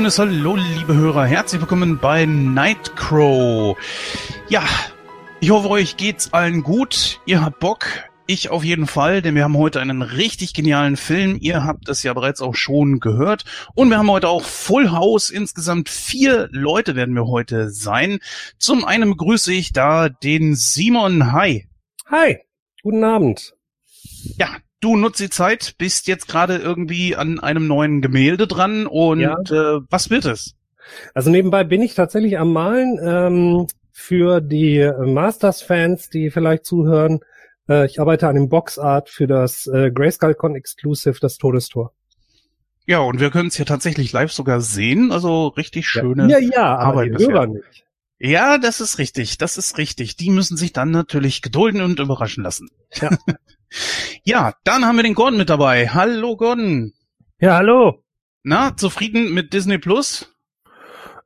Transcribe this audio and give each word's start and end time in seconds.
wunderschönes 0.00 0.18
Hallo, 0.18 0.56
liebe 0.56 0.94
Hörer. 0.94 1.26
Herzlich 1.26 1.60
willkommen 1.60 1.98
bei 1.98 2.24
Nightcrow. 2.24 3.76
Ja, 4.48 4.62
ich 5.40 5.50
hoffe, 5.50 5.68
euch 5.68 5.98
geht's 5.98 6.32
allen 6.32 6.62
gut. 6.62 7.20
Ihr 7.26 7.42
habt 7.42 7.58
Bock. 7.58 7.84
Ich 8.26 8.48
auf 8.48 8.64
jeden 8.64 8.86
Fall, 8.86 9.20
denn 9.20 9.34
wir 9.34 9.44
haben 9.44 9.58
heute 9.58 9.78
einen 9.78 10.00
richtig 10.00 10.54
genialen 10.54 10.96
Film. 10.96 11.36
Ihr 11.38 11.64
habt 11.64 11.86
es 11.90 12.02
ja 12.02 12.14
bereits 12.14 12.40
auch 12.40 12.54
schon 12.54 12.98
gehört. 12.98 13.44
Und 13.74 13.90
wir 13.90 13.98
haben 13.98 14.10
heute 14.10 14.28
auch 14.30 14.44
Full 14.44 14.90
House. 14.90 15.28
Insgesamt 15.28 15.90
vier 15.90 16.48
Leute 16.50 16.96
werden 16.96 17.14
wir 17.14 17.26
heute 17.26 17.68
sein. 17.68 18.20
Zum 18.56 18.86
einen 18.86 19.10
begrüße 19.10 19.52
ich 19.52 19.74
da 19.74 20.08
den 20.08 20.54
Simon. 20.54 21.30
Hi. 21.32 21.68
Hi. 22.06 22.38
Guten 22.82 23.04
Abend. 23.04 23.52
Ja, 24.38 24.48
du 24.80 24.96
nutzt 24.96 25.20
die 25.20 25.30
Zeit, 25.30 25.74
bist 25.78 26.08
jetzt 26.08 26.28
gerade 26.28 26.56
irgendwie 26.56 27.16
an 27.16 27.40
einem 27.40 27.66
neuen 27.66 28.00
Gemälde 28.02 28.46
dran 28.46 28.86
und 28.86 29.20
ja. 29.20 29.38
äh, 29.38 29.80
was 29.88 30.10
wird 30.10 30.24
es? 30.24 30.54
Also 31.14 31.30
nebenbei 31.30 31.64
bin 31.64 31.82
ich 31.82 31.94
tatsächlich 31.94 32.38
am 32.38 32.52
Malen 32.52 32.98
ähm, 33.02 33.66
für 33.92 34.40
die 34.40 34.90
Masters-Fans, 34.98 36.10
die 36.10 36.30
vielleicht 36.30 36.64
zuhören. 36.64 37.20
Äh, 37.68 37.86
ich 37.86 38.00
arbeite 38.00 38.28
an 38.28 38.34
dem 38.34 38.48
Boxart 38.48 39.08
für 39.08 39.26
das 39.26 39.66
äh, 39.66 39.90
Grayskull-Con 39.90 40.56
Exclusive, 40.56 41.18
das 41.20 41.38
Todestor. 41.38 41.92
Ja, 42.86 42.98
und 43.00 43.20
wir 43.20 43.30
können 43.30 43.48
es 43.48 43.56
hier 43.56 43.66
tatsächlich 43.66 44.12
live 44.12 44.32
sogar 44.32 44.60
sehen. 44.60 45.12
Also 45.12 45.48
richtig 45.48 45.86
schöne 45.88 46.28
ja, 46.28 46.38
ja, 46.38 46.50
ja 46.52 46.76
aber 46.76 47.02
Arbeit 47.02 47.20
die 47.20 47.24
Hörer 47.24 47.46
nicht. 47.46 47.84
Ja, 48.18 48.58
das 48.58 48.80
ist 48.80 48.98
richtig, 48.98 49.38
das 49.38 49.56
ist 49.56 49.78
richtig. 49.78 50.16
Die 50.16 50.30
müssen 50.30 50.56
sich 50.56 50.72
dann 50.72 50.90
natürlich 50.90 51.40
gedulden 51.40 51.80
und 51.80 52.00
überraschen 52.00 52.44
lassen. 52.44 52.68
Ja, 53.00 53.10
ja 54.24 54.54
dann 54.64 54.84
haben 54.84 54.96
wir 54.96 55.02
den 55.02 55.14
Gordon 55.14 55.38
mit 55.38 55.50
dabei. 55.50 55.88
Hallo 55.88 56.36
Gordon. 56.36 56.92
Ja, 57.38 57.56
hallo. 57.56 58.02
Na, 58.42 58.76
zufrieden 58.76 59.34
mit 59.34 59.52
Disney 59.52 59.78
Plus? 59.78 60.34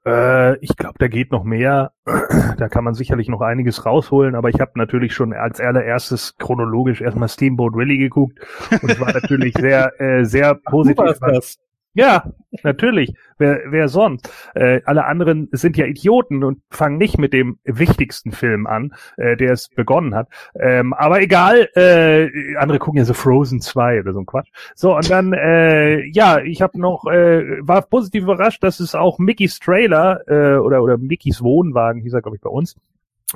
Äh, 0.06 0.58
ich 0.58 0.76
glaube, 0.76 0.96
da 0.98 1.08
geht 1.08 1.32
noch 1.32 1.44
mehr. 1.44 1.92
da 2.04 2.68
kann 2.68 2.84
man 2.84 2.94
sicherlich 2.94 3.28
noch 3.28 3.40
einiges 3.40 3.86
rausholen, 3.86 4.34
aber 4.34 4.50
ich 4.50 4.60
habe 4.60 4.72
natürlich 4.74 5.14
schon 5.14 5.32
als 5.32 5.60
allererstes 5.60 6.36
chronologisch 6.36 7.00
erstmal 7.00 7.28
Steamboat 7.28 7.74
Willie 7.74 7.98
geguckt 7.98 8.38
und 8.82 9.00
war 9.00 9.12
natürlich 9.12 9.54
sehr, 9.58 9.98
äh, 10.00 10.24
sehr 10.24 10.54
positiv. 10.54 11.16
Was, 11.20 11.58
ja, 11.94 12.32
natürlich. 12.62 13.14
Wer, 13.38 13.60
wer 13.66 13.88
sonst? 13.88 14.30
Äh, 14.54 14.80
alle 14.84 15.04
anderen 15.06 15.48
sind 15.52 15.76
ja 15.76 15.86
Idioten 15.86 16.44
und 16.44 16.60
fangen 16.70 16.98
nicht 16.98 17.18
mit 17.18 17.32
dem 17.32 17.58
wichtigsten 17.64 18.32
Film 18.32 18.66
an, 18.66 18.94
äh, 19.16 19.36
der 19.36 19.52
es 19.52 19.68
begonnen 19.68 20.14
hat. 20.14 20.28
Ähm, 20.58 20.92
aber 20.92 21.20
egal, 21.20 21.68
äh, 21.74 22.56
andere 22.56 22.78
gucken 22.78 22.98
ja 22.98 23.04
so 23.04 23.14
Frozen 23.14 23.60
2 23.60 24.00
oder 24.00 24.12
so 24.12 24.20
ein 24.20 24.26
Quatsch. 24.26 24.50
So, 24.74 24.96
und 24.96 25.08
dann, 25.10 25.32
äh, 25.32 26.04
ja, 26.06 26.40
ich 26.40 26.62
habe 26.62 26.80
noch, 26.80 27.06
äh, 27.06 27.66
war 27.66 27.82
positiv 27.82 28.24
überrascht, 28.24 28.62
dass 28.62 28.80
es 28.80 28.94
auch 28.94 29.18
Mickeys 29.18 29.58
Trailer 29.58 30.20
äh, 30.26 30.58
oder, 30.58 30.82
oder 30.82 30.98
Mickeys 30.98 31.42
Wohnwagen, 31.42 32.02
hieß 32.02 32.12
er, 32.12 32.22
glaube 32.22 32.36
ich, 32.36 32.42
bei 32.42 32.50
uns, 32.50 32.76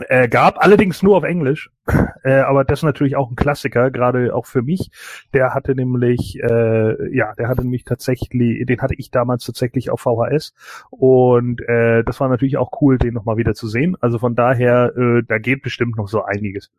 äh, 0.09 0.28
gab, 0.28 0.59
allerdings 0.59 1.03
nur 1.03 1.16
auf 1.16 1.25
Englisch. 1.25 1.71
Äh, 2.25 2.41
aber 2.41 2.65
das 2.65 2.81
ist 2.81 2.84
natürlich 2.84 3.15
auch 3.16 3.31
ein 3.31 3.37
Klassiker, 3.37 3.93
gerade 3.93 4.34
auch 4.34 4.44
für 4.44 4.60
mich. 4.60 4.91
Der 5.32 5.54
hatte 5.54 5.75
nämlich, 5.76 6.38
äh, 6.43 7.16
ja, 7.16 7.32
der 7.37 7.49
hatte 7.49 7.62
nämlich 7.62 7.84
tatsächlich, 7.84 8.66
den 8.66 8.81
hatte 8.82 8.94
ich 8.99 9.10
damals 9.12 9.44
tatsächlich 9.44 9.88
auf 9.88 10.00
VHS. 10.00 10.53
Und 10.91 11.62
äh, 11.62 12.03
das 12.03 12.19
war 12.19 12.28
natürlich 12.28 12.59
auch 12.59 12.82
cool, 12.82 12.99
den 12.99 13.15
nochmal 13.15 13.37
wieder 13.37 13.54
zu 13.54 13.69
sehen. 13.69 13.97
Also 14.00 14.19
von 14.19 14.34
daher, 14.34 14.93
äh, 14.97 15.22
da 15.26 15.38
geht 15.38 15.62
bestimmt 15.62 15.97
noch 15.97 16.09
so 16.09 16.25
einiges. 16.25 16.70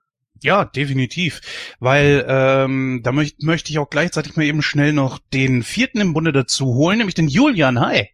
Ja, 0.41 0.65
definitiv. 0.65 1.41
Weil 1.79 2.25
ähm, 2.27 2.99
da 3.01 3.11
möcht, 3.13 3.41
möchte 3.41 3.71
ich 3.71 3.79
auch 3.79 3.89
gleichzeitig 3.89 4.35
mal 4.35 4.43
eben 4.43 4.61
schnell 4.61 4.93
noch 4.93 5.19
den 5.33 5.63
vierten 5.63 6.01
im 6.01 6.13
Bunde 6.13 6.33
dazu 6.33 6.75
holen, 6.75 6.97
nämlich 6.97 7.15
den 7.15 7.29
Julian. 7.29 7.79
Hi. 7.79 8.09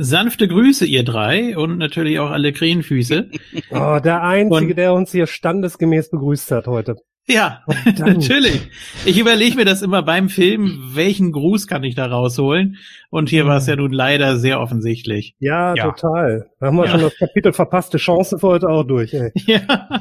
Sanfte 0.00 0.46
Grüße, 0.46 0.86
ihr 0.86 1.02
drei, 1.02 1.58
und 1.58 1.76
natürlich 1.76 2.20
auch 2.20 2.30
alle 2.30 2.52
Krähenfüße. 2.52 3.30
Oh, 3.70 3.98
der 4.02 4.22
Einzige, 4.22 4.70
und, 4.70 4.76
der 4.76 4.94
uns 4.94 5.10
hier 5.10 5.26
standesgemäß 5.26 6.10
begrüßt 6.10 6.52
hat 6.52 6.68
heute. 6.68 6.96
Ja, 7.26 7.62
natürlich. 7.98 8.70
Ich 9.04 9.18
überlege 9.18 9.56
mir 9.56 9.64
das 9.64 9.82
immer 9.82 10.02
beim 10.02 10.28
Film, 10.28 10.92
welchen 10.94 11.32
Gruß 11.32 11.66
kann 11.66 11.82
ich 11.82 11.94
da 11.94 12.06
rausholen? 12.06 12.76
Und 13.10 13.28
hier 13.28 13.44
war 13.46 13.58
es 13.58 13.66
ja 13.66 13.76
nun 13.76 13.92
leider 13.92 14.38
sehr 14.38 14.60
offensichtlich. 14.60 15.34
Ja, 15.40 15.74
ja. 15.74 15.90
total. 15.90 16.48
Da 16.60 16.66
haben 16.68 16.76
wir 16.76 16.84
ja. 16.84 16.92
schon 16.92 17.00
das 17.00 17.16
Kapitel 17.18 17.52
verpasste 17.52 17.98
Chance 17.98 18.38
für 18.38 18.46
heute 18.46 18.68
auch 18.68 18.84
durch. 18.84 19.12
Ey. 19.12 19.32
Ja. 19.46 20.00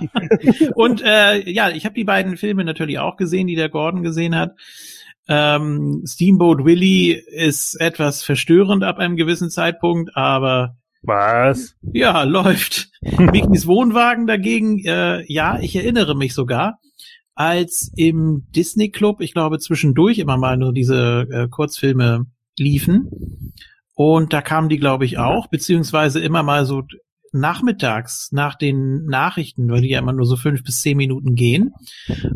Und 0.75 1.01
äh, 1.03 1.49
ja, 1.49 1.69
ich 1.69 1.85
habe 1.85 1.95
die 1.95 2.03
beiden 2.03 2.37
Filme 2.37 2.63
natürlich 2.63 2.99
auch 2.99 3.17
gesehen, 3.17 3.47
die 3.47 3.55
der 3.55 3.69
Gordon 3.69 4.03
gesehen 4.03 4.35
hat. 4.35 4.51
Ähm, 5.27 6.03
Steamboat 6.05 6.63
Willie 6.63 7.13
ist 7.13 7.75
etwas 7.75 8.23
verstörend 8.23 8.83
ab 8.83 8.97
einem 8.97 9.17
gewissen 9.17 9.49
Zeitpunkt, 9.49 10.15
aber 10.15 10.77
was? 11.01 11.75
Ja, 11.93 12.23
läuft. 12.23 12.89
Mickeys 13.01 13.67
Wohnwagen 13.67 14.27
dagegen, 14.27 14.83
äh, 14.85 15.23
ja, 15.31 15.59
ich 15.59 15.75
erinnere 15.75 16.15
mich 16.15 16.33
sogar, 16.33 16.79
als 17.35 17.91
im 17.95 18.47
Disney 18.55 18.89
Club, 18.89 19.21
ich 19.21 19.33
glaube 19.33 19.59
zwischendurch 19.59 20.17
immer 20.17 20.37
mal 20.37 20.57
nur 20.57 20.73
diese 20.73 21.27
äh, 21.31 21.47
Kurzfilme 21.47 22.25
liefen. 22.57 23.53
Und 23.93 24.33
da 24.33 24.41
kamen 24.41 24.69
die, 24.69 24.77
glaube 24.77 25.05
ich, 25.05 25.17
auch, 25.17 25.47
beziehungsweise 25.47 26.19
immer 26.19 26.43
mal 26.43 26.65
so 26.65 26.83
nachmittags 27.31 28.31
nach 28.31 28.55
den 28.55 29.05
Nachrichten, 29.05 29.69
weil 29.69 29.81
die 29.81 29.89
ja 29.89 29.99
immer 29.99 30.13
nur 30.13 30.25
so 30.25 30.35
fünf 30.35 30.63
bis 30.63 30.81
zehn 30.81 30.97
Minuten 30.97 31.35
gehen. 31.35 31.73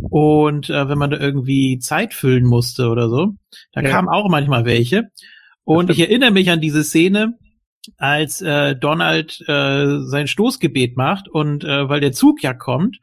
Und 0.09 0.69
äh, 0.69 0.89
wenn 0.89 0.97
man 0.97 1.11
da 1.11 1.17
irgendwie 1.17 1.79
Zeit 1.79 2.13
füllen 2.13 2.45
musste 2.45 2.89
oder 2.89 3.09
so, 3.09 3.35
da 3.73 3.81
ja. 3.81 3.89
kamen 3.89 4.09
auch 4.09 4.29
manchmal 4.29 4.65
welche. 4.65 5.09
Und 5.63 5.89
ich 5.89 5.99
erinnere 5.99 6.31
mich 6.31 6.49
an 6.49 6.61
diese 6.61 6.83
Szene, 6.83 7.37
als 7.97 8.41
äh, 8.41 8.75
Donald 8.75 9.41
äh, 9.47 9.99
sein 10.01 10.27
Stoßgebet 10.27 10.97
macht 10.97 11.27
und 11.27 11.63
äh, 11.63 11.89
weil 11.89 11.99
der 11.99 12.11
Zug 12.11 12.43
ja 12.43 12.53
kommt 12.53 12.99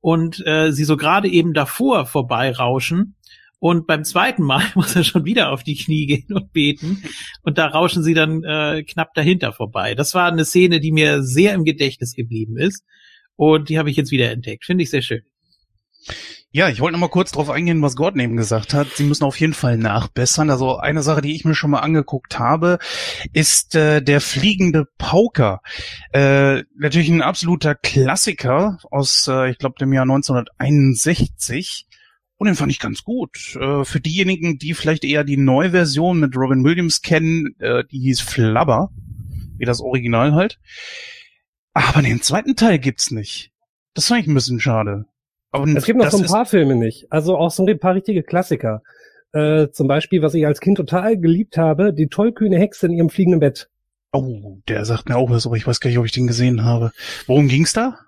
und 0.00 0.44
äh, 0.46 0.72
sie 0.72 0.84
so 0.84 0.96
gerade 0.96 1.28
eben 1.28 1.52
davor 1.52 2.06
vorbeirauschen 2.06 3.16
und 3.60 3.86
beim 3.86 4.04
zweiten 4.04 4.42
Mal 4.42 4.64
muss 4.74 4.96
er 4.96 5.04
schon 5.04 5.24
wieder 5.24 5.52
auf 5.52 5.62
die 5.62 5.76
Knie 5.76 6.06
gehen 6.06 6.32
und 6.34 6.52
beten. 6.52 7.04
Und 7.42 7.58
da 7.58 7.66
rauschen 7.66 8.02
sie 8.02 8.14
dann 8.14 8.42
äh, 8.42 8.82
knapp 8.82 9.14
dahinter 9.14 9.52
vorbei. 9.52 9.94
Das 9.94 10.14
war 10.14 10.32
eine 10.32 10.44
Szene, 10.44 10.80
die 10.80 10.92
mir 10.92 11.22
sehr 11.22 11.54
im 11.54 11.64
Gedächtnis 11.64 12.14
geblieben 12.14 12.56
ist. 12.58 12.82
Und 13.36 13.68
die 13.68 13.78
habe 13.78 13.90
ich 13.90 13.96
jetzt 13.96 14.10
wieder 14.10 14.30
entdeckt. 14.30 14.64
Finde 14.64 14.82
ich 14.82 14.90
sehr 14.90 15.02
schön. 15.02 15.22
Ja, 16.52 16.68
ich 16.68 16.80
wollte 16.80 16.94
noch 16.94 17.00
mal 17.00 17.08
kurz 17.08 17.30
darauf 17.30 17.48
eingehen, 17.48 17.80
was 17.80 17.94
Gordon 17.94 18.20
eben 18.20 18.36
gesagt 18.36 18.74
hat. 18.74 18.88
Sie 18.88 19.04
müssen 19.04 19.22
auf 19.22 19.38
jeden 19.38 19.54
Fall 19.54 19.76
nachbessern. 19.76 20.50
Also 20.50 20.78
eine 20.78 21.02
Sache, 21.02 21.20
die 21.20 21.36
ich 21.36 21.44
mir 21.44 21.54
schon 21.54 21.70
mal 21.70 21.78
angeguckt 21.78 22.40
habe, 22.40 22.78
ist 23.32 23.76
äh, 23.76 24.02
der 24.02 24.20
fliegende 24.20 24.86
Pauker. 24.98 25.60
Äh, 26.12 26.64
natürlich 26.76 27.08
ein 27.08 27.22
absoluter 27.22 27.76
Klassiker 27.76 28.78
aus, 28.90 29.28
äh, 29.28 29.50
ich 29.50 29.58
glaube, 29.58 29.76
dem 29.78 29.92
Jahr 29.92 30.02
1961. 30.02 31.86
Und 32.40 32.46
den 32.46 32.56
fand 32.56 32.72
ich 32.72 32.78
ganz 32.80 33.04
gut. 33.04 33.54
Äh, 33.60 33.84
für 33.84 34.00
diejenigen, 34.00 34.56
die 34.56 34.72
vielleicht 34.72 35.04
eher 35.04 35.24
die 35.24 35.36
Neuversion 35.36 36.20
mit 36.20 36.34
Robin 36.34 36.64
Williams 36.64 37.02
kennen, 37.02 37.54
äh, 37.58 37.84
die 37.84 37.98
hieß 37.98 38.22
Flubber, 38.22 38.90
wie 39.58 39.66
das 39.66 39.82
Original 39.82 40.32
halt. 40.32 40.58
Aber 41.74 42.00
den 42.00 42.22
zweiten 42.22 42.56
Teil 42.56 42.78
gibt's 42.78 43.10
nicht. 43.10 43.52
Das 43.92 44.06
fand 44.06 44.22
ich 44.22 44.26
ein 44.26 44.32
bisschen 44.32 44.58
schade. 44.58 45.04
Aber 45.50 45.68
es 45.68 45.84
gibt 45.84 45.98
noch 45.98 46.10
so 46.10 46.16
ein 46.16 46.24
paar 46.24 46.46
Filme 46.46 46.76
nicht. 46.76 47.12
Also 47.12 47.36
auch 47.36 47.50
so 47.50 47.66
ein 47.66 47.78
paar 47.78 47.94
richtige 47.94 48.22
Klassiker. 48.22 48.82
Äh, 49.34 49.68
zum 49.72 49.86
Beispiel, 49.86 50.22
was 50.22 50.32
ich 50.32 50.46
als 50.46 50.60
Kind 50.60 50.78
total 50.78 51.18
geliebt 51.18 51.58
habe, 51.58 51.92
die 51.92 52.06
tollkühne 52.06 52.58
Hexe 52.58 52.86
in 52.86 52.92
ihrem 52.92 53.10
fliegenden 53.10 53.40
Bett. 53.40 53.68
Oh, 54.12 54.56
der 54.66 54.86
sagt 54.86 55.10
mir 55.10 55.18
auch 55.18 55.28
was, 55.28 55.44
aber 55.44 55.56
ich 55.56 55.66
weiß 55.66 55.80
gar 55.80 55.90
nicht, 55.90 55.98
ob 55.98 56.06
ich 56.06 56.12
den 56.12 56.26
gesehen 56.26 56.64
habe. 56.64 56.92
Worum 57.26 57.48
ging's 57.48 57.74
da? 57.74 57.98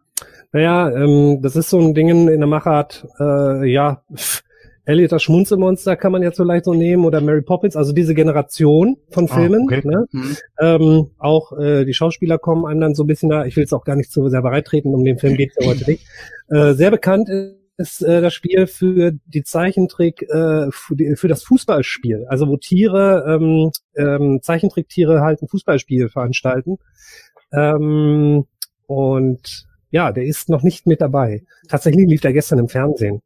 Naja, 0.53 0.91
ähm, 0.91 1.41
das 1.43 1.57
ist 1.57 1.71
so 1.71 1.79
ein 1.81 1.95
Ding 1.95 2.09
in 2.09 2.27
der 2.27 2.47
Machart, 2.47 3.07
äh, 3.19 3.71
ja, 3.71 4.03
pff, 4.15 4.43
Elliot 4.85 5.13
das 5.13 5.23
Schmunzelmonster 5.23 5.97
kann 5.97 6.11
man 6.11 6.23
jetzt 6.23 6.37
so 6.37 6.45
leicht 6.45 6.65
so 6.65 6.75
nehmen 6.75 7.05
oder 7.05 7.21
Mary 7.21 7.43
Poppins, 7.43 7.77
also 7.77 7.93
diese 7.93 8.15
Generation 8.15 8.97
von 9.11 9.31
ah, 9.31 9.35
Filmen. 9.35 9.69
Ah, 9.71 9.77
okay. 9.77 9.89
ne? 9.89 10.07
Mhm. 10.11 10.37
Ähm, 10.61 11.11
auch 11.19 11.53
äh, 11.57 11.85
die 11.85 11.95
Schauspieler 11.95 12.39
kommen 12.39 12.67
einem 12.67 12.81
dann 12.81 12.95
so 12.95 13.05
ein 13.05 13.07
bisschen 13.07 13.31
da, 13.31 13.45
ich 13.45 13.57
will 13.57 13.65
es 13.65 13.73
auch 13.73 13.85
gar 13.85 13.97
nicht 13.97 14.11
zu 14.11 14.29
sehr 14.29 14.43
bereitreten, 14.43 14.95
um 14.95 15.05
den 15.05 15.19
Film 15.19 15.37
geht 15.37 15.53
es 15.55 15.65
ja 15.65 15.71
heute 15.71 15.89
nicht. 15.89 16.07
Äh, 16.49 16.73
sehr 16.73 16.91
bekannt 16.91 17.29
ist 17.77 18.03
äh, 18.03 18.21
das 18.21 18.35
Spiel 18.35 18.67
für 18.67 19.13
die 19.27 19.45
Zeichentrick, 19.45 20.23
äh, 20.23 20.71
für, 20.71 20.97
die, 20.97 21.15
für 21.15 21.29
das 21.29 21.45
Fußballspiel, 21.45 22.27
also 22.29 22.49
wo 22.49 22.57
Tiere, 22.57 23.25
ähm, 23.29 23.71
ähm, 23.97 24.41
Zeichentricktiere 24.43 25.21
halt 25.21 25.43
ein 25.43 25.49
Fußballspiel 25.49 26.09
veranstalten. 26.09 26.79
Ähm, 27.53 28.47
und 28.87 29.67
ja, 29.93 30.11
der 30.11 30.25
ist 30.25 30.49
noch 30.49 30.63
nicht 30.63 30.87
mit 30.87 31.01
dabei. 31.01 31.45
Tatsächlich 31.69 32.09
lief 32.09 32.23
der 32.23 32.33
gestern 32.33 32.59
im 32.59 32.69
Fernsehen. 32.69 33.23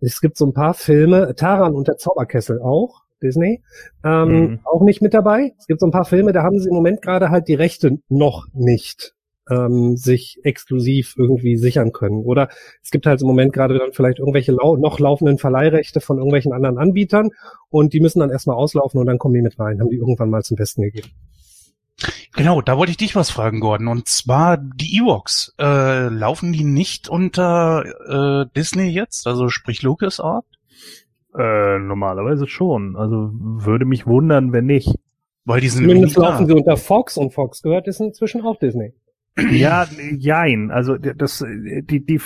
Es 0.00 0.20
gibt 0.20 0.36
so 0.36 0.46
ein 0.46 0.52
paar 0.52 0.74
Filme, 0.74 1.34
Taran 1.34 1.74
und 1.74 1.88
der 1.88 1.96
Zauberkessel 1.96 2.60
auch, 2.60 3.02
Disney, 3.22 3.62
ähm, 4.04 4.28
mhm. 4.28 4.60
auch 4.64 4.82
nicht 4.82 5.00
mit 5.00 5.14
dabei. 5.14 5.54
Es 5.58 5.66
gibt 5.66 5.80
so 5.80 5.86
ein 5.86 5.92
paar 5.92 6.04
Filme, 6.04 6.32
da 6.32 6.42
haben 6.42 6.60
sie 6.60 6.68
im 6.68 6.74
Moment 6.74 7.00
gerade 7.00 7.30
halt 7.30 7.48
die 7.48 7.54
Rechte 7.54 7.98
noch 8.08 8.46
nicht 8.52 9.14
ähm, 9.50 9.96
sich 9.96 10.40
exklusiv 10.42 11.14
irgendwie 11.16 11.56
sichern 11.56 11.92
können. 11.92 12.22
Oder 12.22 12.48
es 12.82 12.90
gibt 12.90 13.06
halt 13.06 13.22
im 13.22 13.26
Moment 13.26 13.54
gerade 13.54 13.78
dann 13.78 13.92
vielleicht 13.92 14.18
irgendwelche 14.18 14.52
lau 14.52 14.76
noch 14.76 14.98
laufenden 15.00 15.38
Verleihrechte 15.38 16.00
von 16.00 16.18
irgendwelchen 16.18 16.52
anderen 16.52 16.76
Anbietern 16.76 17.30
und 17.70 17.94
die 17.94 18.00
müssen 18.00 18.20
dann 18.20 18.30
erstmal 18.30 18.56
auslaufen 18.56 19.00
und 19.00 19.06
dann 19.06 19.18
kommen 19.18 19.34
die 19.34 19.42
mit 19.42 19.58
rein, 19.58 19.80
haben 19.80 19.90
die 19.90 19.96
irgendwann 19.96 20.30
mal 20.30 20.42
zum 20.42 20.56
Besten 20.56 20.82
gegeben. 20.82 21.08
Genau, 22.34 22.60
da 22.60 22.76
wollte 22.76 22.90
ich 22.90 22.96
dich 22.96 23.14
was 23.14 23.30
fragen, 23.30 23.60
Gordon. 23.60 23.88
Und 23.88 24.08
zwar 24.08 24.56
die 24.56 24.96
Ewoks. 24.96 25.54
Äh, 25.58 26.08
laufen 26.08 26.52
die 26.52 26.64
nicht 26.64 27.08
unter 27.08 27.84
äh, 28.08 28.46
Disney 28.56 28.88
jetzt? 28.88 29.26
Also 29.26 29.48
sprich 29.48 29.82
LucasArt? 29.82 30.44
Äh, 31.36 31.78
normalerweise 31.78 32.46
schon. 32.46 32.96
Also 32.96 33.30
würde 33.32 33.84
mich 33.84 34.06
wundern, 34.06 34.52
wenn 34.52 34.66
nicht. 34.66 34.94
Weil 35.44 35.60
die 35.60 35.68
sind 35.68 35.84
Zumindest 35.84 36.16
laufen 36.16 36.46
sie 36.46 36.54
unter 36.54 36.76
Fox 36.76 37.16
und 37.16 37.32
Fox 37.32 37.62
gehört 37.62 37.86
ist 37.86 38.00
inzwischen 38.00 38.42
auch 38.42 38.58
Disney. 38.58 38.94
Ja, 39.36 39.86
jein. 40.18 40.70
Also 40.70 40.96
das, 40.96 41.44
die, 41.46 42.04
die, 42.04 42.20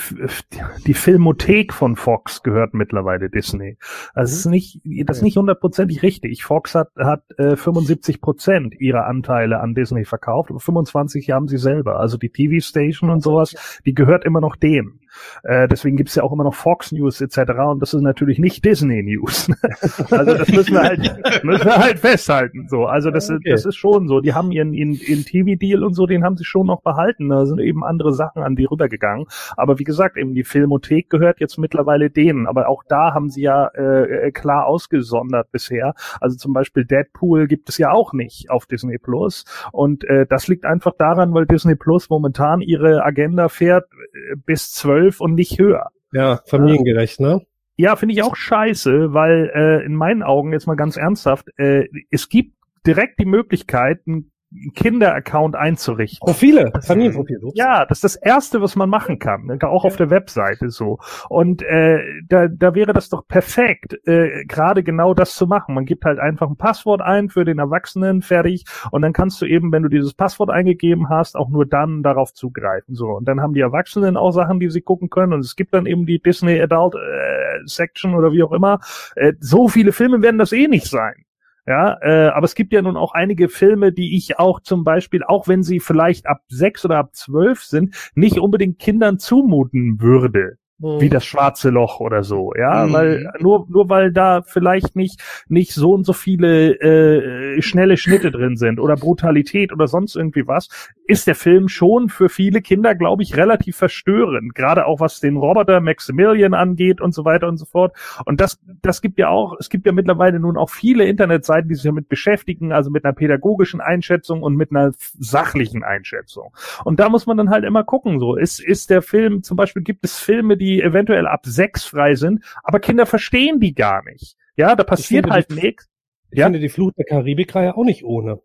die 0.87 0.95
Filmothek 0.95 1.73
von 1.73 1.97
Fox 1.97 2.43
gehört 2.43 2.75
mittlerweile 2.75 3.31
Disney. 3.31 3.79
Also 4.15 4.33
es 4.33 4.41
ist 4.41 4.47
nicht, 4.47 4.81
das 5.07 5.19
ist 5.19 5.23
nicht 5.23 5.37
hundertprozentig 5.37 6.03
richtig. 6.03 6.45
Fox 6.45 6.75
hat, 6.75 6.91
hat 6.99 7.23
äh, 7.39 7.57
75 7.57 8.21
Prozent 8.21 8.75
ihrer 8.79 9.07
Anteile 9.07 9.61
an 9.61 9.75
Disney 9.75 10.05
verkauft, 10.05 10.51
aber 10.51 10.61
25 10.61 11.31
haben 11.31 11.49
sie 11.49 11.59
selber. 11.59 11.99
Also 11.99 12.19
die 12.19 12.31
TV-Station 12.31 13.11
und 13.11 13.23
sowas, 13.23 13.81
die 13.87 13.95
gehört 13.95 14.25
immer 14.25 14.41
noch 14.41 14.57
dem. 14.57 15.01
Äh, 15.43 15.69
deswegen 15.69 15.97
gibt's 15.97 16.15
ja 16.15 16.23
auch 16.23 16.33
immer 16.33 16.45
noch 16.45 16.55
Fox 16.55 16.93
News 16.93 17.21
etc. 17.21 17.39
Und 17.71 17.81
das 17.81 17.95
ist 17.95 18.03
natürlich 18.03 18.39
nicht 18.39 18.65
Disney 18.65 19.03
News. 19.03 19.51
also 20.11 20.35
das 20.35 20.49
müssen 20.49 20.75
wir 20.75 20.83
halt, 20.83 21.45
müssen 21.45 21.65
wir 21.65 21.77
halt 21.77 21.99
festhalten. 21.99 22.69
So, 22.69 22.87
also 22.87 23.11
das, 23.11 23.31
okay. 23.31 23.51
das 23.51 23.65
ist 23.65 23.77
schon 23.77 24.09
so. 24.09 24.21
Die 24.21 24.35
haben 24.35 24.51
ihren, 24.53 24.73
ihren, 24.73 24.93
ihren 24.93 25.25
TV-Deal 25.25 25.85
und 25.85 25.95
so, 25.95 26.07
den 26.07 26.25
haben 26.25 26.37
sie 26.37 26.45
schon 26.45 26.67
noch 26.67 26.83
behalten. 26.83 27.29
Da 27.29 27.47
sind 27.47 27.61
eben 27.61 27.85
andere 27.85 28.13
Sachen 28.13 28.43
an 28.43 28.57
die 28.57 28.65
rübergegangen. 28.65 29.27
Aber 29.57 29.79
wie 29.79 29.85
gesagt, 29.85 30.17
eben 30.17 30.35
die 30.35 30.45
Filmothek 30.45 31.11
gehört 31.11 31.41
jetzt 31.41 31.59
mittlerweile 31.59 32.11
denen. 32.11 32.47
Aber 32.47 32.69
auch 32.69 32.83
da 32.89 33.15
haben 33.15 33.31
sie 33.31 33.43
ja 33.43 33.69
äh, 33.69 34.31
klar 34.33 34.67
ausgesondert 34.67 35.51
bisher. 35.53 35.95
Also 36.21 36.37
zum 36.37 36.53
Beispiel 36.53 36.85
Deadpool 36.85 37.47
gibt 37.47 37.69
es 37.69 37.79
ja 37.79 37.91
auch 37.91 38.13
nicht 38.13 38.51
auf 38.51 38.67
Disney 38.67 38.99
Plus. 38.99 39.45
Und 39.73 40.05
äh, 40.05 40.27
das 40.27 40.49
liegt 40.49 40.65
einfach 40.65 40.93
daran, 40.99 41.35
weil 41.35 41.47
Disney 41.47 41.75
Plus 41.75 42.11
momentan 42.11 42.61
ihre 42.61 43.05
Agenda 43.05 43.49
fährt 43.49 43.85
äh, 43.93 44.37
bis 44.37 44.73
zwölf 44.73 45.08
zwölf 45.09 45.21
und 45.21 45.35
nicht 45.35 45.59
höher. 45.59 45.91
Ja, 46.13 46.41
familiengerecht, 46.47 47.21
ne? 47.21 47.43
Ja, 47.77 47.97
finde 47.97 48.15
ich 48.15 48.23
auch 48.23 48.35
scheiße, 48.35 49.13
weil 49.13 49.51
äh, 49.55 49.85
in 49.85 49.95
meinen 49.95 50.23
Augen 50.23 50.53
jetzt 50.53 50.67
mal 50.67 50.75
ganz 50.75 50.97
ernsthaft, 50.97 51.47
äh, 51.59 51.87
es 52.11 52.29
gibt 52.29 52.55
direkt 52.87 53.21
die 53.21 53.27
Möglichkeit, 53.27 54.07
ein 54.07 54.31
Kinder-Account 54.75 55.57
einzurichten. 55.57 56.25
Profile, 56.25 56.73
Familienprofile. 56.83 57.41
Ja, 57.55 57.85
das 57.85 57.99
ist 57.99 58.05
das 58.05 58.17
Erste, 58.17 58.63
was 58.63 58.77
man 58.77 58.89
machen 58.89 59.19
kann, 59.19 59.45
ne? 59.45 59.59
auch 59.63 59.85
auf 59.85 59.97
der 59.97 60.11
Webseite 60.11 60.71
so. 60.71 60.99
Und 61.29 61.63
äh, 61.63 62.03
da, 62.29 62.49
da 62.49 62.75
wäre 62.75 62.93
das 62.93 63.09
doch 63.11 63.27
perfekt, 63.27 63.99
äh, 64.07 64.45
gerade 64.47 64.83
genau 64.83 65.13
das 65.13 65.35
zu 65.35 65.47
machen. 65.47 65.75
Man 65.75 65.85
gibt 65.85 66.05
halt 66.05 66.19
einfach 66.19 66.49
ein 66.49 66.57
Passwort 66.57 67.03
ein 67.03 67.29
für 67.29 67.45
den 67.45 67.59
Erwachsenen, 67.59 68.23
fertig, 68.23 68.65
und 68.91 69.03
dann 69.03 69.13
kannst 69.13 69.41
du 69.43 69.47
eben, 69.47 69.71
wenn 69.73 69.83
du 69.83 69.89
dieses 69.89 70.15
Passwort 70.15 70.51
eingegeben 70.51 71.09
hast, 71.09 71.37
auch 71.37 71.49
nur 71.51 71.67
dann 71.67 72.03
darauf 72.03 72.33
zugreifen. 72.33 72.95
So, 72.95 73.09
und 73.09 73.27
dann 73.29 73.41
haben 73.41 73.55
die 73.55 73.61
Erwachsenen 73.61 74.17
auch 74.17 74.31
Sachen, 74.31 74.61
die 74.61 74.71
sie 74.71 74.81
gucken 74.81 75.11
können. 75.11 75.33
Und 75.33 75.41
es 75.41 75.57
gibt 75.57 75.75
dann 75.75 75.87
eben 75.87 76.07
die 76.07 76.21
Disney 76.21 76.61
Adult 76.61 76.95
äh, 76.95 77.67
Section 77.67 78.15
oder 78.15 78.33
wie 78.33 78.43
auch 78.43 78.53
immer. 78.53 78.81
Äh, 79.15 79.35
so 79.41 79.69
viele 79.69 79.93
Filme 79.93 80.23
werden 80.23 80.39
das 80.39 80.53
eh 80.53 80.69
nicht 80.69 80.87
sein. 80.87 81.25
Ja, 81.69 81.99
äh, 82.01 82.29
aber 82.29 82.47
es 82.47 82.55
gibt 82.55 82.73
ja 82.73 82.81
nun 82.81 82.97
auch 82.97 83.13
einige 83.13 83.51
Filme, 83.51 83.93
die 83.93 84.17
ich 84.17 84.39
auch 84.39 84.61
zum 84.61 84.85
Beispiel, 84.85 85.23
auch 85.23 85.49
wenn 85.49 85.63
sie 85.63 85.81
vielleicht 85.81 86.27
ab 86.27 86.41
sechs 86.49 86.83
oder 86.87 86.97
ab 86.97 87.15
zwölf 87.15 87.63
sind, 87.63 87.95
nicht 88.15 88.39
unbedingt 88.39 88.79
Kindern 88.79 89.19
zumuten 89.19 90.01
würde 90.01 90.57
mhm. 90.79 91.01
wie 91.01 91.09
das 91.09 91.25
schwarze 91.25 91.71
Loch 91.71 92.01
oder 92.01 92.23
so, 92.23 92.53
ja, 92.59 92.87
mhm. 92.87 92.93
weil 92.93 93.33
nur 93.41 93.67
nur 93.69 93.89
weil 93.89 94.13
da 94.13 94.43
vielleicht 94.43 94.97
nicht 94.97 95.21
nicht 95.49 95.73
so 95.73 95.93
und 95.93 96.05
so 96.05 96.13
viele 96.13 96.79
äh, 96.81 97.63
schnelle 97.63 97.97
Schnitte 97.97 98.31
drin 98.31 98.57
sind 98.57 98.81
oder 98.81 98.97
Brutalität 98.97 99.73
oder 99.73 99.87
sonst 99.87 100.17
irgendwie 100.17 100.47
was, 100.47 100.69
ist 101.07 101.27
der 101.27 101.35
Film 101.35 101.69
schon 101.69 102.09
für 102.09 102.29
viele 102.29 102.61
Kinder, 102.63 102.95
glaube 102.95 103.23
ich, 103.23 103.37
relativ 103.37 103.77
verstörend, 103.77 104.55
gerade 104.55 104.87
auch 104.87 105.01
was 105.01 105.21
den 105.21 105.37
Roboter 105.37 105.81
Maximilian 105.81 106.55
angeht 106.55 107.01
und 107.01 107.15
so 107.15 107.25
weiter 107.25 107.49
und 107.49 107.57
so 107.57 107.65
fort. 107.65 107.97
Und 108.25 108.41
das 108.41 108.61
das 108.83 109.01
gibt 109.01 109.19
ja 109.19 109.29
auch, 109.29 109.57
es 109.59 109.71
gibt 109.71 109.87
ja 109.87 109.93
mittlerweile 109.93 110.39
nun 110.39 110.57
auch 110.57 110.71
viele 110.71 111.05
Internetseiten, 111.05 111.69
die 111.69 111.75
sich 111.75 111.85
damit 111.85 112.09
beschäftigen, 112.09 112.73
also 112.73 112.91
mit 112.91 113.05
einer 113.05 113.15
pädagogischen 113.15 113.81
Einschätzung 113.81 114.43
und 114.43 114.55
mit 114.55 114.71
einer 114.71 114.93
sachlichen 115.19 115.83
Einschätzung. 115.83 116.53
Und 116.85 117.01
da 117.01 117.09
muss 117.09 117.27
man 117.27 117.37
dann 117.37 117.51
halt 117.51 117.65
immer 117.65 117.85
gucken, 117.85 118.21
so 118.21 118.37
ist 118.37 118.61
ist 118.61 118.91
der 118.91 119.03
Film 119.03 119.43
zum 119.43 119.57
Beispiel 119.57 119.83
gibt 119.83 120.05
es 120.05 120.19
Filme, 120.19 120.57
die 120.57 120.68
die 120.69 120.83
eventuell 120.83 121.27
ab 121.27 121.47
sechs 121.47 121.85
frei 121.85 122.15
sind, 122.15 122.45
aber 122.63 122.81
Kinder 122.81 123.07
verstehen 123.07 123.61
die 123.61 123.75
gar 123.75 124.05
nicht. 124.05 124.37
Ja, 124.57 124.77
da 124.77 124.85
passiert 124.85 125.31
halt 125.31 125.51
nichts. 125.51 125.89
Ich 126.31 126.39
ja? 126.39 126.47
finde 126.47 126.59
die 126.59 126.69
Flut 126.69 126.97
der 126.99 127.07
Karibik-Reihe 127.07 127.77
auch 127.77 127.85
nicht 127.85 128.05
ohne. 128.05 128.41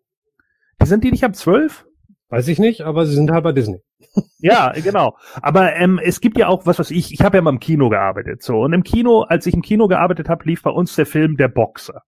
Die 0.81 0.86
sind 0.86 1.04
die 1.04 1.12
nicht 1.12 1.24
ab 1.24 1.36
zwölf? 1.36 1.86
Weiß 2.30 2.48
ich 2.48 2.60
nicht, 2.60 2.81
aber 2.81 3.06
sie 3.06 3.14
sind 3.14 3.31
halt 3.31 3.44
bei 3.44 3.52
Disney. 3.52 3.81
ja, 4.40 4.72
genau. 4.72 5.18
Aber 5.42 5.75
ähm, 5.75 6.00
es 6.02 6.22
gibt 6.22 6.38
ja 6.38 6.48
auch 6.48 6.66
was, 6.66 6.80
was 6.80 6.92
ich, 6.92 7.14
ich 7.14 7.22
habe 7.22 7.38
ja 7.38 7.42
mal 7.42 7.52
im 7.52 7.60
Kino 7.60 7.90
gearbeitet. 7.90 8.42
So 8.42 8.62
und 8.62 8.74
im 8.74 8.84
Kino, 8.84 9.22
als 9.22 9.46
ich 9.46 9.54
im 9.54 9.62
Kino 9.62 9.88
gearbeitet 9.88 10.30
habe, 10.30 10.46
lief 10.46 10.62
bei 10.64 10.72
uns 10.72 10.96
der 10.96 11.06
Film 11.06 11.38
Der 11.38 11.50
Boxer. 11.50 12.04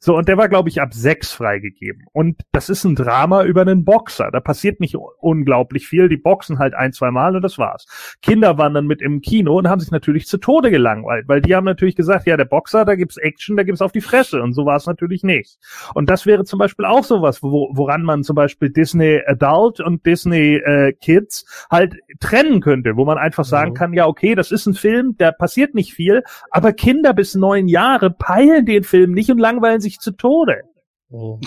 So, 0.00 0.16
und 0.16 0.28
der 0.28 0.36
war, 0.36 0.48
glaube 0.48 0.68
ich, 0.68 0.80
ab 0.80 0.94
sechs 0.94 1.32
freigegeben. 1.32 2.06
Und 2.12 2.42
das 2.52 2.68
ist 2.68 2.84
ein 2.84 2.94
Drama 2.94 3.44
über 3.44 3.62
einen 3.62 3.84
Boxer. 3.84 4.30
Da 4.30 4.40
passiert 4.40 4.80
nicht 4.80 4.96
unglaublich 5.20 5.86
viel. 5.86 6.08
Die 6.08 6.16
boxen 6.16 6.58
halt 6.58 6.74
ein, 6.74 6.92
zwei 6.92 7.10
Mal 7.10 7.36
und 7.36 7.42
das 7.42 7.58
war's. 7.58 7.86
Kinder 8.22 8.58
waren 8.58 8.74
dann 8.74 8.86
mit 8.86 9.02
im 9.02 9.20
Kino 9.20 9.58
und 9.58 9.68
haben 9.68 9.80
sich 9.80 9.90
natürlich 9.90 10.26
zu 10.26 10.38
Tode 10.38 10.70
gelangweilt, 10.70 11.28
weil 11.28 11.40
die 11.40 11.54
haben 11.54 11.64
natürlich 11.64 11.96
gesagt, 11.96 12.26
ja, 12.26 12.36
der 12.36 12.44
Boxer, 12.44 12.84
da 12.84 12.94
gibt's 12.94 13.16
Action, 13.16 13.56
da 13.56 13.62
gibt's 13.62 13.82
auf 13.82 13.92
die 13.92 14.00
Fresse. 14.00 14.42
Und 14.42 14.52
so 14.52 14.66
war 14.66 14.76
es 14.76 14.86
natürlich 14.86 15.22
nicht. 15.22 15.58
Und 15.94 16.10
das 16.10 16.26
wäre 16.26 16.44
zum 16.44 16.58
Beispiel 16.58 16.84
auch 16.84 17.04
sowas, 17.04 17.42
wo, 17.42 17.70
woran 17.72 18.02
man 18.02 18.22
zum 18.22 18.36
Beispiel 18.36 18.70
Disney 18.70 19.20
Adult 19.26 19.80
und 19.80 20.04
Disney 20.06 20.56
äh, 20.56 20.92
Kids 20.92 21.66
halt 21.70 21.96
trennen 22.20 22.60
könnte, 22.60 22.96
wo 22.96 23.04
man 23.04 23.18
einfach 23.18 23.44
sagen 23.44 23.70
mhm. 23.70 23.74
kann, 23.74 23.92
ja, 23.92 24.06
okay, 24.06 24.34
das 24.34 24.50
ist 24.50 24.66
ein 24.66 24.74
Film, 24.74 25.14
da 25.18 25.32
passiert 25.32 25.74
nicht 25.74 25.92
viel, 25.92 26.22
aber 26.50 26.72
Kinder 26.72 27.12
bis 27.12 27.34
neun 27.34 27.68
Jahre 27.68 28.10
peilen 28.10 28.66
den 28.66 28.84
Film 28.84 29.12
nicht 29.12 29.30
und 29.30 29.38
langweilen 29.38 29.67
langweilen 29.68 29.80
sich 29.80 29.98
zu 29.98 30.12
Tode. 30.12 30.62
Oh. 31.10 31.40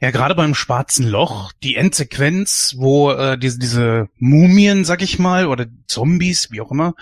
Ja, 0.00 0.10
gerade 0.10 0.34
beim 0.34 0.54
Schwarzen 0.54 1.08
Loch, 1.08 1.52
die 1.62 1.76
Endsequenz, 1.76 2.74
wo 2.76 3.10
äh, 3.10 3.38
diese, 3.38 3.58
diese 3.58 4.08
Mumien, 4.18 4.84
sag 4.84 5.02
ich 5.02 5.18
mal, 5.18 5.46
oder 5.46 5.66
Zombies, 5.86 6.50
wie 6.50 6.60
auch 6.60 6.70
immer, 6.70 6.94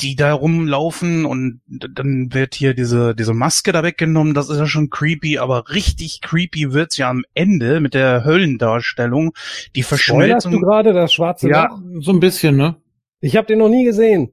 die 0.00 0.16
da 0.16 0.32
rumlaufen 0.32 1.24
und 1.24 1.60
dann 1.66 2.32
wird 2.32 2.54
hier 2.54 2.72
diese, 2.74 3.14
diese 3.14 3.34
Maske 3.34 3.72
da 3.72 3.82
weggenommen, 3.82 4.32
das 4.32 4.48
ist 4.48 4.58
ja 4.58 4.66
schon 4.66 4.90
creepy, 4.90 5.38
aber 5.38 5.70
richtig 5.70 6.20
creepy 6.20 6.72
wird's 6.72 6.96
ja 6.96 7.10
am 7.10 7.24
Ende 7.34 7.80
mit 7.80 7.94
der 7.94 8.24
Höllendarstellung. 8.24 9.32
Die 9.74 9.82
Verschmelzung. 9.82 10.52
du 10.52 10.60
gerade 10.60 10.92
das 10.92 11.12
schwarze 11.12 11.48
ja, 11.50 11.66
Loch? 11.66 11.80
so 12.00 12.12
ein 12.12 12.20
bisschen, 12.20 12.56
ne? 12.56 12.76
Ich 13.20 13.36
habe 13.36 13.46
den 13.46 13.58
noch 13.58 13.68
nie 13.68 13.84
gesehen. 13.84 14.32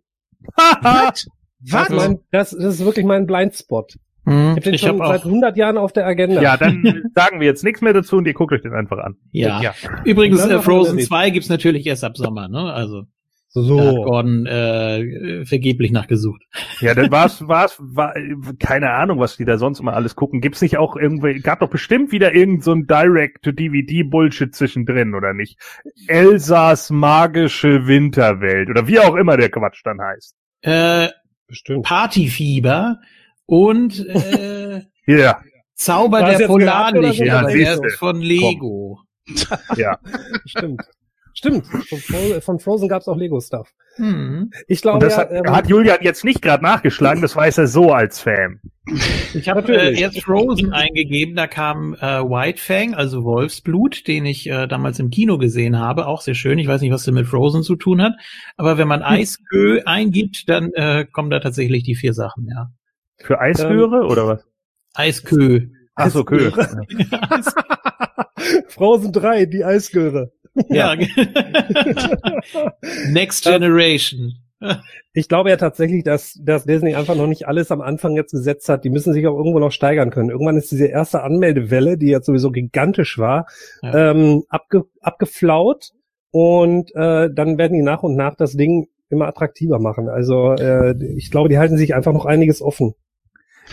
Was? 0.81 1.27
Was? 1.59 1.87
Das, 1.87 2.09
das, 2.31 2.51
das 2.51 2.75
ist 2.75 2.85
wirklich 2.85 3.05
mein 3.05 3.25
Blindspot. 3.25 3.97
Hm, 4.27 4.33
ich 4.33 4.49
habe 4.49 4.61
den 4.61 4.73
ich 4.73 4.81
schon 4.81 5.01
hab 5.01 5.07
seit 5.07 5.25
100 5.25 5.55
Jahren 5.55 5.77
auf 5.77 5.93
der 5.93 6.05
Agenda. 6.05 6.41
Ja, 6.41 6.57
dann 6.57 6.83
sagen 7.15 7.39
wir 7.39 7.47
jetzt 7.47 7.63
nichts 7.63 7.79
mehr 7.79 7.93
dazu 7.93 8.17
und 8.17 8.27
ihr 8.27 8.33
guckt 8.33 8.51
euch 8.51 8.61
den 8.61 8.73
einfach 8.73 8.97
an. 8.97 9.15
Ja. 9.31 9.61
ja. 9.61 9.73
Übrigens, 10.03 10.45
äh, 10.45 10.59
Frozen 10.59 10.99
2 10.99 11.29
gibt's 11.29 11.47
natürlich 11.47 11.87
erst 11.87 12.03
ab 12.03 12.17
Sommer, 12.17 12.49
ne? 12.49 12.73
Also. 12.73 13.03
So. 13.49 13.77
Da 13.77 13.85
hat 13.85 13.95
Gordon 13.95 14.45
äh, 14.45 15.45
vergeblich 15.45 15.91
nachgesucht. 15.91 16.43
Ja, 16.81 16.93
dann 16.93 17.09
war's, 17.11 17.47
war's, 17.47 17.77
war, 17.79 18.13
keine 18.59 18.91
Ahnung, 18.91 19.17
was 19.19 19.37
die 19.37 19.45
da 19.45 19.57
sonst 19.57 19.79
immer 19.79 19.93
alles 19.93 20.17
gucken. 20.17 20.41
Gibt's 20.41 20.61
nicht 20.61 20.77
auch 20.77 20.97
irgendwie, 20.97 21.39
gab 21.39 21.61
doch 21.61 21.69
bestimmt 21.69 22.11
wieder 22.11 22.35
irgend 22.35 22.65
so 22.65 22.73
ein 22.73 22.85
Direct-to-DVD-Bullshit 22.85 24.53
zwischendrin, 24.53 25.15
oder 25.15 25.33
nicht? 25.33 25.57
Elsas 26.07 26.89
magische 26.89 27.87
Winterwelt, 27.87 28.69
oder 28.69 28.87
wie 28.87 28.99
auch 28.99 29.15
immer 29.15 29.37
der 29.37 29.49
Quatsch 29.49 29.81
dann 29.85 30.01
heißt. 30.01 30.35
Äh, 30.63 31.07
bestimmt. 31.47 31.85
Partyfieber 31.85 32.99
und 33.47 34.05
äh, 34.07 34.83
ja. 35.07 35.41
Zauber 35.73 36.23
der 36.23 36.47
Polarlichter, 36.47 37.49
ja, 37.51 37.77
von 37.97 38.21
Lego. 38.21 38.99
ja, 39.75 39.99
stimmt. 40.45 40.81
Stimmt, 41.37 41.67
von, 41.67 41.99
Fro 41.99 42.41
von 42.41 42.59
Frozen 42.59 42.89
gab's 42.89 43.07
auch 43.07 43.15
Lego-Stuff. 43.15 43.71
Hm. 43.97 44.49
Ich 44.67 44.81
glaube, 44.81 45.05
das 45.05 45.17
ja, 45.17 45.19
hat, 45.19 45.31
ähm, 45.31 45.55
hat 45.55 45.69
Julian 45.69 45.99
jetzt 46.01 46.23
nicht 46.23 46.41
gerade 46.41 46.63
nachgeschlagen, 46.63 47.21
das 47.21 47.35
weiß 47.35 47.59
er 47.59 47.67
so 47.67 47.93
als 47.93 48.19
Fan. 48.19 48.59
Ich 49.35 49.47
habe 49.47 49.61
äh, 49.71 49.93
jetzt 49.93 50.23
Frozen 50.23 50.73
eingegeben, 50.73 51.35
da 51.35 51.45
kam 51.45 51.93
äh, 51.93 52.23
White 52.23 52.59
Fang, 52.59 52.95
also 52.95 53.23
Wolfsblut, 53.23 54.07
den 54.07 54.25
ich 54.25 54.49
äh, 54.49 54.65
damals 54.65 54.97
im 54.97 55.11
Kino 55.11 55.37
gesehen 55.37 55.77
habe, 55.77 56.07
auch 56.07 56.21
sehr 56.21 56.33
schön. 56.33 56.57
Ich 56.57 56.67
weiß 56.67 56.81
nicht, 56.81 56.91
was 56.91 57.03
der 57.03 57.13
mit 57.13 57.27
Frozen 57.27 57.61
zu 57.61 57.75
tun 57.75 58.01
hat, 58.01 58.13
aber 58.55 58.79
wenn 58.79 58.87
man 58.87 59.03
Eiskö 59.03 59.81
eingibt, 59.85 60.49
dann 60.49 60.73
äh, 60.73 61.05
kommen 61.05 61.29
da 61.29 61.39
tatsächlich 61.39 61.83
die 61.83 61.95
vier 61.95 62.15
Sachen, 62.15 62.47
ja. 62.47 62.71
Für 63.19 63.39
Eisgöre 63.39 64.01
ähm, 64.01 64.09
oder 64.09 64.27
was? 64.27 64.47
Eiskö. 64.93 65.67
Ach 65.95 66.11
so, 66.11 66.23
Kö. 66.23 66.51
Frozen 68.67 69.11
3, 69.11 69.45
die 69.45 69.65
Eisgöre. 69.65 70.31
Ja. 70.69 70.95
Next 73.09 73.43
Generation. 73.43 74.35
Ich 75.13 75.29
glaube 75.29 75.49
ja 75.49 75.57
tatsächlich, 75.57 76.03
dass, 76.03 76.39
dass 76.43 76.65
Disney 76.65 76.95
einfach 76.95 77.15
noch 77.15 77.27
nicht 77.27 77.47
alles 77.47 77.71
am 77.71 77.81
Anfang 77.81 78.15
jetzt 78.15 78.31
gesetzt 78.31 78.69
hat. 78.69 78.83
Die 78.83 78.89
müssen 78.89 79.13
sich 79.13 79.27
auch 79.27 79.37
irgendwo 79.37 79.59
noch 79.59 79.71
steigern 79.71 80.09
können. 80.09 80.29
Irgendwann 80.29 80.57
ist 80.57 80.71
diese 80.71 80.87
erste 80.87 81.21
Anmeldewelle, 81.21 81.97
die 81.97 82.07
jetzt 82.07 82.25
sowieso 82.25 82.51
gigantisch 82.51 83.19
war, 83.19 83.45
ja. 83.81 84.11
ähm, 84.11 84.43
abge, 84.49 84.85
abgeflaut 85.01 85.91
und 86.31 86.93
äh, 86.95 87.29
dann 87.31 87.57
werden 87.57 87.73
die 87.73 87.83
nach 87.83 88.03
und 88.03 88.15
nach 88.15 88.35
das 88.35 88.53
Ding 88.53 88.87
immer 89.09 89.27
attraktiver 89.27 89.79
machen. 89.79 90.09
Also 90.09 90.53
äh, 90.53 90.95
ich 91.15 91.31
glaube, 91.31 91.49
die 91.49 91.57
halten 91.57 91.77
sich 91.77 91.95
einfach 91.95 92.13
noch 92.13 92.25
einiges 92.25 92.61
offen. 92.61 92.93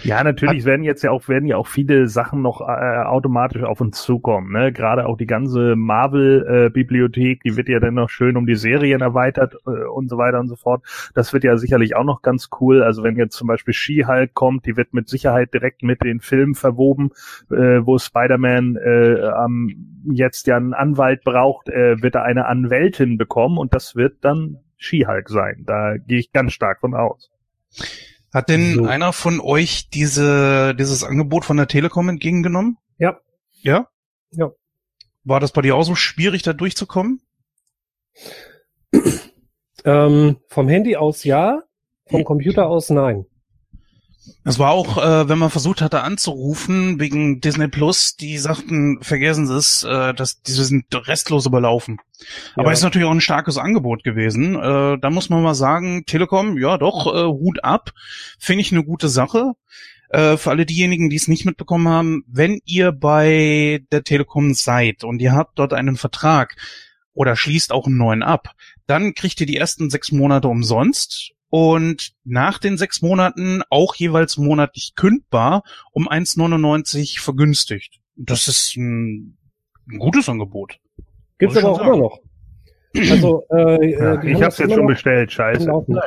Ja, 0.03 0.23
natürlich 0.23 0.65
werden 0.65 0.83
jetzt 0.83 1.03
ja 1.03 1.11
auch 1.11 1.29
werden 1.29 1.47
ja 1.47 1.57
auch 1.57 1.67
viele 1.67 2.09
Sachen 2.09 2.43
noch 2.43 2.61
äh, 2.61 2.65
automatisch 2.65 3.63
auf 3.63 3.81
uns 3.81 4.03
zukommen. 4.03 4.53
Ne? 4.53 4.73
Gerade 4.73 5.07
auch 5.07 5.17
die 5.17 5.27
ganze 5.27 5.77
Marvel-Bibliothek, 5.77 7.39
äh, 7.39 7.41
die 7.49 7.57
wird 7.57 7.69
ja 7.69 7.81
dann 7.81 7.95
noch 7.95 8.11
schön 8.11 8.37
um 8.37 8.47
die 8.47 8.57
Serien 8.57 9.01
erweitert 9.01 9.55
äh, 9.67 9.85
und 9.85 10.09
so 10.09 10.19
weiter 10.19 10.41
und 10.41 10.49
so 10.49 10.57
fort. 10.57 10.83
Das 11.15 11.33
wird 11.33 11.45
ja 11.45 11.57
sicherlich 11.57 11.97
auch 11.97 12.05
noch 12.05 12.23
ganz 12.23 12.51
cool. 12.61 12.83
Also 12.83 13.03
wenn 13.03 13.17
jetzt 13.17 13.37
zum 13.37 13.47
Beispiel 13.47 13.73
She-Hulk 13.73 14.35
kommt, 14.35 14.67
die 14.67 14.77
wird 14.77 14.93
mit 14.93 15.09
Sicherheit 15.09 15.55
direkt 15.55 15.83
mit 15.83 16.03
den 16.03 16.21
Filmen 16.21 16.55
verwoben, 16.55 17.11
äh, 17.51 17.81
wo 17.85 17.99
Spider-Man 17.99 18.77
äh, 18.77 19.15
ähm, 19.45 20.03
jetzt 20.11 20.47
ja 20.47 20.57
einen 20.57 20.75
Anwalt 20.75 21.25
braucht, 21.25 21.69
äh, 21.69 22.03
wird 22.03 22.17
er 22.17 22.25
eine 22.25 22.47
Anwältin 22.47 23.17
bekommen 23.17 23.59
und 23.59 23.75
das 23.75 23.97
wird 23.97 24.17
dann 24.23 24.59
She-Hulk 24.77 25.29
sein. 25.29 25.65
Da 25.67 25.97
gehe 25.97 26.19
ich 26.19 26.33
ganz 26.33 26.53
stark 26.53 26.81
von 26.81 26.95
aus. 26.95 27.31
Hat 28.35 28.49
denn 28.49 28.75
so. 28.75 28.85
einer 28.85 29.13
von 29.13 29.41
euch 29.41 29.91
diese, 29.91 30.75
dieses 30.75 31.05
Angebot 31.05 31.45
von 31.45 31.57
der 31.57 31.69
Telekom 31.69 32.09
entgegengenommen? 32.09 32.79
Ja. 32.99 33.21
Ja? 33.63 33.89
Ja. 34.33 34.51
War 35.23 35.39
das 35.39 35.53
bei 35.53 35.63
dir 35.63 35.77
auch 35.77 35.85
so 35.85 35.95
schwierig, 35.95 36.43
da 36.43 36.53
durchzukommen? 36.53 37.23
ähm, 39.85 40.39
vom 40.49 40.69
Handy 40.69 40.97
aus 40.97 41.23
ja, 41.23 41.63
vom 42.07 42.25
Computer 42.25 42.67
aus 42.67 42.91
nein. 42.91 43.25
Es 44.45 44.59
war 44.59 44.71
auch, 44.71 44.99
äh, 44.99 45.29
wenn 45.29 45.39
man 45.39 45.51
versucht 45.51 45.81
hatte 45.83 46.03
anzurufen 46.03 47.01
wegen 47.01 47.41
Disney 47.41 47.69
Plus, 47.69 48.17
die 48.17 48.39
sagten, 48.39 48.99
vergessen 49.03 49.47
Sie 49.47 49.57
es, 49.57 49.83
äh, 49.85 50.15
dass 50.15 50.43
diese 50.43 50.65
sind 50.65 50.87
restlos 50.93 51.47
überlaufen. 51.47 51.99
Ja. 52.19 52.27
Aber 52.57 52.73
ist 52.73 52.83
natürlich 52.83 53.07
auch 53.07 53.13
ein 53.13 53.21
starkes 53.21 53.59
Angebot 53.59 54.05
gewesen. 54.05 54.55
Äh, 54.55 54.99
da 54.99 55.11
muss 55.11 55.31
man 55.31 55.43
mal 55.43 55.55
sagen, 55.55 56.05
Telekom, 56.07 56.59
ja 56.59 56.79
doch, 56.79 57.07
äh, 57.07 57.27
Hut 57.27 57.65
ab, 57.65 57.91
finde 58.39 58.63
ich 58.63 58.73
eine 58.73 58.85
gute 58.85 59.09
Sache. 59.09 59.53
Äh, 60.09 60.37
für 60.37 60.51
alle 60.51 60.67
diejenigen, 60.67 61.11
die 61.11 61.17
es 61.17 61.29
nicht 61.29 61.45
mitbekommen 61.45 61.89
haben, 61.89 62.25
wenn 62.27 62.61
ihr 62.65 62.93
bei 62.93 63.83
der 63.93 64.05
Telekom 64.05 64.55
seid 64.55 65.05
und 65.05 65.21
ihr 65.21 65.33
habt 65.33 65.59
dort 65.59 65.73
einen 65.73 65.97
Vertrag 65.97 66.57
oder 67.15 67.37
schließt 67.37 67.73
auch 67.73 67.87
einen 67.87 67.97
neuen 67.97 68.23
ab, 68.23 68.51
dann 68.87 69.15
kriegt 69.15 69.41
ihr 69.41 69.47
die 69.47 69.57
ersten 69.57 69.91
sechs 69.91 70.13
Monate 70.13 70.49
umsonst 70.49 71.34
und 71.55 72.15
nach 72.25 72.59
den 72.59 72.77
sechs 72.77 73.01
Monaten 73.01 73.63
auch 73.71 73.95
jeweils 73.95 74.39
monatlich 74.39 74.95
kündbar 74.97 75.63
um 75.93 76.09
1,99 76.09 77.21
vergünstigt. 77.21 78.01
Das 78.17 78.49
ist 78.49 78.75
ein, 78.75 79.39
ein 79.89 80.01
gutes 80.01 80.29
Angebot. 80.29 80.81
Gibt's 81.39 81.57
aber 81.57 81.69
auch 81.69 81.79
sagen. 81.79 81.91
immer 81.91 81.99
noch. 81.99 82.19
Also, 83.09 83.47
äh, 83.51 83.93
ja, 83.93 84.21
ich 84.25 84.43
hab's 84.43 84.59
jetzt 84.59 84.75
schon 84.75 84.89
bestellt, 84.89 85.31
scheiße. 85.31 85.71
Naja. 85.87 86.03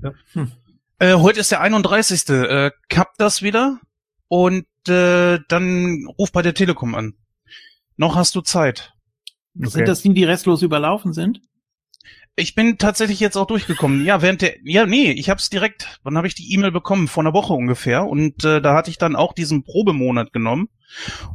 Ja. 0.00 0.12
Hm. 0.34 0.52
Äh, 1.00 1.14
heute 1.14 1.40
ist 1.40 1.50
der 1.50 1.60
31. 1.60 2.28
Äh, 2.28 2.70
kappt 2.88 3.20
das 3.20 3.42
wieder 3.42 3.80
und 4.28 4.66
äh, 4.86 5.40
dann 5.48 6.06
ruf 6.16 6.30
bei 6.30 6.42
der 6.42 6.54
Telekom 6.54 6.94
an. 6.94 7.14
Noch 7.96 8.14
hast 8.14 8.36
du 8.36 8.42
Zeit. 8.42 8.92
Okay. 9.58 9.70
Sind 9.70 9.88
das 9.88 10.02
die, 10.02 10.14
die 10.14 10.22
restlos 10.22 10.62
überlaufen 10.62 11.12
sind? 11.12 11.40
Ich 12.34 12.54
bin 12.54 12.78
tatsächlich 12.78 13.20
jetzt 13.20 13.36
auch 13.36 13.46
durchgekommen. 13.46 14.06
Ja, 14.06 14.22
während 14.22 14.40
der, 14.40 14.54
ja, 14.64 14.86
nee, 14.86 15.10
ich 15.10 15.28
hab's 15.28 15.50
direkt, 15.50 16.00
wann 16.02 16.16
habe 16.16 16.26
ich 16.26 16.34
die 16.34 16.54
E-Mail 16.54 16.72
bekommen? 16.72 17.06
Vor 17.06 17.22
einer 17.22 17.34
Woche 17.34 17.52
ungefähr. 17.52 18.06
Und 18.06 18.42
äh, 18.44 18.62
da 18.62 18.74
hatte 18.74 18.88
ich 18.88 18.96
dann 18.96 19.16
auch 19.16 19.34
diesen 19.34 19.64
Probemonat 19.64 20.32
genommen. 20.32 20.70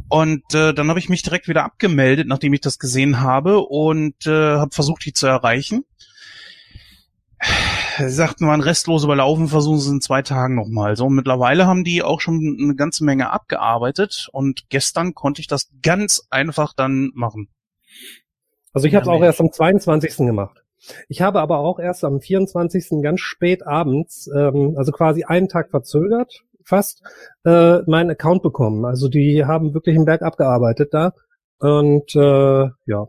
Und 0.10 0.56
äh, 0.56 0.74
dann 0.74 0.89
habe 0.89 0.98
ich 0.98 1.10
mich 1.10 1.22
direkt 1.22 1.48
wieder 1.48 1.63
abgemeldet, 1.63 2.27
nachdem 2.27 2.54
ich 2.54 2.62
das 2.62 2.80
gesehen 2.80 3.22
habe 3.22 3.60
und 3.60 4.25
äh, 4.25 4.58
habe 4.58 4.74
versucht, 4.74 5.06
die 5.06 5.13
zu 5.13 5.27
erreichen. 5.27 5.86
Sie 7.98 8.10
sagten, 8.10 8.48
waren 8.48 8.62
restlos 8.62 9.04
überlaufen, 9.04 9.48
versuchen 9.48 9.80
sie 9.80 9.89
in 9.89 10.01
zwei 10.01 10.22
Tagen 10.22 10.54
nochmal. 10.54 10.96
So, 10.96 11.10
mittlerweile 11.10 11.66
haben 11.66 11.84
die 11.84 12.04
auch 12.04 12.22
schon 12.22 12.58
eine 12.62 12.75
ganze 12.75 13.04
Menge 13.04 13.32
abgearbeitet 13.32 14.30
und 14.32 14.70
gestern 14.70 15.16
konnte 15.16 15.42
ich 15.42 15.48
das 15.48 15.72
ganz 15.82 16.27
einfach 16.30 16.74
dann 16.74 17.10
machen. 17.16 17.48
Also 18.72 18.88
ich 18.88 18.94
habe 18.94 19.01
es 19.01 19.10
auch 19.10 19.24
erst 19.24 19.42
am 19.42 19.51
22. 19.51 20.18
gemacht. 20.18 20.63
Ich 21.08 21.22
habe 21.22 21.42
aber 21.42 21.60
auch 21.60 21.80
erst 21.80 22.04
am 22.04 22.20
24. 22.20 23.02
ganz 23.02 23.20
spät 23.20 23.66
abends, 23.66 24.30
ähm, 24.36 24.76
also 24.78 24.92
quasi 24.92 25.24
einen 25.24 25.50
Tag 25.50 25.70
verzögert, 25.70 26.44
fast, 26.64 27.02
äh, 27.46 27.80
meinen 27.88 28.12
Account 28.12 28.44
bekommen. 28.44 28.86
Also 28.86 29.08
die 29.08 29.46
haben 29.46 29.74
wirklich 29.74 29.96
einen 29.96 30.06
Berg 30.06 30.22
abgearbeitet 30.22 30.94
da. 30.94 31.14
Und 31.60 32.16
äh, 32.16 32.70
ja. 32.86 33.08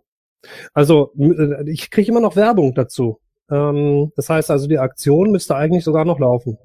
Also 0.73 1.13
äh, 1.19 1.71
ich 1.71 1.91
kriege 1.91 2.11
immer 2.11 2.21
noch 2.21 2.37
Werbung 2.37 2.75
dazu. 2.75 3.21
Ähm, 3.51 4.13
das 4.17 4.29
heißt 4.31 4.51
also, 4.51 4.69
die 4.69 4.79
Aktion 4.79 5.31
müsste 5.31 5.57
eigentlich 5.57 5.85
sogar 5.85 6.05
noch 6.05 6.19
laufen. 6.19 6.59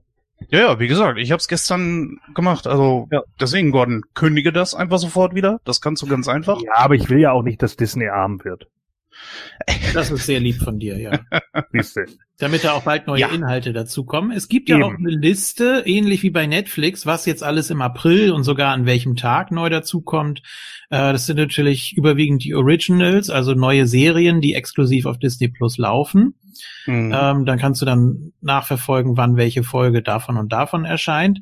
Ja, 0.50 0.60
ja, 0.60 0.80
wie 0.80 0.88
gesagt, 0.88 1.20
ich 1.20 1.32
habe 1.32 1.40
es 1.40 1.48
gestern 1.48 2.20
gemacht. 2.36 2.68
Also 2.68 3.08
ja. 3.12 3.22
deswegen, 3.40 3.72
Gordon, 3.72 4.02
kündige 4.14 4.52
das 4.52 4.76
einfach 4.76 4.98
sofort 4.98 5.36
wieder. 5.36 5.60
Das 5.64 5.82
kannst 5.82 6.02
du 6.02 6.08
ganz 6.08 6.28
einfach. 6.28 6.62
Ja, 6.62 6.74
aber 6.76 6.96
ich 6.96 7.10
will 7.10 7.20
ja 7.20 7.32
auch 7.32 7.44
nicht, 7.44 7.62
dass 7.62 7.78
Disney 7.78 8.08
arm 8.08 8.44
wird. 8.44 8.68
Das 9.94 10.12
ist 10.12 10.26
sehr 10.26 10.40
lieb 10.40 10.58
von 10.58 10.80
dir, 10.80 10.98
ja. 10.98 11.20
Damit 12.40 12.64
da 12.64 12.74
auch 12.74 12.84
bald 12.84 13.08
neue 13.08 13.22
ja. 13.22 13.28
Inhalte 13.30 13.74
dazukommen. 13.74 14.32
Es 14.32 14.48
gibt 14.48 14.70
ja 14.70 14.78
Eben. 14.78 14.84
auch 14.84 14.94
eine 14.94 15.10
Liste, 15.10 15.84
ähnlich 15.86 16.24
wie 16.24 16.30
bei 16.30 16.48
Netflix, 16.48 17.06
was 17.06 17.26
jetzt 17.26 17.44
alles 17.44 17.70
im 17.70 17.82
April 17.82 18.32
und 18.32 18.44
sogar 18.44 18.74
an 18.74 18.86
welchem 18.86 19.16
Tag 19.16 19.52
neu 19.52 19.70
dazukommt. 19.70 20.42
Äh, 20.90 21.14
das 21.14 21.26
sind 21.26 21.38
natürlich 21.38 21.96
überwiegend 21.96 22.44
die 22.44 22.56
Originals, 22.56 23.30
also 23.30 23.54
neue 23.54 23.86
Serien, 23.88 24.42
die 24.42 24.56
exklusiv 24.56 25.06
auf 25.06 25.20
Disney 25.20 25.48
Plus 25.48 25.78
laufen. 25.78 26.36
Mhm. 26.86 27.14
Ähm, 27.16 27.46
dann 27.46 27.60
kannst 27.60 27.82
du 27.82 27.86
dann 27.86 28.34
nachverfolgen, 28.42 29.18
wann 29.18 29.38
welche 29.38 29.64
Folge 29.64 30.02
davon 30.02 30.38
und 30.38 30.52
davon 30.52 30.86
erscheint. 30.86 31.42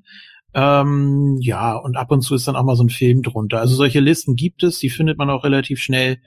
Ähm, 0.53 1.37
ja, 1.39 1.75
und 1.75 1.95
ab 1.95 2.11
und 2.11 2.21
zu 2.21 2.35
ist 2.35 2.47
dann 2.47 2.55
auch 2.55 2.63
mal 2.63 2.75
so 2.75 2.83
ein 2.83 2.89
Film 2.89 3.21
drunter. 3.21 3.59
Also 3.59 3.75
solche 3.75 4.01
Listen 4.01 4.35
gibt 4.35 4.63
es, 4.63 4.79
die 4.79 4.89
findet 4.89 5.17
man 5.17 5.29
auch 5.29 5.43
relativ 5.43 5.81
schnell. 5.81 6.19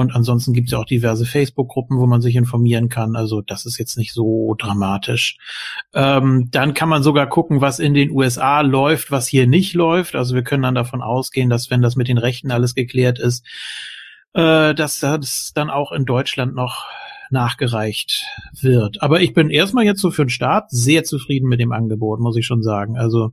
Und 0.00 0.14
ansonsten 0.14 0.52
gibt 0.52 0.68
es 0.68 0.72
ja 0.72 0.78
auch 0.78 0.84
diverse 0.84 1.24
Facebook-Gruppen, 1.24 1.98
wo 1.98 2.06
man 2.06 2.20
sich 2.20 2.36
informieren 2.36 2.90
kann. 2.90 3.16
Also 3.16 3.40
das 3.40 3.64
ist 3.64 3.78
jetzt 3.78 3.96
nicht 3.96 4.12
so 4.12 4.54
dramatisch. 4.58 5.38
Ähm, 5.94 6.48
dann 6.50 6.74
kann 6.74 6.90
man 6.90 7.02
sogar 7.02 7.26
gucken, 7.26 7.62
was 7.62 7.78
in 7.78 7.94
den 7.94 8.10
USA 8.10 8.60
läuft, 8.60 9.10
was 9.10 9.26
hier 9.26 9.46
nicht 9.46 9.72
läuft. 9.72 10.14
Also 10.14 10.34
wir 10.34 10.42
können 10.42 10.64
dann 10.64 10.74
davon 10.74 11.00
ausgehen, 11.00 11.48
dass 11.48 11.70
wenn 11.70 11.80
das 11.80 11.96
mit 11.96 12.08
den 12.08 12.18
Rechten 12.18 12.50
alles 12.50 12.74
geklärt 12.74 13.18
ist, 13.18 13.46
äh, 14.34 14.74
dass 14.74 15.00
das 15.00 15.52
dann 15.54 15.70
auch 15.70 15.92
in 15.92 16.04
Deutschland 16.04 16.54
noch 16.54 16.84
nachgereicht 17.30 18.22
wird. 18.60 19.00
Aber 19.00 19.22
ich 19.22 19.32
bin 19.32 19.48
erstmal 19.48 19.86
jetzt 19.86 20.02
so 20.02 20.10
für 20.10 20.26
den 20.26 20.30
Start 20.30 20.70
sehr 20.70 21.04
zufrieden 21.04 21.48
mit 21.48 21.58
dem 21.58 21.72
Angebot, 21.72 22.20
muss 22.20 22.36
ich 22.36 22.44
schon 22.44 22.62
sagen. 22.62 22.98
Also 22.98 23.32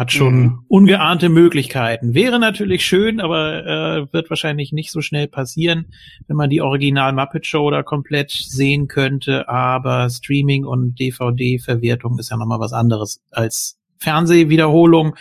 hat 0.00 0.12
schon 0.12 0.40
mhm. 0.40 0.64
ungeahnte 0.66 1.28
Möglichkeiten. 1.28 2.14
Wäre 2.14 2.38
natürlich 2.38 2.86
schön, 2.86 3.20
aber 3.20 3.66
äh, 3.66 4.12
wird 4.14 4.30
wahrscheinlich 4.30 4.72
nicht 4.72 4.92
so 4.92 5.02
schnell 5.02 5.28
passieren, 5.28 5.92
wenn 6.26 6.38
man 6.38 6.48
die 6.48 6.62
Original 6.62 7.12
Muppet 7.12 7.44
Show 7.44 7.70
da 7.70 7.82
komplett 7.82 8.30
sehen 8.30 8.88
könnte. 8.88 9.46
Aber 9.50 10.08
Streaming 10.08 10.64
und 10.64 10.98
DVD-Verwertung 10.98 12.18
ist 12.18 12.30
ja 12.30 12.38
nochmal 12.38 12.60
was 12.60 12.72
anderes 12.72 13.20
als 13.30 13.78
Fernsehwiederholung. 13.98 15.16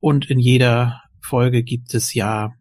Und 0.00 0.28
in 0.28 0.38
jeder 0.38 1.00
Folge 1.22 1.62
gibt 1.62 1.94
es 1.94 2.12
ja 2.12 2.52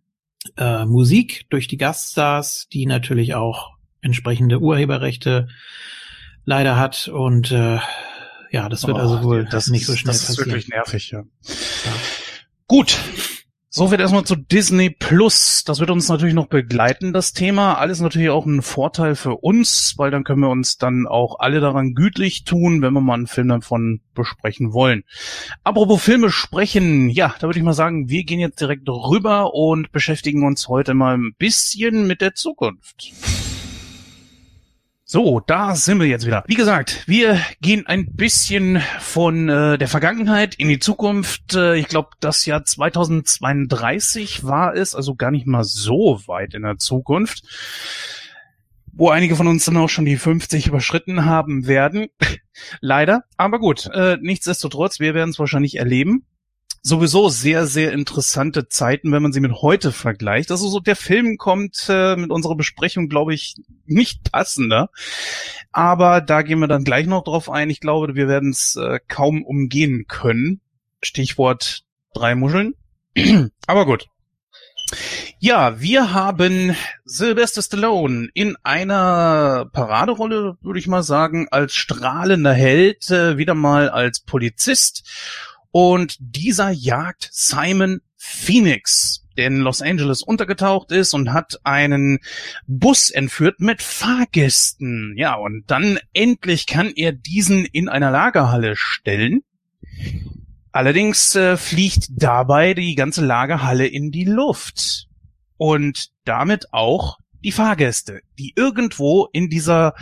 äh, 0.55 0.85
Musik 0.85 1.45
durch 1.49 1.67
die 1.67 1.75
Gaststars, 1.77 2.69
die 2.71 2.85
natürlich 2.85 3.35
auch 3.35 3.71
entsprechende 3.99 4.61
Urheberrechte 4.61 5.49
leider 6.45 6.77
hat. 6.77 7.09
Und 7.09 7.51
äh, 7.51 7.79
ja, 8.51 8.69
das 8.69 8.85
wird 8.87 8.97
oh, 8.97 9.01
also 9.01 9.23
wohl 9.23 9.45
das 9.45 9.67
nicht 9.67 9.85
so 9.85 9.95
schnell 9.95 10.13
das 10.13 10.25
passieren. 10.25 10.37
Das 10.37 10.47
ist 10.47 10.53
wirklich 10.53 10.67
nervig, 10.69 11.11
ja. 11.11 11.19
ja. 11.19 11.93
Gut. 12.67 12.97
So 13.71 13.91
wird 13.91 14.01
erstmal 14.01 14.23
zu 14.23 14.35
Disney 14.35 14.89
Plus. 14.89 15.63
Das 15.63 15.79
wird 15.79 15.91
uns 15.91 16.09
natürlich 16.09 16.33
noch 16.33 16.47
begleiten, 16.47 17.13
das 17.13 17.33
Thema. 17.33 17.75
Alles 17.75 18.01
natürlich 18.01 18.31
auch 18.31 18.47
ein 18.47 18.63
Vorteil 18.63 19.15
für 19.15 19.35
uns, 19.35 19.93
weil 19.97 20.09
dann 20.09 20.23
können 20.23 20.41
wir 20.41 20.49
uns 20.49 20.79
dann 20.79 21.05
auch 21.05 21.37
alle 21.37 21.59
daran 21.59 21.93
gütlich 21.93 22.45
tun, 22.45 22.81
wenn 22.81 22.93
wir 22.93 23.01
mal 23.01 23.13
einen 23.13 23.27
Film 23.27 23.49
davon 23.49 24.01
besprechen 24.15 24.73
wollen. 24.73 25.03
Apropos 25.63 26.01
Filme 26.01 26.31
sprechen, 26.31 27.09
ja, 27.09 27.35
da 27.39 27.47
würde 27.47 27.59
ich 27.59 27.65
mal 27.65 27.73
sagen, 27.73 28.09
wir 28.09 28.23
gehen 28.23 28.39
jetzt 28.39 28.59
direkt 28.59 28.89
rüber 28.89 29.53
und 29.53 29.91
beschäftigen 29.91 30.47
uns 30.47 30.67
heute 30.67 30.95
mal 30.95 31.15
ein 31.15 31.35
bisschen 31.37 32.07
mit 32.07 32.21
der 32.21 32.33
Zukunft. 32.33 33.13
So, 35.11 35.39
da 35.39 35.75
sind 35.75 35.99
wir 35.99 36.05
jetzt 36.05 36.27
wieder. 36.27 36.43
Wie 36.45 36.53
gesagt, 36.53 37.01
wir 37.07 37.41
gehen 37.61 37.87
ein 37.87 38.13
bisschen 38.13 38.79
von 38.99 39.49
äh, 39.49 39.79
der 39.79 39.87
Vergangenheit 39.87 40.53
in 40.53 40.67
die 40.67 40.77
Zukunft. 40.77 41.55
Äh, 41.55 41.77
ich 41.77 41.87
glaube, 41.87 42.09
das 42.19 42.45
Jahr 42.45 42.63
2032 42.63 44.43
war 44.43 44.75
es, 44.75 44.93
also 44.93 45.15
gar 45.15 45.31
nicht 45.31 45.47
mal 45.47 45.63
so 45.63 46.21
weit 46.27 46.53
in 46.53 46.61
der 46.61 46.77
Zukunft. 46.77 47.41
wo 48.93 49.09
einige 49.09 49.35
von 49.35 49.47
uns 49.47 49.65
dann 49.65 49.77
auch 49.77 49.89
schon 49.89 50.05
die 50.05 50.17
50 50.17 50.67
überschritten 50.67 51.25
haben 51.25 51.65
werden. 51.65 52.09
Leider. 52.79 53.23
Aber 53.35 53.57
gut, 53.57 53.89
äh, 53.91 54.17
nichtsdestotrotz, 54.21 54.99
wir 54.99 55.15
werden 55.15 55.31
es 55.31 55.39
wahrscheinlich 55.39 55.77
erleben. 55.77 56.27
Sowieso 56.81 57.29
sehr, 57.29 57.67
sehr 57.67 57.91
interessante 57.91 58.67
Zeiten, 58.67 59.11
wenn 59.11 59.21
man 59.21 59.33
sie 59.33 59.41
mit 59.41 59.61
heute 59.61 59.91
vergleicht. 59.91 60.51
Also 60.51 60.69
so 60.69 60.79
der 60.79 60.95
Film 60.95 61.37
kommt 61.37 61.87
äh, 61.89 62.15
mit 62.15 62.31
unserer 62.31 62.55
Besprechung, 62.55 63.09
glaube 63.09 63.33
ich, 63.33 63.55
nicht 63.85 64.31
passender. 64.31 64.89
Aber 65.71 66.21
da 66.21 66.41
gehen 66.41 66.59
wir 66.59 66.67
dann 66.67 66.83
gleich 66.83 67.05
noch 67.05 67.23
drauf 67.23 67.49
ein. 67.49 67.69
Ich 67.69 67.81
glaube, 67.81 68.15
wir 68.15 68.27
werden 68.27 68.51
es 68.51 68.75
äh, 68.75 68.99
kaum 69.07 69.43
umgehen 69.43 70.05
können. 70.07 70.61
Stichwort 71.01 71.83
drei 72.13 72.35
Muscheln. 72.35 72.75
Aber 73.67 73.85
gut. 73.85 74.07
Ja, 75.39 75.79
wir 75.79 76.13
haben 76.13 76.75
Sylvester 77.05 77.61
Stallone 77.61 78.29
in 78.33 78.57
einer 78.63 79.69
Paraderolle, 79.71 80.57
würde 80.61 80.79
ich 80.79 80.87
mal 80.87 81.03
sagen, 81.03 81.47
als 81.49 81.73
strahlender 81.73 82.53
Held, 82.53 83.09
äh, 83.11 83.37
wieder 83.37 83.53
mal 83.53 83.89
als 83.89 84.19
Polizist. 84.21 85.07
Und 85.71 86.15
dieser 86.19 86.71
jagt 86.71 87.29
Simon 87.31 88.01
Phoenix, 88.17 89.25
der 89.37 89.47
in 89.47 89.57
Los 89.57 89.81
Angeles 89.81 90.23
untergetaucht 90.23 90.91
ist 90.91 91.13
und 91.13 91.31
hat 91.31 91.59
einen 91.63 92.19
Bus 92.67 93.11
entführt 93.11 93.59
mit 93.59 93.81
Fahrgästen. 93.81 95.13
Ja, 95.15 95.35
und 95.35 95.63
dann 95.67 95.99
endlich 96.13 96.65
kann 96.65 96.91
er 96.95 97.13
diesen 97.13 97.65
in 97.65 97.87
einer 97.87 98.11
Lagerhalle 98.11 98.75
stellen. 98.75 99.41
Allerdings 100.71 101.35
äh, 101.35 101.57
fliegt 101.57 102.09
dabei 102.09 102.73
die 102.73 102.95
ganze 102.95 103.25
Lagerhalle 103.25 103.87
in 103.87 104.11
die 104.11 104.25
Luft. 104.25 105.07
Und 105.57 106.09
damit 106.25 106.73
auch 106.73 107.17
die 107.43 107.51
Fahrgäste, 107.51 108.21
die 108.37 108.53
irgendwo 108.55 109.27
in 109.31 109.49
dieser, 109.49 109.93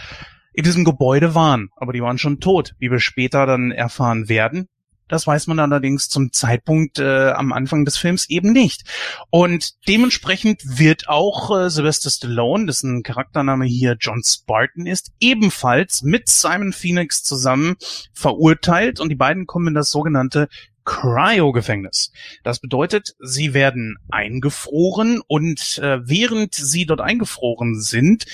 in 0.54 0.64
diesem 0.64 0.84
Gebäude 0.84 1.36
waren. 1.36 1.70
Aber 1.76 1.94
die 1.94 2.02
waren 2.02 2.18
schon 2.18 2.40
tot, 2.40 2.74
wie 2.80 2.92
wir 2.92 3.00
später 3.00 3.46
dann 3.46 3.72
erfahren 3.72 4.30
werden. 4.30 4.68
Das 5.08 5.28
weiß 5.28 5.48
man 5.48 5.60
allerdings 5.60 6.10
zum 6.10 6.32
Zeitpunkt 6.32 7.00
äh, 7.00 7.32
am 7.32 7.54
Anfang 7.54 7.86
des 7.86 7.98
Films 7.98 8.30
eben 8.30 8.52
nicht. 8.52 8.84
Und 9.30 9.76
dementsprechend 9.88 10.62
wird 10.64 11.10
auch 11.10 11.58
äh, 11.58 11.70
Sylvester 11.70 12.10
Stallone, 12.10 12.66
dessen 12.66 13.04
Charaktername 13.04 13.66
hier 13.66 13.98
John 14.00 14.22
Spartan 14.26 14.86
ist, 14.86 15.12
ebenfalls 15.20 16.02
mit 16.02 16.30
Simon 16.30 16.74
Phoenix 16.74 17.24
zusammen 17.24 17.76
verurteilt 18.14 19.00
und 19.00 19.10
die 19.10 19.16
beiden 19.16 19.48
kommen 19.48 19.68
in 19.68 19.74
das 19.74 19.92
sogenannte 19.92 20.50
Cryo-Gefängnis. 20.88 22.12
Das 22.44 22.60
bedeutet, 22.60 23.16
sie 23.20 23.54
werden 23.54 23.98
eingefroren 24.10 25.22
und 25.28 25.80
äh, 25.80 26.00
während 26.08 26.56
sie 26.56 26.86
dort 26.86 27.02
eingefroren 27.02 27.80
sind, 27.80 28.26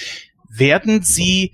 werden 0.48 1.01
sie 1.01 1.53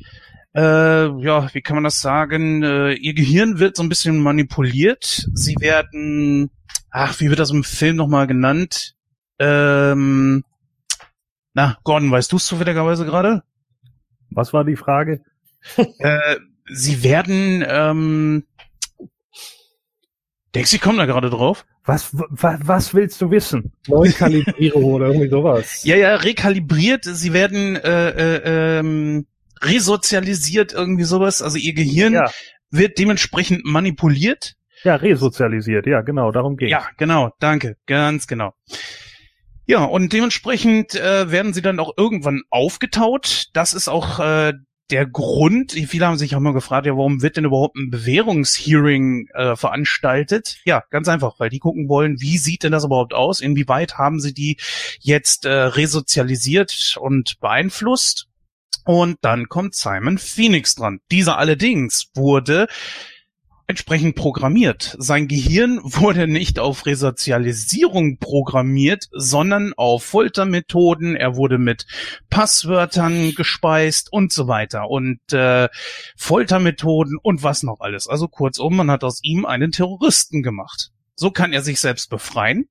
äh, 0.56 0.62
ja, 0.62 1.54
wie 1.54 1.62
kann 1.62 1.76
man 1.76 1.84
das 1.84 2.02
sagen? 2.02 2.64
Äh, 2.64 2.94
ihr 2.94 3.14
Gehirn 3.14 3.60
wird 3.60 3.76
so 3.76 3.84
ein 3.84 3.90
bisschen 3.90 4.20
manipuliert. 4.20 5.28
Sie 5.34 5.56
werden, 5.60 6.50
ach, 6.90 7.20
wie 7.20 7.30
wird 7.30 7.40
das 7.40 7.52
im 7.52 7.64
Film 7.64 7.96
nochmal 7.96 8.28
genannt? 8.28 8.96
Ähm, 9.40 10.44
na, 11.54 11.78
Gordon, 11.84 12.12
weißt 12.12 12.32
du 12.32 12.38
es 12.38 12.46
zufälligerweise 12.46 13.06
gerade? 13.06 13.44
Was 14.32 14.54
war 14.54 14.64
die 14.64 14.76
Frage? 14.76 15.22
äh, 16.00 16.38
sie 16.68 17.04
werden, 17.04 17.64
ähm, 17.68 18.44
denkst 20.56 20.72
du, 20.72 20.76
ich 20.78 20.82
komme 20.82 20.98
da 20.98 21.06
gerade 21.06 21.30
drauf? 21.30 21.66
Was, 21.86 22.10
was, 22.14 22.60
was 22.64 22.94
willst 22.94 23.22
du 23.22 23.32
wissen? 23.32 23.74
Neukalibrierung 23.88 24.84
oder 24.94 25.08
irgendwie 25.08 25.30
sowas. 25.30 25.84
Ja, 25.84 25.96
ja, 25.96 26.16
rekalibriert. 26.16 27.04
Sie 27.04 27.34
werden, 27.34 27.76
äh, 27.78 28.10
äh, 28.10 28.80
ähm, 28.80 29.26
resozialisiert, 29.62 30.74
irgendwie 30.74 31.04
sowas. 31.04 31.42
Also 31.42 31.58
ihr 31.58 31.74
Gehirn 31.74 32.14
ja. 32.14 32.32
wird 32.70 32.98
dementsprechend 32.98 33.66
manipuliert. 33.66 34.56
Ja, 34.84 34.96
resozialisiert, 34.96 35.88
ja, 35.88 36.02
genau, 36.02 36.32
darum 36.32 36.56
geht's. 36.56 36.72
Ja, 36.72 36.88
genau, 36.98 37.32
danke, 37.40 37.76
ganz 37.86 38.28
genau. 38.28 38.54
Ja, 39.66 39.84
und 39.84 40.14
dementsprechend 40.14 40.96
äh, 40.96 41.30
werden 41.32 41.54
sie 41.54 41.62
dann 41.62 41.80
auch 41.80 41.94
irgendwann 41.98 42.42
aufgetaut. 42.50 43.50
Das 43.54 43.74
ist 43.74 43.88
auch 43.88 44.20
äh, 44.20 44.54
der 44.90 45.06
Grund, 45.06 45.74
viele 45.74 46.08
haben 46.08 46.18
sich 46.18 46.36
auch 46.36 46.40
mal 46.40 46.54
gefragt, 46.54 46.88
ja, 46.88 46.98
warum 46.98 47.22
wird 47.22 47.38
denn 47.38 47.46
überhaupt 47.46 47.76
ein 47.76 47.92
Bewährungshearing 47.92 49.28
äh, 49.34 49.56
veranstaltet? 49.56 50.58
Ja, 50.66 50.84
ganz 50.90 51.08
einfach, 51.08 51.40
weil 51.40 51.50
die 51.50 51.60
gucken 51.60 51.88
wollen, 51.90 52.20
wie 52.20 52.38
sieht 52.38 52.64
denn 52.64 52.72
das 52.72 52.86
überhaupt 52.86 53.14
aus? 53.14 53.42
Inwieweit 53.42 53.98
haben 53.98 54.20
sie 54.20 54.34
die 54.34 54.58
jetzt 55.00 55.46
äh, 55.46 55.52
resozialisiert 55.52 56.98
und 57.00 57.40
beeinflusst? 57.40 58.29
Und 58.90 59.20
dann 59.22 59.50
kommt 59.50 59.76
Simon 59.76 60.18
Phoenix 60.18 60.74
dran. 60.74 61.00
Dieser 61.12 61.38
allerdings 61.38 62.10
wurde 62.16 62.68
entsprechend 63.68 64.16
programmiert. 64.16 64.96
Sein 64.98 65.28
Gehirn 65.28 65.80
wurde 65.84 66.28
nicht 66.28 66.58
auf 66.58 66.88
Resozialisierung 66.88 68.18
programmiert, 68.18 69.06
sondern 69.12 69.74
auf 69.78 70.04
Foltermethoden. 70.06 71.16
Er 71.16 71.36
wurde 71.36 71.60
mit 71.60 71.86
Passwörtern 72.32 73.36
gespeist 73.36 74.12
und 74.12 74.34
so 74.34 74.48
weiter 74.48 74.90
und 74.90 75.20
äh, 75.34 75.70
Foltermethoden 76.18 77.20
und 77.22 77.44
was 77.44 77.62
noch 77.62 77.82
alles. 77.82 78.08
Also 78.08 78.28
kurzum, 78.28 78.76
man 78.76 78.90
hat 78.90 79.04
aus 79.04 79.20
ihm 79.22 79.46
einen 79.46 79.72
Terroristen 79.72 80.42
gemacht. 80.42 80.90
So 81.16 81.30
kann 81.30 81.54
er 81.54 81.62
sich 81.62 81.80
selbst 81.80 82.10
befreien. 82.10 82.70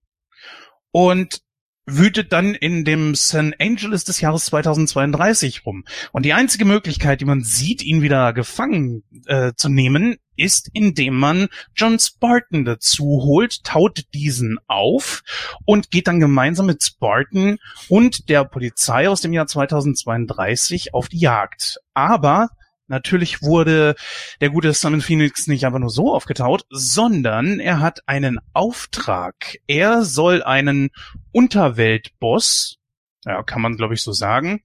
Und 0.90 1.42
wütet 1.88 2.32
dann 2.32 2.54
in 2.54 2.84
dem 2.84 3.14
San 3.14 3.54
Angeles 3.58 4.04
des 4.04 4.20
Jahres 4.20 4.46
2032 4.46 5.64
rum. 5.64 5.84
Und 6.12 6.24
die 6.24 6.32
einzige 6.32 6.64
Möglichkeit, 6.64 7.20
die 7.20 7.24
man 7.24 7.42
sieht, 7.42 7.82
ihn 7.82 8.02
wieder 8.02 8.32
gefangen 8.32 9.02
äh, 9.26 9.52
zu 9.56 9.68
nehmen, 9.68 10.16
ist, 10.36 10.70
indem 10.72 11.18
man 11.18 11.48
John 11.74 11.98
Spartan 11.98 12.64
dazu 12.64 13.04
holt, 13.24 13.64
taut 13.64 14.04
diesen 14.14 14.58
auf 14.68 15.22
und 15.64 15.90
geht 15.90 16.06
dann 16.06 16.20
gemeinsam 16.20 16.66
mit 16.66 16.82
Spartan 16.82 17.58
und 17.88 18.28
der 18.28 18.44
Polizei 18.44 19.08
aus 19.08 19.20
dem 19.20 19.32
Jahr 19.32 19.46
2032 19.46 20.94
auf 20.94 21.08
die 21.08 21.18
Jagd. 21.18 21.78
Aber 21.94 22.50
Natürlich 22.88 23.42
wurde 23.42 23.94
der 24.40 24.50
gute 24.50 24.72
Simon 24.72 25.02
Phoenix 25.02 25.46
nicht 25.46 25.64
einfach 25.64 25.78
nur 25.78 25.90
so 25.90 26.12
aufgetaut, 26.12 26.64
sondern 26.70 27.60
er 27.60 27.80
hat 27.80 28.00
einen 28.06 28.38
Auftrag. 28.54 29.58
Er 29.66 30.02
soll 30.02 30.42
einen 30.42 30.90
Unterweltboss, 31.32 32.78
ja, 33.24 33.42
kann 33.42 33.62
man 33.62 33.76
glaube 33.76 33.94
ich 33.94 34.02
so 34.02 34.12
sagen, 34.12 34.62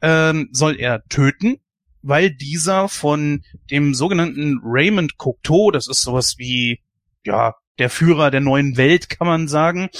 ähm, 0.00 0.48
soll 0.52 0.76
er 0.80 1.04
töten, 1.08 1.58
weil 2.00 2.30
dieser 2.30 2.88
von 2.88 3.42
dem 3.70 3.94
sogenannten 3.94 4.60
Raymond 4.64 5.18
Cocteau, 5.18 5.70
das 5.70 5.88
ist 5.88 6.02
sowas 6.02 6.38
wie, 6.38 6.80
ja, 7.24 7.54
der 7.78 7.90
Führer 7.90 8.30
der 8.30 8.40
neuen 8.40 8.76
Welt, 8.76 9.10
kann 9.10 9.26
man 9.26 9.46
sagen, 9.46 9.90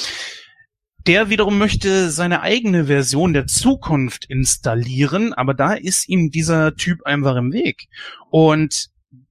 der 1.06 1.30
wiederum 1.30 1.58
möchte 1.58 2.10
seine 2.10 2.42
eigene 2.42 2.86
Version 2.86 3.32
der 3.32 3.46
Zukunft 3.46 4.26
installieren, 4.26 5.32
aber 5.32 5.54
da 5.54 5.72
ist 5.72 6.08
ihm 6.08 6.30
dieser 6.30 6.74
Typ 6.74 7.04
einfach 7.06 7.36
im 7.36 7.52
Weg. 7.52 7.88
Und 8.30 8.88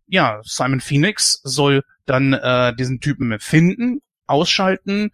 ja, 0.07 0.39
Simon 0.43 0.79
Phoenix 0.79 1.41
soll 1.43 1.83
dann 2.05 2.33
äh, 2.33 2.75
diesen 2.75 2.99
Typen 2.99 3.37
finden, 3.39 3.99
ausschalten 4.25 5.11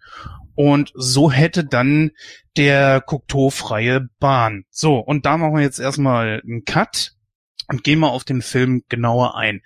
und 0.54 0.92
so 0.94 1.30
hätte 1.30 1.64
dann 1.64 2.12
der 2.56 3.00
Cocteau 3.00 3.50
freie 3.50 4.08
Bahn. 4.20 4.64
So, 4.70 4.98
und 4.98 5.26
da 5.26 5.36
machen 5.36 5.56
wir 5.56 5.62
jetzt 5.62 5.80
erstmal 5.80 6.40
einen 6.44 6.64
Cut 6.64 7.12
und 7.68 7.82
gehen 7.82 7.98
mal 7.98 8.08
auf 8.08 8.24
den 8.24 8.42
Film 8.42 8.82
genauer 8.88 9.36
ein. 9.36 9.62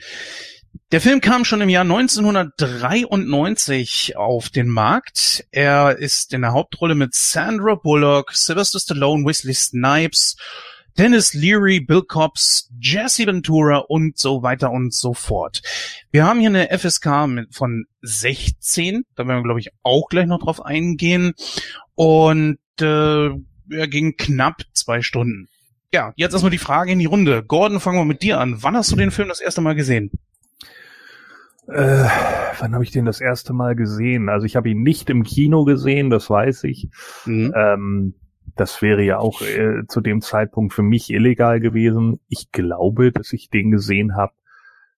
Der 0.93 1.01
Film 1.01 1.21
kam 1.21 1.45
schon 1.45 1.61
im 1.61 1.69
Jahr 1.69 1.83
1993 1.83 4.17
auf 4.17 4.49
den 4.49 4.69
Markt. 4.69 5.45
Er 5.51 5.99
ist 5.99 6.33
in 6.33 6.43
der 6.43 6.53
Hauptrolle 6.53 6.95
mit 6.95 7.13
Sandra 7.15 7.75
Bullock, 7.75 8.33
Sylvester 8.33 8.79
Stallone, 8.81 9.27
Wesley 9.27 9.55
Snipes, 9.55 10.37
Dennis 10.97 11.35
Leary, 11.35 11.81
Bill 11.81 12.03
Cobbs, 12.03 12.71
Jesse 12.81 13.27
Ventura 13.27 13.79
und 13.79 14.19
so 14.19 14.43
weiter 14.43 14.73
und 14.73 14.93
so 14.93 15.15
fort. 15.15 15.63
Wir 16.11 16.27
haben 16.27 16.41
hier 16.41 16.49
eine 16.49 16.77
FSK 16.77 17.29
mit, 17.29 17.55
von 17.55 17.87
16, 18.03 19.05
da 19.15 19.25
werden 19.27 19.39
wir 19.39 19.45
glaube 19.45 19.61
ich 19.61 19.71
auch 19.83 20.09
gleich 20.09 20.27
noch 20.27 20.41
drauf 20.41 20.65
eingehen 20.65 21.35
und 21.95 22.59
äh, 22.81 23.27
er 23.27 23.89
ging 23.89 24.17
knapp 24.17 24.63
zwei 24.73 25.03
Stunden. 25.03 25.49
Ja, 25.93 26.13
jetzt 26.17 26.33
erstmal 26.33 26.51
die 26.51 26.59
Frage 26.59 26.93
in 26.93 26.99
die 26.99 27.07
Runde. 27.07 27.45
Gordon, 27.45 27.81
fangen 27.81 27.99
wir 27.99 28.05
mit 28.05 28.23
dir 28.23 28.41
an. 28.41 28.63
Wann 28.63 28.77
hast 28.77 28.91
du 28.91 28.97
den 28.97 29.11
Film 29.11 29.29
das 29.29 29.41
erste 29.41 29.61
Mal 29.61 29.75
gesehen? 29.75 30.11
Äh, 31.69 32.09
wann 32.61 32.75
habe 32.75 32.83
ich 32.83 32.91
den 32.91 33.05
das 33.05 33.21
erste 33.21 33.53
Mal 33.53 33.77
gesehen? 33.77 34.29
Also 34.29 34.47
ich 34.47 34.57
habe 34.57 34.71
ihn 34.71 34.83
nicht 34.83 35.11
im 35.11 35.23
Kino 35.23 35.65
gesehen, 35.65 36.09
das 36.11 36.31
weiß 36.31 36.65
ich. 36.65 36.89
Mhm. 37.27 37.53
Ähm, 37.55 38.15
das 38.57 38.81
wäre 38.81 39.03
ja 39.03 39.19
auch 39.19 39.43
äh, 39.43 39.87
zu 39.87 40.01
dem 40.01 40.21
Zeitpunkt 40.21 40.73
für 40.73 40.83
mich 40.83 41.11
illegal 41.11 41.61
gewesen. 41.61 42.21
Ich 42.29 42.51
glaube, 42.53 43.13
dass 43.13 43.33
ich 43.33 43.51
den 43.51 43.71
gesehen 43.71 44.17
habe 44.17 44.33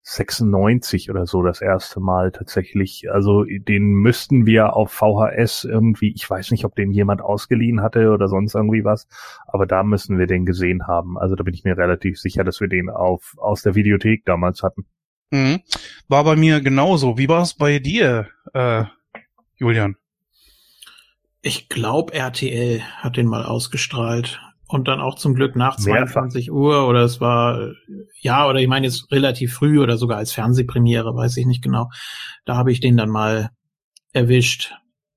96 0.02 1.10
oder 1.10 1.26
so 1.26 1.42
das 1.42 1.60
erste 1.60 2.00
Mal 2.00 2.32
tatsächlich. 2.32 3.10
Also 3.10 3.44
den 3.44 3.82
müssten 3.82 4.46
wir 4.46 4.74
auf 4.74 4.92
VHS 4.92 5.64
irgendwie, 5.64 6.12
ich 6.14 6.28
weiß 6.28 6.52
nicht, 6.52 6.64
ob 6.64 6.74
den 6.74 6.90
jemand 6.90 7.20
ausgeliehen 7.20 7.82
hatte 7.82 8.10
oder 8.10 8.28
sonst 8.28 8.54
irgendwie 8.54 8.84
was, 8.84 9.08
aber 9.46 9.66
da 9.66 9.82
müssen 9.82 10.18
wir 10.18 10.26
den 10.26 10.46
gesehen 10.46 10.86
haben. 10.86 11.18
Also 11.18 11.34
da 11.34 11.42
bin 11.42 11.52
ich 11.52 11.64
mir 11.64 11.76
relativ 11.76 12.18
sicher, 12.18 12.44
dass 12.44 12.60
wir 12.60 12.68
den 12.68 12.88
auf 12.88 13.34
aus 13.38 13.62
der 13.62 13.74
Videothek 13.74 14.24
damals 14.24 14.62
hatten. 14.62 14.86
Mhm. 15.30 15.60
War 16.08 16.24
bei 16.24 16.36
mir 16.36 16.60
genauso. 16.60 17.18
Wie 17.18 17.28
war 17.28 17.42
es 17.42 17.54
bei 17.54 17.78
dir, 17.78 18.28
äh, 18.52 18.84
Julian? 19.56 19.96
Ich 21.42 21.68
glaube, 21.68 22.12
RTL 22.12 22.82
hat 22.98 23.16
den 23.16 23.26
mal 23.26 23.44
ausgestrahlt. 23.44 24.40
Und 24.66 24.86
dann 24.86 25.00
auch 25.00 25.16
zum 25.16 25.34
Glück 25.34 25.56
nach 25.56 25.76
22 25.76 26.46
Mehrfach. 26.46 26.54
Uhr 26.54 26.88
oder 26.88 27.00
es 27.00 27.20
war, 27.20 27.72
ja, 28.20 28.48
oder 28.48 28.60
ich 28.60 28.68
meine 28.68 28.86
jetzt 28.86 29.10
relativ 29.10 29.52
früh 29.52 29.80
oder 29.80 29.96
sogar 29.96 30.18
als 30.18 30.32
Fernsehpremiere, 30.32 31.12
weiß 31.12 31.38
ich 31.38 31.46
nicht 31.46 31.64
genau. 31.64 31.90
Da 32.44 32.56
habe 32.56 32.70
ich 32.70 32.78
den 32.78 32.96
dann 32.96 33.08
mal 33.08 33.50
erwischt. 34.12 34.72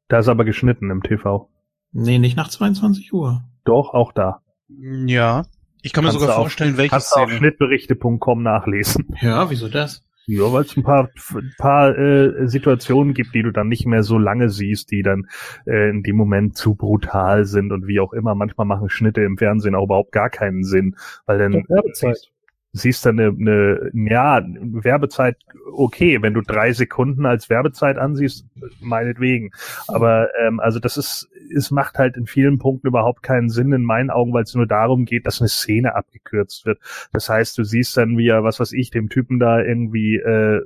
Da 0.08 0.18
ist 0.18 0.28
aber 0.28 0.44
geschnitten 0.44 0.90
im 0.90 1.04
TV. 1.04 1.52
Nee, 1.92 2.18
nicht 2.18 2.36
nach 2.36 2.50
22 2.50 3.14
Uhr. 3.14 3.44
Doch, 3.64 3.94
auch 3.94 4.12
da. 4.12 4.42
Ja. 4.68 5.46
Ich 5.84 5.92
kann 5.92 6.06
mir 6.06 6.12
sogar 6.12 6.36
vorstellen, 6.36 6.78
welches 6.78 6.92
Kannst 6.92 7.16
du 7.16 7.20
auf 7.20 7.32
schnittberichte.com 7.32 8.42
nachlesen. 8.42 9.06
Ja, 9.22 9.50
wieso 9.50 9.68
das? 9.68 10.04
Ja, 10.26 10.52
weil 10.54 10.64
es 10.64 10.78
ein 10.78 10.84
paar, 10.84 11.10
ein 11.34 11.54
paar 11.58 11.98
äh, 11.98 12.48
Situationen 12.48 13.14
gibt, 13.14 13.36
die 13.36 13.44
du 13.44 13.52
dann 13.52 13.68
nicht 13.68 13.86
mehr 13.86 14.04
so 14.04 14.18
lange 14.18 14.50
siehst, 14.50 14.92
die 14.92 15.04
dann 15.04 15.28
äh, 15.66 15.90
in 15.90 16.02
dem 16.02 16.16
Moment 16.16 16.56
zu 16.56 16.76
brutal 16.76 17.44
sind 17.44 17.74
und 17.74 17.88
wie 17.88 18.00
auch 18.00 18.14
immer. 18.14 18.34
Manchmal 18.34 18.66
machen 18.66 18.90
Schnitte 18.90 19.22
im 19.22 19.38
Fernsehen 19.38 19.76
auch 19.76 19.84
überhaupt 19.84 20.14
gar 20.14 20.30
keinen 20.30 20.64
Sinn, 20.64 20.96
weil 21.26 21.40
dann 21.40 21.66
siehst, 21.92 22.32
siehst 22.74 23.06
dann 23.06 23.20
eine, 23.20 23.30
eine 23.30 23.92
ja 24.10 24.44
Werbezeit 24.46 25.38
okay, 25.76 26.22
wenn 26.22 26.34
du 26.34 26.42
drei 26.42 26.74
Sekunden 26.74 27.26
als 27.26 27.50
Werbezeit 27.50 27.98
ansiehst, 27.98 28.46
meinetwegen. 28.82 29.52
Aber 29.88 30.30
ähm, 30.40 30.60
also 30.60 30.80
das 30.80 30.98
ist 30.98 31.30
es 31.56 31.72
macht 31.72 31.98
halt 31.98 32.18
in 32.18 32.26
vielen 32.26 32.58
Punkten 32.58 32.88
überhaupt 32.88 33.24
keinen 33.24 33.50
Sinn 33.50 33.74
in 33.74 33.84
meinen 33.84 34.10
Augen, 34.10 34.34
weil 34.34 34.44
es 34.44 34.56
nur 34.56 34.68
darum 34.68 35.06
geht, 35.06 35.28
dass 35.28 35.42
eine 35.42 35.50
Szene 35.50 35.96
abgekürzt 35.96 36.66
wird. 36.66 36.80
Das 37.12 37.30
heißt, 37.30 37.58
du 37.58 37.64
siehst 37.64 37.96
dann, 37.98 38.18
wie 38.18 38.28
er, 38.28 38.44
was 38.44 38.60
weiß 38.60 38.74
ich, 38.74 38.90
dem 38.90 39.10
Typen 39.10 39.40
da 39.40 39.62
irgendwie 39.62 40.16
äh, 40.16 40.62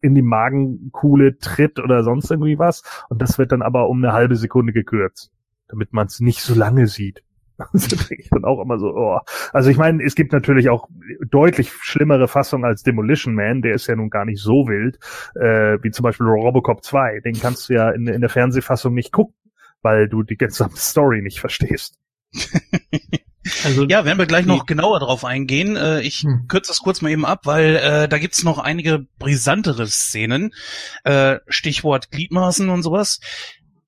in 0.00 0.14
die 0.14 0.22
Magenkuhle 0.22 1.38
tritt 1.38 1.78
oder 1.78 2.02
sonst 2.02 2.30
irgendwie 2.30 2.58
was. 2.58 2.82
Und 3.08 3.22
das 3.22 3.38
wird 3.38 3.52
dann 3.52 3.62
aber 3.62 3.88
um 3.88 4.02
eine 4.02 4.12
halbe 4.12 4.36
Sekunde 4.36 4.72
gekürzt, 4.72 5.30
damit 5.68 5.92
man 5.92 6.06
es 6.06 6.20
nicht 6.20 6.40
so 6.40 6.54
lange 6.54 6.86
sieht. 6.86 7.22
Das 7.72 7.88
denke 7.88 8.22
ich 8.22 8.28
dann 8.30 8.44
auch 8.44 8.60
immer 8.60 8.78
so, 8.78 8.94
oh. 8.94 9.18
Also 9.52 9.70
ich 9.70 9.76
meine, 9.76 10.04
es 10.04 10.14
gibt 10.14 10.32
natürlich 10.32 10.68
auch 10.68 10.88
deutlich 11.30 11.72
schlimmere 11.72 12.28
Fassungen 12.28 12.64
als 12.64 12.82
Demolition 12.82 13.34
Man, 13.34 13.62
der 13.62 13.74
ist 13.74 13.86
ja 13.86 13.96
nun 13.96 14.10
gar 14.10 14.24
nicht 14.24 14.40
so 14.40 14.68
wild, 14.68 14.98
äh, 15.34 15.82
wie 15.82 15.90
zum 15.90 16.02
Beispiel 16.02 16.26
Robocop 16.26 16.84
2. 16.84 17.20
Den 17.20 17.40
kannst 17.40 17.68
du 17.68 17.74
ja 17.74 17.90
in, 17.90 18.06
in 18.06 18.20
der 18.20 18.30
Fernsehfassung 18.30 18.92
nicht 18.94 19.12
gucken 19.12 19.34
weil 19.86 20.08
du 20.08 20.24
die 20.24 20.36
gesamte 20.36 20.80
Story 20.80 21.22
nicht 21.22 21.38
verstehst. 21.38 21.98
Also, 23.62 23.84
ja, 23.84 24.04
werden 24.04 24.18
wir 24.18 24.26
gleich 24.26 24.44
noch 24.44 24.66
genauer 24.66 24.98
drauf 24.98 25.24
eingehen. 25.24 25.76
Äh, 25.76 26.00
ich 26.00 26.22
hm. 26.22 26.48
kürze 26.48 26.72
das 26.72 26.80
kurz 26.80 27.00
mal 27.00 27.12
eben 27.12 27.24
ab, 27.24 27.42
weil 27.44 27.76
äh, 27.76 28.08
da 28.08 28.18
gibt's 28.18 28.42
noch 28.42 28.58
einige 28.58 29.06
brisantere 29.20 29.86
Szenen. 29.86 30.52
Äh, 31.04 31.36
Stichwort 31.46 32.10
Gliedmaßen 32.10 32.68
und 32.68 32.82
sowas. 32.82 33.20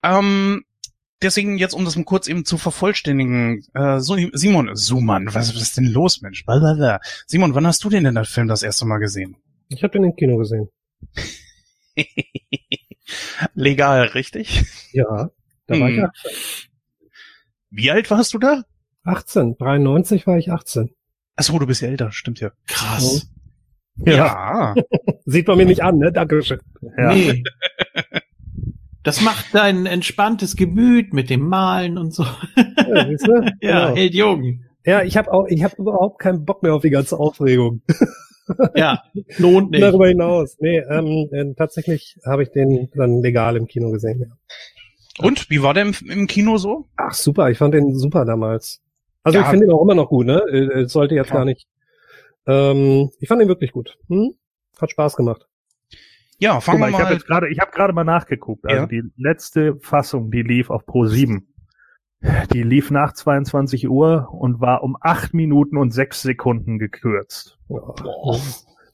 Ähm, 0.04 0.62
deswegen 1.22 1.58
jetzt, 1.58 1.74
um 1.74 1.84
das 1.84 1.96
mal 1.96 2.04
kurz 2.04 2.28
eben 2.28 2.44
zu 2.44 2.58
vervollständigen. 2.58 3.64
Äh, 3.74 4.00
Simon, 4.00 4.70
Suman, 4.74 5.26
was, 5.26 5.54
was 5.54 5.62
ist 5.62 5.76
denn 5.76 5.86
los, 5.86 6.20
Mensch? 6.20 6.44
Blablabla. 6.44 7.00
Simon, 7.26 7.54
wann 7.54 7.66
hast 7.66 7.82
du 7.84 7.90
denn 7.90 8.04
den 8.04 8.24
Film 8.24 8.48
das 8.48 8.62
erste 8.62 8.86
Mal 8.86 8.98
gesehen? 8.98 9.36
Ich 9.68 9.82
habe 9.82 9.92
den 9.92 10.04
im 10.04 10.16
Kino 10.16 10.36
gesehen. 10.36 10.68
Legal, 13.54 14.02
richtig? 14.08 14.64
Ja. 14.92 15.30
Da 15.66 15.80
war 15.80 15.90
ich 15.90 16.02
18. 16.02 16.30
Hm. 16.30 17.10
Wie 17.70 17.90
alt 17.90 18.10
warst 18.10 18.32
du 18.32 18.38
da? 18.38 18.64
18. 19.04 19.56
93 19.58 20.26
war 20.26 20.38
ich 20.38 20.50
18. 20.50 20.90
Achso, 21.36 21.58
du 21.58 21.66
bist 21.66 21.82
ja 21.82 21.88
älter, 21.88 22.10
stimmt 22.12 22.40
ja. 22.40 22.50
Krass. 22.66 23.28
Ja. 23.96 24.14
ja. 24.14 24.74
Sieht 25.24 25.46
man 25.46 25.58
mir 25.58 25.66
nicht 25.66 25.82
an, 25.82 25.98
ne? 25.98 26.12
Dankeschön. 26.12 26.60
Ja. 26.96 27.14
Nee. 27.14 27.42
Das 29.02 29.20
macht 29.20 29.54
dein 29.54 29.86
entspanntes 29.86 30.56
Gemüt 30.56 31.12
mit 31.12 31.30
dem 31.30 31.48
Malen 31.48 31.98
und 31.98 32.12
so. 32.12 32.24
Ja, 32.54 33.06
ja 33.60 33.86
genau. 33.88 33.96
hält 33.96 34.14
jung. 34.14 34.64
Ja, 34.84 35.02
ich 35.02 35.16
habe 35.16 35.32
auch, 35.32 35.46
ich 35.48 35.62
habe 35.62 35.76
überhaupt 35.76 36.18
keinen 36.18 36.44
Bock 36.44 36.62
mehr 36.62 36.74
auf 36.74 36.82
die 36.82 36.90
ganze 36.90 37.18
Aufregung. 37.18 37.82
ja, 38.74 39.02
lohnt 39.36 39.70
nicht. 39.70 39.82
Darüber 39.82 40.08
hinaus. 40.08 40.56
Nee, 40.60 40.78
ähm, 40.78 41.28
äh, 41.32 41.54
tatsächlich 41.54 42.16
habe 42.24 42.42
ich 42.42 42.50
den 42.50 42.88
dann 42.94 43.20
legal 43.22 43.56
im 43.56 43.66
Kino 43.66 43.90
gesehen. 43.90 44.20
Ja. 44.20 45.24
Und 45.24 45.50
wie 45.50 45.62
war 45.62 45.74
der 45.74 45.84
im, 45.84 45.94
im, 46.08 46.26
Kino 46.26 46.56
so? 46.56 46.86
Ach 46.96 47.12
super, 47.12 47.50
ich 47.50 47.58
fand 47.58 47.74
den 47.74 47.94
super 47.96 48.24
damals. 48.24 48.80
Also 49.22 49.38
ja. 49.38 49.44
ich 49.44 49.50
finde 49.50 49.66
ihn 49.66 49.72
auch 49.72 49.82
immer 49.82 49.94
noch 49.94 50.08
gut, 50.08 50.26
ne? 50.26 50.42
Äh, 50.50 50.82
äh, 50.82 50.88
sollte 50.88 51.14
jetzt 51.14 51.30
ja. 51.30 51.36
gar 51.36 51.44
nicht. 51.44 51.66
Ähm, 52.46 53.10
ich 53.18 53.28
fand 53.28 53.42
ihn 53.42 53.48
wirklich 53.48 53.72
gut. 53.72 53.98
Hm? 54.08 54.34
Hat 54.80 54.90
Spaß 54.90 55.16
gemacht. 55.16 55.47
Ja, 56.38 56.60
fangen 56.60 56.80
wir 56.80 56.90
mal. 56.90 56.98
Ich 56.98 57.04
habe 57.04 57.18
gerade, 57.18 57.48
ich 57.48 57.58
habe 57.60 57.70
gerade 57.72 57.92
mal 57.92 58.04
nachgeguckt. 58.04 58.64
Also 58.66 58.82
ja. 58.82 58.86
die 58.86 59.02
letzte 59.16 59.76
Fassung, 59.80 60.30
die 60.30 60.42
lief 60.42 60.70
auf 60.70 60.86
Pro 60.86 61.06
7. 61.06 61.46
Die 62.52 62.62
lief 62.62 62.90
nach 62.90 63.12
22 63.12 63.88
Uhr 63.88 64.28
und 64.32 64.60
war 64.60 64.82
um 64.82 64.96
acht 65.00 65.34
Minuten 65.34 65.76
und 65.76 65.92
sechs 65.92 66.22
Sekunden 66.22 66.78
gekürzt. 66.78 67.58
Oh. 67.68 68.38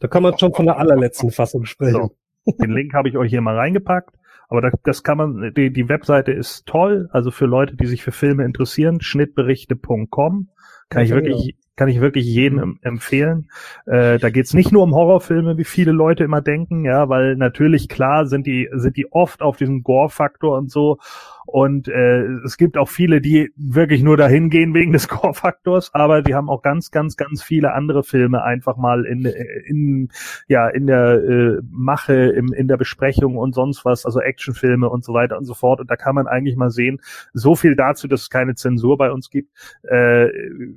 Da 0.01 0.09
kann 0.09 0.23
man 0.23 0.39
schon 0.39 0.53
von 0.53 0.67
der 0.67 0.79
allerletzten 0.79 1.31
Fassung 1.31 1.65
sprechen. 1.65 2.11
So. 2.45 2.53
Den 2.61 2.71
Link 2.71 2.93
habe 2.93 3.09
ich 3.09 3.17
euch 3.17 3.31
hier 3.31 3.41
mal 3.41 3.57
reingepackt. 3.57 4.15
Aber 4.49 4.61
das, 4.61 4.75
das 4.85 5.03
kann 5.03 5.17
man, 5.17 5.55
die, 5.55 5.73
die 5.73 5.89
Webseite 5.89 6.33
ist 6.33 6.67
toll, 6.67 7.09
also 7.13 7.31
für 7.31 7.47
Leute, 7.47 7.77
die 7.77 7.87
sich 7.87 8.03
für 8.03 8.13
Filme 8.13 8.45
interessieren, 8.45 9.01
schnittberichte.com. 9.01 10.51
Kann 10.91 11.03
ich 11.03 11.11
wirklich, 11.11 11.57
kann 11.77 11.89
ich 11.89 12.01
wirklich 12.01 12.27
jedem 12.27 12.79
empfehlen. 12.83 13.49
Äh, 13.87 14.19
da 14.19 14.31
geht's 14.31 14.55
nicht 14.55 14.73
nur 14.73 14.83
um 14.83 14.95
Horrorfilme, 14.95 15.59
wie 15.59 15.65
viele 15.65 15.93
Leute 15.93 16.25
immer 16.25 16.41
denken, 16.41 16.85
ja, 16.85 17.09
weil 17.09 17.37
natürlich 17.37 17.89
klar 17.89 18.27
sind 18.27 18.47
die, 18.47 18.69
sind 18.73 18.97
die 18.97 19.11
oft 19.13 19.43
auf 19.43 19.57
diesen 19.57 19.83
Gore-Faktor 19.83 20.57
und 20.57 20.71
so. 20.71 20.99
Und 21.55 21.87
äh, 21.87 22.25
es 22.45 22.57
gibt 22.57 22.77
auch 22.77 22.89
viele, 22.89 23.21
die 23.21 23.53
wirklich 23.55 24.03
nur 24.03 24.17
dahin 24.17 24.51
gehen 24.51 24.75
wegen 24.75 24.91
des 24.91 25.07
Core-Faktors, 25.09 25.95
aber 25.95 26.21
die 26.21 26.35
haben 26.35 26.51
auch 26.51 26.63
ganz, 26.63 26.91
ganz, 26.91 27.17
ganz 27.17 27.45
viele 27.45 27.75
andere 27.75 28.03
Filme 28.03 28.43
einfach 28.43 28.77
mal 28.77 29.05
in, 29.05 29.25
in 29.25 30.09
ja 30.49 30.67
in 30.67 30.89
der 30.89 31.13
äh, 31.23 31.61
Mache, 31.71 32.13
im, 32.13 32.53
in 32.53 32.67
der 32.67 32.77
Besprechung 32.77 33.37
und 33.37 33.55
sonst 33.55 33.85
was, 33.85 34.05
also 34.05 34.19
Actionfilme 34.19 34.89
und 34.89 35.05
so 35.05 35.15
weiter 35.15 35.39
und 35.39 35.45
so 35.45 35.55
fort. 35.55 35.79
Und 35.79 35.89
da 35.89 35.95
kann 35.95 36.17
man 36.17 36.27
eigentlich 36.27 36.57
mal 36.57 36.71
sehen, 36.71 37.01
so 37.35 37.55
viel 37.55 37.77
dazu, 37.77 38.09
dass 38.09 38.23
es 38.23 38.31
keine 38.31 38.57
Zensur 38.57 38.99
bei 38.99 39.13
uns 39.13 39.31
gibt. 39.31 39.53
Äh, 39.85 40.31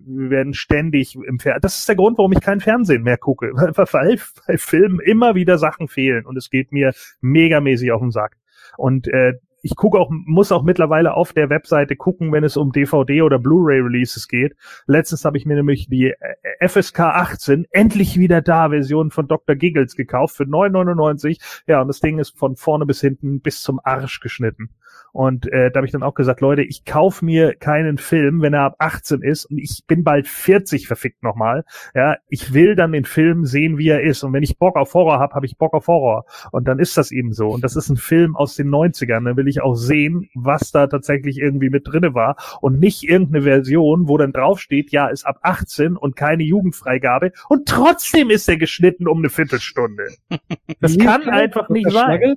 wir 0.06 0.30
werden 0.30 0.54
ständig 0.54 1.16
im 1.16 1.40
Fer 1.40 1.60
Das 1.60 1.80
ist 1.80 1.90
der 1.90 1.96
Grund, 1.96 2.20
warum 2.20 2.34
ich 2.34 2.42
kein 2.42 2.60
Fernsehen 2.60 3.02
mehr 3.02 3.18
gucke, 3.18 3.52
weil 3.56 4.20
bei 4.46 4.58
Filmen 4.60 5.00
immer 5.00 5.34
wieder 5.34 5.58
Sachen 5.58 5.88
fehlen 5.88 6.28
und 6.28 6.38
es 6.38 6.52
geht 6.52 6.72
mir 6.72 6.94
megamäßig 7.20 7.92
auf 7.92 8.02
den 8.02 8.12
Sack. 8.12 8.38
Und 8.78 9.08
äh, 9.08 9.34
ich 9.62 9.76
gucke 9.76 10.00
auch, 10.00 10.10
muss 10.10 10.52
auch 10.52 10.64
mittlerweile 10.64 11.14
auf 11.14 11.34
der 11.34 11.50
Webseite 11.50 11.96
gucken, 11.96 12.32
wenn 12.32 12.44
es 12.44 12.58
um 12.58 12.72
DVD 12.72 13.22
oder 13.22 13.40
Blu-ray 13.40 13.80
Releases 13.80 14.28
geht. 14.28 14.56
Letztens 14.86 15.26
habe 15.26 15.38
ich 15.38 15.46
mir 15.46 15.56
nämlich 15.56 15.88
die 15.90 16.12
äh, 16.12 16.68
FSK 16.68 17.00
18 17.00 17.66
endlich 17.72 18.18
wieder 18.18 18.42
da 18.42 18.70
Version 18.70 19.12
von 19.12 19.28
Dr. 19.28 19.56
Giggles 19.56 19.96
gekauft 19.96 20.36
für 20.36 20.44
9,99. 20.44 21.40
Ja, 21.68 21.82
und 21.82 21.88
das 21.88 22.00
Ding 22.00 22.20
ist 22.20 22.38
von 22.38 22.56
vorne 22.56 22.86
bis 22.86 23.02
hinten 23.02 23.42
bis 23.42 23.62
zum 23.62 23.80
Arsch 23.84 24.20
geschnitten. 24.20 24.70
Und 25.18 25.52
äh, 25.52 25.72
da 25.72 25.80
habe 25.80 25.88
ich 25.88 25.92
dann 25.92 26.04
auch 26.04 26.14
gesagt, 26.14 26.42
Leute, 26.42 26.62
ich 26.62 26.86
kauf 26.86 27.24
mir 27.24 27.56
keinen 27.56 27.98
Film, 27.98 28.44
wenn 28.44 28.54
er 28.54 28.66
ab 28.66 28.76
18 28.78 29.24
ist 29.24 29.46
und 29.46 29.58
ich 29.58 29.82
bin 29.88 30.04
bald 30.04 30.28
40 30.28 30.86
verfickt 30.86 31.24
nochmal. 31.24 31.66
Ja, 31.96 32.18
ich 32.30 32.54
will 32.54 32.76
dann 32.76 32.92
den 32.92 33.04
Film 33.04 33.44
sehen, 33.44 33.80
wie 33.80 33.90
er 33.90 34.04
ist. 34.04 34.24
Und 34.24 34.34
wenn 34.34 34.44
ich 34.44 34.60
Bock 34.60 34.76
auf 34.76 34.94
Horror 34.94 35.18
habe, 35.18 35.34
habe 35.34 35.48
ich 35.48 35.58
Bock 35.58 35.74
auf 35.74 35.88
Horror. 35.88 36.26
Und 36.52 36.68
dann 36.68 36.78
ist 36.78 36.98
das 36.98 37.10
eben 37.10 37.34
so. 37.34 37.50
Und 37.50 37.64
das 37.64 37.76
ist 37.76 37.90
ein 37.90 37.98
Film 37.98 38.36
aus 38.36 38.56
den 38.58 38.70
90ern. 38.70 39.26
Dann 39.26 39.38
will 39.38 39.48
ich 39.48 39.60
auch 39.60 39.74
sehen, 39.74 40.30
was 40.36 40.72
da 40.72 40.86
tatsächlich 40.86 41.40
irgendwie 41.40 41.72
mit 41.72 41.88
drinne 41.88 42.14
war. 42.14 42.36
Und 42.62 42.80
nicht 42.80 43.02
irgendeine 43.02 43.42
Version, 43.42 44.08
wo 44.08 44.20
dann 44.20 44.34
draufsteht, 44.34 44.92
ja, 44.92 45.08
ist 45.08 45.26
ab 45.26 45.40
18 45.42 45.98
und 45.98 46.16
keine 46.16 46.44
Jugendfreigabe. 46.44 47.32
Und 47.50 47.68
trotzdem 47.68 48.30
ist 48.30 48.48
er 48.48 48.58
geschnitten 48.58 49.08
um 49.08 49.18
eine 49.18 49.30
Viertelstunde. 49.30 50.10
Das 50.80 50.96
kann 50.96 51.28
einfach 51.28 51.70
nicht 51.70 51.90
sein. 51.90 52.36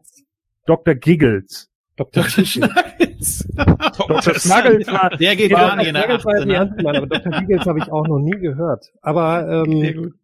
Dr. 0.65 0.95
Giggles. 0.95 1.70
Dr. 1.97 2.25
Snuggles. 2.25 3.47
Dr. 3.55 4.35
Snuggles 4.35 4.87
war, 4.87 5.11
der 5.11 5.37
geht 5.37 5.51
gar 5.51 5.77
nicht 5.77 5.89
in 5.89 5.95
der 5.95 6.21
Snuggles 6.21 6.45
die 6.47 6.57
Handmann, 6.57 6.97
aber 6.97 7.07
Dr. 7.07 7.41
Giggles 7.41 7.67
habe 7.67 7.79
ich 7.81 7.91
auch 7.93 8.07
noch 8.07 8.19
nie 8.19 8.39
gehört. 8.39 8.87
Aber 9.03 9.67
ähm, 9.67 10.15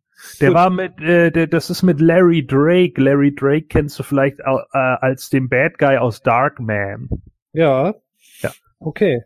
der 0.40 0.54
war 0.54 0.70
mit, 0.70 1.00
äh, 1.00 1.30
der, 1.30 1.46
das 1.46 1.70
ist 1.70 1.82
mit 1.82 2.00
Larry 2.00 2.46
Drake. 2.46 3.00
Larry 3.00 3.34
Drake 3.34 3.66
kennst 3.66 3.98
du 3.98 4.02
vielleicht 4.02 4.40
äh, 4.40 4.44
als 4.72 5.28
den 5.28 5.48
Bad 5.48 5.78
Guy 5.78 5.98
aus 5.98 6.22
Darkman. 6.22 7.08
Ja. 7.52 7.94
Ja. 8.40 8.50
Okay. 8.78 9.22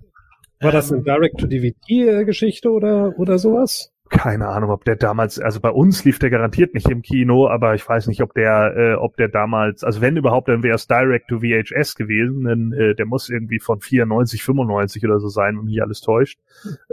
War 0.61 0.72
das 0.72 0.90
eine 0.90 0.98
ähm. 0.98 1.05
Direct-to-DVD-Geschichte 1.05 2.70
oder 2.70 3.18
oder 3.18 3.38
sowas? 3.38 3.92
Keine 4.11 4.49
Ahnung, 4.49 4.70
ob 4.70 4.85
der 4.85 4.96
damals, 4.96 5.38
also 5.38 5.61
bei 5.61 5.70
uns 5.70 6.05
lief 6.05 6.18
der 6.18 6.31
garantiert 6.31 6.75
nicht 6.75 6.88
im 6.90 7.01
Kino, 7.01 7.49
aber 7.49 7.75
ich 7.75 7.88
weiß 7.88 8.09
nicht, 8.09 8.23
ob 8.23 8.35
der, 8.35 8.77
äh, 8.77 8.94
ob 8.94 9.16
der 9.16 9.29
damals, 9.29 9.85
also 9.85 10.01
wenn 10.01 10.16
überhaupt, 10.16 10.49
dann 10.49 10.62
wäre 10.62 10.75
es 10.75 10.88
Direct 10.88 11.29
to 11.29 11.38
VHS 11.38 11.94
gewesen, 11.94 12.44
denn 12.44 12.73
äh, 12.73 12.94
der 12.94 13.07
muss 13.07 13.31
irgendwie 13.31 13.61
von 13.61 13.81
94, 13.81 14.42
95 14.42 15.05
oder 15.05 15.20
so 15.20 15.29
sein, 15.29 15.57
wenn 15.57 15.64
mich 15.64 15.81
alles 15.81 16.01
täuscht. 16.01 16.40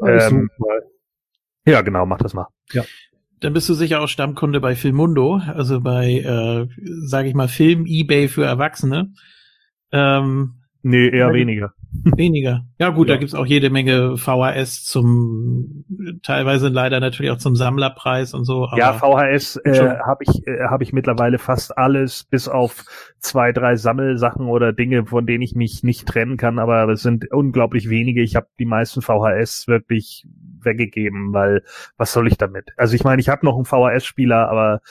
Ähm, 0.05 0.49
ja, 1.65 1.81
genau, 1.81 2.05
mach 2.05 2.19
das 2.19 2.33
mal. 2.33 2.47
Ja. 2.71 2.83
Dann 3.39 3.53
bist 3.53 3.67
du 3.67 3.73
sicher 3.73 4.01
auch 4.01 4.07
Stammkunde 4.07 4.59
bei 4.59 4.75
Filmundo, 4.75 5.41
also 5.53 5.81
bei, 5.81 6.19
äh, 6.19 6.67
sage 7.05 7.29
ich 7.29 7.35
mal, 7.35 7.47
Film-Ebay 7.47 8.29
für 8.29 8.45
Erwachsene. 8.45 9.11
Ähm, 9.91 10.61
nee, 10.81 11.09
eher 11.09 11.33
weniger. 11.33 11.73
Weniger. 12.03 12.65
Ja 12.77 12.89
gut, 12.89 13.07
ja. 13.07 13.15
da 13.15 13.19
gibt's 13.19 13.35
auch 13.35 13.45
jede 13.45 13.69
Menge 13.69 14.17
VHS 14.17 14.83
zum, 14.83 15.85
teilweise 16.23 16.69
leider 16.69 16.99
natürlich 16.99 17.31
auch 17.31 17.37
zum 17.37 17.55
Sammlerpreis 17.55 18.33
und 18.33 18.45
so. 18.45 18.67
ja, 18.75 18.93
VHS 18.93 19.57
äh, 19.63 19.97
habe 20.05 20.23
ich, 20.23 20.47
äh, 20.47 20.65
hab 20.69 20.81
ich 20.81 20.93
mittlerweile 20.93 21.37
fast 21.37 21.77
alles, 21.77 22.23
bis 22.23 22.47
auf 22.47 22.85
zwei, 23.19 23.51
drei 23.51 23.75
Sammelsachen 23.75 24.47
oder 24.47 24.73
Dinge, 24.73 25.05
von 25.05 25.25
denen 25.25 25.41
ich 25.41 25.55
mich 25.55 25.83
nicht 25.83 26.07
trennen 26.07 26.37
kann, 26.37 26.59
aber 26.59 26.87
es 26.89 27.01
sind 27.01 27.31
unglaublich 27.31 27.89
wenige. 27.89 28.21
Ich 28.21 28.35
habe 28.35 28.47
die 28.59 28.65
meisten 28.65 29.01
VHS 29.01 29.67
wirklich 29.67 30.25
weggegeben, 30.61 31.33
weil 31.33 31.63
was 31.97 32.13
soll 32.13 32.27
ich 32.27 32.37
damit? 32.37 32.71
Also 32.77 32.95
ich 32.95 33.03
meine, 33.03 33.21
ich 33.21 33.29
habe 33.29 33.45
noch 33.45 33.55
einen 33.55 33.65
VHS-Spieler, 33.65 34.49
aber 34.49 34.81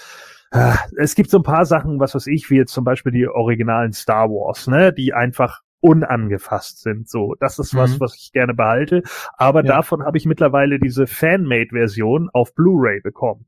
äh, 0.51 0.75
es 0.97 1.15
gibt 1.15 1.31
so 1.31 1.39
ein 1.39 1.43
paar 1.43 1.67
Sachen, 1.67 2.01
was 2.01 2.15
weiß 2.15 2.27
ich, 2.29 2.51
wie 2.51 2.57
jetzt 2.57 2.73
zum 2.73 2.85
Beispiel 2.85 3.13
die 3.13 3.29
originalen 3.29 3.93
Star 3.93 4.29
Wars, 4.29 4.67
ne, 4.67 4.93
die 4.93 5.13
einfach 5.13 5.61
unangefasst 5.87 6.83
sind. 6.83 7.09
So, 7.09 7.37
das 7.39 7.59
ist 7.59 7.75
was, 7.75 7.95
mhm. 7.95 8.01
was 8.01 8.17
ich 8.17 8.33
gerne 8.33 8.55
behalte. 8.55 9.03
Aber 9.37 9.65
ja. 9.65 9.77
davon 9.77 10.03
habe 10.03 10.19
ich 10.19 10.27
mittlerweile 10.27 10.81
diese 10.81 11.07
Fanmade-Version 11.07 12.29
auf 12.33 12.55
Blu-ray 12.55 13.01
bekommen. 13.01 13.47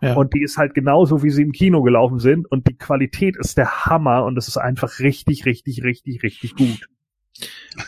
Ja. 0.00 0.14
Und 0.14 0.32
die 0.32 0.42
ist 0.42 0.56
halt 0.56 0.74
genauso, 0.74 1.22
wie 1.22 1.30
sie 1.30 1.42
im 1.42 1.52
Kino 1.52 1.82
gelaufen 1.82 2.20
sind. 2.20 2.50
Und 2.50 2.68
die 2.68 2.76
Qualität 2.76 3.36
ist 3.36 3.58
der 3.58 3.86
Hammer 3.86 4.24
und 4.24 4.38
es 4.38 4.48
ist 4.48 4.56
einfach 4.56 5.00
richtig, 5.00 5.44
richtig, 5.46 5.82
richtig, 5.82 6.22
richtig 6.22 6.54
gut. 6.54 6.88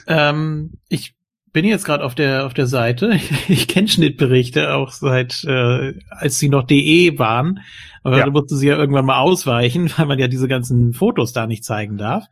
Ähm, 0.07 0.73
ich 0.89 1.15
bin 1.53 1.65
jetzt 1.65 1.85
gerade 1.85 2.05
auf 2.05 2.15
der 2.15 2.47
auf 2.47 2.55
der 2.55 2.67
Seite. 2.67 3.19
Ich 3.49 3.69
kenne 3.69 3.89
Schnittberichte 3.89 4.75
auch 4.75 4.91
seit 4.91 5.45
äh, 5.45 5.95
als 6.11 6.39
sie 6.39 6.49
noch 6.49 6.65
DE 6.65 7.19
waren. 7.19 7.61
Aber 8.03 8.19
ja. 8.19 8.25
da 8.25 8.31
musste 8.31 8.57
sie 8.57 8.69
ja 8.69 8.77
irgendwann 8.77 9.07
mal 9.07 9.21
ausweichen, 9.21 9.91
weil 9.97 10.07
man 10.07 10.19
ja 10.19 10.29
diese 10.29 10.49
ganzen 10.49 10.93
Fotos 10.93 11.33
da 11.33 11.47
nicht 11.47 11.65
zeigen 11.65 11.99
darf. 11.99 12.27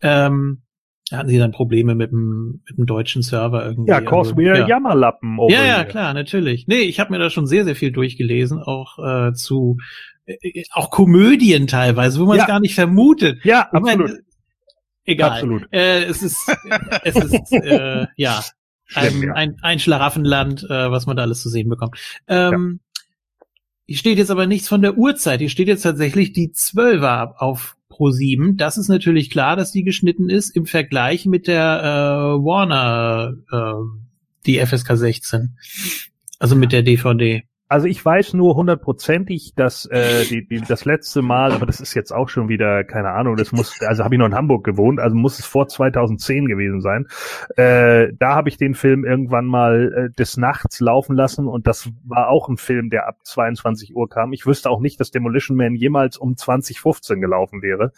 Ähm, 0.00 0.62
hatten 1.12 1.28
sie 1.28 1.38
dann 1.38 1.52
Probleme 1.52 1.94
mit 1.94 2.10
dem, 2.10 2.60
mit 2.68 2.76
dem 2.76 2.86
deutschen 2.86 3.22
Server 3.22 3.64
irgendwie. 3.64 3.90
Ja, 3.90 4.00
cause 4.00 4.30
also, 4.30 4.40
ja. 4.42 4.66
Jammerlappen. 4.66 5.38
Ja, 5.48 5.64
ja, 5.64 5.84
klar, 5.84 6.12
natürlich. 6.12 6.66
Nee, 6.66 6.80
ich 6.80 7.00
habe 7.00 7.12
mir 7.12 7.18
da 7.18 7.30
schon 7.30 7.46
sehr, 7.46 7.64
sehr 7.64 7.76
viel 7.76 7.92
durchgelesen, 7.92 8.60
auch 8.62 8.98
äh, 8.98 9.32
zu 9.32 9.78
äh, 10.26 10.64
auch 10.72 10.90
Komödien 10.90 11.66
teilweise, 11.66 12.20
wo 12.20 12.26
man 12.26 12.38
es 12.38 12.46
gar 12.46 12.60
nicht 12.60 12.74
vermutet. 12.74 13.44
Ja, 13.44 13.68
absolut. 13.72 14.10
Meine, 14.10 14.18
egal. 15.04 15.30
Absolut. 15.30 15.72
Äh, 15.72 16.04
es 16.04 16.22
ist, 16.22 16.46
es 17.04 17.16
ist, 17.16 17.52
äh, 17.52 18.06
ja, 18.16 18.44
ein, 18.94 19.30
ein, 19.32 19.56
ein 19.62 19.78
Schlaraffenland, 19.78 20.64
äh, 20.64 20.90
was 20.90 21.06
man 21.06 21.16
da 21.16 21.22
alles 21.22 21.42
zu 21.42 21.48
sehen 21.48 21.68
bekommt. 21.68 21.96
Ähm, 22.26 22.80
ja. 22.82 23.04
Hier 23.86 23.96
steht 23.96 24.18
jetzt 24.18 24.30
aber 24.30 24.46
nichts 24.46 24.68
von 24.68 24.82
der 24.82 24.98
Uhrzeit. 24.98 25.40
Hier 25.40 25.48
steht 25.48 25.68
jetzt 25.68 25.82
tatsächlich 25.82 26.32
die 26.32 26.52
Zwölfer 26.52 27.36
auf 27.38 27.77
Pro 27.98 28.10
7. 28.10 28.56
Das 28.56 28.78
ist 28.78 28.88
natürlich 28.88 29.28
klar, 29.28 29.56
dass 29.56 29.72
die 29.72 29.82
geschnitten 29.82 30.30
ist 30.30 30.54
im 30.56 30.66
Vergleich 30.66 31.26
mit 31.26 31.48
der 31.48 31.80
äh, 31.82 32.44
Warner, 32.44 33.34
äh, 33.50 34.06
die 34.46 34.64
FSK 34.64 34.96
16. 34.96 35.58
Also 36.38 36.54
mit 36.54 36.70
der 36.70 36.82
DVD. 36.82 37.42
Also 37.68 37.86
ich 37.86 38.02
weiß 38.02 38.32
nur 38.32 38.56
hundertprozentig, 38.56 39.52
dass 39.54 39.84
äh, 39.86 40.24
die, 40.24 40.46
die, 40.46 40.62
das 40.62 40.86
letzte 40.86 41.20
Mal, 41.20 41.52
aber 41.52 41.66
das 41.66 41.80
ist 41.80 41.92
jetzt 41.92 42.12
auch 42.12 42.30
schon 42.30 42.48
wieder, 42.48 42.82
keine 42.82 43.10
Ahnung, 43.10 43.36
das 43.36 43.52
muss, 43.52 43.78
also 43.82 44.04
habe 44.04 44.14
ich 44.14 44.18
noch 44.18 44.26
in 44.26 44.34
Hamburg 44.34 44.64
gewohnt, 44.64 45.00
also 45.00 45.14
muss 45.14 45.38
es 45.38 45.44
vor 45.44 45.68
2010 45.68 46.46
gewesen 46.46 46.80
sein. 46.80 47.06
Äh, 47.56 48.14
da 48.18 48.34
habe 48.34 48.48
ich 48.48 48.56
den 48.56 48.74
Film 48.74 49.04
irgendwann 49.04 49.44
mal 49.44 49.92
äh, 49.92 50.14
des 50.18 50.38
Nachts 50.38 50.80
laufen 50.80 51.14
lassen 51.14 51.46
und 51.46 51.66
das 51.66 51.90
war 52.06 52.28
auch 52.28 52.48
ein 52.48 52.56
Film, 52.56 52.88
der 52.88 53.06
ab 53.06 53.18
22 53.24 53.94
Uhr 53.94 54.08
kam. 54.08 54.32
Ich 54.32 54.46
wüsste 54.46 54.70
auch 54.70 54.80
nicht, 54.80 54.98
dass 54.98 55.10
Demolition 55.10 55.56
Man 55.56 55.74
jemals 55.74 56.16
um 56.16 56.36
2015 56.36 57.20
gelaufen 57.20 57.60
wäre. 57.60 57.92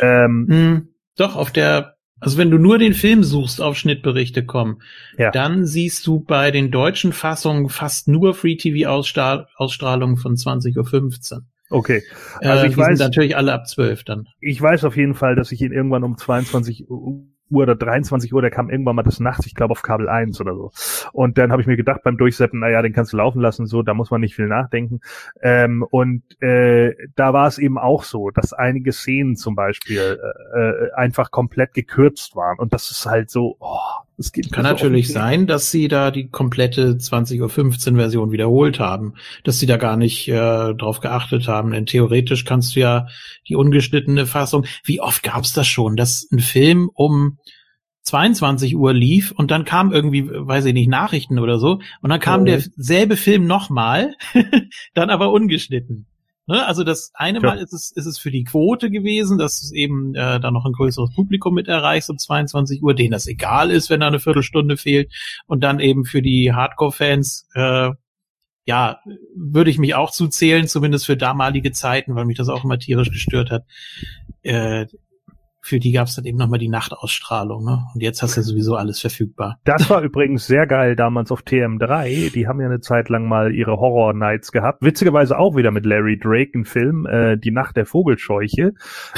Ähm, 0.00 0.46
hm, 0.48 0.88
doch, 1.16 1.36
auf 1.36 1.50
der 1.50 1.96
also 2.20 2.38
wenn 2.38 2.50
du 2.50 2.58
nur 2.58 2.78
den 2.78 2.94
Film 2.94 3.24
suchst, 3.24 3.60
auf 3.60 3.76
Schnittberichte 3.76 4.44
kommen, 4.44 4.82
ja. 5.18 5.30
dann 5.30 5.64
siehst 5.64 6.06
du 6.06 6.20
bei 6.20 6.50
den 6.50 6.70
deutschen 6.70 7.12
Fassungen 7.12 7.68
fast 7.68 8.08
nur 8.08 8.34
Free-TV-Ausstrahlungen 8.34 10.16
von 10.18 10.36
20.15 10.36 11.32
Uhr. 11.32 11.42
Okay. 11.70 12.02
Also 12.40 12.64
äh, 12.64 12.68
ich 12.68 12.76
weiß 12.76 12.98
natürlich 12.98 13.36
alle 13.36 13.52
ab 13.52 13.66
12 13.66 14.04
dann. 14.04 14.28
Ich 14.40 14.60
weiß 14.60 14.84
auf 14.84 14.96
jeden 14.96 15.14
Fall, 15.14 15.34
dass 15.34 15.52
ich 15.52 15.62
ihn 15.62 15.72
irgendwann 15.72 16.04
um 16.04 16.18
22 16.18 16.90
Uhr 16.90 17.24
Uhr 17.50 17.62
oder 17.64 17.74
23 17.74 18.32
Uhr, 18.32 18.42
der 18.42 18.50
kam 18.50 18.70
irgendwann 18.70 18.96
mal 18.96 19.02
des 19.02 19.20
Nachts, 19.20 19.46
ich 19.46 19.54
glaube 19.54 19.72
auf 19.72 19.82
Kabel 19.82 20.08
1 20.08 20.40
oder 20.40 20.54
so. 20.54 20.70
Und 21.12 21.38
dann 21.38 21.52
habe 21.52 21.62
ich 21.62 21.68
mir 21.68 21.76
gedacht 21.76 22.02
beim 22.02 22.16
Durchseppen, 22.16 22.60
naja, 22.60 22.82
den 22.82 22.92
kannst 22.92 23.12
du 23.12 23.16
laufen 23.16 23.40
lassen, 23.40 23.66
so, 23.66 23.82
da 23.82 23.94
muss 23.94 24.10
man 24.10 24.20
nicht 24.20 24.34
viel 24.34 24.46
nachdenken. 24.46 25.00
Ähm, 25.40 25.84
und 25.90 26.22
äh, 26.42 26.94
da 27.16 27.32
war 27.32 27.46
es 27.46 27.58
eben 27.58 27.78
auch 27.78 28.04
so, 28.04 28.30
dass 28.30 28.52
einige 28.52 28.92
Szenen 28.92 29.36
zum 29.36 29.54
Beispiel 29.54 30.18
äh, 30.54 30.58
äh 30.58 30.92
einfach 30.92 31.30
komplett 31.30 31.74
gekürzt 31.74 32.36
waren. 32.36 32.58
Und 32.58 32.72
das 32.72 32.90
ist 32.90 33.06
halt 33.06 33.30
so, 33.30 33.56
oh, 33.60 33.78
es 34.20 34.32
geht 34.32 34.52
Kann 34.52 34.64
natürlich 34.64 35.08
sein, 35.08 35.46
dass 35.46 35.70
sie 35.70 35.88
da 35.88 36.10
die 36.10 36.28
komplette 36.28 36.92
20.15 36.92 37.92
Uhr 37.92 37.96
Version 37.96 38.32
wiederholt 38.32 38.78
haben, 38.78 39.14
dass 39.44 39.58
sie 39.58 39.64
da 39.66 39.78
gar 39.78 39.96
nicht 39.96 40.28
äh, 40.28 40.74
drauf 40.74 41.00
geachtet 41.00 41.48
haben. 41.48 41.70
Denn 41.70 41.86
theoretisch 41.86 42.44
kannst 42.44 42.76
du 42.76 42.80
ja 42.80 43.06
die 43.48 43.56
ungeschnittene 43.56 44.26
Fassung, 44.26 44.66
wie 44.84 45.00
oft 45.00 45.22
gab's 45.22 45.54
das 45.54 45.66
schon, 45.66 45.96
dass 45.96 46.28
ein 46.30 46.40
Film 46.40 46.90
um 46.92 47.38
22 48.02 48.76
Uhr 48.76 48.92
lief 48.92 49.32
und 49.32 49.50
dann 49.50 49.64
kam 49.64 49.90
irgendwie, 49.90 50.28
weiß 50.30 50.66
ich 50.66 50.74
nicht, 50.74 50.88
Nachrichten 50.88 51.38
oder 51.38 51.58
so 51.58 51.80
und 52.02 52.10
dann 52.10 52.20
kam 52.20 52.42
oh. 52.42 52.44
derselbe 52.44 53.16
Film 53.16 53.46
nochmal, 53.46 54.14
dann 54.94 55.08
aber 55.08 55.32
ungeschnitten. 55.32 56.06
Ne? 56.50 56.66
Also 56.66 56.82
das 56.82 57.12
eine 57.14 57.38
ja. 57.40 57.46
Mal 57.46 57.58
ist 57.58 57.72
es, 57.72 57.92
ist 57.92 58.06
es 58.06 58.18
für 58.18 58.32
die 58.32 58.42
Quote 58.42 58.90
gewesen, 58.90 59.38
dass 59.38 59.62
es 59.62 59.70
eben 59.70 60.16
äh, 60.16 60.40
da 60.40 60.50
noch 60.50 60.66
ein 60.66 60.72
größeres 60.72 61.14
Publikum 61.14 61.54
mit 61.54 61.68
erreicht 61.68 62.10
um 62.10 62.18
22 62.18 62.82
Uhr, 62.82 62.92
denen 62.92 63.12
das 63.12 63.28
egal 63.28 63.70
ist, 63.70 63.88
wenn 63.88 64.00
da 64.00 64.08
eine 64.08 64.18
Viertelstunde 64.18 64.76
fehlt. 64.76 65.12
Und 65.46 65.62
dann 65.62 65.78
eben 65.78 66.04
für 66.04 66.22
die 66.22 66.52
Hardcore-Fans, 66.52 67.48
äh, 67.54 67.90
ja, 68.64 68.98
würde 69.36 69.70
ich 69.70 69.78
mich 69.78 69.94
auch 69.94 70.10
zuzählen, 70.10 70.66
zumindest 70.66 71.06
für 71.06 71.16
damalige 71.16 71.70
Zeiten, 71.70 72.16
weil 72.16 72.24
mich 72.24 72.36
das 72.36 72.48
auch 72.48 72.64
immer 72.64 72.80
tierisch 72.80 73.12
gestört 73.12 73.52
hat. 73.52 73.64
Äh, 74.42 74.86
für 75.62 75.78
die 75.78 75.92
gab 75.92 76.06
es 76.06 76.16
dann 76.16 76.24
eben 76.24 76.38
nochmal 76.38 76.58
die 76.58 76.68
Nachtausstrahlung, 76.68 77.64
ne? 77.64 77.86
Und 77.94 78.02
jetzt 78.02 78.22
hast 78.22 78.36
du 78.36 78.42
sowieso 78.42 78.76
alles 78.76 79.00
verfügbar. 79.00 79.58
Das 79.64 79.90
war 79.90 80.02
übrigens 80.02 80.46
sehr 80.46 80.66
geil 80.66 80.96
damals 80.96 81.30
auf 81.30 81.42
TM3. 81.42 82.32
Die 82.32 82.48
haben 82.48 82.60
ja 82.60 82.66
eine 82.66 82.80
Zeit 82.80 83.08
lang 83.08 83.28
mal 83.28 83.54
ihre 83.54 83.76
Horror 83.78 84.14
Nights 84.14 84.52
gehabt. 84.52 84.82
Witzigerweise 84.82 85.38
auch 85.38 85.56
wieder 85.56 85.70
mit 85.70 85.84
Larry 85.84 86.18
Drake, 86.18 86.58
ein 86.58 86.64
Film, 86.64 87.06
äh, 87.06 87.36
Die 87.36 87.50
Nacht 87.50 87.76
der 87.76 87.86
Vogelscheuche. 87.86 88.72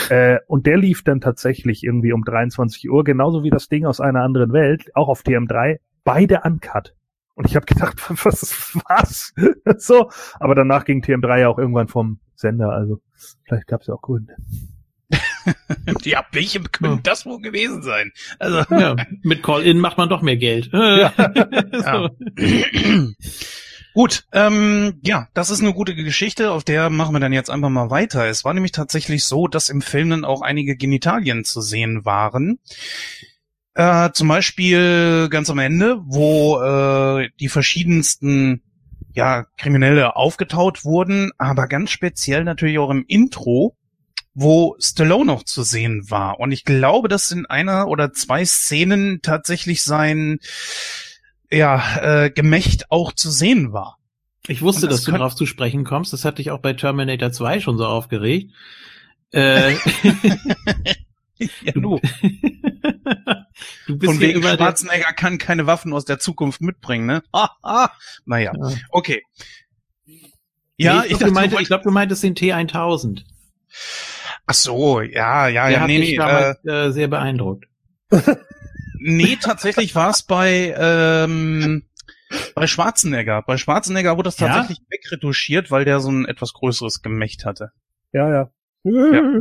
Äh, 0.08 0.38
und 0.48 0.66
der 0.66 0.78
lief 0.78 1.04
dann 1.04 1.20
tatsächlich 1.20 1.84
irgendwie 1.84 2.12
um 2.12 2.24
23 2.24 2.90
Uhr, 2.90 3.04
genauso 3.04 3.44
wie 3.44 3.50
das 3.50 3.68
Ding 3.68 3.86
aus 3.86 4.00
einer 4.00 4.22
anderen 4.22 4.52
Welt, 4.52 4.90
auch 4.94 5.08
auf 5.08 5.22
TM3, 5.22 5.78
beide 6.04 6.40
uncut. 6.44 6.94
Und 7.34 7.46
ich 7.46 7.56
habe 7.56 7.66
gedacht, 7.66 7.98
was, 8.24 8.76
was? 8.88 9.34
so, 9.78 10.10
aber 10.40 10.54
danach 10.54 10.84
ging 10.84 11.02
TM3 11.02 11.40
ja 11.40 11.48
auch 11.48 11.58
irgendwann 11.58 11.88
vom 11.88 12.18
Sender, 12.34 12.70
also 12.70 13.00
vielleicht 13.44 13.68
gab 13.68 13.82
es 13.82 13.86
ja 13.86 13.94
auch 13.94 14.02
Gründe. 14.02 14.34
Ja, 16.04 16.24
welchem 16.32 16.70
könnte 16.70 17.02
das 17.02 17.26
wohl 17.26 17.40
gewesen 17.40 17.82
sein? 17.82 18.12
Also 18.38 18.64
ja, 18.74 18.96
mit 19.22 19.42
Call-In 19.42 19.78
macht 19.78 19.98
man 19.98 20.08
doch 20.08 20.22
mehr 20.22 20.36
Geld. 20.36 20.70
Ja. 20.72 21.12
ja. 21.72 22.10
Gut, 23.94 24.24
ähm, 24.32 25.00
ja, 25.02 25.28
das 25.34 25.50
ist 25.50 25.60
eine 25.60 25.74
gute 25.74 25.94
Geschichte, 25.94 26.50
auf 26.50 26.64
der 26.64 26.88
machen 26.88 27.14
wir 27.14 27.20
dann 27.20 27.32
jetzt 27.32 27.50
einfach 27.50 27.68
mal 27.68 27.90
weiter. 27.90 28.26
Es 28.26 28.42
war 28.42 28.54
nämlich 28.54 28.72
tatsächlich 28.72 29.24
so, 29.24 29.48
dass 29.48 29.68
im 29.68 29.82
Film 29.82 30.10
dann 30.10 30.24
auch 30.24 30.40
einige 30.40 30.76
Genitalien 30.76 31.44
zu 31.44 31.60
sehen 31.60 32.04
waren. 32.06 32.58
Äh, 33.74 34.10
zum 34.12 34.28
Beispiel 34.28 35.28
ganz 35.30 35.50
am 35.50 35.58
Ende, 35.58 36.00
wo 36.06 36.60
äh, 36.60 37.28
die 37.38 37.48
verschiedensten 37.48 38.62
ja, 39.14 39.44
Kriminelle 39.58 40.16
aufgetaut 40.16 40.84
wurden, 40.86 41.30
aber 41.36 41.66
ganz 41.68 41.90
speziell 41.90 42.44
natürlich 42.44 42.78
auch 42.78 42.90
im 42.90 43.04
Intro 43.06 43.76
wo 44.34 44.76
Stallone 44.78 45.26
noch 45.26 45.42
zu 45.42 45.62
sehen 45.62 46.10
war. 46.10 46.40
Und 46.40 46.52
ich 46.52 46.64
glaube, 46.64 47.08
dass 47.08 47.30
in 47.30 47.46
einer 47.46 47.88
oder 47.88 48.12
zwei 48.12 48.44
Szenen 48.44 49.20
tatsächlich 49.22 49.82
sein 49.82 50.38
ja, 51.50 52.24
äh, 52.24 52.30
Gemächt 52.30 52.90
auch 52.90 53.12
zu 53.12 53.30
sehen 53.30 53.72
war. 53.72 53.98
Ich 54.46 54.62
wusste, 54.62 54.88
das 54.88 54.96
dass 54.96 55.04
du 55.04 55.12
darauf 55.12 55.36
zu 55.36 55.46
sprechen 55.46 55.84
kommst. 55.84 56.12
Das 56.12 56.24
hatte 56.24 56.42
ich 56.42 56.50
auch 56.50 56.60
bei 56.60 56.72
Terminator 56.72 57.30
2 57.30 57.60
schon 57.60 57.76
so 57.76 57.86
aufgeregt. 57.86 58.52
Äh, 59.32 59.76
ja, 61.62 61.72
du. 61.72 62.00
du 63.86 63.98
bist 63.98 64.12
Von 64.12 64.20
wegen 64.20 64.42
Schwarzenegger 64.42 65.12
kann 65.12 65.38
keine 65.38 65.66
Waffen 65.66 65.92
aus 65.92 66.04
der 66.04 66.18
Zukunft 66.18 66.60
mitbringen, 66.60 67.06
ne? 67.06 67.22
naja, 68.24 68.52
ja. 68.54 68.70
okay. 68.90 69.22
Ja, 70.76 71.00
nee, 71.00 71.06
ich, 71.06 71.12
ich, 71.12 71.18
glaube, 71.18 71.48
du 71.48 71.64
glaube, 71.64 71.84
du 71.84 71.90
meintest 71.90 72.22
den 72.22 72.34
T1000. 72.34 73.24
Ach 74.52 74.54
so, 74.54 75.00
ja, 75.00 75.48
ja, 75.48 75.64
Der 75.64 75.72
ja, 75.72 75.80
hat 75.80 75.86
nee, 75.86 75.98
mich 75.98 76.10
nee, 76.10 76.16
damals, 76.16 76.64
äh, 76.64 76.90
sehr 76.92 77.08
beeindruckt. 77.08 77.64
nee, 78.98 79.36
tatsächlich 79.40 79.94
war 79.94 80.10
es 80.10 80.22
bei 80.22 80.74
ähm, 80.78 81.84
bei 82.54 82.66
Schwarzenegger. 82.66 83.42
Bei 83.46 83.56
Schwarzenegger 83.56 84.16
wurde 84.16 84.28
das 84.28 84.38
Ja? 84.38 84.48
tatsächlich 84.48 84.80
wegretuschiert, 84.90 85.70
weil 85.70 85.84
der 85.84 86.00
so 86.00 86.10
ein 86.10 86.26
etwas 86.26 86.52
größeres 86.52 87.02
Gemächt 87.02 87.44
hatte. 87.44 87.72
Ja, 88.12 88.28
ja. 88.30 88.50
Ja. 88.84 89.40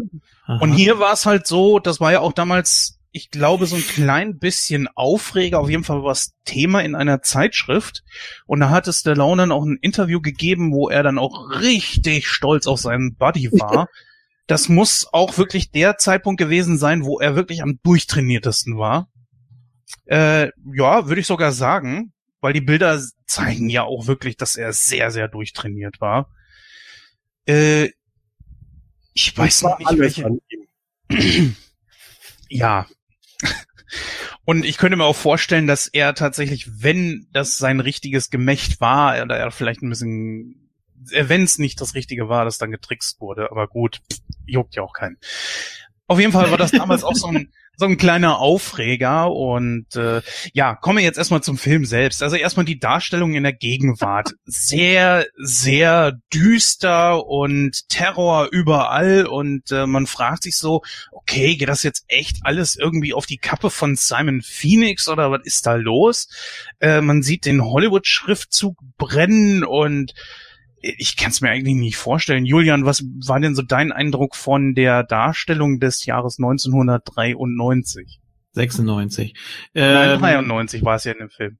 Und 0.59 0.71
hier 0.73 0.99
war 0.99 1.13
es 1.13 1.25
halt 1.25 1.47
so, 1.47 1.79
das 1.79 1.99
war 1.99 2.11
ja 2.11 2.19
auch 2.19 2.33
damals, 2.33 2.99
ich 3.11 3.31
glaube, 3.31 3.65
so 3.65 3.75
ein 3.75 3.81
klein 3.81 4.37
bisschen 4.39 4.87
Aufreger, 4.93 5.59
auf 5.59 5.69
jeden 5.69 5.83
Fall 5.83 6.03
war 6.03 6.11
es 6.11 6.35
Thema 6.45 6.81
in 6.83 6.95
einer 6.95 7.21
Zeitschrift. 7.21 8.03
Und 8.45 8.59
da 8.59 8.69
hat 8.69 8.87
es 8.87 8.99
Stallone 8.99 9.41
dann 9.41 9.51
auch 9.51 9.63
ein 9.65 9.79
Interview 9.81 10.21
gegeben, 10.21 10.71
wo 10.71 10.89
er 10.89 11.03
dann 11.03 11.17
auch 11.17 11.49
richtig 11.59 12.27
stolz 12.27 12.67
auf 12.67 12.79
seinen 12.79 13.15
Buddy 13.15 13.51
war. 13.53 13.87
Das 14.51 14.67
muss 14.67 15.07
auch 15.13 15.37
wirklich 15.37 15.71
der 15.71 15.97
Zeitpunkt 15.97 16.37
gewesen 16.37 16.77
sein, 16.77 17.05
wo 17.05 17.21
er 17.21 17.37
wirklich 17.37 17.61
am 17.63 17.79
durchtrainiertesten 17.83 18.77
war. 18.77 19.09
Äh, 20.07 20.49
ja, 20.73 21.07
würde 21.07 21.21
ich 21.21 21.27
sogar 21.27 21.53
sagen, 21.53 22.11
weil 22.41 22.51
die 22.51 22.59
Bilder 22.59 23.01
zeigen 23.25 23.69
ja 23.69 23.83
auch 23.83 24.07
wirklich, 24.07 24.35
dass 24.35 24.57
er 24.57 24.73
sehr, 24.73 25.09
sehr 25.09 25.29
durchtrainiert 25.29 26.01
war. 26.01 26.29
Äh, 27.47 27.91
ich 29.13 29.37
weiß 29.37 29.61
noch 29.61 29.79
nicht, 29.79 29.97
welche. 29.97 30.29
Ja. 32.49 32.87
Und 34.43 34.65
ich 34.65 34.77
könnte 34.77 34.97
mir 34.97 35.05
auch 35.05 35.15
vorstellen, 35.15 35.65
dass 35.65 35.87
er 35.87 36.13
tatsächlich, 36.13 36.83
wenn 36.83 37.29
das 37.31 37.57
sein 37.57 37.79
richtiges 37.79 38.29
Gemächt 38.29 38.81
war, 38.81 39.23
oder 39.23 39.37
er 39.37 39.51
vielleicht 39.51 39.81
ein 39.81 39.87
bisschen, 39.87 40.60
wenn 41.09 41.43
es 41.43 41.57
nicht 41.57 41.81
das 41.81 41.95
Richtige 41.95 42.29
war, 42.29 42.45
das 42.45 42.57
dann 42.57 42.71
getrickst 42.71 43.21
wurde. 43.21 43.51
Aber 43.51 43.67
gut, 43.67 44.01
juckt 44.45 44.75
ja 44.75 44.83
auch 44.83 44.93
keinen. 44.93 45.17
Auf 46.07 46.19
jeden 46.19 46.33
Fall 46.33 46.51
war 46.51 46.57
das 46.57 46.71
damals 46.71 47.05
auch 47.05 47.15
so 47.15 47.27
ein, 47.27 47.53
so 47.77 47.85
ein 47.85 47.95
kleiner 47.95 48.39
Aufreger 48.39 49.31
und 49.31 49.95
äh, 49.95 50.21
ja, 50.53 50.75
kommen 50.75 50.97
wir 50.97 51.05
jetzt 51.05 51.17
erstmal 51.17 51.41
zum 51.41 51.57
Film 51.57 51.85
selbst. 51.85 52.21
Also 52.21 52.35
erstmal 52.35 52.65
die 52.65 52.79
Darstellung 52.79 53.33
in 53.33 53.43
der 53.43 53.53
Gegenwart. 53.53 54.33
Sehr, 54.43 55.25
sehr 55.37 56.19
düster 56.33 57.25
und 57.25 57.87
Terror 57.87 58.49
überall 58.51 59.25
und 59.25 59.71
äh, 59.71 59.87
man 59.87 60.05
fragt 60.05 60.43
sich 60.43 60.57
so, 60.57 60.81
okay, 61.13 61.55
geht 61.55 61.69
das 61.69 61.81
jetzt 61.83 62.03
echt 62.09 62.39
alles 62.41 62.75
irgendwie 62.75 63.13
auf 63.13 63.25
die 63.25 63.37
Kappe 63.37 63.69
von 63.69 63.95
Simon 63.95 64.41
Phoenix 64.41 65.07
oder 65.07 65.31
was 65.31 65.41
ist 65.45 65.65
da 65.65 65.75
los? 65.75 66.27
Äh, 66.81 66.99
man 66.99 67.23
sieht 67.23 67.45
den 67.45 67.63
Hollywood-Schriftzug 67.63 68.77
brennen 68.97 69.63
und 69.63 70.13
ich 70.81 71.15
kann 71.17 71.29
es 71.31 71.41
mir 71.41 71.49
eigentlich 71.49 71.75
nicht 71.75 71.97
vorstellen. 71.97 72.45
Julian, 72.45 72.85
was 72.85 73.03
war 73.25 73.39
denn 73.39 73.55
so 73.55 73.61
dein 73.61 73.91
Eindruck 73.91 74.35
von 74.35 74.73
der 74.73 75.03
Darstellung 75.03 75.79
des 75.79 76.05
Jahres 76.05 76.37
1993? 76.39 78.19
96. 78.53 79.33
Nein, 79.73 80.09
Ähm, 80.11 80.19
93 80.19 80.83
war 80.83 80.95
es 80.95 81.03
ja 81.05 81.13
in 81.13 81.19
dem 81.19 81.29
Film. 81.29 81.57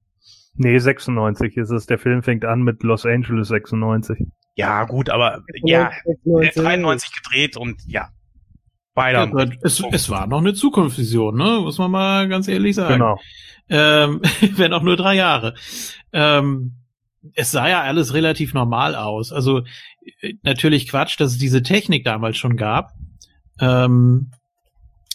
Nee, 0.56 0.78
96 0.78 1.56
ist 1.58 1.70
es. 1.70 1.86
Der 1.86 1.98
Film 1.98 2.24
fängt 2.24 2.44
an 2.46 2.62
mit 2.62 2.84
Los 2.84 3.06
Angeles 3.06 3.48
96. 3.48 4.18
Ja, 4.56 4.84
gut, 4.84 5.10
aber 5.10 5.44
ja, 5.64 5.92
äh, 6.26 6.52
93 6.54 7.12
gedreht 7.14 7.58
und 7.58 7.82
ja. 7.88 8.10
Beide. 8.94 9.20
ja, 9.20 9.46
es, 9.62 9.82
es 9.92 10.10
war 10.10 10.28
noch 10.28 10.40
eine 10.40 10.54
Zukunftsvision, 10.54 11.38
ne? 11.38 11.60
Muss 11.62 11.78
man 11.78 11.92
mal 11.92 12.28
ganz 12.28 12.50
ehrlich 12.50 12.76
sagen. 12.76 12.96
Genau. 12.96 13.18
Ähm, 13.70 14.22
wenn 14.58 14.74
auch 14.74 14.84
nur 14.84 14.98
drei 14.98 15.16
Jahre. 15.16 15.56
Ähm, 16.12 16.81
es 17.34 17.52
sah 17.52 17.68
ja 17.68 17.82
alles 17.82 18.14
relativ 18.14 18.54
normal 18.54 18.96
aus. 18.96 19.32
Also 19.32 19.62
äh, 20.22 20.34
natürlich 20.44 20.88
Quatsch, 20.88 21.20
dass 21.20 21.34
es 21.34 21.38
diese 21.38 21.64
Technik 21.64 22.04
damals 22.04 22.38
schon 22.38 22.58
gab. 22.58 22.94
Ähm, 23.60 24.32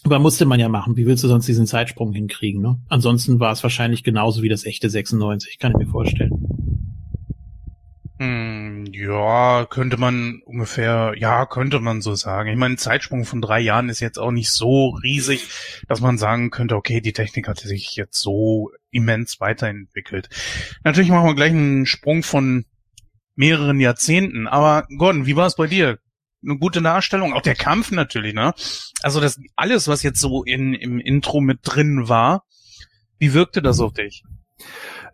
aber 0.04 0.20
musste 0.20 0.46
man 0.46 0.60
ja 0.60 0.68
machen. 0.68 0.96
Wie 0.96 1.04
willst 1.04 1.24
du 1.24 1.28
sonst 1.28 1.48
diesen 1.48 1.66
Zeitsprung 1.66 2.12
hinkriegen? 2.12 2.62
Ne? 2.62 2.80
Ansonsten 2.88 3.40
war 3.40 3.50
es 3.50 3.62
wahrscheinlich 3.64 4.04
genauso 4.04 4.42
wie 4.42 4.48
das 4.48 4.64
echte 4.64 4.88
96, 4.88 5.58
kann 5.58 5.72
ich 5.72 5.78
mir 5.78 5.90
vorstellen. 5.90 6.55
Hm, 8.18 8.86
ja, 8.92 9.66
könnte 9.68 9.98
man 9.98 10.40
ungefähr, 10.46 11.12
ja, 11.18 11.44
könnte 11.44 11.80
man 11.80 12.00
so 12.00 12.14
sagen. 12.14 12.48
Ich 12.48 12.56
meine, 12.56 12.74
ein 12.74 12.78
Zeitsprung 12.78 13.26
von 13.26 13.42
drei 13.42 13.60
Jahren 13.60 13.90
ist 13.90 14.00
jetzt 14.00 14.18
auch 14.18 14.30
nicht 14.30 14.50
so 14.50 14.88
riesig, 15.02 15.48
dass 15.86 16.00
man 16.00 16.16
sagen 16.16 16.50
könnte, 16.50 16.76
okay, 16.76 17.02
die 17.02 17.12
Technik 17.12 17.46
hat 17.46 17.60
sich 17.60 17.94
jetzt 17.94 18.18
so 18.18 18.70
immens 18.90 19.38
weiterentwickelt. 19.40 20.30
Natürlich 20.82 21.10
machen 21.10 21.26
wir 21.26 21.34
gleich 21.34 21.50
einen 21.50 21.84
Sprung 21.84 22.22
von 22.22 22.64
mehreren 23.34 23.80
Jahrzehnten. 23.80 24.46
Aber 24.48 24.86
Gordon, 24.96 25.26
wie 25.26 25.36
war 25.36 25.46
es 25.46 25.56
bei 25.56 25.66
dir? 25.66 25.98
Eine 26.42 26.58
gute 26.58 26.80
Darstellung, 26.80 27.34
auch 27.34 27.42
der 27.42 27.54
Kampf 27.54 27.90
natürlich, 27.90 28.34
ne? 28.34 28.54
Also 29.02 29.20
das 29.20 29.38
alles, 29.56 29.88
was 29.88 30.02
jetzt 30.02 30.20
so 30.20 30.42
in, 30.44 30.74
im 30.74 31.00
Intro 31.00 31.40
mit 31.40 31.60
drin 31.62 32.08
war, 32.08 32.44
wie 33.18 33.34
wirkte 33.34 33.62
das 33.62 33.80
auf 33.80 33.92
dich? 33.92 34.22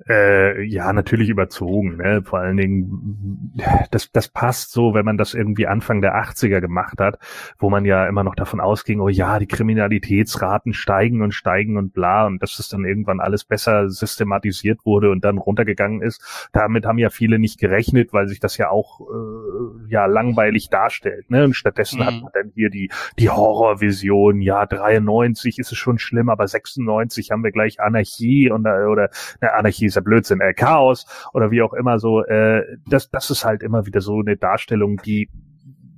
Äh, 0.08 0.62
ja, 0.64 0.92
natürlich 0.92 1.28
überzogen, 1.28 1.96
ne? 1.96 2.22
Vor 2.24 2.40
allen 2.40 2.56
Dingen, 2.56 3.52
das, 3.90 4.10
das 4.12 4.28
passt 4.28 4.72
so, 4.72 4.94
wenn 4.94 5.04
man 5.04 5.16
das 5.16 5.34
irgendwie 5.34 5.66
Anfang 5.66 6.00
der 6.00 6.16
80er 6.16 6.60
gemacht 6.60 6.98
hat, 7.00 7.18
wo 7.58 7.70
man 7.70 7.84
ja 7.84 8.06
immer 8.06 8.24
noch 8.24 8.34
davon 8.34 8.60
ausging, 8.60 9.00
oh 9.00 9.08
ja, 9.08 9.38
die 9.38 9.46
Kriminalitätsraten 9.46 10.72
steigen 10.74 11.22
und 11.22 11.32
steigen 11.32 11.76
und 11.76 11.92
bla, 11.92 12.26
und 12.26 12.42
dass 12.42 12.58
es 12.58 12.68
dann 12.68 12.84
irgendwann 12.84 13.20
alles 13.20 13.44
besser 13.44 13.90
systematisiert 13.90 14.84
wurde 14.84 15.10
und 15.10 15.24
dann 15.24 15.38
runtergegangen 15.38 16.02
ist. 16.02 16.48
Damit 16.52 16.84
haben 16.86 16.98
ja 16.98 17.10
viele 17.10 17.38
nicht 17.38 17.58
gerechnet, 17.60 18.12
weil 18.12 18.28
sich 18.28 18.40
das 18.40 18.56
ja 18.56 18.70
auch 18.70 19.00
äh, 19.00 19.90
ja 19.90 20.06
langweilig 20.06 20.68
darstellt, 20.70 21.30
ne? 21.30 21.44
Und 21.44 21.54
stattdessen 21.54 22.00
Mhm. 22.00 22.04
hat 22.06 22.22
man 22.22 22.32
dann 22.34 22.52
hier 22.54 22.70
die, 22.70 22.90
die 23.18 23.30
Horrorvision, 23.30 24.40
ja, 24.40 24.66
93 24.66 25.58
ist 25.58 25.72
es 25.72 25.78
schon 25.78 25.98
schlimm, 25.98 26.28
aber 26.28 26.48
96 26.48 27.30
haben 27.30 27.44
wir 27.44 27.52
gleich 27.52 27.80
Anarchie 27.80 28.50
und, 28.50 28.66
äh, 28.66 28.84
oder 28.84 29.10
ne, 29.40 29.52
Anarchie 29.52 29.88
ist 29.92 29.96
ja 29.96 30.02
Blödsinn, 30.02 30.40
äh, 30.40 30.54
Chaos 30.54 31.06
oder 31.32 31.50
wie 31.50 31.62
auch 31.62 31.72
immer 31.72 31.98
so. 31.98 32.24
Äh, 32.24 32.62
das, 32.86 33.10
das 33.10 33.30
ist 33.30 33.44
halt 33.44 33.62
immer 33.62 33.86
wieder 33.86 34.00
so 34.00 34.20
eine 34.20 34.36
Darstellung, 34.36 34.96
die 35.04 35.30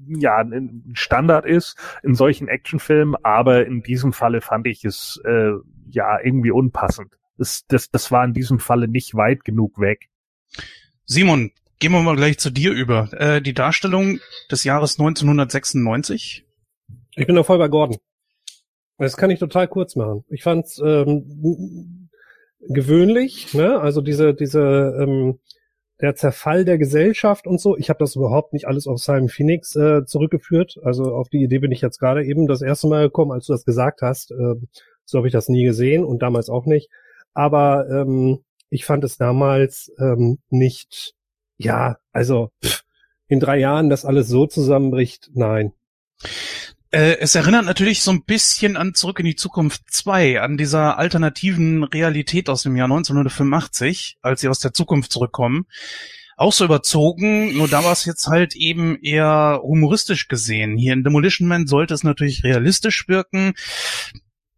ja 0.07 0.37
ein 0.37 0.93
Standard 0.95 1.47
ist 1.47 1.79
in 2.03 2.15
solchen 2.15 2.49
Actionfilmen, 2.49 3.17
aber 3.23 3.67
in 3.67 3.83
diesem 3.83 4.13
Falle 4.13 4.41
fand 4.41 4.67
ich 4.67 4.85
es 4.85 5.21
äh, 5.25 5.53
ja 5.89 6.19
irgendwie 6.23 6.51
unpassend. 6.51 7.13
Das, 7.39 7.67
das, 7.67 7.91
das 7.91 8.13
war 8.13 8.25
in 8.25 8.33
diesem 8.33 8.59
Falle 8.59 8.89
nicht 8.89 9.15
weit 9.15 9.45
genug 9.45 9.81
weg. 9.81 10.09
Simon, 11.07 11.51
gehen 11.79 11.93
wir 11.93 12.03
mal 12.03 12.17
gleich 12.17 12.39
zu 12.39 12.51
dir 12.51 12.73
über. 12.73 13.09
Äh, 13.13 13.43
die 13.43 13.55
Darstellung 13.55 14.19
des 14.51 14.65
Jahres 14.65 14.99
1996. 14.99 16.47
Ich 17.17 17.27
bin 17.27 17.37
da 17.37 17.43
voll 17.43 17.59
bei 17.59 17.69
Gordon. 17.69 17.99
Das 18.99 19.17
kann 19.17 19.31
ich 19.31 19.41
total 19.41 19.67
kurz 19.69 19.97
machen. 19.97 20.25
Ich 20.29 20.43
fand's 20.43 20.81
ähm, 20.85 22.04
gewöhnlich, 22.69 23.55
ne? 23.55 23.81
Also 23.81 24.01
diese, 24.01 24.35
diese, 24.35 24.97
ähm, 25.01 25.39
der 26.01 26.17
Zerfall 26.17 26.65
der 26.65 26.79
Gesellschaft 26.79 27.47
und 27.47 27.61
so. 27.61 27.77
Ich 27.77 27.89
habe 27.89 27.99
das 27.99 28.17
überhaupt 28.17 28.53
nicht 28.53 28.67
alles 28.67 28.87
auf 28.87 28.99
Simon 28.99 29.29
Phoenix 29.29 29.77
äh, 29.77 30.05
zurückgeführt. 30.05 30.77
Also 30.83 31.15
auf 31.15 31.29
die 31.29 31.43
Idee 31.43 31.59
bin 31.59 31.73
ich 31.73 31.81
jetzt 31.81 31.99
gerade 31.99 32.25
eben 32.25 32.47
das 32.47 32.63
erste 32.63 32.89
Mal 32.89 33.05
gekommen, 33.05 33.33
als 33.33 33.47
du 33.47 33.53
das 33.53 33.65
gesagt 33.65 34.03
hast. 34.03 34.31
Ähm, 34.33 34.69
so 35.05 35.19
habe 35.19 35.29
ich 35.29 35.33
das 35.33 35.49
nie 35.49 35.65
gesehen 35.65 36.05
und 36.05 36.23
damals 36.23 36.49
auch 36.51 36.67
nicht. 36.67 36.91
Aber 37.33 37.89
ähm, 37.89 38.45
ich 38.71 38.85
fand 38.85 39.05
es 39.05 39.17
damals 39.17 39.93
ähm, 39.99 40.39
nicht, 40.51 41.15
ja, 41.59 41.99
also 42.13 42.51
pff, 42.65 42.83
in 43.29 43.41
drei 43.41 43.59
Jahren, 43.59 43.89
dass 43.89 44.05
alles 44.05 44.29
so 44.29 44.47
zusammenbricht, 44.47 45.31
nein. 45.35 45.73
Äh, 46.95 47.19
es 47.19 47.35
erinnert 47.35 47.65
natürlich 47.65 48.05
so 48.05 48.13
ein 48.13 48.23
bisschen 48.23 48.77
an 48.77 48.95
Zurück 48.95 49.19
in 49.19 49.27
die 49.27 49.35
Zukunft 49.35 49.83
2, 49.91 50.41
an 50.41 50.57
dieser 50.57 50.97
alternativen 50.97 51.83
Realität 51.83 52.49
aus 52.49 52.63
dem 52.63 52.77
Jahr 52.77 52.85
1985, 52.85 54.19
als 54.23 54.41
sie 54.41 54.49
aus 54.49 54.61
der 54.61 54.75
Zukunft 54.75 55.11
zurückkommen. 55.11 55.67
Auch 56.37 56.53
so 56.53 56.65
überzogen, 56.65 57.57
nur 57.57 57.67
da 57.67 57.83
war 57.83 57.91
es 57.91 58.05
jetzt 58.05 58.29
halt 58.29 58.55
eben 58.55 58.97
eher 59.03 59.59
humoristisch 59.65 60.29
gesehen. 60.29 60.77
Hier 60.77 60.93
in 60.93 61.03
Demolition 61.03 61.49
Man 61.49 61.67
sollte 61.67 61.95
es 61.95 62.05
natürlich 62.05 62.45
realistisch 62.45 63.09
wirken. 63.09 63.55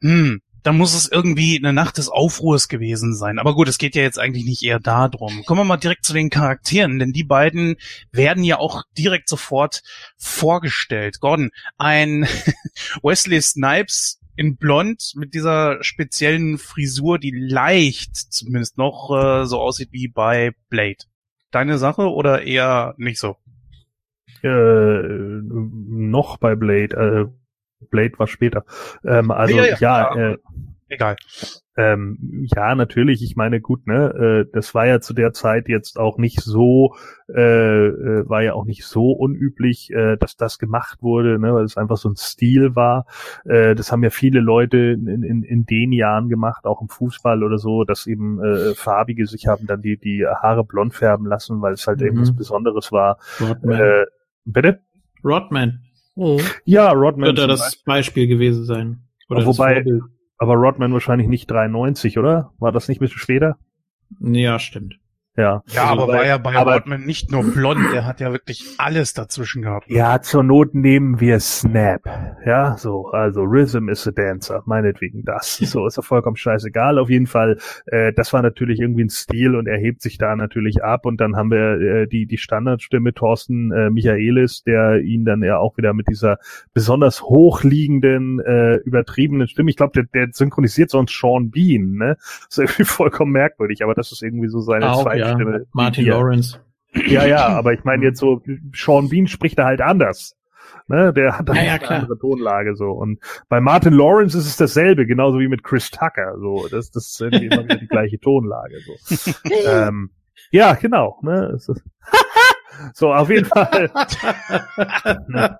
Hm, 0.02 0.42
da 0.66 0.72
muss 0.72 0.94
es 0.94 1.08
irgendwie 1.08 1.56
eine 1.56 1.72
Nacht 1.72 1.96
des 1.96 2.08
Aufruhrs 2.08 2.66
gewesen 2.66 3.14
sein. 3.14 3.38
Aber 3.38 3.54
gut, 3.54 3.68
es 3.68 3.78
geht 3.78 3.94
ja 3.94 4.02
jetzt 4.02 4.18
eigentlich 4.18 4.44
nicht 4.44 4.64
eher 4.64 4.80
darum. 4.80 5.44
Kommen 5.44 5.60
wir 5.60 5.64
mal 5.64 5.76
direkt 5.76 6.04
zu 6.04 6.12
den 6.12 6.28
Charakteren, 6.28 6.98
denn 6.98 7.12
die 7.12 7.22
beiden 7.22 7.76
werden 8.10 8.42
ja 8.42 8.58
auch 8.58 8.82
direkt 8.98 9.28
sofort 9.28 9.84
vorgestellt. 10.18 11.20
Gordon, 11.20 11.52
ein 11.78 12.26
Wesley 13.04 13.40
Snipes 13.40 14.18
in 14.34 14.56
Blond 14.56 15.12
mit 15.14 15.34
dieser 15.34 15.84
speziellen 15.84 16.58
Frisur, 16.58 17.20
die 17.20 17.30
leicht 17.30 18.16
zumindest 18.16 18.76
noch 18.76 19.10
äh, 19.12 19.46
so 19.46 19.60
aussieht 19.60 19.90
wie 19.92 20.08
bei 20.08 20.50
Blade. 20.68 21.04
Deine 21.52 21.78
Sache 21.78 22.10
oder 22.10 22.42
eher 22.42 22.96
nicht 22.96 23.20
so? 23.20 23.36
Äh, 24.42 24.48
noch 24.50 26.38
bei 26.38 26.56
Blade, 26.56 27.30
äh, 27.30 27.45
Blade 27.90 28.18
war 28.18 28.26
später. 28.26 28.64
Ähm, 29.04 29.30
also 29.30 29.56
Ja, 29.56 29.64
ja, 29.64 29.76
ja, 29.78 30.16
ja. 30.16 30.30
äh, 30.32 30.38
egal. 30.88 31.16
Ähm, 31.78 32.46
ja, 32.54 32.74
natürlich. 32.74 33.22
Ich 33.22 33.36
meine, 33.36 33.60
gut, 33.60 33.86
ne, 33.86 34.46
äh, 34.46 34.50
das 34.52 34.74
war 34.74 34.86
ja 34.86 35.00
zu 35.00 35.12
der 35.12 35.32
Zeit 35.34 35.68
jetzt 35.68 35.98
auch 35.98 36.16
nicht 36.16 36.40
so, 36.40 36.94
äh, 37.28 37.86
äh, 37.88 38.28
war 38.28 38.42
ja 38.42 38.54
auch 38.54 38.64
nicht 38.64 38.86
so 38.86 39.12
unüblich, 39.12 39.90
äh, 39.90 40.16
dass 40.16 40.36
das 40.36 40.58
gemacht 40.58 41.02
wurde, 41.02 41.38
ne, 41.38 41.52
weil 41.52 41.64
es 41.64 41.76
einfach 41.76 41.98
so 41.98 42.08
ein 42.08 42.16
Stil 42.16 42.74
war. 42.74 43.04
Äh, 43.44 43.74
das 43.74 43.92
haben 43.92 44.02
ja 44.02 44.08
viele 44.08 44.40
Leute 44.40 44.78
in, 44.78 45.22
in, 45.22 45.42
in 45.42 45.66
den 45.66 45.92
Jahren 45.92 46.30
gemacht, 46.30 46.64
auch 46.64 46.80
im 46.80 46.88
Fußball 46.88 47.44
oder 47.44 47.58
so, 47.58 47.84
dass 47.84 48.06
eben 48.06 48.42
äh, 48.42 48.74
Farbige 48.74 49.26
sich 49.26 49.46
haben 49.46 49.66
dann 49.66 49.82
die 49.82 49.98
die 49.98 50.26
Haare 50.26 50.64
blond 50.64 50.94
färben 50.94 51.26
lassen, 51.26 51.60
weil 51.60 51.74
es 51.74 51.86
halt 51.86 52.00
mhm. 52.00 52.06
irgendwas 52.06 52.34
Besonderes 52.34 52.90
war. 52.90 53.18
Rodman. 53.38 53.80
Äh, 53.80 54.06
bitte? 54.46 54.80
Rodman. 55.22 55.85
Mhm. 56.16 56.40
Ja, 56.64 56.90
Rodman. 56.90 57.28
Könnte 57.28 57.46
das 57.46 57.76
Beispiel 57.84 58.26
gewesen 58.26 58.64
sein. 58.64 59.00
Oder 59.28 59.46
Wobei, 59.46 59.84
aber 60.38 60.54
Rodman 60.54 60.92
wahrscheinlich 60.92 61.28
nicht 61.28 61.50
93, 61.50 62.18
oder? 62.18 62.52
War 62.58 62.72
das 62.72 62.88
nicht 62.88 63.00
ein 63.00 63.04
bisschen 63.04 63.18
später? 63.18 63.58
Ja, 64.20 64.58
stimmt. 64.58 64.98
Ja, 65.36 65.62
ja 65.66 65.90
also 65.90 66.02
aber 66.02 66.12
war 66.12 66.26
ja 66.26 66.38
bei 66.38 66.54
aber, 66.54 66.74
Rodman 66.74 67.02
nicht 67.02 67.30
nur 67.30 67.44
blond, 67.44 67.92
der 67.92 68.06
hat 68.06 68.20
ja 68.20 68.32
wirklich 68.32 68.64
alles 68.78 69.12
dazwischen 69.12 69.62
gehabt. 69.62 69.88
Ja, 69.90 70.20
zur 70.22 70.42
Not 70.42 70.74
nehmen 70.74 71.20
wir 71.20 71.40
Snap. 71.40 72.02
Ja, 72.46 72.76
so, 72.78 73.08
also 73.08 73.42
Rhythm 73.42 73.88
is 73.88 74.06
a 74.08 74.12
Dancer, 74.12 74.62
meinetwegen 74.66 75.24
das. 75.24 75.56
So 75.58 75.86
ist 75.86 75.96
ja 75.96 76.02
vollkommen 76.02 76.36
scheißegal. 76.36 76.98
Auf 76.98 77.10
jeden 77.10 77.26
Fall, 77.26 77.58
äh, 77.86 78.12
das 78.12 78.32
war 78.32 78.40
natürlich 78.40 78.80
irgendwie 78.80 79.04
ein 79.04 79.10
Stil 79.10 79.56
und 79.56 79.66
er 79.66 79.78
hebt 79.78 80.00
sich 80.00 80.16
da 80.16 80.34
natürlich 80.36 80.82
ab. 80.82 81.04
Und 81.04 81.20
dann 81.20 81.36
haben 81.36 81.50
wir 81.50 81.80
äh, 81.80 82.06
die, 82.06 82.26
die 82.26 82.38
Standardstimme 82.38 83.12
Thorsten 83.12 83.72
äh, 83.72 83.90
Michaelis, 83.90 84.62
der 84.62 85.00
ihn 85.00 85.24
dann 85.24 85.42
ja 85.42 85.58
auch 85.58 85.76
wieder 85.76 85.92
mit 85.92 86.08
dieser 86.08 86.38
besonders 86.72 87.22
hochliegenden, 87.22 88.40
äh, 88.40 88.76
übertriebenen 88.76 89.48
Stimme, 89.48 89.70
ich 89.70 89.76
glaube, 89.76 89.92
der, 89.92 90.04
der 90.04 90.32
synchronisiert 90.32 90.90
sonst 90.90 91.18
Sean 91.18 91.50
Bean, 91.50 91.92
ne? 91.92 92.16
Das 92.16 92.46
ist 92.50 92.58
irgendwie 92.58 92.84
vollkommen 92.84 93.32
merkwürdig, 93.32 93.82
aber 93.82 93.94
das 93.94 94.12
ist 94.12 94.22
irgendwie 94.22 94.48
so 94.48 94.60
seine 94.60 94.92
auch, 94.92 95.02
zweite 95.02 95.18
ja. 95.20 95.25
Stimme. 95.34 95.66
Martin 95.72 96.06
Lawrence. 96.06 96.60
Ja, 97.06 97.26
ja, 97.26 97.46
aber 97.48 97.74
ich 97.74 97.84
meine 97.84 98.04
jetzt 98.04 98.18
so, 98.18 98.42
Sean 98.74 99.08
Bean 99.08 99.26
spricht 99.26 99.58
da 99.58 99.64
halt 99.66 99.80
anders. 99.80 100.34
Ne, 100.88 101.12
der 101.12 101.36
hat 101.36 101.48
ja, 101.48 101.62
ja, 101.62 101.74
eine 101.74 101.90
andere 101.90 102.18
Tonlage 102.18 102.76
so. 102.76 102.90
Und 102.92 103.18
bei 103.48 103.60
Martin 103.60 103.92
Lawrence 103.92 104.38
ist 104.38 104.46
es 104.46 104.56
dasselbe, 104.56 105.04
genauso 105.04 105.40
wie 105.40 105.48
mit 105.48 105.64
Chris 105.64 105.90
Tucker. 105.90 106.38
So, 106.38 106.68
das, 106.70 106.90
das 106.92 107.06
ist 107.06 107.20
irgendwie 107.20 107.46
immer 107.46 107.64
wieder 107.64 107.76
die 107.76 107.88
gleiche 107.88 108.20
Tonlage. 108.20 108.78
So. 108.80 109.32
ähm, 109.66 110.10
ja, 110.52 110.74
genau. 110.74 111.18
Ne, 111.22 111.58
so, 112.94 113.12
auf 113.12 113.30
jeden 113.30 113.46
Fall. 113.46 113.90
ne, 115.26 115.58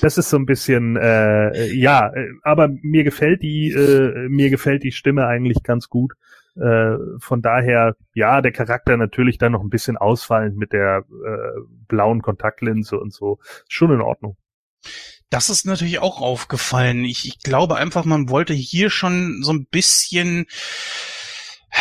das 0.00 0.18
ist 0.18 0.30
so 0.30 0.36
ein 0.36 0.46
bisschen, 0.46 0.96
äh, 0.96 1.72
ja, 1.72 2.12
äh, 2.12 2.30
aber 2.42 2.68
mir 2.82 3.04
gefällt 3.04 3.42
die, 3.42 3.70
äh, 3.70 4.28
mir 4.28 4.50
gefällt 4.50 4.82
die 4.82 4.92
Stimme 4.92 5.26
eigentlich 5.26 5.62
ganz 5.62 5.88
gut. 5.88 6.14
Äh, 6.56 6.96
von 7.18 7.42
daher, 7.42 7.96
ja, 8.14 8.40
der 8.40 8.52
Charakter 8.52 8.96
natürlich 8.96 9.38
dann 9.38 9.52
noch 9.52 9.62
ein 9.62 9.70
bisschen 9.70 9.96
ausfallend 9.96 10.56
mit 10.56 10.72
der 10.72 11.04
äh, 11.08 11.60
blauen 11.88 12.22
Kontaktlinse 12.22 12.98
und 12.98 13.12
so. 13.12 13.38
Schon 13.68 13.92
in 13.92 14.00
Ordnung. 14.00 14.36
Das 15.28 15.50
ist 15.50 15.66
natürlich 15.66 15.98
auch 15.98 16.20
aufgefallen. 16.20 17.04
Ich, 17.04 17.26
ich 17.26 17.40
glaube 17.40 17.76
einfach, 17.76 18.04
man 18.04 18.28
wollte 18.30 18.54
hier 18.54 18.90
schon 18.90 19.42
so 19.42 19.52
ein 19.52 19.66
bisschen 19.66 20.46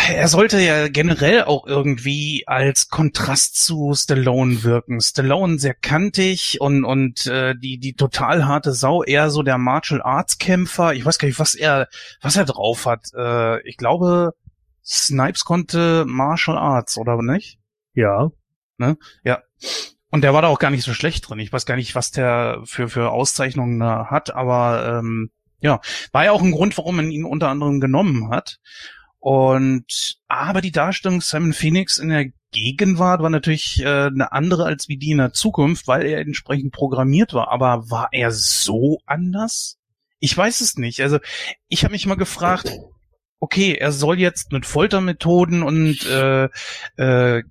er 0.08 0.28
sollte 0.28 0.60
ja 0.60 0.88
generell 0.90 1.44
auch 1.44 1.66
irgendwie 1.66 2.44
als 2.48 2.90
Kontrast 2.90 3.56
zu 3.64 3.94
Stallone 3.96 4.64
wirken. 4.64 5.00
Stallone 5.00 5.58
sehr 5.58 5.74
kantig 5.74 6.60
und 6.60 6.84
und 6.84 7.28
äh, 7.28 7.56
die 7.56 7.78
die 7.78 7.94
total 7.94 8.46
harte 8.46 8.74
Sau, 8.74 9.04
eher 9.04 9.30
so 9.30 9.42
der 9.42 9.58
Martial 9.58 10.02
Arts 10.02 10.38
Kämpfer. 10.38 10.94
Ich 10.94 11.06
weiß 11.06 11.18
gar 11.18 11.28
nicht, 11.28 11.40
was 11.40 11.56
er 11.56 11.88
was 12.22 12.36
er 12.36 12.46
drauf 12.46 12.86
hat. 12.86 13.08
Äh, 13.16 13.62
ich 13.68 13.78
glaube, 13.78 14.34
Snipes 14.86 15.46
konnte 15.46 16.06
Martial 16.08 16.58
Arts, 16.58 16.98
oder 16.98 17.22
nicht? 17.22 17.60
Ja. 17.94 18.32
Ne? 18.78 18.98
Ja. 19.24 19.42
Und 20.12 20.22
der 20.22 20.34
war 20.34 20.42
da 20.42 20.48
auch 20.48 20.60
gar 20.60 20.72
nicht 20.72 20.84
so 20.84 20.94
schlecht 20.94 21.28
drin. 21.28 21.40
Ich 21.40 21.52
weiß 21.52 21.66
gar 21.66 21.76
nicht, 21.76 21.96
was 21.96 22.12
der 22.12 22.62
für, 22.66 22.88
für 22.88 23.12
Auszeichnungen 23.12 23.80
da 23.80 24.08
hat, 24.10 24.34
aber 24.34 25.00
ähm, 25.00 25.32
ja, 25.60 25.82
war 26.12 26.26
ja 26.26 26.32
auch 26.32 26.42
ein 26.42 26.52
Grund, 26.52 26.78
warum 26.78 26.98
man 26.98 27.12
ihn 27.12 27.26
unter 27.26 27.50
anderem 27.50 27.80
genommen 27.80 28.30
hat. 28.30 28.60
Und 29.20 30.18
aber 30.28 30.62
die 30.62 30.72
Darstellung 30.72 31.20
Simon 31.20 31.54
Phoenix 31.54 31.98
in 31.98 32.10
der 32.10 32.28
Gegenwart 32.52 33.22
war 33.22 33.30
natürlich 33.30 33.82
äh, 33.82 34.06
eine 34.06 34.32
andere 34.32 34.66
als 34.66 34.88
wie 34.88 34.98
die 34.98 35.12
in 35.12 35.18
der 35.18 35.34
Zukunft, 35.34 35.88
weil 35.88 36.06
er 36.06 36.20
entsprechend 36.20 36.72
programmiert 36.72 37.34
war. 37.34 37.50
Aber 37.50 37.90
war 37.90 38.10
er 38.12 38.32
so 38.32 39.00
anders? 39.06 39.78
Ich 40.20 40.38
weiß 40.38 40.62
es 40.62 40.78
nicht. 40.78 41.02
Also 41.02 41.20
ich 41.68 41.84
habe 41.84 41.94
mich 41.94 42.06
mal 42.06 42.16
gefragt, 42.16 42.72
okay, 43.40 43.74
er 43.74 43.92
soll 43.92 44.20
jetzt 44.20 44.52
mit 44.52 44.66
Foltermethoden 44.66 45.64
und 45.64 46.06
äh, 46.06 46.50
äh, 46.98 47.44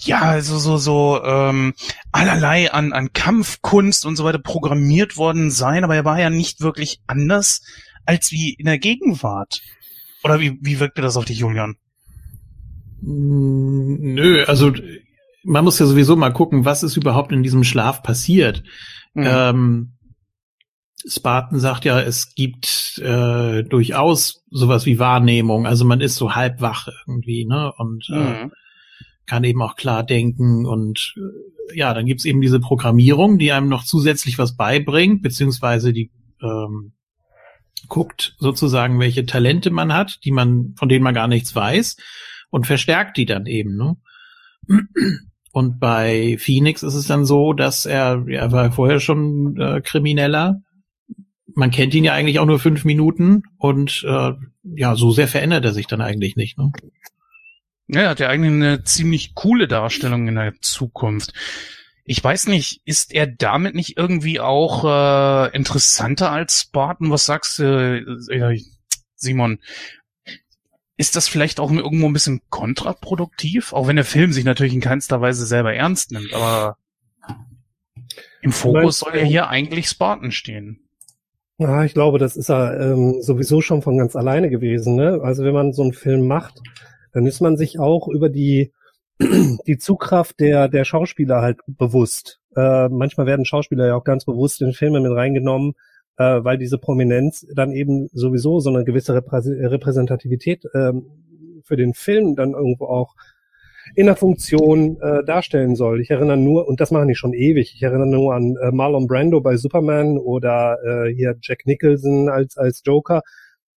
ja, 0.00 0.20
also 0.20 0.58
so 0.58 0.76
so 0.76 1.22
ähm, 1.24 1.74
allerlei 2.12 2.70
an 2.70 2.92
an 2.92 3.12
Kampfkunst 3.12 4.04
und 4.04 4.16
so 4.16 4.24
weiter 4.24 4.38
programmiert 4.38 5.16
worden 5.16 5.50
sein, 5.50 5.84
aber 5.84 5.94
er 5.96 6.04
war 6.04 6.20
ja 6.20 6.28
nicht 6.28 6.60
wirklich 6.60 7.00
anders 7.06 7.62
als 8.04 8.30
wie 8.30 8.54
in 8.54 8.66
der 8.66 8.78
Gegenwart. 8.78 9.62
Oder 10.22 10.40
wie 10.40 10.58
wie 10.60 10.80
wirkte 10.80 11.02
das 11.02 11.16
auf 11.16 11.24
dich, 11.24 11.38
Julian? 11.38 11.76
Nö, 13.00 14.44
also 14.44 14.72
man 15.44 15.64
muss 15.64 15.78
ja 15.78 15.86
sowieso 15.86 16.16
mal 16.16 16.32
gucken, 16.32 16.64
was 16.64 16.82
ist 16.82 16.96
überhaupt 16.96 17.32
in 17.32 17.42
diesem 17.42 17.64
Schlaf 17.64 18.02
passiert. 18.02 18.64
Mhm. 19.14 19.26
Ähm, 19.26 19.95
Spartan 21.04 21.60
sagt 21.60 21.84
ja, 21.84 22.00
es 22.00 22.34
gibt 22.34 22.98
äh, 22.98 23.62
durchaus 23.62 24.44
sowas 24.50 24.86
wie 24.86 24.98
Wahrnehmung. 24.98 25.66
Also 25.66 25.84
man 25.84 26.00
ist 26.00 26.16
so 26.16 26.34
halb 26.34 26.60
wach 26.60 26.88
irgendwie, 27.06 27.44
ne? 27.44 27.72
Und 27.76 28.08
äh, 28.10 28.44
mhm. 28.44 28.52
kann 29.26 29.44
eben 29.44 29.62
auch 29.62 29.76
klar 29.76 30.02
denken. 30.04 30.66
Und 30.66 31.14
äh, 31.16 31.76
ja, 31.76 31.92
dann 31.92 32.06
gibt's 32.06 32.24
eben 32.24 32.40
diese 32.40 32.60
Programmierung, 32.60 33.38
die 33.38 33.52
einem 33.52 33.68
noch 33.68 33.84
zusätzlich 33.84 34.38
was 34.38 34.56
beibringt, 34.56 35.22
beziehungsweise 35.22 35.92
die 35.92 36.10
ähm, 36.42 36.92
guckt 37.88 38.34
sozusagen, 38.38 38.98
welche 38.98 39.26
Talente 39.26 39.70
man 39.70 39.92
hat, 39.92 40.24
die 40.24 40.32
man, 40.32 40.74
von 40.76 40.88
denen 40.88 41.04
man 41.04 41.14
gar 41.14 41.28
nichts 41.28 41.54
weiß, 41.54 41.96
und 42.50 42.66
verstärkt 42.66 43.16
die 43.16 43.26
dann 43.26 43.46
eben, 43.46 43.76
ne? 43.76 43.96
Und 45.52 45.78
bei 45.78 46.36
Phoenix 46.38 46.82
ist 46.82 46.94
es 46.94 47.06
dann 47.06 47.24
so, 47.24 47.52
dass 47.52 47.86
er, 47.86 48.26
er 48.28 48.52
war 48.52 48.72
vorher 48.72 49.00
schon 49.00 49.56
äh, 49.58 49.80
Krimineller, 49.80 50.60
man 51.54 51.70
kennt 51.70 51.94
ihn 51.94 52.04
ja 52.04 52.12
eigentlich 52.12 52.38
auch 52.38 52.46
nur 52.46 52.58
fünf 52.58 52.84
Minuten 52.84 53.42
und 53.58 54.04
äh, 54.06 54.32
ja, 54.62 54.94
so 54.96 55.10
sehr 55.10 55.28
verändert 55.28 55.64
er 55.64 55.72
sich 55.72 55.86
dann 55.86 56.00
eigentlich 56.00 56.36
nicht. 56.36 56.58
Ne? 56.58 56.72
Ja, 57.88 58.02
er 58.02 58.08
hat 58.10 58.20
ja 58.20 58.28
eigentlich 58.28 58.52
eine 58.52 58.84
ziemlich 58.84 59.34
coole 59.34 59.68
Darstellung 59.68 60.26
in 60.26 60.34
der 60.34 60.54
Zukunft. 60.60 61.32
Ich 62.04 62.22
weiß 62.22 62.46
nicht, 62.48 62.82
ist 62.84 63.12
er 63.12 63.26
damit 63.26 63.74
nicht 63.74 63.96
irgendwie 63.96 64.40
auch 64.40 64.84
äh, 64.84 65.54
interessanter 65.54 66.30
als 66.30 66.62
Spartan? 66.62 67.10
Was 67.10 67.26
sagst 67.26 67.58
du, 67.58 68.26
äh, 68.30 68.60
Simon? 69.14 69.60
Ist 70.96 71.14
das 71.14 71.28
vielleicht 71.28 71.60
auch 71.60 71.70
irgendwo 71.70 72.06
ein 72.06 72.12
bisschen 72.12 72.40
kontraproduktiv? 72.48 73.72
Auch 73.72 73.86
wenn 73.86 73.96
der 73.96 74.04
Film 74.04 74.32
sich 74.32 74.44
natürlich 74.44 74.72
in 74.72 74.80
keinster 74.80 75.20
Weise 75.20 75.46
selber 75.46 75.74
ernst 75.74 76.10
nimmt, 76.10 76.32
aber 76.32 76.78
im 78.40 78.52
Fokus 78.52 79.00
soll 79.00 79.16
ja 79.16 79.24
hier 79.24 79.48
eigentlich 79.48 79.88
Spartan 79.88 80.32
stehen. 80.32 80.85
Ja, 81.58 81.84
ich 81.84 81.94
glaube, 81.94 82.18
das 82.18 82.36
ist 82.36 82.48
ja 82.50 82.74
ähm, 82.74 83.22
sowieso 83.22 83.62
schon 83.62 83.80
von 83.80 83.96
ganz 83.96 84.14
alleine 84.14 84.50
gewesen. 84.50 84.94
Ne? 84.94 85.20
Also 85.22 85.42
wenn 85.42 85.54
man 85.54 85.72
so 85.72 85.82
einen 85.82 85.94
Film 85.94 86.26
macht, 86.26 86.60
dann 87.12 87.26
ist 87.26 87.40
man 87.40 87.56
sich 87.56 87.78
auch 87.78 88.08
über 88.08 88.28
die 88.28 88.72
die 89.66 89.78
Zugkraft 89.78 90.38
der 90.38 90.68
der 90.68 90.84
Schauspieler 90.84 91.40
halt 91.40 91.60
bewusst. 91.66 92.40
Äh, 92.54 92.90
manchmal 92.90 93.26
werden 93.26 93.46
Schauspieler 93.46 93.86
ja 93.86 93.94
auch 93.94 94.04
ganz 94.04 94.26
bewusst 94.26 94.60
in 94.60 94.74
Filme 94.74 95.00
mit 95.00 95.12
reingenommen, 95.12 95.72
äh, 96.18 96.44
weil 96.44 96.58
diese 96.58 96.76
Prominenz 96.76 97.46
dann 97.54 97.72
eben 97.72 98.08
sowieso 98.12 98.60
so 98.60 98.68
eine 98.68 98.84
gewisse 98.84 99.14
Reprä 99.14 99.40
Repräsentativität 99.66 100.66
äh, 100.74 100.92
für 101.64 101.76
den 101.76 101.94
Film 101.94 102.36
dann 102.36 102.52
irgendwo 102.52 102.84
auch 102.84 103.14
in 103.94 104.06
der 104.06 104.16
Funktion 104.16 105.00
äh, 105.00 105.24
darstellen 105.24 105.76
soll. 105.76 106.00
Ich 106.00 106.10
erinnere 106.10 106.36
nur, 106.36 106.66
und 106.66 106.80
das 106.80 106.90
machen 106.90 107.08
die 107.08 107.14
schon 107.14 107.32
ewig, 107.32 107.72
ich 107.74 107.82
erinnere 107.82 108.08
nur 108.08 108.34
an 108.34 108.56
äh, 108.56 108.70
Marlon 108.70 109.06
Brando 109.06 109.40
bei 109.40 109.56
Superman 109.56 110.18
oder 110.18 110.78
äh, 110.84 111.14
hier 111.14 111.36
Jack 111.40 111.66
Nicholson 111.66 112.28
als, 112.28 112.56
als 112.56 112.82
Joker. 112.84 113.22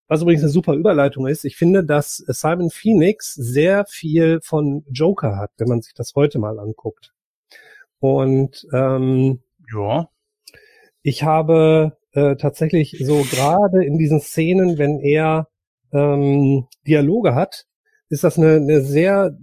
Was 0.07 0.23
übrigens 0.23 0.41
eine 0.41 0.51
super 0.51 0.73
Überleitung 0.73 1.27
ist, 1.27 1.45
ich 1.45 1.55
finde, 1.55 1.85
dass 1.85 2.17
Simon 2.27 2.71
Phoenix 2.71 3.35
sehr 3.35 3.85
viel 3.85 4.39
von 4.41 4.83
Joker 4.89 5.37
hat, 5.37 5.51
wenn 5.57 5.67
man 5.67 5.81
sich 5.81 5.93
das 5.93 6.13
heute 6.15 6.39
mal 6.39 6.57
anguckt. 6.59 7.13
Und 7.99 8.65
ähm, 8.73 9.41
ja. 9.71 10.09
ich 11.03 11.23
habe 11.23 11.97
äh, 12.13 12.35
tatsächlich 12.37 12.97
so 13.05 13.21
gerade 13.21 13.85
in 13.85 13.99
diesen 13.99 14.19
Szenen, 14.19 14.79
wenn 14.79 14.99
er 14.99 15.47
ähm, 15.93 16.65
Dialoge 16.87 17.35
hat, 17.35 17.65
ist 18.09 18.23
das 18.23 18.37
eine, 18.37 18.55
eine 18.55 18.81
sehr 18.81 19.37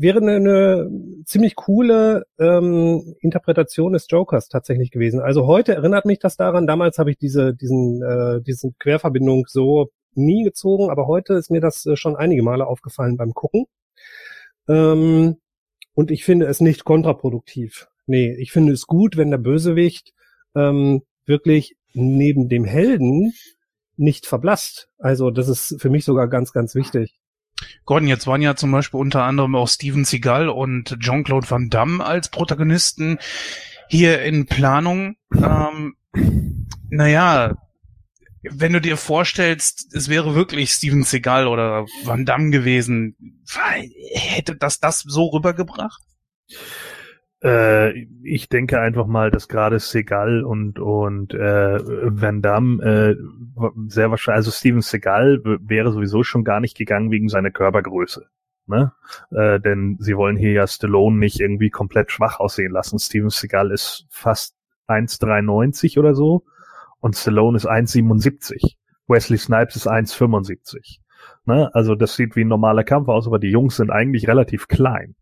wäre 0.00 0.20
eine, 0.20 0.36
eine 0.36 0.90
ziemlich 1.26 1.56
coole 1.56 2.24
ähm, 2.38 3.16
Interpretation 3.20 3.92
des 3.92 4.06
Jokers 4.08 4.48
tatsächlich 4.48 4.90
gewesen. 4.90 5.20
Also 5.20 5.46
heute 5.46 5.74
erinnert 5.74 6.06
mich 6.06 6.18
das 6.18 6.36
daran, 6.36 6.66
damals 6.66 6.98
habe 6.98 7.10
ich 7.10 7.18
diese, 7.18 7.54
diesen, 7.54 8.02
äh, 8.02 8.40
diesen 8.40 8.74
Querverbindung 8.78 9.44
so 9.46 9.90
nie 10.14 10.42
gezogen, 10.42 10.88
aber 10.88 11.06
heute 11.06 11.34
ist 11.34 11.50
mir 11.50 11.60
das 11.60 11.84
äh, 11.84 11.96
schon 11.96 12.16
einige 12.16 12.42
Male 12.42 12.66
aufgefallen 12.66 13.18
beim 13.18 13.34
Gucken. 13.34 13.66
Ähm, 14.68 15.36
und 15.94 16.10
ich 16.10 16.24
finde 16.24 16.46
es 16.46 16.60
nicht 16.60 16.84
kontraproduktiv. 16.84 17.88
Nee, 18.06 18.34
ich 18.38 18.52
finde 18.52 18.72
es 18.72 18.86
gut, 18.86 19.18
wenn 19.18 19.30
der 19.30 19.38
Bösewicht 19.38 20.14
ähm, 20.54 21.02
wirklich 21.26 21.76
neben 21.92 22.48
dem 22.48 22.64
Helden 22.64 23.34
nicht 23.98 24.24
verblasst. 24.24 24.88
Also 24.98 25.30
das 25.30 25.48
ist 25.48 25.76
für 25.78 25.90
mich 25.90 26.06
sogar 26.06 26.26
ganz, 26.28 26.52
ganz 26.52 26.74
wichtig. 26.74 27.19
Gordon, 27.84 28.08
jetzt 28.08 28.26
waren 28.26 28.42
ja 28.42 28.56
zum 28.56 28.72
Beispiel 28.72 29.00
unter 29.00 29.24
anderem 29.24 29.54
auch 29.54 29.68
Steven 29.68 30.04
Seagal 30.04 30.48
und 30.48 30.96
Jean-Claude 31.00 31.50
Van 31.50 31.70
Damme 31.70 32.04
als 32.04 32.28
Protagonisten 32.28 33.18
hier 33.88 34.22
in 34.22 34.46
Planung. 34.46 35.16
Ähm, 35.34 35.96
naja, 36.90 37.56
wenn 38.42 38.72
du 38.72 38.80
dir 38.80 38.96
vorstellst, 38.96 39.94
es 39.94 40.08
wäre 40.08 40.34
wirklich 40.34 40.70
Steven 40.70 41.02
Seagal 41.02 41.46
oder 41.46 41.86
Van 42.04 42.24
Damme 42.24 42.50
gewesen, 42.50 43.16
hätte 44.12 44.56
das 44.56 44.80
das 44.80 45.00
so 45.00 45.26
rübergebracht? 45.26 46.02
Äh, 47.42 48.06
ich 48.22 48.48
denke 48.48 48.80
einfach 48.80 49.06
mal, 49.06 49.30
dass 49.30 49.48
gerade 49.48 49.78
Seagal 49.78 50.44
und 50.44 50.78
und 50.78 51.32
äh, 51.32 51.80
Van 51.80 52.42
Damme 52.42 52.82
äh, 52.82 53.16
sehr 53.88 54.10
wahrscheinlich, 54.10 54.36
also 54.36 54.50
Steven 54.50 54.82
Seagal 54.82 55.40
wäre 55.60 55.92
sowieso 55.92 56.22
schon 56.22 56.44
gar 56.44 56.60
nicht 56.60 56.76
gegangen 56.76 57.10
wegen 57.10 57.28
seiner 57.28 57.50
Körpergröße. 57.50 58.26
Ne? 58.66 58.92
Äh, 59.30 59.58
denn 59.58 59.96
sie 59.98 60.16
wollen 60.16 60.36
hier 60.36 60.52
ja 60.52 60.66
Stallone 60.66 61.18
nicht 61.18 61.40
irgendwie 61.40 61.70
komplett 61.70 62.12
schwach 62.12 62.38
aussehen 62.40 62.72
lassen. 62.72 62.98
Steven 62.98 63.30
Seagal 63.30 63.70
ist 63.70 64.06
fast 64.10 64.54
1,93 64.86 65.98
oder 65.98 66.14
so 66.14 66.44
und 67.00 67.16
Stallone 67.16 67.56
ist 67.56 67.68
1,77. 67.68 68.76
Wesley 69.08 69.38
Snipes 69.38 69.76
ist 69.76 69.88
1,75. 69.88 70.98
Ne? 71.46 71.70
Also 71.74 71.94
das 71.94 72.14
sieht 72.14 72.36
wie 72.36 72.44
ein 72.44 72.48
normaler 72.48 72.84
Kampf 72.84 73.08
aus, 73.08 73.26
aber 73.26 73.38
die 73.38 73.50
Jungs 73.50 73.76
sind 73.76 73.90
eigentlich 73.90 74.28
relativ 74.28 74.68
klein. 74.68 75.16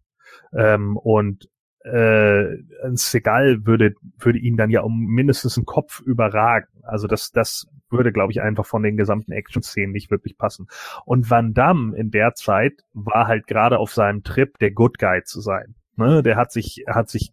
Ähm, 0.52 0.96
und 0.96 1.48
äh, 1.92 2.58
ein 2.84 2.96
Segal 2.96 3.66
würde, 3.66 3.94
würde 4.18 4.38
ihn 4.38 4.56
dann 4.56 4.70
ja 4.70 4.82
um 4.82 5.06
mindestens 5.06 5.56
einen 5.56 5.66
Kopf 5.66 6.00
überragen. 6.00 6.68
Also 6.82 7.06
das, 7.06 7.32
das 7.32 7.66
würde, 7.90 8.12
glaube 8.12 8.32
ich, 8.32 8.40
einfach 8.40 8.66
von 8.66 8.82
den 8.82 8.96
gesamten 8.96 9.32
Action-Szenen 9.32 9.92
nicht 9.92 10.10
wirklich 10.10 10.36
passen. 10.36 10.66
Und 11.04 11.30
Van 11.30 11.54
Damme 11.54 11.96
in 11.96 12.10
der 12.10 12.34
Zeit 12.34 12.84
war 12.92 13.26
halt 13.26 13.46
gerade 13.46 13.78
auf 13.78 13.92
seinem 13.92 14.22
Trip, 14.22 14.58
der 14.58 14.70
Good 14.70 14.98
Guy 14.98 15.22
zu 15.24 15.40
sein. 15.40 15.74
Ne, 15.98 16.22
der 16.22 16.36
hat 16.36 16.52
sich, 16.52 16.84
hat 16.86 17.08
sich 17.08 17.32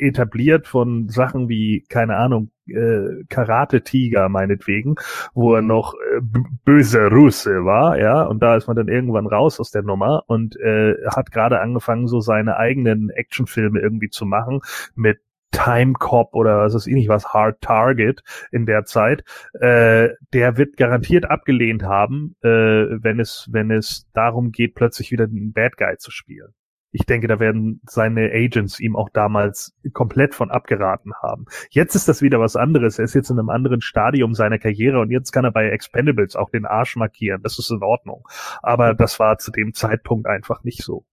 etabliert 0.00 0.66
von 0.66 1.08
Sachen 1.08 1.48
wie, 1.48 1.84
keine 1.88 2.16
Ahnung, 2.16 2.50
äh, 2.66 3.22
Karate-Tiger 3.28 4.28
meinetwegen, 4.28 4.96
wo 5.32 5.54
er 5.54 5.62
noch 5.62 5.94
äh, 5.94 6.20
böse 6.64 7.06
Russe 7.06 7.64
war, 7.64 8.00
ja, 8.00 8.22
und 8.22 8.42
da 8.42 8.56
ist 8.56 8.66
man 8.66 8.74
dann 8.74 8.88
irgendwann 8.88 9.28
raus 9.28 9.60
aus 9.60 9.70
der 9.70 9.82
Nummer 9.82 10.24
und 10.26 10.56
äh, 10.56 10.96
hat 11.06 11.30
gerade 11.30 11.60
angefangen, 11.60 12.08
so 12.08 12.18
seine 12.18 12.56
eigenen 12.56 13.10
Actionfilme 13.10 13.78
irgendwie 13.78 14.08
zu 14.08 14.26
machen 14.26 14.60
mit 14.96 15.20
Time 15.52 15.92
Cop 15.92 16.34
oder 16.34 16.58
was 16.58 16.74
ist 16.74 16.88
nicht 16.88 17.08
was, 17.08 17.32
Hard 17.32 17.60
Target 17.60 18.24
in 18.50 18.66
der 18.66 18.86
Zeit, 18.86 19.22
äh, 19.52 20.08
der 20.32 20.56
wird 20.56 20.76
garantiert 20.78 21.30
abgelehnt 21.30 21.84
haben, 21.84 22.34
äh, 22.42 22.48
wenn 22.48 23.20
es, 23.20 23.48
wenn 23.52 23.70
es 23.70 24.08
darum 24.14 24.50
geht, 24.50 24.74
plötzlich 24.74 25.12
wieder 25.12 25.26
einen 25.26 25.52
Bad 25.52 25.76
Guy 25.76 25.96
zu 25.96 26.10
spielen 26.10 26.54
ich 26.92 27.06
denke, 27.06 27.28
da 27.28 27.38
werden 27.38 27.80
seine 27.84 28.30
Agents 28.32 28.80
ihm 28.80 28.96
auch 28.96 29.10
damals 29.10 29.74
komplett 29.92 30.34
von 30.34 30.50
abgeraten 30.50 31.12
haben. 31.22 31.46
Jetzt 31.70 31.94
ist 31.94 32.08
das 32.08 32.20
wieder 32.20 32.40
was 32.40 32.56
anderes. 32.56 32.98
Er 32.98 33.04
ist 33.04 33.14
jetzt 33.14 33.30
in 33.30 33.38
einem 33.38 33.50
anderen 33.50 33.80
Stadium 33.80 34.34
seiner 34.34 34.58
Karriere 34.58 35.00
und 35.00 35.10
jetzt 35.10 35.30
kann 35.30 35.44
er 35.44 35.52
bei 35.52 35.68
Expendables 35.68 36.34
auch 36.36 36.50
den 36.50 36.66
Arsch 36.66 36.96
markieren. 36.96 37.42
Das 37.42 37.58
ist 37.58 37.70
in 37.70 37.82
Ordnung. 37.82 38.26
Aber 38.62 38.94
das 38.94 39.20
war 39.20 39.38
zu 39.38 39.52
dem 39.52 39.72
Zeitpunkt 39.72 40.26
einfach 40.26 40.64
nicht 40.64 40.82
so. 40.82 41.04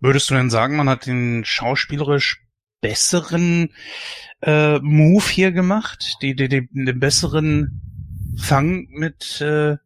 Würdest 0.00 0.30
du 0.30 0.34
denn 0.34 0.50
sagen, 0.50 0.76
man 0.76 0.88
hat 0.88 1.06
den 1.06 1.44
schauspielerisch 1.44 2.42
besseren 2.80 3.72
äh, 4.42 4.78
Move 4.80 5.24
hier 5.24 5.52
gemacht? 5.52 6.16
Die, 6.22 6.34
die, 6.34 6.48
die, 6.48 6.68
den 6.72 7.00
besseren 7.00 7.80
Fang 8.38 8.88
mit 8.90 9.40
äh, 9.40 9.76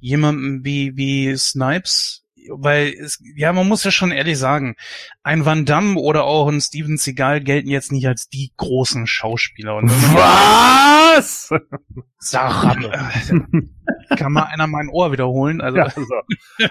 jemandem 0.00 0.64
wie, 0.64 0.96
wie 0.96 1.36
Snipes 1.36 2.27
weil 2.50 2.88
es, 2.88 3.22
ja, 3.36 3.52
man 3.52 3.68
muss 3.68 3.84
ja 3.84 3.90
schon 3.90 4.10
ehrlich 4.10 4.38
sagen, 4.38 4.76
ein 5.22 5.44
Van 5.44 5.64
Damme 5.64 5.98
oder 5.98 6.24
auch 6.24 6.48
ein 6.48 6.60
Steven 6.60 6.96
Seagal 6.96 7.40
gelten 7.40 7.68
jetzt 7.68 7.92
nicht 7.92 8.06
als 8.06 8.28
die 8.28 8.52
großen 8.56 9.06
Schauspieler. 9.06 9.76
Und 9.76 9.90
Was? 9.90 11.50
Sag, 12.20 12.76
kann 14.16 14.32
mal 14.32 14.44
einer 14.44 14.66
mein 14.66 14.88
Ohr 14.88 15.12
wiederholen? 15.12 15.60
Also. 15.60 15.78
Ja, 15.78 15.90
so. 15.90 16.04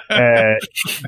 äh, 0.09 0.57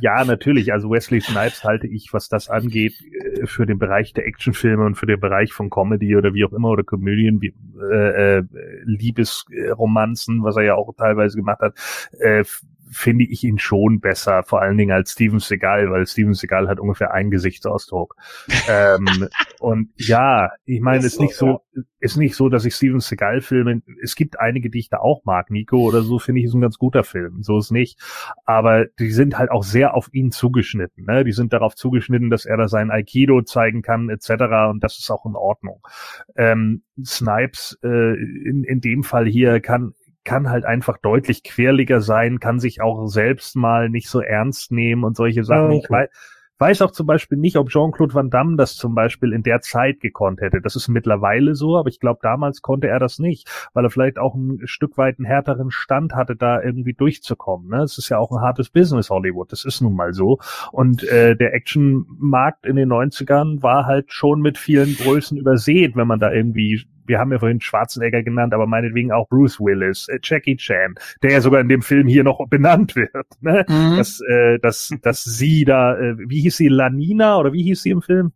ja, 0.01 0.23
natürlich. 0.23 0.71
Also 0.71 0.89
Wesley 0.89 1.19
Snipes 1.19 1.63
halte 1.65 1.87
ich, 1.87 2.09
was 2.13 2.29
das 2.29 2.49
angeht, 2.49 2.93
äh, 3.01 3.47
für 3.47 3.65
den 3.65 3.79
Bereich 3.79 4.13
der 4.13 4.25
Actionfilme 4.25 4.85
und 4.85 4.95
für 4.95 5.07
den 5.07 5.19
Bereich 5.19 5.51
von 5.51 5.69
Comedy 5.69 6.15
oder 6.15 6.33
wie 6.33 6.45
auch 6.45 6.53
immer 6.53 6.69
oder 6.69 6.83
Komödien, 6.83 7.41
wie, 7.41 7.53
äh, 7.91 8.37
äh, 8.37 8.43
Liebesromanzen, 8.85 10.43
was 10.43 10.55
er 10.55 10.63
ja 10.63 10.75
auch 10.75 10.93
teilweise 10.95 11.35
gemacht 11.35 11.59
hat, 11.59 11.75
äh, 12.19 12.45
finde 12.91 13.25
ich 13.25 13.43
ihn 13.43 13.59
schon 13.59 13.99
besser, 13.99 14.43
vor 14.43 14.61
allen 14.61 14.77
Dingen 14.77 14.91
als 14.91 15.11
Steven 15.11 15.39
Seagal, 15.39 15.89
weil 15.91 16.05
Steven 16.07 16.33
Seagal 16.33 16.67
hat 16.67 16.79
ungefähr 16.79 17.13
einen 17.13 17.31
Gesichtsausdruck. 17.31 18.15
ähm, 18.69 19.27
und 19.59 19.89
ja, 19.95 20.51
ich 20.65 20.81
meine, 20.81 20.99
es 20.99 21.13
ist 21.13 21.19
nicht 21.19 21.35
so, 21.35 21.61
ist 21.99 22.17
nicht 22.17 22.35
so, 22.35 22.49
dass 22.49 22.65
ich 22.65 22.73
Steven 22.75 22.99
Seagal 22.99 23.41
Filme, 23.41 23.81
es 24.01 24.15
gibt 24.15 24.39
einige, 24.39 24.69
die 24.69 24.79
ich 24.79 24.89
da 24.89 24.97
auch 24.97 25.23
mag, 25.25 25.51
Nico 25.51 25.77
oder 25.81 26.01
so, 26.01 26.19
finde 26.19 26.39
ich, 26.39 26.47
ist 26.47 26.53
ein 26.53 26.61
ganz 26.61 26.77
guter 26.77 27.03
Film, 27.03 27.43
so 27.43 27.57
ist 27.57 27.71
nicht. 27.71 27.99
Aber 28.45 28.85
die 28.99 29.11
sind 29.11 29.37
halt 29.37 29.51
auch 29.51 29.63
sehr 29.63 29.93
auf 29.93 30.09
ihn 30.13 30.31
zugeschnitten, 30.31 31.05
ne? 31.05 31.23
Die 31.23 31.31
sind 31.31 31.53
darauf 31.53 31.75
zugeschnitten, 31.75 32.29
dass 32.29 32.45
er 32.45 32.57
da 32.57 32.67
sein 32.67 32.91
Aikido 32.91 33.41
zeigen 33.41 33.81
kann, 33.81 34.09
etc. 34.09 34.31
Und 34.69 34.83
das 34.83 34.97
ist 34.97 35.11
auch 35.11 35.25
in 35.25 35.35
Ordnung. 35.35 35.81
Ähm, 36.35 36.83
Snipes 37.03 37.77
äh, 37.83 38.13
in, 38.13 38.63
in 38.63 38.81
dem 38.81 39.03
Fall 39.03 39.27
hier 39.27 39.59
kann 39.59 39.93
kann 40.23 40.49
halt 40.49 40.65
einfach 40.65 40.97
deutlich 40.97 41.43
querliger 41.43 42.01
sein, 42.01 42.39
kann 42.39 42.59
sich 42.59 42.81
auch 42.81 43.07
selbst 43.07 43.55
mal 43.55 43.89
nicht 43.89 44.09
so 44.09 44.21
ernst 44.21 44.71
nehmen 44.71 45.03
und 45.03 45.15
solche 45.15 45.43
Sachen. 45.43 45.71
Okay. 45.71 45.81
Ich 45.83 45.89
weiß, 45.89 46.09
weiß 46.59 46.81
auch 46.81 46.91
zum 46.91 47.07
Beispiel 47.07 47.37
nicht, 47.37 47.55
ob 47.55 47.69
Jean-Claude 47.69 48.13
Van 48.13 48.29
Damme 48.29 48.57
das 48.57 48.75
zum 48.75 48.93
Beispiel 48.93 49.31
in 49.33 49.43
der 49.43 49.61
Zeit 49.61 50.01
gekonnt 50.01 50.41
hätte. 50.41 50.61
Das 50.61 50.75
ist 50.75 50.89
mittlerweile 50.89 51.55
so, 51.55 51.77
aber 51.77 51.87
ich 51.87 51.99
glaube, 51.99 52.19
damals 52.21 52.61
konnte 52.61 52.87
er 52.87 52.99
das 52.99 53.17
nicht, 53.17 53.49
weil 53.73 53.85
er 53.85 53.89
vielleicht 53.89 54.19
auch 54.19 54.35
ein 54.35 54.59
Stück 54.65 54.97
weit 54.97 55.17
einen 55.17 55.25
härteren 55.25 55.71
Stand 55.71 56.13
hatte, 56.13 56.35
da 56.35 56.61
irgendwie 56.61 56.93
durchzukommen. 56.93 57.69
Ne? 57.69 57.83
Es 57.83 57.97
ist 57.97 58.09
ja 58.09 58.17
auch 58.17 58.31
ein 58.31 58.41
hartes 58.41 58.69
Business 58.69 59.09
Hollywood, 59.09 59.51
das 59.51 59.63
ist 59.63 59.81
nun 59.81 59.95
mal 59.95 60.13
so. 60.13 60.39
Und 60.71 61.03
äh, 61.03 61.35
der 61.35 61.53
Actionmarkt 61.53 62.65
in 62.65 62.75
den 62.75 62.91
90ern 62.91 63.63
war 63.63 63.85
halt 63.85 64.11
schon 64.11 64.41
mit 64.41 64.57
vielen 64.57 64.95
Größen 64.95 65.37
übersät, 65.37 65.95
wenn 65.95 66.07
man 66.07 66.19
da 66.19 66.31
irgendwie 66.31 66.85
wir 67.09 67.19
haben 67.19 67.31
ja 67.31 67.39
vorhin 67.39 67.59
Schwarzenegger 67.59 68.23
genannt, 68.23 68.53
aber 68.53 68.67
meinetwegen 68.67 69.11
auch 69.11 69.27
Bruce 69.27 69.59
Willis, 69.59 70.07
äh, 70.07 70.19
Jackie 70.23 70.55
Chan, 70.55 70.95
der 71.21 71.31
ja 71.31 71.41
sogar 71.41 71.59
in 71.59 71.67
dem 71.67 71.81
Film 71.81 72.07
hier 72.07 72.23
noch 72.23 72.47
benannt 72.47 72.95
wird. 72.95 73.27
Ne? 73.41 73.65
Mhm. 73.67 73.97
Dass, 73.97 74.21
äh, 74.21 74.59
dass, 74.59 74.93
dass 75.01 75.23
sie 75.23 75.65
da, 75.65 75.97
äh, 75.97 76.15
wie 76.17 76.41
hieß 76.41 76.55
sie, 76.55 76.69
Lanina 76.69 77.37
oder 77.37 77.51
wie 77.51 77.63
hieß 77.63 77.81
sie 77.81 77.89
im 77.89 78.01
Film? 78.01 78.31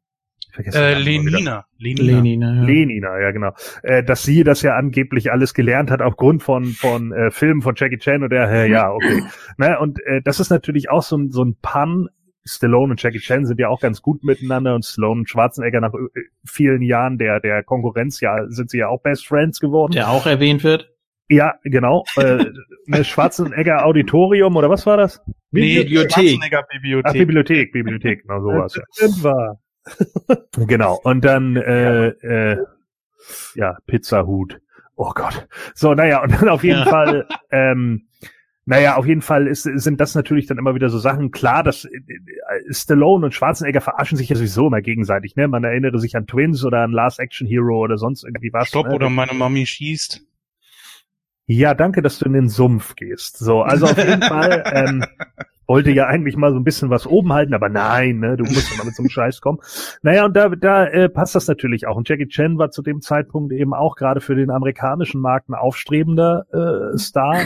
Äh, 0.58 1.00
Lenina. 1.00 1.66
Lenina. 1.80 2.22
Lenina, 2.22 2.56
ja. 2.56 2.64
Lenina, 2.64 3.20
ja 3.20 3.32
genau. 3.32 3.54
Äh, 3.82 4.04
dass 4.04 4.24
sie 4.24 4.44
das 4.44 4.62
ja 4.62 4.76
angeblich 4.76 5.32
alles 5.32 5.54
gelernt 5.54 5.90
hat 5.90 6.02
aufgrund 6.02 6.44
von 6.44 6.66
von 6.66 7.12
äh, 7.12 7.32
Filmen 7.32 7.62
von 7.62 7.74
Jackie 7.76 7.98
Chan 7.98 8.24
und 8.24 8.32
der, 8.32 8.50
äh, 8.52 8.70
ja, 8.70 8.92
okay. 8.92 9.24
ne, 9.58 9.80
und 9.80 10.00
äh, 10.06 10.22
das 10.24 10.40
ist 10.40 10.52
natürlich 10.52 10.92
auch 10.92 11.02
so 11.02 11.18
ein, 11.18 11.32
so 11.32 11.44
ein 11.44 11.56
Pun 11.62 12.10
Stallone 12.46 12.92
und 12.92 13.02
Jackie 13.02 13.20
Chan 13.20 13.46
sind 13.46 13.60
ja 13.60 13.70
auch 13.70 13.80
ganz 13.80 14.02
gut 14.02 14.24
miteinander 14.24 14.76
und 14.76 14.86
Stallone 14.86 15.22
und 15.22 15.30
Schwarzenegger 15.30 15.80
nach 15.80 15.94
äh, 15.94 16.22
vielen 16.46 16.82
Jahren 16.82 17.18
der, 17.18 17.40
der 17.40 17.64
Konkurrenz 17.64 18.20
ja, 18.20 18.46
sind 18.50 18.70
sie 18.70 18.80
ja 18.80 18.88
auch 18.90 19.02
Best 19.02 19.28
Friends 19.28 19.60
geworden. 19.60 19.94
Der 19.94 20.10
auch 20.10 20.26
erwähnt 20.26 20.64
wird. 20.64 20.90
Ja, 21.30 21.56
genau. 21.64 22.04
äh, 22.18 22.46
eine 22.92 23.04
Schwarzenegger 23.04 23.86
Auditorium 23.86 24.56
oder 24.56 24.70
was 24.70 24.86
war 24.86 24.98
das? 24.98 25.22
Bibliothek. 25.52 26.12
Schwarzenegger 26.12 26.64
Bibliothek. 26.70 27.06
Ach, 27.10 27.14
Bibliothek, 27.14 27.72
Bibliothek, 27.72 28.22
genau 28.24 28.42
sowas. 28.42 28.80
Ja. 29.00 29.24
war. 29.24 29.60
genau. 30.68 31.00
Und 31.04 31.24
dann 31.26 31.56
äh, 31.56 32.08
äh, 32.08 32.58
ja, 33.56 33.78
Pizzahut. 33.88 34.60
Oh 34.96 35.12
Gott. 35.16 35.48
So, 35.74 35.94
naja, 35.94 36.22
und 36.22 36.34
dann 36.34 36.50
auf 36.50 36.64
jeden 36.64 36.80
ja. 36.80 36.86
Fall 36.86 37.28
ähm, 37.52 38.08
naja, 38.66 38.96
auf 38.96 39.06
jeden 39.06 39.22
Fall 39.22 39.48
ist, 39.48 39.64
sind 39.64 40.00
das 40.00 40.16
natürlich 40.16 40.48
dann 40.48 40.58
immer 40.58 40.74
wieder 40.74 40.90
so 40.90 40.98
Sachen. 40.98 41.32
Klar, 41.32 41.64
dass 41.64 41.84
äh, 41.86 41.92
Stallone 42.70 43.26
und 43.26 43.34
Schwarzenegger 43.34 43.82
verarschen 43.82 44.18
sich 44.18 44.30
ja 44.30 44.38
sowieso 44.38 44.68
immer 44.68 44.82
gegenseitig. 44.82 45.36
Ne? 45.36 45.50
Man 45.50 45.66
erinnere 45.66 46.00
sich 46.00 46.16
an 46.16 46.28
Twins 46.28 46.64
oder 46.64 46.82
an 46.82 46.92
Last 46.92 47.20
Action 47.20 47.46
Hero 47.46 47.80
oder 47.80 47.98
sonst 47.98 48.24
irgendwie 48.24 48.54
was. 48.54 48.70
Stopp 48.70 48.88
ne? 48.88 48.96
oder 48.96 49.10
meine 49.10 49.34
Mami 49.34 49.66
schießt. 49.66 50.22
Ja, 51.46 51.74
danke, 51.74 52.02
dass 52.02 52.20
du 52.20 52.26
in 52.26 52.34
den 52.34 52.48
Sumpf 52.48 52.96
gehst. 52.96 53.38
So, 53.38 53.64
also 53.64 53.86
auf 53.86 53.98
jeden 53.98 54.22
Fall 54.22 54.64
ähm, 54.74 55.04
wollte 55.68 55.92
ja 55.92 56.08
eigentlich 56.08 56.38
mal 56.38 56.52
so 56.52 56.58
ein 56.58 56.64
bisschen 56.64 56.90
was 56.90 57.06
oben 57.06 57.34
halten, 57.34 57.54
aber 57.54 57.68
nein, 57.68 58.20
ne, 58.20 58.38
du 58.38 58.46
musst 58.46 58.74
immer 58.74 58.86
mit 58.86 58.96
so 58.96 59.04
einem 59.04 59.10
Scheiß 59.10 59.42
kommen. 59.42 59.60
Naja, 60.02 60.24
und 60.24 60.36
da, 60.38 60.50
da 60.50 60.86
äh, 60.86 61.10
passt 61.10 61.36
das 61.36 61.48
natürlich 61.48 61.86
auch. 61.86 61.98
Und 61.98 62.08
Jackie 62.08 62.28
Chan 62.28 62.58
war 62.58 62.72
zu 62.72 62.82
dem 62.82 63.02
Zeitpunkt 63.02 63.52
eben 63.52 63.74
auch 63.74 63.98
gerade 63.98 64.22
für 64.22 64.36
den 64.36 64.52
amerikanischen 64.52 65.20
Markt 65.20 65.50
ein 65.50 65.56
aufstrebender 65.56 66.46
äh, 66.94 66.98
Star 66.98 67.42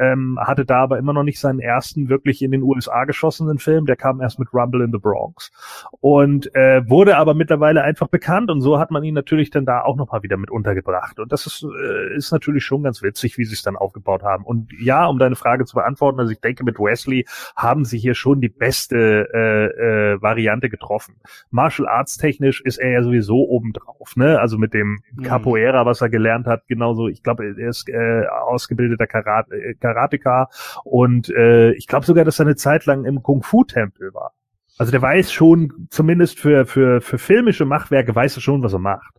ähm, 0.00 0.38
hatte 0.40 0.64
da 0.64 0.82
aber 0.82 0.98
immer 0.98 1.12
noch 1.12 1.22
nicht 1.22 1.38
seinen 1.38 1.60
ersten 1.60 2.08
wirklich 2.08 2.42
in 2.42 2.50
den 2.50 2.62
USA 2.62 3.04
geschossenen 3.04 3.58
Film. 3.58 3.86
Der 3.86 3.96
kam 3.96 4.20
erst 4.20 4.38
mit 4.38 4.52
Rumble 4.52 4.82
in 4.82 4.92
the 4.92 4.98
Bronx 4.98 5.52
und 6.00 6.54
äh, 6.54 6.88
wurde 6.88 7.16
aber 7.16 7.34
mittlerweile 7.34 7.82
einfach 7.82 8.08
bekannt 8.08 8.50
und 8.50 8.60
so 8.60 8.78
hat 8.78 8.90
man 8.90 9.04
ihn 9.04 9.14
natürlich 9.14 9.50
dann 9.50 9.66
da 9.66 9.82
auch 9.82 9.96
noch 9.96 10.10
mal 10.10 10.22
wieder 10.22 10.36
mit 10.36 10.50
untergebracht. 10.50 11.20
Und 11.20 11.32
das 11.32 11.46
ist, 11.46 11.64
äh, 11.64 12.16
ist 12.16 12.32
natürlich 12.32 12.64
schon 12.64 12.82
ganz 12.82 13.02
witzig, 13.02 13.38
wie 13.38 13.44
sie 13.44 13.54
es 13.54 13.62
dann 13.62 13.76
aufgebaut 13.76 14.22
haben. 14.22 14.44
Und 14.44 14.72
ja, 14.80 15.06
um 15.06 15.18
deine 15.18 15.36
Frage 15.36 15.64
zu 15.64 15.76
beantworten, 15.76 16.20
also 16.20 16.32
ich 16.32 16.40
denke, 16.40 16.64
mit 16.64 16.78
Wesley 16.78 17.26
haben 17.56 17.84
sie 17.84 17.98
hier 17.98 18.14
schon 18.14 18.40
die 18.40 18.48
beste 18.48 19.28
äh, 19.32 20.14
äh, 20.14 20.22
Variante 20.22 20.70
getroffen. 20.70 21.16
Martial 21.50 21.88
Arts 21.88 22.16
technisch 22.16 22.60
ist 22.60 22.78
er 22.78 22.90
ja 22.90 23.02
sowieso 23.02 23.48
obendrauf, 23.48 24.16
ne? 24.16 24.40
Also 24.40 24.58
mit 24.58 24.74
dem 24.74 25.00
mhm. 25.12 25.22
Capoeira, 25.22 25.86
was 25.86 26.00
er 26.00 26.08
gelernt 26.08 26.46
hat, 26.46 26.66
genauso, 26.68 27.08
ich 27.08 27.22
glaube, 27.22 27.44
er 27.44 27.68
ist 27.68 27.88
äh, 27.88 28.26
ausgebildeter 28.26 29.06
Karate, 29.06 29.54
äh, 29.54 29.74
Karateka 29.94 30.48
und 30.84 31.28
äh, 31.30 31.72
ich 31.72 31.86
glaube 31.86 32.06
sogar, 32.06 32.24
dass 32.24 32.38
er 32.38 32.46
eine 32.46 32.56
Zeit 32.56 32.86
lang 32.86 33.04
im 33.04 33.22
Kung-Fu-Tempel 33.22 34.14
war. 34.14 34.32
Also 34.78 34.92
der 34.92 35.02
weiß 35.02 35.32
schon, 35.32 35.88
zumindest 35.90 36.38
für, 36.40 36.64
für, 36.64 37.00
für 37.00 37.18
filmische 37.18 37.64
Machwerke, 37.64 38.14
weiß 38.14 38.36
er 38.36 38.40
schon, 38.40 38.62
was 38.62 38.72
er 38.72 38.78
macht. 38.78 39.14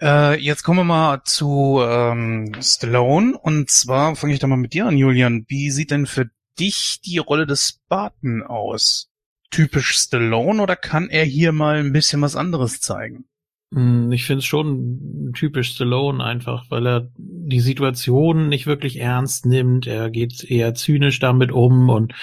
Äh, 0.00 0.40
jetzt 0.40 0.62
kommen 0.62 0.80
wir 0.80 0.84
mal 0.84 1.22
zu 1.24 1.80
ähm, 1.82 2.52
Stallone 2.60 3.36
und 3.36 3.70
zwar 3.70 4.16
fange 4.16 4.32
ich 4.32 4.38
da 4.38 4.46
mal 4.46 4.56
mit 4.56 4.72
dir 4.72 4.86
an, 4.86 4.96
Julian. 4.96 5.44
Wie 5.48 5.70
sieht 5.70 5.90
denn 5.90 6.06
für 6.06 6.30
dich 6.58 7.00
die 7.04 7.18
Rolle 7.18 7.46
des 7.46 7.68
Spartan 7.68 8.42
aus? 8.42 9.10
Typisch 9.50 9.96
Stallone 9.96 10.62
oder 10.62 10.76
kann 10.76 11.08
er 11.08 11.24
hier 11.24 11.52
mal 11.52 11.78
ein 11.78 11.92
bisschen 11.92 12.20
was 12.20 12.36
anderes 12.36 12.80
zeigen? 12.80 13.26
Hm, 13.72 14.12
ich 14.12 14.24
finde 14.24 14.38
es 14.38 14.46
schon 14.46 15.32
typisch 15.34 15.72
Stallone 15.72 16.24
einfach, 16.24 16.64
weil 16.70 16.86
er 16.86 17.10
die 17.16 17.60
Situation 17.60 18.48
nicht 18.48 18.66
wirklich 18.66 18.98
ernst 19.00 19.46
nimmt. 19.46 19.86
Er 19.86 20.10
geht 20.10 20.44
eher 20.44 20.74
zynisch 20.74 21.18
damit 21.18 21.52
um 21.52 21.90
und 21.90 22.14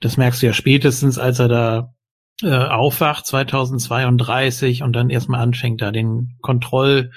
das 0.00 0.16
merkst 0.16 0.42
du 0.42 0.46
ja 0.46 0.52
spätestens, 0.52 1.18
als 1.18 1.38
er 1.40 1.48
da 1.48 1.94
äh, 2.42 2.48
aufwacht 2.50 3.26
2032 3.26 4.82
und 4.82 4.92
dann 4.94 5.10
erstmal 5.10 5.40
anfängt, 5.40 5.82
da 5.82 5.90
den 5.90 6.36
Kontroll, 6.40 7.10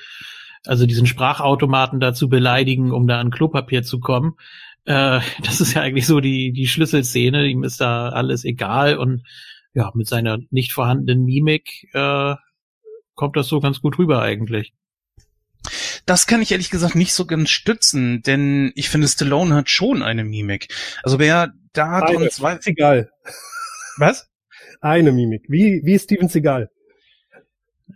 also 0.65 0.85
diesen 0.85 1.07
Sprachautomaten 1.07 1.99
da 1.99 2.13
zu 2.13 2.29
beleidigen, 2.29 2.91
um 2.91 3.07
da 3.07 3.19
an 3.19 3.31
Klopapier 3.31 3.83
zu 3.83 3.99
kommen. 3.99 4.33
Äh, 4.85 5.19
das 5.43 5.61
ist 5.61 5.73
ja 5.73 5.81
eigentlich 5.81 6.07
so 6.07 6.19
die, 6.19 6.51
die 6.51 6.67
Schlüsselszene. 6.67 7.47
Ihm 7.47 7.63
ist 7.63 7.81
da 7.81 8.09
alles 8.09 8.43
egal 8.43 8.97
und 8.97 9.23
ja, 9.73 9.91
mit 9.93 10.07
seiner 10.07 10.39
nicht 10.49 10.73
vorhandenen 10.73 11.25
Mimik 11.25 11.87
äh, 11.93 12.35
kommt 13.17 13.35
das 13.35 13.47
so 13.47 13.59
ganz 13.59 13.81
gut 13.81 13.97
rüber 13.97 14.21
eigentlich. 14.21 14.73
Das 16.05 16.27
kann 16.27 16.41
ich 16.41 16.51
ehrlich 16.53 16.69
gesagt 16.69 16.95
nicht 16.95 17.13
so 17.13 17.25
ganz 17.25 17.49
stützen, 17.49 18.21
denn 18.21 18.71
ich 18.75 18.87
finde, 18.87 19.09
Stallone 19.09 19.53
hat 19.53 19.69
schon 19.69 20.01
eine 20.01 20.23
Mimik. 20.23 20.73
Also 21.03 21.19
wer 21.19 21.51
da 21.73 21.99
drin 22.05 22.29
zwei... 22.31 22.57
Egal. 22.63 23.09
Was? 23.97 24.29
Eine 24.79 25.11
Mimik. 25.11 25.43
Wie, 25.49 25.81
wie 25.83 25.99
Steven 25.99 26.29
Seagal. 26.29 26.69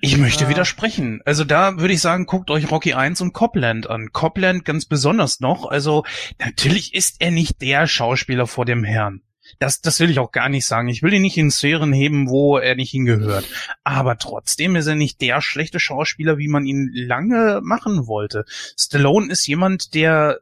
Ich 0.01 0.17
möchte 0.17 0.47
ah. 0.47 0.49
widersprechen. 0.49 1.21
Also 1.25 1.43
da 1.43 1.77
würde 1.77 1.93
ich 1.93 2.01
sagen, 2.01 2.25
guckt 2.25 2.49
euch 2.49 2.69
Rocky 2.71 2.93
1 2.93 3.21
und 3.21 3.33
Copland 3.33 3.89
an. 3.89 4.11
Copland 4.11 4.65
ganz 4.65 4.85
besonders 4.85 5.39
noch. 5.39 5.65
Also 5.65 6.03
natürlich 6.39 6.93
ist 6.93 7.21
er 7.21 7.31
nicht 7.31 7.61
der 7.61 7.87
Schauspieler 7.87 8.47
vor 8.47 8.65
dem 8.65 8.83
Herrn. 8.83 9.21
Das, 9.59 9.81
das 9.81 9.99
will 9.99 10.09
ich 10.09 10.19
auch 10.19 10.31
gar 10.31 10.49
nicht 10.49 10.65
sagen. 10.65 10.87
Ich 10.87 11.03
will 11.03 11.13
ihn 11.13 11.21
nicht 11.21 11.37
in 11.37 11.51
Sphären 11.51 11.93
heben, 11.93 12.29
wo 12.29 12.57
er 12.57 12.75
nicht 12.75 12.91
hingehört. 12.91 13.45
Aber 13.83 14.17
trotzdem 14.17 14.75
ist 14.75 14.87
er 14.87 14.95
nicht 14.95 15.21
der 15.21 15.41
schlechte 15.41 15.79
Schauspieler, 15.79 16.37
wie 16.37 16.47
man 16.47 16.65
ihn 16.65 16.89
lange 16.93 17.61
machen 17.63 18.07
wollte. 18.07 18.45
Stallone 18.77 19.31
ist 19.31 19.47
jemand, 19.47 19.93
der 19.93 20.39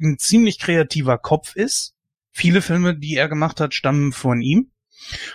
ein 0.00 0.18
ziemlich 0.18 0.58
kreativer 0.58 1.18
Kopf 1.18 1.56
ist. 1.56 1.94
Viele 2.30 2.62
Filme, 2.62 2.96
die 2.96 3.16
er 3.16 3.28
gemacht 3.28 3.60
hat, 3.60 3.74
stammen 3.74 4.12
von 4.12 4.40
ihm. 4.40 4.70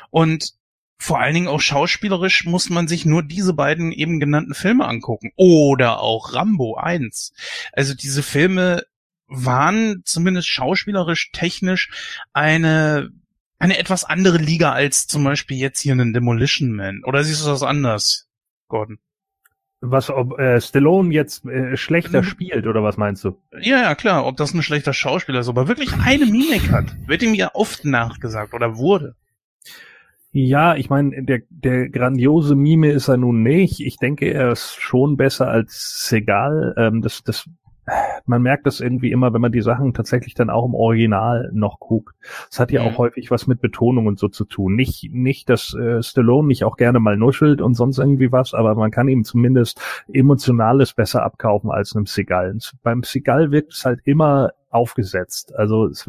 Und 0.10 0.54
vor 1.00 1.20
allen 1.20 1.36
Dingen 1.36 1.48
auch 1.48 1.62
schauspielerisch 1.62 2.46
muss 2.46 2.70
man 2.70 2.88
sich 2.88 3.06
nur 3.06 3.22
diese 3.22 3.54
beiden 3.54 3.92
eben 3.92 4.20
genannten 4.20 4.56
Filme 4.56 4.86
angucken. 4.86 5.32
Oder 5.36 6.00
auch 6.00 6.34
Rambo 6.34 6.76
1. 6.76 7.34
Also 7.72 7.94
diese 7.94 8.24
Filme 8.24 8.84
waren 9.28 10.02
zumindest 10.06 10.48
schauspielerisch, 10.48 11.32
technisch 11.32 11.90
eine, 12.34 13.10
eine 13.60 13.78
etwas 13.78 14.04
andere 14.04 14.38
Liga 14.38 14.72
als 14.72 15.08
zum 15.08 15.24
Beispiel 15.24 15.58
jetzt 15.58 15.80
hier 15.80 15.94
einen 15.94 16.14
Demolition 16.14 16.72
Man. 16.72 17.04
Oder 17.06 17.24
siehst 17.24 17.46
du 17.46 17.50
das 17.50 17.64
anders, 17.64 18.28
Gordon? 18.68 19.00
Was, 19.80 20.10
ob 20.10 20.40
äh, 20.40 20.60
Stallone 20.60 21.14
jetzt 21.14 21.46
äh, 21.46 21.78
schlechter 21.78 22.24
mhm. 22.24 22.26
spielt 22.26 22.66
oder 22.66 22.82
was 22.82 22.98
meinst 22.98 23.24
du? 23.24 23.40
Ja, 23.60 23.82
ja, 23.84 23.96
klar, 23.96 24.26
ob 24.26 24.36
das 24.38 24.54
ein 24.54 24.64
schlechter 24.64 24.94
Schauspieler 24.94 25.42
ist, 25.42 25.50
aber 25.50 25.68
wirklich 25.68 25.94
eine 25.94 26.26
Mimik 26.26 26.72
hat, 26.72 26.86
wird 27.06 27.22
ihm 27.22 27.36
ja 27.36 27.52
oft 27.54 27.86
nachgesagt 27.86 28.56
oder 28.56 28.78
wurde. 28.78 29.16
Ja, 30.32 30.76
ich 30.76 30.90
meine, 30.90 31.24
der, 31.24 31.42
der 31.50 31.90
grandiose 31.90 32.56
Mime 32.56 32.92
ist 32.92 33.08
er 33.08 33.18
nun 33.18 33.44
nicht. 33.44 33.80
Ich 33.80 33.98
denke, 33.98 34.32
er 34.32 34.52
ist 34.52 34.76
schon 34.80 35.16
besser 35.16 35.48
als 35.48 36.08
Segal. 36.08 36.74
Ähm, 36.78 37.02
das, 37.02 37.24
das 37.24 37.48
man 38.26 38.42
merkt 38.42 38.66
das 38.66 38.80
irgendwie 38.80 39.12
immer, 39.12 39.34
wenn 39.34 39.42
man 39.42 39.52
die 39.52 39.62
Sachen 39.62 39.94
tatsächlich 39.94 40.34
dann 40.34 40.50
auch 40.50 40.66
im 40.66 40.76
Original 40.76 41.50
noch 41.54 41.80
guckt. 41.80 42.16
Es 42.52 42.60
hat 42.60 42.72
ja 42.72 42.82
mhm. 42.82 42.88
auch 42.90 42.98
häufig 42.98 43.32
was 43.32 43.48
mit 43.48 43.62
Betonung 43.62 44.08
und 44.08 44.20
so 44.20 44.28
zu 44.28 44.46
tun. 44.46 44.76
Nicht, 44.76 45.10
nicht, 45.14 45.50
dass 45.50 45.74
äh, 45.74 46.04
Stallone 46.04 46.48
nicht 46.48 46.64
auch 46.64 46.78
gerne 46.78 47.00
mal 47.00 47.18
nuschelt 47.18 47.62
und 47.62 47.76
sonst 47.76 47.98
irgendwie 47.98 48.32
was, 48.32 48.54
aber 48.54 48.76
man 48.76 48.92
kann 48.92 49.08
ihm 49.08 49.24
zumindest 49.24 49.82
Emotionales 50.12 50.94
besser 50.94 51.24
abkaufen 51.24 51.72
als 51.72 51.96
einem 51.96 52.06
Seagal. 52.06 52.58
Beim 52.84 53.04
Seagal 53.04 53.52
wirkt 53.52 53.74
es 53.74 53.86
halt 53.86 54.02
immer 54.04 54.52
aufgesetzt. 54.70 55.56
Also 55.56 55.86
es, 55.86 56.08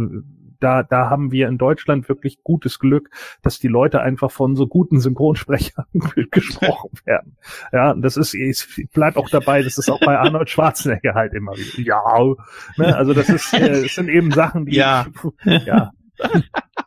da, 0.60 0.82
da 0.82 1.10
haben 1.10 1.32
wir 1.32 1.48
in 1.48 1.58
Deutschland 1.58 2.08
wirklich 2.08 2.42
gutes 2.42 2.78
Glück, 2.78 3.10
dass 3.42 3.58
die 3.58 3.68
Leute 3.68 4.00
einfach 4.00 4.30
von 4.30 4.56
so 4.56 4.66
guten 4.66 5.00
Synchronsprechern 5.00 5.86
gesprochen 6.30 6.90
werden. 7.04 7.36
Ja, 7.72 7.94
das 7.94 8.16
ist, 8.16 8.34
ich 8.34 8.88
bleib 8.92 9.16
auch 9.16 9.28
dabei, 9.28 9.62
das 9.62 9.78
ist 9.78 9.90
auch 9.90 10.00
bei 10.00 10.18
Arnold 10.18 10.50
Schwarzenegger 10.50 11.14
halt 11.14 11.34
immer 11.34 11.52
wieder. 11.52 11.82
Ja, 11.82 12.34
ne? 12.76 12.96
also 12.96 13.14
das 13.14 13.28
ist, 13.28 13.52
äh, 13.54 13.82
das 13.82 13.94
sind 13.94 14.08
eben 14.08 14.30
Sachen, 14.30 14.66
die, 14.66 14.76
ja, 14.76 15.06
ja. 15.44 15.92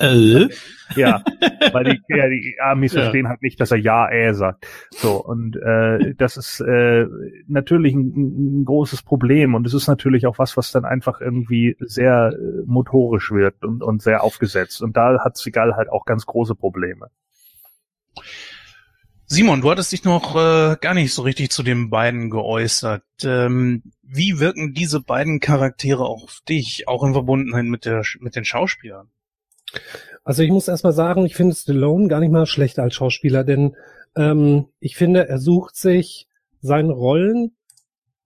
Äh? 0.00 0.48
Ja, 0.96 1.22
weil 1.72 1.84
die, 1.84 2.00
ja, 2.08 2.28
die 2.28 2.56
Amis 2.60 2.92
ja. 2.92 3.02
verstehen 3.02 3.28
halt 3.28 3.42
nicht, 3.42 3.60
dass 3.60 3.70
er 3.70 3.78
ja, 3.78 4.08
äh 4.10 4.32
sagt. 4.32 4.66
So, 4.90 5.22
und 5.24 5.56
äh, 5.56 6.14
das 6.14 6.36
ist 6.36 6.60
äh, 6.60 7.06
natürlich 7.46 7.94
ein, 7.94 8.60
ein 8.60 8.64
großes 8.64 9.02
Problem 9.02 9.54
und 9.54 9.66
es 9.66 9.74
ist 9.74 9.88
natürlich 9.88 10.26
auch 10.26 10.38
was, 10.38 10.56
was 10.56 10.72
dann 10.72 10.84
einfach 10.84 11.20
irgendwie 11.20 11.76
sehr 11.80 12.32
äh, 12.32 12.62
motorisch 12.66 13.30
wird 13.32 13.64
und, 13.64 13.82
und 13.82 14.02
sehr 14.02 14.22
aufgesetzt. 14.22 14.82
Und 14.82 14.96
da 14.96 15.18
hat 15.24 15.36
Seagal 15.36 15.74
halt 15.76 15.88
auch 15.88 16.04
ganz 16.04 16.26
große 16.26 16.54
Probleme. 16.54 17.08
Simon, 19.30 19.60
du 19.60 19.70
hattest 19.70 19.92
dich 19.92 20.04
noch 20.04 20.36
äh, 20.36 20.76
gar 20.80 20.94
nicht 20.94 21.12
so 21.12 21.20
richtig 21.20 21.50
zu 21.50 21.62
den 21.62 21.90
beiden 21.90 22.30
geäußert. 22.30 23.02
Ähm, 23.22 23.82
wie 24.02 24.40
wirken 24.40 24.72
diese 24.72 25.00
beiden 25.00 25.38
Charaktere 25.38 26.06
auf 26.06 26.40
dich, 26.48 26.88
auch 26.88 27.04
in 27.04 27.12
Verbundenheit 27.12 27.66
mit, 27.66 27.84
der, 27.84 28.02
mit 28.20 28.36
den 28.36 28.46
Schauspielern? 28.46 29.10
Also 30.24 30.42
ich 30.42 30.50
muss 30.50 30.66
erstmal 30.66 30.94
sagen, 30.94 31.26
ich 31.26 31.34
finde 31.36 31.54
Stallone 31.54 32.08
gar 32.08 32.20
nicht 32.20 32.32
mal 32.32 32.46
schlecht 32.46 32.78
als 32.78 32.94
Schauspieler, 32.94 33.44
denn 33.44 33.76
ähm, 34.16 34.68
ich 34.80 34.96
finde, 34.96 35.28
er 35.28 35.38
sucht 35.38 35.76
sich 35.76 36.26
seine 36.62 36.92
Rollen, 36.92 37.52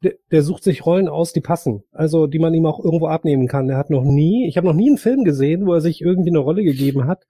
der, 0.04 0.14
der 0.30 0.42
sucht 0.42 0.62
sich 0.62 0.86
Rollen 0.86 1.08
aus, 1.08 1.32
die 1.32 1.40
passen, 1.40 1.82
also 1.90 2.28
die 2.28 2.38
man 2.38 2.54
ihm 2.54 2.66
auch 2.66 2.78
irgendwo 2.78 3.08
abnehmen 3.08 3.48
kann. 3.48 3.68
Er 3.68 3.76
hat 3.76 3.90
noch 3.90 4.04
nie, 4.04 4.46
ich 4.46 4.56
habe 4.56 4.68
noch 4.68 4.74
nie 4.74 4.88
einen 4.88 4.98
Film 4.98 5.24
gesehen, 5.24 5.66
wo 5.66 5.74
er 5.74 5.80
sich 5.80 6.00
irgendwie 6.00 6.30
eine 6.30 6.38
Rolle 6.38 6.62
gegeben 6.62 7.08
hat. 7.08 7.26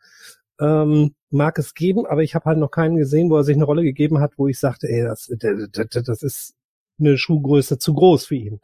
Ähm, 0.63 1.15
mag 1.31 1.59
es 1.59 1.75
geben, 1.75 2.07
aber 2.07 2.23
ich 2.23 2.35
habe 2.35 2.45
halt 2.45 2.59
noch 2.59 2.71
keinen 2.71 2.97
gesehen, 2.97 3.31
wo 3.31 3.37
er 3.37 3.45
sich 3.45 3.57
eine 3.57 3.65
Rolle 3.65 3.83
gegeben 3.83 4.21
hat, 4.21 4.35
wo 4.37 4.47
ich 4.49 4.61
sagte, 4.61 4.87
ey, 4.89 5.03
das, 5.03 5.31
das, 5.73 6.05
das 6.05 6.23
ist 6.23 6.55
eine 7.01 7.19
Schuhgröße 7.19 7.79
zu 7.79 7.95
groß 7.95 8.27
für 8.27 8.37
ihn. 8.37 8.61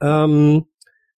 Ähm, 0.00 0.64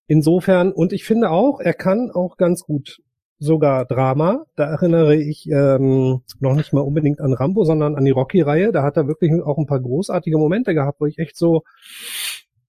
insofern, 0.06 0.72
und 0.72 0.92
ich 0.92 1.04
finde 1.04 1.30
auch, 1.30 1.60
er 1.60 1.74
kann 1.74 2.10
auch 2.10 2.36
ganz 2.36 2.64
gut 2.64 3.00
sogar 3.38 3.86
Drama. 3.86 4.44
Da 4.56 4.64
erinnere 4.64 5.16
ich 5.16 5.48
ähm, 5.48 6.22
noch 6.40 6.54
nicht 6.54 6.72
mal 6.72 6.80
unbedingt 6.80 7.20
an 7.20 7.32
Rambo, 7.32 7.64
sondern 7.64 7.94
an 7.94 8.04
die 8.04 8.10
Rocky-Reihe. 8.10 8.72
Da 8.72 8.82
hat 8.82 8.96
er 8.96 9.06
wirklich 9.06 9.32
auch 9.42 9.58
ein 9.58 9.66
paar 9.66 9.80
großartige 9.80 10.38
Momente 10.38 10.74
gehabt, 10.74 11.00
wo 11.00 11.06
ich 11.06 11.18
echt 11.18 11.36
so 11.36 11.62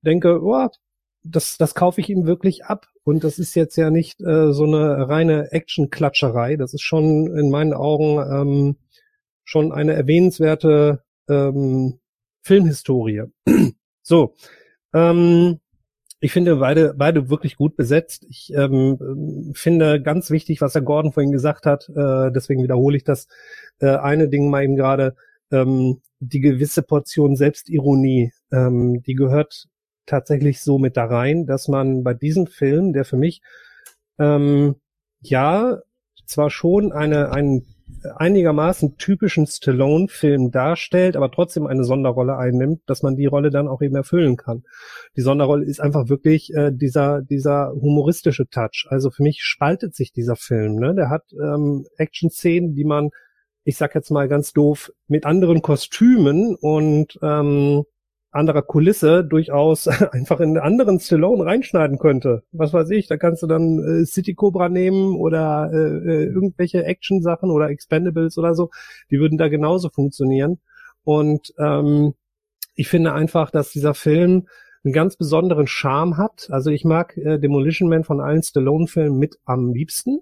denke, 0.01 0.39
oh, 0.41 0.67
das, 1.23 1.57
das 1.57 1.75
kaufe 1.75 2.01
ich 2.01 2.09
ihm 2.09 2.25
wirklich 2.25 2.65
ab. 2.65 2.87
Und 3.03 3.23
das 3.23 3.39
ist 3.39 3.55
jetzt 3.55 3.75
ja 3.75 3.89
nicht 3.89 4.21
äh, 4.21 4.53
so 4.53 4.65
eine 4.65 5.09
reine 5.09 5.51
Action-Klatscherei. 5.51 6.57
Das 6.57 6.73
ist 6.73 6.81
schon 6.81 7.35
in 7.35 7.49
meinen 7.49 7.73
Augen 7.73 8.19
ähm, 8.19 8.75
schon 9.43 9.71
eine 9.71 9.93
erwähnenswerte 9.93 11.03
ähm, 11.27 11.99
Filmhistorie. 12.41 13.23
so, 14.01 14.35
ähm, 14.93 15.59
ich 16.21 16.33
finde 16.33 16.57
beide, 16.57 16.93
beide 16.95 17.29
wirklich 17.29 17.55
gut 17.55 17.75
besetzt. 17.77 18.25
Ich 18.29 18.51
ähm, 18.53 19.53
finde 19.55 20.01
ganz 20.01 20.29
wichtig, 20.29 20.61
was 20.61 20.73
der 20.73 20.81
Gordon 20.81 21.13
vorhin 21.13 21.31
gesagt 21.31 21.65
hat, 21.65 21.89
äh, 21.89 22.31
deswegen 22.31 22.61
wiederhole 22.61 22.97
ich 22.97 23.03
das 23.03 23.27
äh, 23.79 23.95
eine 23.95 24.27
Ding 24.27 24.49
mal 24.49 24.63
eben 24.63 24.75
gerade, 24.75 25.15
ähm, 25.51 26.01
die 26.19 26.41
gewisse 26.41 26.83
Portion 26.83 27.35
Selbstironie, 27.37 28.33
ähm, 28.51 29.01
die 29.03 29.15
gehört 29.15 29.67
tatsächlich 30.09 30.61
so 30.61 30.77
mit 30.77 30.97
da 30.97 31.05
rein, 31.05 31.45
dass 31.45 31.67
man 31.67 32.03
bei 32.03 32.13
diesem 32.13 32.47
Film, 32.47 32.93
der 32.93 33.05
für 33.05 33.17
mich 33.17 33.41
ähm, 34.19 34.75
ja 35.21 35.79
zwar 36.25 36.49
schon 36.49 36.91
eine, 36.91 37.31
einen 37.31 37.65
einigermaßen 38.15 38.97
typischen 38.97 39.45
Stallone-Film 39.47 40.51
darstellt, 40.51 41.15
aber 41.17 41.31
trotzdem 41.31 41.67
eine 41.67 41.83
Sonderrolle 41.83 42.37
einnimmt, 42.37 42.81
dass 42.85 43.03
man 43.03 43.15
die 43.15 43.25
Rolle 43.25 43.49
dann 43.49 43.67
auch 43.67 43.81
eben 43.81 43.95
erfüllen 43.95 44.37
kann. 44.37 44.63
Die 45.15 45.21
Sonderrolle 45.21 45.65
ist 45.65 45.81
einfach 45.81 46.07
wirklich 46.07 46.53
äh, 46.53 46.71
dieser 46.71 47.21
dieser 47.21 47.71
humoristische 47.73 48.47
Touch. 48.47 48.85
Also 48.89 49.09
für 49.11 49.23
mich 49.23 49.41
spaltet 49.41 49.95
sich 49.95 50.13
dieser 50.13 50.35
Film. 50.35 50.75
Ne? 50.75 50.95
Der 50.95 51.09
hat 51.09 51.23
ähm, 51.33 51.85
Action-Szenen, 51.97 52.75
die 52.75 52.85
man, 52.85 53.09
ich 53.63 53.77
sag 53.77 53.95
jetzt 53.95 54.11
mal 54.11 54.27
ganz 54.27 54.53
doof, 54.53 54.91
mit 55.07 55.25
anderen 55.25 55.61
Kostümen 55.61 56.55
und 56.55 57.19
ähm, 57.21 57.83
anderer 58.31 58.61
Kulisse 58.61 59.23
durchaus 59.23 59.87
einfach 60.11 60.39
in 60.39 60.49
einen 60.49 60.57
anderen 60.57 60.99
Stallone 60.99 61.45
reinschneiden 61.45 61.97
könnte. 61.97 62.43
Was 62.51 62.73
weiß 62.73 62.89
ich, 62.91 63.07
da 63.07 63.17
kannst 63.17 63.43
du 63.43 63.47
dann 63.47 63.79
äh, 63.79 64.05
City 64.05 64.35
Cobra 64.35 64.69
nehmen 64.69 65.15
oder 65.15 65.69
äh, 65.73 65.77
äh, 65.77 66.25
irgendwelche 66.25 66.83
Action-Sachen 66.83 67.49
oder 67.49 67.69
Expendables 67.69 68.37
oder 68.37 68.53
so. 68.53 68.69
Die 69.09 69.19
würden 69.19 69.37
da 69.37 69.47
genauso 69.47 69.89
funktionieren. 69.89 70.59
Und 71.03 71.53
ähm, 71.57 72.13
ich 72.75 72.87
finde 72.87 73.13
einfach, 73.13 73.51
dass 73.51 73.71
dieser 73.71 73.93
Film 73.93 74.47
einen 74.83 74.93
ganz 74.93 75.17
besonderen 75.17 75.67
Charme 75.67 76.17
hat. 76.17 76.47
Also 76.51 76.69
ich 76.69 76.85
mag 76.85 77.17
äh, 77.17 77.39
Demolition 77.39 77.89
Man 77.89 78.03
von 78.03 78.21
allen 78.21 78.43
Stallone-Filmen 78.43 79.17
mit 79.17 79.37
am 79.45 79.73
liebsten, 79.73 80.19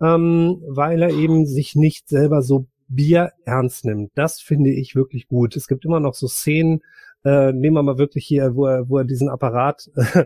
ähm, 0.00 0.62
weil 0.68 1.02
er 1.02 1.10
eben 1.10 1.46
sich 1.46 1.74
nicht 1.74 2.08
selber 2.08 2.42
so 2.42 2.66
Bier 2.88 3.32
ernst 3.44 3.84
nimmt. 3.84 4.12
Das 4.14 4.40
finde 4.40 4.70
ich 4.70 4.94
wirklich 4.94 5.26
gut. 5.26 5.56
Es 5.56 5.66
gibt 5.66 5.84
immer 5.84 6.00
noch 6.00 6.14
so 6.14 6.28
Szenen, 6.28 6.82
äh, 7.24 7.52
nehmen 7.52 7.76
wir 7.76 7.82
mal 7.82 7.98
wirklich 7.98 8.26
hier, 8.26 8.54
wo 8.54 8.66
er, 8.66 8.88
wo 8.88 8.98
er 8.98 9.04
diesen 9.04 9.28
Apparat 9.28 9.90
äh, 9.96 10.24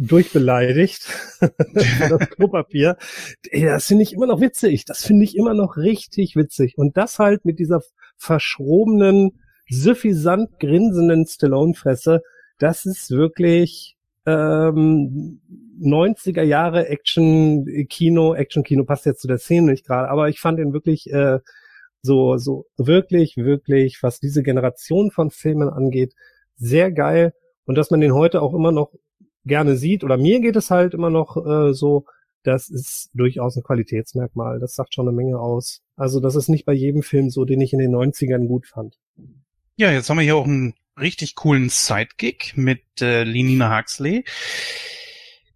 durchbeleidigt, 0.00 1.06
das 1.40 2.30
Klopapier. 2.30 2.96
Das 3.52 3.86
finde 3.86 4.02
ich 4.02 4.14
immer 4.14 4.26
noch 4.26 4.40
witzig. 4.40 4.86
Das 4.86 5.04
finde 5.04 5.24
ich 5.24 5.36
immer 5.36 5.54
noch 5.54 5.76
richtig 5.76 6.36
witzig. 6.36 6.78
Und 6.78 6.96
das 6.96 7.18
halt 7.18 7.44
mit 7.44 7.58
dieser 7.58 7.82
verschrobenen, 8.16 9.40
suffisant 9.68 10.58
grinsenden 10.58 11.26
Stallone-Fresse, 11.26 12.22
das 12.58 12.86
ist 12.86 13.10
wirklich 13.10 13.96
ähm, 14.26 15.40
90er 15.80 16.42
Jahre 16.42 16.88
Action-Kino. 16.88 18.34
Action-Kino 18.34 18.84
passt 18.84 19.06
jetzt 19.06 19.20
zu 19.20 19.28
der 19.28 19.38
Szene 19.38 19.72
nicht 19.72 19.86
gerade, 19.86 20.08
aber 20.08 20.28
ich 20.28 20.40
fand 20.40 20.58
ihn 20.58 20.72
wirklich 20.72 21.10
äh, 21.12 21.40
so, 22.02 22.36
so 22.38 22.66
wirklich, 22.76 23.36
wirklich, 23.36 24.02
was 24.02 24.20
diese 24.20 24.42
Generation 24.42 25.10
von 25.10 25.30
Filmen 25.30 25.68
angeht, 25.68 26.14
sehr 26.56 26.90
geil. 26.92 27.34
Und 27.64 27.76
dass 27.76 27.90
man 27.90 28.00
den 28.00 28.14
heute 28.14 28.42
auch 28.42 28.54
immer 28.54 28.72
noch 28.72 28.92
gerne 29.44 29.76
sieht, 29.76 30.04
oder 30.04 30.16
mir 30.16 30.40
geht 30.40 30.56
es 30.56 30.70
halt 30.70 30.94
immer 30.94 31.10
noch 31.10 31.36
äh, 31.36 31.72
so, 31.72 32.04
das 32.42 32.68
ist 32.68 33.10
durchaus 33.14 33.56
ein 33.56 33.62
Qualitätsmerkmal. 33.62 34.58
Das 34.60 34.74
sagt 34.74 34.94
schon 34.94 35.06
eine 35.06 35.16
Menge 35.16 35.38
aus. 35.38 35.82
Also 35.96 36.20
das 36.20 36.36
ist 36.36 36.48
nicht 36.48 36.64
bei 36.64 36.72
jedem 36.72 37.02
Film 37.02 37.30
so, 37.30 37.44
den 37.44 37.60
ich 37.60 37.72
in 37.72 37.78
den 37.78 37.94
90ern 37.94 38.46
gut 38.46 38.66
fand. 38.66 38.98
Ja, 39.76 39.90
jetzt 39.90 40.08
haben 40.08 40.18
wir 40.18 40.24
hier 40.24 40.36
auch 40.36 40.46
einen 40.46 40.74
richtig 40.98 41.34
coolen 41.34 41.68
Sidekick 41.68 42.56
mit 42.56 42.82
äh, 43.00 43.24
Linina 43.24 43.78
Huxley. 43.78 44.24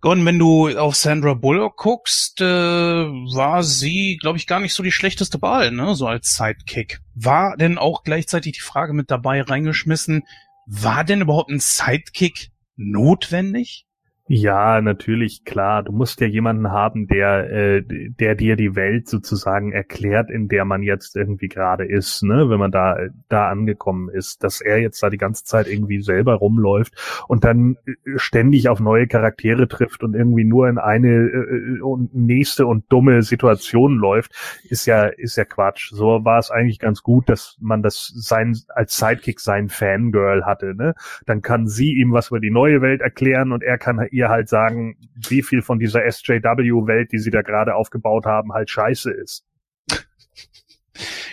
Gordon, 0.04 0.26
wenn 0.26 0.38
du 0.38 0.68
auf 0.78 0.96
Sandra 0.96 1.32
Bullock 1.32 1.78
guckst, 1.78 2.42
äh, 2.42 2.44
war 2.44 3.62
sie, 3.62 4.18
glaube 4.20 4.36
ich, 4.36 4.46
gar 4.46 4.60
nicht 4.60 4.74
so 4.74 4.82
die 4.82 4.92
schlechteste 4.92 5.40
Wahl, 5.40 5.70
ne? 5.70 5.94
So 5.94 6.06
als 6.06 6.36
Sidekick. 6.36 7.00
War 7.14 7.56
denn 7.56 7.78
auch 7.78 8.02
gleichzeitig 8.02 8.52
die 8.52 8.60
Frage 8.60 8.92
mit 8.92 9.10
dabei 9.10 9.40
reingeschmissen, 9.40 10.24
war 10.66 11.04
denn 11.04 11.22
überhaupt 11.22 11.48
ein 11.48 11.58
Sidekick 11.58 12.50
notwendig? 12.76 13.86
Ja, 14.26 14.80
natürlich, 14.80 15.44
klar. 15.44 15.82
Du 15.82 15.92
musst 15.92 16.18
ja 16.22 16.26
jemanden 16.26 16.70
haben, 16.70 17.06
der, 17.08 17.50
äh, 17.52 17.82
der 17.82 18.34
dir 18.34 18.56
die 18.56 18.74
Welt 18.74 19.06
sozusagen 19.06 19.70
erklärt, 19.72 20.30
in 20.30 20.48
der 20.48 20.64
man 20.64 20.82
jetzt 20.82 21.14
irgendwie 21.14 21.48
gerade 21.48 21.84
ist, 21.84 22.22
ne, 22.22 22.48
wenn 22.48 22.58
man 22.58 22.70
da, 22.72 22.96
da 23.28 23.50
angekommen 23.50 24.08
ist, 24.08 24.42
dass 24.42 24.62
er 24.62 24.78
jetzt 24.78 25.02
da 25.02 25.10
die 25.10 25.18
ganze 25.18 25.44
Zeit 25.44 25.68
irgendwie 25.68 26.00
selber 26.00 26.36
rumläuft 26.36 26.94
und 27.28 27.44
dann 27.44 27.76
äh, 27.84 27.92
ständig 28.16 28.70
auf 28.70 28.80
neue 28.80 29.06
Charaktere 29.06 29.68
trifft 29.68 30.02
und 30.02 30.14
irgendwie 30.14 30.44
nur 30.44 30.70
in 30.70 30.78
eine 30.78 31.08
äh, 31.10 31.80
und 31.82 32.14
nächste 32.14 32.64
und 32.66 32.90
dumme 32.90 33.20
Situation 33.20 33.96
läuft, 33.98 34.32
ist 34.70 34.86
ja, 34.86 35.04
ist 35.04 35.36
ja 35.36 35.44
Quatsch. 35.44 35.90
So 35.92 36.24
war 36.24 36.38
es 36.38 36.50
eigentlich 36.50 36.78
ganz 36.78 37.02
gut, 37.02 37.28
dass 37.28 37.58
man 37.60 37.82
das 37.82 38.10
sein, 38.14 38.56
als 38.74 38.96
Sidekick 38.96 39.40
sein 39.40 39.68
Fangirl 39.68 40.46
hatte, 40.46 40.74
ne. 40.74 40.94
Dann 41.26 41.42
kann 41.42 41.66
sie 41.66 41.92
ihm 41.92 42.12
was 42.12 42.28
über 42.30 42.40
die 42.40 42.50
neue 42.50 42.80
Welt 42.80 43.02
erklären 43.02 43.52
und 43.52 43.62
er 43.62 43.76
kann 43.76 43.98
ihr 44.14 44.28
halt 44.28 44.48
sagen, 44.48 44.96
wie 45.14 45.42
viel 45.42 45.60
von 45.60 45.78
dieser 45.78 46.00
SJW-Welt, 46.10 47.12
die 47.12 47.18
sie 47.18 47.30
da 47.30 47.42
gerade 47.42 47.74
aufgebaut 47.74 48.24
haben, 48.24 48.52
halt 48.52 48.70
scheiße 48.70 49.10
ist. 49.10 49.44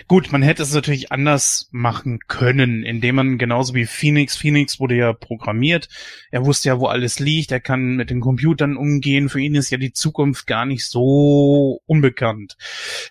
Gut, 0.08 0.32
man 0.32 0.42
hätte 0.42 0.64
es 0.64 0.74
natürlich 0.74 1.12
anders 1.12 1.68
machen 1.70 2.18
können, 2.26 2.82
indem 2.82 3.14
man 3.14 3.38
genauso 3.38 3.74
wie 3.74 3.86
Phoenix, 3.86 4.36
Phoenix 4.36 4.80
wurde 4.80 4.96
ja 4.96 5.12
programmiert, 5.12 5.88
er 6.32 6.44
wusste 6.44 6.68
ja, 6.68 6.80
wo 6.80 6.86
alles 6.86 7.20
liegt, 7.20 7.52
er 7.52 7.60
kann 7.60 7.94
mit 7.94 8.10
den 8.10 8.20
Computern 8.20 8.76
umgehen, 8.76 9.28
für 9.28 9.40
ihn 9.40 9.54
ist 9.54 9.70
ja 9.70 9.78
die 9.78 9.92
Zukunft 9.92 10.48
gar 10.48 10.66
nicht 10.66 10.84
so 10.86 11.80
unbekannt. 11.86 12.56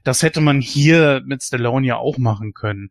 Das 0.04 0.22
hätte 0.22 0.42
man 0.42 0.60
hier 0.60 1.22
mit 1.26 1.42
Stallone 1.42 1.88
ja 1.88 1.96
auch 1.96 2.18
machen 2.18 2.54
können. 2.54 2.90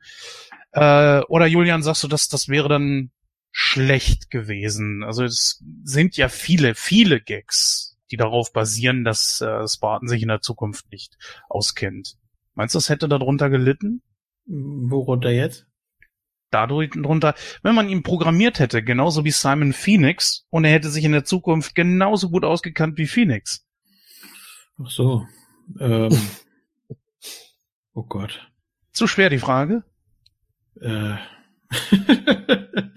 Äh, 0.72 1.20
oder 1.28 1.47
Julian, 1.47 1.83
sagst 1.83 2.03
du, 2.03 2.09
dass 2.09 2.28
das 2.28 2.49
wäre 2.49 2.68
dann 2.68 3.11
schlecht 3.53 4.30
gewesen. 4.30 5.03
Also 5.05 5.24
es 5.24 5.62
sind 5.84 6.16
ja 6.16 6.28
viele, 6.28 6.74
viele 6.74 7.20
Gags, 7.20 7.98
die 8.11 8.16
darauf 8.16 8.53
basieren, 8.53 9.05
dass 9.05 9.40
äh, 9.40 9.66
Spartan 9.66 10.09
sich 10.09 10.22
in 10.22 10.28
der 10.28 10.40
Zukunft 10.40 10.90
nicht 10.90 11.16
auskennt. 11.48 12.16
Meinst 12.55 12.74
du, 12.74 12.78
das 12.78 12.88
hätte 12.88 13.09
darunter 13.09 13.51
gelitten? 13.51 14.03
Worunter 14.46 15.30
jetzt? 15.30 15.66
Darunter, 16.51 17.34
wenn 17.62 17.76
man 17.76 17.88
ihn 17.88 18.03
programmiert 18.03 18.59
hätte, 18.59 18.82
genauso 18.82 19.24
wie 19.24 19.30
Simon 19.30 19.72
Phoenix, 19.72 20.46
und 20.51 20.64
er 20.64 20.72
hätte 20.72 20.90
sich 20.90 21.05
in 21.05 21.12
der 21.12 21.24
Zukunft 21.24 21.76
genauso 21.76 22.28
gut 22.28 22.44
ausgekannt 22.44 22.98
wie 22.98 23.07
Phoenix. 23.07 23.64
Ach 24.82 24.90
so. 24.90 25.26
Ähm. 25.78 26.11
oh 27.94 28.03
Gott. 28.03 28.51
Zu 28.92 29.07
schwer 29.07 29.30
die 29.30 29.38
Frage? 29.38 29.84
Äh. 30.80 31.14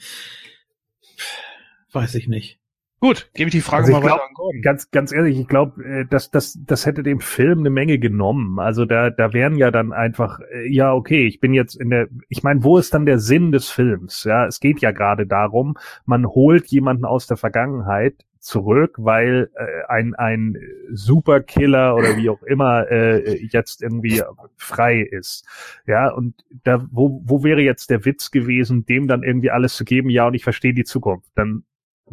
Weiß 1.94 2.16
ich 2.16 2.28
nicht. 2.28 2.60
Gut, 3.04 3.30
gebe 3.34 3.50
ich 3.50 3.52
die 3.52 3.60
Frage 3.60 3.84
also 3.84 3.92
mal 3.92 4.00
glaub, 4.00 4.14
weiter 4.14 4.30
an 4.30 4.34
Gordon. 4.34 4.62
Ganz, 4.62 4.90
ganz 4.90 5.12
ehrlich, 5.12 5.38
ich 5.38 5.50
glaube, 5.50 5.84
äh, 5.84 6.06
das, 6.10 6.32
das, 6.32 6.58
das 6.66 6.86
hätte 6.86 7.04
dem 7.04 7.20
Film 7.20 7.60
eine 7.60 7.70
Menge 7.70 8.00
genommen. 8.00 8.60
Also 8.60 8.86
da, 8.86 9.10
da 9.10 9.34
wären 9.34 9.58
ja 9.58 9.72
dann 9.72 9.92
einfach, 9.92 10.40
äh, 10.40 10.72
ja, 10.72 10.94
okay, 10.94 11.28
ich 11.28 11.42
bin 11.42 11.54
jetzt 11.54 11.76
in 11.76 11.90
der, 11.90 12.08
ich 12.30 12.44
meine, 12.44 12.64
wo 12.64 12.78
ist 12.78 12.94
dann 12.94 13.06
der 13.06 13.20
Sinn 13.20 13.52
des 13.52 13.70
Films? 13.70 14.24
Ja, 14.24 14.46
es 14.46 14.62
geht 14.62 14.80
ja 14.80 14.92
gerade 14.92 15.28
darum, 15.28 15.76
man 16.06 16.26
holt 16.28 16.68
jemanden 16.68 17.04
aus 17.04 17.28
der 17.28 17.36
Vergangenheit 17.36 18.24
zurück, 18.40 18.96
weil 18.98 19.50
äh, 19.56 19.92
ein, 19.92 20.16
ein 20.16 20.58
Superkiller 20.90 21.96
oder 21.96 22.16
wie 22.16 22.30
auch 22.30 22.44
immer 22.44 22.90
äh, 22.90 23.46
jetzt 23.48 23.82
irgendwie 23.82 24.22
frei 24.56 25.02
ist. 25.02 25.46
Ja, 25.86 26.10
und 26.10 26.36
da, 26.64 26.88
wo, 26.90 27.22
wo 27.26 27.44
wäre 27.44 27.60
jetzt 27.60 27.90
der 27.90 28.06
Witz 28.06 28.32
gewesen, 28.32 28.86
dem 28.86 29.10
dann 29.10 29.24
irgendwie 29.24 29.52
alles 29.52 29.76
zu 29.76 29.84
geben, 29.84 30.10
ja, 30.10 30.26
und 30.28 30.36
ich 30.36 30.44
verstehe 30.46 30.74
die 30.74 30.86
Zukunft. 30.86 31.30
Dann 31.36 31.66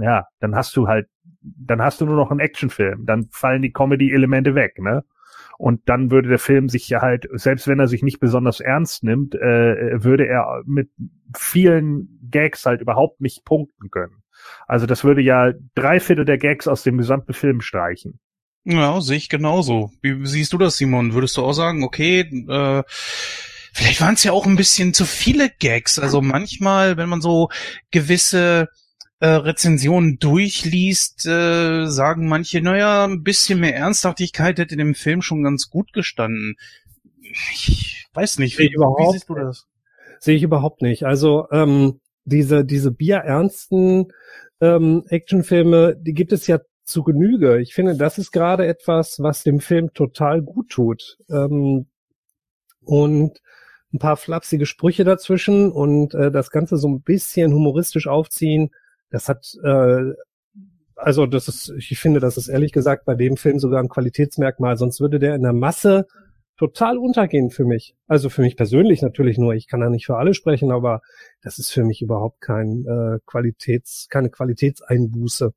ja, 0.02 0.26
dann 0.40 0.54
hast 0.54 0.76
du 0.76 0.88
halt, 0.88 1.08
dann 1.40 1.82
hast 1.82 2.00
du 2.00 2.06
nur 2.06 2.16
noch 2.16 2.30
einen 2.30 2.40
Actionfilm, 2.40 3.06
dann 3.06 3.28
fallen 3.30 3.62
die 3.62 3.72
Comedy-Elemente 3.72 4.54
weg, 4.54 4.78
ne? 4.78 5.04
Und 5.58 5.90
dann 5.90 6.10
würde 6.10 6.30
der 6.30 6.38
Film 6.38 6.70
sich 6.70 6.88
ja 6.88 7.02
halt, 7.02 7.28
selbst 7.32 7.68
wenn 7.68 7.78
er 7.78 7.86
sich 7.86 8.02
nicht 8.02 8.18
besonders 8.18 8.60
ernst 8.60 9.04
nimmt, 9.04 9.34
äh, 9.34 10.02
würde 10.02 10.26
er 10.26 10.62
mit 10.64 10.88
vielen 11.36 12.18
Gags 12.30 12.64
halt 12.64 12.80
überhaupt 12.80 13.20
nicht 13.20 13.44
punkten 13.44 13.90
können. 13.90 14.22
Also 14.66 14.86
das 14.86 15.04
würde 15.04 15.20
ja 15.20 15.52
drei 15.74 16.00
Viertel 16.00 16.24
der 16.24 16.38
Gags 16.38 16.66
aus 16.66 16.82
dem 16.82 16.96
gesamten 16.96 17.34
Film 17.34 17.60
streichen. 17.60 18.20
Ja, 18.64 19.00
sehe 19.00 19.16
ich 19.16 19.28
genauso. 19.28 19.90
Wie 20.02 20.26
siehst 20.26 20.52
du 20.52 20.58
das, 20.58 20.76
Simon? 20.76 21.12
Würdest 21.12 21.36
du 21.36 21.44
auch 21.44 21.52
sagen, 21.52 21.82
okay, 21.82 22.20
äh, 22.20 22.82
vielleicht 23.74 24.00
waren 24.00 24.14
es 24.14 24.24
ja 24.24 24.32
auch 24.32 24.46
ein 24.46 24.56
bisschen 24.56 24.94
zu 24.94 25.04
viele 25.04 25.50
Gags. 25.58 25.98
Also 25.98 26.22
manchmal, 26.22 26.96
wenn 26.96 27.08
man 27.08 27.20
so 27.20 27.48
gewisse 27.90 28.68
äh, 29.20 29.28
Rezensionen 29.28 30.18
durchliest, 30.18 31.26
äh, 31.26 31.86
sagen 31.86 32.26
manche, 32.26 32.60
naja, 32.62 33.04
ein 33.04 33.22
bisschen 33.22 33.60
mehr 33.60 33.76
Ernsthaftigkeit 33.76 34.58
hätte 34.58 34.76
dem 34.76 34.94
Film 34.94 35.22
schon 35.22 35.42
ganz 35.42 35.68
gut 35.68 35.92
gestanden. 35.92 36.56
Ich 37.52 38.06
weiß 38.14 38.38
nicht, 38.38 38.58
wie, 38.58 38.70
wie 38.70 39.12
siehst 39.12 39.28
du 39.28 39.34
das? 39.34 39.66
Sehe 40.18 40.36
ich 40.36 40.42
überhaupt 40.42 40.82
nicht. 40.82 41.04
Also 41.04 41.46
ähm, 41.52 42.00
diese 42.24 42.64
diese 42.64 42.90
bierernsten 42.90 44.12
ähm, 44.60 45.04
Actionfilme, 45.08 45.96
die 45.96 46.12
gibt 46.12 46.32
es 46.32 46.46
ja 46.46 46.58
zu 46.84 47.02
Genüge. 47.02 47.60
Ich 47.60 47.74
finde, 47.74 47.96
das 47.96 48.18
ist 48.18 48.32
gerade 48.32 48.66
etwas, 48.66 49.20
was 49.20 49.42
dem 49.42 49.60
Film 49.60 49.92
total 49.92 50.42
gut 50.42 50.70
tut. 50.70 51.18
Ähm, 51.30 51.86
und 52.84 53.38
ein 53.92 53.98
paar 53.98 54.16
flapsige 54.16 54.66
Sprüche 54.66 55.04
dazwischen 55.04 55.70
und 55.70 56.14
äh, 56.14 56.30
das 56.30 56.50
Ganze 56.50 56.76
so 56.76 56.88
ein 56.88 57.02
bisschen 57.02 57.52
humoristisch 57.52 58.06
aufziehen, 58.06 58.70
Das 59.10 59.28
hat, 59.28 59.54
äh, 59.62 60.12
also 60.96 61.26
das 61.26 61.48
ist, 61.48 61.72
ich 61.76 61.98
finde, 61.98 62.20
das 62.20 62.36
ist 62.36 62.48
ehrlich 62.48 62.72
gesagt 62.72 63.04
bei 63.04 63.14
dem 63.14 63.36
Film 63.36 63.58
sogar 63.58 63.82
ein 63.82 63.88
Qualitätsmerkmal, 63.88 64.76
sonst 64.76 65.00
würde 65.00 65.18
der 65.18 65.34
in 65.34 65.42
der 65.42 65.52
Masse 65.52 66.06
total 66.56 66.98
untergehen 66.98 67.50
für 67.50 67.64
mich. 67.64 67.94
Also 68.06 68.28
für 68.28 68.42
mich 68.42 68.56
persönlich 68.56 69.00
natürlich 69.00 69.38
nur, 69.38 69.54
ich 69.54 69.66
kann 69.66 69.80
da 69.80 69.88
nicht 69.88 70.04
für 70.04 70.18
alle 70.18 70.34
sprechen, 70.34 70.70
aber 70.70 71.00
das 71.42 71.58
ist 71.58 71.70
für 71.70 71.84
mich 71.84 72.02
überhaupt 72.02 72.42
kein 72.42 72.84
äh, 72.86 73.18
Qualitäts, 73.24 74.08
keine 74.10 74.28
Qualitätseinbuße. 74.28 75.52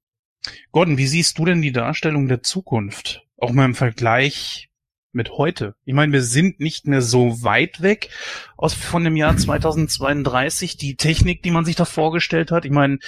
Gordon, 0.72 0.98
wie 0.98 1.08
siehst 1.08 1.38
du 1.38 1.46
denn 1.46 1.62
die 1.62 1.74
Darstellung 1.74 2.30
der 2.30 2.42
Zukunft? 2.42 3.28
Auch 3.38 3.52
mal 3.52 3.66
im 3.66 3.76
Vergleich 3.76 4.70
mit 5.14 5.32
heute. 5.38 5.76
Ich 5.86 5.94
meine, 5.94 6.12
wir 6.12 6.24
sind 6.24 6.60
nicht 6.60 6.88
mehr 6.88 7.02
so 7.02 7.44
weit 7.44 7.82
weg 7.82 8.10
aus 8.58 8.74
von 8.74 9.04
dem 9.04 9.16
Jahr 9.16 9.36
2032. 9.36 10.78
Die 10.78 10.96
Technik, 10.96 11.44
die 11.44 11.52
man 11.52 11.66
sich 11.66 11.76
da 11.76 11.86
vorgestellt 11.86 12.52
hat. 12.52 12.66
Ich 12.66 12.72
meine, 12.72 13.00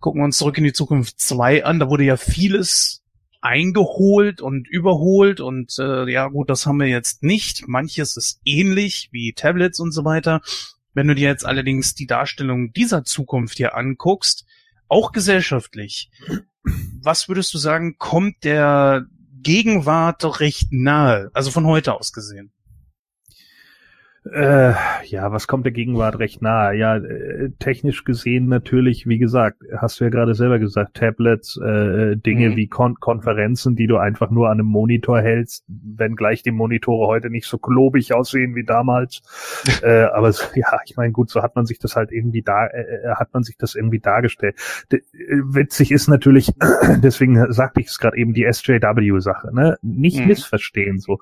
gucken 0.00 0.20
wir 0.20 0.24
uns 0.24 0.38
zurück 0.38 0.58
in 0.58 0.64
die 0.64 0.72
Zukunft 0.72 1.20
2 1.20 1.64
an. 1.64 1.78
Da 1.78 1.88
wurde 1.88 2.04
ja 2.04 2.16
vieles 2.16 3.04
eingeholt 3.40 4.40
und 4.40 4.68
überholt 4.68 5.40
und 5.40 5.78
äh, 5.78 6.10
ja 6.10 6.28
gut, 6.28 6.48
das 6.48 6.64
haben 6.64 6.80
wir 6.80 6.88
jetzt 6.88 7.22
nicht. 7.22 7.68
Manches 7.68 8.16
ist 8.16 8.40
ähnlich 8.44 9.10
wie 9.12 9.34
Tablets 9.34 9.80
und 9.80 9.92
so 9.92 10.04
weiter. 10.04 10.40
Wenn 10.94 11.08
du 11.08 11.14
dir 11.14 11.28
jetzt 11.28 11.44
allerdings 11.44 11.94
die 11.94 12.06
Darstellung 12.06 12.72
dieser 12.72 13.04
Zukunft 13.04 13.58
hier 13.58 13.76
anguckst, 13.76 14.46
auch 14.88 15.12
gesellschaftlich, 15.12 16.10
was 17.02 17.28
würdest 17.28 17.52
du 17.52 17.58
sagen, 17.58 17.96
kommt 17.98 18.44
der 18.44 19.06
Gegenwart 19.44 20.40
recht 20.40 20.72
nahe, 20.72 21.30
also 21.32 21.52
von 21.52 21.66
heute 21.66 21.94
aus 21.94 22.12
gesehen? 22.12 22.50
Äh, 24.32 24.72
ja, 25.04 25.32
was 25.32 25.46
kommt 25.46 25.66
der 25.66 25.72
Gegenwart 25.72 26.18
recht 26.18 26.40
nahe? 26.40 26.74
Ja, 26.76 26.96
äh, 26.96 27.50
technisch 27.58 28.04
gesehen 28.04 28.46
natürlich, 28.46 29.06
wie 29.06 29.18
gesagt, 29.18 29.58
hast 29.76 30.00
du 30.00 30.04
ja 30.04 30.10
gerade 30.10 30.34
selber 30.34 30.58
gesagt, 30.58 30.94
Tablets, 30.94 31.58
äh, 31.58 32.16
Dinge 32.16 32.50
mhm. 32.50 32.56
wie 32.56 32.66
Kon 32.68 32.94
Konferenzen, 32.94 33.76
die 33.76 33.86
du 33.86 33.98
einfach 33.98 34.30
nur 34.30 34.48
an 34.48 34.60
einem 34.60 34.66
Monitor 34.66 35.20
hältst, 35.20 35.64
wenn 35.68 36.16
gleich 36.16 36.42
die 36.42 36.52
Monitore 36.52 37.06
heute 37.06 37.28
nicht 37.28 37.46
so 37.46 37.58
klobig 37.58 38.14
aussehen 38.14 38.54
wie 38.54 38.64
damals. 38.64 39.20
äh, 39.82 40.04
aber 40.04 40.32
so, 40.32 40.44
ja, 40.54 40.78
ich 40.86 40.96
meine, 40.96 41.12
gut, 41.12 41.28
so 41.28 41.42
hat 41.42 41.54
man 41.54 41.66
sich 41.66 41.78
das 41.78 41.94
halt 41.94 42.10
irgendwie 42.10 42.42
da, 42.42 42.66
äh, 42.66 42.80
äh 42.80 43.14
hat 43.16 43.34
man 43.34 43.42
sich 43.42 43.58
das 43.58 43.74
irgendwie 43.74 44.00
dargestellt. 44.00 44.56
D 44.90 44.96
äh, 44.96 45.02
witzig 45.44 45.92
ist 45.92 46.08
natürlich, 46.08 46.50
deswegen 47.02 47.52
sagte 47.52 47.80
ich 47.80 47.88
es 47.88 47.98
gerade 47.98 48.16
eben, 48.16 48.32
die 48.32 48.50
SJW-Sache, 48.50 49.54
ne? 49.54 49.76
Nicht 49.82 50.20
mhm. 50.20 50.28
missverstehen, 50.28 50.98
so 50.98 51.18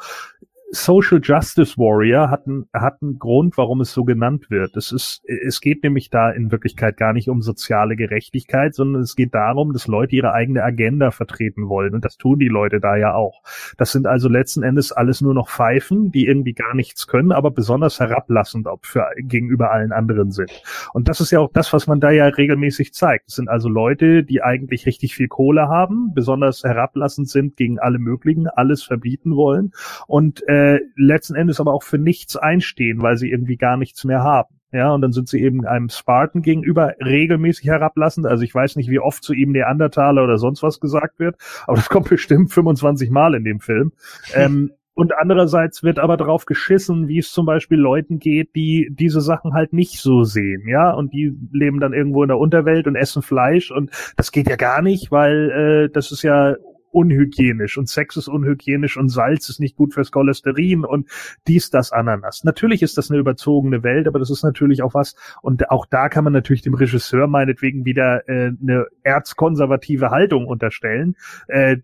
Social 0.75 1.20
Justice 1.23 1.77
Warrior 1.77 2.31
hat 2.31 2.47
einen, 2.47 2.66
hat 2.73 3.03
einen 3.03 3.18
Grund, 3.18 3.59
warum 3.59 3.83
es 3.83 3.93
so 3.93 4.05
genannt 4.05 4.47
wird. 4.49 4.75
Es 4.75 4.91
ist, 4.91 5.23
es 5.27 5.61
geht 5.61 5.83
nämlich 5.83 6.09
da 6.09 6.31
in 6.31 6.51
Wirklichkeit 6.51 6.97
gar 6.97 7.12
nicht 7.12 7.29
um 7.29 7.43
soziale 7.43 7.95
Gerechtigkeit, 7.95 8.75
sondern 8.75 9.03
es 9.03 9.14
geht 9.14 9.35
darum, 9.35 9.75
dass 9.75 9.87
Leute 9.87 10.16
ihre 10.16 10.33
eigene 10.33 10.62
Agenda 10.62 11.11
vertreten 11.11 11.68
wollen. 11.68 11.95
Und 11.95 12.07
das 12.07 12.16
tun 12.16 12.39
die 12.39 12.49
Leute 12.49 12.81
da 12.81 12.97
ja 12.97 13.12
auch. 13.12 13.43
Das 13.77 13.93
sind 13.93 14.07
also 14.07 14.31
letzten 14.31 14.62
Endes 14.62 14.93
alles 14.93 15.20
nur 15.20 15.35
noch 15.35 15.51
Pfeifen, 15.51 16.11
die 16.11 16.27
irgendwie 16.27 16.55
gar 16.55 16.75
nichts 16.75 17.07
können, 17.07 17.33
aber 17.33 17.51
besonders 17.51 18.01
herablassend 18.01 18.66
für, 18.81 19.05
gegenüber 19.18 19.73
allen 19.73 19.93
anderen 19.93 20.31
sind. 20.31 20.62
Und 20.95 21.07
das 21.11 21.20
ist 21.20 21.33
ja 21.33 21.41
auch 21.41 21.51
das, 21.53 21.75
was 21.75 21.87
man 21.87 22.01
da 22.01 22.11
ja 22.11 22.25
regelmäßig 22.25 22.95
zeigt. 22.95 23.29
Es 23.29 23.35
sind 23.35 23.51
also 23.51 23.68
Leute, 23.68 24.25
die 24.25 24.43
eigentlich 24.43 24.87
richtig 24.87 25.14
viel 25.16 25.29
Kohle 25.29 25.68
haben, 25.68 26.14
besonders 26.14 26.64
herablassend 26.64 27.29
sind 27.29 27.59
gegen 27.59 27.79
alle 27.79 27.99
möglichen, 27.99 28.49
alles 28.49 28.83
verbieten 28.83 29.37
wollen 29.37 29.73
und 30.07 30.43
äh, 30.49 30.62
äh, 30.63 30.81
letzten 30.97 31.35
Endes 31.35 31.61
aber 31.61 31.73
auch 31.73 31.83
für 31.83 31.99
nichts 31.99 32.37
einstehen, 32.37 33.03
weil 33.03 33.17
sie 33.17 33.31
irgendwie 33.31 33.57
gar 33.57 33.77
nichts 33.77 34.05
mehr 34.05 34.23
haben. 34.23 34.55
Ja, 34.73 34.95
und 34.95 35.03
dann 35.03 35.13
sind 35.13 35.29
sie 35.29 35.43
eben 35.43 35.67
einem 35.67 35.91
Spartan 35.91 36.41
gegenüber 36.41 36.95
regelmäßig 36.99 37.67
herablassend. 37.67 38.27
Also 38.27 38.43
ich 38.43 38.55
weiß 38.55 38.77
nicht, 38.77 38.89
wie 38.89 39.01
oft 39.01 39.23
zu 39.23 39.35
ihm 39.35 39.53
Neandertaler 39.53 40.25
oder 40.25 40.39
sonst 40.39 40.63
was 40.63 40.81
gesagt 40.81 41.19
wird, 41.19 41.37
aber 41.67 41.77
das 41.77 41.91
kommt 41.91 42.09
bestimmt 42.09 42.53
25 42.53 43.11
Mal 43.11 43.35
in 43.35 43.45
dem 43.45 43.61
Film. 43.61 43.93
ähm, 44.35 44.73
und 44.95 45.15
andererseits 45.15 45.83
wird 45.83 45.99
aber 45.99 46.17
darauf 46.17 46.47
geschissen, 46.47 47.07
wie 47.07 47.19
es 47.19 47.33
zum 47.33 47.45
Beispiel 47.45 47.79
Leuten 47.79 48.19
geht, 48.19 48.55
die 48.55 48.89
diese 48.91 49.21
Sachen 49.21 49.53
halt 49.53 49.75
nicht 49.75 50.01
so 50.01 50.25
sehen, 50.25 50.67
ja, 50.67 50.91
und 50.91 51.13
die 51.13 51.35
leben 51.51 51.81
dann 51.81 51.95
irgendwo 51.95 52.23
in 52.23 52.29
der 52.29 52.39
Unterwelt 52.39 52.87
und 52.87 52.97
essen 52.97 53.23
Fleisch 53.23 53.71
und 53.71 53.91
das 54.17 54.33
geht 54.33 54.49
ja 54.49 54.57
gar 54.57 54.83
nicht, 54.83 55.11
weil 55.11 55.51
äh, 55.51 55.93
das 55.93 56.13
ist 56.13 56.23
ja 56.23 56.57
unhygienisch 56.93 57.78
und 57.78 57.88
Sex 57.88 58.16
ist 58.16 58.28
unhygienisch 58.28 58.97
und 58.97 59.09
Salz 59.09 59.49
ist 59.49 59.61
nicht 59.61 59.76
gut 59.76 59.95
fürs 59.95 60.11
Cholesterin 60.11 60.84
und 60.84 61.09
dies, 61.47 61.70
das, 61.70 61.93
Ananas. 61.93 62.45
Natürlich 62.45 62.82
ist 62.82 62.99
das 62.99 63.11
eine 63.11 63.20
überzogene 63.20 63.82
Welt, 63.82 64.07
aber 64.07 64.18
das 64.18 64.30
ist 64.30 64.43
natürlich 64.43 64.82
auch 64.82 64.95
was, 64.95 65.14
und 65.43 65.70
auch 65.70 65.86
da 65.86 66.09
kann 66.09 66.24
man 66.24 66.32
natürlich 66.32 66.62
dem 66.62 66.74
Regisseur 66.74 67.26
meinetwegen 67.26 67.84
wieder 67.84 68.28
äh, 68.28 68.53
eine 68.61 68.86
erzkonservative 69.03 70.11
Haltung 70.11 70.47
unterstellen. 70.47 71.16
Äh, 71.49 71.78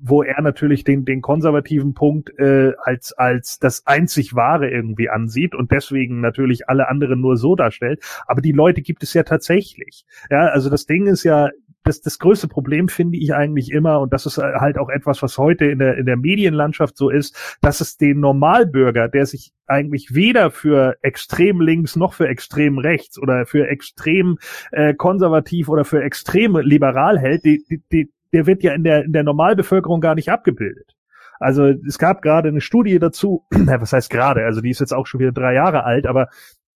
wo 0.00 0.22
er 0.22 0.40
natürlich 0.42 0.84
den, 0.84 1.04
den 1.04 1.20
konservativen 1.20 1.94
Punkt 1.94 2.36
äh, 2.38 2.72
als, 2.82 3.12
als 3.12 3.58
das 3.58 3.86
einzig 3.86 4.34
Wahre 4.34 4.70
irgendwie 4.70 5.10
ansieht 5.10 5.54
und 5.54 5.70
deswegen 5.70 6.20
natürlich 6.20 6.68
alle 6.68 6.88
anderen 6.88 7.20
nur 7.20 7.36
so 7.36 7.54
darstellt. 7.54 8.02
Aber 8.26 8.40
die 8.40 8.52
Leute 8.52 8.82
gibt 8.82 9.02
es 9.02 9.14
ja 9.14 9.22
tatsächlich. 9.22 10.04
Ja, 10.30 10.46
also 10.46 10.70
das 10.70 10.86
Ding 10.86 11.06
ist 11.06 11.24
ja, 11.24 11.50
das, 11.84 12.00
das 12.00 12.18
größte 12.18 12.48
Problem 12.48 12.88
finde 12.88 13.18
ich 13.18 13.34
eigentlich 13.34 13.70
immer, 13.70 14.00
und 14.00 14.12
das 14.12 14.26
ist 14.26 14.38
äh, 14.38 14.42
halt 14.42 14.78
auch 14.78 14.88
etwas, 14.88 15.22
was 15.22 15.38
heute 15.38 15.66
in 15.66 15.78
der, 15.78 15.96
in 15.96 16.06
der 16.06 16.16
Medienlandschaft 16.16 16.96
so 16.96 17.10
ist, 17.10 17.36
dass 17.60 17.80
es 17.80 17.96
den 17.96 18.20
Normalbürger, 18.20 19.08
der 19.08 19.26
sich 19.26 19.52
eigentlich 19.66 20.14
weder 20.14 20.50
für 20.50 20.96
extrem 21.02 21.60
links 21.60 21.96
noch 21.96 22.12
für 22.12 22.28
extrem 22.28 22.78
rechts 22.78 23.18
oder 23.18 23.46
für 23.46 23.68
extrem 23.68 24.38
äh, 24.70 24.94
konservativ 24.94 25.68
oder 25.68 25.84
für 25.84 26.02
extrem 26.02 26.56
liberal 26.56 27.18
hält, 27.18 27.44
die, 27.44 27.64
die, 27.68 27.82
die, 27.90 28.12
der 28.32 28.46
wird 28.46 28.62
ja 28.62 28.72
in 28.72 28.84
der, 28.84 29.04
in 29.04 29.12
der 29.12 29.24
Normalbevölkerung 29.24 30.00
gar 30.00 30.14
nicht 30.14 30.30
abgebildet. 30.30 30.94
Also 31.40 31.64
es 31.64 31.98
gab 31.98 32.22
gerade 32.22 32.48
eine 32.48 32.60
Studie 32.60 32.98
dazu, 32.98 33.44
was 33.50 33.92
heißt 33.92 34.10
gerade, 34.10 34.44
also 34.44 34.60
die 34.60 34.70
ist 34.70 34.80
jetzt 34.80 34.94
auch 34.94 35.06
schon 35.06 35.20
wieder 35.20 35.32
drei 35.32 35.54
Jahre 35.54 35.84
alt, 35.84 36.06
aber 36.06 36.28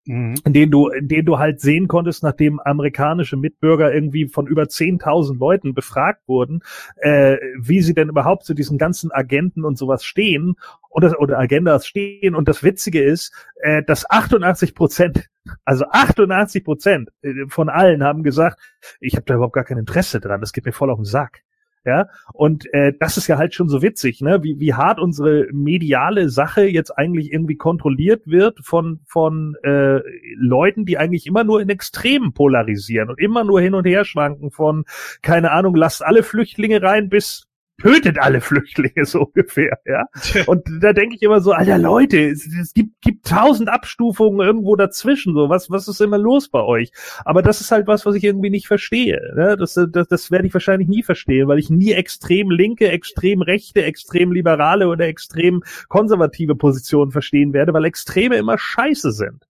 Mhm. 0.07 0.35
in 0.45 0.53
denen 0.53 0.71
du, 0.71 0.87
in 0.87 1.07
denen 1.07 1.25
du 1.25 1.37
halt 1.37 1.59
sehen 1.59 1.87
konntest, 1.87 2.23
nachdem 2.23 2.59
amerikanische 2.59 3.35
Mitbürger 3.35 3.93
irgendwie 3.93 4.27
von 4.27 4.47
über 4.47 4.63
10.000 4.63 5.37
Leuten 5.37 5.73
befragt 5.73 6.21
wurden, 6.27 6.61
äh, 6.97 7.37
wie 7.59 7.81
sie 7.81 7.93
denn 7.93 8.09
überhaupt 8.09 8.45
zu 8.45 8.53
diesen 8.53 8.77
ganzen 8.77 9.11
Agenten 9.11 9.65
und 9.65 9.77
sowas 9.77 10.05
stehen 10.05 10.55
oder, 10.89 11.19
oder 11.19 11.37
Agendas 11.37 11.85
stehen. 11.85 12.35
Und 12.35 12.47
das 12.47 12.63
Witzige 12.63 13.03
ist, 13.03 13.33
äh, 13.61 13.83
dass 13.83 14.09
88 14.09 14.73
Prozent, 14.73 15.29
also 15.65 15.85
88 15.89 16.63
Prozent 16.63 17.09
äh, 17.21 17.45
von 17.49 17.69
allen 17.69 18.03
haben 18.03 18.23
gesagt, 18.23 18.59
ich 19.01 19.15
habe 19.15 19.25
da 19.25 19.35
überhaupt 19.35 19.53
gar 19.53 19.65
kein 19.65 19.77
Interesse 19.77 20.19
dran, 20.21 20.41
das 20.41 20.53
geht 20.53 20.65
mir 20.65 20.71
voll 20.71 20.89
auf 20.89 20.99
den 20.99 21.05
Sack. 21.05 21.43
Ja, 21.85 22.07
und 22.33 22.71
äh, 22.73 22.93
das 22.99 23.17
ist 23.17 23.27
ja 23.27 23.37
halt 23.37 23.53
schon 23.53 23.69
so 23.69 23.81
witzig, 23.81 24.21
ne? 24.21 24.43
Wie, 24.43 24.59
wie 24.59 24.73
hart 24.73 24.99
unsere 24.99 25.47
mediale 25.53 26.29
Sache 26.29 26.63
jetzt 26.63 26.91
eigentlich 26.91 27.31
irgendwie 27.31 27.55
kontrolliert 27.55 28.23
wird 28.25 28.59
von 28.61 28.99
von 29.05 29.55
äh, 29.63 30.01
Leuten, 30.35 30.85
die 30.85 30.97
eigentlich 30.97 31.25
immer 31.25 31.43
nur 31.43 31.61
in 31.61 31.69
Extremen 31.69 32.33
polarisieren 32.33 33.09
und 33.09 33.19
immer 33.19 33.43
nur 33.43 33.61
hin 33.61 33.73
und 33.73 33.85
her 33.85 34.03
schwanken 34.03 34.51
von 34.51 34.83
keine 35.21 35.51
Ahnung, 35.51 35.75
lasst 35.75 36.03
alle 36.03 36.23
Flüchtlinge 36.23 36.81
rein 36.81 37.09
bis 37.09 37.47
tötet 37.81 38.19
alle 38.19 38.41
Flüchtlinge 38.41 38.93
so 39.05 39.25
ungefähr, 39.25 39.79
ja. 39.85 40.05
Und 40.45 40.67
da 40.81 40.93
denke 40.93 41.15
ich 41.15 41.21
immer 41.21 41.41
so, 41.41 41.51
alter 41.51 41.77
Leute, 41.77 42.29
es, 42.29 42.47
es, 42.47 42.73
gibt, 42.73 43.01
gibt 43.01 43.27
tausend 43.27 43.69
Abstufungen 43.69 44.45
irgendwo 44.45 44.75
dazwischen, 44.75 45.33
so, 45.33 45.49
was, 45.49 45.69
was 45.69 45.87
ist 45.87 46.01
immer 46.01 46.17
los 46.17 46.49
bei 46.49 46.61
euch? 46.61 46.91
Aber 47.25 47.41
das 47.41 47.61
ist 47.61 47.71
halt 47.71 47.87
was, 47.87 48.05
was 48.05 48.15
ich 48.15 48.23
irgendwie 48.23 48.49
nicht 48.49 48.67
verstehe, 48.67 49.33
ne? 49.35 49.57
Das, 49.57 49.79
das, 49.91 50.07
das 50.07 50.31
werde 50.31 50.47
ich 50.47 50.53
wahrscheinlich 50.53 50.87
nie 50.87 51.03
verstehen, 51.03 51.47
weil 51.47 51.59
ich 51.59 51.69
nie 51.69 51.91
extrem 51.91 52.49
linke, 52.51 52.89
extrem 52.89 53.41
rechte, 53.41 53.83
extrem 53.83 54.31
liberale 54.31 54.87
oder 54.87 55.07
extrem 55.07 55.63
konservative 55.87 56.55
Positionen 56.55 57.11
verstehen 57.11 57.53
werde, 57.53 57.73
weil 57.73 57.85
Extreme 57.85 58.37
immer 58.37 58.57
scheiße 58.57 59.11
sind. 59.11 59.46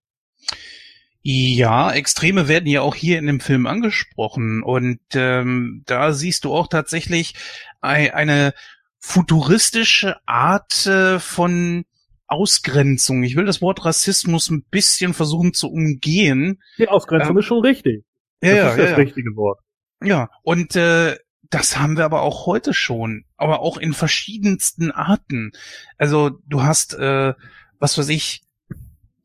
Ja, 1.30 1.92
Extreme 1.92 2.48
werden 2.48 2.70
ja 2.70 2.80
auch 2.80 2.94
hier 2.94 3.18
in 3.18 3.26
dem 3.26 3.40
Film 3.40 3.66
angesprochen 3.66 4.62
und 4.62 4.98
ähm, 5.12 5.82
da 5.84 6.14
siehst 6.14 6.46
du 6.46 6.54
auch 6.54 6.68
tatsächlich 6.68 7.34
eine 7.82 8.54
futuristische 8.98 10.16
Art 10.24 10.86
äh, 10.86 11.18
von 11.18 11.84
Ausgrenzung. 12.28 13.24
Ich 13.24 13.36
will 13.36 13.44
das 13.44 13.60
Wort 13.60 13.84
Rassismus 13.84 14.48
ein 14.48 14.64
bisschen 14.70 15.12
versuchen 15.12 15.52
zu 15.52 15.70
umgehen. 15.70 16.62
Die 16.78 16.88
Ausgrenzung 16.88 17.32
ähm, 17.32 17.38
ist 17.40 17.44
schon 17.44 17.60
richtig. 17.60 18.06
Ja, 18.42 18.54
das 18.54 18.56
ja, 18.56 18.70
ist 18.70 18.78
das 18.78 18.90
ja, 18.92 18.96
richtige 18.96 19.36
Wort. 19.36 19.60
Ja, 20.02 20.30
und 20.42 20.76
äh, 20.76 21.14
das 21.50 21.78
haben 21.78 21.98
wir 21.98 22.06
aber 22.06 22.22
auch 22.22 22.46
heute 22.46 22.72
schon, 22.72 23.26
aber 23.36 23.60
auch 23.60 23.76
in 23.76 23.92
verschiedensten 23.92 24.92
Arten. 24.92 25.52
Also 25.98 26.30
du 26.46 26.62
hast, 26.62 26.94
äh, 26.94 27.34
was 27.78 27.98
weiß 27.98 28.08
ich, 28.08 28.47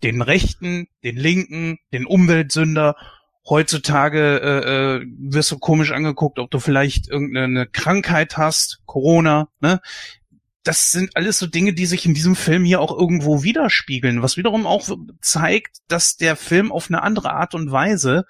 den 0.04 0.22
Rechten, 0.22 0.88
den 1.04 1.16
Linken, 1.18 1.80
den 1.92 2.06
Umweltsünder 2.06 2.96
heutzutage 3.48 4.40
äh, 4.42 4.98
äh, 5.02 5.06
wirst 5.18 5.52
du 5.52 5.60
komisch 5.60 5.92
angeguckt, 5.92 6.40
ob 6.40 6.50
du 6.52 6.60
vielleicht 6.60 7.10
irgendeine 7.10 7.68
Krankheit 7.68 8.38
hast, 8.38 8.82
Corona, 8.86 9.50
ne? 9.60 9.82
Das 10.66 10.94
sind 10.94 11.18
alles 11.18 11.40
so 11.40 11.46
Dinge, 11.46 11.74
die 11.74 11.86
sich 11.86 12.06
in 12.06 12.14
diesem 12.14 12.38
Film 12.38 12.64
hier 12.64 12.80
auch 12.80 12.98
irgendwo 12.98 13.44
widerspiegeln, 13.44 14.22
was 14.22 14.38
wiederum 14.38 14.66
auch 14.66 14.88
zeigt, 15.20 15.80
dass 15.90 16.16
der 16.16 16.38
Film 16.38 16.72
auf 16.72 16.88
eine 16.88 17.04
andere 17.04 17.34
Art 17.34 17.54
und 17.54 17.70
Weise 17.70 18.24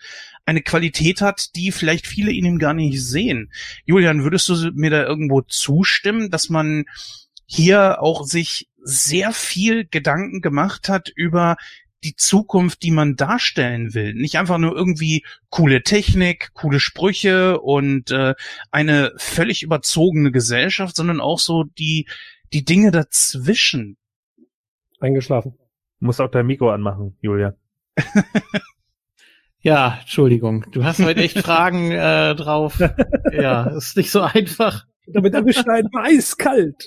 eine 0.44 0.64
Qualität 0.64 1.22
hat, 1.22 1.56
die 1.56 1.72
vielleicht 1.72 2.08
viele 2.08 2.34
in 2.34 2.46
ihm 2.46 2.58
gar 2.58 2.74
nicht 2.74 3.00
sehen. 3.00 3.52
Julian, 3.86 4.24
würdest 4.24 4.50
du 4.50 4.72
mir 4.74 4.90
da 4.90 5.04
irgendwo 5.04 5.42
zustimmen, 5.42 6.32
dass 6.32 6.50
man 6.50 6.86
hier 7.46 8.02
auch 8.02 8.26
sich 8.26 8.68
sehr 8.84 9.32
viel 9.32 9.86
Gedanken 9.90 10.42
gemacht 10.42 10.90
hat 10.90 11.10
über 11.16 11.56
die 12.04 12.16
Zukunft, 12.16 12.84
die 12.84 12.92
man 12.92 13.16
darstellen 13.16 13.94
will. 13.94 14.14
Nicht 14.14 14.38
einfach 14.38 14.58
nur 14.58 14.76
irgendwie 14.76 15.26
coole 15.50 15.84
Technik, 15.84 16.52
coole 16.54 16.80
Sprüche 16.80 17.60
und 17.62 18.12
äh, 18.12 18.36
eine 18.72 19.14
völlig 19.18 19.64
überzogene 19.64 20.32
Gesellschaft, 20.32 20.96
sondern 20.96 21.22
auch 21.22 21.40
so 21.40 21.64
die, 21.64 22.08
die 22.52 22.66
Dinge 22.66 22.92
dazwischen. 22.92 23.98
Eingeschlafen. 25.00 25.58
Muss 26.00 26.20
auch 26.20 26.30
dein 26.30 26.46
Mikro 26.46 26.72
anmachen, 26.72 27.18
Julia. 27.22 27.56
ja, 29.62 30.00
Entschuldigung. 30.02 30.66
Du 30.72 30.84
hast 30.84 31.00
heute 31.00 31.22
echt 31.22 31.40
Fragen 31.40 31.92
äh, 31.92 32.36
drauf. 32.36 32.80
Ja, 33.32 33.64
ist 33.64 33.98
nicht 33.98 34.12
so 34.12 34.22
einfach. 34.22 34.86
Damit 35.06 35.34
erwischt 35.34 35.68
einen 35.68 35.90
eiskalt. 35.94 36.86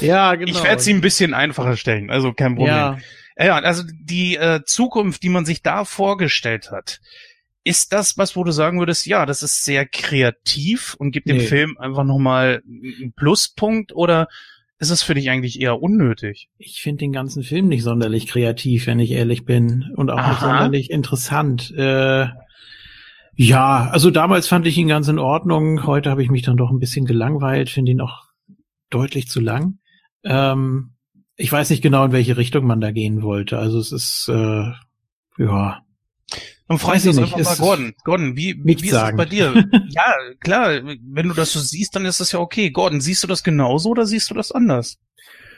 Ja, 0.00 0.34
genau. 0.34 0.50
Ich 0.50 0.62
werde 0.62 0.82
sie 0.82 0.94
ein 0.94 1.00
bisschen 1.00 1.34
einfacher 1.34 1.76
stellen, 1.76 2.10
also 2.10 2.32
kein 2.32 2.54
Problem. 2.54 2.74
Ja. 2.74 2.98
Ja, 3.38 3.58
also 3.58 3.84
die 3.88 4.36
äh, 4.36 4.60
Zukunft, 4.66 5.22
die 5.22 5.30
man 5.30 5.46
sich 5.46 5.62
da 5.62 5.86
vorgestellt 5.86 6.70
hat, 6.70 7.00
ist 7.64 7.92
das 7.92 8.18
was, 8.18 8.36
wo 8.36 8.44
du 8.44 8.52
sagen 8.52 8.78
würdest, 8.78 9.06
ja, 9.06 9.24
das 9.24 9.42
ist 9.42 9.64
sehr 9.64 9.86
kreativ 9.86 10.94
und 10.98 11.10
gibt 11.12 11.26
nee. 11.26 11.34
dem 11.34 11.46
Film 11.46 11.78
einfach 11.78 12.04
nochmal 12.04 12.62
einen 12.66 13.12
Pluspunkt 13.14 13.94
oder 13.94 14.28
ist 14.78 14.90
es 14.90 15.02
für 15.02 15.14
dich 15.14 15.28
eigentlich 15.30 15.60
eher 15.60 15.82
unnötig? 15.82 16.48
Ich 16.58 16.80
finde 16.80 17.00
den 17.00 17.12
ganzen 17.12 17.42
Film 17.42 17.68
nicht 17.68 17.82
sonderlich 17.82 18.26
kreativ, 18.26 18.86
wenn 18.86 18.98
ich 18.98 19.10
ehrlich 19.10 19.44
bin 19.44 19.92
und 19.94 20.10
auch 20.10 20.18
Aha. 20.18 20.30
nicht 20.30 20.40
sonderlich 20.40 20.90
interessant. 20.90 21.70
Äh, 21.76 22.28
ja, 23.42 23.88
also 23.88 24.10
damals 24.10 24.48
fand 24.48 24.66
ich 24.66 24.76
ihn 24.76 24.88
ganz 24.88 25.08
in 25.08 25.18
Ordnung. 25.18 25.86
Heute 25.86 26.10
habe 26.10 26.22
ich 26.22 26.28
mich 26.28 26.42
dann 26.42 26.58
doch 26.58 26.70
ein 26.70 26.78
bisschen 26.78 27.06
gelangweilt, 27.06 27.70
finde 27.70 27.92
ihn 27.92 28.02
auch 28.02 28.24
deutlich 28.90 29.28
zu 29.28 29.40
lang. 29.40 29.78
Ähm, 30.24 30.90
ich 31.36 31.50
weiß 31.50 31.70
nicht 31.70 31.82
genau, 31.82 32.04
in 32.04 32.12
welche 32.12 32.36
Richtung 32.36 32.66
man 32.66 32.82
da 32.82 32.90
gehen 32.90 33.22
wollte. 33.22 33.58
Also 33.58 33.78
es 33.78 33.92
ist, 33.92 34.28
äh, 34.28 34.72
ja. 35.38 35.82
Dann 36.68 36.78
frage 36.78 36.98
ich 36.98 37.04
das 37.04 37.16
einfach 37.16 37.38
mal 37.38 37.56
Gordon. 37.56 37.94
Gordon, 38.04 38.36
wie, 38.36 38.62
wie 38.62 38.74
ist 38.74 38.90
sagen. 38.90 39.16
das 39.16 39.26
bei 39.26 39.30
dir? 39.30 39.54
ja, 39.88 40.14
klar, 40.40 40.82
wenn 40.84 41.28
du 41.28 41.32
das 41.32 41.54
so 41.54 41.60
siehst, 41.60 41.96
dann 41.96 42.04
ist 42.04 42.20
das 42.20 42.32
ja 42.32 42.40
okay. 42.40 42.70
Gordon, 42.70 43.00
siehst 43.00 43.22
du 43.22 43.26
das 43.26 43.42
genauso 43.42 43.88
oder 43.88 44.04
siehst 44.04 44.28
du 44.28 44.34
das 44.34 44.52
anders? 44.52 44.98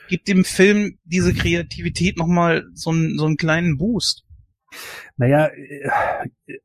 Gib 0.07 0.23
dem 0.23 0.45
Film 0.45 0.99
diese 1.03 1.33
Kreativität 1.33 2.17
nochmal 2.17 2.63
so, 2.75 2.91
einen 2.91 3.17
so 3.17 3.25
einen 3.25 3.35
kleinen 3.35 3.77
Boost 3.77 4.23
naja, 5.17 5.47
äh, 5.47 5.89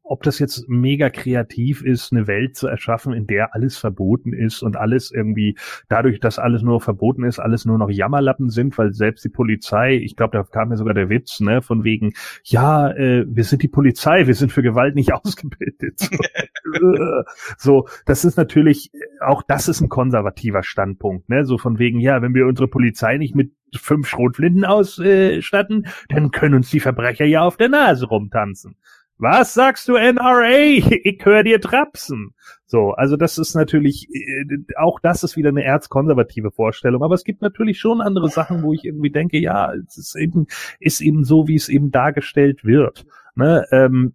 ob 0.03 0.23
das 0.23 0.39
jetzt 0.39 0.69
mega 0.69 1.11
kreativ 1.11 1.83
ist, 1.83 2.13
eine 2.13 2.27
Welt 2.27 2.57
zu 2.57 2.67
erschaffen, 2.67 3.13
in 3.13 3.27
der 3.27 3.55
alles 3.55 3.77
verboten 3.77 4.33
ist 4.33 4.63
und 4.63 4.77
alles 4.77 5.11
irgendwie, 5.11 5.57
dadurch, 5.89 6.21
dass 6.21 6.39
alles 6.39 6.63
nur 6.63 6.81
verboten 6.81 7.25
ist, 7.25 7.39
alles 7.39 7.65
nur 7.65 7.79
noch 7.79 7.91
Jammerlappen 7.91 8.49
sind, 8.51 8.77
weil 8.79 8.93
selbst 8.93 9.25
die 9.25 9.29
Polizei, 9.29 9.97
ich 9.97 10.17
glaube, 10.17 10.37
da 10.37 10.45
kam 10.45 10.71
ja 10.71 10.77
sogar 10.77 10.95
der 10.95 11.09
Witz, 11.11 11.41
ne, 11.41 11.63
von 11.63 11.85
wegen, 11.85 12.13
ja, 12.45 12.91
äh, 12.91 13.25
wir 13.29 13.45
sind 13.45 13.63
die 13.63 13.69
Polizei, 13.69 14.27
wir 14.27 14.35
sind 14.35 14.53
für 14.53 14.63
Gewalt 14.63 14.95
nicht 14.95 15.13
ausgebildet. 15.15 15.99
So, 15.99 16.95
so, 17.59 17.89
das 18.07 18.25
ist 18.25 18.37
natürlich, 18.37 18.91
auch 19.21 19.43
das 19.43 19.69
ist 19.69 19.81
ein 19.81 19.89
konservativer 19.89 20.63
Standpunkt, 20.63 21.29
ne, 21.29 21.45
so 21.45 21.59
von 21.59 21.79
wegen, 21.79 22.01
ja, 22.01 22.23
wenn 22.23 22.35
wir 22.35 22.47
unsere 22.47 22.69
Polizei 22.69 23.19
nicht 23.19 23.35
mit 23.35 23.53
fünf 23.75 24.09
Schrotflinten 24.09 24.65
ausstatten, 24.65 25.87
dann 26.09 26.31
können 26.31 26.55
uns 26.55 26.71
die 26.71 26.81
Verbrecher 26.81 27.25
ja 27.25 27.43
auf 27.43 27.57
der 27.57 27.69
Nase 27.69 28.07
rumtanzen. 28.07 28.77
Was 29.19 29.53
sagst 29.53 29.89
du, 29.89 29.95
NRA? 29.97 30.49
Ich 31.05 31.25
höre 31.25 31.43
dir 31.43 31.61
trapsen. 31.61 32.35
So, 32.67 32.93
also 32.93 33.17
das 33.17 33.39
ist 33.39 33.55
natürlich, 33.55 34.09
äh, 34.13 34.45
auch 34.77 35.01
das 35.01 35.25
ist 35.25 35.37
wieder 35.37 35.49
eine 35.49 35.65
erzkonservative 35.65 36.51
Vorstellung, 36.51 37.03
aber 37.03 37.15
es 37.15 37.25
gibt 37.25 37.43
natürlich 37.43 37.81
schon 37.81 38.01
andere 38.01 38.29
Sachen, 38.29 38.63
wo 38.63 38.73
ich 38.73 38.85
irgendwie 38.85 39.11
denke, 39.11 39.39
ja, 39.39 39.73
es 39.75 39.99
ist 39.99 40.17
eben, 40.17 40.47
ist 40.79 41.01
eben 41.01 41.25
so, 41.25 41.49
wie 41.49 41.57
es 41.57 41.69
eben 41.69 41.91
dargestellt 41.91 42.65
wird. 42.65 43.07
Ne? 43.35 43.67
Ähm, 43.73 44.15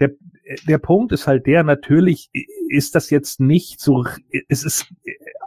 der, 0.00 0.12
der 0.66 0.78
Punkt 0.78 1.12
ist 1.12 1.26
halt 1.26 1.46
der, 1.46 1.62
natürlich 1.64 2.30
ist 2.68 2.94
das 2.94 3.10
jetzt 3.10 3.40
nicht 3.40 3.80
so, 3.80 4.04
es 4.48 4.64
ist 4.64 4.92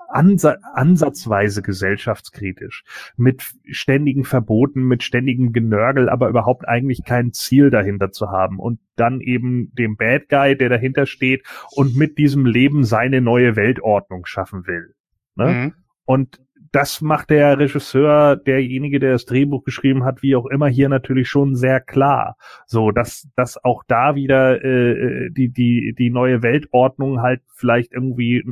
ansa 0.09 0.57
ansatzweise 0.73 1.61
gesellschaftskritisch, 1.61 2.83
mit 3.15 3.53
ständigen 3.69 4.23
Verboten, 4.23 4.83
mit 4.83 5.03
ständigem 5.03 5.53
Genörgel, 5.53 6.09
aber 6.09 6.29
überhaupt 6.29 6.67
eigentlich 6.67 7.03
kein 7.05 7.31
Ziel 7.33 7.69
dahinter 7.69 8.11
zu 8.11 8.29
haben 8.29 8.59
und 8.59 8.79
dann 8.95 9.21
eben 9.21 9.73
dem 9.75 9.95
Bad 9.95 10.29
Guy, 10.29 10.57
der 10.57 10.69
dahinter 10.69 11.05
steht 11.05 11.45
und 11.71 11.95
mit 11.95 12.17
diesem 12.17 12.45
Leben 12.45 12.83
seine 12.83 13.21
neue 13.21 13.55
Weltordnung 13.55 14.25
schaffen 14.25 14.67
will. 14.67 14.95
Ne? 15.35 15.45
Mhm. 15.45 15.73
Und 16.05 16.41
das 16.71 17.01
macht 17.01 17.29
der 17.29 17.57
Regisseur, 17.57 18.35
derjenige, 18.35 18.99
der 18.99 19.13
das 19.13 19.25
Drehbuch 19.25 19.63
geschrieben 19.63 20.03
hat, 20.03 20.21
wie 20.21 20.35
auch 20.35 20.45
immer 20.45 20.67
hier 20.67 20.89
natürlich 20.89 21.29
schon 21.29 21.55
sehr 21.55 21.79
klar. 21.79 22.37
So, 22.65 22.91
dass, 22.91 23.27
dass 23.35 23.63
auch 23.63 23.83
da 23.87 24.15
wieder 24.15 24.63
äh, 24.63 25.29
die, 25.31 25.49
die, 25.49 25.95
die 25.97 26.09
neue 26.09 26.43
Weltordnung 26.43 27.21
halt 27.21 27.41
vielleicht 27.53 27.93
irgendwie 27.93 28.43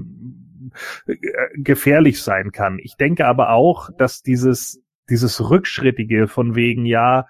äh, 1.06 1.16
gefährlich 1.56 2.22
sein 2.22 2.52
kann. 2.52 2.80
Ich 2.82 2.96
denke 2.96 3.26
aber 3.26 3.52
auch, 3.52 3.90
dass 3.98 4.22
dieses, 4.22 4.82
dieses 5.10 5.50
Rückschrittige 5.50 6.28
von 6.28 6.56
wegen, 6.56 6.86
ja, 6.86 7.28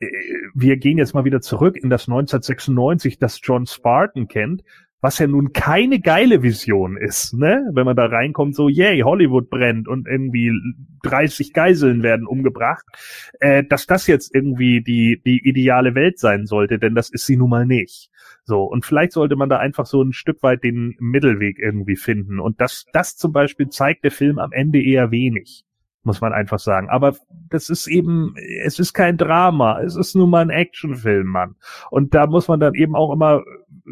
äh, 0.00 0.06
wir 0.54 0.76
gehen 0.76 0.98
jetzt 0.98 1.14
mal 1.14 1.24
wieder 1.24 1.40
zurück 1.40 1.76
in 1.76 1.90
das 1.90 2.08
1996, 2.08 3.18
das 3.18 3.40
John 3.42 3.66
Spartan 3.66 4.28
kennt, 4.28 4.62
was 5.04 5.18
ja 5.18 5.26
nun 5.26 5.52
keine 5.52 6.00
geile 6.00 6.42
Vision 6.42 6.96
ist, 6.96 7.34
ne? 7.34 7.68
Wenn 7.74 7.84
man 7.84 7.94
da 7.94 8.06
reinkommt, 8.06 8.54
so, 8.54 8.70
yay, 8.70 9.00
Hollywood 9.00 9.50
brennt 9.50 9.86
und 9.86 10.08
irgendwie 10.08 10.50
30 11.02 11.52
Geiseln 11.52 12.02
werden 12.02 12.26
umgebracht, 12.26 12.86
äh, 13.38 13.62
dass 13.64 13.86
das 13.86 14.06
jetzt 14.06 14.34
irgendwie 14.34 14.82
die, 14.82 15.20
die 15.22 15.46
ideale 15.46 15.94
Welt 15.94 16.18
sein 16.18 16.46
sollte, 16.46 16.78
denn 16.78 16.94
das 16.94 17.10
ist 17.10 17.26
sie 17.26 17.36
nun 17.36 17.50
mal 17.50 17.66
nicht. 17.66 18.08
So, 18.44 18.62
und 18.62 18.86
vielleicht 18.86 19.12
sollte 19.12 19.36
man 19.36 19.50
da 19.50 19.58
einfach 19.58 19.84
so 19.84 20.00
ein 20.00 20.14
Stück 20.14 20.42
weit 20.42 20.64
den 20.64 20.96
Mittelweg 20.98 21.58
irgendwie 21.58 21.96
finden. 21.96 22.40
Und 22.40 22.62
das, 22.62 22.86
das 22.94 23.14
zum 23.14 23.30
Beispiel 23.30 23.68
zeigt 23.68 24.04
der 24.04 24.10
Film 24.10 24.38
am 24.38 24.52
Ende 24.52 24.82
eher 24.82 25.10
wenig 25.10 25.66
muss 26.04 26.20
man 26.20 26.32
einfach 26.32 26.58
sagen. 26.58 26.88
Aber 26.88 27.16
das 27.50 27.68
ist 27.68 27.86
eben, 27.86 28.34
es 28.62 28.78
ist 28.78 28.92
kein 28.92 29.16
Drama, 29.16 29.80
es 29.80 29.96
ist 29.96 30.14
nun 30.14 30.30
mal 30.30 30.42
ein 30.42 30.50
Actionfilm, 30.50 31.26
Mann. 31.26 31.56
Und 31.90 32.14
da 32.14 32.26
muss 32.26 32.48
man 32.48 32.60
dann 32.60 32.74
eben 32.74 32.94
auch 32.94 33.12
immer 33.12 33.42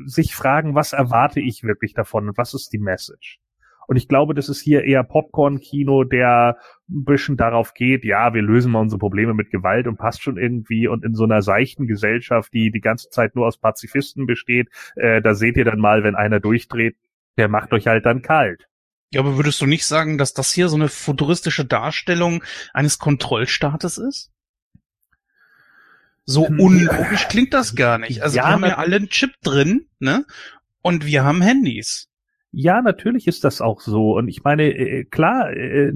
sich 0.04 0.34
fragen, 0.34 0.74
was 0.74 0.92
erwarte 0.92 1.40
ich 1.40 1.62
wirklich 1.62 1.94
davon 1.94 2.28
und 2.28 2.38
was 2.38 2.54
ist 2.54 2.72
die 2.72 2.78
Message? 2.78 3.40
Und 3.88 3.96
ich 3.96 4.08
glaube, 4.08 4.34
das 4.34 4.48
ist 4.48 4.60
hier 4.60 4.84
eher 4.84 5.02
Popcorn-Kino, 5.02 6.04
der 6.04 6.56
ein 6.88 7.04
bisschen 7.04 7.36
darauf 7.36 7.74
geht, 7.74 8.04
ja, 8.04 8.32
wir 8.32 8.42
lösen 8.42 8.72
mal 8.72 8.80
unsere 8.80 8.98
Probleme 8.98 9.34
mit 9.34 9.50
Gewalt 9.50 9.86
und 9.86 9.98
passt 9.98 10.22
schon 10.22 10.38
irgendwie. 10.38 10.86
Und 10.88 11.04
in 11.04 11.14
so 11.14 11.24
einer 11.24 11.42
seichten 11.42 11.86
Gesellschaft, 11.86 12.52
die 12.52 12.70
die 12.70 12.80
ganze 12.80 13.10
Zeit 13.10 13.34
nur 13.34 13.46
aus 13.46 13.58
Pazifisten 13.58 14.26
besteht, 14.26 14.68
äh, 14.96 15.20
da 15.20 15.34
seht 15.34 15.56
ihr 15.56 15.64
dann 15.64 15.80
mal, 15.80 16.04
wenn 16.04 16.14
einer 16.14 16.40
durchdreht, 16.40 16.96
der 17.36 17.48
macht 17.48 17.72
euch 17.72 17.86
halt 17.86 18.06
dann 18.06 18.22
kalt. 18.22 18.68
Ja, 19.12 19.20
aber 19.20 19.36
würdest 19.36 19.60
du 19.60 19.66
nicht 19.66 19.84
sagen, 19.84 20.16
dass 20.16 20.32
das 20.32 20.52
hier 20.52 20.68
so 20.68 20.76
eine 20.76 20.88
futuristische 20.88 21.66
Darstellung 21.66 22.42
eines 22.72 22.98
Kontrollstaates 22.98 23.98
ist? 23.98 24.30
So 26.24 26.48
hm. 26.48 26.60
unlogisch 26.60 27.28
klingt 27.28 27.52
das 27.52 27.74
gar 27.74 27.98
nicht. 27.98 28.22
Also 28.22 28.36
ja, 28.36 28.44
wir 28.44 28.52
haben 28.52 28.64
ja 28.64 28.78
alle 28.78 28.96
einen 28.96 29.08
Chip 29.08 29.32
drin, 29.42 29.86
ne? 29.98 30.24
Und 30.80 31.04
wir 31.04 31.24
haben 31.24 31.42
Handys. 31.42 32.08
Ja, 32.54 32.82
natürlich 32.82 33.26
ist 33.26 33.44
das 33.44 33.60
auch 33.60 33.80
so. 33.80 34.16
Und 34.16 34.28
ich 34.28 34.44
meine, 34.44 34.64
äh, 34.64 35.04
klar, 35.04 35.52
äh, 35.52 35.92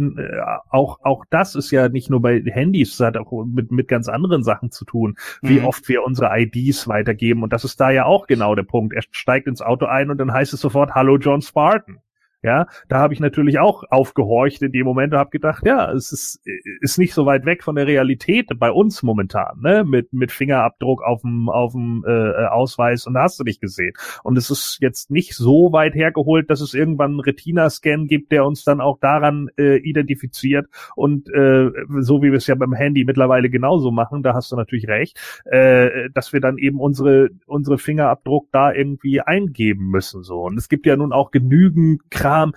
auch, 0.71 1.01
auch 1.03 1.25
das 1.31 1.55
ist 1.55 1.71
ja 1.71 1.89
nicht 1.89 2.11
nur 2.11 2.21
bei 2.21 2.43
Handys, 2.43 2.97
das 2.97 3.09
hat 3.09 3.17
auch 3.17 3.45
mit, 3.45 3.71
mit 3.71 3.89
ganz 3.89 4.09
anderen 4.09 4.43
Sachen 4.43 4.71
zu 4.71 4.85
tun, 4.85 5.17
wie 5.43 5.61
mhm. 5.61 5.67
oft 5.67 5.89
wir 5.89 6.03
unsere 6.03 6.31
IDs 6.39 6.89
weitergeben. 6.89 7.43
Und 7.43 7.53
das 7.53 7.65
ist 7.65 7.79
da 7.79 7.91
ja 7.91 8.05
auch 8.05 8.27
genau 8.27 8.55
der 8.55 8.63
Punkt. 8.63 8.95
Er 8.95 9.03
steigt 9.11 9.47
ins 9.47 9.61
Auto 9.63 9.87
ein 9.87 10.11
und 10.11 10.19
dann 10.19 10.33
heißt 10.33 10.53
es 10.55 10.61
sofort, 10.61 10.95
Hallo 10.95 11.19
John 11.19 11.43
Spartan. 11.43 11.99
Ja, 12.47 12.69
da 12.89 12.99
habe 12.99 13.13
ich 13.13 13.19
natürlich 13.19 13.59
auch 13.59 13.83
aufgehorcht 13.91 14.63
in 14.63 14.71
dem 14.71 14.85
Moment 14.85 15.13
und 15.13 15.19
habe 15.19 15.31
gedacht, 15.31 15.67
ja, 15.67 15.91
es 15.91 16.13
ist, 16.13 16.41
ist 16.81 16.97
nicht 16.97 17.13
so 17.13 17.27
weit 17.27 17.45
weg 17.45 17.65
von 17.65 17.75
der 17.75 17.89
Realität 17.89 18.47
bei 18.57 18.71
uns 18.71 19.03
momentan, 19.03 19.59
ne? 19.63 19.83
Mit, 19.83 20.13
mit 20.13 20.31
Fingerabdruck 20.31 21.03
auf 21.03 21.23
dem, 21.23 21.49
auf 21.49 21.73
dem 21.73 22.05
äh, 22.07 22.47
Ausweis 22.47 23.05
und 23.09 23.15
da 23.15 23.23
hast 23.23 23.41
du 23.41 23.43
dich 23.43 23.59
gesehen. 23.59 23.95
Und 24.23 24.39
es 24.39 24.49
ist 24.49 24.79
jetzt 24.81 25.11
nicht 25.11 25.35
so 25.35 25.73
weit 25.73 25.97
hergeholt, 25.97 26.49
dass 26.49 26.61
es 26.61 26.73
irgendwann 26.73 27.13
einen 27.13 27.21
Retina-Scan 27.21 28.07
gibt, 28.07 28.31
der 28.31 28.47
uns 28.47 28.63
dann 28.63 28.81
auch 28.81 29.01
daran 29.01 29.49
äh, 29.59 29.79
identifiziert. 29.79 30.69
Und 30.95 31.29
äh, 31.31 31.71
so 31.99 32.23
wie 32.23 32.31
wir 32.31 32.37
es 32.39 32.47
ja 32.47 32.55
beim 32.55 32.75
Handy 32.75 33.05
mittlerweile 33.05 33.51
genauso 33.51 33.91
machen, 33.91 34.23
da 34.23 34.35
hast 34.35 34.53
du 34.53 34.57
natürlich 34.57 34.87
recht, 34.87 35.19
äh, 35.47 36.11
dass 36.15 36.33
wir 36.33 36.41
dann 36.41 36.59
eben 36.59 36.79
unsere, 36.79 37.31
unsere 37.47 37.79
Fingerabdruck 37.79 38.47
da 38.53 38.73
irgendwie 38.73 39.21
eingeben 39.21 39.89
müssen. 39.89 40.23
so. 40.23 40.43
Und 40.43 40.57
es 40.59 40.69
gibt 40.69 40.87
ja 40.87 40.97
nun 40.97 41.13
auch 41.13 41.33
genügend 41.33 42.09
Kram 42.09 42.36
Kram, 42.37 42.53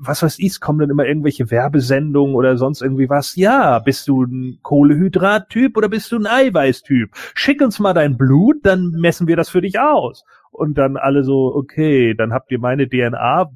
was 0.00 0.22
weiß 0.22 0.38
ich, 0.38 0.60
kommen 0.60 0.78
dann 0.78 0.90
immer 0.90 1.06
irgendwelche 1.06 1.50
Werbesendungen 1.50 2.34
oder 2.34 2.56
sonst 2.56 2.82
irgendwie 2.82 3.08
was. 3.08 3.36
Ja, 3.36 3.78
bist 3.78 4.08
du 4.08 4.24
ein 4.24 4.58
Kohlehydrat-Typ 4.62 5.76
oder 5.76 5.88
bist 5.88 6.12
du 6.12 6.16
ein 6.18 6.26
Eiweiß-Typ? 6.26 7.10
Schick 7.34 7.60
uns 7.60 7.78
mal 7.78 7.92
dein 7.92 8.16
Blut, 8.16 8.58
dann 8.62 8.90
messen 8.90 9.26
wir 9.26 9.36
das 9.36 9.50
für 9.50 9.60
dich 9.60 9.78
aus. 9.78 10.24
und 10.52 10.78
dann 10.78 10.96
alle 10.96 11.22
so, 11.22 11.54
okay, 11.54 12.14
dann 12.14 12.32
habt 12.32 12.50
ihr 12.50 12.58
meine 12.58 12.88
DNA 12.88 13.50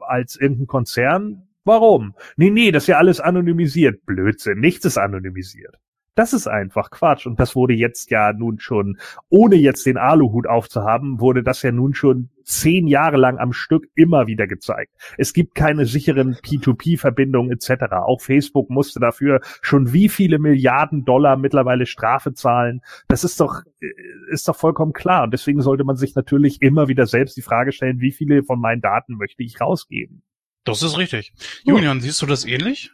als 0.00 0.36
irgendein 0.36 0.66
Konzern. 0.66 1.42
Warum? 1.64 2.14
Nee, 2.36 2.50
nee, 2.50 2.70
das 2.72 2.84
ist 2.84 2.88
ja 2.88 2.96
alles 2.96 3.20
anonymisiert. 3.20 4.06
Blödsinn, 4.06 4.58
nichts 4.58 4.86
ist 4.86 4.96
anonymisiert. 4.96 5.76
Das 6.14 6.32
ist 6.32 6.48
einfach 6.48 6.90
Quatsch. 6.90 7.26
Und 7.26 7.38
das 7.38 7.54
wurde 7.54 7.74
jetzt 7.74 8.10
ja 8.10 8.32
nun 8.32 8.58
schon, 8.58 8.98
ohne 9.28 9.56
jetzt 9.56 9.84
den 9.84 9.98
Aluhut 9.98 10.46
aufzuhaben, 10.46 11.20
wurde 11.20 11.42
das 11.42 11.62
ja 11.62 11.70
nun 11.70 11.94
schon 11.94 12.30
zehn 12.48 12.86
Jahre 12.86 13.16
lang 13.16 13.38
am 13.38 13.52
Stück 13.52 13.86
immer 13.94 14.26
wieder 14.26 14.46
gezeigt. 14.46 14.92
Es 15.16 15.32
gibt 15.32 15.54
keine 15.54 15.86
sicheren 15.86 16.34
P2P-Verbindungen 16.34 17.52
etc. 17.52 17.92
Auch 17.92 18.20
Facebook 18.20 18.70
musste 18.70 19.00
dafür 19.00 19.40
schon 19.60 19.92
wie 19.92 20.08
viele 20.08 20.38
Milliarden 20.38 21.04
Dollar 21.04 21.36
mittlerweile 21.36 21.86
Strafe 21.86 22.32
zahlen. 22.32 22.80
Das 23.08 23.24
ist 23.24 23.40
doch, 23.40 23.62
äh, 23.80 23.88
ist 24.30 24.48
doch 24.48 24.56
vollkommen 24.56 24.92
klar. 24.92 25.24
Und 25.24 25.32
deswegen 25.32 25.60
sollte 25.60 25.84
man 25.84 25.96
sich 25.96 26.14
natürlich 26.14 26.62
immer 26.62 26.88
wieder 26.88 27.06
selbst 27.06 27.36
die 27.36 27.42
Frage 27.42 27.72
stellen, 27.72 28.00
wie 28.00 28.12
viele 28.12 28.42
von 28.42 28.60
meinen 28.60 28.80
Daten 28.80 29.16
möchte 29.16 29.42
ich 29.42 29.60
rausgeben? 29.60 30.22
Das 30.64 30.82
ist 30.82 30.98
richtig. 30.98 31.32
Julian, 31.64 32.00
siehst 32.00 32.20
du 32.22 32.26
das 32.26 32.44
ähnlich? 32.44 32.90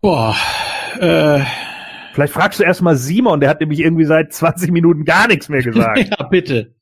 Boah, 0.00 0.36
äh, 1.00 1.44
Vielleicht 2.16 2.32
fragst 2.32 2.58
du 2.58 2.64
erstmal 2.64 2.96
Simon, 2.96 3.40
der 3.40 3.50
hat 3.50 3.60
nämlich 3.60 3.80
irgendwie 3.80 4.06
seit 4.06 4.32
20 4.32 4.70
Minuten 4.70 5.04
gar 5.04 5.28
nichts 5.28 5.50
mehr 5.50 5.62
gesagt. 5.62 5.98
ja, 5.98 6.24
bitte. 6.28 6.74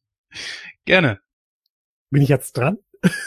Gerne. 0.85 1.19
Bin 2.15 2.23
ich 2.23 2.29
jetzt 2.29 2.57
dran? 2.57 2.79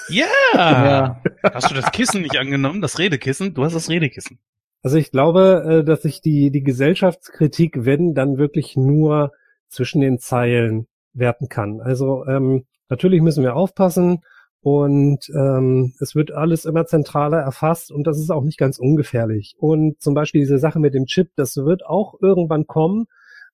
Yeah. 0.10 0.26
Ja. 0.56 1.22
Hast 1.44 1.70
du 1.70 1.76
das 1.76 1.92
Kissen 1.92 2.22
nicht 2.22 2.38
angenommen, 2.38 2.82
das 2.82 2.98
Redekissen? 3.00 3.54
Du 3.54 3.66
hast 3.66 3.76
das 3.76 3.90
Redekissen. 3.90 4.40
Also 4.82 4.96
ich 4.96 5.12
glaube, 5.12 5.82
äh, 5.82 5.84
dass 5.84 6.06
ich 6.06 6.22
die, 6.22 6.52
die 6.52 6.64
Gesellschaftskritik, 6.64 7.84
wenn, 7.84 8.14
dann 8.14 8.38
wirklich 8.38 8.78
nur 8.78 9.34
zwischen 9.68 10.00
den 10.00 10.20
Zeilen 10.20 10.88
werten 11.12 11.50
kann. 11.50 11.82
Also 11.82 12.26
ähm, 12.28 12.66
natürlich 12.88 13.22
müssen 13.22 13.44
wir 13.44 13.58
aufpassen, 13.58 14.24
und 14.62 15.30
ähm, 15.30 15.94
es 16.00 16.16
wird 16.16 16.32
alles 16.32 16.66
immer 16.66 16.86
zentraler 16.86 17.40
erfasst 17.40 17.92
und 17.92 18.06
das 18.06 18.18
ist 18.18 18.32
auch 18.32 18.44
nicht 18.44 18.58
ganz 18.58 18.80
ungefährlich. 18.80 19.56
Und 19.60 20.02
zum 20.02 20.14
Beispiel 20.14 20.42
diese 20.42 20.60
Sache 20.60 20.80
mit 20.80 20.94
dem 20.94 21.06
Chip, 21.06 21.30
das 21.36 21.58
wird 21.58 21.86
auch 21.86 22.16
irgendwann 22.22 22.68
kommen. 22.68 23.08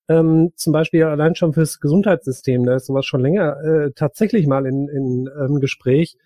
Ähm, 0.08 0.52
zum 0.56 0.72
Beispiel 0.72 1.04
allein 1.04 1.34
schon 1.34 1.54
fürs 1.54 1.80
Gesundheitssystem, 1.80 2.64
da 2.64 2.76
ist 2.76 2.86
sowas 2.86 3.06
schon 3.06 3.22
länger 3.22 3.56
äh, 3.62 3.90
tatsächlich 3.92 4.46
mal 4.46 4.66
in, 4.66 4.88
in 4.88 5.30
ähm, 5.40 5.60
Gespräch. 5.60 6.16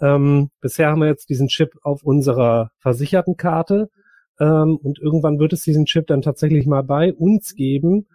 Ähm, 0.00 0.50
bisher 0.60 0.88
haben 0.88 1.00
wir 1.00 1.08
jetzt 1.08 1.28
diesen 1.28 1.48
Chip 1.48 1.74
auf 1.82 2.02
unserer 2.02 2.70
versicherten 2.78 3.36
Karte 3.36 3.90
ähm, 4.40 4.78
und 4.82 4.98
irgendwann 4.98 5.38
wird 5.38 5.52
es 5.52 5.62
diesen 5.62 5.84
Chip 5.86 6.06
dann 6.06 6.22
tatsächlich 6.22 6.66
mal 6.66 6.82
bei 6.82 7.12
uns 7.12 7.54
geben 7.54 8.06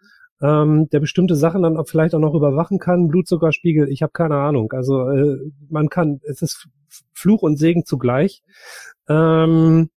ähm, 0.43 0.89
der 0.89 0.99
bestimmte 0.99 1.36
Sachen 1.38 1.64
dann 1.64 1.78
auch 1.78 1.88
vielleicht 1.88 2.14
auch 2.14 2.20
noch 2.20 2.34
überwachen 2.34 2.78
kann, 2.78 3.07
Blutzuckerspiegel, 3.07 3.89
ich 3.89 4.01
habe 4.03 4.11
keine 4.11 4.36
Ahnung. 4.36 4.74
Also 4.74 5.09
äh, 5.09 5.38
man 5.70 5.88
kann, 5.88 6.20
es 6.28 6.41
ist 6.41 6.68
Fluch 7.14 7.41
und 7.43 7.57
Segen 7.57 7.86
zugleich. 7.86 8.43
Ähm, 9.07 9.89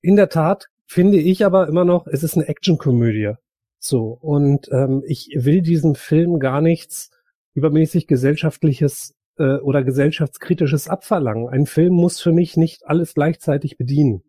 in 0.00 0.16
der 0.16 0.28
Tat 0.28 0.68
finde 0.86 1.18
ich 1.18 1.44
aber 1.44 1.66
immer 1.66 1.84
noch, 1.84 2.06
es 2.06 2.22
ist 2.22 2.36
eine 2.36 2.46
Actionkomödie. 2.46 3.34
So, 3.80 4.18
und 4.20 4.68
ähm, 4.72 5.02
ich 5.06 5.30
will 5.34 5.62
diesem 5.62 5.94
Film 5.94 6.38
gar 6.38 6.60
nichts 6.60 7.10
übermäßig 7.54 8.06
gesellschaftliches 8.06 9.14
äh, 9.38 9.56
oder 9.56 9.82
gesellschaftskritisches 9.82 10.86
abverlangen. 10.88 11.48
Ein 11.48 11.64
Film 11.64 11.94
muss 11.94 12.20
für 12.20 12.32
mich 12.32 12.58
nicht 12.58 12.86
alles 12.86 13.14
gleichzeitig 13.14 13.78
bedienen. 13.78 14.22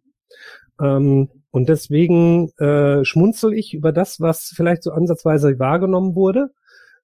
Ähm, 0.82 1.30
und 1.52 1.68
deswegen 1.68 2.52
äh, 2.60 3.04
schmunzel 3.04 3.54
ich 3.54 3.74
über 3.74 3.92
das, 3.92 4.22
was 4.22 4.54
vielleicht 4.56 4.84
so 4.84 4.92
ansatzweise 4.92 5.60
wahrgenommen 5.60 6.16
wurde. 6.16 6.52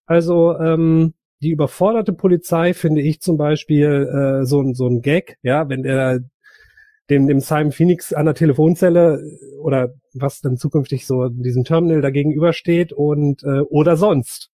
Also 0.05 0.57
ähm, 0.57 1.15
die 1.41 1.51
überforderte 1.51 2.13
Polizei 2.13 2.73
finde 2.73 3.01
ich 3.01 3.19
zum 3.19 3.35
Beispiel 3.35 4.07
äh, 4.41 4.45
so, 4.45 4.63
so 4.73 4.87
ein 4.87 5.01
Gag, 5.01 5.37
ja, 5.41 5.67
wenn 5.67 5.83
der 5.83 6.21
dem, 7.10 7.28
dem 7.28 7.39
Simon 7.39 7.72
Phoenix 7.72 8.14
an 8.14 8.26
der 8.26 8.36
Telefonzelle 8.36 9.22
oder 9.62 9.93
was 10.14 10.41
dann 10.41 10.58
zukünftig 10.58 11.05
so 11.05 11.30
diesem 11.30 11.64
Terminal 11.64 12.01
dagegen 12.01 12.32
übersteht 12.32 12.93
und 12.93 13.43
äh, 13.43 13.62
oder 13.62 13.95
sonst. 13.95 14.49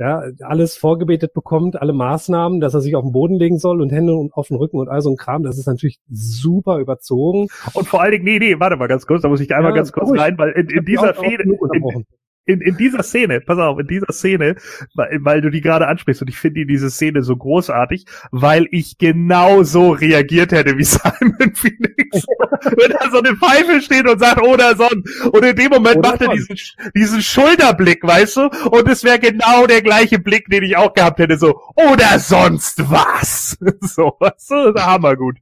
Ja, 0.00 0.22
alles 0.42 0.76
vorgebetet 0.76 1.34
bekommt, 1.34 1.82
alle 1.82 1.92
Maßnahmen, 1.92 2.60
dass 2.60 2.72
er 2.72 2.80
sich 2.80 2.94
auf 2.94 3.02
den 3.02 3.10
Boden 3.10 3.34
legen 3.34 3.58
soll 3.58 3.82
und 3.82 3.90
Hände 3.90 4.12
auf 4.30 4.46
den 4.46 4.56
Rücken 4.56 4.78
und 4.78 4.88
all 4.88 5.00
so 5.00 5.10
ein 5.10 5.16
Kram, 5.16 5.42
das 5.42 5.58
ist 5.58 5.66
natürlich 5.66 5.98
super 6.08 6.78
überzogen. 6.78 7.48
Und 7.74 7.88
vor 7.88 8.00
allen 8.00 8.12
Dingen, 8.12 8.24
nee, 8.24 8.38
nee, 8.38 8.60
warte 8.60 8.76
mal 8.76 8.86
ganz 8.86 9.06
kurz, 9.06 9.22
da 9.22 9.28
muss 9.28 9.40
ich 9.40 9.52
einmal 9.52 9.72
ja, 9.72 9.76
ganz 9.76 9.90
kurz 9.90 10.16
rein, 10.16 10.38
weil 10.38 10.50
in, 10.52 10.68
in 10.68 10.84
dieser 10.84 11.14
Fehde, 11.14 11.42
in, 11.42 12.06
in, 12.48 12.62
in 12.62 12.76
dieser 12.78 13.02
Szene, 13.02 13.40
pass 13.42 13.58
auf, 13.58 13.78
in 13.78 13.86
dieser 13.86 14.10
Szene, 14.10 14.56
weil, 14.94 15.18
weil 15.20 15.40
du 15.42 15.50
die 15.50 15.60
gerade 15.60 15.86
ansprichst 15.86 16.22
und 16.22 16.28
ich 16.28 16.38
finde 16.38 16.64
diese 16.64 16.90
Szene 16.90 17.22
so 17.22 17.36
großartig, 17.36 18.06
weil 18.30 18.66
ich 18.70 18.96
genau 18.96 19.62
so 19.64 19.90
reagiert 19.90 20.52
hätte 20.52 20.78
wie 20.78 20.84
Simon 20.84 21.54
Phoenix. 21.54 22.26
Wenn 22.62 22.90
da 22.90 23.10
so 23.10 23.18
eine 23.18 23.36
Pfeife 23.36 23.82
steht 23.82 24.08
und 24.08 24.18
sagt, 24.18 24.42
oder 24.42 24.74
Son. 24.76 25.04
Und 25.30 25.44
in 25.44 25.56
dem 25.56 25.70
Moment 25.70 25.98
oder 25.98 26.08
macht 26.08 26.22
er 26.22 26.28
diesen, 26.28 26.56
diesen 26.94 27.20
Schulterblick, 27.20 28.02
weißt 28.02 28.36
du? 28.38 28.50
Und 28.70 28.88
es 28.88 29.04
wäre 29.04 29.18
genau 29.18 29.66
der 29.66 29.82
gleiche 29.82 30.18
Blick, 30.18 30.46
den 30.48 30.62
ich 30.62 30.76
auch 30.76 30.94
gehabt 30.94 31.18
hätte, 31.18 31.36
so, 31.36 31.60
oder 31.74 32.18
sonst 32.18 32.90
was. 32.90 33.58
so, 33.80 34.16
weißt 34.18 34.50
du, 34.50 34.72
da 34.72 34.86
haben 34.86 35.04
wir 35.04 35.16
gut. 35.16 35.36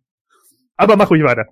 Aber 0.76 0.96
mach 0.96 1.08
ruhig 1.10 1.22
weiter. 1.22 1.46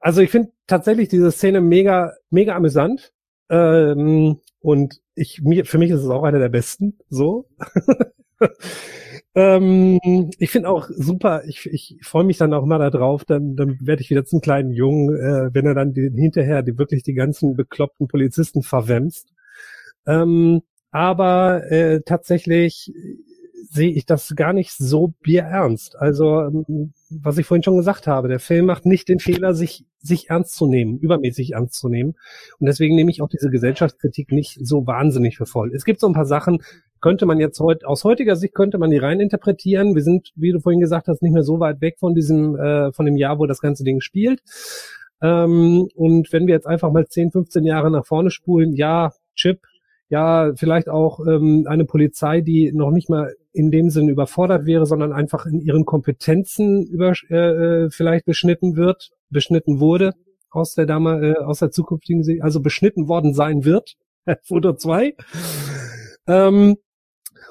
Also 0.00 0.22
ich 0.22 0.30
finde 0.30 0.52
tatsächlich 0.66 1.08
diese 1.08 1.30
Szene 1.30 1.60
mega, 1.60 2.14
mega 2.30 2.56
amüsant. 2.56 3.12
Ähm, 3.48 4.40
und 4.60 5.00
ich, 5.14 5.42
mir, 5.42 5.64
für 5.64 5.78
mich 5.78 5.90
ist 5.90 6.02
es 6.02 6.08
auch 6.08 6.22
einer 6.22 6.38
der 6.38 6.48
besten, 6.48 6.98
so. 7.08 7.48
ähm, 9.34 10.30
ich 10.38 10.50
finde 10.50 10.68
auch 10.68 10.88
super, 10.90 11.44
ich, 11.46 11.66
ich 11.66 11.98
freue 12.02 12.24
mich 12.24 12.38
dann 12.38 12.52
auch 12.54 12.64
immer 12.64 12.78
darauf, 12.78 13.24
dann, 13.24 13.56
dann 13.56 13.78
werde 13.80 14.02
ich 14.02 14.10
wieder 14.10 14.24
zum 14.24 14.40
kleinen 14.40 14.72
Jungen, 14.72 15.14
äh, 15.16 15.54
wenn 15.54 15.66
er 15.66 15.74
dann 15.74 15.92
die, 15.92 16.10
hinterher 16.14 16.62
die, 16.62 16.78
wirklich 16.78 17.02
die 17.02 17.14
ganzen 17.14 17.56
bekloppten 17.56 18.08
Polizisten 18.08 18.62
verwemst. 18.62 19.28
Ähm, 20.06 20.62
aber 20.90 21.70
äh, 21.70 22.00
tatsächlich 22.02 22.92
sehe 23.68 23.90
ich 23.90 24.06
das 24.06 24.34
gar 24.36 24.52
nicht 24.52 24.72
so 24.72 25.14
bierernst. 25.22 25.96
Also, 25.96 26.40
ähm, 26.42 26.92
was 27.10 27.38
ich 27.38 27.46
vorhin 27.46 27.62
schon 27.62 27.76
gesagt 27.76 28.06
habe, 28.06 28.28
der 28.28 28.40
Film 28.40 28.66
macht 28.66 28.86
nicht 28.86 29.08
den 29.08 29.18
Fehler, 29.18 29.54
sich, 29.54 29.84
sich 29.98 30.30
ernst 30.30 30.54
zu 30.54 30.66
nehmen, 30.66 30.98
übermäßig 30.98 31.52
ernst 31.52 31.74
zu 31.74 31.88
nehmen. 31.88 32.14
Und 32.58 32.66
deswegen 32.66 32.94
nehme 32.94 33.10
ich 33.10 33.22
auch 33.22 33.28
diese 33.28 33.50
Gesellschaftskritik 33.50 34.32
nicht 34.32 34.58
so 34.60 34.86
wahnsinnig 34.86 35.36
für 35.36 35.46
voll. 35.46 35.72
Es 35.74 35.84
gibt 35.84 36.00
so 36.00 36.06
ein 36.06 36.14
paar 36.14 36.26
Sachen, 36.26 36.62
könnte 37.00 37.26
man 37.26 37.38
jetzt 37.38 37.60
heute, 37.60 37.86
aus 37.86 38.04
heutiger 38.04 38.36
Sicht 38.36 38.54
könnte 38.54 38.78
man 38.78 38.90
die 38.90 38.98
rein 38.98 39.20
interpretieren. 39.20 39.94
Wir 39.94 40.02
sind, 40.02 40.32
wie 40.34 40.52
du 40.52 40.60
vorhin 40.60 40.80
gesagt 40.80 41.08
hast, 41.08 41.22
nicht 41.22 41.32
mehr 41.32 41.42
so 41.42 41.60
weit 41.60 41.80
weg 41.80 41.96
von 41.98 42.14
diesem, 42.14 42.56
äh, 42.56 42.92
von 42.92 43.06
dem 43.06 43.16
Jahr, 43.16 43.38
wo 43.38 43.46
das 43.46 43.60
ganze 43.60 43.84
Ding 43.84 44.00
spielt. 44.00 44.40
Ähm, 45.22 45.88
und 45.94 46.32
wenn 46.32 46.46
wir 46.46 46.54
jetzt 46.54 46.66
einfach 46.66 46.90
mal 46.90 47.06
10, 47.06 47.30
15 47.32 47.64
Jahre 47.64 47.90
nach 47.90 48.06
vorne 48.06 48.30
spulen, 48.30 48.72
ja, 48.74 49.12
Chip, 49.34 49.60
ja, 50.08 50.52
vielleicht 50.54 50.88
auch 50.88 51.20
ähm, 51.26 51.66
eine 51.68 51.84
Polizei, 51.84 52.40
die 52.40 52.72
noch 52.72 52.90
nicht 52.90 53.10
mal 53.10 53.34
in 53.56 53.70
dem 53.70 53.90
Sinn 53.90 54.08
überfordert 54.08 54.66
wäre, 54.66 54.86
sondern 54.86 55.12
einfach 55.12 55.46
in 55.46 55.60
ihren 55.60 55.84
Kompetenzen 55.84 56.86
über, 56.86 57.12
äh, 57.30 57.34
äh 57.84 57.90
vielleicht 57.90 58.26
beschnitten 58.26 58.76
wird, 58.76 59.10
beschnitten 59.30 59.80
wurde 59.80 60.12
aus 60.50 60.74
der 60.74 60.86
Dame, 60.86 61.20
äh, 61.20 61.38
aus 61.38 61.60
der 61.60 61.70
zukünftigen, 61.70 62.22
Se 62.22 62.38
also 62.40 62.60
beschnitten 62.60 63.08
worden 63.08 63.34
sein 63.34 63.64
wird, 63.64 63.94
Foto 64.42 64.74
2. 64.74 65.14
Ähm, 66.26 66.76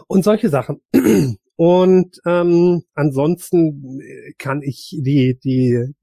und 0.08 0.24
solche 0.24 0.50
Sachen. 0.50 0.82
Und 1.58 2.20
ähm, 2.26 2.84
ansonsten 2.96 4.02
kann 4.38 4.62
ich 4.62 4.90
die, 5.00 5.40
die, 5.42 5.96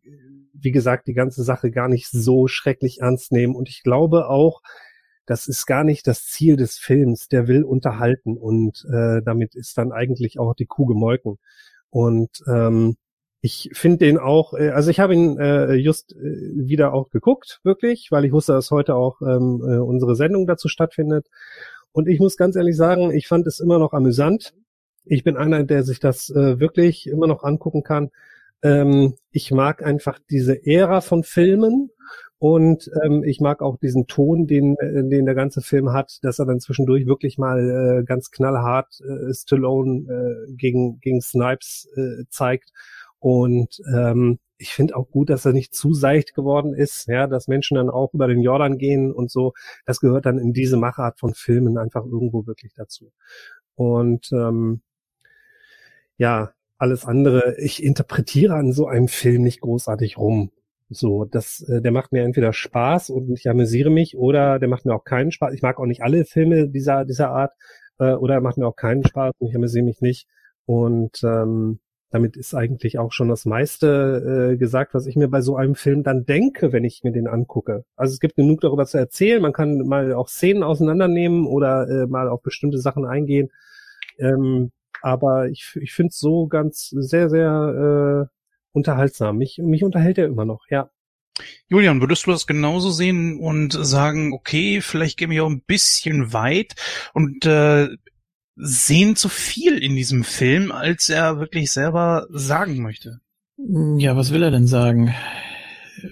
wie 0.55 0.71
gesagt, 0.71 1.09
die 1.09 1.13
ganze 1.13 1.43
Sache 1.43 1.71
gar 1.71 1.89
nicht 1.89 2.09
so 2.11 2.47
schrecklich 2.47 3.01
ernst 3.03 3.33
nehmen. 3.33 3.55
Und 3.55 3.69
ich 3.69 3.83
glaube 3.83 4.31
auch, 4.31 4.63
das 5.33 5.49
ist 5.49 5.65
gar 5.65 5.83
nicht 5.83 6.07
das 6.07 6.27
Ziel 6.27 6.57
des 6.57 6.79
Films. 6.79 7.27
Der 7.29 7.49
will 7.49 7.65
unterhalten 7.65 8.37
und 8.37 8.85
äh, 8.93 9.23
damit 9.25 9.55
ist 9.55 9.79
dann 9.79 9.91
eigentlich 9.91 10.39
auch 10.39 10.55
die 10.55 10.67
Kuh 10.67 10.85
gemolken. 10.85 11.39
Und 11.89 12.29
ähm, 12.47 12.97
ich 13.41 13.71
finde 13.73 14.05
den 14.05 14.19
auch, 14.19 14.53
äh, 14.53 14.69
also 14.69 14.91
ich 14.91 15.01
habe 15.01 15.15
ihn 15.15 15.39
äh, 15.39 15.73
just 15.73 16.13
äh, 16.13 16.19
wieder 16.19 16.93
auch 16.93 17.09
geguckt, 17.09 17.61
wirklich, 17.65 18.09
weil 18.11 18.27
ich 18.27 18.33
wusste, 18.33 18.53
dass 18.53 18.71
heute 18.71 18.95
auch 18.95 19.23
ähm, 19.23 19.63
äh, 19.67 19.79
unsere 19.79 20.17
Sendung 20.17 20.47
dazu 20.47 20.69
stattfindet. 20.69 21.29
Und 21.93 22.09
ich 22.09 22.21
muss 22.21 22.37
ganz 22.37 22.55
ehrlich 22.55 22.77
sagen, 22.77 23.11
ich 23.11 23.27
fand 23.27 23.47
es 23.47 23.59
immer 23.59 23.79
noch 23.79 23.95
amüsant. 23.95 24.53
Ich 25.07 25.25
bin 25.25 25.39
einer, 25.39 25.65
der 25.65 25.83
sich 25.83 25.99
das 25.99 26.29
äh, 26.29 26.61
wirklich 26.61 27.07
immer 27.07 27.27
noch 27.27 27.43
angucken 27.43 27.83
kann. 27.83 28.11
Ähm, 28.63 29.15
ich 29.31 29.51
mag 29.51 29.83
einfach 29.83 30.19
diese 30.29 30.67
Ära 30.67 31.01
von 31.01 31.25
Filmen 31.25 31.89
und 32.43 32.91
ähm, 33.05 33.23
ich 33.23 33.39
mag 33.39 33.63
auch 33.63 33.77
diesen 33.77 34.09
Ton, 34.09 34.49
den, 34.49 34.77
äh, 34.79 35.09
den 35.09 35.27
der 35.27 35.37
ganze 35.37 35.63
Film 35.63 35.93
hat, 35.93 36.19
dass 36.23 36.41
er 36.41 36.45
dann 36.45 36.59
zwischendurch 36.59 37.07
wirklich 37.07 37.39
mal 37.39 38.01
äh, 38.01 38.05
ganz 38.05 38.33
knallhart 38.33 39.01
äh, 39.01 39.33
Stallone 39.33 40.09
äh, 40.11 40.53
gegen, 40.57 40.99
gegen 40.99 41.21
Snipes 41.21 41.89
äh, 41.95 42.25
zeigt. 42.31 42.73
Und 43.21 43.81
ähm, 43.95 44.41
ich 44.59 44.75
finde 44.75 44.97
auch 44.97 45.09
gut, 45.09 45.31
dass 45.31 45.45
er 45.45 45.53
nicht 45.53 45.73
zu 45.73 45.95
seicht 45.95 46.35
geworden 46.35 46.75
ist, 46.75 47.07
ja, 47.07 47.29
dass 47.29 47.47
Menschen 47.47 47.77
dann 47.77 47.89
auch 47.89 48.13
über 48.13 48.27
den 48.27 48.43
Jordan 48.43 48.77
gehen 48.77 49.13
und 49.13 49.31
so. 49.31 49.53
Das 49.87 50.01
gehört 50.01 50.27
dann 50.27 50.39
in 50.39 50.53
diese 50.53 50.77
Machart 50.77 51.21
von 51.21 51.35
Filmen 51.35 51.79
einfach 51.79 52.05
irgendwo 52.05 52.49
wirklich 52.49 52.73
dazu. 52.75 53.13
Und 53.77 54.33
ähm, 54.33 54.81
ja, 56.17 56.51
alles 56.77 57.05
andere, 57.05 57.55
ich 57.61 57.85
interpretiere 57.85 58.55
an 58.57 58.73
so 58.73 58.89
einem 58.89 59.07
Film 59.07 59.43
nicht 59.43 59.61
großartig 59.61 60.19
rum. 60.19 60.51
So, 60.93 61.25
das, 61.25 61.61
äh, 61.69 61.81
der 61.81 61.93
macht 61.93 62.13
mir 62.13 62.23
entweder 62.23 62.53
Spaß 62.53 63.11
und 63.11 63.31
ich 63.31 63.49
amüsiere 63.49 63.91
mich 63.91 64.17
oder 64.17 64.59
der 64.59 64.69
macht 64.69 64.85
mir 64.85 64.95
auch 64.95 65.05
keinen 65.05 65.33
Spaß. 65.33 65.55
Ich 65.55 65.63
mag 65.63 65.79
auch 65.79 65.87
nicht 65.87 66.03
alle 66.03 66.25
Filme 66.25 66.69
dieser, 66.69 67.05
dieser 67.05 67.31
Art 67.31 67.53
äh, 67.99 68.13
oder 68.15 68.35
er 68.35 68.41
macht 68.41 68.59
mir 68.59 68.67
auch 68.67 68.77
keinen 68.77 69.05
Spaß 69.07 69.33
und 69.39 69.49
ich 69.49 69.57
amüsiere 69.57 69.85
mich 69.85 70.01
nicht. 70.01 70.27
Und 70.67 71.23
ähm, 71.25 71.81
damit 72.11 72.37
ist 72.37 72.55
eigentlich 72.55 72.99
auch 72.99 73.11
schon 73.13 73.29
das 73.29 73.47
meiste 73.47 74.53
äh, 74.53 74.57
gesagt, 74.59 74.93
was 74.93 75.07
ich 75.07 75.17
mir 75.17 75.29
bei 75.29 75.41
so 75.41 75.57
einem 75.57 75.75
Film 75.75 76.03
dann 76.03 76.27
denke, 76.27 76.73
wenn 76.73 76.85
ich 76.85 77.03
mir 77.03 77.13
den 77.13 77.27
angucke. 77.27 77.85
Also 77.97 78.13
es 78.13 78.21
gibt 78.21 78.37
genug 78.37 78.61
darüber 78.61 78.85
zu 78.85 78.99
erzählen. 78.99 79.41
Man 79.41 79.55
kann 79.55 79.79
mal 79.79 80.13
auch 80.13 80.29
Szenen 80.29 80.63
auseinandernehmen 80.63 81.47
oder 81.47 81.89
äh, 81.89 82.07
mal 82.07 82.29
auf 82.29 82.43
bestimmte 82.43 82.79
Sachen 82.79 83.07
eingehen. 83.07 83.51
Ähm, 84.19 84.73
aber 85.01 85.49
ich, 85.49 85.77
ich 85.81 85.93
finde 85.93 86.11
es 86.11 86.19
so 86.19 86.47
ganz 86.49 86.91
sehr, 86.91 87.31
sehr 87.31 88.29
äh, 88.29 88.42
unterhaltsam. 88.73 89.39
Mich, 89.39 89.59
mich 89.59 89.85
unterhält 89.85 90.19
er 90.19 90.27
immer 90.27 90.45
noch, 90.45 90.63
ja. 90.69 90.91
Julian, 91.69 92.01
würdest 92.01 92.27
du 92.27 92.31
das 92.31 92.47
genauso 92.47 92.91
sehen 92.91 93.39
und 93.39 93.73
sagen, 93.73 94.33
okay, 94.33 94.81
vielleicht 94.81 95.19
gehen 95.19 95.31
wir 95.31 95.45
auch 95.45 95.51
ein 95.51 95.63
bisschen 95.63 96.33
weit 96.33 96.75
und 97.15 97.47
äh, 97.47 97.89
sehen 98.57 99.17
zu 99.17 99.29
viel 99.29 99.79
in 99.79 99.97
diesem 99.97 100.25
Film, 100.25 100.71
als 100.73 101.09
er 101.09 101.39
wirklich 101.39 101.71
selber 101.73 102.27
sagen 102.31 102.83
möchte? 102.83 103.21
Ja, 103.57 104.17
was 104.17 104.33
will 104.33 104.43
er 104.43 104.51
denn 104.51 104.67
sagen? 104.67 105.15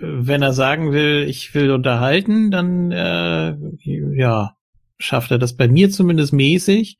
Wenn 0.01 0.43
er 0.43 0.53
sagen 0.53 0.93
will, 0.93 1.27
ich 1.29 1.55
will 1.55 1.71
unterhalten, 1.71 2.51
dann 2.51 2.93
äh, 2.93 3.57
ja, 3.85 4.57
schafft 4.99 5.31
er 5.31 5.39
das 5.39 5.57
bei 5.57 5.69
mir 5.69 5.91
zumindest 5.91 6.33
mäßig. 6.33 6.99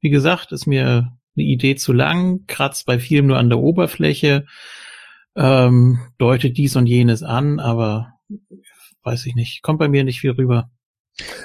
Wie 0.00 0.10
gesagt, 0.10 0.52
ist 0.52 0.66
mir 0.66 1.12
eine 1.36 1.46
Idee 1.46 1.76
zu 1.76 1.92
lang, 1.92 2.44
kratzt 2.46 2.86
bei 2.86 2.98
vielem 2.98 3.28
nur 3.28 3.38
an 3.38 3.48
der 3.48 3.58
Oberfläche, 3.58 4.46
ähm, 5.36 5.98
deutet 6.18 6.56
dies 6.56 6.76
und 6.76 6.86
jenes 6.86 7.22
an, 7.22 7.58
aber 7.60 8.14
weiß 9.02 9.26
ich 9.26 9.34
nicht, 9.34 9.62
kommt 9.62 9.78
bei 9.78 9.88
mir 9.88 10.04
nicht 10.04 10.20
viel 10.20 10.32
rüber. 10.32 10.70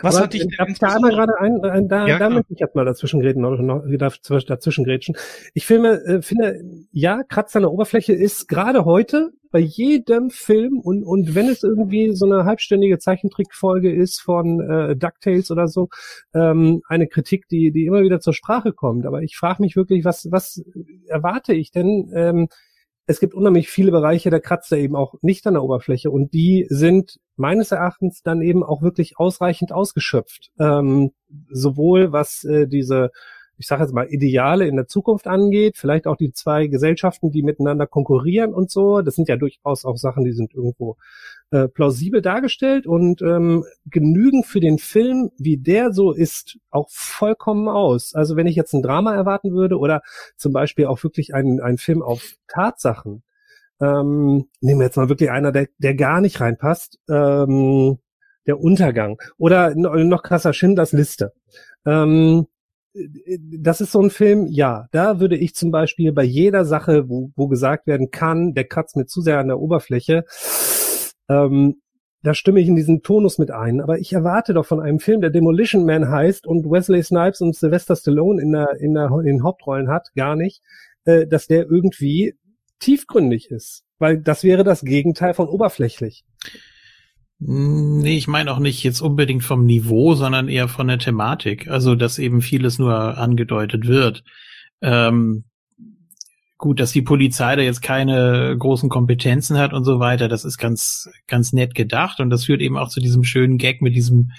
Was 0.01 0.15
Aber 0.15 0.25
hat 0.25 0.33
dich 0.33 0.47
denn 0.47 0.75
da 0.79 0.95
einmal 0.95 1.11
gerade 1.11 1.37
ein, 1.39 1.61
ein 1.63 1.87
da, 1.89 2.07
ja, 2.07 2.17
da 2.17 2.29
möchte 2.29 2.53
ich 2.53 2.59
jetzt 2.59 2.75
mal 2.75 2.85
dazwischen 2.85 3.19
reden, 3.19 3.41
noch, 3.41 3.59
noch 3.59 3.83
dazwischen 4.45 4.85
grätschen. 4.85 5.15
Ich 5.53 5.65
filme, 5.65 6.01
äh, 6.05 6.21
finde, 6.21 6.61
ja, 6.91 7.23
Kratz 7.23 7.55
an 7.55 7.63
der 7.63 7.71
Oberfläche 7.71 8.13
ist 8.13 8.47
gerade 8.47 8.85
heute 8.85 9.31
bei 9.51 9.59
jedem 9.59 10.29
Film 10.29 10.79
und, 10.79 11.03
und 11.03 11.35
wenn 11.35 11.47
es 11.47 11.63
irgendwie 11.63 12.13
so 12.15 12.25
eine 12.25 12.45
halbständige 12.45 12.97
Zeichentrickfolge 12.97 13.93
ist 13.93 14.21
von 14.21 14.61
äh, 14.61 14.95
DuckTales 14.95 15.51
oder 15.51 15.67
so, 15.67 15.89
ähm, 16.33 16.81
eine 16.87 17.07
Kritik, 17.07 17.47
die, 17.49 17.71
die 17.71 17.85
immer 17.85 18.01
wieder 18.01 18.19
zur 18.19 18.33
Sprache 18.33 18.71
kommt. 18.71 19.05
Aber 19.05 19.21
ich 19.21 19.35
frage 19.35 19.61
mich 19.61 19.75
wirklich, 19.75 20.05
was, 20.05 20.27
was 20.31 20.63
erwarte 21.07 21.53
ich 21.53 21.71
denn? 21.71 22.09
Ähm, 22.13 22.47
es 23.07 23.21
gibt 23.21 23.33
unheimlich 23.33 23.69
viele 23.69 23.91
Bereiche, 23.91 24.29
da 24.29 24.39
kratzt 24.39 24.71
er 24.71 24.79
eben 24.79 24.95
auch 24.95 25.15
nicht 25.21 25.47
an 25.47 25.53
der 25.53 25.63
Oberfläche 25.63 26.11
und 26.11 26.33
die 26.33 26.67
sind 26.69 27.19
meines 27.37 27.71
Erachtens 27.71 28.21
dann 28.21 28.41
eben 28.41 28.63
auch 28.63 28.81
wirklich 28.81 29.17
ausreichend 29.17 29.71
ausgeschöpft. 29.71 30.51
Ähm, 30.59 31.11
sowohl 31.49 32.11
was 32.11 32.43
äh, 32.43 32.67
diese 32.67 33.11
ich 33.57 33.67
sage 33.67 33.83
jetzt 33.83 33.93
mal, 33.93 34.07
Ideale 34.07 34.67
in 34.67 34.75
der 34.75 34.87
Zukunft 34.87 35.27
angeht, 35.27 35.77
vielleicht 35.77 36.07
auch 36.07 36.15
die 36.15 36.31
zwei 36.31 36.67
Gesellschaften, 36.67 37.31
die 37.31 37.43
miteinander 37.43 37.87
konkurrieren 37.87 38.53
und 38.53 38.69
so. 38.69 39.01
Das 39.01 39.15
sind 39.15 39.27
ja 39.27 39.35
durchaus 39.35 39.85
auch 39.85 39.97
Sachen, 39.97 40.23
die 40.23 40.33
sind 40.33 40.53
irgendwo 40.53 40.97
äh, 41.49 41.67
plausibel 41.67 42.21
dargestellt 42.21 42.85
und 42.85 43.21
ähm, 43.21 43.65
genügen 43.85 44.43
für 44.43 44.59
den 44.59 44.77
Film, 44.77 45.31
wie 45.37 45.57
der 45.57 45.91
so 45.91 46.11
ist, 46.11 46.57
auch 46.69 46.89
vollkommen 46.89 47.67
aus. 47.67 48.13
Also 48.13 48.35
wenn 48.35 48.47
ich 48.47 48.55
jetzt 48.55 48.73
ein 48.73 48.83
Drama 48.83 49.15
erwarten 49.15 49.51
würde 49.53 49.77
oder 49.77 50.01
zum 50.35 50.53
Beispiel 50.53 50.85
auch 50.85 51.01
wirklich 51.03 51.33
einen, 51.33 51.59
einen 51.59 51.77
Film 51.77 52.01
auf 52.01 52.33
Tatsachen, 52.47 53.23
ähm, 53.79 54.47
nehmen 54.61 54.79
wir 54.79 54.85
jetzt 54.85 54.97
mal 54.97 55.09
wirklich 55.09 55.31
einer, 55.31 55.51
der, 55.51 55.67
der 55.77 55.95
gar 55.95 56.21
nicht 56.21 56.41
reinpasst, 56.41 56.99
ähm, 57.09 57.99
der 58.45 58.59
Untergang 58.59 59.17
oder 59.37 59.75
noch 59.75 60.23
krasser 60.23 60.53
Schindlers 60.53 60.93
Liste. 60.93 61.33
Ähm, 61.85 62.47
das 63.59 63.81
ist 63.81 63.91
so 63.91 64.01
ein 64.01 64.09
Film, 64.09 64.47
ja, 64.47 64.87
da 64.91 65.19
würde 65.19 65.37
ich 65.37 65.55
zum 65.55 65.71
Beispiel 65.71 66.11
bei 66.11 66.23
jeder 66.23 66.65
Sache, 66.65 67.09
wo, 67.09 67.31
wo 67.35 67.47
gesagt 67.47 67.87
werden 67.87 68.11
kann, 68.11 68.53
der 68.53 68.65
kratzt 68.65 68.95
mir 68.95 69.05
zu 69.05 69.21
sehr 69.21 69.39
an 69.39 69.47
der 69.47 69.59
Oberfläche, 69.59 70.23
ähm, 71.29 71.81
da 72.23 72.33
stimme 72.33 72.59
ich 72.59 72.67
in 72.67 72.75
diesen 72.75 73.03
Tonus 73.03 73.37
mit 73.37 73.51
ein. 73.51 73.79
Aber 73.79 73.99
ich 73.99 74.11
erwarte 74.13 74.53
doch 74.53 74.65
von 74.65 74.81
einem 74.81 74.99
Film, 74.99 75.21
der 75.21 75.29
Demolition 75.29 75.85
Man 75.85 76.09
heißt 76.09 76.47
und 76.47 76.69
Wesley 76.69 77.03
Snipes 77.03 77.41
und 77.41 77.55
Sylvester 77.55 77.95
Stallone 77.95 78.41
in, 78.41 78.51
der, 78.51 78.79
in, 78.79 78.93
der, 78.93 79.09
in 79.11 79.25
den 79.25 79.43
Hauptrollen 79.43 79.89
hat, 79.89 80.09
gar 80.15 80.35
nicht, 80.35 80.61
äh, 81.05 81.27
dass 81.27 81.47
der 81.47 81.69
irgendwie 81.69 82.35
tiefgründig 82.79 83.49
ist. 83.49 83.83
Weil 83.99 84.19
das 84.19 84.43
wäre 84.43 84.63
das 84.63 84.81
Gegenteil 84.81 85.33
von 85.33 85.47
oberflächlich. 85.47 86.25
Nee, 87.39 88.17
ich 88.17 88.27
meine 88.27 88.51
auch 88.51 88.59
nicht 88.59 88.83
jetzt 88.83 88.99
unbedingt 88.99 89.43
vom 89.43 89.65
Niveau, 89.65 90.15
sondern 90.15 90.49
eher 90.49 90.67
von 90.67 90.87
der 90.87 90.97
Thematik. 90.97 91.67
Also, 91.67 91.95
dass 91.95 92.17
eben 92.17 92.41
vieles 92.41 92.79
nur 92.79 93.17
angedeutet 93.17 93.87
wird. 93.87 94.23
Ähm, 94.81 95.43
gut, 96.57 96.79
dass 96.79 96.91
die 96.91 97.03
Polizei 97.03 97.55
da 97.55 97.61
jetzt 97.61 97.81
keine 97.83 98.55
großen 98.57 98.89
Kompetenzen 98.89 99.59
hat 99.59 99.73
und 99.73 99.83
so 99.83 99.99
weiter, 99.99 100.27
das 100.27 100.45
ist 100.45 100.57
ganz, 100.57 101.09
ganz 101.27 101.53
nett 101.53 101.75
gedacht. 101.75 102.19
Und 102.19 102.31
das 102.31 102.45
führt 102.45 102.61
eben 102.61 102.77
auch 102.77 102.89
zu 102.89 102.99
diesem 102.99 103.23
schönen 103.23 103.59
Gag 103.59 103.83
mit 103.83 103.95
diesem, 103.95 104.31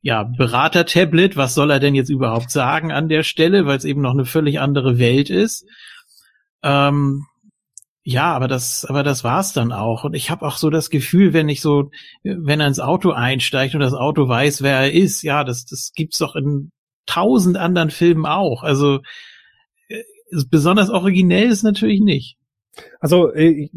ja, 0.00 0.22
Berater-Tablet. 0.22 1.36
Was 1.36 1.54
soll 1.54 1.72
er 1.72 1.80
denn 1.80 1.96
jetzt 1.96 2.10
überhaupt 2.10 2.52
sagen 2.52 2.92
an 2.92 3.08
der 3.08 3.24
Stelle, 3.24 3.66
weil 3.66 3.78
es 3.78 3.84
eben 3.84 4.00
noch 4.00 4.12
eine 4.12 4.24
völlig 4.24 4.60
andere 4.60 5.00
Welt 5.00 5.28
ist. 5.28 5.66
Ähm, 6.62 7.24
ja, 8.10 8.32
aber 8.32 8.48
das, 8.48 8.86
aber 8.86 9.02
das 9.02 9.22
war's 9.22 9.52
dann 9.52 9.70
auch. 9.70 10.04
Und 10.04 10.14
ich 10.14 10.30
habe 10.30 10.46
auch 10.46 10.56
so 10.56 10.70
das 10.70 10.88
Gefühl, 10.88 11.34
wenn 11.34 11.50
ich 11.50 11.60
so, 11.60 11.90
wenn 12.22 12.58
er 12.58 12.66
ins 12.66 12.80
Auto 12.80 13.10
einsteigt 13.10 13.74
und 13.74 13.80
das 13.80 13.92
Auto 13.92 14.26
weiß, 14.26 14.62
wer 14.62 14.78
er 14.78 14.94
ist, 14.94 15.20
ja, 15.20 15.44
das, 15.44 15.66
das 15.66 15.92
gibt's 15.94 16.16
doch 16.16 16.34
in 16.34 16.70
tausend 17.04 17.58
anderen 17.58 17.90
Filmen 17.90 18.24
auch. 18.24 18.62
Also 18.62 19.00
äh, 19.88 20.02
besonders 20.50 20.88
originell 20.88 21.50
ist 21.50 21.64
natürlich 21.64 22.00
nicht. 22.00 22.38
Also 22.98 23.30
äh, 23.34 23.68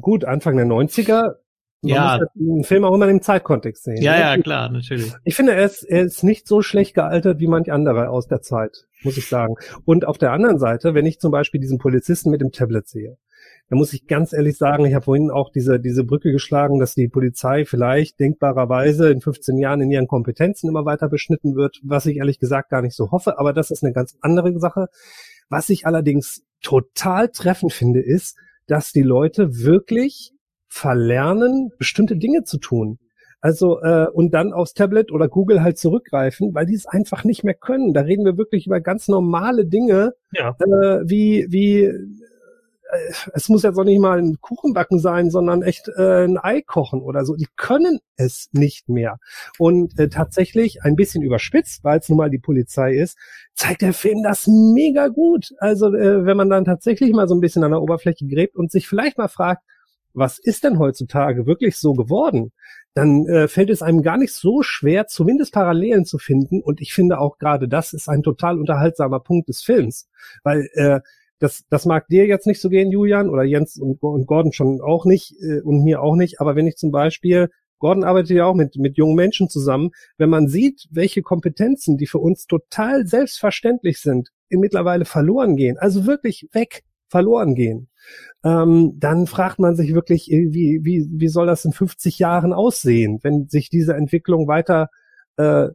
gut, 0.00 0.24
Anfang 0.24 0.56
der 0.56 0.66
90er. 0.66 1.34
ja. 1.82 2.18
Muss 2.18 2.28
den 2.34 2.64
Film 2.64 2.84
auch 2.84 2.94
immer 2.96 3.06
im 3.06 3.22
Zeitkontext 3.22 3.84
sehen. 3.84 4.02
Ja, 4.02 4.18
ja, 4.18 4.36
klar, 4.42 4.68
natürlich. 4.68 5.12
Ich 5.22 5.36
finde, 5.36 5.52
er 5.52 5.64
ist, 5.64 5.84
er 5.84 6.02
ist 6.02 6.24
nicht 6.24 6.48
so 6.48 6.62
schlecht 6.62 6.94
gealtert 6.94 7.38
wie 7.38 7.46
manch 7.46 7.70
andere 7.70 8.08
aus 8.10 8.26
der 8.26 8.42
Zeit, 8.42 8.88
muss 9.04 9.16
ich 9.16 9.28
sagen. 9.28 9.54
Und 9.84 10.08
auf 10.08 10.18
der 10.18 10.32
anderen 10.32 10.58
Seite, 10.58 10.94
wenn 10.94 11.06
ich 11.06 11.20
zum 11.20 11.30
Beispiel 11.30 11.60
diesen 11.60 11.78
Polizisten 11.78 12.30
mit 12.30 12.40
dem 12.40 12.50
Tablet 12.50 12.88
sehe, 12.88 13.16
da 13.70 13.76
muss 13.76 13.92
ich 13.92 14.08
ganz 14.08 14.32
ehrlich 14.32 14.58
sagen, 14.58 14.84
ich 14.84 14.94
habe 14.94 15.04
vorhin 15.04 15.30
auch 15.30 15.50
diese, 15.50 15.78
diese 15.78 16.02
Brücke 16.02 16.32
geschlagen, 16.32 16.80
dass 16.80 16.94
die 16.94 17.06
Polizei 17.06 17.64
vielleicht 17.64 18.18
denkbarerweise 18.18 19.10
in 19.10 19.20
15 19.20 19.58
Jahren 19.58 19.80
in 19.80 19.92
ihren 19.92 20.08
Kompetenzen 20.08 20.68
immer 20.68 20.84
weiter 20.84 21.08
beschnitten 21.08 21.54
wird, 21.54 21.78
was 21.84 22.04
ich 22.06 22.16
ehrlich 22.16 22.40
gesagt 22.40 22.70
gar 22.70 22.82
nicht 22.82 22.96
so 22.96 23.12
hoffe, 23.12 23.38
aber 23.38 23.52
das 23.52 23.70
ist 23.70 23.84
eine 23.84 23.92
ganz 23.92 24.16
andere 24.22 24.58
Sache. 24.58 24.88
Was 25.48 25.70
ich 25.70 25.86
allerdings 25.86 26.42
total 26.62 27.28
treffend 27.28 27.72
finde, 27.72 28.00
ist, 28.00 28.36
dass 28.66 28.90
die 28.90 29.02
Leute 29.02 29.62
wirklich 29.62 30.32
verlernen, 30.66 31.70
bestimmte 31.78 32.16
Dinge 32.16 32.42
zu 32.42 32.58
tun. 32.58 32.98
Also 33.40 33.80
äh, 33.82 34.08
und 34.12 34.34
dann 34.34 34.52
aufs 34.52 34.74
Tablet 34.74 35.12
oder 35.12 35.28
Google 35.28 35.62
halt 35.62 35.78
zurückgreifen, 35.78 36.54
weil 36.54 36.66
die 36.66 36.74
es 36.74 36.86
einfach 36.86 37.22
nicht 37.22 37.44
mehr 37.44 37.54
können. 37.54 37.94
Da 37.94 38.00
reden 38.00 38.24
wir 38.24 38.36
wirklich 38.36 38.66
über 38.66 38.80
ganz 38.80 39.06
normale 39.06 39.64
Dinge, 39.64 40.12
ja. 40.32 40.56
äh, 40.58 41.02
wie 41.04 41.46
wie 41.48 41.90
es 43.34 43.48
muss 43.48 43.62
jetzt 43.62 43.78
auch 43.78 43.84
nicht 43.84 44.00
mal 44.00 44.18
ein 44.18 44.40
Kuchenbacken 44.40 44.98
sein, 44.98 45.30
sondern 45.30 45.62
echt 45.62 45.88
äh, 45.96 46.24
ein 46.24 46.38
Ei 46.38 46.62
kochen 46.62 47.00
oder 47.02 47.24
so. 47.24 47.36
Die 47.36 47.48
können 47.56 48.00
es 48.16 48.48
nicht 48.52 48.88
mehr. 48.88 49.18
Und 49.58 49.98
äh, 49.98 50.08
tatsächlich 50.08 50.82
ein 50.82 50.96
bisschen 50.96 51.22
überspitzt, 51.22 51.84
weil 51.84 51.98
es 52.00 52.08
nun 52.08 52.18
mal 52.18 52.30
die 52.30 52.38
Polizei 52.38 52.94
ist, 52.94 53.18
zeigt 53.54 53.82
der 53.82 53.92
Film 53.92 54.22
das 54.22 54.46
mega 54.46 55.08
gut. 55.08 55.52
Also 55.58 55.94
äh, 55.94 56.24
wenn 56.24 56.36
man 56.36 56.50
dann 56.50 56.64
tatsächlich 56.64 57.12
mal 57.12 57.28
so 57.28 57.34
ein 57.34 57.40
bisschen 57.40 57.64
an 57.64 57.70
der 57.70 57.82
Oberfläche 57.82 58.26
gräbt 58.26 58.56
und 58.56 58.70
sich 58.70 58.88
vielleicht 58.88 59.18
mal 59.18 59.28
fragt, 59.28 59.62
was 60.12 60.38
ist 60.38 60.64
denn 60.64 60.78
heutzutage 60.78 61.46
wirklich 61.46 61.76
so 61.76 61.94
geworden? 61.94 62.52
Dann 62.94 63.26
äh, 63.26 63.46
fällt 63.46 63.70
es 63.70 63.82
einem 63.82 64.02
gar 64.02 64.16
nicht 64.16 64.32
so 64.32 64.62
schwer, 64.62 65.06
zumindest 65.06 65.52
Parallelen 65.52 66.04
zu 66.04 66.18
finden. 66.18 66.60
Und 66.60 66.80
ich 66.80 66.92
finde 66.92 67.20
auch 67.20 67.38
gerade 67.38 67.68
das 67.68 67.92
ist 67.92 68.08
ein 68.08 68.22
total 68.22 68.58
unterhaltsamer 68.58 69.20
Punkt 69.20 69.48
des 69.48 69.62
Films, 69.62 70.08
weil 70.42 70.68
äh, 70.74 71.00
das, 71.40 71.64
das 71.70 71.86
mag 71.86 72.06
dir 72.08 72.26
jetzt 72.26 72.46
nicht 72.46 72.60
so 72.60 72.68
gehen, 72.68 72.92
Julian, 72.92 73.28
oder 73.28 73.42
Jens 73.42 73.76
und, 73.76 74.00
und 74.02 74.26
Gordon 74.26 74.52
schon 74.52 74.80
auch 74.80 75.04
nicht 75.04 75.34
äh, 75.42 75.60
und 75.62 75.82
mir 75.82 76.02
auch 76.02 76.14
nicht. 76.14 76.40
Aber 76.40 76.54
wenn 76.54 76.66
ich 76.66 76.76
zum 76.76 76.92
Beispiel, 76.92 77.48
Gordon 77.78 78.04
arbeitet 78.04 78.36
ja 78.36 78.44
auch 78.44 78.54
mit, 78.54 78.76
mit 78.76 78.96
jungen 78.98 79.16
Menschen 79.16 79.48
zusammen, 79.48 79.90
wenn 80.18 80.28
man 80.28 80.48
sieht, 80.48 80.86
welche 80.90 81.22
Kompetenzen, 81.22 81.96
die 81.96 82.06
für 82.06 82.18
uns 82.18 82.46
total 82.46 83.06
selbstverständlich 83.06 83.98
sind, 83.98 84.28
in 84.48 84.60
mittlerweile 84.60 85.06
verloren 85.06 85.56
gehen, 85.56 85.78
also 85.78 86.06
wirklich 86.06 86.46
weg 86.52 86.82
verloren 87.08 87.54
gehen, 87.54 87.88
ähm, 88.44 88.92
dann 88.98 89.26
fragt 89.26 89.58
man 89.58 89.74
sich 89.76 89.94
wirklich, 89.94 90.30
äh, 90.30 90.52
wie, 90.52 90.80
wie, 90.82 91.08
wie 91.10 91.28
soll 91.28 91.46
das 91.46 91.64
in 91.64 91.72
50 91.72 92.18
Jahren 92.18 92.52
aussehen, 92.52 93.18
wenn 93.22 93.48
sich 93.48 93.70
diese 93.70 93.94
Entwicklung 93.94 94.46
weiter 94.46 94.88
äh, 95.36 95.68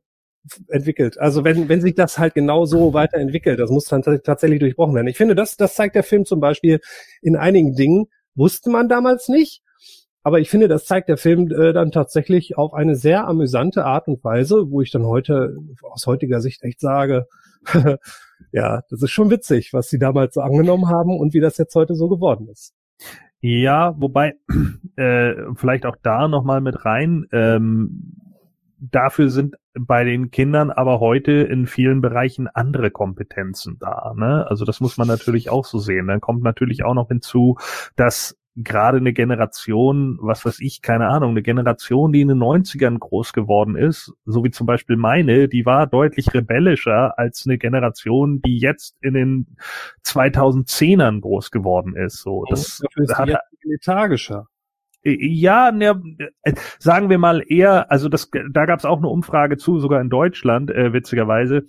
entwickelt. 0.70 1.20
Also 1.20 1.44
wenn, 1.44 1.70
wenn 1.70 1.82
sich 1.82 1.96
das 1.96 2.18
halt 2.18 2.34
genau 2.34 2.66
so 2.66 2.94
weiterentwickelt, 2.94 3.60
das 3.60 3.70
muss 3.70 3.86
dann 3.86 4.02
tatsächlich 4.02 4.60
durchbrochen 4.60 4.96
werden. 4.96 5.08
Ich 5.08 5.18
finde, 5.18 5.36
das, 5.36 5.58
das 5.58 5.76
zeigt 5.76 5.96
der 5.96 6.04
Film 6.04 6.26
zum 6.26 6.40
Beispiel 6.40 6.80
in 7.22 7.36
einigen 7.36 7.76
Dingen, 7.76 8.08
wusste 8.36 8.70
man 8.70 8.90
damals 8.90 9.28
nicht. 9.28 9.62
Aber 10.24 10.40
ich 10.40 10.50
finde, 10.50 10.68
das 10.68 10.86
zeigt 10.86 11.08
der 11.08 11.18
Film 11.18 11.52
äh, 11.52 11.72
dann 11.72 11.92
tatsächlich 11.92 12.58
auf 12.58 12.74
eine 12.74 12.96
sehr 12.96 13.28
amüsante 13.28 13.86
Art 13.86 14.08
und 14.08 14.24
Weise, 14.24 14.72
wo 14.72 14.82
ich 14.82 14.90
dann 14.90 15.06
heute 15.06 15.56
aus 15.84 16.08
heutiger 16.08 16.42
Sicht 16.42 16.64
echt 16.64 16.80
sage, 16.80 17.28
ja, 18.52 18.82
das 18.90 19.04
ist 19.04 19.12
schon 19.12 19.30
witzig, 19.30 19.72
was 19.72 19.90
sie 19.90 20.00
damals 20.00 20.34
so 20.34 20.42
angenommen 20.42 20.88
haben 20.90 21.20
und 21.20 21.34
wie 21.34 21.42
das 21.42 21.58
jetzt 21.58 21.76
heute 21.76 21.94
so 21.94 22.10
geworden 22.10 22.48
ist. 22.50 22.74
Ja, 23.40 23.94
wobei 24.00 24.34
äh, 24.96 25.34
vielleicht 25.56 25.86
auch 25.86 25.98
da 26.02 26.28
nochmal 26.28 26.62
mit 26.62 26.86
rein. 26.86 27.28
Ähm, 27.32 28.16
dafür 28.92 29.30
sind 29.30 29.56
bei 29.74 30.04
den 30.04 30.32
Kindern 30.32 30.72
aber 30.72 31.00
heute 31.00 31.32
in 31.32 31.68
vielen 31.68 32.02
Bereichen 32.02 32.48
andere 32.48 32.92
Kompetenzen 32.92 33.78
da. 33.80 34.14
Ne? 34.16 34.46
Also 34.50 34.66
das 34.66 34.80
muss 34.80 34.98
man 34.98 35.08
natürlich 35.08 35.50
auch 35.50 35.66
so 35.66 35.80
sehen. 35.80 36.08
Dann 36.08 36.22
kommt 36.22 36.44
natürlich 36.44 36.84
auch 36.84 36.94
noch 36.94 37.10
hinzu, 37.10 37.58
dass 37.96 38.38
gerade 38.56 38.98
eine 38.98 39.12
Generation, 39.12 40.18
was 40.22 40.46
weiß 40.46 40.62
ich, 40.62 40.82
keine 40.82 41.08
Ahnung, 41.08 41.32
eine 41.32 41.42
Generation, 41.42 42.14
die 42.14 42.22
in 42.22 42.30
den 42.30 42.38
90ern 42.38 42.98
groß 42.98 43.34
geworden 43.34 43.76
ist, 43.76 44.14
so 44.26 44.44
wie 44.46 44.52
zum 44.52 44.66
Beispiel 44.66 44.96
meine, 44.96 45.50
die 45.50 45.66
war 45.66 45.88
deutlich 45.88 46.34
rebellischer 46.34 47.20
als 47.20 47.46
eine 47.46 47.58
Generation, 47.58 48.42
die 48.42 48.58
jetzt 48.58 48.96
in 49.02 49.14
den 49.14 49.58
2010ern 50.06 51.20
groß 51.20 51.52
geworden 51.52 51.96
ist. 51.98 52.22
So, 52.22 52.46
das, 52.50 52.82
das 52.96 53.18
hat 53.18 53.30
lethargischer. 53.64 54.48
Ja, 55.08 55.72
ne, 55.72 56.02
sagen 56.80 57.12
wir 57.12 57.20
mal 57.20 57.44
eher, 57.48 57.92
also 57.92 58.10
das, 58.10 58.32
da 58.52 58.66
gab 58.66 58.80
es 58.80 58.86
auch 58.86 58.98
eine 58.98 59.08
Umfrage 59.08 59.56
zu, 59.58 59.80
sogar 59.80 60.02
in 60.02 60.10
Deutschland, 60.10 60.72
äh, 60.72 60.94
witzigerweise, 60.94 61.66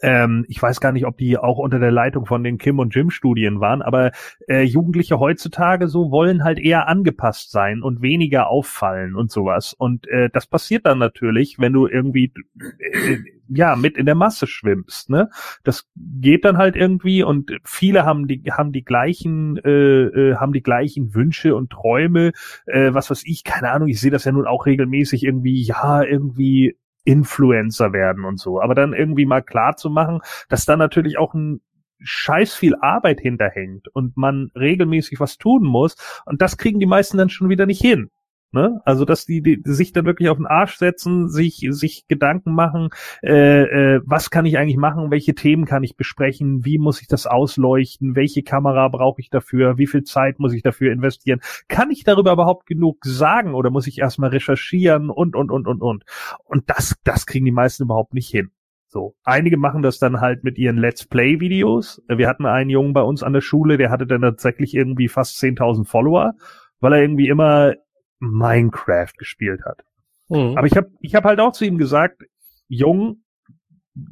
ähm, 0.00 0.44
ich 0.48 0.60
weiß 0.60 0.80
gar 0.80 0.92
nicht, 0.92 1.06
ob 1.06 1.16
die 1.18 1.38
auch 1.38 1.58
unter 1.58 1.78
der 1.78 1.90
Leitung 1.90 2.26
von 2.26 2.44
den 2.44 2.58
Kim 2.58 2.78
und 2.78 2.94
Jim 2.94 3.10
Studien 3.10 3.60
waren, 3.60 3.82
aber 3.82 4.12
äh, 4.48 4.62
Jugendliche 4.62 5.18
heutzutage 5.18 5.88
so 5.88 6.10
wollen 6.10 6.44
halt 6.44 6.58
eher 6.58 6.88
angepasst 6.88 7.50
sein 7.50 7.82
und 7.82 8.02
weniger 8.02 8.48
auffallen 8.48 9.14
und 9.14 9.30
sowas. 9.30 9.74
Und 9.74 10.06
äh, 10.08 10.30
das 10.30 10.46
passiert 10.46 10.86
dann 10.86 10.98
natürlich, 10.98 11.58
wenn 11.58 11.72
du 11.72 11.86
irgendwie 11.86 12.32
äh, 12.80 13.18
ja 13.48 13.76
mit 13.76 13.96
in 13.96 14.06
der 14.06 14.14
Masse 14.14 14.46
schwimmst. 14.46 15.10
Ne, 15.10 15.30
das 15.64 15.88
geht 15.96 16.44
dann 16.44 16.58
halt 16.58 16.76
irgendwie 16.76 17.22
und 17.22 17.50
viele 17.64 18.04
haben 18.04 18.28
die 18.28 18.42
haben 18.50 18.72
die 18.72 18.84
gleichen 18.84 19.56
äh, 19.64 19.70
äh, 19.70 20.36
haben 20.36 20.52
die 20.52 20.62
gleichen 20.62 21.14
Wünsche 21.14 21.54
und 21.56 21.70
Träume. 21.70 22.32
Äh, 22.66 22.94
was 22.94 23.10
weiß 23.10 23.22
ich, 23.26 23.44
keine 23.44 23.70
Ahnung. 23.70 23.88
Ich 23.88 24.00
sehe 24.00 24.10
das 24.10 24.24
ja 24.24 24.32
nun 24.32 24.46
auch 24.46 24.66
regelmäßig 24.66 25.24
irgendwie. 25.24 25.62
Ja, 25.62 26.02
irgendwie 26.02 26.76
Influencer 27.08 27.94
werden 27.94 28.26
und 28.26 28.38
so. 28.38 28.60
Aber 28.60 28.74
dann 28.74 28.92
irgendwie 28.92 29.24
mal 29.24 29.40
klar 29.40 29.76
zu 29.76 29.88
machen, 29.88 30.20
dass 30.50 30.66
da 30.66 30.76
natürlich 30.76 31.16
auch 31.16 31.32
ein 31.32 31.62
scheiß 32.00 32.54
viel 32.54 32.76
Arbeit 32.76 33.18
hinterhängt 33.20 33.88
und 33.88 34.16
man 34.18 34.50
regelmäßig 34.54 35.18
was 35.18 35.38
tun 35.38 35.64
muss. 35.64 35.96
Und 36.26 36.42
das 36.42 36.58
kriegen 36.58 36.78
die 36.78 36.86
meisten 36.86 37.16
dann 37.16 37.30
schon 37.30 37.48
wieder 37.48 37.64
nicht 37.64 37.80
hin. 37.80 38.10
Ne? 38.50 38.80
Also 38.86 39.04
dass 39.04 39.26
die, 39.26 39.42
die 39.42 39.60
sich 39.64 39.92
dann 39.92 40.06
wirklich 40.06 40.30
auf 40.30 40.38
den 40.38 40.46
Arsch 40.46 40.76
setzen, 40.76 41.28
sich 41.28 41.66
sich 41.68 42.06
Gedanken 42.08 42.54
machen, 42.54 42.88
äh, 43.22 43.96
äh, 43.96 44.00
was 44.06 44.30
kann 44.30 44.46
ich 44.46 44.56
eigentlich 44.56 44.78
machen, 44.78 45.10
welche 45.10 45.34
Themen 45.34 45.66
kann 45.66 45.82
ich 45.82 45.96
besprechen, 45.96 46.64
wie 46.64 46.78
muss 46.78 47.02
ich 47.02 47.08
das 47.08 47.26
ausleuchten, 47.26 48.16
welche 48.16 48.42
Kamera 48.42 48.88
brauche 48.88 49.20
ich 49.20 49.28
dafür, 49.28 49.76
wie 49.76 49.86
viel 49.86 50.02
Zeit 50.02 50.38
muss 50.38 50.54
ich 50.54 50.62
dafür 50.62 50.92
investieren, 50.92 51.40
kann 51.68 51.90
ich 51.90 52.04
darüber 52.04 52.32
überhaupt 52.32 52.64
genug 52.64 53.04
sagen 53.04 53.52
oder 53.52 53.68
muss 53.68 53.86
ich 53.86 53.98
erstmal 53.98 54.30
recherchieren 54.30 55.10
und 55.10 55.36
und 55.36 55.50
und 55.50 55.66
und 55.66 55.82
und 55.82 56.04
und 56.44 56.70
das 56.70 56.96
das 57.04 57.26
kriegen 57.26 57.44
die 57.44 57.52
meisten 57.52 57.82
überhaupt 57.82 58.14
nicht 58.14 58.30
hin. 58.30 58.50
So, 58.86 59.14
einige 59.24 59.58
machen 59.58 59.82
das 59.82 59.98
dann 59.98 60.22
halt 60.22 60.44
mit 60.44 60.56
ihren 60.56 60.78
Let's 60.78 61.06
Play 61.06 61.38
Videos. 61.40 62.02
Wir 62.08 62.26
hatten 62.26 62.46
einen 62.46 62.70
Jungen 62.70 62.94
bei 62.94 63.02
uns 63.02 63.22
an 63.22 63.34
der 63.34 63.42
Schule, 63.42 63.76
der 63.76 63.90
hatte 63.90 64.06
dann 64.06 64.22
tatsächlich 64.22 64.74
irgendwie 64.74 65.08
fast 65.08 65.36
10.000 65.36 65.86
Follower, 65.86 66.32
weil 66.80 66.94
er 66.94 67.02
irgendwie 67.02 67.28
immer 67.28 67.74
Minecraft 68.20 69.12
gespielt 69.16 69.62
hat. 69.64 69.84
Mhm. 70.28 70.56
Aber 70.56 70.66
ich 70.66 70.76
habe 70.76 70.90
ich 71.00 71.14
hab 71.14 71.24
halt 71.24 71.40
auch 71.40 71.52
zu 71.52 71.64
ihm 71.64 71.78
gesagt, 71.78 72.22
Jung, 72.68 73.22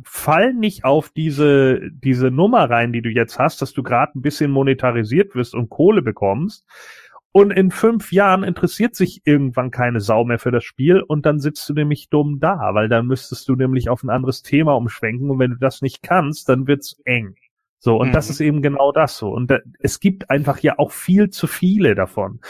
fall 0.05 0.53
nicht 0.53 0.85
auf 0.85 1.11
diese, 1.11 1.81
diese 1.91 2.31
Nummer 2.31 2.69
rein, 2.69 2.93
die 2.93 3.03
du 3.03 3.09
jetzt 3.09 3.39
hast, 3.39 3.63
dass 3.63 3.73
du 3.73 3.83
gerade 3.83 4.19
ein 4.19 4.23
bisschen 4.23 4.51
monetarisiert 4.51 5.35
wirst 5.35 5.55
und 5.55 5.71
Kohle 5.71 6.03
bekommst. 6.03 6.67
Und 7.33 7.51
in 7.51 7.71
fünf 7.71 8.13
Jahren 8.13 8.45
interessiert 8.45 8.97
sich 8.97 9.21
irgendwann 9.27 9.71
keine 9.71 10.01
Sau 10.01 10.25
mehr 10.25 10.39
für 10.39 10.51
das 10.51 10.65
Spiel 10.65 11.03
und 11.03 11.27
dann 11.27 11.39
sitzt 11.39 11.69
du 11.69 11.75
nämlich 11.75 12.09
dumm 12.09 12.41
da, 12.41 12.71
weil 12.73 12.89
dann 12.89 13.07
müsstest 13.07 13.47
du 13.49 13.57
nämlich 13.57 13.91
auf 13.91 14.03
ein 14.03 14.09
anderes 14.09 14.43
Thema 14.43 14.75
umschwenken 14.75 15.29
und 15.29 15.39
wenn 15.39 15.51
du 15.51 15.59
das 15.59 15.83
nicht 15.83 16.03
kannst, 16.03 16.49
dann 16.49 16.67
wird's 16.67 16.99
eng. 17.05 17.37
So, 17.87 17.95
und 18.01 18.09
mhm. 18.09 18.13
das 18.15 18.31
ist 18.31 18.41
eben 18.41 18.63
genau 18.63 18.91
das 18.91 19.17
so. 19.17 19.29
Und 19.29 19.49
da, 19.49 19.61
es 19.79 20.01
gibt 20.01 20.29
einfach 20.29 20.59
ja 20.59 20.77
auch 20.77 20.91
viel 20.91 21.31
zu 21.31 21.47
viele 21.47 21.95
davon. 21.95 22.41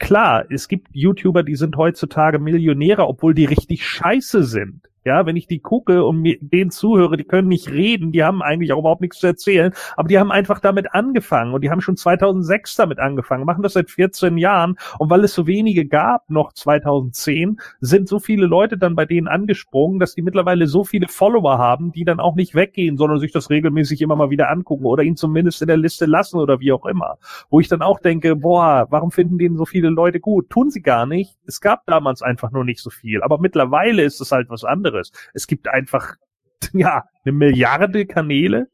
Klar, 0.00 0.46
es 0.50 0.66
gibt 0.66 0.88
YouTuber, 0.90 1.44
die 1.44 1.54
sind 1.54 1.76
heutzutage 1.76 2.40
Millionäre, 2.40 3.06
obwohl 3.06 3.32
die 3.32 3.44
richtig 3.44 3.86
scheiße 3.86 4.42
sind. 4.42 4.88
Ja, 5.04 5.26
wenn 5.26 5.36
ich 5.36 5.48
die 5.48 5.58
gucke 5.58 6.04
und 6.04 6.20
mir 6.20 6.38
denen 6.40 6.70
zuhöre, 6.70 7.16
die 7.16 7.24
können 7.24 7.48
nicht 7.48 7.68
reden, 7.68 8.12
die 8.12 8.22
haben 8.22 8.40
eigentlich 8.40 8.72
auch 8.72 8.78
überhaupt 8.78 9.00
nichts 9.00 9.18
zu 9.18 9.26
erzählen, 9.26 9.74
aber 9.96 10.06
die 10.06 10.20
haben 10.20 10.30
einfach 10.30 10.60
damit 10.60 10.94
angefangen 10.94 11.54
und 11.54 11.64
die 11.64 11.70
haben 11.70 11.80
schon 11.80 11.96
2006 11.96 12.76
damit 12.76 13.00
angefangen, 13.00 13.44
machen 13.44 13.64
das 13.64 13.72
seit 13.72 13.90
14 13.90 14.38
Jahren 14.38 14.76
und 15.00 15.10
weil 15.10 15.24
es 15.24 15.34
so 15.34 15.48
wenige 15.48 15.86
gab, 15.86 16.30
noch 16.30 16.52
2010, 16.52 17.58
sind 17.80 18.08
so 18.08 18.20
viele 18.20 18.46
Leute 18.46 18.78
dann 18.78 18.94
bei 18.94 19.04
denen 19.04 19.26
angesprungen, 19.26 19.98
dass 19.98 20.14
die 20.14 20.22
mittlerweile 20.22 20.68
so 20.68 20.84
viele 20.84 21.08
Follower 21.08 21.58
haben, 21.58 21.90
die 21.90 22.04
dann 22.04 22.20
auch 22.20 22.36
nicht 22.36 22.54
weggehen, 22.54 22.96
sondern 22.96 23.18
sich 23.18 23.32
das 23.32 23.50
regelmäßig 23.50 24.02
immer 24.02 24.14
mal 24.14 24.30
wieder 24.30 24.50
angucken 24.50 24.84
oder 24.84 25.02
ihn 25.02 25.16
zumindest 25.16 25.62
in 25.62 25.68
der 25.68 25.78
Liste 25.78 26.06
lassen 26.06 26.38
oder 26.38 26.60
wie 26.60 26.70
auch 26.70 26.86
immer. 26.86 27.18
Wo 27.50 27.58
ich 27.58 27.66
dann 27.66 27.82
auch 27.82 27.98
denke, 27.98 28.36
boah, 28.36 28.86
warum 28.90 29.10
finden 29.10 29.36
den 29.36 29.56
so 29.56 29.64
viele 29.64 29.88
Leute 29.88 30.20
gut? 30.20 30.48
Tun 30.48 30.70
sie 30.70 30.82
gar 30.82 31.06
nicht. 31.06 31.36
Es 31.44 31.60
gab 31.60 31.86
damals 31.86 32.22
einfach 32.22 32.52
nur 32.52 32.64
nicht 32.64 32.80
so 32.80 32.90
viel, 32.90 33.20
aber 33.20 33.38
mittlerweile 33.38 34.02
ist 34.04 34.20
es 34.20 34.30
halt 34.30 34.48
was 34.48 34.62
anderes 34.62 34.91
anderes. 34.92 35.12
Es 35.34 35.46
gibt 35.46 35.68
einfach, 35.68 36.16
ja, 36.72 37.04
eine 37.24 37.32
Milliarde 37.32 38.06
Kanäle, 38.06 38.68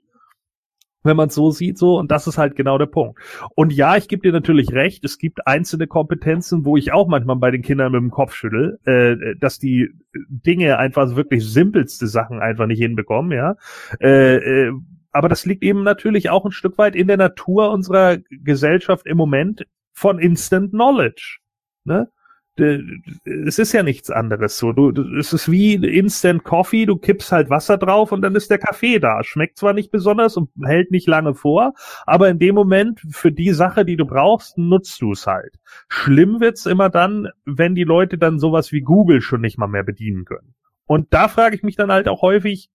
wenn 1.05 1.17
man 1.17 1.29
es 1.29 1.35
so 1.35 1.51
sieht, 1.51 1.79
so, 1.79 1.97
und 1.97 2.11
das 2.11 2.27
ist 2.27 2.39
halt 2.39 2.57
genau 2.57 2.77
der 2.77 2.87
Punkt. 2.87 3.21
Und 3.55 3.73
ja, 3.73 3.97
ich 3.97 4.09
gebe 4.09 4.23
dir 4.23 4.33
natürlich 4.33 4.73
recht, 4.73 5.05
es 5.05 5.17
gibt 5.17 5.47
einzelne 5.47 5.87
Kompetenzen, 5.87 6.65
wo 6.65 6.77
ich 6.77 6.93
auch 6.93 7.07
manchmal 7.07 7.37
bei 7.37 7.51
den 7.51 7.63
Kindern 7.63 7.93
mit 7.93 8.01
dem 8.01 8.11
Kopf 8.11 8.35
schüttel, 8.35 8.79
äh, 8.85 9.37
dass 9.39 9.59
die 9.59 9.91
Dinge 10.29 10.79
einfach 10.79 11.15
wirklich 11.15 11.47
simpelste 11.47 12.09
Sachen 12.09 12.41
einfach 12.41 12.67
nicht 12.67 12.81
hinbekommen, 12.81 13.33
ja. 13.33 13.55
Äh, 14.01 14.37
äh, 14.37 14.73
aber 15.13 15.29
das 15.29 15.47
liegt 15.47 15.63
eben 15.63 15.83
natürlich 15.85 16.31
auch 16.31 16.45
ein 16.45 16.53
Stück 16.53 16.77
weit 16.79 16.95
in 16.95 17.07
der 17.07 17.17
Natur 17.17 17.71
unserer 17.71 18.19
Gesellschaft 18.31 19.07
im 19.07 19.17
Moment 19.17 19.67
von 19.93 20.19
Instant 20.19 20.71
Knowledge. 20.71 21.39
Ne? 21.85 22.11
Es 22.61 23.59
ist 23.59 23.73
ja 23.73 23.83
nichts 23.83 24.11
anderes 24.11 24.59
so. 24.59 24.73
Du, 24.73 24.91
es 25.17 25.33
ist 25.33 25.51
wie 25.51 25.75
Instant 25.75 26.45
Coffee, 26.45 26.87
du 26.87 26.97
kippst 26.97 27.33
halt 27.33 27.51
Wasser 27.51 27.79
drauf 27.79 28.13
und 28.13 28.23
dann 28.23 28.35
ist 28.35 28.51
der 28.51 28.59
Kaffee 28.59 28.99
da. 28.99 29.23
Schmeckt 29.23 29.59
zwar 29.59 29.73
nicht 29.73 29.91
besonders 29.91 30.37
und 30.37 30.51
hält 30.65 30.91
nicht 30.91 31.07
lange 31.07 31.35
vor, 31.35 31.75
aber 32.07 32.29
in 32.29 32.39
dem 32.39 32.55
Moment 32.55 33.01
für 33.11 33.33
die 33.33 33.53
Sache, 33.53 33.85
die 33.85 33.97
du 33.97 34.07
brauchst, 34.07 34.59
nutzt 34.59 35.01
du 35.03 35.13
es 35.13 35.27
halt. 35.27 35.55
Schlimm 35.89 36.41
wird's 36.41 36.67
immer 36.67 36.91
dann, 36.91 37.29
wenn 37.45 37.75
die 37.75 37.85
Leute 37.85 38.19
dann 38.19 38.39
sowas 38.39 38.73
wie 38.73 38.81
Google 38.81 39.21
schon 39.21 39.41
nicht 39.41 39.59
mal 39.59 39.69
mehr 39.69 39.85
bedienen 39.85 40.25
können. 40.25 40.55
Und 40.87 41.13
da 41.13 41.29
frage 41.29 41.55
ich 41.55 41.63
mich 41.63 41.77
dann 41.77 41.93
halt 41.93 42.09
auch 42.09 42.23
häufig, 42.23 42.71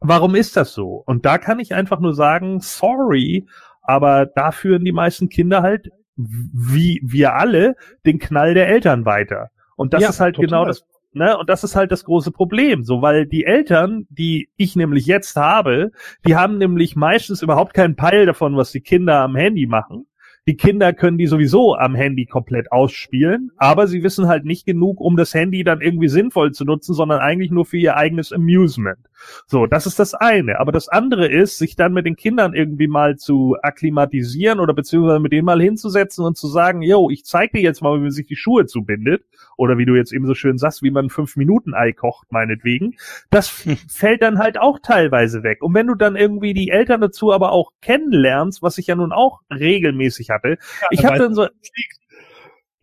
warum 0.00 0.34
ist 0.34 0.56
das 0.56 0.74
so? 0.74 1.02
Und 1.06 1.24
da 1.24 1.38
kann 1.38 1.60
ich 1.60 1.74
einfach 1.74 2.00
nur 2.00 2.14
sagen, 2.14 2.60
sorry, 2.60 3.46
aber 3.82 4.26
da 4.26 4.50
führen 4.50 4.84
die 4.84 4.92
meisten 4.92 5.28
Kinder 5.28 5.62
halt 5.62 5.90
wie 6.16 7.00
wir 7.04 7.34
alle 7.34 7.76
den 8.06 8.18
Knall 8.18 8.54
der 8.54 8.68
Eltern 8.68 9.04
weiter. 9.04 9.50
Und 9.76 9.92
das 9.92 10.02
ja, 10.02 10.08
ist 10.10 10.20
halt 10.20 10.36
total. 10.36 10.46
genau 10.46 10.64
das, 10.64 10.84
ne? 11.12 11.36
Und 11.36 11.48
das 11.48 11.64
ist 11.64 11.76
halt 11.76 11.90
das 11.92 12.04
große 12.04 12.30
Problem, 12.30 12.84
so 12.84 13.02
weil 13.02 13.26
die 13.26 13.44
Eltern, 13.44 14.06
die 14.10 14.48
ich 14.56 14.76
nämlich 14.76 15.06
jetzt 15.06 15.36
habe, 15.36 15.90
die 16.26 16.36
haben 16.36 16.58
nämlich 16.58 16.96
meistens 16.96 17.42
überhaupt 17.42 17.74
keinen 17.74 17.96
Peil 17.96 18.26
davon, 18.26 18.56
was 18.56 18.72
die 18.72 18.80
Kinder 18.80 19.20
am 19.20 19.36
Handy 19.36 19.66
machen. 19.66 20.06
Die 20.46 20.56
Kinder 20.56 20.92
können 20.92 21.16
die 21.16 21.26
sowieso 21.26 21.74
am 21.74 21.94
Handy 21.94 22.26
komplett 22.26 22.70
ausspielen, 22.70 23.50
aber 23.56 23.86
sie 23.86 24.02
wissen 24.02 24.28
halt 24.28 24.44
nicht 24.44 24.66
genug, 24.66 25.00
um 25.00 25.16
das 25.16 25.32
Handy 25.32 25.64
dann 25.64 25.80
irgendwie 25.80 26.08
sinnvoll 26.08 26.52
zu 26.52 26.66
nutzen, 26.66 26.92
sondern 26.92 27.20
eigentlich 27.20 27.50
nur 27.50 27.64
für 27.64 27.78
ihr 27.78 27.96
eigenes 27.96 28.30
Amusement. 28.30 28.98
So, 29.46 29.66
das 29.66 29.86
ist 29.86 29.98
das 29.98 30.14
eine. 30.14 30.60
Aber 30.60 30.72
das 30.72 30.88
andere 30.88 31.26
ist, 31.26 31.58
sich 31.58 31.76
dann 31.76 31.92
mit 31.92 32.06
den 32.06 32.16
Kindern 32.16 32.54
irgendwie 32.54 32.88
mal 32.88 33.16
zu 33.16 33.56
akklimatisieren 33.62 34.60
oder 34.60 34.74
beziehungsweise 34.74 35.20
mit 35.20 35.32
denen 35.32 35.44
mal 35.44 35.60
hinzusetzen 35.60 36.24
und 36.24 36.36
zu 36.36 36.48
sagen, 36.48 36.82
yo, 36.82 37.10
ich 37.10 37.24
zeig 37.24 37.52
dir 37.52 37.60
jetzt 37.60 37.82
mal, 37.82 37.96
wie 37.96 38.02
man 38.02 38.10
sich 38.10 38.26
die 38.26 38.36
Schuhe 38.36 38.66
zubindet. 38.66 39.24
Oder 39.56 39.78
wie 39.78 39.86
du 39.86 39.94
jetzt 39.94 40.12
eben 40.12 40.26
so 40.26 40.34
schön 40.34 40.58
sagst, 40.58 40.82
wie 40.82 40.90
man 40.90 41.10
fünf 41.10 41.36
Minuten 41.36 41.74
Ei 41.74 41.92
kocht, 41.92 42.32
meinetwegen. 42.32 42.96
Das 43.30 43.48
fällt 43.88 44.22
dann 44.22 44.38
halt 44.38 44.58
auch 44.58 44.78
teilweise 44.82 45.42
weg. 45.42 45.62
Und 45.62 45.74
wenn 45.74 45.86
du 45.86 45.94
dann 45.94 46.16
irgendwie 46.16 46.54
die 46.54 46.70
Eltern 46.70 47.00
dazu 47.00 47.32
aber 47.32 47.52
auch 47.52 47.72
kennenlernst, 47.80 48.62
was 48.62 48.78
ich 48.78 48.86
ja 48.88 48.96
nun 48.96 49.12
auch 49.12 49.40
regelmäßig 49.50 50.30
hatte. 50.30 50.58
Ja, 50.80 50.86
ich 50.90 51.04
habe 51.04 51.18
dann 51.18 51.34
so, 51.34 51.46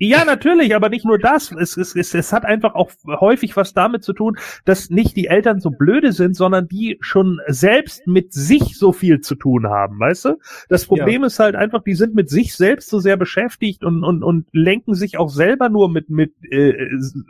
Ja, 0.03 0.25
natürlich, 0.25 0.75
aber 0.75 0.89
nicht 0.89 1.05
nur 1.05 1.19
das. 1.19 1.51
Es, 1.51 1.77
es, 1.77 1.95
es, 1.95 2.15
es 2.15 2.33
hat 2.33 2.43
einfach 2.43 2.73
auch 2.73 2.89
häufig 3.05 3.55
was 3.55 3.75
damit 3.75 4.03
zu 4.03 4.13
tun, 4.13 4.35
dass 4.65 4.89
nicht 4.89 5.15
die 5.15 5.27
Eltern 5.27 5.59
so 5.59 5.69
blöde 5.69 6.11
sind, 6.11 6.35
sondern 6.35 6.67
die 6.67 6.97
schon 7.01 7.39
selbst 7.45 8.07
mit 8.07 8.33
sich 8.33 8.79
so 8.79 8.93
viel 8.93 9.21
zu 9.21 9.35
tun 9.35 9.67
haben, 9.67 9.99
weißt 9.99 10.25
du? 10.25 10.39
Das 10.69 10.87
Problem 10.87 11.21
ja. 11.21 11.27
ist 11.27 11.37
halt 11.37 11.55
einfach, 11.55 11.83
die 11.83 11.93
sind 11.93 12.15
mit 12.15 12.31
sich 12.31 12.55
selbst 12.55 12.89
so 12.89 12.97
sehr 12.97 13.15
beschäftigt 13.15 13.83
und, 13.83 14.03
und, 14.03 14.23
und 14.23 14.47
lenken 14.53 14.95
sich 14.95 15.19
auch 15.19 15.29
selber 15.29 15.69
nur 15.69 15.87
mit, 15.87 16.09
mit 16.09 16.33
äh, 16.49 16.73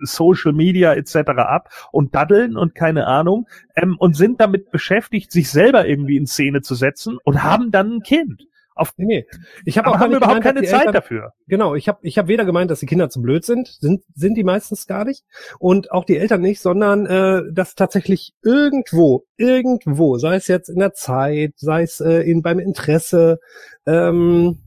Social 0.03 0.53
Media 0.53 0.93
etc. 0.93 1.15
ab 1.39 1.67
und 1.91 2.15
daddeln 2.15 2.55
und 2.55 2.73
keine 2.73 3.05
Ahnung 3.05 3.49
ähm, 3.75 3.97
und 3.99 4.15
sind 4.15 4.39
damit 4.39 4.71
beschäftigt, 4.71 5.33
sich 5.33 5.49
selber 5.49 5.85
irgendwie 5.85 6.15
in 6.15 6.25
Szene 6.25 6.61
zu 6.61 6.75
setzen 6.75 7.17
und 7.25 7.43
haben 7.43 7.71
dann 7.71 7.95
ein 7.95 8.01
Kind. 8.01 8.47
Auf, 8.81 8.93
nee, 8.97 9.27
ich 9.63 9.77
habe 9.77 9.89
auch 9.89 9.99
haben 9.99 10.11
überhaupt 10.11 10.41
gemeint, 10.41 10.57
keine 10.57 10.67
Zeit 10.67 10.79
Eltern, 10.79 10.93
dafür. 10.93 11.33
Genau, 11.47 11.75
ich 11.75 11.87
habe 11.87 11.99
ich 12.01 12.17
hab 12.17 12.27
weder 12.27 12.45
gemeint, 12.45 12.71
dass 12.71 12.79
die 12.79 12.87
Kinder 12.87 13.09
zu 13.11 13.21
blöd 13.21 13.45
sind, 13.45 13.67
sind 13.67 14.03
sind 14.15 14.35
die 14.35 14.43
meistens 14.43 14.87
gar 14.87 15.05
nicht 15.05 15.23
und 15.59 15.91
auch 15.91 16.03
die 16.03 16.17
Eltern 16.17 16.41
nicht, 16.41 16.61
sondern 16.61 17.05
äh, 17.05 17.43
dass 17.53 17.75
tatsächlich 17.75 18.33
irgendwo, 18.43 19.25
irgendwo, 19.37 20.17
sei 20.17 20.35
es 20.35 20.47
jetzt 20.47 20.69
in 20.69 20.79
der 20.79 20.93
Zeit, 20.93 21.53
sei 21.57 21.83
es 21.83 22.01
äh, 22.01 22.21
in 22.21 22.41
beim 22.41 22.57
Interesse 22.57 23.39
ähm, 23.85 24.57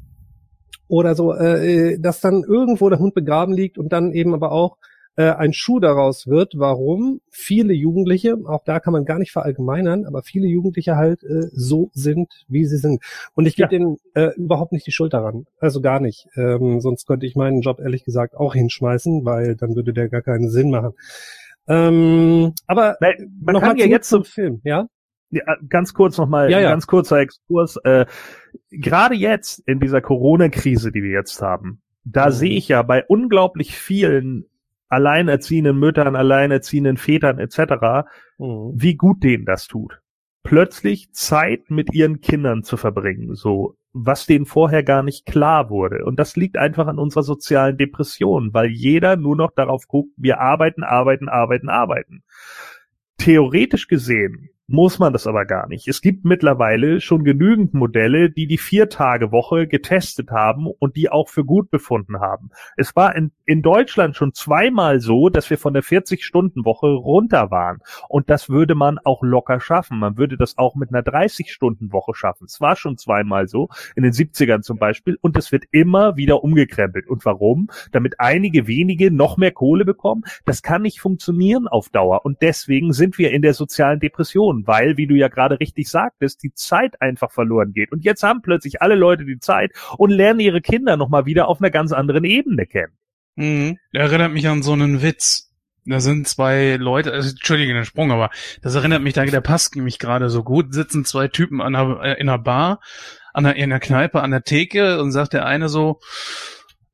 oder 0.86 1.16
so, 1.16 1.34
äh, 1.34 1.98
dass 1.98 2.20
dann 2.20 2.44
irgendwo 2.44 2.88
der 2.88 3.00
Hund 3.00 3.14
begraben 3.14 3.52
liegt 3.52 3.78
und 3.78 3.92
dann 3.92 4.12
eben 4.12 4.32
aber 4.32 4.52
auch 4.52 4.76
äh, 5.16 5.30
ein 5.30 5.52
Schuh 5.52 5.80
daraus 5.80 6.26
wird, 6.26 6.54
warum 6.56 7.20
viele 7.30 7.72
Jugendliche, 7.72 8.36
auch 8.46 8.64
da 8.64 8.80
kann 8.80 8.92
man 8.92 9.04
gar 9.04 9.18
nicht 9.18 9.32
verallgemeinern, 9.32 10.06
aber 10.06 10.22
viele 10.22 10.46
Jugendliche 10.46 10.96
halt 10.96 11.22
äh, 11.22 11.48
so 11.52 11.90
sind, 11.92 12.44
wie 12.48 12.64
sie 12.64 12.78
sind. 12.78 13.02
Und 13.34 13.46
ich 13.46 13.56
gebe 13.56 13.72
ja. 13.72 13.78
denen 13.78 13.96
äh, 14.14 14.30
überhaupt 14.36 14.72
nicht 14.72 14.86
die 14.86 14.92
Schuld 14.92 15.12
daran. 15.12 15.46
Also 15.58 15.80
gar 15.80 16.00
nicht. 16.00 16.26
Ähm, 16.36 16.80
sonst 16.80 17.06
könnte 17.06 17.26
ich 17.26 17.36
meinen 17.36 17.60
Job 17.60 17.80
ehrlich 17.80 18.04
gesagt 18.04 18.36
auch 18.36 18.54
hinschmeißen, 18.54 19.24
weil 19.24 19.56
dann 19.56 19.76
würde 19.76 19.92
der 19.92 20.08
gar 20.08 20.22
keinen 20.22 20.48
Sinn 20.48 20.70
machen. 20.70 20.94
Ähm, 21.66 22.52
aber 22.66 22.96
Weil, 23.00 23.28
man 23.40 23.60
kann 23.60 23.76
ja 23.76 23.86
jetzt 23.86 24.08
zum 24.08 24.24
Film, 24.24 24.60
ja? 24.64 24.86
Ja, 25.30 25.42
ganz 25.68 25.94
kurz 25.94 26.18
nochmal, 26.18 26.50
ja, 26.50 26.60
ja. 26.60 26.70
ganz 26.70 26.86
kurzer 26.86 27.18
Exkurs. 27.18 27.76
Äh, 27.84 28.06
Gerade 28.70 29.14
jetzt 29.14 29.62
in 29.66 29.80
dieser 29.80 30.00
Corona-Krise, 30.00 30.92
die 30.92 31.02
wir 31.02 31.10
jetzt 31.10 31.40
haben, 31.40 31.80
da 32.04 32.26
mhm. 32.26 32.32
sehe 32.32 32.56
ich 32.56 32.68
ja 32.68 32.82
bei 32.82 33.04
unglaublich 33.04 33.76
vielen 33.76 34.46
alleinerziehenden 34.88 35.78
Müttern, 35.78 36.16
alleinerziehenden 36.16 36.96
Vätern 36.96 37.38
etc., 37.38 38.06
mhm. 38.38 38.72
wie 38.74 38.96
gut 38.96 39.22
denen 39.22 39.44
das 39.44 39.66
tut. 39.66 40.00
Plötzlich 40.42 41.12
Zeit 41.12 41.70
mit 41.70 41.94
ihren 41.94 42.20
Kindern 42.20 42.62
zu 42.62 42.76
verbringen, 42.76 43.34
so 43.34 43.76
was 43.94 44.26
denen 44.26 44.44
vorher 44.44 44.82
gar 44.82 45.02
nicht 45.02 45.24
klar 45.24 45.70
wurde. 45.70 46.04
Und 46.04 46.18
das 46.18 46.36
liegt 46.36 46.58
einfach 46.58 46.88
an 46.88 46.98
unserer 46.98 47.22
sozialen 47.22 47.78
Depression, 47.78 48.52
weil 48.52 48.66
jeder 48.66 49.16
nur 49.16 49.36
noch 49.36 49.52
darauf 49.52 49.86
guckt, 49.86 50.10
wir 50.16 50.40
arbeiten, 50.40 50.82
arbeiten, 50.82 51.28
arbeiten, 51.28 51.68
arbeiten. 51.68 52.24
Theoretisch 53.18 53.86
gesehen 53.86 54.50
muss 54.66 54.98
man 54.98 55.12
das 55.12 55.26
aber 55.26 55.44
gar 55.44 55.68
nicht. 55.68 55.86
Es 55.88 56.00
gibt 56.00 56.24
mittlerweile 56.24 57.00
schon 57.02 57.22
genügend 57.22 57.74
Modelle, 57.74 58.30
die 58.30 58.46
die 58.46 58.56
Vier-Tage-Woche 58.56 59.66
getestet 59.66 60.30
haben 60.30 60.66
und 60.66 60.96
die 60.96 61.10
auch 61.10 61.28
für 61.28 61.44
gut 61.44 61.70
befunden 61.70 62.20
haben. 62.20 62.50
Es 62.76 62.96
war 62.96 63.14
in, 63.14 63.30
in 63.44 63.60
Deutschland 63.60 64.16
schon 64.16 64.32
zweimal 64.32 65.00
so, 65.00 65.28
dass 65.28 65.50
wir 65.50 65.58
von 65.58 65.74
der 65.74 65.82
40-Stunden-Woche 65.82 66.86
runter 66.86 67.50
waren. 67.50 67.80
Und 68.08 68.30
das 68.30 68.48
würde 68.48 68.74
man 68.74 68.98
auch 68.98 69.22
locker 69.22 69.60
schaffen. 69.60 69.98
Man 69.98 70.16
würde 70.16 70.38
das 70.38 70.56
auch 70.56 70.76
mit 70.76 70.88
einer 70.88 71.02
30-Stunden-Woche 71.02 72.14
schaffen. 72.14 72.46
Es 72.46 72.60
war 72.60 72.76
schon 72.76 72.96
zweimal 72.96 73.48
so, 73.48 73.68
in 73.96 74.02
den 74.02 74.12
70ern 74.12 74.62
zum 74.62 74.78
Beispiel. 74.78 75.18
Und 75.20 75.36
es 75.36 75.52
wird 75.52 75.64
immer 75.72 76.16
wieder 76.16 76.42
umgekrempelt. 76.42 77.06
Und 77.06 77.26
warum? 77.26 77.68
Damit 77.92 78.18
einige 78.18 78.66
wenige 78.66 79.10
noch 79.10 79.36
mehr 79.36 79.52
Kohle 79.52 79.84
bekommen. 79.84 80.24
Das 80.46 80.62
kann 80.62 80.82
nicht 80.82 81.00
funktionieren 81.00 81.68
auf 81.68 81.90
Dauer. 81.90 82.24
Und 82.24 82.40
deswegen 82.40 82.94
sind 82.94 83.18
wir 83.18 83.30
in 83.30 83.42
der 83.42 83.52
sozialen 83.52 84.00
Depression 84.00 84.53
tun, 84.54 84.66
weil, 84.66 84.96
wie 84.96 85.06
du 85.06 85.14
ja 85.14 85.28
gerade 85.28 85.60
richtig 85.60 85.88
sagtest, 85.88 86.42
die 86.42 86.52
Zeit 86.54 87.00
einfach 87.00 87.30
verloren 87.30 87.72
geht. 87.72 87.92
Und 87.92 88.04
jetzt 88.04 88.22
haben 88.22 88.42
plötzlich 88.42 88.82
alle 88.82 88.94
Leute 88.94 89.24
die 89.24 89.38
Zeit 89.38 89.72
und 89.98 90.10
lernen 90.10 90.40
ihre 90.40 90.60
Kinder 90.60 90.96
nochmal 90.96 91.26
wieder 91.26 91.48
auf 91.48 91.60
einer 91.60 91.70
ganz 91.70 91.92
anderen 91.92 92.24
Ebene 92.24 92.66
kennen. 92.66 92.92
Mhm. 93.36 93.78
Erinnert 93.92 94.32
mich 94.32 94.48
an 94.48 94.62
so 94.62 94.72
einen 94.72 95.02
Witz. 95.02 95.50
Da 95.86 96.00
sind 96.00 96.26
zwei 96.26 96.76
Leute, 96.76 97.12
also, 97.12 97.28
entschuldige 97.28 97.74
den 97.74 97.84
Sprung, 97.84 98.10
aber 98.10 98.30
das 98.62 98.74
erinnert 98.74 99.02
mich, 99.02 99.12
der 99.12 99.40
passt 99.42 99.76
nämlich 99.76 99.98
gerade 99.98 100.30
so 100.30 100.42
gut, 100.42 100.72
sitzen 100.72 101.04
zwei 101.04 101.28
Typen 101.28 101.60
an 101.60 101.76
einer, 101.76 102.02
äh, 102.02 102.12
in 102.14 102.28
einer 102.28 102.38
Bar, 102.38 102.80
an 103.34 103.44
einer, 103.44 103.56
in 103.56 103.64
einer 103.64 103.80
Kneipe, 103.80 104.22
an 104.22 104.30
der 104.30 104.44
Theke 104.44 105.02
und 105.02 105.12
sagt 105.12 105.34
der 105.34 105.44
eine 105.44 105.68
so, 105.68 106.00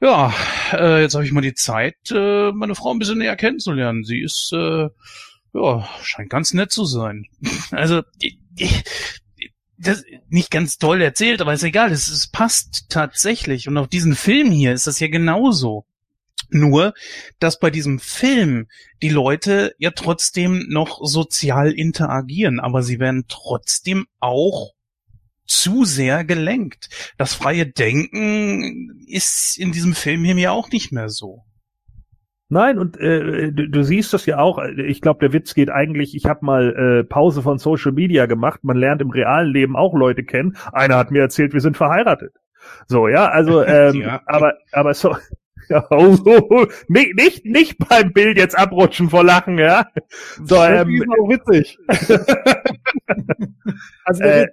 ja, 0.01 0.35
äh, 0.73 1.03
jetzt 1.03 1.15
habe 1.15 1.25
ich 1.25 1.31
mal 1.31 1.41
die 1.41 1.55
Zeit, 1.55 1.95
äh, 2.11 2.51
meine 2.51 2.75
Frau 2.75 2.91
ein 2.91 2.99
bisschen 2.99 3.19
näher 3.19 3.37
kennenzulernen. 3.37 4.03
Sie 4.03 4.21
ist 4.23 4.51
äh, 4.53 4.89
ja, 5.53 5.89
scheint 6.03 6.31
ganz 6.31 6.55
nett 6.55 6.73
zu 6.73 6.85
sein. 6.85 7.27
Also, 7.71 8.03
das 9.79 10.05
nicht 10.29 10.51
ganz 10.51 10.79
toll 10.79 11.01
erzählt, 11.01 11.41
aber 11.41 11.55
ist 11.55 11.63
egal, 11.63 11.93
es, 11.93 12.09
es 12.09 12.29
passt 12.29 12.87
tatsächlich. 12.91 13.69
Und 13.69 13.79
auf 13.79 13.89
diesen 13.89 14.15
Film 14.15 14.51
hier 14.51 14.73
ist 14.73 14.87
das 14.87 15.01
ja 15.01 15.09
genauso. 15.09 15.87
Nur, 16.51 16.95
dass 17.39 17.61
bei 17.61 17.71
diesem 17.71 18.01
Film 18.01 18.67
die 19.03 19.09
Leute 19.09 19.75
ja 19.79 19.93
trotzdem 19.93 20.67
noch 20.69 21.01
sozial 21.03 21.73
interagieren, 21.73 22.59
aber 22.59 22.83
sie 22.83 22.99
werden 22.99 23.27
trotzdem 23.29 24.07
auch 24.19 24.73
zu 25.47 25.85
sehr 25.85 26.25
gelenkt. 26.25 26.91
Das 27.19 27.35
freie 27.35 27.67
Denken 27.67 29.05
ist 29.07 29.59
in 29.59 29.73
diesem 29.73 29.95
Film 29.95 30.25
hier 30.25 30.35
mir 30.35 30.53
auch 30.53 30.71
nicht 30.71 30.93
mehr 30.93 31.09
so. 31.09 31.45
Nein, 32.53 32.81
und 32.81 32.99
äh, 32.99 33.53
du, 33.53 33.69
du 33.69 33.83
siehst 33.85 34.13
das 34.13 34.27
ja 34.27 34.39
auch. 34.39 34.59
Ich 34.77 35.01
glaube, 35.01 35.21
der 35.21 35.33
Witz 35.33 35.55
geht 35.55 35.71
eigentlich, 35.71 36.17
ich 36.17 36.27
habe 36.27 36.45
mal 36.45 37.01
äh, 37.01 37.05
Pause 37.05 37.43
von 37.43 37.59
Social 37.59 37.93
Media 37.93 38.27
gemacht. 38.27 38.65
Man 38.65 38.77
lernt 38.77 39.01
im 39.01 39.11
realen 39.11 39.53
Leben 39.53 39.77
auch 39.77 39.95
Leute 39.95 40.25
kennen. 40.25 40.57
Einer 40.73 40.97
hat 40.97 41.13
mir 41.13 41.21
erzählt, 41.21 41.53
wir 41.53 41.61
sind 41.61 41.77
verheiratet. 41.77 42.35
So, 42.89 43.07
ja, 43.07 43.29
also, 43.29 43.63
ähm, 43.65 44.03
ja. 44.03 44.21
aber, 44.27 44.55
aber 44.73 44.95
so, 44.95 45.17
ja, 45.69 45.87
oh, 45.91 46.17
oh, 46.25 46.47
oh, 46.51 46.67
nicht, 46.89 47.15
nicht, 47.15 47.45
nicht 47.45 47.79
beim 47.89 48.13
Bild 48.13 48.37
jetzt 48.37 48.59
abrutschen 48.59 49.11
vor 49.11 49.23
Lachen, 49.23 49.57
ja. 49.57 49.87
So, 50.43 50.57
ähm, 50.57 50.91
ist 50.91 51.07
auch 51.09 51.29
witzig. 51.29 51.79
also, 54.05 54.23
äh, 54.25 54.49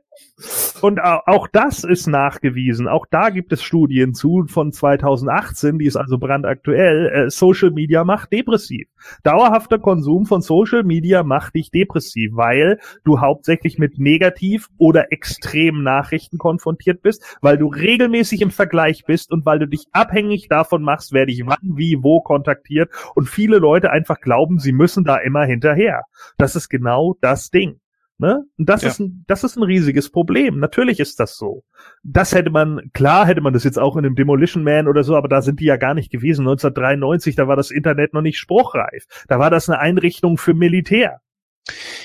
und 0.81 1.01
auch 1.01 1.47
das 1.47 1.83
ist 1.83 2.05
nachgewiesen. 2.05 2.87
Auch 2.87 3.07
da 3.09 3.29
gibt 3.29 3.51
es 3.51 3.63
Studien 3.63 4.13
zu 4.13 4.45
von 4.47 4.71
2018, 4.71 5.79
die 5.79 5.85
ist 5.85 5.95
also 5.95 6.19
brandaktuell. 6.19 7.07
Äh, 7.07 7.29
Social 7.29 7.71
Media 7.71 8.03
macht 8.03 8.31
depressiv. 8.31 8.87
Dauerhafter 9.23 9.79
Konsum 9.79 10.25
von 10.25 10.41
Social 10.41 10.83
Media 10.83 11.23
macht 11.23 11.55
dich 11.55 11.71
depressiv, 11.71 12.35
weil 12.35 12.79
du 13.03 13.19
hauptsächlich 13.19 13.79
mit 13.79 13.97
negativ 13.97 14.69
oder 14.77 15.11
extremen 15.11 15.81
Nachrichten 15.81 16.37
konfrontiert 16.37 17.01
bist, 17.01 17.23
weil 17.41 17.57
du 17.57 17.67
regelmäßig 17.67 18.41
im 18.41 18.51
Vergleich 18.51 19.05
bist 19.05 19.31
und 19.31 19.45
weil 19.45 19.57
du 19.57 19.67
dich 19.67 19.85
abhängig 19.91 20.47
davon 20.49 20.83
machst, 20.83 21.13
wer 21.13 21.25
dich 21.25 21.43
wann, 21.45 21.57
wie, 21.61 21.97
wo 22.03 22.21
kontaktiert 22.21 22.91
und 23.15 23.27
viele 23.27 23.57
Leute 23.57 23.89
einfach 23.89 24.19
glauben, 24.19 24.59
sie 24.59 24.71
müssen 24.71 25.03
da 25.03 25.17
immer 25.17 25.45
hinterher. 25.45 26.03
Das 26.37 26.55
ist 26.55 26.69
genau 26.69 27.15
das 27.21 27.49
Ding. 27.49 27.79
Ne? 28.19 28.43
Und 28.57 28.67
das 28.67 28.81
ja. 28.81 28.89
ist 28.89 28.99
ein, 28.99 29.23
das 29.27 29.43
ist 29.43 29.57
ein 29.57 29.63
riesiges 29.63 30.09
Problem. 30.09 30.59
Natürlich 30.59 30.99
ist 30.99 31.19
das 31.19 31.37
so. 31.37 31.63
Das 32.03 32.33
hätte 32.33 32.49
man, 32.49 32.89
klar 32.93 33.27
hätte 33.27 33.41
man 33.41 33.53
das 33.53 33.63
jetzt 33.63 33.77
auch 33.77 33.95
in 33.95 34.05
einem 34.05 34.15
Demolition 34.15 34.63
Man 34.63 34.87
oder 34.87 35.03
so, 35.03 35.15
aber 35.15 35.27
da 35.27 35.43
sind 35.43 35.59
die 35.59 35.65
ja 35.65 35.77
gar 35.77 35.93
nicht 35.93 36.11
gewesen. 36.11 36.41
1993, 36.41 37.35
da 37.35 37.47
war 37.47 37.55
das 37.55 37.69
Internet 37.69 38.13
noch 38.13 38.23
nicht 38.23 38.39
spruchreif. 38.39 39.05
Da 39.27 39.37
war 39.37 39.51
das 39.51 39.69
eine 39.69 39.79
Einrichtung 39.79 40.37
für 40.37 40.55
Militär. 40.55 41.21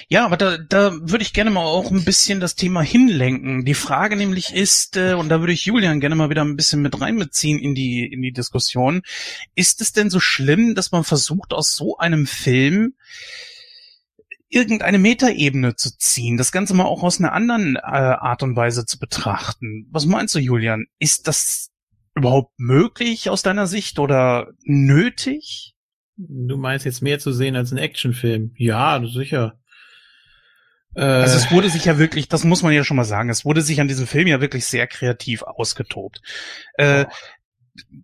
Ja, 0.08 0.26
aber 0.26 0.36
da, 0.36 0.58
da 0.58 0.92
würde 1.00 1.22
ich 1.22 1.32
gerne 1.32 1.50
mal 1.50 1.64
auch 1.64 1.90
ein 1.90 2.04
bisschen 2.04 2.40
das 2.40 2.56
Thema 2.56 2.82
hinlenken. 2.82 3.64
Die 3.64 3.74
Frage 3.74 4.16
nämlich 4.16 4.54
ist, 4.54 4.96
äh, 4.96 5.14
und 5.14 5.28
da 5.28 5.40
würde 5.40 5.52
ich 5.52 5.64
Julian 5.64 6.00
gerne 6.00 6.16
mal 6.16 6.30
wieder 6.30 6.44
ein 6.44 6.56
bisschen 6.56 6.82
mit 6.82 7.00
reinbeziehen 7.00 7.58
in 7.58 7.74
die, 7.74 8.04
in 8.04 8.20
die 8.20 8.32
Diskussion, 8.32 9.02
ist 9.54 9.80
es 9.80 9.92
denn 9.92 10.10
so 10.10 10.20
schlimm, 10.20 10.74
dass 10.74 10.92
man 10.92 11.04
versucht, 11.04 11.54
aus 11.54 11.72
so 11.72 11.96
einem 11.96 12.26
Film 12.26 12.94
irgendeine 14.52 14.98
Metaebene 14.98 15.76
zu 15.76 15.96
ziehen, 15.96 16.36
das 16.36 16.52
Ganze 16.52 16.74
mal 16.74 16.84
auch 16.84 17.02
aus 17.02 17.18
einer 17.18 17.32
anderen 17.32 17.76
äh, 17.76 17.80
Art 17.80 18.42
und 18.42 18.54
Weise 18.54 18.84
zu 18.84 18.98
betrachten. 18.98 19.88
Was 19.90 20.06
meinst 20.06 20.34
du, 20.34 20.38
Julian? 20.38 20.86
Ist 20.98 21.26
das 21.26 21.70
überhaupt 22.14 22.52
möglich 22.58 23.30
aus 23.30 23.42
deiner 23.42 23.66
Sicht 23.66 23.98
oder 23.98 24.48
nötig? 24.64 25.74
Du 26.16 26.58
meinst 26.58 26.84
jetzt 26.84 27.02
mehr 27.02 27.18
zu 27.18 27.32
sehen 27.32 27.56
als 27.56 27.72
ein 27.72 27.78
Actionfilm? 27.78 28.52
Ja, 28.56 29.02
sicher. 29.06 29.58
Äh, 30.94 31.00
also 31.00 31.36
es 31.36 31.50
wurde 31.50 31.70
sich 31.70 31.86
ja 31.86 31.98
wirklich, 31.98 32.28
das 32.28 32.44
muss 32.44 32.62
man 32.62 32.74
ja 32.74 32.84
schon 32.84 32.98
mal 32.98 33.04
sagen, 33.04 33.30
es 33.30 33.46
wurde 33.46 33.62
sich 33.62 33.80
an 33.80 33.88
diesem 33.88 34.06
Film 34.06 34.26
ja 34.26 34.42
wirklich 34.42 34.66
sehr 34.66 34.86
kreativ 34.86 35.42
ausgetobt. 35.42 36.20
Äh, 36.74 37.06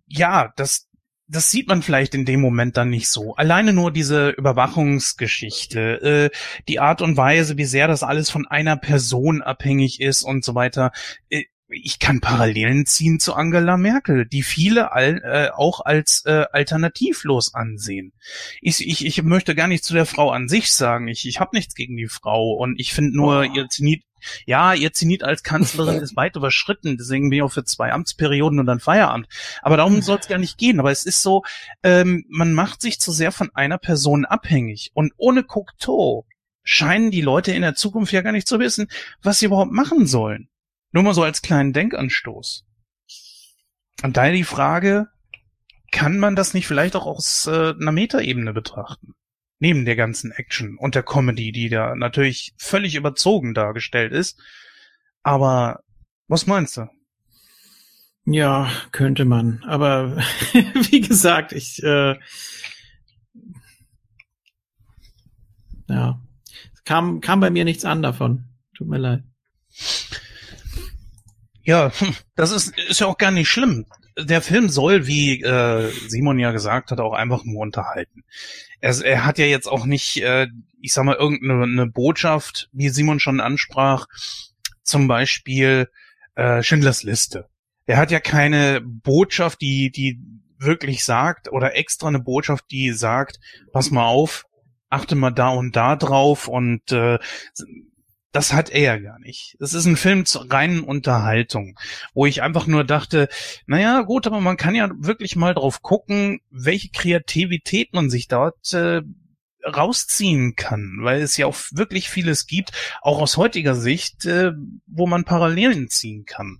ja, 0.07 0.51
das, 0.55 0.88
das 1.29 1.51
sieht 1.51 1.67
man 1.67 1.83
vielleicht 1.83 2.15
in 2.15 2.25
dem 2.25 2.41
Moment 2.41 2.75
dann 2.75 2.89
nicht 2.89 3.07
so. 3.07 3.35
Alleine 3.35 3.71
nur 3.71 3.91
diese 3.91 4.29
Überwachungsgeschichte, 4.29 6.31
äh, 6.33 6.37
die 6.67 6.79
Art 6.79 7.01
und 7.01 7.17
Weise, 7.17 7.57
wie 7.57 7.65
sehr 7.65 7.87
das 7.87 8.03
alles 8.03 8.29
von 8.29 8.47
einer 8.47 8.77
Person 8.77 9.41
abhängig 9.41 10.01
ist 10.01 10.23
und 10.23 10.43
so 10.43 10.55
weiter. 10.55 10.91
Äh, 11.29 11.43
ich 11.71 11.99
kann 11.99 12.19
Parallelen 12.19 12.87
ziehen 12.87 13.19
zu 13.19 13.35
Angela 13.35 13.77
Merkel, 13.77 14.25
die 14.25 14.41
viele 14.41 14.91
all, 14.91 15.21
äh, 15.23 15.49
auch 15.53 15.81
als 15.81 16.23
äh, 16.25 16.45
alternativlos 16.51 17.53
ansehen. 17.53 18.11
Ich, 18.59 18.85
ich, 18.85 19.05
ich 19.05 19.21
möchte 19.21 19.53
gar 19.53 19.67
nicht 19.67 19.83
zu 19.83 19.93
der 19.93 20.07
Frau 20.07 20.31
an 20.31 20.49
sich 20.49 20.71
sagen, 20.71 21.07
ich, 21.07 21.27
ich 21.27 21.39
habe 21.39 21.51
nichts 21.53 21.75
gegen 21.75 21.95
die 21.95 22.07
Frau 22.07 22.53
und 22.53 22.79
ich 22.79 22.93
finde 22.93 23.15
nur, 23.15 23.41
oh. 23.41 23.55
ihr 23.55 23.69
Zenit, 23.69 24.01
ja, 24.45 24.73
ihr 24.73 24.93
Zenit 24.93 25.23
als 25.23 25.43
Kanzlerin 25.43 25.97
ist 26.01 26.15
weit 26.15 26.35
überschritten, 26.35 26.97
deswegen 26.97 27.29
bin 27.29 27.37
ich 27.37 27.43
auch 27.43 27.51
für 27.51 27.63
zwei 27.63 27.91
Amtsperioden 27.91 28.59
und 28.59 28.65
dann 28.65 28.79
Feierabend. 28.79 29.27
Aber 29.61 29.77
darum 29.77 30.01
soll 30.01 30.19
es 30.19 30.27
gar 30.27 30.37
nicht 30.37 30.57
gehen. 30.57 30.79
Aber 30.79 30.91
es 30.91 31.05
ist 31.05 31.21
so, 31.21 31.43
ähm, 31.83 32.25
man 32.29 32.53
macht 32.53 32.81
sich 32.81 32.99
zu 32.99 33.11
sehr 33.11 33.31
von 33.31 33.49
einer 33.53 33.77
Person 33.77 34.25
abhängig 34.25 34.91
und 34.93 35.13
ohne 35.17 35.43
Cocteau 35.43 36.25
scheinen 36.63 37.11
die 37.11 37.21
Leute 37.21 37.51
in 37.51 37.61
der 37.61 37.75
Zukunft 37.75 38.11
ja 38.11 38.21
gar 38.21 38.31
nicht 38.31 38.47
zu 38.47 38.59
wissen, 38.59 38.87
was 39.21 39.39
sie 39.39 39.47
überhaupt 39.47 39.71
machen 39.71 40.05
sollen. 40.05 40.49
Nur 40.91 41.03
mal 41.03 41.13
so 41.13 41.23
als 41.23 41.41
kleinen 41.41 41.73
Denkanstoß. 41.73 42.65
Und 44.03 44.17
daher 44.17 44.33
die 44.33 44.43
Frage, 44.43 45.07
kann 45.91 46.19
man 46.19 46.35
das 46.35 46.53
nicht 46.53 46.67
vielleicht 46.67 46.95
auch 46.95 47.05
aus 47.05 47.47
äh, 47.47 47.73
einer 47.79 47.91
Metaebene 47.91 48.53
betrachten? 48.53 49.15
Neben 49.59 49.85
der 49.85 49.95
ganzen 49.95 50.31
Action 50.31 50.77
und 50.77 50.95
der 50.95 51.03
Comedy, 51.03 51.51
die 51.51 51.69
da 51.69 51.95
natürlich 51.95 52.53
völlig 52.57 52.95
überzogen 52.95 53.53
dargestellt 53.53 54.13
ist. 54.13 54.39
Aber 55.21 55.83
was 56.27 56.47
meinst 56.47 56.77
du? 56.77 56.87
Ja, 58.25 58.71
könnte 58.91 59.25
man. 59.25 59.63
Aber 59.63 60.17
wie 60.53 61.01
gesagt, 61.01 61.51
ich 61.51 61.83
äh, 61.83 62.15
ja, 65.87 66.21
kam 66.85 67.21
kam 67.21 67.39
bei 67.39 67.49
mir 67.49 67.65
nichts 67.65 67.85
an 67.85 68.01
davon. 68.01 68.45
Tut 68.77 68.87
mir 68.87 68.97
leid. 68.97 69.23
Ja, 71.63 71.91
das 72.35 72.51
ist, 72.51 72.77
ist 72.77 72.99
ja 72.99 73.07
auch 73.07 73.17
gar 73.17 73.31
nicht 73.31 73.49
schlimm. 73.49 73.85
Der 74.17 74.41
Film 74.41 74.69
soll, 74.69 75.07
wie 75.07 75.41
äh, 75.41 75.91
Simon 76.07 76.39
ja 76.39 76.51
gesagt 76.51 76.91
hat, 76.91 76.99
auch 76.99 77.13
einfach 77.13 77.45
nur 77.45 77.61
unterhalten. 77.61 78.23
Er, 78.81 78.99
er 79.03 79.25
hat 79.25 79.37
ja 79.37 79.45
jetzt 79.45 79.67
auch 79.67 79.85
nicht, 79.85 80.21
äh, 80.21 80.47
ich 80.81 80.93
sag 80.93 81.05
mal, 81.05 81.15
irgendeine 81.15 81.87
Botschaft, 81.87 82.69
wie 82.71 82.89
Simon 82.89 83.19
schon 83.19 83.41
ansprach, 83.41 84.07
zum 84.83 85.07
Beispiel 85.07 85.89
äh, 86.35 86.63
Schindlers 86.63 87.03
Liste. 87.03 87.47
Er 87.85 87.97
hat 87.97 88.11
ja 88.11 88.19
keine 88.19 88.81
Botschaft, 88.81 89.61
die, 89.61 89.91
die 89.91 90.19
wirklich 90.57 91.03
sagt, 91.03 91.51
oder 91.51 91.75
extra 91.75 92.07
eine 92.07 92.19
Botschaft, 92.19 92.65
die 92.71 92.91
sagt, 92.91 93.39
pass 93.71 93.91
mal 93.91 94.05
auf, 94.05 94.45
achte 94.89 95.15
mal 95.15 95.31
da 95.31 95.49
und 95.49 95.75
da 95.75 95.95
drauf 95.95 96.47
und 96.47 96.91
äh, 96.91 97.19
das 98.31 98.53
hat 98.53 98.69
er 98.69 98.81
ja 98.81 98.97
gar 98.97 99.19
nicht. 99.19 99.57
Es 99.59 99.73
ist 99.73 99.85
ein 99.85 99.97
Film 99.97 100.25
zur 100.25 100.51
reinen 100.51 100.81
Unterhaltung, 100.81 101.79
wo 102.13 102.25
ich 102.25 102.41
einfach 102.41 102.67
nur 102.67 102.83
dachte, 102.83 103.27
naja, 103.65 104.01
gut, 104.01 104.27
aber 104.27 104.39
man 104.39 104.57
kann 104.57 104.75
ja 104.75 104.89
wirklich 104.97 105.35
mal 105.35 105.53
drauf 105.53 105.81
gucken, 105.81 106.41
welche 106.51 106.89
Kreativität 106.89 107.93
man 107.93 108.09
sich 108.09 108.27
dort 108.27 108.73
äh, 108.73 109.01
rausziehen 109.65 110.55
kann, 110.55 110.99
weil 111.01 111.21
es 111.21 111.37
ja 111.37 111.47
auch 111.47 111.57
wirklich 111.71 112.09
vieles 112.09 112.45
gibt, 112.45 112.71
auch 113.01 113.19
aus 113.19 113.37
heutiger 113.37 113.75
Sicht, 113.75 114.25
äh, 114.25 114.51
wo 114.85 115.07
man 115.07 115.25
Parallelen 115.25 115.89
ziehen 115.89 116.25
kann. 116.25 116.59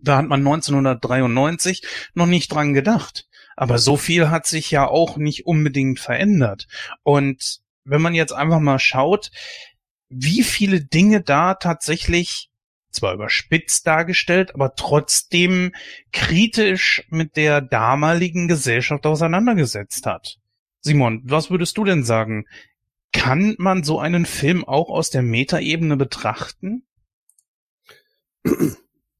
Da 0.00 0.18
hat 0.18 0.26
man 0.26 0.40
1993 0.40 1.82
noch 2.14 2.26
nicht 2.26 2.52
dran 2.52 2.74
gedacht. 2.74 3.26
Aber 3.56 3.78
so 3.78 3.96
viel 3.96 4.28
hat 4.28 4.46
sich 4.46 4.70
ja 4.70 4.86
auch 4.86 5.16
nicht 5.16 5.46
unbedingt 5.46 5.98
verändert. 5.98 6.66
Und 7.02 7.60
wenn 7.84 8.02
man 8.02 8.14
jetzt 8.14 8.32
einfach 8.32 8.60
mal 8.60 8.78
schaut, 8.78 9.30
wie 10.08 10.42
viele 10.42 10.80
Dinge 10.84 11.20
da 11.22 11.54
tatsächlich 11.54 12.50
zwar 12.90 13.14
überspitzt 13.14 13.86
dargestellt, 13.86 14.54
aber 14.54 14.74
trotzdem 14.74 15.72
kritisch 16.12 17.06
mit 17.10 17.36
der 17.36 17.60
damaligen 17.60 18.48
Gesellschaft 18.48 19.06
auseinandergesetzt 19.06 20.06
hat. 20.06 20.38
Simon, 20.80 21.22
was 21.24 21.50
würdest 21.50 21.76
du 21.76 21.84
denn 21.84 22.04
sagen? 22.04 22.46
Kann 23.12 23.54
man 23.58 23.82
so 23.82 23.98
einen 23.98 24.26
Film 24.26 24.64
auch 24.64 24.88
aus 24.88 25.10
der 25.10 25.22
Metaebene 25.22 25.96
betrachten? 25.96 26.84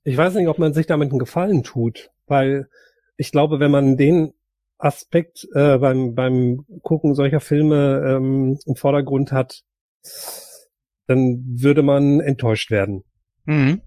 Ich 0.04 0.16
weiß 0.16 0.34
nicht, 0.34 0.48
ob 0.48 0.58
man 0.58 0.72
sich 0.72 0.86
damit 0.86 1.10
einen 1.10 1.18
Gefallen 1.18 1.62
tut, 1.62 2.10
weil 2.26 2.68
ich 3.16 3.32
glaube, 3.32 3.58
wenn 3.60 3.70
man 3.70 3.96
den 3.96 4.32
Aspekt 4.78 5.48
äh, 5.54 5.78
beim, 5.78 6.14
beim 6.14 6.64
Gucken 6.82 7.14
solcher 7.14 7.40
Filme 7.40 8.04
ähm, 8.06 8.58
im 8.66 8.76
Vordergrund 8.76 9.32
hat, 9.32 9.62
dann 11.06 11.42
würde 11.46 11.82
man 11.82 12.20
enttäuscht 12.20 12.70
werden. 12.70 13.04
Mhm. 13.44 13.80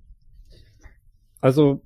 Also 1.42 1.82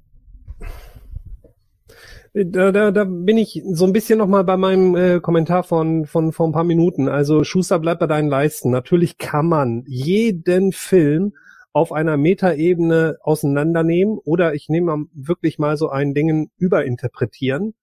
da, 2.34 2.72
da, 2.72 2.91
da 2.91 3.03
bin 3.03 3.38
ich 3.38 3.61
so 3.64 3.85
ein 3.85 3.93
bisschen 3.93 4.18
noch 4.18 4.27
mal 4.27 4.43
bei 4.43 4.57
meinem 4.57 4.95
äh, 4.95 5.19
Kommentar 5.19 5.64
von 5.64 6.07
von 6.07 6.31
vor 6.31 6.47
ein 6.47 6.51
paar 6.51 6.64
Minuten. 6.64 7.07
Also 7.07 7.43
Schuster 7.43 7.77
bleibt 7.77 7.99
bei 7.99 8.07
deinen 8.07 8.27
Leisten. 8.27 8.72
Natürlich 8.72 9.19
kann 9.19 9.47
man 9.47 9.84
jeden 9.85 10.72
Film 10.72 11.34
auf 11.73 11.91
einer 11.91 12.18
Metaebene 12.18 13.18
auseinandernehmen 13.22 14.18
oder 14.23 14.55
ich 14.55 14.68
nehme 14.69 15.05
wirklich 15.14 15.60
mal 15.60 15.77
so 15.77 15.89
ein 15.89 16.14
Dingen 16.14 16.51
überinterpretieren. 16.57 17.76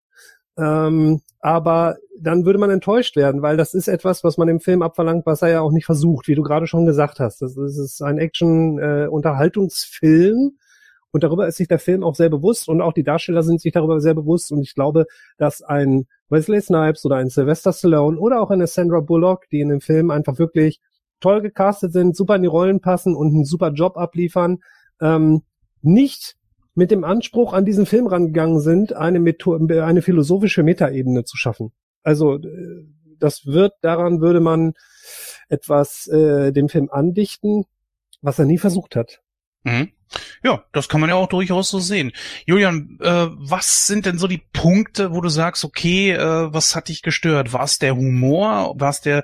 Ähm, 0.58 1.20
aber 1.40 1.96
dann 2.18 2.44
würde 2.44 2.58
man 2.58 2.70
enttäuscht 2.70 3.14
werden, 3.16 3.42
weil 3.42 3.56
das 3.56 3.74
ist 3.74 3.88
etwas, 3.88 4.22
was 4.24 4.36
man 4.36 4.48
im 4.48 4.60
Film 4.60 4.82
abverlangt, 4.82 5.24
was 5.26 5.42
er 5.42 5.48
ja 5.48 5.60
auch 5.62 5.72
nicht 5.72 5.86
versucht, 5.86 6.28
wie 6.28 6.34
du 6.34 6.42
gerade 6.42 6.66
schon 6.66 6.84
gesagt 6.84 7.18
hast. 7.18 7.40
Das 7.40 7.56
ist 7.56 8.02
ein 8.02 8.18
Action-Unterhaltungsfilm 8.18 10.36
äh, 10.36 10.50
und 11.12 11.24
darüber 11.24 11.48
ist 11.48 11.56
sich 11.56 11.68
der 11.68 11.78
Film 11.78 12.04
auch 12.04 12.14
sehr 12.14 12.28
bewusst 12.28 12.68
und 12.68 12.82
auch 12.82 12.92
die 12.92 13.04
Darsteller 13.04 13.42
sind 13.42 13.60
sich 13.60 13.72
darüber 13.72 14.00
sehr 14.00 14.14
bewusst 14.14 14.52
und 14.52 14.60
ich 14.60 14.74
glaube, 14.74 15.06
dass 15.38 15.62
ein 15.62 16.06
Wesley 16.28 16.60
Snipes 16.60 17.04
oder 17.04 17.16
ein 17.16 17.30
Sylvester 17.30 17.72
Stallone 17.72 18.18
oder 18.18 18.40
auch 18.42 18.50
eine 18.50 18.66
Sandra 18.66 19.00
Bullock, 19.00 19.48
die 19.50 19.60
in 19.60 19.70
dem 19.70 19.80
Film 19.80 20.10
einfach 20.10 20.38
wirklich 20.38 20.80
toll 21.20 21.40
gecastet 21.42 21.92
sind, 21.92 22.16
super 22.16 22.36
in 22.36 22.42
die 22.42 22.48
Rollen 22.48 22.80
passen 22.80 23.16
und 23.16 23.28
einen 23.28 23.44
super 23.44 23.70
Job 23.70 23.96
abliefern, 23.96 24.58
ähm, 25.00 25.42
nicht 25.82 26.36
mit 26.80 26.90
dem 26.90 27.04
Anspruch 27.04 27.52
an 27.52 27.66
diesen 27.66 27.84
Film 27.84 28.06
rangegangen 28.06 28.58
sind, 28.58 28.94
eine, 28.94 29.20
Methode, 29.20 29.84
eine 29.84 30.00
philosophische 30.00 30.62
Metaebene 30.62 31.24
zu 31.24 31.36
schaffen. 31.36 31.72
Also 32.02 32.36
äh, 32.36 32.86
das 33.18 33.44
wird, 33.44 33.74
daran 33.82 34.22
würde 34.22 34.40
man 34.40 34.72
etwas 35.50 36.08
äh, 36.08 36.52
dem 36.52 36.70
Film 36.70 36.88
andichten, 36.90 37.66
was 38.22 38.38
er 38.38 38.46
nie 38.46 38.56
versucht 38.56 38.96
hat. 38.96 39.20
Mhm. 39.64 39.90
Ja, 40.42 40.64
das 40.72 40.88
kann 40.88 41.00
man 41.00 41.10
ja 41.10 41.16
auch 41.16 41.28
durchaus 41.28 41.70
so 41.70 41.78
sehen. 41.78 42.12
Julian, 42.44 42.98
äh, 43.00 43.28
was 43.30 43.86
sind 43.86 44.06
denn 44.06 44.18
so 44.18 44.26
die 44.26 44.42
Punkte, 44.52 45.12
wo 45.12 45.20
du 45.20 45.28
sagst, 45.28 45.64
okay, 45.64 46.10
äh, 46.12 46.52
was 46.52 46.74
hat 46.74 46.88
dich 46.88 47.02
gestört? 47.02 47.52
War 47.52 47.64
es 47.64 47.78
der 47.78 47.94
Humor? 47.94 48.74
War 48.76 48.90
es 48.90 49.00
der, 49.00 49.22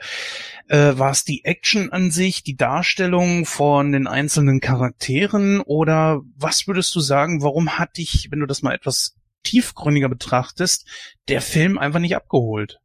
äh, 0.69 0.97
war 0.97 1.11
es 1.11 1.25
die 1.25 1.45
Action 1.45 1.91
an 1.91 2.11
sich, 2.11 2.45
die 2.45 2.57
Darstellung 2.57 3.47
von 3.47 3.91
den 3.91 4.07
einzelnen 4.07 4.61
Charakteren? 4.61 5.61
Oder 5.61 6.21
was 6.37 6.69
würdest 6.69 6.95
du 6.95 7.01
sagen, 7.01 7.43
warum 7.43 7.79
hat 7.79 7.97
dich, 7.97 8.29
wenn 8.31 8.41
du 8.41 8.47
das 8.47 8.63
mal 8.63 8.75
etwas 8.75 9.17
tiefgründiger 9.43 10.09
betrachtest, 10.09 10.87
der 11.29 11.41
Film 11.41 11.79
einfach 11.79 12.01
nicht 12.01 12.15
abgeholt? 12.15 12.81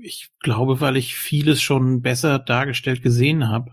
Ich 0.00 0.30
glaube, 0.40 0.80
weil 0.80 0.96
ich 0.96 1.14
vieles 1.14 1.60
schon 1.62 2.00
besser 2.00 2.38
dargestellt 2.38 3.02
gesehen 3.02 3.48
habe. 3.48 3.72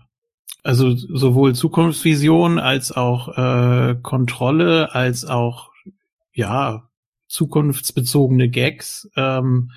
Also 0.62 0.94
sowohl 0.94 1.54
Zukunftsvision 1.54 2.58
als 2.58 2.92
auch 2.92 3.36
äh, 3.36 3.96
Kontrolle, 4.00 4.94
als 4.94 5.24
auch 5.24 5.72
ja 6.32 6.88
zukunftsbezogene 7.26 8.48
Gags. 8.48 9.08
Ähm, 9.16 9.72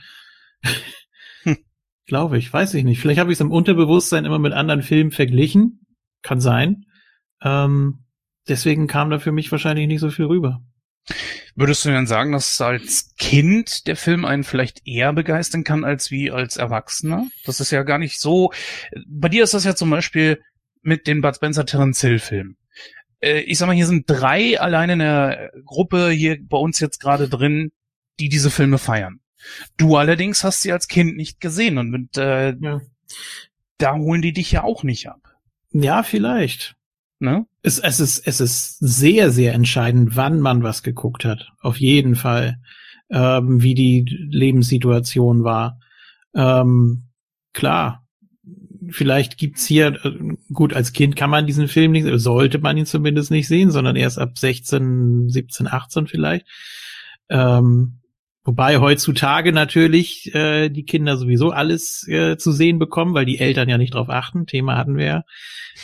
hm. 1.43 1.57
Glaube 2.05 2.37
ich, 2.37 2.51
weiß 2.53 2.75
ich 2.75 2.83
nicht. 2.83 2.99
Vielleicht 2.99 3.19
habe 3.19 3.31
ich 3.31 3.37
es 3.37 3.41
im 3.41 3.51
Unterbewusstsein 3.51 4.25
immer 4.25 4.39
mit 4.39 4.53
anderen 4.53 4.83
Filmen 4.83 5.11
verglichen. 5.11 5.85
Kann 6.21 6.39
sein. 6.39 6.85
Ähm, 7.41 8.05
deswegen 8.47 8.87
kam 8.87 9.09
da 9.09 9.19
für 9.19 9.31
mich 9.31 9.51
wahrscheinlich 9.51 9.87
nicht 9.87 10.01
so 10.01 10.11
viel 10.11 10.25
rüber. 10.25 10.61
Würdest 11.55 11.85
du 11.85 11.89
denn 11.89 12.07
sagen, 12.07 12.31
dass 12.31 12.59
als 12.59 13.15
Kind 13.17 13.87
der 13.87 13.95
Film 13.95 14.25
einen 14.25 14.43
vielleicht 14.43 14.85
eher 14.85 15.13
begeistern 15.13 15.63
kann 15.63 15.83
als 15.83 16.11
wie 16.11 16.31
als 16.31 16.57
Erwachsener? 16.57 17.27
Das 17.45 17.59
ist 17.59 17.71
ja 17.71 17.83
gar 17.83 17.97
nicht 17.97 18.19
so. 18.19 18.51
Bei 19.07 19.29
dir 19.29 19.43
ist 19.43 19.53
das 19.53 19.63
ja 19.63 19.75
zum 19.75 19.89
Beispiel 19.89 20.41
mit 20.85 21.07
den 21.07 21.21
Bud 21.21 21.35
Spencer 21.35 21.65
Terence 21.65 22.01
Hill 22.01 22.19
Filmen. 22.19 22.57
Äh, 23.19 23.41
ich 23.41 23.57
sag 23.57 23.67
mal, 23.67 23.75
hier 23.75 23.87
sind 23.87 24.09
drei 24.09 24.59
alleine 24.59 24.93
in 24.93 24.99
der 24.99 25.51
Gruppe 25.65 26.09
hier 26.09 26.37
bei 26.41 26.57
uns 26.57 26.79
jetzt 26.79 26.99
gerade 26.99 27.27
drin, 27.27 27.71
die 28.19 28.29
diese 28.29 28.51
Filme 28.51 28.77
feiern. 28.77 29.19
Du 29.77 29.97
allerdings 29.97 30.43
hast 30.43 30.61
sie 30.61 30.71
als 30.71 30.87
Kind 30.87 31.17
nicht 31.17 31.39
gesehen 31.39 31.77
und 31.77 31.89
mit, 31.89 32.17
äh, 32.17 32.55
ja. 32.55 32.81
da 33.77 33.95
holen 33.95 34.21
die 34.21 34.33
dich 34.33 34.51
ja 34.51 34.63
auch 34.63 34.83
nicht 34.83 35.07
ab. 35.07 35.35
Ja, 35.71 36.03
vielleicht. 36.03 36.75
Ne? 37.19 37.45
Es, 37.61 37.79
es, 37.79 37.99
ist, 37.99 38.27
es 38.27 38.39
ist 38.39 38.77
sehr, 38.79 39.31
sehr 39.31 39.53
entscheidend, 39.53 40.15
wann 40.15 40.39
man 40.39 40.63
was 40.63 40.83
geguckt 40.83 41.25
hat. 41.25 41.51
Auf 41.59 41.77
jeden 41.77 42.15
Fall. 42.15 42.59
Ähm, 43.09 43.61
wie 43.61 43.75
die 43.75 44.03
Lebenssituation 44.31 45.43
war. 45.43 45.79
Ähm, 46.33 47.03
klar, 47.53 48.04
vielleicht 48.91 49.37
gibt's 49.37 49.65
hier, 49.65 49.99
äh, 50.05 50.35
gut, 50.53 50.73
als 50.73 50.93
Kind 50.93 51.15
kann 51.15 51.29
man 51.29 51.47
diesen 51.47 51.67
Film 51.67 51.91
nicht, 51.91 52.07
sollte 52.19 52.59
man 52.59 52.77
ihn 52.77 52.85
zumindest 52.85 53.31
nicht 53.31 53.47
sehen, 53.47 53.71
sondern 53.71 53.95
erst 53.95 54.19
ab 54.19 54.37
16, 54.37 55.29
17, 55.29 55.67
18 55.67 56.07
vielleicht. 56.07 56.45
Ähm, 57.29 57.99
wobei 58.43 58.79
heutzutage 58.79 59.51
natürlich 59.51 60.33
äh, 60.35 60.69
die 60.69 60.85
Kinder 60.85 61.17
sowieso 61.17 61.51
alles 61.51 62.07
äh, 62.07 62.37
zu 62.37 62.51
sehen 62.51 62.79
bekommen, 62.79 63.13
weil 63.13 63.25
die 63.25 63.39
Eltern 63.39 63.69
ja 63.69 63.77
nicht 63.77 63.93
drauf 63.93 64.09
achten. 64.09 64.45
Thema 64.45 64.77
hatten 64.77 64.97
wir. 64.97 65.25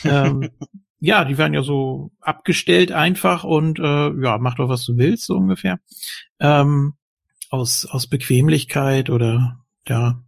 Ähm, 0.03 0.49
ja, 0.99 1.25
die 1.25 1.37
werden 1.37 1.53
ja 1.53 1.63
so 1.63 2.11
abgestellt 2.21 2.91
einfach 2.91 3.43
und 3.43 3.79
äh, 3.79 4.11
ja, 4.21 4.37
mach 4.39 4.55
doch, 4.55 4.69
was 4.69 4.85
du 4.85 4.97
willst, 4.97 5.25
so 5.25 5.35
ungefähr. 5.35 5.79
Ähm, 6.39 6.93
aus, 7.49 7.85
aus 7.85 8.07
Bequemlichkeit 8.07 9.09
oder 9.09 9.59
ja, 9.87 10.21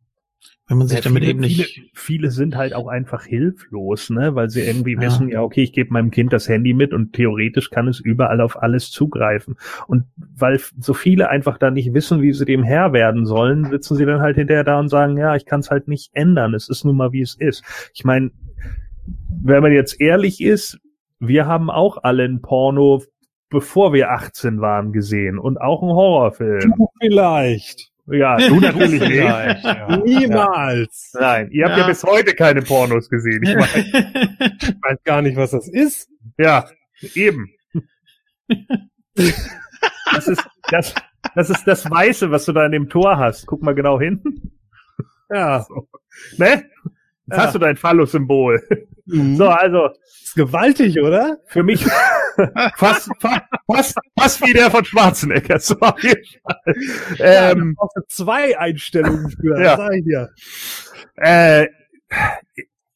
wenn 0.68 0.77
man 0.77 0.88
sich 0.88 0.99
ja, 0.99 1.03
damit 1.03 1.23
viele, 1.23 1.31
eben 1.31 1.41
nicht. 1.41 1.65
Viele, 1.65 1.88
viele 1.94 2.31
sind 2.31 2.56
halt 2.56 2.73
auch 2.73 2.88
einfach 2.88 3.26
hilflos, 3.26 4.10
ne? 4.10 4.34
Weil 4.34 4.49
sie 4.49 4.61
irgendwie 4.61 4.94
ja. 4.94 5.02
wissen, 5.02 5.27
ja, 5.27 5.41
okay, 5.41 5.61
ich 5.61 5.73
gebe 5.73 5.91
meinem 5.91 6.10
Kind 6.10 6.31
das 6.31 6.48
Handy 6.48 6.73
mit 6.73 6.94
und 6.94 7.11
theoretisch 7.11 7.69
kann 7.69 7.88
es 7.90 7.99
überall 7.99 8.40
auf 8.40 8.61
alles 8.61 8.90
zugreifen. 8.90 9.57
Und 9.88 10.06
weil 10.18 10.60
so 10.80 10.94
viele 10.94 11.30
einfach 11.30 11.57
da 11.57 11.69
nicht 11.69 11.94
wissen, 11.94 12.22
wie 12.22 12.31
sie 12.31 12.45
dem 12.45 12.64
Herr 12.64 12.94
werden 12.94 13.26
sollen, 13.26 13.69
sitzen 13.69 13.98
sie 13.98 14.06
dann 14.06 14.22
halt 14.22 14.38
hinterher 14.38 14.64
da 14.64 14.80
und 14.80 14.88
sagen, 14.88 15.18
ja, 15.18 15.35
ich 15.35 15.45
kann 15.45 15.60
es 15.60 15.69
halt 15.69 15.90
nicht 15.90 16.11
ändern. 16.14 16.53
Es 16.53 16.69
ist 16.69 16.85
nun 16.85 16.95
mal 16.95 17.11
wie 17.11 17.22
es 17.22 17.35
ist. 17.35 17.64
Ich 17.94 18.06
meine, 18.06 18.31
wenn 19.44 19.61
man 19.61 19.73
jetzt 19.73 19.99
ehrlich 19.99 20.40
ist, 20.40 20.80
wir 21.19 21.45
haben 21.45 21.69
auch 21.69 22.03
alle 22.03 22.23
ein 22.23 22.41
Porno, 22.41 23.03
bevor 23.49 23.91
wir 23.94 24.11
18 24.11 24.61
waren, 24.61 24.94
gesehen 24.94 25.38
und 25.40 25.60
auch 25.60 25.84
ein 25.84 25.90
Horrorfilm. 25.90 26.73
Vielleicht. 27.02 27.93
Ja, 28.08 28.38
du 28.50 28.60
natürlich 28.60 29.02
nicht. 29.02 29.14
Ja. 29.14 29.98
Niemals. 29.98 31.12
Ja. 31.14 31.22
Nein, 31.22 31.52
ihr 31.52 31.66
habt 31.66 31.78
ja. 31.78 31.84
ja. 31.84 31.88
bis 31.88 32.04
heute 32.04 32.34
keine 32.36 32.62
Pornos 32.62 33.10
gesehen. 33.10 33.44
Ich 33.44 33.56
weiß. 33.56 33.76
ich 33.76 34.76
weiß 34.82 35.04
gar 35.04 35.22
nicht, 35.22 35.38
was 35.38 35.52
das 35.52 35.68
ist. 35.68 36.10
Ja, 36.38 36.66
eben. 37.16 37.50
Das 40.12 40.28
ist 40.28 40.44
das, 40.70 40.94
das 41.36 41.50
ist 41.50 41.66
das 41.66 41.90
Weiße, 41.90 42.32
was 42.32 42.46
du 42.46 42.52
da 42.52 42.66
in 42.66 42.72
dem 42.72 42.90
Tor 42.90 43.18
hast. 43.18 43.46
Guck 43.46 43.62
mal 43.62 43.76
genau 43.76 44.00
hin. 44.00 44.22
Ja. 45.30 45.62
So. 45.62 45.88
Ne? 46.38 46.66
Jetzt 47.28 47.38
hast 47.38 47.56
du 47.56 47.60
dein 47.60 47.78
Phallus-Symbol. 47.78 48.62
Mhm. 49.06 49.36
So, 49.36 49.48
also. 49.48 49.90
ist 50.24 50.36
gewaltig, 50.36 51.00
oder? 51.00 51.38
Für 51.48 51.64
mich 51.64 51.86
fast, 52.76 53.10
fast, 53.20 53.98
fast 54.18 54.42
wie 54.42 54.54
der 54.54 54.72
von 54.72 54.86
Schwarzenegger. 54.86 55.60
So 55.60 55.76
auf 55.80 56.02
jeden 56.02 56.26
Fall. 56.42 56.76
Ähm, 57.20 57.76
ja, 57.80 58.02
zwei 58.08 58.58
Einstellungen 58.58 59.30
für, 59.30 59.62
ja. 59.62 59.78
sag 59.78 59.94
ich 59.94 60.04
dir. 60.04 60.30
Äh, 61.16 61.68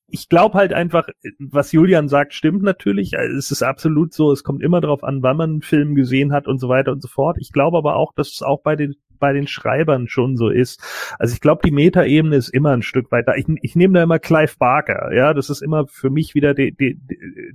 ich 0.10 0.30
glaube 0.30 0.58
halt 0.58 0.74
einfach, 0.74 1.08
was 1.40 1.72
Julian 1.72 2.08
sagt, 2.08 2.34
stimmt 2.34 2.64
natürlich. 2.64 3.14
Es 3.14 3.52
ist 3.52 3.62
absolut 3.62 4.14
so. 4.14 4.32
Es 4.32 4.44
kommt 4.44 4.64
immer 4.64 4.82
darauf 4.82 5.04
an, 5.04 5.22
wann 5.22 5.38
man 5.38 5.50
einen 5.50 5.62
Film 5.62 5.96
gesehen 5.96 6.32
hat 6.32 6.48
und 6.48 6.60
so 6.60 6.70
weiter 6.70 6.92
und 6.92 7.02
so 7.02 7.08
fort. 7.08 7.38
Ich 7.40 7.52
glaube 7.52 7.78
aber 7.78 7.96
auch, 7.96 8.14
dass 8.14 8.30
es 8.30 8.42
auch 8.42 8.62
bei 8.62 8.76
den 8.76 8.96
bei 9.20 9.34
den 9.34 9.48
Schreibern 9.48 10.08
schon 10.08 10.38
so 10.38 10.50
ist. 10.50 10.82
Also 11.20 11.34
ich 11.34 11.42
glaube, 11.42 11.62
die 11.66 11.72
Metaebene 11.72 12.36
ist 12.36 12.50
immer 12.50 12.72
ein 12.72 12.82
Stück 12.82 13.12
weiter. 13.12 13.38
Ich, 13.38 13.46
ich 13.62 13.76
nehme 13.76 13.94
da 13.94 14.04
immer 14.04 14.20
Clive 14.20 14.56
Barker. 14.58 15.14
Ja, 15.14 15.34
das 15.34 15.50
ist 15.50 15.62
immer 15.62 15.88
für 15.88 16.10
mich 16.10 16.36
wieder 16.36 16.54
die, 16.54 16.72
die, 16.76 17.00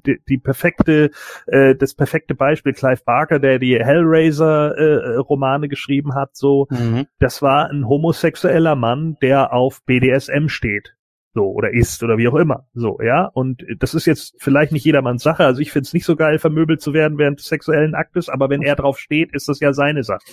die, 0.06 0.20
die 0.28 0.39
perfekte, 0.39 1.10
äh, 1.47 1.74
das 1.74 1.94
perfekte 1.94 2.34
Beispiel. 2.34 2.72
Clive 2.72 3.02
Barker, 3.05 3.39
der 3.39 3.59
die 3.59 3.78
Hellraiser-Romane 3.78 5.66
äh, 5.66 5.68
geschrieben 5.68 6.14
hat, 6.14 6.36
so, 6.36 6.66
mhm. 6.70 7.06
das 7.18 7.43
war 7.43 7.70
ein 7.70 7.86
homosexueller 7.86 8.76
Mann, 8.76 9.16
der 9.22 9.52
auf 9.52 9.82
BDSM 9.84 10.48
steht 10.48 10.94
so 11.35 11.51
oder 11.51 11.73
ist 11.73 12.03
oder 12.03 12.19
wie 12.19 12.29
auch 12.29 12.35
immer. 12.35 12.67
So 12.75 12.99
ja 13.03 13.27
und 13.27 13.65
das 13.79 13.95
ist 13.95 14.07
jetzt 14.07 14.35
vielleicht 14.39 14.73
nicht 14.73 14.85
jedermanns 14.85 15.23
Sache. 15.23 15.45
Also 15.45 15.61
ich 15.61 15.73
finde 15.73 15.87
es 15.87 15.95
nicht 15.95 16.05
so 16.05 16.17
geil 16.17 16.39
vermöbelt 16.39 16.81
zu 16.81 16.93
werden 16.93 17.19
während 17.19 17.39
des 17.39 17.47
sexuellen 17.47 17.95
Aktes 17.95 18.29
aber 18.29 18.51
wenn 18.51 18.63
er 18.63 18.77
drauf 18.77 18.99
steht 18.99 19.33
ist 19.33 19.49
das 19.49 19.61
ja 19.61 19.73
seine 19.73 20.05
Sache. 20.05 20.25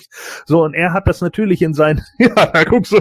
So 0.46 0.62
und 0.62 0.74
er 0.74 0.92
hat 0.92 1.06
das 1.06 1.20
natürlich 1.20 1.62
in 1.62 1.74
sein 1.74 2.00
ja 2.18 2.46
da 2.46 2.64
guckst 2.64 2.92
du 2.92 3.00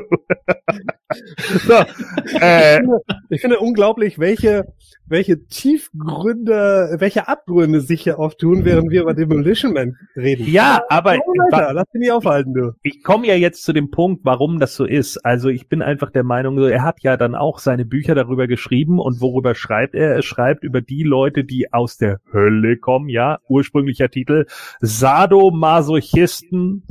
so, 1.66 1.74
äh, 2.40 2.76
ich, 2.76 2.80
finde, 2.80 3.00
ich 3.30 3.42
finde 3.42 3.60
unglaublich 3.60 4.20
welche 4.20 4.68
welche 5.10 5.46
Tiefgründe, 5.46 6.96
welche 7.00 7.28
Abgründe 7.28 7.82
sich 7.82 8.04
hier 8.04 8.20
auftun, 8.20 8.64
während 8.66 8.92
wir 8.92 9.02
über 9.02 9.14
Demolition 9.14 9.74
Man 9.74 9.98
reden. 10.16 10.48
Ja, 10.48 10.82
aber 10.90 11.18
oh, 11.18 11.34
Alter, 11.52 11.74
lass 11.74 11.88
mich 11.94 12.02
nicht 12.02 12.12
aufhalten, 12.12 12.54
du. 12.54 12.74
Ich 12.84 13.04
komme 13.04 13.28
ja 13.28 13.36
jetzt 13.36 13.64
zu 13.64 13.74
dem 13.74 13.92
Punkt, 13.92 14.22
warum 14.24 14.60
das 14.60 14.76
so 14.76 14.86
ist. 14.86 15.18
Also 15.26 15.50
ich 15.50 15.68
bin 15.68 15.82
einfach 15.82 16.12
der 16.12 16.24
Meinung, 16.24 16.58
er 16.60 16.84
hat 16.84 17.02
ja 17.02 17.18
dann 17.18 17.36
auch 17.36 17.60
seine 17.60 17.84
Bücher 17.86 18.16
darüber 18.16 18.48
geschrieben 18.48 19.00
und 19.00 19.20
worüber 19.22 19.56
schreibt 19.56 19.96
er? 19.96 20.16
Er 20.16 20.22
schreibt 20.22 20.64
über 20.64 20.82
die 20.82 21.04
Leute, 21.04 21.44
die 21.44 21.74
aus 21.74 21.98
der 21.98 22.20
Hölle 22.32 22.78
kommen, 22.78 23.10
ja, 23.10 23.40
ursprünglicher 23.48 24.10
Titel, 24.10 24.46
Sadomasochisten 24.80 26.84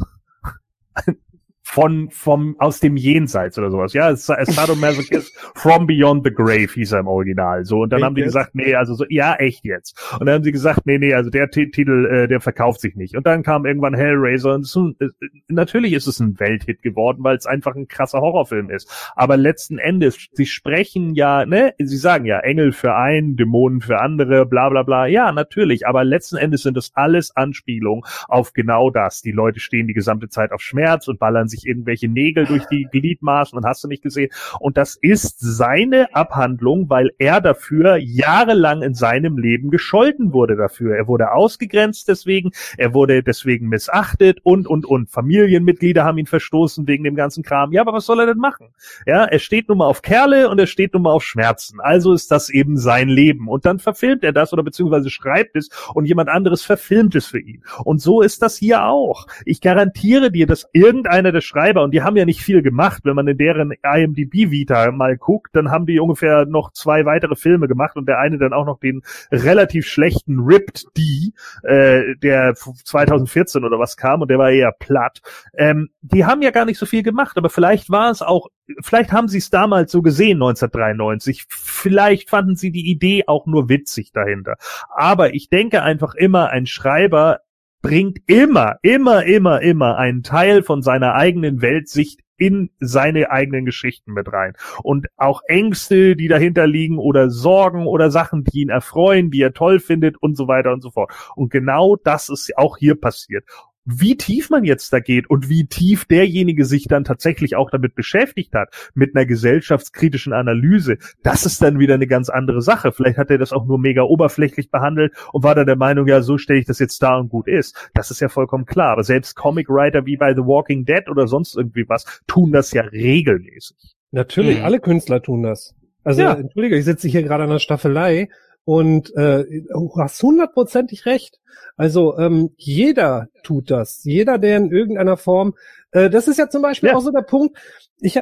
von 1.71 2.09
vom 2.11 2.57
aus 2.59 2.81
dem 2.81 2.97
Jenseits 2.97 3.59
oder 3.59 3.71
sowas. 3.71 3.93
Ja, 3.93 4.17
Sadomasochist 4.17 5.37
from 5.55 5.87
Beyond 5.87 6.25
the 6.25 6.33
Grave 6.33 6.69
hieß 6.73 6.93
er 6.93 7.01
im 7.01 7.07
Original. 7.07 7.67
So 7.67 7.83
und 7.83 7.91
dann 7.91 7.99
echt 7.99 8.07
haben 8.07 8.15
die 8.15 8.23
jetzt? 8.23 8.29
gesagt, 8.29 8.55
nee, 8.55 8.75
also 8.75 8.95
so 8.95 9.05
ja 9.11 9.35
echt 9.35 9.67
jetzt. 9.67 9.95
Und 10.19 10.27
dann 10.27 10.37
haben 10.37 10.45
sie 10.45 10.51
gesagt, 10.51 10.87
nee, 10.87 10.99
nee, 10.99 11.13
also 11.13 11.29
der 11.29 11.51
T 11.51 11.71
Titel, 11.71 12.07
äh, 12.07 12.27
der 12.27 12.41
verkauft 12.41 12.81
sich 12.81 12.97
nicht. 12.97 13.17
Und 13.17 13.27
dann 13.27 13.43
kam 13.43 13.67
irgendwann 13.67 13.93
Hellraiser 13.93 14.55
und 14.55 14.67
so, 14.67 14.95
äh, 14.99 15.09
natürlich 15.49 15.93
ist 15.93 16.07
es 16.07 16.21
ein 16.21 16.41
Welthit 16.41 16.81
geworden, 16.81 17.23
weil 17.23 17.37
es 17.37 17.45
einfach 17.45 17.77
ein 17.77 17.87
krasser 17.87 18.23
Horrorfilm 18.23 18.71
ist. 18.71 18.91
Aber 19.15 19.37
letzten 19.37 19.77
Endes, 19.77 20.27
sie 20.33 20.47
sprechen 20.47 21.15
ja, 21.15 21.45
ne, 21.45 21.75
sie 21.79 21.99
sagen 21.99 22.25
ja 22.25 22.41
Engel 22.41 22.73
für 22.73 22.95
einen, 22.95 23.37
Dämonen 23.37 23.83
für 23.83 24.01
andere, 24.01 24.47
bla 24.47 24.71
bla 24.71 24.85
bla. 24.85 25.07
Ja, 25.07 25.33
natürlich. 25.33 25.87
Aber 25.87 26.03
letzten 26.03 26.39
Endes 26.39 26.63
sind 26.63 26.79
das 26.79 26.93
alles 26.95 27.37
Anspielungen 27.37 28.05
auf 28.27 28.55
genau 28.55 28.89
das. 28.89 29.21
Die 29.21 29.33
Leute 29.33 29.61
stehen 29.61 29.87
die 29.87 29.95
gesamte 29.95 30.31
Zeit 30.31 30.51
auf 30.51 30.63
Schmerz 30.63 31.09
und 31.09 31.19
ballern 31.19 31.47
sich 31.47 31.58
sich 31.59 31.69
irgendwelche 31.69 32.09
Nägel 32.09 32.47
durch 32.47 32.65
die 32.67 32.87
Gliedmaßen 32.91 33.57
und 33.57 33.65
hast 33.65 33.85
du 33.85 33.89
nicht 33.89 34.03
gesehen. 34.03 34.31
Und 34.61 34.77
das 34.77 34.97
ist 35.01 35.37
seine 35.41 36.15
Abhandlung, 36.15 36.89
weil 36.89 37.11
er 37.19 37.41
dafür 37.41 37.97
jahrelang 37.97 38.83
in 38.83 38.95
seinem 38.95 39.39
Leben 39.39 39.71
gescholten 39.71 40.33
wurde 40.33 40.57
dafür. 40.57 40.97
Er 40.97 41.09
wurde 41.09 41.33
ausgegrenzt 41.33 42.09
deswegen, 42.09 42.51
er 42.77 42.95
wurde 42.95 43.23
deswegen 43.23 43.69
missachtet 43.69 44.41
und, 44.43 44.67
und, 44.67 44.87
und. 44.87 45.11
Familienmitglieder 45.11 46.05
haben 46.05 46.19
ihn 46.19 46.27
verstoßen 46.27 46.87
wegen 46.87 47.05
dem 47.05 47.15
ganzen 47.15 47.43
Kram. 47.43 47.73
Ja, 47.73 47.83
aber 47.83 47.93
was 47.93 48.07
soll 48.07 48.21
er 48.21 48.27
denn 48.27 48.39
machen? 48.39 48.69
Ja, 49.07 49.25
er 49.25 49.39
steht 49.39 49.69
nun 49.69 49.79
mal 49.79 49.87
auf 49.87 50.03
Kerle 50.03 50.49
und 50.49 50.59
er 50.59 50.67
steht 50.67 50.95
nun 50.95 51.03
mal 51.03 51.13
auf 51.13 51.25
Schmerzen. 51.25 51.81
Also 51.81 52.13
ist 52.13 52.31
das 52.31 52.51
eben 52.51 52.77
sein 52.77 53.09
Leben. 53.09 53.49
Und 53.49 53.67
dann 53.67 53.79
verfilmt 53.79 54.25
er 54.25 54.33
das 54.33 54.53
oder 54.53 54.63
beziehungsweise 54.63 55.11
schreibt 55.11 55.57
es 55.57 55.69
und 55.95 56.07
jemand 56.07 56.29
anderes 56.29 56.63
verfilmt 56.63 57.15
es 57.15 57.27
für 57.27 57.41
ihn. 57.41 57.63
Und 57.85 58.01
so 58.01 58.21
ist 58.23 58.43
das 58.43 58.57
hier 58.57 58.85
auch. 58.85 59.27
Ich 59.45 59.61
garantiere 59.61 60.31
dir, 60.31 60.47
dass 60.47 60.69
irgendeiner 60.73 61.33
der 61.33 61.41
Schreiber, 61.49 61.83
und 61.83 61.93
die 61.93 62.03
haben 62.03 62.17
ja 62.17 62.27
nicht 62.27 62.43
viel 62.43 62.63
gemacht, 62.63 63.03
wenn 63.05 63.17
man 63.17 63.27
in 63.27 63.39
deren 63.39 63.73
IMDb-Vita 63.83 64.93
mal 64.93 65.17
guckt, 65.17 65.57
dann 65.57 65.71
haben 65.71 65.87
die 65.87 65.99
ungefähr 65.99 66.45
noch 66.45 66.73
zwei 66.73 67.07
weitere 67.07 67.37
Filme 67.37 67.69
gemacht 67.69 67.97
und 67.97 68.07
der 68.07 68.19
eine 68.19 68.39
dann 68.39 68.53
auch 68.53 68.67
noch 68.67 68.79
den 68.79 69.03
relativ 69.33 69.87
schlechten 69.87 70.41
Ripped 70.41 70.87
D, 70.97 71.33
äh, 71.63 72.17
der 72.23 72.55
2014 72.55 73.65
oder 73.65 73.79
was 73.79 73.97
kam 73.97 74.21
und 74.23 74.31
der 74.31 74.39
war 74.39 74.51
eher 74.51 74.73
platt. 74.73 75.21
Ähm, 75.55 75.89
die 76.03 76.27
haben 76.27 76.43
ja 76.43 76.51
gar 76.51 76.67
nicht 76.67 76.79
so 76.79 76.87
viel 76.87 77.03
gemacht, 77.03 77.39
aber 77.39 77.49
vielleicht 77.49 77.91
war 77.91 78.11
es 78.11 78.21
auch, 78.21 78.49
vielleicht 78.83 79.13
haben 79.13 79.29
sie 79.29 79.39
es 79.39 79.49
damals 79.49 79.91
so 79.91 80.03
gesehen, 80.03 80.37
1993. 80.37 81.47
Vielleicht 81.49 82.29
fanden 82.29 82.57
sie 82.57 82.71
die 82.71 82.91
Idee 82.91 83.25
auch 83.27 83.47
nur 83.47 83.69
witzig 83.69 84.13
dahinter. 84.13 84.57
Aber 84.95 85.35
ich 85.35 85.49
denke 85.49 85.83
einfach 85.83 86.15
immer, 86.15 86.51
ein 86.51 86.67
Schreiber 86.67 87.41
bringt 87.83 88.19
immer, 88.27 88.77
immer, 88.83 89.25
immer, 89.25 89.61
immer 89.63 89.97
einen 89.97 90.23
Teil 90.23 90.63
von 90.63 90.83
seiner 90.83 91.15
eigenen 91.15 91.63
Weltsicht 91.63 92.21
in 92.37 92.71
seine 92.79 93.31
eigenen 93.31 93.65
Geschichten 93.65 94.13
mit 94.13 94.33
rein. 94.33 94.55
Und 94.83 95.09
auch 95.17 95.43
Ängste, 95.49 96.15
die 96.15 96.29
dahinter 96.29 96.67
liegen 96.67 96.99
oder 96.99 97.31
Sorgen 97.31 97.87
oder 97.87 98.11
Sachen, 98.11 98.45
die 98.45 98.61
ihn 98.61 98.69
erfreuen, 98.69 99.31
die 99.31 99.43
er 99.43 99.53
toll 99.53 99.81
findet 99.81 100.17
und 100.23 100.37
so 100.37 100.47
weiter 100.47 100.73
und 100.73 100.81
so 100.81 100.91
fort. 100.91 101.13
Und 101.35 101.51
genau 101.51 101.97
das 101.97 102.29
ist 102.29 102.57
auch 102.57 102.79
hier 102.79 102.95
passiert 102.95 103.45
wie 103.91 104.17
tief 104.17 104.51
man 104.51 104.65
jetzt 104.65 104.93
da 104.93 105.01
geht 105.01 105.31
und 105.31 105.49
wie 105.49 105.67
tief 105.67 106.05
derjenige 106.05 106.67
sich 106.67 106.87
dann 106.89 107.05
tatsächlich 107.05 107.57
auch 107.57 107.71
damit 107.71 107.95
beschäftigt 107.95 108.55
hat, 108.55 108.69
mit 108.95 109.17
einer 109.17 109.25
gesellschaftskritischen 109.25 110.35
Analyse, 110.35 110.99
das 111.23 111.47
ist 111.47 111.63
dann 111.63 111.79
wieder 111.79 111.95
eine 111.95 112.07
ganz 112.07 112.29
andere 112.29 112.61
Sache. 112.61 112.93
Vielleicht 112.93 113.17
hat 113.17 113.31
er 113.31 113.39
das 113.39 113.53
auch 113.53 113.65
nur 113.65 113.79
mega 113.79 114.03
oberflächlich 114.03 114.71
behandelt 114.71 115.15
und 115.33 115.43
war 115.43 115.55
dann 115.55 115.67
der 115.67 115.77
Meinung, 115.77 116.07
ja, 116.07 116.21
so 116.21 116.37
stelle 116.37 116.61
ich 116.61 116.67
das 116.67 116.79
jetzt 116.79 117.03
da 117.03 117.17
und 117.17 117.31
gut 117.31 117.49
ist. 117.49 117.91
Das 117.95 118.11
ist 118.11 118.21
ja 118.21 118.29
vollkommen 118.29 118.67
klar. 118.67 118.93
Aber 118.93 119.05
selbst 119.05 119.35
Comic-Writer 119.37 120.05
wie 120.05 120.19
bei 120.19 120.35
The 120.35 120.43
Walking 120.43 120.85
Dead 120.85 121.09
oder 121.09 121.27
sonst 121.27 121.57
irgendwie 121.57 121.89
was 121.89 122.05
tun 122.27 122.53
das 122.53 122.73
ja 122.73 122.83
regelmäßig. 122.83 123.97
Natürlich, 124.11 124.59
mhm. 124.59 124.65
alle 124.65 124.81
Künstler 124.81 125.23
tun 125.23 125.43
das. 125.43 125.75
Also, 126.05 126.23
ja. 126.23 126.35
entschuldige, 126.35 126.77
ich 126.77 126.85
sitze 126.85 127.09
hier 127.09 127.23
gerade 127.23 127.45
an 127.45 127.51
der 127.51 127.59
Staffelei 127.59 128.29
und 128.65 129.15
äh, 129.17 129.45
du 129.73 129.93
hast 129.97 130.23
hundertprozentig 130.23 131.07
recht. 131.07 131.39
Also 131.77 132.19
ähm, 132.19 132.51
jeder 132.57 133.29
tut 133.43 133.71
das. 133.71 134.05
Jeder, 134.05 134.39
der 134.39 134.59
in 134.59 134.71
irgendeiner 134.71 135.17
Form. 135.17 135.55
Äh, 135.91 136.11
das 136.11 136.29
ist 136.29 136.39
ja 136.39 136.49
zum 136.49 136.63
Beispiel 136.63 136.91
ja. 136.91 136.97
auch 136.97 137.01
so 137.01 137.11
der 137.11 137.23
Punkt. 137.23 137.59
Ich 138.01 138.21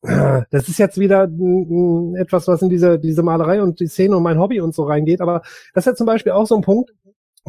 das 0.00 0.68
ist 0.68 0.78
jetzt 0.78 0.98
wieder 0.98 1.24
etwas, 1.24 2.46
was 2.46 2.62
in 2.62 2.68
diese, 2.68 3.00
diese 3.00 3.24
Malerei 3.24 3.60
und 3.60 3.80
die 3.80 3.88
Szene 3.88 4.16
und 4.16 4.22
mein 4.22 4.38
Hobby 4.38 4.60
und 4.60 4.72
so 4.72 4.84
reingeht, 4.84 5.20
aber 5.20 5.42
das 5.74 5.82
ist 5.82 5.86
ja 5.86 5.94
zum 5.96 6.06
Beispiel 6.06 6.30
auch 6.32 6.46
so 6.46 6.54
ein 6.54 6.62
Punkt, 6.62 6.92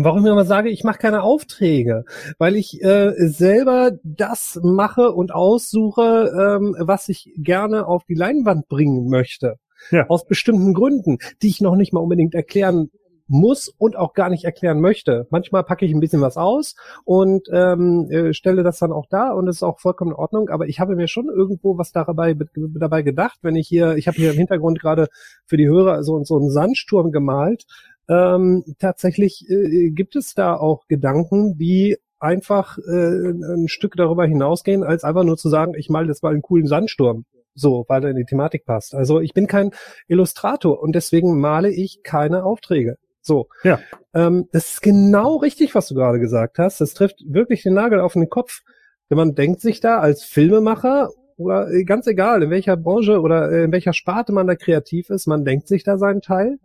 Warum 0.02 0.26
ich 0.26 0.32
immer 0.32 0.46
sage, 0.46 0.70
ich 0.70 0.86
mache 0.86 0.98
keine 0.98 1.24
Aufträge, 1.24 2.06
weil 2.38 2.56
ich 2.56 2.82
äh, 2.82 3.12
selber 3.18 3.92
das 4.04 4.58
mache 4.64 5.12
und 5.12 5.34
aussuche, 5.34 6.32
ähm, 6.40 6.74
was 6.80 7.10
ich 7.10 7.34
gerne 7.36 7.86
auf 7.86 8.06
die 8.06 8.14
Leinwand 8.14 8.70
bringen 8.70 9.10
möchte. 9.10 9.56
Ja. 9.92 10.06
Aus 10.08 10.26
bestimmten 10.26 10.74
Gründen, 10.74 11.18
die 11.42 11.48
ich 11.48 11.62
noch 11.62 11.76
nicht 11.76 11.94
mal 11.94 12.02
unbedingt 12.02 12.36
erklären 12.36 12.90
muss 13.30 13.70
und 13.78 13.96
auch 13.96 14.14
gar 14.14 14.30
nicht 14.30 14.44
erklären 14.44 14.82
möchte. 14.82 15.28
Manchmal 15.30 15.64
packe 15.64 15.86
ich 15.86 15.94
ein 15.94 16.00
bisschen 16.00 16.22
was 16.22 16.36
aus 16.36 16.76
und 17.06 17.48
ähm, 17.54 18.08
äh, 18.10 18.34
stelle 18.34 18.64
das 18.64 18.80
dann 18.80 18.92
auch 18.92 19.06
da 19.10 19.32
und 19.32 19.48
es 19.48 19.58
ist 19.58 19.64
auch 19.64 19.80
vollkommen 19.80 20.12
in 20.12 20.18
Ordnung. 20.18 20.50
Aber 20.50 20.68
ich 20.68 20.80
habe 20.80 20.96
mir 20.96 21.08
schon 21.08 21.30
irgendwo 21.30 21.78
was 21.78 21.92
dabei, 21.92 22.36
dabei 22.56 23.04
gedacht, 23.04 23.38
wenn 23.44 23.56
ich 23.56 23.68
hier, 23.68 23.96
ich 23.96 24.08
habe 24.08 24.18
hier 24.18 24.32
im 24.32 24.38
Hintergrund 24.38 24.80
gerade 24.80 25.08
für 25.46 25.58
die 25.58 25.68
Hörer 25.68 26.04
so, 26.04 26.22
so 26.24 26.38
einen 26.38 26.50
Sandsturm 26.50 27.12
gemalt. 27.12 27.66
Ähm, 28.10 28.64
tatsächlich 28.80 29.46
äh, 29.48 29.92
gibt 29.92 30.16
es 30.16 30.34
da 30.34 30.56
auch 30.56 30.88
Gedanken, 30.88 31.58
die 31.58 31.98
einfach 32.20 32.80
äh, 32.80 33.30
ein 33.30 33.68
Stück 33.68 33.96
darüber 33.96 34.26
hinausgehen, 34.26 34.84
als 34.84 35.04
einfach 35.04 35.24
nur 35.24 35.38
zu 35.38 35.50
sagen, 35.50 35.76
ich 35.78 35.90
male 35.90 36.08
jetzt 36.08 36.24
mal 36.24 36.34
einen 36.34 36.42
coolen 36.42 36.66
Sandsturm 36.66 37.26
so, 37.60 37.86
weil 37.88 38.04
er 38.04 38.12
in 38.12 38.18
die 38.18 38.26
Thematik 38.26 38.66
passt. 38.66 38.96
Also 38.96 39.20
ich 39.20 39.34
bin 39.34 39.48
kein 39.48 39.72
Illustrator 40.08 40.82
und 40.82 40.94
deswegen 40.94 41.40
male 41.40 41.70
ich 41.70 42.02
keine 42.04 42.44
Aufträge. 42.44 42.98
So. 43.22 43.48
Ja. 43.64 43.80
Ähm, 44.14 44.48
das 44.52 44.74
ist 44.74 44.82
genau 44.82 45.38
richtig, 45.38 45.76
was 45.76 45.88
du 45.88 45.96
gerade 45.96 46.20
gesagt 46.20 46.58
hast. 46.58 46.82
Das 46.82 46.94
trifft 46.94 47.20
wirklich 47.28 47.64
den 47.64 47.74
Nagel 47.74 48.00
auf 48.00 48.14
den 48.14 48.30
Kopf. 48.30 48.62
Wenn 49.10 49.18
man 49.18 49.36
denkt 49.36 49.62
sich 49.62 49.80
da 49.80 50.00
als 50.00 50.24
Filmemacher 50.24 51.10
oder 51.38 51.70
äh, 51.72 51.84
ganz 51.84 52.08
egal, 52.08 52.44
in 52.44 52.50
welcher 52.50 52.78
Branche 52.78 53.20
oder 53.20 53.52
äh, 53.52 53.64
in 53.64 53.72
welcher 53.72 53.94
Sparte 53.94 54.32
man 54.32 54.48
da 54.48 54.56
kreativ 54.56 55.10
ist, 55.10 55.28
man 55.28 55.46
denkt 55.46 55.68
sich 55.68 55.84
da 55.84 55.98
seinen 55.98 56.22
Teil 56.22 56.60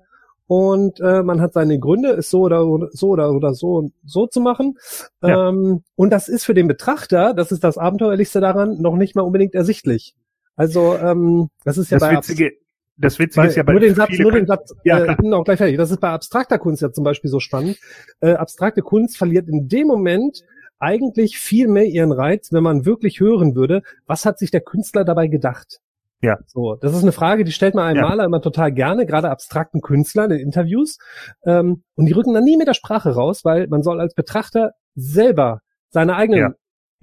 und 0.47 1.01
äh, 1.01 1.23
man 1.23 1.41
hat 1.41 1.55
seine 1.55 1.79
Gründe, 1.79 2.11
es 2.11 2.31
so 2.31 2.43
oder 2.43 2.89
so 2.91 3.09
oder 3.09 3.33
oder 3.33 3.55
so 3.55 3.91
so 4.05 4.27
zu 4.27 4.41
machen. 4.41 4.77
Ja. 5.23 5.49
Ähm, 5.49 5.83
und 5.97 6.11
das 6.11 6.29
ist 6.29 6.45
für 6.45 6.55
den 6.55 6.69
Betrachter, 6.69 7.35
das 7.35 7.51
ist 7.51 7.65
das 7.65 7.79
Abenteuerlichste 7.79 8.41
daran, 8.41 8.81
noch 8.81 8.97
nicht 8.97 9.17
mal 9.17 9.23
unbedingt 9.23 9.55
ersichtlich. 9.55 10.15
Also 10.57 10.97
ähm, 10.97 11.49
das 11.65 11.79
ist 11.79 11.91
ja 11.91 11.99
das 11.99 12.09
bei 12.09 12.17
Witzige, 12.17 12.53
das 12.97 13.19
Witzige 13.19 13.47
ist 13.47 13.57
ja 13.57 13.63
bei 13.63 13.73
nur 13.73 13.81
den 13.81 13.95
Satz, 13.95 14.19
nur 14.19 14.33
den 14.33 14.47
Satz, 14.47 14.73
ja, 14.85 15.05
äh, 15.05 15.17
bin 15.17 15.33
auch 15.33 15.45
gleich 15.45 15.59
fertig. 15.59 15.77
Das 15.77 15.91
ist 15.91 16.01
bei 16.01 16.11
abstrakter 16.11 16.59
Kunst 16.59 16.83
ja 16.83 16.93
zum 16.93 17.05
Beispiel 17.05 17.31
so 17.31 17.41
spannend. 17.41 17.79
Äh, 18.21 18.35
abstrakte 18.35 18.83
Kunst 18.83 19.17
verliert 19.17 19.49
in 19.49 19.69
dem 19.69 19.87
Moment 19.87 20.45
eigentlich 20.79 21.39
viel 21.39 21.69
mehr 21.69 21.87
ihren 21.87 22.13
Reiz, 22.13 22.53
wenn 22.53 22.63
man 22.63 22.85
wirklich 22.85 23.21
hören 23.21 23.55
würde, 23.55 23.83
was 24.07 24.27
hat 24.27 24.39
sich 24.39 24.51
der 24.51 24.61
Künstler 24.61 25.05
dabei 25.05 25.29
gedacht? 25.29 25.81
Ja. 26.21 26.39
So, 26.47 26.77
das 26.77 26.95
ist 26.95 27.03
eine 27.03 27.13
Frage, 27.13 27.45
die 27.45 27.53
stellt 27.53 27.75
man 27.75 27.85
einem 27.85 27.99
ja. 27.99 28.09
Maler 28.09 28.25
immer 28.25 28.41
total 28.41 28.73
gerne, 28.73 29.05
gerade 29.07 29.31
abstrakten 29.31 29.83
Künstlern 29.83 30.31
in 30.31 30.41
Interviews. 30.41 30.99
Ähm, 31.45 31.83
und 31.97 32.07
die 32.07 32.13
rücken 32.13 32.33
dann 32.33 32.45
nie 32.45 32.57
mit 32.57 32.67
der 32.67 32.75
Sprache 32.75 33.11
raus, 33.11 33.45
weil 33.45 33.67
man 33.69 33.83
soll 33.83 34.01
als 34.01 34.15
Betrachter 34.15 34.73
selber 34.95 35.61
seine 35.91 36.17
eigenen 36.17 36.41
ja. 36.41 36.55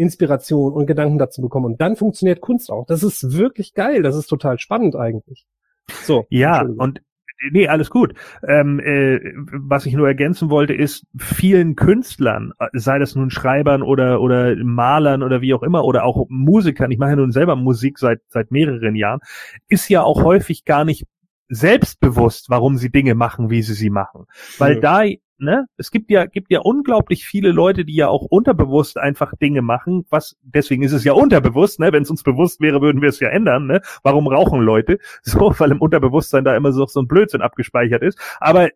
Inspiration 0.02 0.74
und 0.74 0.88
Gedanken 0.88 1.18
dazu 1.18 1.42
bekommen. 1.42 1.66
Und 1.66 1.82
dann 1.82 1.96
funktioniert 1.96 2.42
Kunst 2.42 2.72
auch. 2.72 2.86
Das 2.88 3.04
ist 3.04 3.38
wirklich 3.38 3.74
geil. 3.74 4.02
Das 4.02 4.16
ist 4.16 4.28
total 4.28 4.60
spannend 4.60 4.96
eigentlich. 4.96 5.46
So. 6.04 6.26
Ja, 6.30 6.62
und 6.62 7.02
nee, 7.52 7.68
alles 7.68 7.90
gut. 7.90 8.14
Ähm, 8.48 8.80
äh, 8.80 9.20
was 9.52 9.86
ich 9.86 9.94
nur 9.94 10.08
ergänzen 10.08 10.50
wollte, 10.50 10.74
ist 10.74 11.06
vielen 11.18 11.76
Künstlern, 11.76 12.54
sei 12.74 13.00
das 13.00 13.16
nun 13.16 13.30
Schreibern 13.30 13.84
oder 13.84 14.22
oder 14.22 14.56
Malern 14.56 15.24
oder 15.24 15.42
wie 15.42 15.54
auch 15.54 15.64
immer 15.64 15.84
oder 15.84 16.04
auch 16.04 16.26
Musikern. 16.30 16.92
Ich 16.92 16.98
mache 16.98 17.12
ja 17.12 17.16
nun 17.16 17.32
selber 17.32 17.56
Musik 17.56 18.00
seit 18.00 18.22
seit 18.28 18.52
mehreren 18.52 18.96
Jahren. 18.96 19.20
Ist 19.68 19.90
ja 19.90 20.02
auch 20.02 20.24
häufig 20.24 20.66
gar 20.66 20.86
nicht 20.86 21.06
selbstbewusst, 21.48 22.50
warum 22.50 22.78
sie 22.78 22.92
Dinge 22.92 23.14
machen, 23.14 23.50
wie 23.50 23.62
sie 23.62 23.74
sie 23.74 23.90
machen, 23.90 24.26
weil 24.58 24.76
ja. 24.76 24.80
da 24.80 25.04
ne, 25.42 25.66
es 25.78 25.92
gibt 25.92 26.10
ja, 26.12 26.26
gibt 26.26 26.52
ja 26.52 26.60
unglaublich 26.62 27.26
viele 27.26 27.52
Leute, 27.52 27.86
die 27.86 27.96
ja 27.96 28.08
auch 28.08 28.24
unterbewusst 28.24 28.98
einfach 28.98 29.34
Dinge 29.36 29.62
machen, 29.62 30.06
was, 30.10 30.38
deswegen 30.42 30.84
ist 30.84 30.94
es 30.94 31.04
ja 31.04 31.14
unterbewusst, 31.14 31.80
ne, 31.80 31.92
wenn 31.92 32.04
es 32.04 32.10
uns 32.10 32.24
bewusst 32.24 32.62
wäre, 32.62 32.82
würden 32.82 33.02
wir 33.02 33.10
es 33.10 33.20
ja 33.20 33.30
ändern, 33.30 33.68
ne, 33.68 33.82
warum 34.04 34.28
rauchen 34.28 34.62
Leute? 34.62 35.00
So, 35.24 35.54
weil 35.60 35.72
im 35.72 35.82
Unterbewusstsein 35.82 36.44
da 36.44 36.56
immer 36.56 36.72
so, 36.72 36.86
so 36.88 37.02
ein 37.02 37.08
Blödsinn 37.08 37.42
abgespeichert 37.42 38.02
ist, 38.02 38.20
aber 38.40 38.70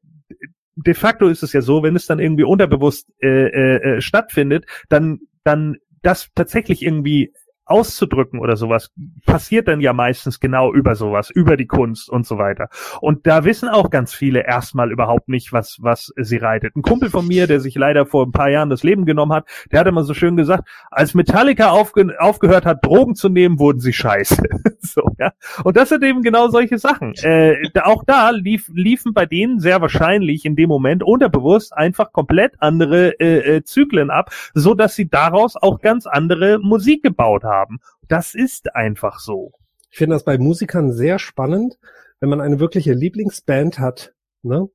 de 0.76 0.94
facto 0.94 1.28
ist 1.28 1.44
es 1.44 1.54
ja 1.54 1.62
so, 1.62 1.84
wenn 1.84 1.96
es 1.96 2.06
dann 2.06 2.20
irgendwie 2.20 2.44
unterbewusst 2.44 3.10
äh, 3.22 3.28
äh, 3.28 3.76
äh 3.98 4.02
stattfindet, 4.02 4.66
dann, 4.90 5.20
dann 5.44 5.78
das 6.02 6.30
tatsächlich 6.36 6.84
irgendwie 6.84 7.34
auszudrücken 7.66 8.40
oder 8.40 8.56
sowas, 8.56 8.92
passiert 9.26 9.68
dann 9.68 9.82
ja 9.82 9.92
meistens 9.92 10.40
genau 10.40 10.72
über 10.72 10.96
sowas, 10.96 11.30
über 11.32 11.58
die 11.58 11.66
Kunst 11.66 12.10
und 12.10 12.26
so 12.26 12.38
weiter. 12.38 12.70
Und 13.02 13.26
da 13.26 13.44
wissen 13.44 13.70
auch 13.70 13.90
ganz 13.90 14.14
viele 14.14 14.46
erstmal 14.46 14.92
überhaupt 14.92 15.30
nicht, 15.30 15.52
was, 15.52 15.78
was 15.82 16.14
sie 16.16 16.38
reitet. 16.38 16.76
Ein 16.76 16.84
Kumpel 16.84 17.10
von 17.10 17.28
mir, 17.28 17.48
der 17.48 17.60
sich 17.60 17.76
leider 17.76 18.06
vor 18.06 18.26
ein 18.26 18.32
paar 18.32 18.50
Jahren 18.50 18.70
das 18.70 18.84
Leben 18.84 19.06
genommen 19.06 19.34
hat, 19.34 19.48
der 19.72 19.80
hat 19.80 19.88
immer 19.88 20.04
so 20.04 20.14
schön 20.14 20.38
gesagt, 20.38 20.68
als 20.92 21.14
Metallica 21.16 21.70
aufge 21.70 22.16
aufgehört 22.20 22.66
hat, 22.66 22.86
Drogen 22.86 23.16
zu 23.16 23.30
nehmen, 23.30 23.58
wurden 23.58 23.80
sie 23.80 23.94
scheiße. 23.94 24.44
so, 24.80 25.10
ja. 25.18 25.32
Und 25.64 25.76
das 25.76 25.90
sind 25.90 26.04
eben 26.04 26.22
genau 26.22 26.50
solche 26.50 26.78
Sachen. 26.78 27.14
Äh, 27.24 27.70
auch 27.82 28.04
da 28.06 28.30
lief, 28.30 28.70
liefen 28.74 29.14
bei 29.14 29.26
denen 29.26 29.60
sehr 29.60 29.82
wahrscheinlich 29.82 30.46
in 30.46 30.56
dem 30.56 30.70
Moment 30.70 31.04
unterbewusst 31.04 31.76
einfach 31.76 32.12
komplett 32.12 32.54
andere 32.60 33.20
äh, 33.20 33.58
äh, 33.58 33.64
Zyklen 33.64 34.12
ab, 34.12 34.32
so 34.54 34.76
dass 34.76 34.96
sie 34.96 35.10
daraus 35.10 35.56
auch 35.56 35.82
ganz 35.82 36.06
andere 36.06 36.60
Musik 36.60 37.02
gebaut 37.02 37.44
haben 37.44 37.55
haben. 37.56 37.80
Das 38.08 38.36
ist 38.36 38.76
einfach 38.76 39.20
so. 39.20 39.54
Ich 39.92 39.98
finde 39.98 40.16
das 40.16 40.26
bei 40.26 40.38
Musikern 40.38 40.92
sehr 40.92 41.20
spannend, 41.20 41.78
wenn 42.20 42.30
man 42.30 42.42
eine 42.42 42.60
wirkliche 42.60 42.94
Lieblingsband 42.94 43.80
hat. 43.80 44.14
Ne? 44.44 44.68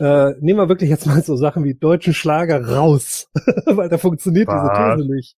Äh, 0.00 0.32
nehmen 0.40 0.58
wir 0.58 0.68
wirklich 0.68 0.90
jetzt 0.90 1.06
mal 1.06 1.22
so 1.22 1.36
Sachen 1.36 1.64
wie 1.64 1.74
deutschen 1.74 2.14
Schlager 2.14 2.66
raus, 2.66 3.28
weil 3.66 3.88
da 3.88 3.98
funktioniert 3.98 4.48
Was? 4.48 4.62
diese 4.62 4.96
These 4.96 5.14
nicht. 5.14 5.36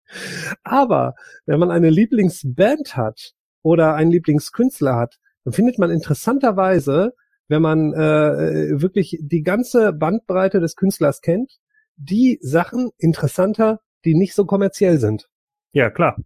Aber 0.63 1.15
wenn 1.45 1.61
man 1.61 1.71
eine 1.71 1.91
Lieblingsband 1.91 2.97
hat 2.97 3.33
oder 3.63 3.95
einen 3.95 4.11
Lieblingskünstler 4.11 4.97
hat, 4.97 5.19
dann 5.45 5.53
findet 5.53 5.79
man 5.79 5.91
interessanterweise, 5.91 7.13
wenn 7.49 7.63
man 7.63 7.93
äh, 7.93 8.81
wirklich 8.81 9.19
die 9.21 9.43
ganze 9.43 9.93
Bandbreite 9.93 10.61
des 10.61 10.75
Künstlers 10.75 11.21
kennt, 11.21 11.59
die 11.97 12.39
Sachen 12.41 12.91
interessanter, 12.99 13.81
die 14.05 14.15
nicht 14.15 14.35
so 14.35 14.47
kommerziell 14.47 14.99
sind. 14.99 15.29
Ja, 15.77 15.91
klar. 15.91 16.17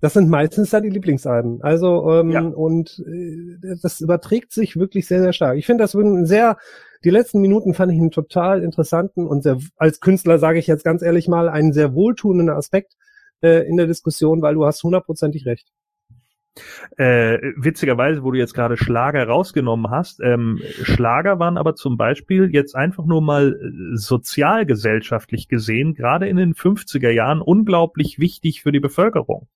Das 0.00 0.12
sind 0.12 0.28
meistens 0.28 0.70
dann 0.70 0.84
die 0.84 0.88
Lieblingsalben. 0.88 1.60
Also, 1.62 2.08
ähm, 2.12 2.30
ja. 2.30 2.42
und 2.42 3.02
äh, 3.04 3.74
das 3.82 4.00
überträgt 4.00 4.52
sich 4.52 4.76
wirklich 4.76 5.08
sehr, 5.08 5.20
sehr 5.20 5.32
stark. 5.32 5.58
Ich 5.58 5.66
finde 5.66 5.82
das 5.82 5.94
ein 5.94 6.26
sehr, 6.26 6.58
die 7.02 7.10
letzten 7.10 7.40
Minuten 7.40 7.74
fand 7.74 7.90
ich 7.90 7.98
einen 7.98 8.12
total 8.12 8.62
interessanten 8.62 9.26
und 9.26 9.42
sehr, 9.42 9.58
als 9.74 9.98
Künstler 9.98 10.38
sage 10.38 10.60
ich 10.60 10.68
jetzt 10.68 10.84
ganz 10.84 11.02
ehrlich 11.02 11.26
mal, 11.26 11.48
einen 11.48 11.72
sehr 11.72 11.92
wohltuenden 11.92 12.50
Aspekt 12.50 12.94
äh, 13.42 13.66
in 13.66 13.76
der 13.76 13.88
Diskussion, 13.88 14.42
weil 14.42 14.54
du 14.54 14.64
hast 14.64 14.84
hundertprozentig 14.84 15.44
recht. 15.44 15.66
Äh, 16.96 17.38
witzigerweise, 17.56 18.22
wo 18.22 18.32
du 18.32 18.38
jetzt 18.38 18.54
gerade 18.54 18.76
Schlager 18.76 19.26
rausgenommen 19.26 19.90
hast, 19.90 20.20
ähm, 20.20 20.60
Schlager 20.82 21.38
waren 21.38 21.56
aber 21.56 21.74
zum 21.74 21.96
Beispiel 21.96 22.50
jetzt 22.52 22.74
einfach 22.74 23.04
nur 23.04 23.22
mal 23.22 23.52
äh, 23.52 23.96
sozialgesellschaftlich 23.96 25.48
gesehen, 25.48 25.94
gerade 25.94 26.28
in 26.28 26.36
den 26.36 26.54
50er 26.54 27.10
Jahren, 27.10 27.40
unglaublich 27.40 28.18
wichtig 28.18 28.62
für 28.62 28.72
die 28.72 28.80
Bevölkerung. 28.80 29.46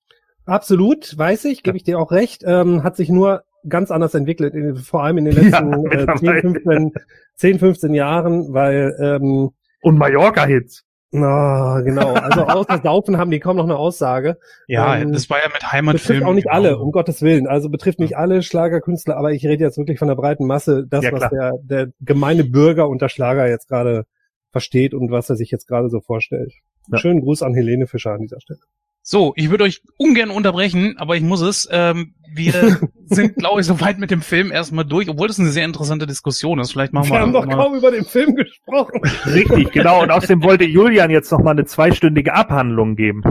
Absolut, 0.45 1.17
weiß 1.17 1.45
ich, 1.45 1.63
gebe 1.63 1.75
ich 1.75 1.83
dir 1.83 1.99
auch 1.99 2.11
recht, 2.11 2.43
ähm, 2.45 2.83
hat 2.83 2.95
sich 2.95 3.09
nur 3.09 3.43
ganz 3.67 3.91
anders 3.91 4.13
entwickelt, 4.13 4.53
in, 4.53 4.75
vor 4.75 5.03
allem 5.03 5.17
in 5.17 5.25
den 5.25 5.35
letzten 5.43 5.91
ja, 5.91 6.13
äh, 6.13 6.15
10, 6.15 6.41
15, 6.41 6.91
10, 7.35 7.59
15 7.59 7.93
Jahren, 7.93 8.53
weil 8.53 8.95
ähm, 8.99 9.51
und 9.81 9.97
Mallorca-Hits. 9.97 10.84
Na, 11.11 11.81
genau. 11.81 12.13
Also 12.13 12.41
außer 12.47 12.81
Saufen 12.81 13.17
haben 13.17 13.31
die 13.31 13.39
kaum 13.39 13.57
noch 13.57 13.63
eine 13.63 13.77
Aussage. 13.77 14.37
Ja, 14.67 14.97
ähm, 14.97 15.13
das 15.13 15.29
war 15.29 15.37
ja 15.39 15.47
mit 15.47 15.71
Heimatfilmen. 15.71 15.93
Betrifft 15.93 16.23
auch 16.23 16.33
nicht 16.33 16.49
alle, 16.49 16.77
um 16.77 16.91
Gottes 16.91 17.21
Willen. 17.21 17.47
Also 17.47 17.69
betrifft 17.69 17.99
nicht 17.99 18.17
alle 18.17 18.41
Schlagerkünstler, 18.43 19.15
aber 19.15 19.31
ich 19.31 19.45
rede 19.45 19.63
jetzt 19.63 19.77
wirklich 19.77 19.99
von 19.99 20.07
der 20.07 20.15
breiten 20.15 20.45
Masse, 20.45 20.85
das, 20.87 21.03
ja, 21.05 21.11
was 21.11 21.29
der, 21.29 21.53
der 21.61 21.87
gemeine 22.01 22.43
Bürger 22.43 22.89
unter 22.89 23.09
Schlager 23.09 23.47
jetzt 23.47 23.67
gerade 23.67 24.05
versteht 24.51 24.93
und 24.93 25.11
was 25.11 25.29
er 25.29 25.35
sich 25.35 25.51
jetzt 25.51 25.67
gerade 25.67 25.89
so 25.89 26.01
vorstellt. 26.01 26.53
Ja. 26.91 26.97
Schönen 26.97 27.21
Gruß 27.21 27.43
an 27.43 27.53
Helene 27.53 27.87
Fischer 27.87 28.11
an 28.11 28.21
dieser 28.21 28.39
Stelle. 28.39 28.59
So, 29.07 29.33
ich 29.35 29.51
würde 29.51 29.65
euch 29.65 29.83
ungern 29.97 30.31
unterbrechen, 30.31 30.95
aber 30.97 31.15
ich 31.15 31.21
muss 31.21 31.39
es. 31.39 31.69
Ähm, 31.71 32.15
wir 32.33 32.79
sind, 33.05 33.35
glaube 33.35 33.61
ich, 33.61 33.67
soweit 33.67 33.99
mit 33.99 34.09
dem 34.09 34.23
Film 34.23 34.51
erstmal 34.51 34.83
durch, 34.83 35.07
obwohl 35.09 35.27
das 35.27 35.39
eine 35.39 35.51
sehr 35.51 35.63
interessante 35.63 36.07
Diskussion 36.07 36.57
ist. 36.57 36.71
Vielleicht 36.71 36.91
machen 36.91 37.09
wir. 37.09 37.13
Wir 37.13 37.19
haben 37.19 37.31
doch 37.31 37.47
kaum 37.47 37.75
über 37.75 37.91
den 37.91 38.03
Film 38.03 38.33
gesprochen. 38.35 39.01
Richtig, 39.27 39.71
genau. 39.73 40.01
Und 40.01 40.09
außerdem 40.09 40.41
wollte 40.41 40.65
Julian 40.65 41.11
jetzt 41.11 41.31
noch 41.31 41.37
mal 41.37 41.51
eine 41.51 41.65
zweistündige 41.65 42.33
Abhandlung 42.33 42.95
geben. 42.95 43.21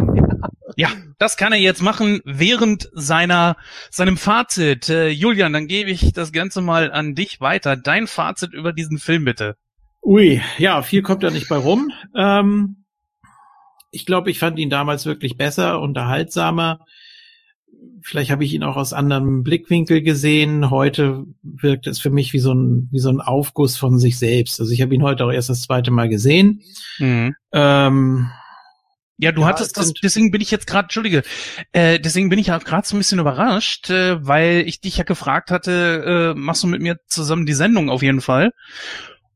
Ja, 0.76 0.90
das 1.18 1.36
kann 1.36 1.52
er 1.52 1.58
jetzt 1.58 1.82
machen 1.82 2.20
während 2.24 2.88
seiner 2.92 3.56
seinem 3.90 4.16
Fazit. 4.16 4.88
Äh, 4.88 5.08
Julian, 5.08 5.52
dann 5.52 5.66
gebe 5.66 5.90
ich 5.90 6.12
das 6.12 6.30
Ganze 6.30 6.60
mal 6.60 6.92
an 6.92 7.16
dich 7.16 7.40
weiter. 7.40 7.76
Dein 7.76 8.06
Fazit 8.06 8.54
über 8.54 8.72
diesen 8.72 8.98
Film 8.98 9.24
bitte. 9.24 9.56
Ui, 10.04 10.40
ja, 10.56 10.82
viel 10.82 11.02
kommt 11.02 11.24
da 11.24 11.30
nicht 11.30 11.48
bei 11.48 11.56
rum. 11.56 11.90
Ähm 12.16 12.83
ich 13.94 14.06
glaube, 14.06 14.30
ich 14.30 14.38
fand 14.38 14.58
ihn 14.58 14.70
damals 14.70 15.06
wirklich 15.06 15.36
besser, 15.36 15.80
unterhaltsamer. 15.80 16.80
vielleicht 18.02 18.30
habe 18.30 18.44
ich 18.44 18.52
ihn 18.52 18.62
auch 18.62 18.76
aus 18.76 18.92
anderem 18.92 19.42
Blickwinkel 19.42 20.02
gesehen. 20.02 20.70
Heute 20.70 21.24
wirkt 21.42 21.86
es 21.86 22.00
für 22.00 22.10
mich 22.10 22.32
wie 22.32 22.38
so 22.38 22.52
ein, 22.52 22.88
wie 22.92 22.98
so 22.98 23.08
ein 23.08 23.20
Aufguss 23.20 23.76
von 23.76 23.98
sich 23.98 24.18
selbst. 24.18 24.60
Also 24.60 24.72
ich 24.72 24.82
habe 24.82 24.94
ihn 24.94 25.02
heute 25.02 25.24
auch 25.24 25.32
erst 25.32 25.48
das 25.48 25.62
zweite 25.62 25.90
Mal 25.90 26.08
gesehen. 26.08 26.62
Mhm. 26.98 27.34
Ähm, 27.52 28.30
ja, 29.16 29.30
du 29.30 29.42
ja, 29.42 29.46
hattest 29.46 29.76
das, 29.76 29.92
deswegen 29.94 30.32
bin 30.32 30.40
ich 30.40 30.50
jetzt 30.50 30.66
gerade, 30.66 30.86
entschuldige, 30.86 31.22
äh, 31.72 32.00
deswegen 32.00 32.28
bin 32.28 32.38
ich 32.38 32.48
ja 32.48 32.58
gerade 32.58 32.86
so 32.86 32.96
ein 32.96 32.98
bisschen 32.98 33.20
überrascht, 33.20 33.88
äh, 33.90 34.26
weil 34.26 34.64
ich 34.66 34.80
dich 34.80 34.96
ja 34.96 35.04
gefragt 35.04 35.50
hatte, 35.52 36.34
äh, 36.34 36.38
machst 36.38 36.64
du 36.64 36.66
mit 36.66 36.82
mir 36.82 36.96
zusammen 37.06 37.46
die 37.46 37.54
Sendung 37.54 37.90
auf 37.90 38.02
jeden 38.02 38.20
Fall? 38.20 38.50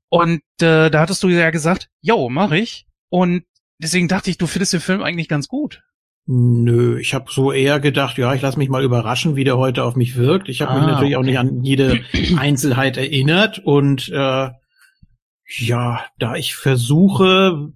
Und 0.08 0.40
äh, 0.60 0.90
da 0.90 1.00
hattest 1.00 1.22
du 1.22 1.28
ja 1.28 1.50
gesagt, 1.50 1.88
jo, 2.00 2.28
mach 2.28 2.50
ich. 2.50 2.86
Und 3.08 3.44
deswegen 3.78 4.08
dachte 4.08 4.30
ich, 4.30 4.38
du 4.38 4.46
findest 4.46 4.72
den 4.72 4.80
Film 4.80 5.02
eigentlich 5.02 5.28
ganz 5.28 5.48
gut. 5.48 5.82
Nö, 6.26 6.98
ich 6.98 7.14
habe 7.14 7.32
so 7.32 7.52
eher 7.52 7.80
gedacht, 7.80 8.18
ja, 8.18 8.34
ich 8.34 8.42
lasse 8.42 8.58
mich 8.58 8.68
mal 8.68 8.84
überraschen, 8.84 9.34
wie 9.34 9.44
der 9.44 9.56
heute 9.56 9.84
auf 9.84 9.96
mich 9.96 10.16
wirkt. 10.16 10.50
Ich 10.50 10.60
habe 10.60 10.72
ah, 10.72 10.76
mich 10.76 10.86
natürlich 10.86 11.16
okay. 11.16 11.22
auch 11.22 11.26
nicht 11.26 11.38
an 11.38 11.64
jede 11.64 12.00
Einzelheit 12.36 12.98
erinnert 12.98 13.58
und 13.60 14.10
äh, 14.10 14.50
ja, 15.56 16.04
da 16.18 16.34
ich 16.36 16.54
versuche, 16.54 17.72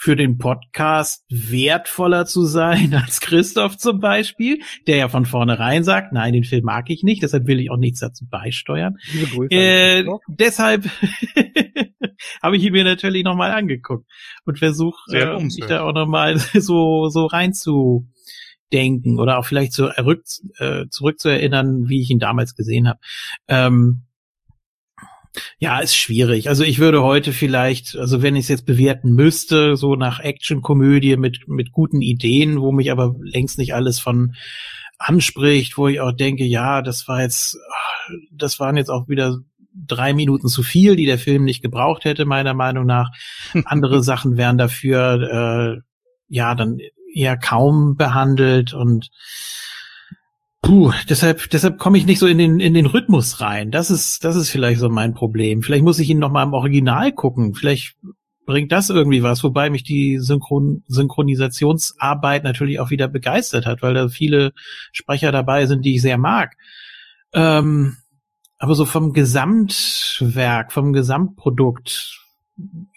für 0.00 0.14
den 0.14 0.38
Podcast 0.38 1.24
wertvoller 1.28 2.24
zu 2.24 2.44
sein 2.44 2.94
als 3.02 3.20
Christoph 3.20 3.76
zum 3.76 3.98
Beispiel, 3.98 4.60
der 4.86 4.96
ja 4.96 5.08
von 5.08 5.26
vornherein 5.26 5.82
sagt, 5.82 6.12
nein, 6.12 6.32
den 6.32 6.44
Film 6.44 6.64
mag 6.64 6.88
ich 6.88 7.02
nicht, 7.02 7.22
deshalb 7.22 7.46
will 7.46 7.58
ich 7.58 7.70
auch 7.70 7.76
nichts 7.76 8.00
dazu 8.00 8.24
beisteuern. 8.28 8.96
Äh, 9.50 10.04
deshalb 10.28 10.88
habe 12.42 12.56
ich 12.56 12.64
ihn 12.64 12.72
mir 12.72 12.84
natürlich 12.84 13.24
nochmal 13.24 13.52
angeguckt 13.52 14.06
und 14.44 14.58
versuche, 14.58 14.98
äh, 15.16 15.42
mich 15.42 15.64
da 15.68 15.82
auch 15.82 15.92
nochmal 15.92 16.38
so, 16.54 17.08
so 17.08 17.26
reinzudenken 17.26 19.18
oder 19.18 19.38
auch 19.38 19.44
vielleicht 19.46 19.72
so 19.72 19.86
errück, 19.86 20.24
äh, 20.58 20.86
zurückzuerinnern, 20.88 21.88
wie 21.88 22.02
ich 22.02 22.10
ihn 22.10 22.18
damals 22.18 22.54
gesehen 22.54 22.88
habe. 22.88 23.00
Ähm, 23.48 24.02
ja, 25.58 25.78
ist 25.78 25.96
schwierig. 25.96 26.48
Also 26.48 26.64
ich 26.64 26.78
würde 26.78 27.02
heute 27.02 27.32
vielleicht, 27.32 27.96
also 27.96 28.22
wenn 28.22 28.36
ich 28.36 28.44
es 28.44 28.48
jetzt 28.48 28.66
bewerten 28.66 29.12
müsste, 29.12 29.76
so 29.76 29.94
nach 29.94 30.20
Action-Komödie 30.20 31.16
mit, 31.16 31.48
mit 31.48 31.72
guten 31.72 32.02
Ideen, 32.02 32.60
wo 32.60 32.72
mich 32.72 32.90
aber 32.90 33.14
längst 33.20 33.58
nicht 33.58 33.74
alles 33.74 33.98
von 33.98 34.34
anspricht, 34.98 35.78
wo 35.78 35.88
ich 35.88 36.00
auch 36.00 36.12
denke, 36.12 36.44
ja, 36.44 36.82
das 36.82 37.06
war 37.06 37.22
jetzt, 37.22 37.56
das 38.32 38.58
waren 38.58 38.76
jetzt 38.76 38.90
auch 38.90 39.08
wieder 39.08 39.38
drei 39.86 40.12
Minuten 40.12 40.48
zu 40.48 40.62
viel, 40.62 40.96
die 40.96 41.06
der 41.06 41.18
Film 41.18 41.44
nicht 41.44 41.62
gebraucht 41.62 42.04
hätte, 42.04 42.24
meiner 42.24 42.54
Meinung 42.54 42.86
nach. 42.86 43.10
Andere 43.64 44.02
Sachen 44.02 44.36
wären 44.36 44.58
dafür, 44.58 45.78
äh, 45.78 45.80
ja, 46.28 46.54
dann 46.54 46.78
eher 47.12 47.36
kaum 47.36 47.96
behandelt 47.96 48.74
und 48.74 49.10
Puh, 50.60 50.92
deshalb, 51.08 51.48
deshalb 51.50 51.78
komme 51.78 51.98
ich 51.98 52.04
nicht 52.04 52.18
so 52.18 52.26
in 52.26 52.36
den, 52.36 52.58
in 52.58 52.74
den 52.74 52.86
Rhythmus 52.86 53.40
rein. 53.40 53.70
Das 53.70 53.90
ist, 53.90 54.24
das 54.24 54.34
ist 54.34 54.50
vielleicht 54.50 54.80
so 54.80 54.88
mein 54.88 55.14
Problem. 55.14 55.62
Vielleicht 55.62 55.84
muss 55.84 56.00
ich 56.00 56.10
ihn 56.10 56.18
noch 56.18 56.32
mal 56.32 56.42
im 56.42 56.52
Original 56.52 57.12
gucken. 57.12 57.54
Vielleicht 57.54 57.96
bringt 58.44 58.72
das 58.72 58.90
irgendwie 58.90 59.22
was, 59.22 59.44
wobei 59.44 59.70
mich 59.70 59.84
die 59.84 60.18
Synchron 60.18 60.82
Synchronisationsarbeit 60.88 62.44
natürlich 62.44 62.80
auch 62.80 62.90
wieder 62.90 63.06
begeistert 63.06 63.66
hat, 63.66 63.82
weil 63.82 63.94
da 63.94 64.08
viele 64.08 64.52
Sprecher 64.90 65.32
dabei 65.32 65.66
sind, 65.66 65.84
die 65.84 65.94
ich 65.94 66.02
sehr 66.02 66.18
mag. 66.18 66.56
Ähm, 67.32 67.98
aber 68.58 68.74
so 68.74 68.84
vom 68.84 69.12
Gesamtwerk, 69.12 70.72
vom 70.72 70.92
Gesamtprodukt, 70.92 72.20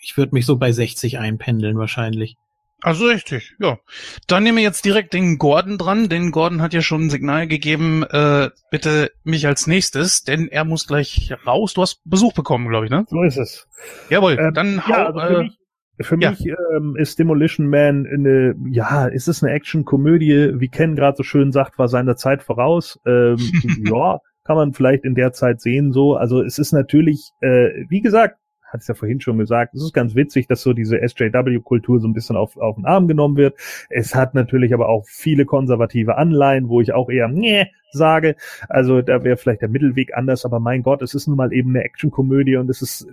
ich 0.02 0.18
würde 0.18 0.34
mich 0.34 0.46
so 0.46 0.58
bei 0.58 0.72
60 0.72 1.20
einpendeln 1.20 1.78
wahrscheinlich. 1.78 2.36
Also 2.84 3.06
richtig, 3.06 3.54
ja. 3.60 3.78
Dann 4.26 4.42
nehmen 4.42 4.58
wir 4.58 4.64
jetzt 4.64 4.84
direkt 4.86 5.14
den 5.14 5.38
Gordon 5.38 5.78
dran, 5.78 6.10
denn 6.10 6.32
Gordon 6.32 6.64
hat 6.64 6.74
ja 6.74 6.82
schon 6.82 7.06
ein 7.06 7.10
Signal 7.12 7.48
gegeben, 7.48 8.04
äh, 8.10 8.50
bitte 8.72 9.12
mich 9.24 9.46
als 9.46 9.68
nächstes, 9.68 10.24
denn 10.24 10.48
er 10.48 10.66
muss 10.66 10.88
gleich 10.88 11.32
raus. 11.46 11.76
Du 11.76 11.84
hast 11.84 12.02
Besuch 12.06 12.34
bekommen, 12.34 12.70
glaube 12.70 12.86
ich, 12.86 12.92
ne? 12.92 13.06
So 13.08 13.22
ist 13.22 13.38
es. 13.38 13.68
Jawohl, 14.10 14.38
ähm, 14.40 14.54
dann 14.56 14.88
hau, 14.88 14.92
ja, 14.92 15.06
also 15.06 15.20
für 15.20 15.36
äh, 15.36 15.44
mich, 15.44 15.60
für 16.02 16.20
ja. 16.20 16.32
mich 16.32 16.46
ähm, 16.76 16.96
ist 16.98 17.20
Demolition 17.20 17.68
Man 17.68 18.08
eine, 18.12 18.56
ja, 18.72 19.06
ist 19.06 19.28
es 19.28 19.44
eine 19.44 19.54
Action-Komödie, 19.54 20.54
wie 20.60 20.68
Ken 20.68 20.96
gerade 20.96 21.18
so 21.18 21.24
schön 21.24 21.52
sagt, 21.52 21.78
war 21.78 21.88
seiner 21.88 22.16
Zeit 22.16 22.42
voraus. 22.42 23.00
Ähm, 23.06 23.38
ja, 23.92 24.20
kann 24.44 24.56
man 24.56 24.74
vielleicht 24.74 25.06
in 25.06 25.16
der 25.16 25.34
Zeit 25.34 25.62
sehen 25.62 25.92
so. 25.92 26.16
Also 26.16 26.42
es 26.42 26.58
ist 26.58 26.72
natürlich, 26.72 27.32
äh, 27.42 27.86
wie 27.90 28.02
gesagt, 28.02 28.38
hat 28.72 28.82
es 28.82 28.88
ja 28.88 28.94
vorhin 28.94 29.20
schon 29.20 29.38
gesagt, 29.38 29.74
es 29.76 29.84
ist 29.84 29.94
ganz 29.94 30.16
witzig, 30.16 30.48
dass 30.48 30.62
so 30.62 30.74
diese 30.74 30.98
SJW-Kultur 30.98 32.00
so 32.00 32.08
ein 32.08 32.14
bisschen 32.14 32.38
auf, 32.38 32.56
auf 32.58 32.76
den 32.76 32.86
Arm 32.86 33.08
genommen 33.08 33.36
wird. 33.36 33.60
Es 33.90 34.16
hat 34.16 34.34
natürlich 34.34 34.74
aber 34.74 34.88
auch 34.88 35.06
viele 35.08 35.46
konservative 35.46 36.18
Anleihen, 36.18 36.70
wo 36.70 36.80
ich 36.80 36.94
auch 36.94 37.10
eher, 37.10 37.28
nee, 37.28 37.68
sage. 37.92 38.36
Also 38.70 39.02
da 39.02 39.24
wäre 39.24 39.38
vielleicht 39.38 39.62
der 39.62 39.70
Mittelweg 39.70 40.16
anders, 40.16 40.46
aber 40.46 40.60
mein 40.60 40.84
Gott, 40.84 41.02
es 41.02 41.14
ist 41.14 41.28
nun 41.28 41.38
mal 41.38 41.52
eben 41.52 41.72
eine 41.72 41.84
Actionkomödie 41.84 42.56
und 42.56 42.70
es 42.70 42.82
ist, 42.82 43.08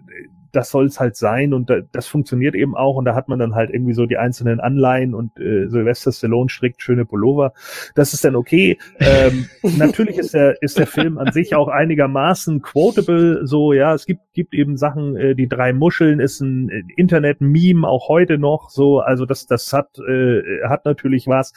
das 0.53 0.71
soll 0.71 0.87
es 0.87 1.01
halt 1.01 1.17
sein 1.17 1.53
und 1.53 1.71
das 1.93 2.07
funktioniert 2.07 2.55
eben 2.55 2.77
auch 2.77 2.97
und 2.97 3.05
da 3.05 3.15
hat 3.15 3.29
man 3.29 3.39
dann 3.39 3.55
halt 3.55 3.71
irgendwie 3.71 3.95
so 3.95 4.07
die 4.07 4.17
einzelnen 4.17 4.61
Anleihen 4.61 5.15
und 5.15 5.39
äh, 5.39 5.69
Sylvester 5.69 6.13
Stallone 6.13 6.49
strickt 6.49 6.83
schöne 6.83 7.05
Pullover. 7.05 7.53
Das 7.95 8.15
ist 8.15 8.25
dann 8.25 8.37
okay. 8.37 8.79
Ähm, 8.99 9.47
natürlich 9.77 10.19
ist 10.19 10.35
der, 10.35 10.61
ist 10.63 10.79
der 10.79 10.87
Film 10.87 11.19
an 11.19 11.33
sich 11.33 11.55
auch 11.55 11.69
einigermaßen 11.69 12.63
quotable, 12.63 13.47
so, 13.47 13.73
ja, 13.73 13.95
es 13.95 14.07
gibt, 14.07 14.33
gibt 14.33 14.55
eben 14.55 14.77
Sachen, 14.77 15.17
äh, 15.17 15.35
die 15.35 15.49
drei 15.49 15.73
Muscheln 15.73 16.21
ist 16.21 16.41
ein 16.41 16.69
Internet-Meme 16.97 17.87
auch 17.87 18.09
heute 18.09 18.39
noch, 18.39 18.71
so, 18.71 19.01
also 19.01 19.27
das, 19.27 19.47
das 19.47 19.73
hat, 19.73 19.99
äh, 19.99 20.43
hat 20.67 20.85
natürlich 20.85 21.27
was. 21.27 21.53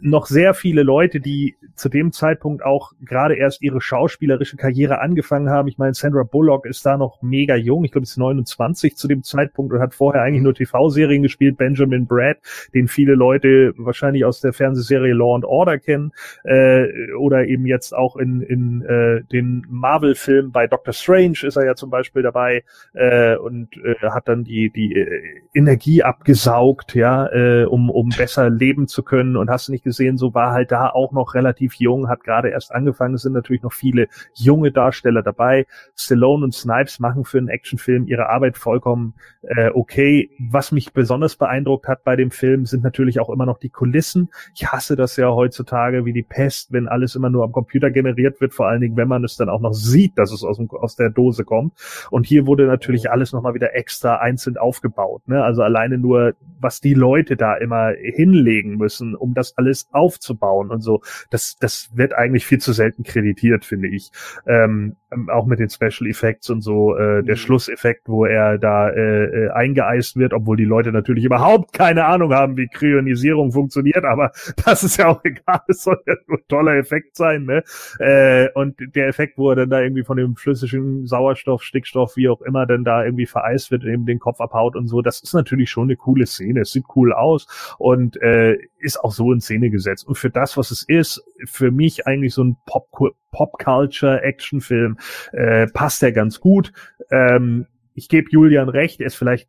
Noch 0.00 0.26
sehr 0.26 0.54
viele 0.54 0.82
Leute, 0.82 1.20
die 1.20 1.56
zu 1.74 1.88
dem 1.88 2.12
Zeitpunkt 2.12 2.64
auch 2.64 2.92
gerade 3.00 3.34
erst 3.34 3.62
ihre 3.62 3.80
schauspielerische 3.80 4.56
Karriere 4.56 5.00
angefangen 5.00 5.50
haben. 5.50 5.68
Ich 5.68 5.78
meine, 5.78 5.94
Sandra 5.94 6.22
Bullock 6.22 6.66
ist 6.66 6.84
da 6.84 6.96
noch 6.96 7.22
mega 7.22 7.56
jung. 7.56 7.84
Ich 7.84 7.92
glaube, 7.92 8.04
ist 8.04 8.16
29 8.20 8.96
zu 8.96 9.08
dem 9.08 9.22
Zeitpunkt 9.22 9.72
und 9.72 9.80
hat 9.80 9.94
vorher 9.94 10.22
eigentlich 10.22 10.42
nur 10.42 10.54
TV-Serien 10.54 11.22
gespielt. 11.22 11.56
Benjamin 11.56 12.06
Brad, 12.06 12.38
den 12.74 12.88
viele 12.88 13.14
Leute 13.14 13.74
wahrscheinlich 13.76 14.24
aus 14.24 14.40
der 14.40 14.52
Fernsehserie 14.52 15.12
Law 15.12 15.34
and 15.34 15.44
Order 15.44 15.78
kennen 15.78 16.12
äh, 16.44 17.12
oder 17.14 17.46
eben 17.46 17.66
jetzt 17.66 17.94
auch 17.94 18.16
in, 18.16 18.42
in 18.42 18.82
äh, 18.82 19.22
den 19.24 19.66
Marvel-Film 19.68 20.52
bei 20.52 20.66
Doctor 20.66 20.92
Strange 20.92 21.38
ist 21.42 21.56
er 21.56 21.64
ja 21.64 21.74
zum 21.74 21.90
Beispiel 21.90 22.22
dabei 22.22 22.64
äh, 22.92 23.36
und 23.36 23.76
äh, 23.78 23.96
hat 24.02 24.28
dann 24.28 24.44
die 24.44 24.70
die 24.70 24.94
äh, 24.94 25.20
Energie 25.54 26.02
abgesaugt, 26.02 26.94
ja, 26.94 27.26
äh, 27.32 27.64
um 27.64 27.90
um 27.90 28.10
besser 28.10 28.50
leben 28.50 28.86
zu 28.86 29.02
können 29.02 29.36
und 29.36 29.50
hast 29.50 29.68
du 29.68 29.72
nicht 29.72 29.84
gesehen, 29.84 30.18
so 30.18 30.34
war 30.34 30.52
halt 30.52 30.70
da 30.70 30.88
auch 30.88 31.12
noch 31.12 31.34
relativ 31.34 31.74
jung, 31.74 32.08
hat 32.08 32.24
gerade 32.24 32.50
erst 32.50 32.72
angefangen. 32.72 33.14
Es 33.14 33.22
sind 33.22 33.32
natürlich 33.32 33.62
noch 33.62 33.72
viele 33.72 34.08
junge 34.34 34.72
Darsteller 34.72 35.22
dabei. 35.22 35.66
Stallone 35.96 36.44
und 36.44 36.54
Snipes 36.54 37.00
machen 37.00 37.24
für 37.24 37.38
einen 37.38 37.48
Actionfilm 37.48 38.06
ihre 38.10 38.28
Arbeit 38.28 38.58
vollkommen 38.58 39.14
äh, 39.42 39.70
okay. 39.72 40.30
Was 40.38 40.72
mich 40.72 40.92
besonders 40.92 41.36
beeindruckt 41.36 41.88
hat 41.88 42.04
bei 42.04 42.16
dem 42.16 42.30
Film, 42.30 42.66
sind 42.66 42.82
natürlich 42.82 43.20
auch 43.20 43.30
immer 43.30 43.46
noch 43.46 43.58
die 43.58 43.70
Kulissen. 43.70 44.28
Ich 44.54 44.66
hasse 44.66 44.96
das 44.96 45.16
ja 45.16 45.30
heutzutage 45.30 46.04
wie 46.04 46.12
die 46.12 46.22
Pest, 46.22 46.72
wenn 46.72 46.88
alles 46.88 47.14
immer 47.14 47.30
nur 47.30 47.44
am 47.44 47.52
Computer 47.52 47.90
generiert 47.90 48.40
wird, 48.40 48.52
vor 48.52 48.68
allen 48.68 48.80
Dingen, 48.80 48.96
wenn 48.96 49.08
man 49.08 49.24
es 49.24 49.36
dann 49.36 49.48
auch 49.48 49.60
noch 49.60 49.72
sieht, 49.72 50.18
dass 50.18 50.32
es 50.32 50.44
aus, 50.44 50.58
dem, 50.58 50.70
aus 50.70 50.96
der 50.96 51.10
Dose 51.10 51.44
kommt. 51.44 51.72
Und 52.10 52.26
hier 52.26 52.46
wurde 52.46 52.66
natürlich 52.66 53.10
alles 53.10 53.32
nochmal 53.32 53.54
wieder 53.54 53.74
extra 53.74 54.16
einzeln 54.16 54.58
aufgebaut. 54.58 55.26
Ne? 55.26 55.42
Also 55.42 55.62
alleine 55.62 55.96
nur, 55.96 56.34
was 56.60 56.80
die 56.80 56.94
Leute 56.94 57.36
da 57.36 57.54
immer 57.54 57.92
hinlegen 57.98 58.76
müssen, 58.76 59.14
um 59.14 59.34
das 59.34 59.56
alles 59.56 59.88
aufzubauen 59.92 60.70
und 60.70 60.82
so. 60.82 61.00
Das, 61.30 61.56
das 61.58 61.90
wird 61.94 62.12
eigentlich 62.12 62.44
viel 62.44 62.58
zu 62.58 62.72
selten 62.72 63.04
kreditiert, 63.04 63.64
finde 63.64 63.88
ich. 63.88 64.10
Ähm, 64.46 64.96
auch 65.28 65.46
mit 65.46 65.58
den 65.58 65.70
Special 65.70 66.08
Effects 66.08 66.50
und 66.50 66.62
so, 66.62 66.96
äh, 66.96 67.22
der 67.22 67.34
mhm. 67.34 67.38
Schlusseffekt, 67.38 67.99
wo 68.06 68.24
er 68.24 68.58
da 68.58 68.88
äh, 68.90 69.24
äh, 69.24 69.50
eingeeist 69.50 70.16
wird, 70.16 70.32
obwohl 70.32 70.56
die 70.56 70.64
Leute 70.64 70.92
natürlich 70.92 71.24
überhaupt 71.24 71.72
keine 71.72 72.04
Ahnung 72.06 72.32
haben, 72.34 72.56
wie 72.56 72.68
Kryonisierung 72.68 73.52
funktioniert, 73.52 74.04
aber 74.04 74.32
das 74.64 74.82
ist 74.82 74.96
ja 74.96 75.08
auch 75.08 75.24
egal, 75.24 75.60
es 75.68 75.82
soll 75.82 76.00
ja 76.06 76.14
nur 76.26 76.38
ein 76.38 76.48
toller 76.48 76.76
Effekt 76.76 77.16
sein, 77.16 77.44
ne? 77.44 77.62
Äh, 77.98 78.48
und 78.54 78.76
der 78.94 79.08
Effekt, 79.08 79.38
wo 79.38 79.50
er 79.50 79.56
dann 79.56 79.70
da 79.70 79.80
irgendwie 79.80 80.04
von 80.04 80.16
dem 80.16 80.36
flüssigen 80.36 81.06
Sauerstoff, 81.06 81.62
Stickstoff, 81.62 82.16
wie 82.16 82.28
auch 82.28 82.40
immer, 82.42 82.66
dann 82.66 82.84
da 82.84 83.04
irgendwie 83.04 83.26
vereist 83.26 83.70
wird, 83.70 83.84
eben 83.84 84.06
den 84.06 84.18
Kopf 84.18 84.40
abhaut 84.40 84.76
und 84.76 84.88
so, 84.88 85.02
das 85.02 85.20
ist 85.20 85.34
natürlich 85.34 85.70
schon 85.70 85.84
eine 85.84 85.96
coole 85.96 86.26
Szene. 86.26 86.60
Es 86.60 86.72
sieht 86.72 86.84
cool 86.96 87.12
aus 87.12 87.76
und 87.78 88.20
äh, 88.22 88.58
ist 88.78 89.02
auch 89.02 89.12
so 89.12 89.32
in 89.32 89.40
Szene 89.40 89.70
gesetzt. 89.70 90.06
Und 90.06 90.16
für 90.16 90.30
das, 90.30 90.56
was 90.56 90.70
es 90.70 90.82
ist, 90.82 91.22
für 91.44 91.70
mich 91.70 92.06
eigentlich 92.06 92.34
so 92.34 92.44
ein 92.44 92.56
Pop 92.66 92.88
Pop-Culture-Action-Film, 93.32 94.98
äh, 95.32 95.66
passt 95.68 96.02
er 96.02 96.12
ganz 96.12 96.40
gut. 96.40 96.72
Ähm, 97.10 97.66
ich 97.94 98.08
gebe 98.08 98.30
Julian 98.30 98.68
recht, 98.68 99.00
er 99.00 99.06
ist 99.06 99.16
vielleicht 99.16 99.48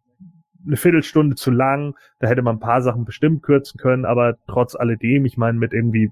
eine 0.65 0.77
Viertelstunde 0.77 1.35
zu 1.35 1.51
lang, 1.51 1.95
da 2.19 2.27
hätte 2.27 2.41
man 2.41 2.57
ein 2.57 2.59
paar 2.59 2.81
Sachen 2.81 3.05
bestimmt 3.05 3.41
kürzen 3.43 3.79
können, 3.79 4.05
aber 4.05 4.37
trotz 4.47 4.75
alledem, 4.75 5.25
ich 5.25 5.37
meine, 5.37 5.57
mit 5.57 5.73
irgendwie 5.73 6.11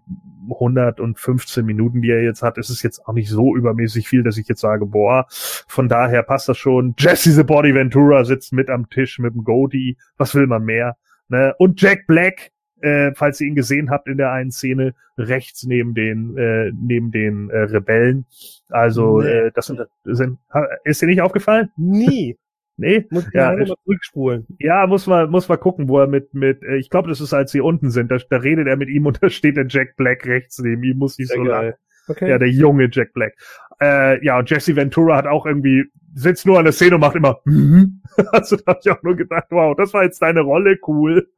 115 0.51 1.65
Minuten, 1.65 2.01
die 2.01 2.09
er 2.09 2.23
jetzt 2.23 2.41
hat, 2.41 2.57
ist 2.57 2.69
es 2.69 2.81
jetzt 2.81 3.05
auch 3.05 3.13
nicht 3.13 3.29
so 3.29 3.55
übermäßig 3.55 4.07
viel, 4.07 4.23
dass 4.23 4.37
ich 4.37 4.47
jetzt 4.47 4.61
sage, 4.61 4.85
boah, 4.85 5.25
von 5.29 5.87
daher 5.87 6.23
passt 6.23 6.49
das 6.49 6.57
schon. 6.57 6.95
Jesse 6.97 7.31
the 7.31 7.43
Body 7.43 7.75
Ventura 7.75 8.25
sitzt 8.25 8.53
mit 8.53 8.69
am 8.69 8.89
Tisch 8.89 9.19
mit 9.19 9.33
dem 9.33 9.43
Goatee, 9.43 9.97
was 10.17 10.33
will 10.33 10.47
man 10.47 10.63
mehr? 10.63 10.97
Ne? 11.27 11.53
Und 11.59 11.79
Jack 11.79 12.07
Black, 12.07 12.51
äh, 12.81 13.11
falls 13.15 13.39
ihr 13.41 13.47
ihn 13.47 13.55
gesehen 13.55 13.89
habt 13.89 14.07
in 14.07 14.17
der 14.17 14.31
einen 14.31 14.51
Szene, 14.51 14.93
rechts 15.17 15.63
neben 15.63 15.93
den, 15.93 16.37
äh, 16.37 16.71
neben 16.73 17.11
den 17.11 17.49
äh, 17.49 17.59
Rebellen. 17.59 18.25
Also, 18.69 19.21
nee. 19.21 19.27
äh, 19.27 19.51
das 19.53 19.67
sind, 19.67 19.81
sind, 20.03 20.39
ist 20.83 21.01
dir 21.01 21.07
nicht 21.07 21.21
aufgefallen? 21.21 21.71
Nie. 21.77 22.37
Nee, 22.81 23.05
muss 23.09 23.27
ja, 23.33 23.51
mal 23.51 23.65
zurückspulen. 23.65 24.47
Ja, 24.57 24.87
muss 24.87 25.05
man, 25.05 25.29
muss 25.29 25.49
man 25.49 25.59
gucken, 25.59 25.89
wo 25.89 25.99
er 25.99 26.07
mit, 26.07 26.33
mit, 26.33 26.63
äh, 26.63 26.77
ich 26.77 26.89
glaube, 26.89 27.09
das 27.09 27.19
ist, 27.19 27.33
als 27.33 27.51
sie 27.51 27.59
unten 27.59 27.91
sind, 27.91 28.09
da, 28.09 28.19
da 28.29 28.37
redet 28.37 28.67
er 28.67 28.77
mit 28.77 28.87
ihm 28.87 29.05
und 29.05 29.19
da 29.21 29.29
steht 29.29 29.57
der 29.57 29.65
Jack 29.67 29.97
Black 29.97 30.25
rechts 30.25 30.59
neben 30.59 30.81
ihm, 30.83 30.97
muss 30.97 31.17
nicht 31.17 31.29
so 31.29 31.43
lang. 31.43 31.73
Okay. 32.07 32.29
Ja, 32.29 32.37
der 32.37 32.49
junge 32.49 32.87
Jack 32.89 33.11
Black. 33.11 33.35
Äh, 33.81 34.23
ja, 34.25 34.41
Jesse 34.41 34.75
Ventura 34.75 35.15
hat 35.17 35.27
auch 35.27 35.45
irgendwie, 35.45 35.85
sitzt 36.13 36.45
nur 36.45 36.57
an 36.57 36.65
der 36.65 36.73
Szene 36.73 36.95
und 36.95 37.01
macht 37.01 37.15
immer, 37.15 37.39
mhm. 37.45 38.01
also 38.31 38.57
da 38.57 38.73
habe 38.73 38.79
ich 38.83 38.91
auch 38.91 39.03
nur 39.03 39.15
gedacht, 39.15 39.47
wow, 39.49 39.75
das 39.75 39.93
war 39.93 40.03
jetzt 40.03 40.21
deine 40.21 40.41
Rolle, 40.41 40.77
cool. 40.87 41.29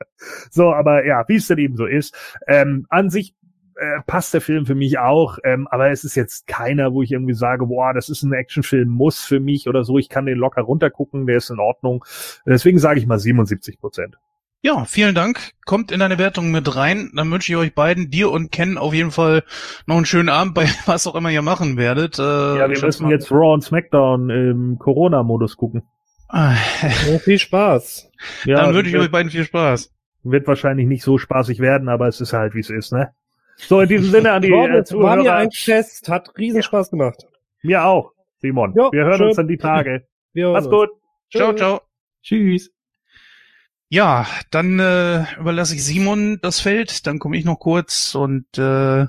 So, 0.49 0.73
aber 0.73 1.05
ja, 1.05 1.23
wie 1.27 1.35
es 1.35 1.47
denn 1.47 1.57
eben 1.57 1.75
so 1.75 1.85
ist. 1.85 2.15
Ähm, 2.47 2.85
an 2.89 3.09
sich 3.09 3.35
äh, 3.75 4.01
passt 4.05 4.33
der 4.33 4.41
Film 4.41 4.65
für 4.65 4.75
mich 4.75 4.99
auch, 4.99 5.37
ähm, 5.43 5.67
aber 5.67 5.91
es 5.91 6.03
ist 6.03 6.15
jetzt 6.15 6.47
keiner, 6.47 6.93
wo 6.93 7.01
ich 7.01 7.11
irgendwie 7.11 7.33
sage, 7.33 7.65
boah, 7.65 7.93
das 7.93 8.09
ist 8.09 8.23
ein 8.23 8.33
Actionfilm, 8.33 8.89
muss 8.89 9.23
für 9.23 9.39
mich 9.39 9.67
oder 9.67 9.83
so, 9.83 9.97
ich 9.97 10.09
kann 10.09 10.25
den 10.25 10.37
locker 10.37 10.61
runtergucken, 10.61 11.25
der 11.25 11.37
ist 11.37 11.49
in 11.49 11.59
Ordnung. 11.59 12.05
Deswegen 12.45 12.79
sage 12.79 12.99
ich 12.99 13.07
mal 13.07 13.19
77 13.19 13.79
Prozent. 13.79 14.17
Ja, 14.63 14.85
vielen 14.85 15.15
Dank. 15.15 15.53
Kommt 15.65 15.91
in 15.91 15.99
deine 15.99 16.19
Wertung 16.19 16.51
mit 16.51 16.75
rein. 16.75 17.11
Dann 17.15 17.31
wünsche 17.31 17.51
ich 17.51 17.57
euch 17.57 17.73
beiden, 17.73 18.11
dir 18.11 18.29
und 18.29 18.51
Ken, 18.51 18.77
auf 18.77 18.93
jeden 18.93 19.09
Fall 19.09 19.43
noch 19.87 19.95
einen 19.95 20.05
schönen 20.05 20.29
Abend 20.29 20.53
bei 20.53 20.65
was 20.85 21.07
auch 21.07 21.15
immer 21.15 21.31
ihr 21.31 21.41
machen 21.41 21.77
werdet. 21.77 22.19
Äh, 22.19 22.21
ja, 22.21 22.69
wir 22.69 22.79
müssen 22.79 23.03
mal. 23.03 23.11
jetzt 23.11 23.31
Raw 23.31 23.53
und 23.53 23.63
SmackDown 23.63 24.29
im 24.29 24.77
Corona-Modus 24.77 25.57
gucken. 25.57 25.83
Ah. 26.29 26.55
Oh, 27.11 27.17
viel 27.17 27.39
Spaß. 27.39 28.11
Ja, 28.45 28.61
Dann 28.61 28.75
wünsche 28.75 28.91
ich 28.91 28.97
euch 28.97 29.11
beiden 29.11 29.31
viel 29.31 29.43
Spaß. 29.43 29.91
Wird 30.23 30.47
wahrscheinlich 30.47 30.87
nicht 30.87 31.03
so 31.03 31.17
spaßig 31.17 31.59
werden, 31.59 31.89
aber 31.89 32.07
es 32.07 32.21
ist 32.21 32.31
halt, 32.33 32.53
wie 32.53 32.59
es 32.59 32.69
ist, 32.69 32.93
ne? 32.93 33.09
So, 33.57 33.81
in 33.81 33.89
diesem 33.89 34.11
Sinne 34.11 34.31
an 34.31 34.43
die 34.43 34.49
äh, 34.51 34.83
Zuhörer. 34.83 35.09
War 35.09 35.15
mir 35.17 35.33
ein 35.33 35.49
Test, 35.49 36.07
hat 36.07 36.37
riesen 36.37 36.61
Spaß 36.61 36.91
gemacht. 36.91 37.25
Mir 37.63 37.83
auch, 37.83 38.11
Simon. 38.37 38.73
Jo, 38.75 38.91
wir 38.91 39.05
hören 39.05 39.17
schön. 39.17 39.27
uns 39.27 39.35
dann 39.37 39.47
die 39.47 39.57
Tage. 39.57 40.05
Mach's 40.35 40.69
gut. 40.69 40.89
Ciao, 41.31 41.53
ciao. 41.53 41.81
Tschüss. 42.21 42.71
Ja, 43.93 44.25
dann 44.51 44.79
äh, 44.79 45.25
überlasse 45.37 45.75
ich 45.75 45.83
Simon 45.83 46.39
das 46.41 46.61
Feld, 46.61 47.05
dann 47.07 47.19
komme 47.19 47.35
ich 47.35 47.43
noch 47.43 47.59
kurz 47.59 48.15
und 48.15 48.45
äh, 48.57 49.05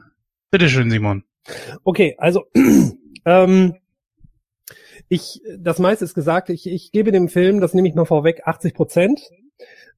bitteschön, 0.51 0.91
Simon. 0.91 1.23
Okay, 1.85 2.17
also 2.19 2.47
ähm, 3.25 3.77
ich, 5.09 5.41
das 5.57 5.79
meiste 5.79 6.05
ist 6.05 6.15
gesagt, 6.15 6.51
ich, 6.51 6.67
ich 6.67 6.91
gebe 6.91 7.13
dem 7.13 7.29
Film, 7.29 7.61
das 7.61 7.75
nehme 7.75 7.87
ich 7.87 7.95
mal 7.95 8.07
vorweg, 8.07 8.43
80 8.45 8.75
Prozent. 8.75 9.21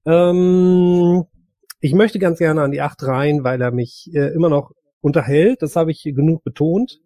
Ähm, 0.05 1.25
ich 1.81 1.95
möchte 1.95 2.19
ganz 2.19 2.39
gerne 2.39 2.61
an 2.61 2.71
die 2.71 2.83
acht 2.83 3.03
rein, 3.05 3.43
weil 3.43 3.63
er 3.63 3.71
mich 3.71 4.11
äh, 4.13 4.35
immer 4.35 4.51
noch 4.51 4.73
unterhält. 5.01 5.63
Das 5.63 5.77
habe 5.77 5.93
ich 5.93 6.03
genug 6.03 6.45
betont. 6.45 7.01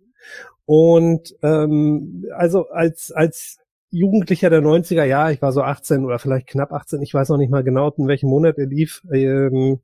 Und 0.67 1.33
ähm, 1.45 2.27
also 2.35 2.71
als 2.71 3.13
als 3.13 3.59
Jugendlicher 3.91 4.51
der 4.51 4.61
90er 4.61 5.05
Jahre, 5.05 5.33
ich 5.33 5.43
war 5.43 5.53
so 5.53 5.63
18 5.63 6.05
oder 6.05 6.19
vielleicht 6.19 6.47
knapp 6.47 6.73
18, 6.73 7.01
ich 7.03 7.15
weiß 7.15 7.31
noch 7.31 7.39
nicht 7.39 7.51
mal 7.51 7.65
genau, 7.65 7.91
in 7.97 8.09
welchem 8.09 8.29
Monat 8.29 8.59
er 8.59 8.67
lief. 8.67 9.03
Ähm, 9.13 9.81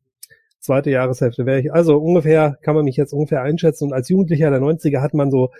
zweite 0.61 0.91
Jahreshälfte 0.91 1.47
wäre 1.47 1.61
ich. 1.61 1.73
Also 1.73 1.99
ungefähr 1.99 2.59
kann 2.63 2.75
man 2.75 2.85
mich 2.85 2.97
jetzt 2.97 3.13
ungefähr 3.13 3.43
einschätzen. 3.43 3.85
Und 3.85 3.93
als 3.93 4.09
Jugendlicher 4.09 4.51
der 4.51 4.61
90er 4.61 5.01
hat 5.01 5.15
man 5.15 5.31
so 5.31 5.51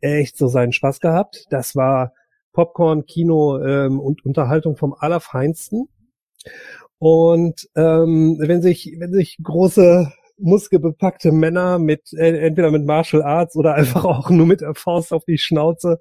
echt 0.00 0.36
so 0.36 0.48
seinen 0.48 0.72
Spaß 0.72 1.00
gehabt. 1.00 1.46
Das 1.50 1.76
war 1.76 2.12
Popcorn, 2.52 3.06
Kino 3.06 3.58
ähm, 3.62 4.00
und 4.00 4.24
Unterhaltung 4.24 4.76
vom 4.76 4.94
Allerfeinsten. 4.94 5.88
Und 6.98 7.68
ähm, 7.74 8.36
wenn 8.38 8.62
sich, 8.62 8.96
wenn 8.98 9.12
sich 9.12 9.38
große 9.42 10.12
muskelbepackte 10.42 11.32
Männer 11.32 11.78
mit 11.78 12.12
äh, 12.12 12.38
entweder 12.38 12.70
mit 12.70 12.84
Martial 12.84 13.22
Arts 13.22 13.56
oder 13.56 13.74
einfach 13.76 14.04
auch 14.04 14.30
nur 14.30 14.46
mit 14.46 14.60
der 14.60 14.74
Faust 14.74 15.12
auf 15.12 15.24
die 15.24 15.38
Schnauze 15.38 15.98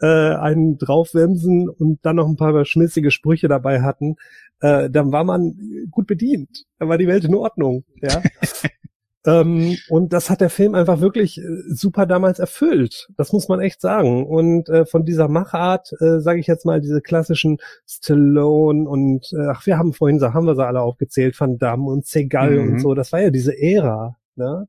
äh, 0.00 0.06
einen 0.06 0.78
draufwemsen 0.78 1.68
und 1.68 1.98
dann 2.02 2.16
noch 2.16 2.26
ein 2.26 2.36
paar 2.36 2.64
schmissige 2.64 3.10
Sprüche 3.10 3.48
dabei 3.48 3.82
hatten, 3.82 4.16
äh, 4.60 4.90
dann 4.90 5.12
war 5.12 5.24
man 5.24 5.56
gut 5.90 6.06
bedient. 6.06 6.64
Da 6.78 6.88
war 6.88 6.98
die 6.98 7.06
Welt 7.06 7.24
in 7.24 7.34
Ordnung. 7.34 7.84
Ja. 8.00 8.22
Ähm, 9.26 9.76
und 9.88 10.12
das 10.12 10.28
hat 10.28 10.40
der 10.40 10.50
Film 10.50 10.74
einfach 10.74 11.00
wirklich 11.00 11.38
äh, 11.38 11.42
super 11.68 12.06
damals 12.06 12.38
erfüllt. 12.38 13.08
Das 13.16 13.32
muss 13.32 13.48
man 13.48 13.60
echt 13.60 13.80
sagen. 13.80 14.26
Und 14.26 14.68
äh, 14.68 14.84
von 14.84 15.04
dieser 15.04 15.28
Machart, 15.28 15.92
äh, 16.00 16.20
sage 16.20 16.40
ich 16.40 16.46
jetzt 16.46 16.66
mal, 16.66 16.80
diese 16.80 17.00
klassischen 17.00 17.58
Stallone 17.88 18.88
und 18.88 19.32
äh, 19.32 19.48
ach, 19.50 19.64
wir 19.66 19.78
haben 19.78 19.94
vorhin, 19.94 20.20
haben 20.20 20.46
wir 20.46 20.54
sie 20.54 20.66
alle 20.66 20.82
aufgezählt, 20.82 21.38
Van 21.40 21.58
Damme 21.58 21.90
und 21.90 22.06
Segal 22.06 22.58
mhm. 22.58 22.72
und 22.72 22.78
so. 22.80 22.94
Das 22.94 23.12
war 23.12 23.20
ja 23.20 23.30
diese 23.30 23.58
Ära. 23.58 24.16
Ne? 24.36 24.68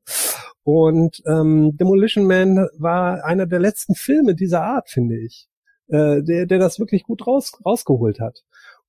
Und 0.62 1.22
ähm, 1.26 1.76
Demolition 1.76 2.26
Man 2.26 2.68
war 2.78 3.24
einer 3.24 3.46
der 3.46 3.60
letzten 3.60 3.94
Filme 3.94 4.34
dieser 4.34 4.62
Art, 4.62 4.88
finde 4.88 5.18
ich, 5.18 5.48
äh, 5.88 6.22
der, 6.22 6.46
der 6.46 6.58
das 6.58 6.80
wirklich 6.80 7.02
gut 7.02 7.26
raus, 7.26 7.52
rausgeholt 7.64 8.20
hat. 8.20 8.42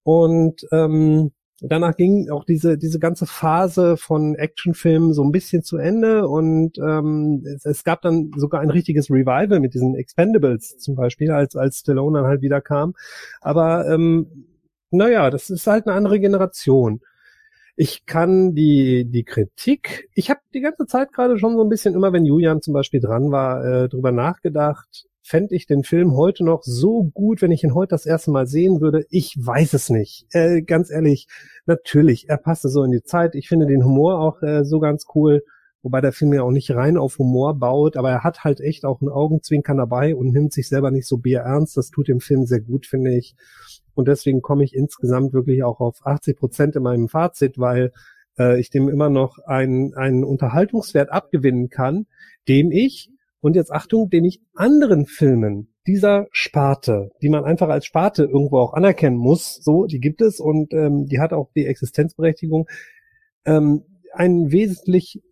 Und 0.03 0.65
ähm, 0.71 1.33
danach 1.61 1.95
ging 1.95 2.29
auch 2.29 2.45
diese 2.45 2.77
diese 2.77 2.99
ganze 2.99 3.25
Phase 3.25 3.97
von 3.97 4.35
Actionfilmen 4.35 5.13
so 5.13 5.23
ein 5.23 5.31
bisschen 5.31 5.63
zu 5.63 5.77
Ende 5.77 6.27
und 6.27 6.77
ähm, 6.77 7.43
es, 7.45 7.65
es, 7.65 7.83
gab 7.83 8.01
dann 8.01 8.31
sogar 8.35 8.61
ein 8.61 8.69
richtiges 8.69 9.09
Revival 9.09 9.59
mit 9.59 9.73
diesen 9.73 9.95
Expendables 9.95 10.77
zum 10.77 10.95
Beispiel, 10.95 11.31
als 11.31 11.55
als 11.55 11.79
Stallone 11.79 12.19
dann 12.19 12.27
halt 12.27 12.41
wieder 12.41 12.61
kam. 12.61 12.93
Aber 13.41 13.87
ähm, 13.87 14.45
naja, 14.91 15.29
das 15.29 15.49
ist 15.49 15.67
halt 15.67 15.87
eine 15.87 15.95
andere 15.95 16.19
Generation. 16.19 17.01
Ich 17.77 18.05
kann 18.05 18.55
die 18.55 19.05
die 19.05 19.23
Kritik, 19.23 20.09
ich 20.13 20.29
habe 20.29 20.41
die 20.53 20.61
ganze 20.61 20.85
Zeit 20.87 21.13
gerade 21.13 21.37
schon 21.37 21.55
so 21.55 21.63
ein 21.63 21.69
bisschen 21.69 21.93
immer, 21.93 22.11
wenn 22.11 22.25
Julian 22.25 22.61
zum 22.61 22.73
Beispiel 22.73 22.99
dran 22.99 23.31
war, 23.31 23.63
äh, 23.63 23.87
drüber 23.87 24.11
nachgedacht 24.11 25.07
fände 25.27 25.55
ich 25.55 25.67
den 25.67 25.83
Film 25.83 26.15
heute 26.15 26.45
noch 26.45 26.63
so 26.63 27.03
gut, 27.03 27.41
wenn 27.41 27.51
ich 27.51 27.63
ihn 27.63 27.75
heute 27.75 27.89
das 27.89 28.05
erste 28.05 28.31
Mal 28.31 28.47
sehen 28.47 28.79
würde? 28.79 29.05
Ich 29.09 29.35
weiß 29.37 29.73
es 29.73 29.89
nicht. 29.89 30.25
Äh, 30.31 30.61
ganz 30.61 30.89
ehrlich, 30.89 31.27
natürlich, 31.65 32.29
er 32.29 32.37
passte 32.37 32.69
so 32.69 32.83
in 32.83 32.91
die 32.91 33.03
Zeit. 33.03 33.35
Ich 33.35 33.49
finde 33.49 33.65
den 33.65 33.83
Humor 33.83 34.19
auch 34.19 34.41
äh, 34.41 34.63
so 34.63 34.79
ganz 34.79 35.05
cool, 35.15 35.43
wobei 35.83 35.99
der 35.99 36.13
Film 36.13 36.33
ja 36.33 36.43
auch 36.43 36.51
nicht 36.51 36.71
rein 36.71 36.97
auf 36.97 37.17
Humor 37.19 37.59
baut, 37.59 37.97
aber 37.97 38.09
er 38.09 38.23
hat 38.23 38.45
halt 38.45 38.61
echt 38.61 38.85
auch 38.85 39.01
einen 39.01 39.09
Augenzwinkern 39.09 39.77
dabei 39.77 40.15
und 40.15 40.31
nimmt 40.31 40.53
sich 40.53 40.69
selber 40.69 40.91
nicht 40.91 41.07
so 41.07 41.17
bierernst. 41.17 41.75
Das 41.75 41.89
tut 41.89 42.07
dem 42.07 42.21
Film 42.21 42.45
sehr 42.45 42.61
gut, 42.61 42.85
finde 42.85 43.13
ich. 43.13 43.35
Und 43.97 44.07
deswegen 44.07 44.43
komme 44.43 44.63
ich 44.63 44.75
insgesamt 44.75 45.33
wirklich 45.33 45.63
auch 45.63 45.79
auf 45.79 46.05
80 46.05 46.37
Prozent 46.37 46.75
in 46.75 46.83
meinem 46.83 47.09
Fazit, 47.09 47.57
weil 47.57 47.91
äh, 48.37 48.59
ich 48.59 48.69
dem 48.69 48.89
immer 48.89 49.09
noch 49.09 49.39
einen, 49.39 49.95
einen 49.95 50.23
Unterhaltungswert 50.23 51.09
abgewinnen 51.09 51.69
kann, 51.69 52.05
dem 52.47 52.71
ich 52.71 53.09
und 53.41 53.55
jetzt 53.55 53.71
Achtung, 53.71 54.11
den 54.11 54.23
ich 54.23 54.39
anderen 54.53 55.07
Filmen 55.07 55.73
dieser 55.87 56.27
Sparte, 56.31 57.09
die 57.23 57.29
man 57.29 57.43
einfach 57.43 57.69
als 57.69 57.87
Sparte 57.87 58.25
irgendwo 58.25 58.59
auch 58.59 58.73
anerkennen 58.73 59.17
muss, 59.17 59.55
so, 59.55 59.85
die 59.85 59.99
gibt 59.99 60.21
es 60.21 60.39
und 60.39 60.73
ähm, 60.73 61.07
die 61.07 61.19
hat 61.19 61.33
auch 61.33 61.49
die 61.55 61.65
Existenzberechtigung, 61.65 62.67
ähm, 63.45 63.83
einen 64.13 64.51
wesentlich 64.51 65.23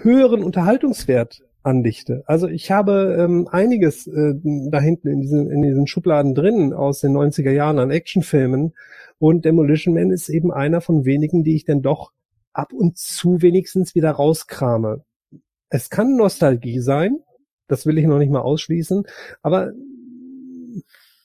höheren 0.00 0.42
Unterhaltungswert 0.42 1.42
andichte. 1.64 2.22
Also 2.26 2.46
ich 2.46 2.70
habe 2.70 3.16
ähm, 3.18 3.48
einiges 3.50 4.06
äh, 4.06 4.34
da 4.42 4.80
hinten 4.80 5.08
in 5.08 5.20
diesen, 5.20 5.50
in 5.50 5.62
diesen 5.62 5.86
Schubladen 5.86 6.34
drin 6.34 6.72
aus 6.72 7.00
den 7.00 7.12
90er 7.12 7.50
Jahren 7.50 7.78
an 7.78 7.90
Actionfilmen 7.90 8.74
und 9.18 9.44
Demolition 9.44 9.94
Man 9.94 10.10
ist 10.10 10.28
eben 10.28 10.52
einer 10.52 10.80
von 10.80 11.04
wenigen, 11.04 11.42
die 11.42 11.56
ich 11.56 11.64
dann 11.64 11.82
doch 11.82 12.12
ab 12.52 12.72
und 12.72 12.98
zu 12.98 13.42
wenigstens 13.42 13.94
wieder 13.94 14.10
rauskrame. 14.10 15.04
Es 15.70 15.90
kann 15.90 16.16
Nostalgie 16.16 16.80
sein, 16.80 17.18
das 17.66 17.86
will 17.86 17.98
ich 17.98 18.06
noch 18.06 18.18
nicht 18.18 18.30
mal 18.30 18.42
ausschließen. 18.42 19.04
Aber 19.42 19.72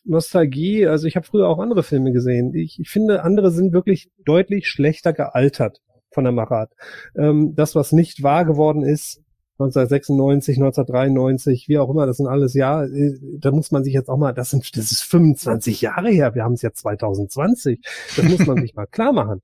Nostalgie, 0.06 0.88
also 0.88 1.06
ich 1.06 1.16
habe 1.16 1.26
früher 1.26 1.48
auch 1.48 1.60
andere 1.60 1.84
Filme 1.84 2.14
gesehen. 2.14 2.56
Ich, 2.56 2.80
ich 2.80 2.90
finde, 2.90 3.24
andere 3.24 3.52
sind 3.52 3.74
wirklich 3.74 4.10
deutlich 4.26 4.68
schlechter 4.68 5.14
gealtert 5.14 5.82
von 6.12 6.24
der 6.24 6.34
Machart. 6.34 6.72
Ähm, 7.16 7.54
das, 7.56 7.76
was 7.76 7.92
nicht 7.92 8.24
wahr 8.24 8.46
geworden 8.46 8.84
ist, 8.84 9.22
1996, 9.60 10.58
1993, 10.58 11.68
wie 11.68 11.80
auch 11.80 11.90
immer, 11.90 12.06
das 12.06 12.18
sind 12.18 12.28
alles 12.28 12.54
ja, 12.54 12.86
äh, 12.86 13.20
da 13.40 13.52
muss 13.52 13.72
man 13.72 13.84
sich 13.84 13.94
jetzt 13.94 14.10
auch 14.10 14.18
mal, 14.18 14.34
das 14.34 14.52
sind, 14.52 14.78
das 14.78 14.92
ist 14.92 15.04
25 15.04 15.82
Jahre 15.82 16.10
her, 16.10 16.34
wir 16.34 16.44
haben 16.46 16.54
es 16.54 16.62
jetzt 16.62 16.80
2020, 16.80 17.82
das 18.16 18.26
muss 18.26 18.48
man 18.48 18.62
sich 18.62 18.74
mal 18.74 18.86
klar 18.92 19.12
machen. 19.12 19.42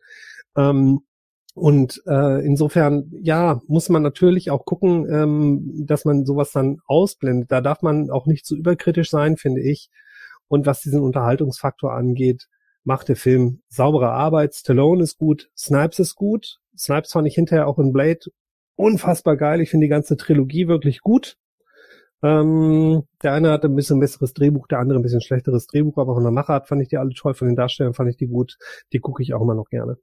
Ähm, 0.55 1.01
und 1.53 2.01
äh, 2.05 2.45
insofern, 2.45 3.11
ja, 3.21 3.61
muss 3.67 3.89
man 3.89 4.03
natürlich 4.03 4.51
auch 4.51 4.65
gucken, 4.65 5.09
ähm, 5.09 5.85
dass 5.85 6.03
man 6.03 6.25
sowas 6.25 6.51
dann 6.51 6.79
ausblendet. 6.85 7.49
Da 7.51 7.61
darf 7.61 7.81
man 7.81 8.09
auch 8.09 8.25
nicht 8.25 8.45
zu 8.45 8.55
so 8.55 8.59
überkritisch 8.59 9.09
sein, 9.09 9.37
finde 9.37 9.61
ich. 9.61 9.89
Und 10.49 10.65
was 10.65 10.81
diesen 10.81 11.01
Unterhaltungsfaktor 11.01 11.93
angeht, 11.93 12.47
macht 12.83 13.07
der 13.07 13.15
Film 13.15 13.61
saubere 13.69 14.11
Arbeit. 14.11 14.53
Stallone 14.53 15.03
ist 15.03 15.17
gut, 15.17 15.49
Snipes 15.57 15.99
ist 15.99 16.15
gut. 16.15 16.59
Snipes 16.77 17.13
fand 17.13 17.27
ich 17.27 17.35
hinterher 17.35 17.67
auch 17.67 17.79
in 17.79 17.93
Blade 17.93 18.19
unfassbar 18.75 19.37
geil. 19.37 19.61
Ich 19.61 19.69
finde 19.69 19.85
die 19.85 19.89
ganze 19.89 20.17
Trilogie 20.17 20.67
wirklich 20.67 21.01
gut. 21.01 21.37
Ähm, 22.23 23.03
der 23.21 23.33
eine 23.33 23.51
hatte 23.51 23.67
ein 23.67 23.75
bisschen 23.75 23.99
besseres 23.99 24.33
Drehbuch, 24.33 24.67
der 24.67 24.79
andere 24.79 24.99
ein 24.99 25.03
bisschen 25.03 25.21
schlechteres 25.21 25.67
Drehbuch, 25.67 25.97
aber 25.97 26.15
von 26.15 26.23
der 26.23 26.31
Machart 26.31 26.67
fand 26.67 26.81
ich 26.81 26.87
die 26.87 26.97
alle 26.97 27.11
toll, 27.11 27.33
von 27.33 27.47
den 27.47 27.55
Darstellern 27.55 27.93
fand 27.93 28.09
ich 28.09 28.17
die 28.17 28.27
gut. 28.27 28.57
Die 28.93 28.99
gucke 28.99 29.21
ich 29.21 29.33
auch 29.33 29.41
immer 29.41 29.55
noch 29.55 29.69
gerne. 29.69 29.97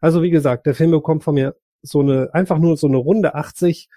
Also 0.00 0.22
wie 0.22 0.30
gesagt, 0.30 0.66
der 0.66 0.74
Film 0.74 0.90
bekommt 0.90 1.24
von 1.24 1.34
mir 1.34 1.56
so 1.82 2.00
eine, 2.00 2.32
einfach 2.34 2.58
nur 2.58 2.76
so 2.76 2.86
eine 2.86 2.96
Runde 2.96 3.34
80, 3.34 3.88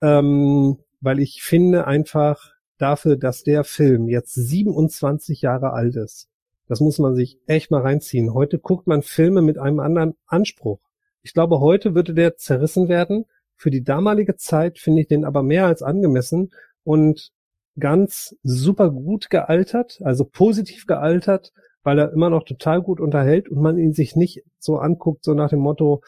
ähm, 0.00 0.78
weil 1.00 1.20
ich 1.20 1.42
finde 1.42 1.86
einfach 1.86 2.52
dafür, 2.78 3.16
dass 3.16 3.42
der 3.42 3.64
Film 3.64 4.08
jetzt 4.08 4.34
27 4.34 5.42
Jahre 5.42 5.72
alt 5.72 5.96
ist. 5.96 6.28
Das 6.66 6.80
muss 6.80 6.98
man 6.98 7.14
sich 7.14 7.38
echt 7.46 7.70
mal 7.70 7.82
reinziehen. 7.82 8.34
Heute 8.34 8.58
guckt 8.58 8.86
man 8.86 9.02
Filme 9.02 9.42
mit 9.42 9.58
einem 9.58 9.80
anderen 9.80 10.14
Anspruch. 10.26 10.80
Ich 11.22 11.34
glaube, 11.34 11.60
heute 11.60 11.94
würde 11.94 12.14
der 12.14 12.36
zerrissen 12.36 12.88
werden. 12.88 13.26
Für 13.62 13.70
die 13.70 13.84
damalige 13.84 14.34
Zeit 14.34 14.80
finde 14.80 15.02
ich 15.02 15.06
den 15.06 15.24
aber 15.24 15.44
mehr 15.44 15.66
als 15.66 15.84
angemessen 15.84 16.50
und 16.82 17.30
ganz 17.78 18.34
super 18.42 18.90
gut 18.90 19.30
gealtert, 19.30 20.00
also 20.02 20.24
positiv 20.24 20.88
gealtert, 20.88 21.52
weil 21.84 22.00
er 22.00 22.12
immer 22.12 22.28
noch 22.28 22.42
total 22.42 22.82
gut 22.82 22.98
unterhält 22.98 23.48
und 23.48 23.62
man 23.62 23.78
ihn 23.78 23.92
sich 23.92 24.16
nicht 24.16 24.42
so 24.58 24.78
anguckt, 24.78 25.22
so 25.22 25.34
nach 25.34 25.50
dem 25.50 25.60
Motto, 25.60 26.02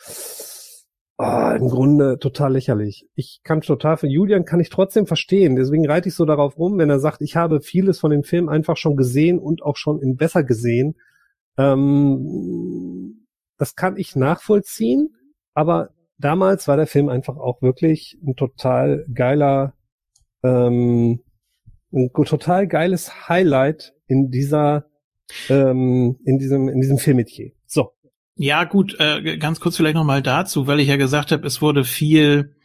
oh, 1.18 1.54
im 1.56 1.68
Grunde 1.68 2.18
total 2.18 2.54
lächerlich. 2.54 3.06
Ich 3.14 3.38
kann 3.44 3.60
total 3.60 3.98
für 3.98 4.08
Julian 4.08 4.44
kann 4.44 4.58
ich 4.58 4.68
trotzdem 4.68 5.06
verstehen. 5.06 5.54
Deswegen 5.54 5.88
reite 5.88 6.08
ich 6.08 6.16
so 6.16 6.24
darauf 6.24 6.58
rum, 6.58 6.76
wenn 6.78 6.90
er 6.90 6.98
sagt, 6.98 7.22
ich 7.22 7.36
habe 7.36 7.60
vieles 7.60 8.00
von 8.00 8.10
dem 8.10 8.24
Film 8.24 8.48
einfach 8.48 8.76
schon 8.76 8.96
gesehen 8.96 9.38
und 9.38 9.62
auch 9.62 9.76
schon 9.76 10.02
in 10.02 10.16
besser 10.16 10.42
gesehen. 10.42 10.96
Ähm, 11.56 13.28
das 13.58 13.76
kann 13.76 13.96
ich 13.96 14.16
nachvollziehen, 14.16 15.14
aber 15.54 15.93
damals 16.18 16.68
war 16.68 16.76
der 16.76 16.86
Film 16.86 17.08
einfach 17.08 17.36
auch 17.36 17.62
wirklich 17.62 18.18
ein 18.26 18.36
total 18.36 19.04
geiler, 19.12 19.74
ähm, 20.42 21.20
ein 21.92 22.10
total 22.12 22.66
geiles 22.66 23.28
Highlight 23.28 23.94
in 24.06 24.30
dieser, 24.30 24.86
ähm, 25.48 26.18
in 26.24 26.38
diesem, 26.38 26.68
in 26.68 26.80
diesem 26.80 26.98
Filmetier. 26.98 27.52
So. 27.66 27.92
Ja, 28.36 28.64
gut, 28.64 28.96
äh, 28.98 29.36
ganz 29.38 29.60
kurz 29.60 29.76
vielleicht 29.76 29.94
nochmal 29.94 30.22
dazu, 30.22 30.66
weil 30.66 30.80
ich 30.80 30.88
ja 30.88 30.96
gesagt 30.96 31.30
habe, 31.30 31.46
es 31.46 31.62
wurde 31.62 31.84
viel, 31.84 32.56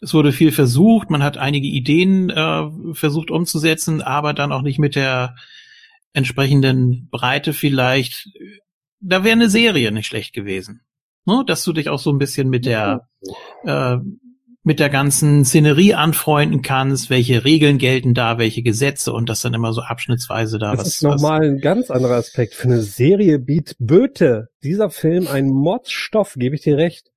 es 0.00 0.14
wurde 0.14 0.32
viel 0.32 0.50
versucht, 0.50 1.10
man 1.10 1.22
hat 1.22 1.36
einige 1.36 1.66
Ideen 1.66 2.30
äh, 2.30 2.94
versucht 2.94 3.30
umzusetzen, 3.30 4.00
aber 4.00 4.32
dann 4.32 4.52
auch 4.52 4.62
nicht 4.62 4.78
mit 4.78 4.96
der 4.96 5.36
entsprechenden 6.12 7.08
Breite 7.10 7.52
vielleicht. 7.52 8.30
Da 9.00 9.24
wäre 9.24 9.32
eine 9.32 9.50
Serie 9.50 9.92
nicht 9.92 10.06
schlecht 10.06 10.32
gewesen 10.32 10.82
ne? 11.24 11.42
dass 11.46 11.64
du 11.64 11.72
dich 11.72 11.88
auch 11.88 11.98
so 11.98 12.10
ein 12.10 12.18
bisschen 12.18 12.48
mit 12.48 12.66
der 12.66 13.08
äh, 13.64 13.96
mit 14.62 14.78
der 14.78 14.90
ganzen 14.90 15.44
Szenerie 15.44 15.94
anfreunden 15.94 16.60
kannst, 16.60 17.08
welche 17.08 17.44
Regeln 17.44 17.78
gelten 17.78 18.12
da, 18.12 18.38
welche 18.38 18.62
Gesetze 18.62 19.12
und 19.12 19.28
das 19.30 19.40
dann 19.40 19.54
immer 19.54 19.72
so 19.72 19.80
abschnittsweise 19.80 20.58
da. 20.58 20.72
Das 20.72 20.80
was, 20.80 20.86
ist 20.88 21.02
nochmal 21.02 21.42
ein 21.42 21.58
ganz 21.60 21.90
anderer 21.90 22.16
Aspekt. 22.16 22.54
Für 22.54 22.68
eine 22.68 22.82
Serie 22.82 23.38
bietet 23.38 23.76
Böte 23.78 24.48
dieser 24.62 24.90
Film 24.90 25.28
ein 25.28 25.48
Mordsstoff, 25.48 26.34
gebe 26.34 26.54
ich 26.54 26.60
dir 26.60 26.76
recht. 26.76 27.10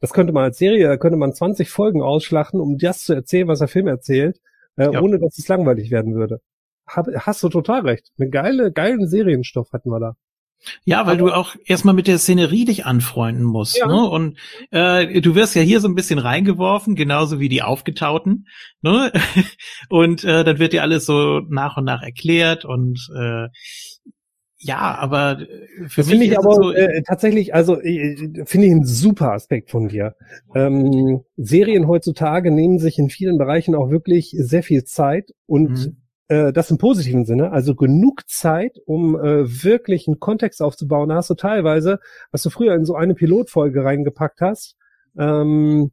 Das 0.00 0.12
könnte 0.12 0.32
man 0.32 0.44
als 0.44 0.58
Serie, 0.58 0.88
da 0.88 0.96
könnte 0.96 1.16
man 1.16 1.32
20 1.32 1.70
Folgen 1.70 2.02
ausschlachten, 2.02 2.60
um 2.60 2.76
das 2.76 3.04
zu 3.04 3.14
erzählen, 3.14 3.48
was 3.48 3.60
der 3.60 3.68
Film 3.68 3.86
erzählt, 3.86 4.38
äh, 4.76 4.92
ja. 4.92 5.00
ohne 5.00 5.18
dass 5.18 5.38
es 5.38 5.48
langweilig 5.48 5.90
werden 5.90 6.14
würde. 6.14 6.40
Hab, 6.86 7.06
hast 7.14 7.42
du 7.42 7.48
total 7.48 7.82
recht. 7.82 8.10
Eine 8.18 8.28
geile, 8.28 8.72
geilen 8.72 9.08
Serienstoff 9.08 9.72
hatten 9.72 9.90
wir 9.90 10.00
da. 10.00 10.14
Ja, 10.84 11.06
weil 11.06 11.18
Aber, 11.18 11.30
du 11.30 11.34
auch 11.34 11.54
erstmal 11.64 11.94
mit 11.94 12.06
der 12.06 12.18
Szenerie 12.18 12.64
dich 12.64 12.86
anfreunden 12.86 13.44
musst. 13.44 13.78
Ja. 13.78 13.86
Ne? 13.86 14.08
Und 14.08 14.38
äh, 14.70 15.20
du 15.20 15.34
wirst 15.34 15.54
ja 15.54 15.62
hier 15.62 15.80
so 15.80 15.88
ein 15.88 15.94
bisschen 15.94 16.18
reingeworfen, 16.18 16.94
genauso 16.94 17.40
wie 17.40 17.48
die 17.48 17.62
Aufgetauten. 17.62 18.46
Ne? 18.80 19.12
Und 19.88 20.24
äh, 20.24 20.44
dann 20.44 20.58
wird 20.58 20.72
dir 20.72 20.82
alles 20.82 21.06
so 21.06 21.40
nach 21.48 21.76
und 21.76 21.84
nach 21.84 22.02
erklärt 22.02 22.64
und 22.64 23.08
äh, 23.16 23.48
ja, 24.64 24.94
aber 24.96 25.38
für 25.88 26.02
das 26.02 26.06
mich 26.06 26.06
finde 26.06 26.26
ich 26.26 26.38
aber 26.38 26.54
so, 26.54 26.72
äh, 26.72 27.02
tatsächlich, 27.02 27.52
also 27.52 27.80
äh, 27.80 28.44
finde 28.44 28.68
ich 28.68 28.72
ein 28.72 28.84
super 28.84 29.32
Aspekt 29.32 29.70
von 29.70 29.88
dir. 29.88 30.14
Ähm, 30.54 31.22
Serien 31.36 31.88
heutzutage 31.88 32.52
nehmen 32.52 32.78
sich 32.78 32.98
in 32.98 33.10
vielen 33.10 33.38
Bereichen 33.38 33.74
auch 33.74 33.90
wirklich 33.90 34.34
sehr 34.38 34.62
viel 34.62 34.84
Zeit 34.84 35.32
und 35.46 35.70
mhm 35.70 36.01
äh, 36.28 36.52
das 36.52 36.70
im 36.70 36.78
positiven 36.78 37.24
Sinne, 37.24 37.52
also 37.52 37.74
genug 37.74 38.28
Zeit, 38.28 38.78
um 38.86 39.16
äh, 39.16 39.64
wirklich 39.64 40.06
einen 40.06 40.20
Kontext 40.20 40.62
aufzubauen. 40.62 41.08
Da 41.08 41.16
hast 41.16 41.30
du 41.30 41.34
teilweise, 41.34 42.00
was 42.30 42.42
du 42.42 42.50
früher 42.50 42.74
in 42.74 42.84
so 42.84 42.94
eine 42.94 43.14
Pilotfolge 43.14 43.84
reingepackt 43.84 44.40
hast, 44.40 44.76
ähm, 45.18 45.92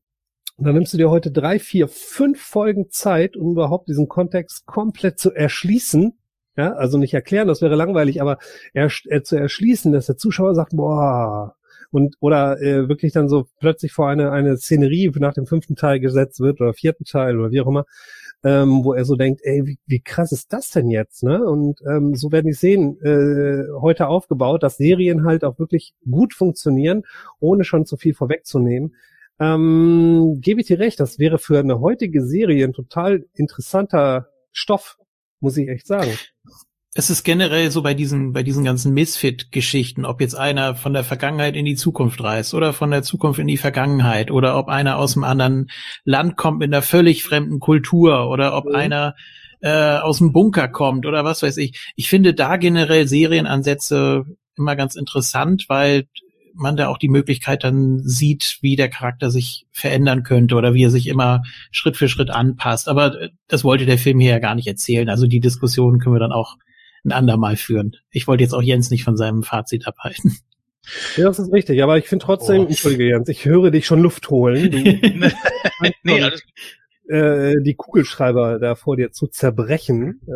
dann 0.58 0.76
nimmst 0.76 0.94
du 0.94 0.98
dir 0.98 1.10
heute 1.10 1.32
drei, 1.32 1.58
vier, 1.60 1.88
fünf 1.88 2.42
Folgen 2.42 2.90
Zeit, 2.90 3.38
um 3.38 3.52
überhaupt 3.52 3.88
diesen 3.88 4.08
Kontext 4.08 4.66
komplett 4.66 5.18
zu 5.20 5.34
erschließen. 5.34 6.18
Ja, 6.58 6.74
also 6.74 6.98
nicht 6.98 7.14
erklären, 7.14 7.48
das 7.48 7.62
wäre 7.62 7.76
langweilig, 7.76 8.22
aber 8.22 8.38
er, 8.74 8.90
er 9.08 9.24
zu 9.24 9.38
erschließen, 9.38 9.94
dass 9.94 10.08
der 10.08 10.18
Zuschauer 10.18 10.56
sagt, 10.56 10.76
boah, 10.76 11.56
und 11.92 12.16
oder 12.20 12.62
äh, 12.62 12.90
wirklich 12.90 13.14
dann 13.14 13.30
so 13.30 13.48
plötzlich 13.60 13.94
vor 13.94 14.10
eine 14.10 14.32
eine 14.32 14.58
Szenerie 14.58 15.12
nach 15.16 15.34
dem 15.34 15.46
fünften 15.46 15.76
Teil 15.76 16.00
gesetzt 16.00 16.40
wird 16.40 16.62
oder 16.62 16.74
vierten 16.74 17.06
Teil 17.06 17.40
oder 17.40 17.52
wie 17.52 17.62
auch 17.62 17.68
immer 17.68 17.86
ähm, 18.44 18.84
wo 18.84 18.94
er 18.94 19.06
so 19.06 19.16
denkt, 19.16 19.42
ey, 19.44 19.66
wie, 19.66 19.78
wie 19.86 20.00
krass 20.00 20.32
ist 20.32 20.54
das 20.54 20.70
denn 20.72 20.90
jetzt? 20.90 21.24
Ne? 21.24 21.44
Und 21.44 21.82
ähm, 21.90 22.16
so 22.16 22.32
werden 22.32 22.48
die 22.48 22.54
sehen, 22.54 22.98
äh, 23.02 23.66
heute 23.82 24.08
aufgebaut, 24.08 24.64
dass 24.64 24.78
Serien 24.78 25.26
halt 25.26 25.44
auch 25.44 25.60
wirklich 25.60 25.94
gut 26.10 26.34
funktionieren, 26.34 27.04
ohne 27.40 27.64
schon 27.64 27.86
zu 27.86 27.98
viel 27.98 28.14
vorwegzunehmen. 28.14 28.96
Ähm, 29.40 30.40
gebe 30.42 30.62
ich 30.62 30.68
dir 30.68 30.80
recht, 30.80 31.00
das 31.00 31.20
wäre 31.20 31.38
für 31.38 31.60
eine 31.60 31.80
heutige 31.80 32.24
Serie 32.24 32.66
ein 32.66 32.74
total 32.74 33.26
interessanter 33.34 34.28
Stoff, 34.52 34.98
muss 35.40 35.58
ich 35.58 35.70
echt 35.70 35.88
sagen 35.88 36.12
es 36.96 37.10
ist 37.12 37.24
generell 37.24 37.70
so 37.70 37.84
bei 37.84 37.94
diesen, 37.94 38.34
bei 38.34 38.42
diesen 38.42 38.64
ganzen 38.64 38.94
Misfit-Geschichten, 38.94 40.06
ob 40.06 40.22
jetzt 40.22 40.34
einer 40.34 40.74
von 40.74 40.94
der 40.94 41.04
Vergangenheit 41.04 41.56
in 41.56 41.66
die 41.66 41.76
Zukunft 41.76 42.24
reist 42.24 42.56
oder 42.56 42.74
von 42.74 42.90
der 42.90 43.04
Zukunft 43.04 43.40
in 43.40 43.48
die 43.48 43.58
Vergangenheit 43.58 44.32
oder 44.32 44.58
ob 44.58 44.70
einer 44.70 44.98
aus 44.98 45.16
einem 45.16 45.24
anderen 45.24 45.70
Land 46.04 46.36
kommt 46.36 46.60
mit 46.60 46.70
einer 46.74 46.82
völlig 46.82 47.24
fremden 47.24 47.60
Kultur 47.60 48.30
oder 48.30 48.56
ob 48.56 48.66
mhm. 48.66 48.76
einer 48.76 49.16
äh, 49.62 49.98
aus 49.98 50.18
dem 50.18 50.34
Bunker 50.34 50.68
kommt 50.68 51.06
oder 51.06 51.24
was 51.24 51.44
weiß 51.44 51.58
ich. 51.58 51.92
Ich 51.96 52.10
finde 52.10 52.34
da 52.34 52.58
generell 52.58 53.08
Serienansätze 53.08 54.26
immer 54.58 54.76
ganz 54.76 54.96
interessant, 54.96 55.66
weil 55.68 56.08
man 56.56 56.76
da 56.76 56.88
auch 56.88 56.98
die 56.98 57.08
Möglichkeit 57.08 57.64
dann 57.64 58.00
sieht, 58.00 58.58
wie 58.62 58.76
der 58.76 58.90
Charakter 58.90 59.30
sich 59.30 59.68
verändern 59.72 60.24
könnte 60.24 60.56
oder 60.56 60.74
wie 60.74 60.84
er 60.84 60.90
sich 60.90 61.08
immer 61.08 61.44
Schritt 61.72 61.98
für 61.98 62.10
Schritt 62.10 62.32
anpasst. 62.32 62.90
Aber 62.90 63.30
das 63.48 63.64
wollte 63.64 63.86
der 63.86 64.00
Film 64.00 64.20
hier 64.20 64.32
ja 64.32 64.40
gar 64.40 64.56
nicht 64.56 64.68
erzählen. 64.68 65.08
Also 65.08 65.28
die 65.28 65.40
Diskussion 65.40 66.00
können 66.00 66.16
wir 66.16 66.20
dann 66.20 66.32
auch 66.32 66.58
ein 67.06 67.12
andermal 67.12 67.56
führen. 67.56 67.96
Ich 68.12 68.28
wollte 68.28 68.44
jetzt 68.44 68.54
auch 68.54 68.62
Jens 68.62 68.92
nicht 68.92 69.04
von 69.04 69.18
seinem 69.18 69.44
Fazit 69.44 69.88
abhalten. 69.88 70.38
Ja, 71.18 71.26
das 71.26 71.40
ist 71.40 71.52
richtig, 71.52 71.84
aber 71.84 71.98
ich 71.98 72.08
finde 72.08 72.26
trotzdem, 72.26 72.64
oh. 72.64 72.68
entschuldige 72.68 73.06
Jens, 73.06 73.30
ich 73.30 73.46
höre 73.46 73.70
dich 73.70 73.86
schon 73.86 74.02
Luft 74.02 74.30
holen. 74.30 74.72
Du, 74.72 74.78
nee, 76.04 76.22
alles 76.22 76.44
äh, 77.10 77.62
die 77.62 77.74
Kugelschreiber 77.74 78.60
da 78.60 78.76
vor 78.76 78.96
dir 78.96 79.12
zu 79.12 79.28
zerbrechen, 79.28 80.22
äh, 80.28 80.32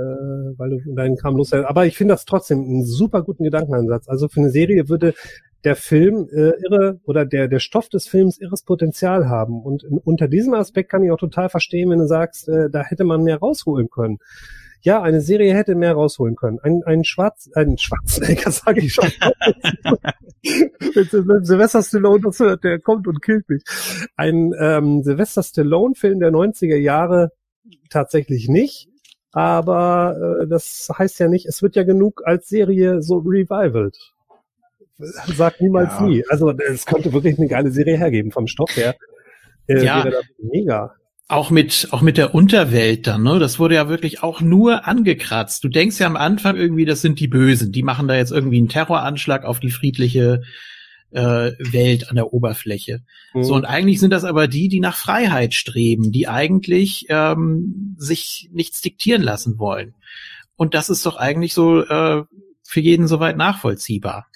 weil 0.57 0.71
du 0.71 0.95
deinen 0.95 1.15
Kram 1.15 1.37
los 1.37 1.53
Aber 1.53 1.85
ich 1.85 1.95
finde 1.95 2.15
das 2.15 2.25
trotzdem 2.25 2.59
einen 2.59 2.85
super 2.85 3.21
guten 3.21 3.43
Gedankenansatz. 3.43 4.09
Also 4.09 4.27
für 4.27 4.41
eine 4.41 4.49
Serie 4.49 4.89
würde 4.89 5.13
der 5.63 5.75
Film 5.75 6.27
äh, 6.31 6.51
irre 6.65 6.99
oder 7.05 7.25
der 7.25 7.47
der 7.47 7.59
Stoff 7.59 7.89
des 7.89 8.07
Films 8.07 8.39
irres 8.39 8.63
Potenzial 8.63 9.29
haben 9.29 9.61
und 9.61 9.83
in, 9.83 9.97
unter 9.97 10.27
diesem 10.27 10.53
Aspekt 10.55 10.91
kann 10.91 11.03
ich 11.03 11.11
auch 11.11 11.19
total 11.19 11.47
verstehen, 11.47 11.89
wenn 11.89 11.99
du 11.99 12.07
sagst, 12.07 12.49
äh, 12.49 12.69
da 12.69 12.83
hätte 12.83 13.05
man 13.05 13.23
mehr 13.23 13.37
rausholen 13.37 13.89
können 13.89 14.17
ja, 14.83 15.01
eine 15.01 15.21
Serie 15.21 15.55
hätte 15.55 15.75
mehr 15.75 15.93
rausholen 15.93 16.35
können. 16.35 16.59
Ein, 16.61 16.83
ein 16.85 17.03
Schwarz, 17.05 17.49
ein 17.55 17.77
Schwarzenegger, 17.77 18.51
sage 18.51 18.81
ich 18.81 18.93
schon. 18.93 19.09
Wenn 20.43 21.45
Sylvester 21.45 21.81
Stallone 21.81 22.21
das 22.21 22.39
hört, 22.39 22.63
der 22.63 22.79
kommt 22.79 23.07
und 23.07 23.21
killt 23.21 23.47
mich. 23.49 23.63
Ein 24.17 24.53
ähm, 24.59 25.01
Sylvester 25.03 25.41
Stallone-Film 25.41 26.19
der 26.19 26.31
90er 26.31 26.75
Jahre 26.75 27.31
tatsächlich 27.89 28.49
nicht. 28.49 28.89
Aber 29.31 30.41
äh, 30.41 30.47
das 30.47 30.89
heißt 30.95 31.19
ja 31.19 31.27
nicht, 31.29 31.45
es 31.47 31.61
wird 31.61 31.75
ja 31.75 31.83
genug 31.83 32.21
als 32.25 32.49
Serie 32.49 33.01
so 33.01 33.17
revivaled. 33.17 33.97
Sag 34.97 35.59
niemals 35.61 35.93
ja. 35.99 36.05
nie. 36.05 36.23
Also 36.29 36.51
es 36.51 36.85
könnte 36.85 37.13
wirklich 37.13 37.39
eine 37.39 37.47
geile 37.47 37.71
Serie 37.71 37.97
hergeben 37.97 38.31
vom 38.31 38.47
Stoff 38.47 38.75
her. 38.75 38.95
Äh, 39.67 39.83
ja. 39.83 40.05
Mega. 40.37 40.93
Auch 41.29 41.49
mit, 41.49 41.87
auch 41.91 42.01
mit 42.01 42.17
der 42.17 42.35
Unterwelt 42.35 43.07
dann, 43.07 43.23
ne? 43.23 43.39
Das 43.39 43.57
wurde 43.57 43.75
ja 43.75 43.87
wirklich 43.87 44.21
auch 44.21 44.41
nur 44.41 44.87
angekratzt. 44.87 45.63
Du 45.63 45.69
denkst 45.69 45.99
ja 45.99 46.05
am 46.05 46.17
Anfang 46.17 46.57
irgendwie, 46.57 46.85
das 46.85 47.01
sind 47.01 47.19
die 47.19 47.29
Bösen. 47.29 47.71
Die 47.71 47.81
machen 47.81 48.07
da 48.07 48.15
jetzt 48.15 48.31
irgendwie 48.31 48.57
einen 48.57 48.69
Terroranschlag 48.69 49.45
auf 49.45 49.59
die 49.59 49.71
friedliche 49.71 50.41
äh, 51.11 51.51
Welt 51.59 52.09
an 52.09 52.15
der 52.15 52.33
Oberfläche. 52.33 53.01
Mhm. 53.33 53.43
So, 53.43 53.53
und 53.55 53.65
eigentlich 53.65 53.99
sind 53.99 54.11
das 54.11 54.25
aber 54.25 54.47
die, 54.47 54.67
die 54.67 54.79
nach 54.79 54.97
Freiheit 54.97 55.53
streben, 55.53 56.11
die 56.11 56.27
eigentlich 56.27 57.05
ähm, 57.09 57.95
sich 57.97 58.49
nichts 58.51 58.81
diktieren 58.81 59.21
lassen 59.21 59.57
wollen. 59.59 59.93
Und 60.55 60.73
das 60.73 60.89
ist 60.89 61.05
doch 61.05 61.15
eigentlich 61.15 61.53
so 61.53 61.83
äh, 61.83 62.23
für 62.63 62.79
jeden 62.79 63.07
soweit 63.07 63.37
nachvollziehbar. 63.37 64.27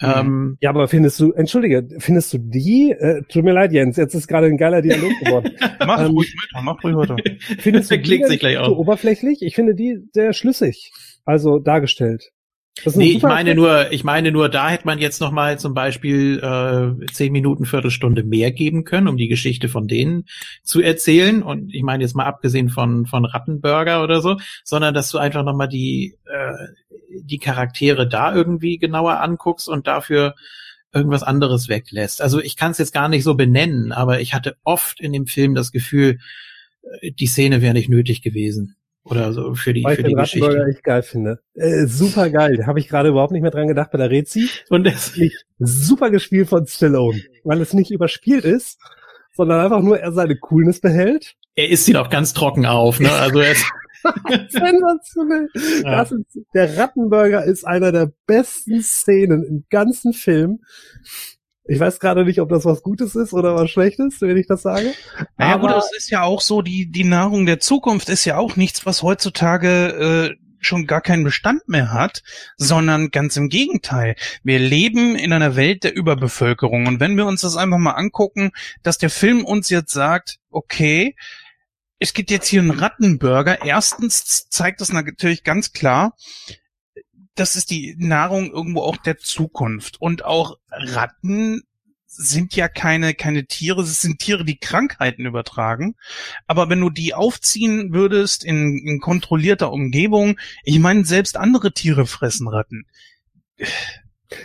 Mhm. 0.00 0.12
Ähm, 0.14 0.58
ja, 0.60 0.70
aber 0.70 0.88
findest 0.88 1.18
du, 1.20 1.32
entschuldige, 1.32 1.88
findest 1.98 2.32
du 2.32 2.38
die, 2.38 2.90
äh, 2.90 3.22
tut 3.28 3.44
mir 3.44 3.52
leid, 3.52 3.72
Jens, 3.72 3.96
jetzt 3.96 4.14
ist 4.14 4.26
gerade 4.26 4.46
ein 4.46 4.58
geiler 4.58 4.82
Dialog 4.82 5.12
geworden. 5.24 5.52
mach 5.86 6.00
ähm, 6.00 6.10
ruhig 6.10 6.34
weiter, 6.34 6.62
mach 6.62 6.84
ruhig 6.84 6.96
weiter. 6.96 7.16
Findest 7.58 7.90
du 7.90 7.98
die 7.98 8.24
sich 8.24 8.40
gleich 8.40 8.58
so 8.58 8.76
oberflächlich? 8.76 9.42
Ich 9.42 9.54
finde 9.54 9.74
die 9.74 9.98
sehr 10.12 10.32
schlüssig, 10.32 10.92
also 11.24 11.58
dargestellt. 11.58 12.32
Nee, 12.94 13.12
ich 13.12 13.22
meine 13.22 13.54
nur, 13.54 13.90
ich 13.90 14.04
meine 14.04 14.30
nur, 14.30 14.50
da 14.50 14.68
hätte 14.68 14.86
man 14.86 14.98
jetzt 14.98 15.20
noch 15.20 15.30
mal 15.30 15.58
zum 15.58 15.72
Beispiel 15.72 16.38
äh, 16.40 17.06
zehn 17.06 17.32
Minuten, 17.32 17.64
Viertelstunde 17.64 18.22
mehr 18.22 18.52
geben 18.52 18.84
können, 18.84 19.08
um 19.08 19.16
die 19.16 19.28
Geschichte 19.28 19.68
von 19.68 19.88
denen 19.88 20.26
zu 20.62 20.82
erzählen. 20.82 21.42
Und 21.42 21.74
ich 21.74 21.82
meine 21.82 22.04
jetzt 22.04 22.14
mal 22.14 22.26
abgesehen 22.26 22.68
von 22.68 23.06
von 23.06 23.24
Rattenburger 23.24 24.02
oder 24.02 24.20
so, 24.20 24.36
sondern 24.62 24.92
dass 24.92 25.10
du 25.10 25.16
einfach 25.16 25.42
noch 25.42 25.56
mal 25.56 25.68
die 25.68 26.18
äh, 26.26 26.66
die 27.22 27.38
Charaktere 27.38 28.08
da 28.08 28.34
irgendwie 28.34 28.78
genauer 28.78 29.20
anguckst 29.20 29.68
und 29.68 29.86
dafür 29.86 30.34
irgendwas 30.92 31.22
anderes 31.22 31.68
weglässt. 31.68 32.22
Also 32.22 32.40
ich 32.40 32.56
kann 32.56 32.70
es 32.70 32.78
jetzt 32.78 32.94
gar 32.94 33.08
nicht 33.08 33.24
so 33.24 33.34
benennen, 33.34 33.92
aber 33.92 34.20
ich 34.20 34.34
hatte 34.34 34.56
oft 34.64 35.00
in 35.00 35.12
dem 35.12 35.26
Film 35.26 35.54
das 35.54 35.72
Gefühl, 35.72 36.18
äh, 37.00 37.12
die 37.12 37.26
Szene 37.26 37.62
wäre 37.62 37.74
nicht 37.74 37.88
nötig 37.88 38.22
gewesen. 38.22 38.76
Oder 39.04 39.32
so 39.32 39.54
für 39.54 39.72
die, 39.72 39.84
Weil 39.84 39.94
für 39.94 40.02
ich 40.02 40.08
die 40.08 40.14
Geschichte. 40.14 40.66
echt 40.68 40.82
geil 40.82 41.02
finde. 41.02 41.38
Äh, 41.54 41.86
super 41.86 42.28
geil. 42.28 42.56
Da 42.56 42.66
habe 42.66 42.80
ich 42.80 42.88
gerade 42.88 43.10
überhaupt 43.10 43.30
nicht 43.30 43.42
mehr 43.42 43.52
dran 43.52 43.68
gedacht 43.68 43.92
bei 43.92 43.98
der 43.98 44.10
Rezi. 44.10 44.48
Und 44.68 44.84
das 44.84 45.16
ist 45.16 45.44
super 45.58 46.10
gespielt 46.10 46.48
von 46.48 46.66
Stallone, 46.66 47.22
weil 47.44 47.60
es 47.60 47.72
nicht 47.72 47.92
überspielt 47.92 48.44
ist, 48.44 48.80
sondern 49.32 49.60
einfach 49.60 49.80
nur 49.80 50.00
er 50.00 50.10
seine 50.10 50.36
Coolness 50.36 50.80
behält. 50.80 51.34
Er 51.54 51.68
isst 51.68 51.86
ihn 51.88 51.96
auch 51.96 52.10
ganz 52.10 52.34
trocken 52.34 52.66
auf, 52.66 52.98
ne? 52.98 53.12
Also 53.12 53.38
er 53.38 53.52
ist 53.52 53.64
Sensationell. 54.48 55.48
Ja. 55.82 56.02
Ist, 56.02 56.14
der 56.54 56.76
Rattenburger 56.76 57.44
ist 57.44 57.66
einer 57.66 57.92
der 57.92 58.12
besten 58.26 58.82
Szenen 58.82 59.44
im 59.44 59.64
ganzen 59.70 60.12
Film. 60.12 60.60
Ich 61.68 61.80
weiß 61.80 61.98
gerade 61.98 62.24
nicht, 62.24 62.40
ob 62.40 62.48
das 62.48 62.64
was 62.64 62.82
Gutes 62.82 63.16
ist 63.16 63.32
oder 63.32 63.54
was 63.56 63.70
Schlechtes, 63.70 64.20
wenn 64.20 64.36
ich 64.36 64.46
das 64.46 64.62
sage. 64.62 64.92
Naja 65.36 65.54
Aber 65.54 65.68
gut, 65.68 65.76
es 65.78 65.96
ist 65.96 66.10
ja 66.10 66.22
auch 66.22 66.40
so, 66.40 66.62
die, 66.62 66.90
die 66.90 67.04
Nahrung 67.04 67.44
der 67.44 67.58
Zukunft 67.58 68.08
ist 68.08 68.24
ja 68.24 68.36
auch 68.36 68.56
nichts, 68.56 68.86
was 68.86 69.02
heutzutage 69.02 70.36
äh, 70.38 70.46
schon 70.60 70.86
gar 70.86 71.00
keinen 71.00 71.24
Bestand 71.24 71.68
mehr 71.68 71.92
hat, 71.92 72.22
sondern 72.56 73.10
ganz 73.10 73.36
im 73.36 73.48
Gegenteil. 73.48 74.16
Wir 74.42 74.58
leben 74.58 75.16
in 75.16 75.32
einer 75.32 75.56
Welt 75.56 75.84
der 75.84 75.94
Überbevölkerung. 75.94 76.86
Und 76.86 77.00
wenn 77.00 77.16
wir 77.16 77.26
uns 77.26 77.40
das 77.40 77.56
einfach 77.56 77.78
mal 77.78 77.92
angucken, 77.92 78.50
dass 78.82 78.98
der 78.98 79.10
Film 79.10 79.44
uns 79.44 79.70
jetzt 79.70 79.92
sagt, 79.92 80.38
okay, 80.50 81.14
es 81.98 82.12
gibt 82.12 82.30
jetzt 82.30 82.48
hier 82.48 82.60
einen 82.60 82.70
Rattenburger. 82.70 83.64
Erstens 83.64 84.48
zeigt 84.48 84.80
das 84.80 84.92
natürlich 84.92 85.44
ganz 85.44 85.72
klar, 85.72 86.14
das 87.34 87.56
ist 87.56 87.70
die 87.70 87.94
Nahrung 87.98 88.50
irgendwo 88.50 88.80
auch 88.80 88.96
der 88.96 89.18
Zukunft. 89.18 90.00
Und 90.00 90.24
auch 90.24 90.56
Ratten 90.70 91.62
sind 92.06 92.56
ja 92.56 92.68
keine, 92.68 93.14
keine 93.14 93.46
Tiere, 93.46 93.82
es 93.82 94.00
sind 94.00 94.18
Tiere, 94.18 94.44
die 94.44 94.58
Krankheiten 94.58 95.26
übertragen. 95.26 95.96
Aber 96.46 96.70
wenn 96.70 96.80
du 96.80 96.88
die 96.88 97.14
aufziehen 97.14 97.92
würdest 97.92 98.42
in, 98.42 98.78
in 98.78 99.00
kontrollierter 99.00 99.70
Umgebung, 99.70 100.38
ich 100.64 100.78
meine, 100.78 101.04
selbst 101.04 101.36
andere 101.36 101.72
Tiere 101.72 102.06
fressen 102.06 102.48
Ratten. 102.48 102.86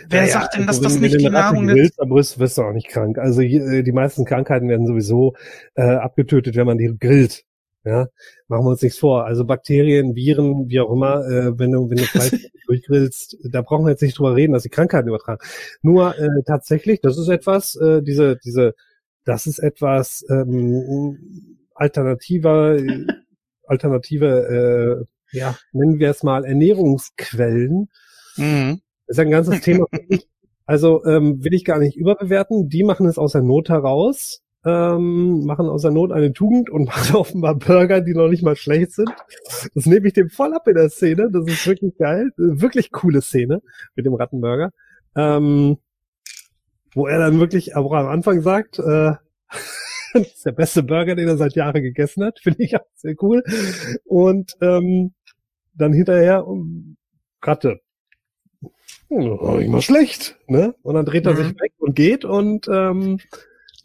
Wer 0.08 0.26
ja, 0.26 0.28
sagt 0.28 0.54
denn, 0.54 0.66
dass 0.66 0.78
also, 0.78 0.88
das 0.88 0.98
nicht 1.00 1.20
die 1.20 1.28
Nahrung 1.28 1.68
ist? 1.68 2.00
Aber 2.00 2.16
wirst 2.16 2.58
du 2.58 2.62
auch 2.62 2.72
nicht 2.72 2.88
krank. 2.88 3.18
Also 3.18 3.42
äh, 3.42 3.82
die 3.82 3.92
meisten 3.92 4.24
Krankheiten 4.24 4.68
werden 4.68 4.86
sowieso 4.86 5.34
äh, 5.74 5.82
abgetötet, 5.82 6.56
wenn 6.56 6.66
man 6.66 6.78
die 6.78 6.96
grillt. 6.98 7.44
Ja, 7.84 8.06
machen 8.46 8.64
wir 8.64 8.70
uns 8.70 8.82
nichts 8.82 8.98
vor. 8.98 9.24
Also 9.24 9.44
Bakterien, 9.44 10.14
Viren, 10.14 10.68
wie 10.68 10.78
auch 10.78 10.92
immer, 10.92 11.26
äh, 11.26 11.58
wenn 11.58 11.72
du 11.72 11.90
wenn 11.90 11.96
du 11.96 12.04
Fleisch 12.04 12.48
durchgrillst, 12.66 13.38
da 13.50 13.62
brauchen 13.62 13.86
wir 13.86 13.90
jetzt 13.90 14.02
nicht 14.02 14.16
drüber 14.16 14.36
reden, 14.36 14.52
dass 14.52 14.62
die 14.62 14.68
Krankheiten 14.68 15.08
übertragen. 15.08 15.40
Nur 15.82 16.16
äh, 16.16 16.28
tatsächlich, 16.46 17.00
das 17.00 17.18
ist 17.18 17.28
etwas, 17.28 17.74
äh, 17.74 18.00
diese 18.02 18.36
diese, 18.44 18.74
das 19.24 19.46
ist 19.46 19.58
etwas 19.58 20.24
ähm, 20.30 21.58
alternativer, 21.74 22.76
alternative, 23.66 25.06
äh, 25.32 25.36
ja, 25.36 25.56
nennen 25.72 25.98
wir 25.98 26.10
es 26.10 26.22
mal 26.22 26.44
Ernährungsquellen. 26.44 27.88
Mhm. 28.36 28.80
Das 29.12 29.18
ist 29.18 29.24
ein 29.24 29.30
ganzes 29.30 29.60
Thema. 29.62 29.86
Also 30.64 31.04
ähm, 31.04 31.44
will 31.44 31.54
ich 31.54 31.64
gar 31.64 31.78
nicht 31.78 31.96
überbewerten. 31.96 32.68
Die 32.68 32.84
machen 32.84 33.06
es 33.06 33.18
aus 33.18 33.32
der 33.32 33.42
Not 33.42 33.68
heraus 33.68 34.42
ähm, 34.64 35.44
machen 35.44 35.66
aus 35.66 35.82
der 35.82 35.90
Not 35.90 36.12
eine 36.12 36.32
Tugend 36.32 36.70
und 36.70 36.84
machen 36.86 37.16
offenbar 37.16 37.56
Burger, 37.56 38.00
die 38.00 38.14
noch 38.14 38.28
nicht 38.28 38.42
mal 38.42 38.56
schlecht 38.56 38.92
sind. 38.92 39.10
Das 39.74 39.86
nehme 39.86 40.06
ich 40.06 40.12
dem 40.12 40.30
voll 40.30 40.54
ab 40.54 40.68
in 40.68 40.74
der 40.74 40.90
Szene. 40.90 41.30
Das 41.30 41.46
ist 41.46 41.66
wirklich 41.66 41.96
geil. 41.98 42.30
Wirklich 42.36 42.92
coole 42.92 43.22
Szene 43.22 43.60
mit 43.94 44.06
dem 44.06 44.14
Rattenburger. 44.14 44.70
Ähm, 45.16 45.78
wo 46.94 47.06
er 47.06 47.18
dann 47.18 47.40
wirklich 47.40 47.74
aber 47.76 47.98
am 47.98 48.06
Anfang 48.06 48.42
sagt, 48.42 48.78
äh, 48.78 49.12
das 50.12 50.28
ist 50.28 50.46
der 50.46 50.52
beste 50.52 50.82
Burger, 50.82 51.14
den 51.14 51.28
er 51.28 51.36
seit 51.36 51.54
Jahren 51.54 51.82
gegessen 51.82 52.24
hat. 52.24 52.38
Finde 52.38 52.62
ich 52.62 52.76
auch 52.76 52.86
sehr 52.94 53.14
cool. 53.20 53.42
Und 54.04 54.52
ähm, 54.60 55.14
dann 55.74 55.92
hinterher 55.92 56.46
um, 56.46 56.96
Ratte. 57.42 57.80
Hm, 59.12 59.70
mal 59.70 59.82
schlecht, 59.82 60.38
ne? 60.46 60.74
Und 60.82 60.94
dann 60.94 61.04
dreht 61.04 61.26
er 61.26 61.32
mhm. 61.32 61.36
sich 61.36 61.60
weg 61.60 61.72
und 61.78 61.94
geht 61.94 62.24
und 62.24 62.66
ähm, 62.68 63.18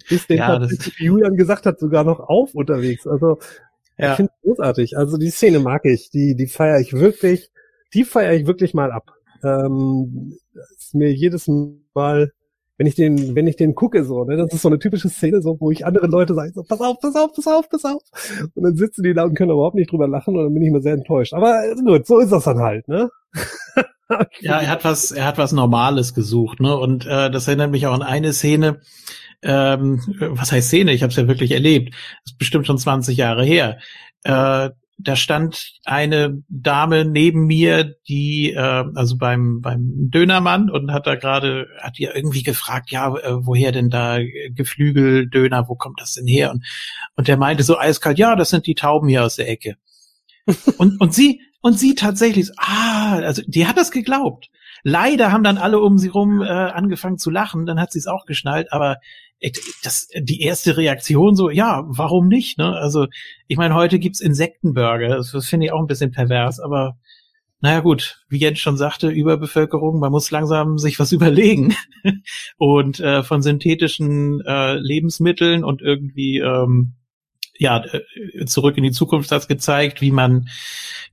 ist 0.10 0.30
den 0.30 0.38
ja, 0.38 0.60
tatsächlich, 0.60 0.99
Julian 0.99 1.36
gesagt 1.36 1.66
hat, 1.66 1.80
sogar 1.80 2.04
noch 2.04 2.20
auf 2.20 2.56
unterwegs. 2.56 3.06
Also 3.06 3.40
ja. 3.98 4.12
ich 4.12 4.16
finde 4.16 4.32
großartig. 4.44 4.98
Also 4.98 5.18
die 5.18 5.30
Szene 5.30 5.60
mag 5.60 5.86
ich, 5.86 6.10
die, 6.12 6.36
die 6.36 6.48
feiere 6.48 6.80
ich 6.80 6.94
wirklich, 6.94 7.52
die 7.94 8.06
feiere 8.06 8.34
ich 8.34 8.48
wirklich 8.48 8.74
mal 8.74 8.91
ab. 8.91 9.12
Ähm, 9.44 10.38
ist 10.78 10.95
mir 10.95 11.12
jedes 11.14 11.49
Mal, 11.94 12.32
wenn 12.78 12.88
ich 12.88 12.95
den, 12.95 13.36
wenn 13.36 13.48
ich 13.48 13.58
den 13.58 13.76
gucke, 13.76 14.06
so, 14.06 14.24
ne, 14.24 14.38
das 14.38 14.54
ist 14.54 14.62
so 14.62 14.70
eine 14.70 14.80
typische 14.80 15.10
Szene, 15.10 15.41
so, 15.41 15.60
wo 15.60 15.72
ich 15.72 15.86
andere 15.86 16.08
Leute 16.08 16.36
sage, 16.36 16.52
so, 16.54 16.64
pass 16.64 16.80
auf, 16.80 16.99
pass 17.02 17.16
auf, 17.16 17.34
pass 17.34 17.48
auf, 17.48 17.70
pass 17.70 17.86
auf. 17.86 18.02
Und 18.56 18.64
dann 18.64 18.76
sitzen 18.76 19.04
die 19.04 19.14
da 19.14 19.26
und 19.26 19.36
können 19.36 19.52
überhaupt 19.52 19.76
nicht 19.76 19.91
drüber 19.91 20.08
lachen 20.08 20.38
und 20.38 20.44
dann 20.45 20.54
bin 20.54 20.64
ich 20.64 20.70
immer 20.70 20.82
sehr 20.82 20.94
enttäuscht. 20.94 21.34
Aber 21.34 21.62
gut, 21.84 22.08
so 22.08 22.20
ist 22.20 22.32
das 22.32 22.45
dann 22.45 22.60
halt, 22.60 22.88
ne? 22.88 23.10
ja, 24.39 24.59
er 24.59 24.69
hat 24.69 24.84
was, 24.84 25.11
er 25.11 25.25
hat 25.25 25.38
was 25.38 25.51
Normales 25.51 26.13
gesucht, 26.13 26.59
ne? 26.59 26.75
Und 26.75 27.05
äh, 27.05 27.29
das 27.29 27.47
erinnert 27.47 27.71
mich 27.71 27.88
auch 27.88 27.93
an 27.93 28.03
eine 28.03 28.34
Szene, 28.34 28.81
ähm, 29.41 30.01
was 30.19 30.51
heißt 30.51 30.67
Szene? 30.67 30.93
Ich 30.93 31.03
habe 31.03 31.11
es 31.11 31.17
ja 31.17 31.27
wirklich 31.27 31.51
erlebt. 31.51 31.93
Das 31.93 32.34
ist 32.34 32.38
bestimmt 32.38 32.67
schon 32.67 32.77
20 32.77 33.17
Jahre 33.17 33.43
her. 33.43 33.77
Äh, 34.23 34.69
da 34.99 35.15
stand 35.15 35.73
eine 35.85 36.41
Dame 36.49 37.05
neben 37.05 37.45
mir, 37.45 37.95
die 38.07 38.53
äh, 38.53 38.84
also 38.95 39.17
beim 39.17 39.61
beim 39.61 40.09
Dönermann 40.09 40.71
und 40.71 40.91
hat 40.91 41.05
da 41.05 41.15
gerade 41.15 41.67
hat 41.79 41.99
ihr 41.99 42.15
irgendwie 42.15 42.41
gefragt, 42.41 42.89
ja, 42.89 43.15
äh, 43.15 43.45
woher 43.45 43.71
denn 43.71 43.91
da 43.91 44.17
Geflügeldöner, 44.49 45.67
wo 45.67 45.75
kommt 45.75 46.01
das 46.01 46.13
denn 46.13 46.25
her? 46.25 46.51
Und 46.51 46.65
und 47.15 47.27
der 47.27 47.38
meinte 47.38 47.61
so 47.61 47.77
eiskalt, 47.77 48.17
ja, 48.17 48.35
das 48.35 48.49
sind 48.49 48.65
die 48.65 48.75
Tauben 48.75 49.07
hier 49.07 49.23
aus 49.23 49.35
der 49.35 49.49
Ecke. 49.49 49.77
und 50.77 50.99
und 50.99 51.13
sie 51.13 51.41
und 51.68 51.77
sie 51.77 51.95
tatsächlich, 51.95 52.49
ah, 52.56 53.18
also 53.18 53.41
die 53.45 53.68
hat 53.68 53.77
das 53.77 53.91
geglaubt. 53.91 54.49
Leider 54.84 55.34
haben 55.34 55.44
dann 55.44 55.57
alle 55.57 55.81
um 55.81 55.98
sie 55.98 56.07
rum 56.07 56.41
äh, 56.41 56.45
angefangen 56.45 57.18
zu 57.18 57.30
lachen, 57.30 57.65
dann 57.65 57.77
hat 57.77 57.91
sie 57.91 57.99
es 57.99 58.07
auch 58.07 58.26
geschnallt, 58.26 58.72
aber 58.72 58.99
das, 59.84 60.07
die 60.18 60.39
erste 60.39 60.77
Reaktion 60.77 61.35
so, 61.35 61.49
ja, 61.49 61.84
warum 61.88 62.30
nicht? 62.30 62.57
Ne? 62.57 62.73
Also, 62.73 63.07
ich 63.48 63.57
meine, 63.57 63.76
heute 63.76 63.99
gibt's 63.99 64.22
Insektenburger, 64.22 65.10
das, 65.10 65.34
das 65.34 65.48
finde 65.49 65.65
ich 65.65 65.73
auch 65.73 65.81
ein 65.81 65.88
bisschen 65.88 66.11
pervers, 66.11 66.61
aber 66.61 66.98
naja 67.60 67.81
gut, 67.81 68.23
wie 68.30 68.38
Jens 68.38 68.60
schon 68.60 68.77
sagte, 68.77 69.10
Überbevölkerung, 69.10 69.99
man 69.99 70.14
muss 70.14 70.31
langsam 70.31 70.77
sich 70.77 70.99
was 70.99 71.11
überlegen. 71.11 71.76
und 72.57 73.02
äh, 73.02 73.23
von 73.23 73.41
synthetischen 73.41 74.39
äh, 74.45 74.76
Lebensmitteln 74.76 75.65
und 75.65 75.81
irgendwie 75.81 76.38
ähm, 76.38 76.94
ja, 77.59 77.84
äh, 77.84 78.45
zurück 78.45 78.77
in 78.77 78.84
die 78.84 78.91
Zukunft 78.91 79.31
hat 79.31 79.47
gezeigt, 79.47 80.01
wie 80.01 80.11
man 80.11 80.47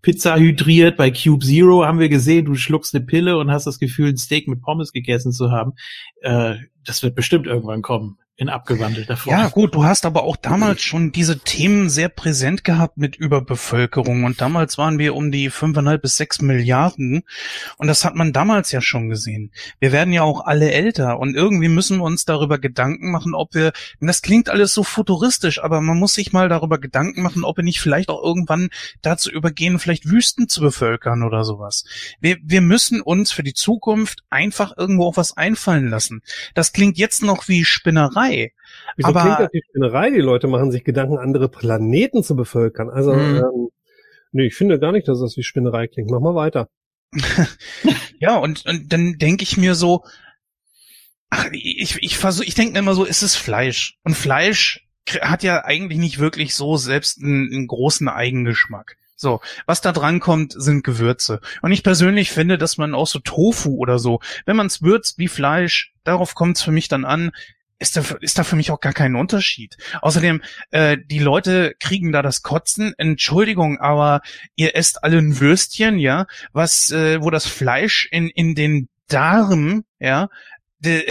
Pizza 0.02 0.36
hydriert. 0.36 0.96
Bei 0.96 1.10
Cube 1.10 1.44
Zero 1.44 1.84
haben 1.84 1.98
wir 1.98 2.08
gesehen, 2.08 2.44
du 2.44 2.54
schluckst 2.54 2.94
eine 2.94 3.04
Pille 3.04 3.38
und 3.38 3.50
hast 3.50 3.66
das 3.66 3.78
Gefühl, 3.78 4.10
ein 4.10 4.16
Steak 4.16 4.48
mit 4.48 4.60
Pommes 4.60 4.92
gegessen 4.92 5.32
zu 5.32 5.50
haben. 5.50 5.72
Äh, 6.20 6.56
das 6.84 7.02
wird 7.02 7.14
bestimmt 7.14 7.46
irgendwann 7.46 7.82
kommen 7.82 8.18
in 8.36 8.48
abgewandelter 8.48 9.16
Form. 9.16 9.36
Ja, 9.36 9.48
gut, 9.48 9.76
du 9.76 9.84
hast 9.84 10.04
aber 10.04 10.24
auch 10.24 10.36
damals 10.36 10.82
schon 10.82 11.12
diese 11.12 11.38
Themen 11.38 11.88
sehr 11.88 12.08
präsent 12.08 12.64
gehabt 12.64 12.96
mit 12.96 13.14
Überbevölkerung 13.14 14.24
und 14.24 14.40
damals 14.40 14.76
waren 14.76 14.98
wir 14.98 15.14
um 15.14 15.30
die 15.30 15.50
fünfeinhalb 15.50 16.02
bis 16.02 16.16
sechs 16.16 16.42
Milliarden 16.42 17.22
und 17.76 17.86
das 17.86 18.04
hat 18.04 18.16
man 18.16 18.32
damals 18.32 18.72
ja 18.72 18.80
schon 18.80 19.08
gesehen. 19.08 19.52
Wir 19.78 19.92
werden 19.92 20.12
ja 20.12 20.22
auch 20.22 20.46
alle 20.46 20.72
älter 20.72 21.20
und 21.20 21.36
irgendwie 21.36 21.68
müssen 21.68 21.98
wir 21.98 22.04
uns 22.04 22.24
darüber 22.24 22.58
Gedanken 22.58 23.12
machen, 23.12 23.34
ob 23.34 23.54
wir, 23.54 23.72
das 24.00 24.20
klingt 24.20 24.48
alles 24.48 24.74
so 24.74 24.82
futuristisch, 24.82 25.62
aber 25.62 25.80
man 25.80 25.98
muss 25.98 26.14
sich 26.14 26.32
mal 26.32 26.48
darüber 26.48 26.78
Gedanken 26.78 27.22
machen, 27.22 27.44
ob 27.44 27.58
wir 27.58 27.64
nicht 27.64 27.80
vielleicht 27.80 28.08
auch 28.08 28.22
irgendwann 28.22 28.70
dazu 29.00 29.30
übergehen, 29.30 29.78
vielleicht 29.78 30.10
Wüsten 30.10 30.48
zu 30.48 30.60
bevölkern 30.60 31.22
oder 31.22 31.44
sowas. 31.44 31.84
Wir, 32.20 32.38
wir 32.42 32.62
müssen 32.62 33.00
uns 33.00 33.30
für 33.30 33.44
die 33.44 33.54
Zukunft 33.54 34.24
einfach 34.28 34.76
irgendwo 34.76 35.06
auch 35.06 35.16
was 35.16 35.36
einfallen 35.36 35.88
lassen. 35.88 36.22
Das 36.54 36.72
klingt 36.72 36.98
jetzt 36.98 37.22
noch 37.22 37.46
wie 37.46 37.64
Spinnerei 37.64 38.23
Spinnerei. 38.26 38.52
Wieso 38.96 39.08
aber, 39.08 39.20
klingt 39.20 39.40
das 39.40 39.48
wie 39.52 39.62
Spinnerei? 39.68 40.10
Die 40.10 40.20
Leute 40.20 40.46
machen 40.46 40.70
sich 40.70 40.84
Gedanken, 40.84 41.18
andere 41.18 41.48
Planeten 41.48 42.22
zu 42.22 42.36
bevölkern. 42.36 42.90
Also, 42.90 43.12
mhm. 43.12 43.36
ähm, 43.36 43.68
nee, 44.32 44.46
ich 44.46 44.54
finde 44.54 44.78
gar 44.78 44.92
nicht, 44.92 45.08
dass 45.08 45.20
das 45.20 45.36
wie 45.36 45.42
Spinnerei 45.42 45.86
klingt. 45.86 46.10
Mach 46.10 46.20
mal 46.20 46.34
weiter. 46.34 46.68
ja, 48.18 48.36
und, 48.36 48.66
und 48.66 48.92
dann 48.92 49.18
denke 49.18 49.44
ich 49.44 49.56
mir 49.56 49.74
so, 49.74 50.04
ach, 51.30 51.48
ich, 51.52 51.98
ich 52.02 52.18
versuche, 52.18 52.46
ich 52.46 52.54
denke 52.54 52.78
immer 52.78 52.94
so, 52.94 53.04
ist 53.04 53.22
es 53.22 53.36
Fleisch. 53.36 53.98
Und 54.02 54.14
Fleisch 54.14 54.86
hat 55.20 55.42
ja 55.42 55.64
eigentlich 55.64 55.98
nicht 55.98 56.18
wirklich 56.18 56.54
so 56.54 56.76
selbst 56.76 57.22
einen, 57.22 57.52
einen 57.52 57.66
großen 57.66 58.08
Eigengeschmack 58.08 58.96
So, 59.16 59.40
was 59.66 59.80
da 59.80 59.92
dran 59.92 60.20
kommt, 60.20 60.54
sind 60.56 60.84
Gewürze. 60.84 61.40
Und 61.62 61.72
ich 61.72 61.82
persönlich 61.82 62.30
finde, 62.30 62.58
dass 62.58 62.78
man 62.78 62.94
auch 62.94 63.06
so 63.06 63.18
Tofu 63.18 63.76
oder 63.76 63.98
so, 63.98 64.20
wenn 64.46 64.56
man 64.56 64.66
es 64.66 64.82
würzt 64.82 65.18
wie 65.18 65.28
Fleisch, 65.28 65.92
darauf 66.04 66.34
kommt 66.34 66.56
es 66.56 66.62
für 66.62 66.72
mich 66.72 66.88
dann 66.88 67.04
an, 67.04 67.32
ist 67.78 67.96
da, 67.96 68.02
ist 68.20 68.38
da 68.38 68.44
für 68.44 68.56
mich 68.56 68.70
auch 68.70 68.80
gar 68.80 68.92
kein 68.92 69.16
Unterschied. 69.16 69.76
Außerdem, 70.00 70.42
äh, 70.70 70.96
die 70.98 71.18
Leute 71.18 71.74
kriegen 71.80 72.12
da 72.12 72.22
das 72.22 72.42
Kotzen. 72.42 72.94
Entschuldigung, 72.98 73.78
aber 73.78 74.20
ihr 74.56 74.76
esst 74.76 75.02
alle 75.04 75.18
ein 75.18 75.40
Würstchen, 75.40 75.98
ja, 75.98 76.26
was, 76.52 76.90
äh, 76.90 77.20
wo 77.20 77.30
das 77.30 77.46
Fleisch 77.46 78.08
in, 78.10 78.28
in 78.28 78.54
den 78.54 78.88
Darm, 79.08 79.84
ja, 79.98 80.28
de, 80.78 81.06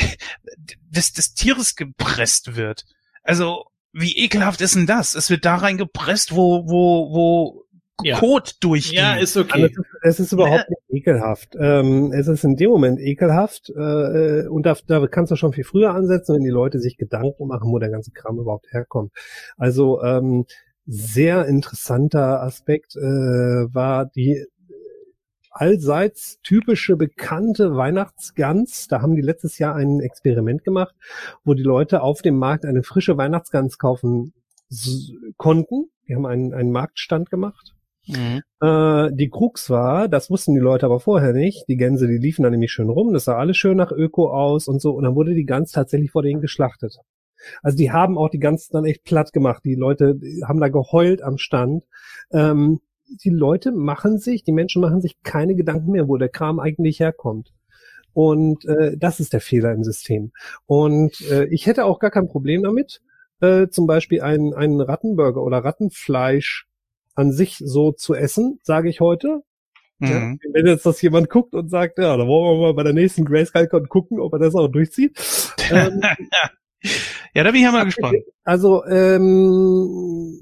des, 0.90 1.14
des 1.14 1.34
Tieres 1.34 1.76
gepresst 1.76 2.56
wird. 2.56 2.86
Also, 3.24 3.66
wie 3.92 4.18
ekelhaft 4.18 4.62
ist 4.62 4.76
denn 4.76 4.88
das? 4.88 5.14
Es 5.14 5.30
wird 5.30 5.46
da 5.46 5.56
reingepresst, 5.56 6.32
wo, 6.36 6.68
wo, 6.68 7.14
wo 7.14 7.63
ja. 8.04 8.20
Code 8.20 8.52
durchgehen. 8.60 9.00
Ja, 9.00 9.16
ist 9.16 9.38
okay. 9.38 9.64
Also 9.64 9.82
es, 10.02 10.20
ist 10.20 10.32
überhaupt 10.32 10.66
ja. 10.70 10.76
nicht 10.90 11.08
ekelhaft. 11.08 11.56
Ähm, 11.60 12.12
es 12.14 12.28
ist 12.28 12.44
in 12.44 12.56
dem 12.56 12.70
Moment 12.70 13.00
ekelhaft 13.00 13.70
äh, 13.70 14.48
und 14.48 14.66
da, 14.66 14.76
da 14.88 15.06
kannst 15.08 15.32
du 15.32 15.36
schon 15.36 15.54
viel 15.54 15.64
früher 15.64 15.94
ansetzen, 15.94 16.36
wenn 16.36 16.44
die 16.44 16.50
Leute 16.50 16.80
sich 16.80 16.98
Gedanken 16.98 17.48
machen, 17.48 17.72
wo 17.72 17.80
der 17.80 17.90
ganze 17.90 18.12
Kram 18.12 18.40
überhaupt 18.40 18.72
herkommt. 18.72 19.12
Also 19.58 20.02
ähm, 20.04 20.46
sehr 20.86 21.46
interessanter 21.46 22.42
Aspekt 22.42 22.96
äh, 22.96 23.02
war 23.02 24.06
die 24.06 24.46
allseits 25.54 26.40
typische 26.42 26.96
bekannte 26.96 27.76
Weihnachtsgans. 27.76 28.88
Da 28.88 29.02
haben 29.02 29.16
die 29.16 29.22
letztes 29.22 29.60
Jahr 29.60 29.76
ein 29.76 30.00
Experiment 30.00 30.64
gemacht, 30.64 30.96
wo 31.44 31.54
die 31.54 31.64
Leute 31.64 32.02
auf 32.02 32.22
dem 32.22 32.38
Markt 32.38 32.66
eine 32.66 32.84
frische 32.84 33.18
Weihnachtsgans 33.18 33.78
kaufen 33.78 34.34
konnten. 35.38 35.92
Die 36.08 36.16
haben 36.16 36.26
einen, 36.26 36.54
einen 36.54 36.72
Marktstand 36.72 37.30
gemacht 37.30 37.73
Mhm. 38.08 38.42
Äh, 38.62 39.12
die 39.14 39.30
Krux 39.30 39.70
war, 39.70 40.08
das 40.08 40.30
wussten 40.30 40.54
die 40.54 40.60
Leute 40.60 40.86
aber 40.86 41.00
vorher 41.00 41.34
nicht, 41.34 41.66
die 41.68 41.78
Gänse, 41.78 42.08
die 42.08 42.18
liefen 42.18 42.44
da 42.44 42.50
nämlich 42.50 42.72
schön 42.72 42.90
rum, 42.90 43.14
das 43.14 43.26
sah 43.26 43.38
alles 43.38 43.58
schön 43.58 43.78
nach 43.78 43.92
Öko 43.92 44.32
aus 44.32 44.68
und 44.68 44.82
so, 44.82 44.92
und 44.92 45.04
dann 45.04 45.16
wurde 45.16 45.34
die 45.34 45.46
Gans 45.46 45.72
tatsächlich 45.72 46.12
vor 46.12 46.24
denen 46.24 46.42
geschlachtet. 46.42 46.98
Also 47.62 47.78
die 47.78 47.92
haben 47.92 48.18
auch 48.18 48.30
die 48.30 48.40
Gans 48.40 48.70
dann 48.70 48.86
echt 48.86 49.04
platt 49.04 49.34
gemacht. 49.34 49.64
Die 49.66 49.76
Leute 49.76 50.18
haben 50.46 50.60
da 50.60 50.70
geheult 50.70 51.22
am 51.22 51.38
Stand. 51.38 51.86
Ähm, 52.32 52.80
die 53.24 53.30
Leute 53.30 53.72
machen 53.72 54.18
sich, 54.18 54.44
die 54.44 54.54
Menschen 54.54 54.82
machen 54.82 55.02
sich 55.02 55.22
keine 55.24 55.56
Gedanken 55.56 55.92
mehr, 55.92 56.08
wo 56.08 56.18
der 56.18 56.30
Kram 56.30 56.60
eigentlich 56.60 57.00
herkommt. 57.00 57.52
Und 58.14 58.66
äh, 58.66 58.96
das 58.98 59.20
ist 59.20 59.34
der 59.34 59.42
Fehler 59.42 59.74
im 59.74 59.84
System. 59.84 60.32
Und 60.66 61.20
äh, 61.30 61.46
ich 61.46 61.66
hätte 61.66 61.86
auch 61.86 62.00
gar 62.00 62.12
kein 62.12 62.28
Problem 62.28 62.64
damit, 62.64 63.02
äh, 63.42 63.68
zum 63.68 63.88
Beispiel 63.88 64.22
einen, 64.22 64.54
einen 64.54 64.82
Rattenburger 64.82 65.42
oder 65.44 65.58
Rattenfleisch 65.58 66.68
an 67.16 67.32
sich 67.32 67.58
so 67.64 67.92
zu 67.92 68.14
essen, 68.14 68.60
sage 68.64 68.90
ich 68.90 69.00
heute. 69.00 69.44
Mhm. 70.00 70.08
Ja, 70.44 70.52
wenn 70.54 70.68
jetzt 70.68 70.86
das 70.86 71.02
jemand 71.02 71.30
guckt 71.30 71.54
und 71.54 71.70
sagt, 71.70 71.98
ja, 71.98 72.18
da 72.18 72.28
wollen 72.28 72.60
wir 72.60 72.68
mal 72.68 72.74
bei 72.74 72.84
der 72.84 72.94
nächsten 72.94 73.26
Grayscale-Con 73.26 73.88
gucken, 73.88 74.20
ob 74.20 74.34
er 74.34 74.40
das 74.40 74.56
auch 74.56 74.68
durchzieht. 74.68 75.18
ähm, 75.72 76.02
ja, 77.34 77.44
da 77.44 77.52
bin 77.52 77.56
ich 77.56 77.62
ja 77.62 77.72
mal 77.72 77.86
gespannt. 77.86 78.18
Also, 78.44 78.86
ähm, 78.86 80.42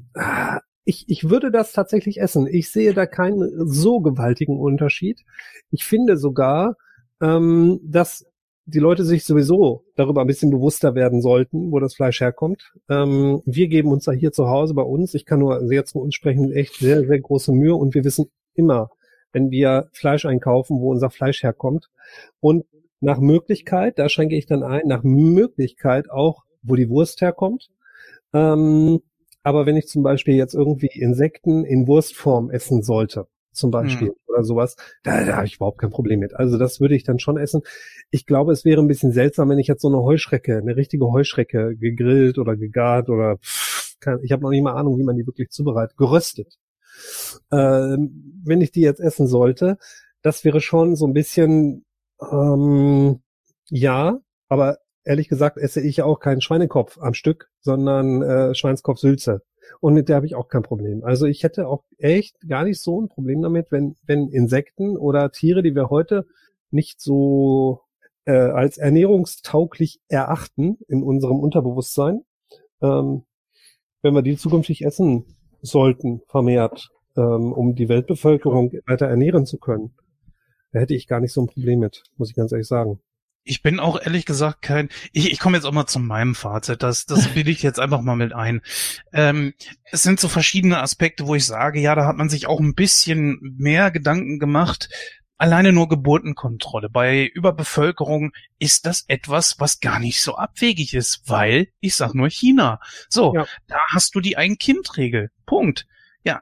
ich, 0.84 1.06
ich 1.08 1.30
würde 1.30 1.52
das 1.52 1.74
tatsächlich 1.74 2.20
essen. 2.20 2.48
Ich 2.48 2.72
sehe 2.72 2.94
da 2.94 3.06
keinen 3.06 3.68
so 3.68 4.00
gewaltigen 4.00 4.60
Unterschied. 4.60 5.22
Ich 5.70 5.84
finde 5.84 6.18
sogar, 6.18 6.76
ähm, 7.22 7.80
dass 7.84 8.26
die 8.66 8.80
Leute 8.80 9.04
sich 9.04 9.24
sowieso 9.24 9.84
darüber 9.96 10.22
ein 10.22 10.28
bisschen 10.28 10.52
bewusster 10.52 10.96
werden 10.96 11.22
sollten, 11.22 11.72
wo 11.72 11.80
das 11.80 11.96
Fleisch 11.96 12.22
herkommt. 12.22 12.74
Ähm, 12.90 13.42
wir 13.46 13.68
geben 13.68 13.92
uns 13.92 14.06
da 14.06 14.12
hier 14.12 14.32
zu 14.32 14.48
Hause 14.48 14.74
bei 14.74 14.84
uns, 14.84 15.14
ich 15.14 15.26
kann 15.26 15.40
nur 15.40 15.66
sehr 15.66 15.86
zu 15.86 16.00
uns 16.00 16.16
sprechen, 16.16 16.52
echt 16.52 16.76
sehr, 16.76 17.06
sehr 17.06 17.20
große 17.20 17.52
Mühe 17.52 17.76
und 17.76 17.96
wir 17.96 18.04
wissen 18.04 18.30
immer, 18.54 18.90
wenn 19.34 19.50
wir 19.50 19.90
Fleisch 19.94 20.26
einkaufen, 20.26 20.80
wo 20.80 20.92
unser 20.92 21.10
Fleisch 21.10 21.44
herkommt. 21.44 21.90
Und 22.40 22.66
nach 23.00 23.20
Möglichkeit, 23.20 23.98
da 23.98 24.10
schränke 24.10 24.36
ich 24.36 24.46
dann 24.46 24.64
ein, 24.64 24.84
nach 24.86 25.04
Möglichkeit 25.04 26.10
auch, 26.10 26.44
wo 26.62 26.76
die 26.76 26.90
Wurst 26.90 27.22
herkommt. 27.22 27.70
Ähm, 28.34 29.02
aber 29.44 29.66
wenn 29.66 29.78
ich 29.78 29.88
zum 29.88 30.04
Beispiel 30.04 30.36
jetzt 30.36 30.54
irgendwie 30.54 30.90
Insekten 30.94 31.66
in 31.66 31.88
Wurstform 31.88 32.52
essen 32.52 32.84
sollte, 32.84 33.28
zum 33.52 33.72
Beispiel 33.72 34.10
mhm. 34.10 34.16
oder 34.28 34.44
sowas, 34.44 34.76
da, 35.04 35.24
da 35.26 35.38
habe 35.38 35.48
ich 35.48 35.56
überhaupt 35.56 35.80
kein 35.80 35.90
Problem 35.90 36.20
mit. 36.20 36.34
Also 36.34 36.58
das 36.58 36.80
würde 36.80 36.96
ich 36.96 37.04
dann 37.04 37.20
schon 37.20 37.38
essen. 37.38 37.62
Ich 38.10 38.26
glaube, 38.26 38.52
es 38.52 38.66
wäre 38.66 38.82
ein 38.82 38.88
bisschen 38.88 39.12
seltsam, 39.12 39.50
wenn 39.50 39.60
ich 39.60 39.68
jetzt 39.68 39.82
so 39.82 39.88
eine 39.88 40.02
Heuschrecke, 40.02 40.58
eine 40.58 40.76
richtige 40.76 41.12
Heuschrecke 41.12 41.76
gegrillt 41.76 42.38
oder 42.38 42.56
gegart 42.56 43.10
oder 43.10 43.38
pff, 43.38 43.96
kann, 44.00 44.20
ich 44.24 44.32
habe 44.32 44.44
noch 44.44 44.50
nicht 44.50 44.64
mal 44.64 44.74
Ahnung, 44.74 44.98
wie 44.98 45.04
man 45.04 45.16
die 45.16 45.28
wirklich 45.28 45.50
zubereitet, 45.50 45.98
geröstet. 45.98 46.58
Ähm, 47.52 48.42
wenn 48.44 48.62
ich 48.62 48.72
die 48.72 48.82
jetzt 48.82 49.00
essen 49.00 49.28
sollte, 49.28 49.78
das 50.22 50.44
wäre 50.44 50.62
schon 50.62 50.96
so 50.96 51.08
ein 51.08 51.14
bisschen 51.14 51.86
ähm, 52.22 53.22
ja, 53.70 54.20
aber 54.50 54.78
ehrlich 55.04 55.30
gesagt 55.30 55.58
esse 55.58 55.82
ich 55.82 55.98
ja 55.98 56.06
auch 56.06 56.20
keinen 56.20 56.42
Schweinekopf 56.42 56.98
am 57.00 57.14
Stück, 57.14 57.50
sondern 57.62 58.22
äh, 58.22 58.56
Schweinskopf 58.56 59.00
Sülze. 59.00 59.42
Und 59.80 59.94
mit 59.94 60.10
der 60.10 60.18
habe 60.18 60.26
ich 60.26 60.36
auch 60.36 60.48
kein 60.48 60.64
Problem. 60.64 61.04
Also 61.04 61.26
ich 61.26 61.44
hätte 61.44 61.68
auch 61.68 61.84
echt 61.98 62.36
gar 62.48 62.64
nicht 62.64 62.82
so 62.82 63.02
ein 63.02 63.10
Problem 63.10 63.42
damit, 63.42 63.68
wenn, 63.72 63.96
wenn 64.06 64.30
Insekten 64.30 64.98
oder 64.98 65.32
Tiere, 65.32 65.64
die 65.64 65.76
wir 65.76 65.90
heute 65.90 66.26
nicht 66.72 67.02
so 67.02 67.82
äh, 68.26 68.32
als 68.32 68.78
ernährungstauglich 68.78 70.00
erachten 70.08 70.78
in 70.88 71.04
unserem 71.04 71.40
Unterbewusstsein, 71.40 72.22
ähm, 72.82 73.24
wenn 74.02 74.14
wir 74.14 74.22
die 74.22 74.38
zukünftig 74.38 74.84
essen 74.84 75.26
sollten, 75.62 76.22
vermehrt, 76.28 76.90
ähm, 77.16 77.54
um 77.54 77.76
die 77.76 77.90
Weltbevölkerung 77.90 78.72
weiter 78.88 79.08
ernähren 79.08 79.46
zu 79.46 79.58
können, 79.58 79.94
da 80.72 80.80
hätte 80.80 80.96
ich 80.96 81.08
gar 81.08 81.20
nicht 81.20 81.34
so 81.34 81.42
ein 81.42 81.48
Problem 81.48 81.80
mit, 81.80 82.04
muss 82.18 82.30
ich 82.30 82.36
ganz 82.36 82.52
ehrlich 82.52 82.68
sagen 82.68 83.00
ich 83.44 83.62
bin 83.62 83.80
auch 83.80 84.00
ehrlich 84.00 84.26
gesagt 84.26 84.62
kein, 84.62 84.90
ich, 85.12 85.32
ich 85.32 85.40
komme 85.40 85.58
jetzt 85.58 85.66
auch 85.66 85.72
mal 85.72 85.88
zu 85.88 86.00
meinem 86.00 86.36
Fazit, 86.36 86.84
das, 86.84 87.06
das 87.06 87.36
will 87.36 87.48
ich 87.48 87.64
jetzt 87.64 87.80
einfach 87.80 88.02
mal 88.02 88.16
mit 88.16 88.34
ein. 88.34 88.62
Ähm, 89.14 89.54
es 89.92 90.04
sind 90.04 90.20
so 90.20 90.28
verschiedene 90.28 90.82
Aspekte, 90.82 91.28
wo 91.28 91.36
ich 91.36 91.46
sage, 91.46 91.80
ja, 91.80 91.96
da 91.96 92.06
hat 92.06 92.18
man 92.18 92.30
sich 92.30 92.48
auch 92.48 92.60
ein 92.60 92.76
bisschen 92.76 93.40
mehr 93.58 93.92
Gedanken 93.92 94.40
gemacht. 94.40 94.90
Alleine 95.38 95.74
nur 95.74 95.90
Geburtenkontrolle. 95.90 96.88
Bei 96.90 97.26
Überbevölkerung 97.26 98.32
ist 98.60 98.86
das 98.86 99.06
etwas, 99.08 99.60
was 99.60 99.80
gar 99.80 100.00
nicht 100.00 100.22
so 100.22 100.36
abwegig 100.36 100.94
ist, 100.94 101.24
weil, 101.26 101.70
ich 101.80 101.96
sag 101.96 102.14
nur 102.14 102.30
China. 102.30 102.80
So, 103.10 103.34
ja. 103.34 103.48
da 103.66 103.80
hast 103.92 104.14
du 104.14 104.20
die 104.20 104.38
Ein-Kind-Regel. 104.38 105.32
Punkt. 105.48 105.88
Ja, 106.24 106.42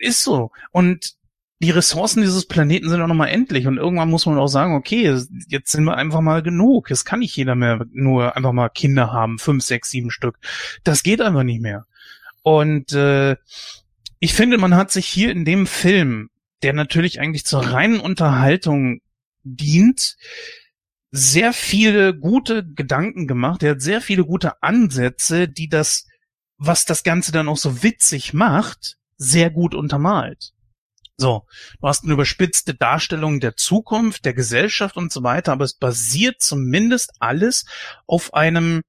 ist 0.00 0.24
so. 0.24 0.50
Und 0.72 1.14
die 1.62 1.70
Ressourcen 1.70 2.22
dieses 2.22 2.46
Planeten 2.46 2.88
sind 2.88 3.00
auch 3.00 3.06
nochmal 3.06 3.28
endlich 3.28 3.68
und 3.68 3.76
irgendwann 3.76 4.10
muss 4.10 4.26
man 4.26 4.36
auch 4.36 4.48
sagen, 4.48 4.74
okay, 4.74 5.16
jetzt 5.46 5.70
sind 5.70 5.84
wir 5.84 5.96
einfach 5.96 6.20
mal 6.20 6.42
genug. 6.42 6.90
Es 6.90 7.04
kann 7.04 7.20
nicht 7.20 7.36
jeder 7.36 7.54
mehr 7.54 7.86
nur 7.92 8.36
einfach 8.36 8.52
mal 8.52 8.68
Kinder 8.68 9.12
haben, 9.12 9.38
fünf, 9.38 9.62
sechs, 9.62 9.90
sieben 9.90 10.10
Stück. 10.10 10.38
Das 10.82 11.04
geht 11.04 11.20
einfach 11.20 11.44
nicht 11.44 11.60
mehr. 11.60 11.86
Und 12.42 12.92
äh, 12.94 13.36
ich 14.18 14.34
finde, 14.34 14.58
man 14.58 14.74
hat 14.74 14.90
sich 14.90 15.06
hier 15.06 15.30
in 15.30 15.44
dem 15.44 15.68
Film, 15.68 16.30
der 16.64 16.72
natürlich 16.72 17.20
eigentlich 17.20 17.44
zur 17.46 17.60
reinen 17.60 18.00
Unterhaltung 18.00 19.00
dient, 19.44 20.16
sehr 21.12 21.52
viele 21.52 22.12
gute 22.12 22.66
Gedanken 22.66 23.28
gemacht. 23.28 23.62
Er 23.62 23.72
hat 23.72 23.82
sehr 23.82 24.00
viele 24.00 24.24
gute 24.24 24.60
Ansätze, 24.64 25.46
die 25.46 25.68
das, 25.68 26.08
was 26.58 26.86
das 26.86 27.04
Ganze 27.04 27.30
dann 27.30 27.48
auch 27.48 27.56
so 27.56 27.84
witzig 27.84 28.34
macht, 28.34 28.96
sehr 29.16 29.50
gut 29.50 29.76
untermalt. 29.76 30.54
So, 31.16 31.46
du 31.80 31.88
hast 31.88 32.04
eine 32.04 32.14
überspitzte 32.14 32.74
Darstellung 32.74 33.40
der 33.40 33.56
Zukunft, 33.56 34.24
der 34.24 34.34
Gesellschaft 34.34 34.96
und 34.96 35.12
so 35.12 35.22
weiter, 35.22 35.52
aber 35.52 35.64
es 35.64 35.74
basiert 35.74 36.40
zumindest 36.40 37.12
alles 37.20 37.66
auf 38.06 38.34
einem 38.34 38.82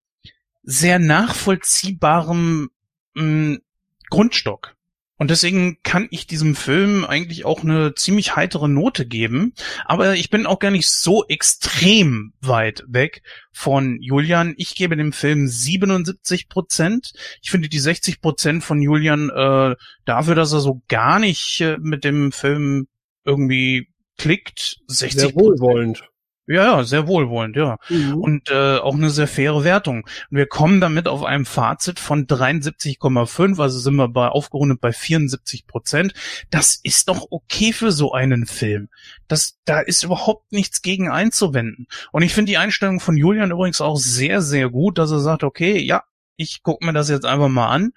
sehr 0.63 0.99
nachvollziehbaren 0.99 2.69
mh, 3.13 3.21
hm, 3.21 3.61
Grundstock. 4.09 4.75
Und 5.17 5.29
deswegen 5.29 5.77
kann 5.83 6.07
ich 6.09 6.25
diesem 6.25 6.55
Film 6.55 7.05
eigentlich 7.05 7.45
auch 7.45 7.63
eine 7.63 7.93
ziemlich 7.93 8.35
heitere 8.35 8.67
Note 8.67 9.05
geben. 9.05 9.53
Aber 9.85 10.15
ich 10.15 10.29
bin 10.29 10.47
auch 10.47 10.59
gar 10.59 10.71
nicht 10.71 10.89
so 10.89 11.23
extrem 11.27 12.33
weit 12.41 12.83
weg 12.87 13.21
von 13.51 14.01
Julian. 14.01 14.55
Ich 14.57 14.75
gebe 14.75 14.97
dem 14.97 15.13
Film 15.13 15.47
77 15.47 16.49
Prozent. 16.49 17.13
Ich 17.41 17.51
finde 17.51 17.69
die 17.69 17.79
60 17.79 18.21
Prozent 18.21 18.63
von 18.63 18.81
Julian 18.81 19.29
äh, 19.29 19.75
dafür, 20.05 20.35
dass 20.35 20.51
er 20.51 20.61
so 20.61 20.81
gar 20.87 21.19
nicht 21.19 21.61
äh, 21.61 21.77
mit 21.79 22.03
dem 22.03 22.31
Film 22.31 22.87
irgendwie 23.23 23.89
klickt. 24.17 24.77
60 24.87 25.21
Sehr 25.21 25.35
wohlwollend. 25.35 26.03
Ja, 26.45 26.65
ja, 26.65 26.83
sehr 26.83 27.07
wohlwollend, 27.07 27.55
ja. 27.55 27.77
Mhm. 27.87 28.15
Und 28.15 28.49
äh, 28.49 28.77
auch 28.77 28.95
eine 28.95 29.09
sehr 29.09 29.27
faire 29.27 29.63
Wertung. 29.63 30.05
Und 30.29 30.37
wir 30.37 30.45
kommen 30.45 30.81
damit 30.81 31.07
auf 31.07 31.23
einem 31.23 31.45
Fazit 31.45 31.99
von 31.99 32.27
73,5, 32.27 33.61
also 33.61 33.79
sind 33.79 33.95
wir 33.95 34.09
bei 34.09 34.27
aufgerundet 34.27 34.81
bei 34.81 34.91
74 34.91 35.67
Prozent. 35.67 36.13
Das 36.49 36.75
ist 36.83 37.07
doch 37.07 37.27
okay 37.29 37.71
für 37.71 37.93
so 37.93 38.11
einen 38.11 38.45
Film. 38.45 38.89
Das, 39.29 39.57
da 39.63 39.79
ist 39.79 40.03
überhaupt 40.03 40.51
nichts 40.51 40.81
gegen 40.81 41.09
einzuwenden. 41.09 41.87
Und 42.11 42.23
ich 42.23 42.33
finde 42.33 42.51
die 42.51 42.57
Einstellung 42.57 42.99
von 42.99 43.15
Julian 43.15 43.51
übrigens 43.51 43.79
auch 43.79 43.97
sehr, 43.97 44.41
sehr 44.41 44.69
gut, 44.69 44.97
dass 44.97 45.11
er 45.11 45.19
sagt, 45.19 45.45
okay, 45.45 45.79
ja, 45.79 46.03
ich 46.35 46.61
gucke 46.61 46.85
mir 46.85 46.93
das 46.93 47.07
jetzt 47.07 47.25
einfach 47.25 47.47
mal 47.47 47.69
an 47.69 47.93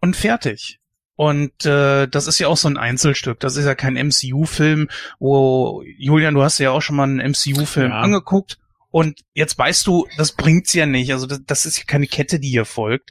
und 0.00 0.16
fertig. 0.16 0.77
Und 1.18 1.66
äh, 1.66 2.06
das 2.06 2.28
ist 2.28 2.38
ja 2.38 2.46
auch 2.46 2.56
so 2.56 2.68
ein 2.68 2.76
Einzelstück. 2.76 3.40
Das 3.40 3.56
ist 3.56 3.64
ja 3.64 3.74
kein 3.74 3.94
MCU-Film, 3.94 4.88
wo 5.18 5.82
Julian, 5.96 6.34
du 6.34 6.44
hast 6.44 6.60
ja 6.60 6.70
auch 6.70 6.80
schon 6.80 6.94
mal 6.94 7.08
einen 7.08 7.32
MCU-Film 7.32 7.90
ja. 7.90 7.98
angeguckt. 7.98 8.60
Und 8.92 9.24
jetzt 9.34 9.58
weißt 9.58 9.84
du, 9.88 10.06
das 10.16 10.30
bringt's 10.30 10.74
ja 10.74 10.86
nicht. 10.86 11.12
Also 11.12 11.26
das, 11.26 11.40
das 11.44 11.66
ist 11.66 11.78
ja 11.78 11.84
keine 11.88 12.06
Kette, 12.06 12.38
die 12.38 12.50
hier 12.50 12.64
folgt. 12.64 13.10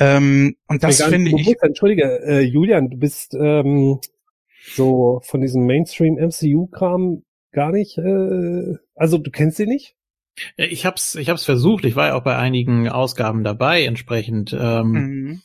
Ähm, 0.00 0.56
und 0.66 0.82
das 0.82 1.00
finde 1.00 1.30
ich. 1.30 1.44
Bewusst, 1.44 1.62
Entschuldige, 1.62 2.20
äh, 2.26 2.40
Julian, 2.40 2.90
du 2.90 2.96
bist 2.96 3.34
ähm, 3.34 4.00
so 4.74 5.20
von 5.22 5.42
diesem 5.42 5.66
Mainstream-MCU-Kram 5.66 7.22
gar 7.52 7.70
nicht. 7.70 7.98
Äh, 7.98 8.78
also 8.96 9.18
du 9.18 9.30
kennst 9.30 9.58
sie 9.58 9.66
nicht? 9.66 9.94
Ich 10.56 10.84
hab's, 10.84 11.14
ich 11.14 11.28
hab's 11.28 11.44
versucht. 11.44 11.84
Ich 11.84 11.94
war 11.94 12.08
ja 12.08 12.14
auch 12.16 12.24
bei 12.24 12.36
einigen 12.36 12.88
Ausgaben 12.88 13.44
dabei, 13.44 13.84
entsprechend. 13.84 14.52
Ähm, 14.58 14.90
mhm 14.90 15.42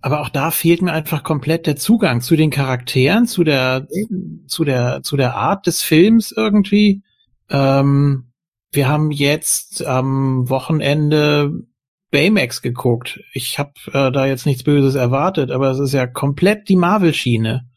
aber 0.00 0.20
auch 0.20 0.28
da 0.28 0.50
fehlt 0.50 0.82
mir 0.82 0.92
einfach 0.92 1.22
komplett 1.22 1.66
der 1.66 1.76
Zugang 1.76 2.20
zu 2.20 2.36
den 2.36 2.50
Charakteren, 2.50 3.26
zu 3.26 3.42
der, 3.42 3.88
zu 4.46 4.64
der, 4.64 5.02
zu 5.02 5.16
der 5.16 5.34
Art 5.34 5.66
des 5.66 5.82
Films 5.82 6.32
irgendwie. 6.32 7.02
Ähm, 7.50 8.32
wir 8.72 8.88
haben 8.88 9.10
jetzt 9.10 9.84
am 9.84 10.48
Wochenende 10.48 11.52
Baymax 12.10 12.62
geguckt. 12.62 13.20
Ich 13.32 13.58
habe 13.58 13.72
äh, 13.88 14.12
da 14.12 14.26
jetzt 14.26 14.46
nichts 14.46 14.62
Böses 14.62 14.94
erwartet, 14.94 15.50
aber 15.50 15.70
es 15.70 15.78
ist 15.78 15.92
ja 15.92 16.06
komplett 16.06 16.68
die 16.68 16.76
Marvel-Schiene. 16.76 17.68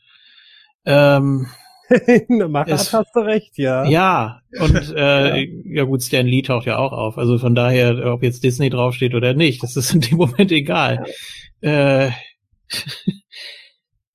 Ähm, 0.85 1.47
Machart 2.49 2.93
hast 2.93 3.15
du 3.15 3.19
recht, 3.19 3.57
ja. 3.57 3.85
Ja, 3.85 4.41
und 4.59 4.75
äh, 4.95 5.43
ja. 5.43 5.61
ja 5.65 5.83
gut, 5.83 6.03
Stan 6.03 6.25
Lee 6.25 6.41
taucht 6.41 6.65
ja 6.65 6.77
auch 6.77 6.91
auf. 6.91 7.17
Also 7.17 7.37
von 7.37 7.55
daher, 7.55 8.13
ob 8.13 8.23
jetzt 8.23 8.43
Disney 8.43 8.69
draufsteht 8.69 9.13
oder 9.13 9.33
nicht, 9.33 9.63
das 9.63 9.75
ist 9.75 9.93
in 9.93 10.01
dem 10.01 10.17
Moment 10.17 10.51
egal. 10.51 11.05
Äh, 11.61 12.11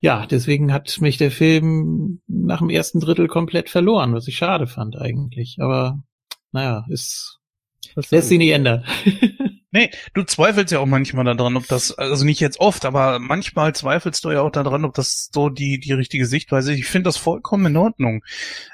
ja, 0.01 0.27
deswegen 0.27 0.73
hat 0.73 1.01
mich 1.01 1.19
der 1.19 1.31
Film 1.31 2.21
nach 2.27 2.59
dem 2.59 2.71
ersten 2.71 3.01
Drittel 3.01 3.29
komplett 3.29 3.71
verloren, 3.71 4.15
was 4.15 4.29
ich 4.29 4.37
schade 4.37 4.67
fand 4.67 4.97
eigentlich. 4.97 5.57
Aber 5.61 6.03
naja, 6.53 6.87
ist 6.89 7.39
lässt 8.11 8.29
sich 8.29 8.39
nicht 8.39 8.51
ändern. 8.51 8.85
Nee, 9.77 9.91
du 10.15 10.23
zweifelst 10.23 10.73
ja 10.73 10.79
auch 10.79 10.87
manchmal 10.87 11.27
daran, 11.27 11.55
ob 11.55 11.69
das, 11.69 11.93
also 11.93 12.25
nicht 12.25 12.41
jetzt 12.41 12.61
oft, 12.61 12.87
aber 12.87 13.19
manchmal 13.19 13.75
zweifelst 13.75 14.25
du 14.25 14.31
ja 14.31 14.41
auch 14.41 14.51
daran, 14.51 14.87
ob 14.87 14.95
das 14.95 15.29
so 15.31 15.51
die, 15.51 15.79
die 15.79 15.93
richtige 15.93 16.25
Sichtweise 16.25 16.73
ist. 16.73 16.79
Ich 16.79 16.87
finde 16.87 17.09
das 17.09 17.19
vollkommen 17.19 17.67
in 17.67 17.77
Ordnung. 17.77 18.25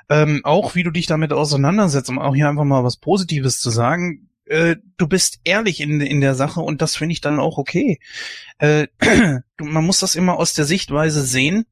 Ähm, 0.08 0.42
auch 0.44 0.76
wie 0.76 0.84
du 0.84 0.92
dich 0.92 1.06
damit 1.06 1.32
auseinandersetzt, 1.32 2.08
um 2.08 2.20
auch 2.20 2.36
hier 2.36 2.48
einfach 2.48 2.62
mal 2.62 2.84
was 2.84 2.98
Positives 2.98 3.58
zu 3.58 3.70
sagen. 3.70 4.28
Äh, 4.44 4.76
du 4.96 5.08
bist 5.08 5.40
ehrlich 5.42 5.80
in, 5.80 6.00
in 6.00 6.20
der 6.20 6.36
Sache 6.36 6.60
und 6.60 6.80
das 6.80 6.94
finde 6.94 7.14
ich 7.14 7.20
dann 7.20 7.40
auch 7.40 7.58
okay. 7.58 7.98
Äh, 8.58 8.86
man 9.58 9.84
muss 9.84 9.98
das 9.98 10.14
immer 10.14 10.38
aus 10.38 10.54
der 10.54 10.66
Sichtweise 10.66 11.22
sehen, 11.22 11.66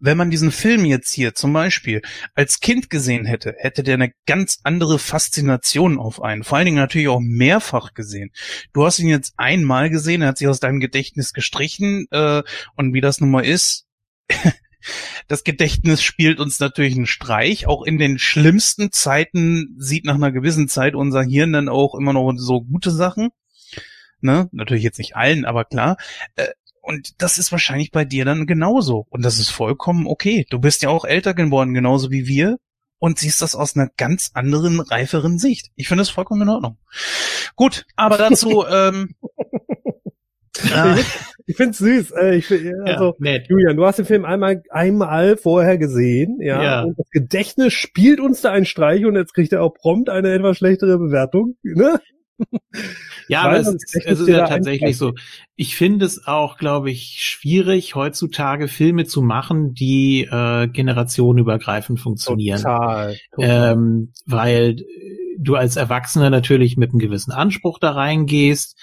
wenn 0.00 0.16
man 0.16 0.30
diesen 0.30 0.52
Film 0.52 0.84
jetzt 0.84 1.12
hier 1.12 1.34
zum 1.34 1.52
Beispiel 1.52 2.02
als 2.34 2.60
Kind 2.60 2.90
gesehen 2.90 3.24
hätte, 3.24 3.54
hätte 3.58 3.82
der 3.82 3.94
eine 3.94 4.12
ganz 4.26 4.60
andere 4.62 4.98
Faszination 4.98 5.98
auf 5.98 6.22
einen. 6.22 6.44
Vor 6.44 6.58
allen 6.58 6.66
Dingen 6.66 6.78
natürlich 6.78 7.08
auch 7.08 7.20
mehrfach 7.20 7.94
gesehen. 7.94 8.30
Du 8.72 8.84
hast 8.84 8.98
ihn 8.98 9.08
jetzt 9.08 9.34
einmal 9.36 9.90
gesehen, 9.90 10.22
er 10.22 10.28
hat 10.28 10.38
sich 10.38 10.48
aus 10.48 10.60
deinem 10.60 10.80
Gedächtnis 10.80 11.32
gestrichen 11.32 12.06
äh, 12.10 12.42
und 12.76 12.94
wie 12.94 13.00
das 13.00 13.20
nun 13.20 13.30
mal 13.30 13.44
ist, 13.44 13.86
das 15.28 15.44
Gedächtnis 15.44 16.02
spielt 16.02 16.40
uns 16.40 16.60
natürlich 16.60 16.94
einen 16.96 17.06
Streich. 17.06 17.66
Auch 17.66 17.82
in 17.82 17.98
den 17.98 18.18
schlimmsten 18.18 18.92
Zeiten 18.92 19.74
sieht 19.78 20.04
nach 20.04 20.14
einer 20.14 20.32
gewissen 20.32 20.68
Zeit 20.68 20.94
unser 20.94 21.22
Hirn 21.22 21.52
dann 21.52 21.68
auch 21.68 21.94
immer 21.94 22.12
noch 22.12 22.32
so 22.36 22.62
gute 22.62 22.90
Sachen. 22.90 23.30
Ne? 24.20 24.48
Natürlich 24.52 24.84
jetzt 24.84 24.98
nicht 24.98 25.16
allen, 25.16 25.44
aber 25.44 25.64
klar. 25.64 25.96
Äh, 26.88 26.92
und 26.92 27.22
das 27.22 27.38
ist 27.38 27.52
wahrscheinlich 27.52 27.90
bei 27.90 28.04
dir 28.04 28.24
dann 28.24 28.46
genauso. 28.46 29.06
Und 29.10 29.24
das 29.24 29.38
ist 29.38 29.50
vollkommen 29.50 30.06
okay. 30.06 30.46
Du 30.50 30.58
bist 30.58 30.82
ja 30.82 30.88
auch 30.88 31.04
älter 31.04 31.34
geworden, 31.34 31.74
genauso 31.74 32.10
wie 32.10 32.26
wir. 32.26 32.58
Und 33.00 33.20
siehst 33.20 33.42
das 33.42 33.54
aus 33.54 33.76
einer 33.76 33.88
ganz 33.96 34.32
anderen, 34.34 34.80
reiferen 34.80 35.38
Sicht. 35.38 35.70
Ich 35.76 35.86
finde 35.86 36.00
das 36.00 36.10
vollkommen 36.10 36.42
in 36.42 36.48
Ordnung. 36.48 36.78
Gut, 37.54 37.86
aber 37.94 38.18
dazu, 38.18 38.64
ähm, 38.70 39.14
äh, 40.74 40.96
ich 41.46 41.56
finde 41.56 41.70
es 41.70 41.78
süß. 41.78 42.10
Äh, 42.20 42.36
ich 42.36 42.46
find, 42.46 42.74
also, 42.84 43.14
ja, 43.20 43.38
Julian, 43.48 43.76
du 43.76 43.86
hast 43.86 44.00
den 44.00 44.04
Film 44.04 44.24
einmal, 44.24 44.64
einmal 44.70 45.36
vorher 45.36 45.78
gesehen, 45.78 46.38
ja, 46.40 46.60
ja. 46.60 46.82
Und 46.82 46.98
das 46.98 47.08
Gedächtnis 47.10 47.72
spielt 47.72 48.18
uns 48.18 48.40
da 48.40 48.50
einen 48.50 48.66
Streich 48.66 49.04
und 49.04 49.14
jetzt 49.14 49.32
kriegt 49.32 49.52
er 49.52 49.62
auch 49.62 49.74
prompt 49.74 50.10
eine 50.10 50.32
etwas 50.34 50.56
schlechtere 50.56 50.98
Bewertung. 50.98 51.56
Ne? 51.62 52.00
Ja, 53.28 53.42
aber 53.42 53.58
es, 53.58 53.68
ist, 53.68 53.96
es 54.04 54.20
ist 54.20 54.28
ja 54.28 54.46
tatsächlich 54.46 54.96
so. 54.96 55.14
Ich 55.54 55.76
finde 55.76 56.06
es 56.06 56.26
auch, 56.26 56.56
glaube 56.56 56.90
ich, 56.90 57.18
schwierig, 57.20 57.94
heutzutage 57.94 58.68
Filme 58.68 59.04
zu 59.04 59.22
machen, 59.22 59.74
die 59.74 60.22
äh, 60.22 60.68
generationenübergreifend 60.68 62.00
funktionieren. 62.00 62.62
Total. 62.62 63.16
total. 63.32 63.72
Ähm, 63.72 64.12
weil 64.26 64.76
du 65.38 65.54
als 65.54 65.76
Erwachsener 65.76 66.30
natürlich 66.30 66.76
mit 66.76 66.90
einem 66.90 66.98
gewissen 66.98 67.32
Anspruch 67.32 67.78
da 67.78 67.92
reingehst. 67.92 68.76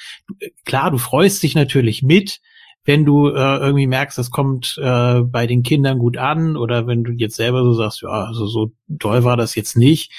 Klar, 0.63 0.91
du 0.91 0.97
freust 0.97 1.43
dich 1.43 1.55
natürlich 1.55 2.01
mit, 2.03 2.39
wenn 2.85 3.03
du 3.03 3.29
äh, 3.29 3.57
irgendwie 3.57 3.87
merkst, 3.87 4.17
das 4.17 4.29
kommt 4.29 4.79
äh, 4.81 5.21
bei 5.21 5.47
den 5.47 5.63
Kindern 5.63 5.97
gut 5.97 6.17
an 6.17 6.55
oder 6.55 6.85
wenn 6.85 7.03
du 7.03 7.11
jetzt 7.11 7.35
selber 7.35 7.63
so 7.63 7.73
sagst, 7.73 8.03
ja, 8.03 8.09
also 8.09 8.45
so 8.45 8.71
toll 8.99 9.23
war 9.23 9.35
das 9.35 9.55
jetzt 9.55 9.75
nicht. 9.75 10.11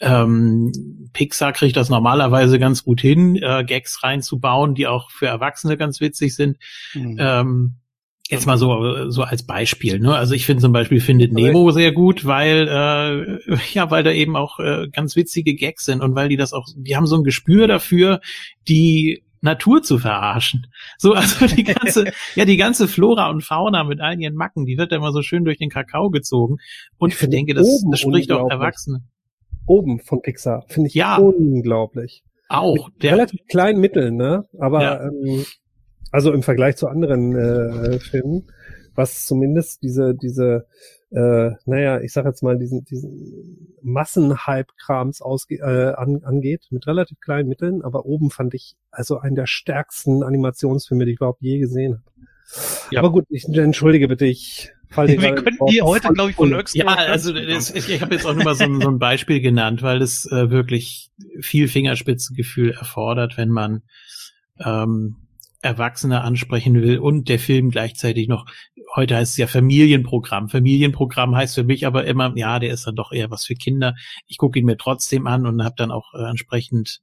Ähm, 0.00 1.10
Pixar 1.12 1.52
kriegt 1.52 1.76
das 1.76 1.90
normalerweise 1.90 2.60
ganz 2.60 2.84
gut 2.84 3.00
hin, 3.00 3.36
äh, 3.36 3.64
Gags 3.64 4.04
reinzubauen, 4.04 4.74
die 4.74 4.86
auch 4.86 5.10
für 5.10 5.26
Erwachsene 5.26 5.76
ganz 5.76 6.00
witzig 6.00 6.36
sind. 6.36 6.58
Mhm. 6.94 7.16
Ähm, 7.18 7.74
jetzt 8.30 8.46
mal 8.46 8.56
so 8.56 9.10
so 9.10 9.22
als 9.22 9.44
Beispiel. 9.44 9.98
Ne? 9.98 10.14
Also 10.16 10.34
ich 10.34 10.46
finde 10.46 10.62
zum 10.62 10.72
Beispiel 10.72 11.00
findet 11.00 11.32
Nemo 11.32 11.70
sehr 11.72 11.92
gut, 11.92 12.24
weil 12.24 12.68
äh, 12.68 13.56
ja, 13.72 13.90
weil 13.90 14.04
da 14.04 14.12
eben 14.12 14.36
auch 14.36 14.60
äh, 14.60 14.88
ganz 14.90 15.16
witzige 15.16 15.54
Gags 15.54 15.84
sind 15.84 16.00
und 16.00 16.14
weil 16.14 16.28
die 16.28 16.36
das 16.36 16.52
auch, 16.52 16.66
die 16.74 16.96
haben 16.96 17.06
so 17.06 17.16
ein 17.16 17.24
Gespür 17.24 17.66
dafür, 17.66 18.20
die 18.68 19.24
Natur 19.42 19.82
zu 19.82 19.98
verarschen. 19.98 20.68
So, 20.96 21.12
also 21.12 21.46
die 21.46 21.64
ganze, 21.64 22.12
ja, 22.34 22.44
die 22.44 22.56
ganze 22.56 22.88
Flora 22.88 23.28
und 23.28 23.42
Fauna 23.42 23.84
mit 23.84 24.00
all 24.00 24.18
ihren 24.18 24.34
Macken, 24.34 24.64
die 24.64 24.78
wird 24.78 24.92
da 24.92 24.96
immer 24.96 25.12
so 25.12 25.20
schön 25.22 25.44
durch 25.44 25.58
den 25.58 25.68
Kakao 25.68 26.10
gezogen. 26.10 26.56
Und 26.96 27.12
ich, 27.12 27.20
ich 27.20 27.28
denke, 27.28 27.52
das, 27.52 27.84
das 27.90 28.00
spricht 28.00 28.32
auch 28.32 28.48
Erwachsene. 28.48 29.02
Oben 29.66 30.00
von 30.00 30.22
Pixar, 30.22 30.64
finde 30.68 30.88
ich 30.88 30.94
ja, 30.94 31.16
unglaublich. 31.16 32.24
Auch. 32.48 32.88
Mit 32.88 33.02
der, 33.02 33.12
relativ 33.12 33.40
kleinen 33.48 33.80
Mitteln, 33.80 34.16
ne? 34.16 34.44
Aber, 34.58 34.82
ja. 34.82 35.04
ähm, 35.04 35.44
also 36.10 36.32
im 36.32 36.42
Vergleich 36.42 36.76
zu 36.76 36.88
anderen 36.88 37.34
äh, 37.34 37.98
Filmen, 37.98 38.48
was 38.94 39.26
zumindest 39.26 39.82
diese, 39.82 40.14
diese, 40.14 40.66
äh, 41.14 41.50
naja, 41.66 42.00
ich 42.00 42.12
sag 42.12 42.24
jetzt 42.24 42.42
mal, 42.42 42.58
diesen, 42.58 42.84
diesen 42.84 43.74
Massenhype-Krams 43.82 45.20
ausge 45.20 45.56
äh, 45.56 45.92
an, 45.94 46.22
angeht, 46.24 46.68
mit 46.70 46.86
relativ 46.86 47.20
kleinen 47.20 47.48
Mitteln, 47.48 47.82
aber 47.82 48.06
oben 48.06 48.30
fand 48.30 48.54
ich 48.54 48.76
also 48.90 49.18
einen 49.18 49.34
der 49.34 49.46
stärksten 49.46 50.22
Animationsfilme, 50.22 51.04
die 51.04 51.12
ich 51.12 51.18
überhaupt 51.18 51.42
je 51.42 51.58
gesehen 51.58 51.94
habe. 51.94 52.28
Ja. 52.90 53.00
Aber 53.00 53.12
gut, 53.12 53.26
ich 53.28 53.46
entschuldige 53.46 54.08
bitte, 54.08 54.24
ich 54.24 54.72
falle 54.88 55.08
Wir 55.20 55.34
können 55.34 55.58
hier 55.66 55.84
heute, 55.84 56.08
glaube 56.08 56.30
ich, 56.30 56.36
von 56.36 56.54
Höchsten. 56.54 56.78
Ja, 56.78 56.86
also 56.86 57.32
das, 57.32 57.70
ich, 57.70 57.88
ich 57.90 58.00
habe 58.00 58.14
jetzt 58.14 58.26
auch 58.26 58.34
nur 58.34 58.44
mal 58.44 58.54
so, 58.54 58.64
ein, 58.64 58.80
so 58.80 58.88
ein 58.88 58.98
Beispiel 58.98 59.40
genannt, 59.40 59.82
weil 59.82 60.00
es 60.00 60.30
äh, 60.32 60.50
wirklich 60.50 61.10
viel 61.40 61.68
Fingerspitzengefühl 61.68 62.70
erfordert, 62.70 63.36
wenn 63.36 63.50
man 63.50 63.82
ähm, 64.64 65.16
Erwachsene 65.62 66.22
ansprechen 66.22 66.74
will 66.74 66.98
und 66.98 67.28
der 67.28 67.38
Film 67.38 67.70
gleichzeitig 67.70 68.28
noch, 68.28 68.46
heute 68.94 69.16
heißt 69.16 69.32
es 69.32 69.36
ja 69.38 69.46
Familienprogramm. 69.46 70.48
Familienprogramm 70.48 71.34
heißt 71.34 71.54
für 71.54 71.64
mich 71.64 71.86
aber 71.86 72.04
immer, 72.04 72.32
ja, 72.36 72.58
der 72.58 72.72
ist 72.72 72.86
dann 72.86 72.96
doch 72.96 73.12
eher 73.12 73.30
was 73.30 73.46
für 73.46 73.54
Kinder. 73.54 73.94
Ich 74.26 74.38
gucke 74.38 74.58
ihn 74.58 74.66
mir 74.66 74.76
trotzdem 74.76 75.26
an 75.26 75.46
und 75.46 75.64
habe 75.64 75.76
dann 75.76 75.92
auch 75.92 76.14
äh, 76.14 76.28
entsprechend 76.28 77.00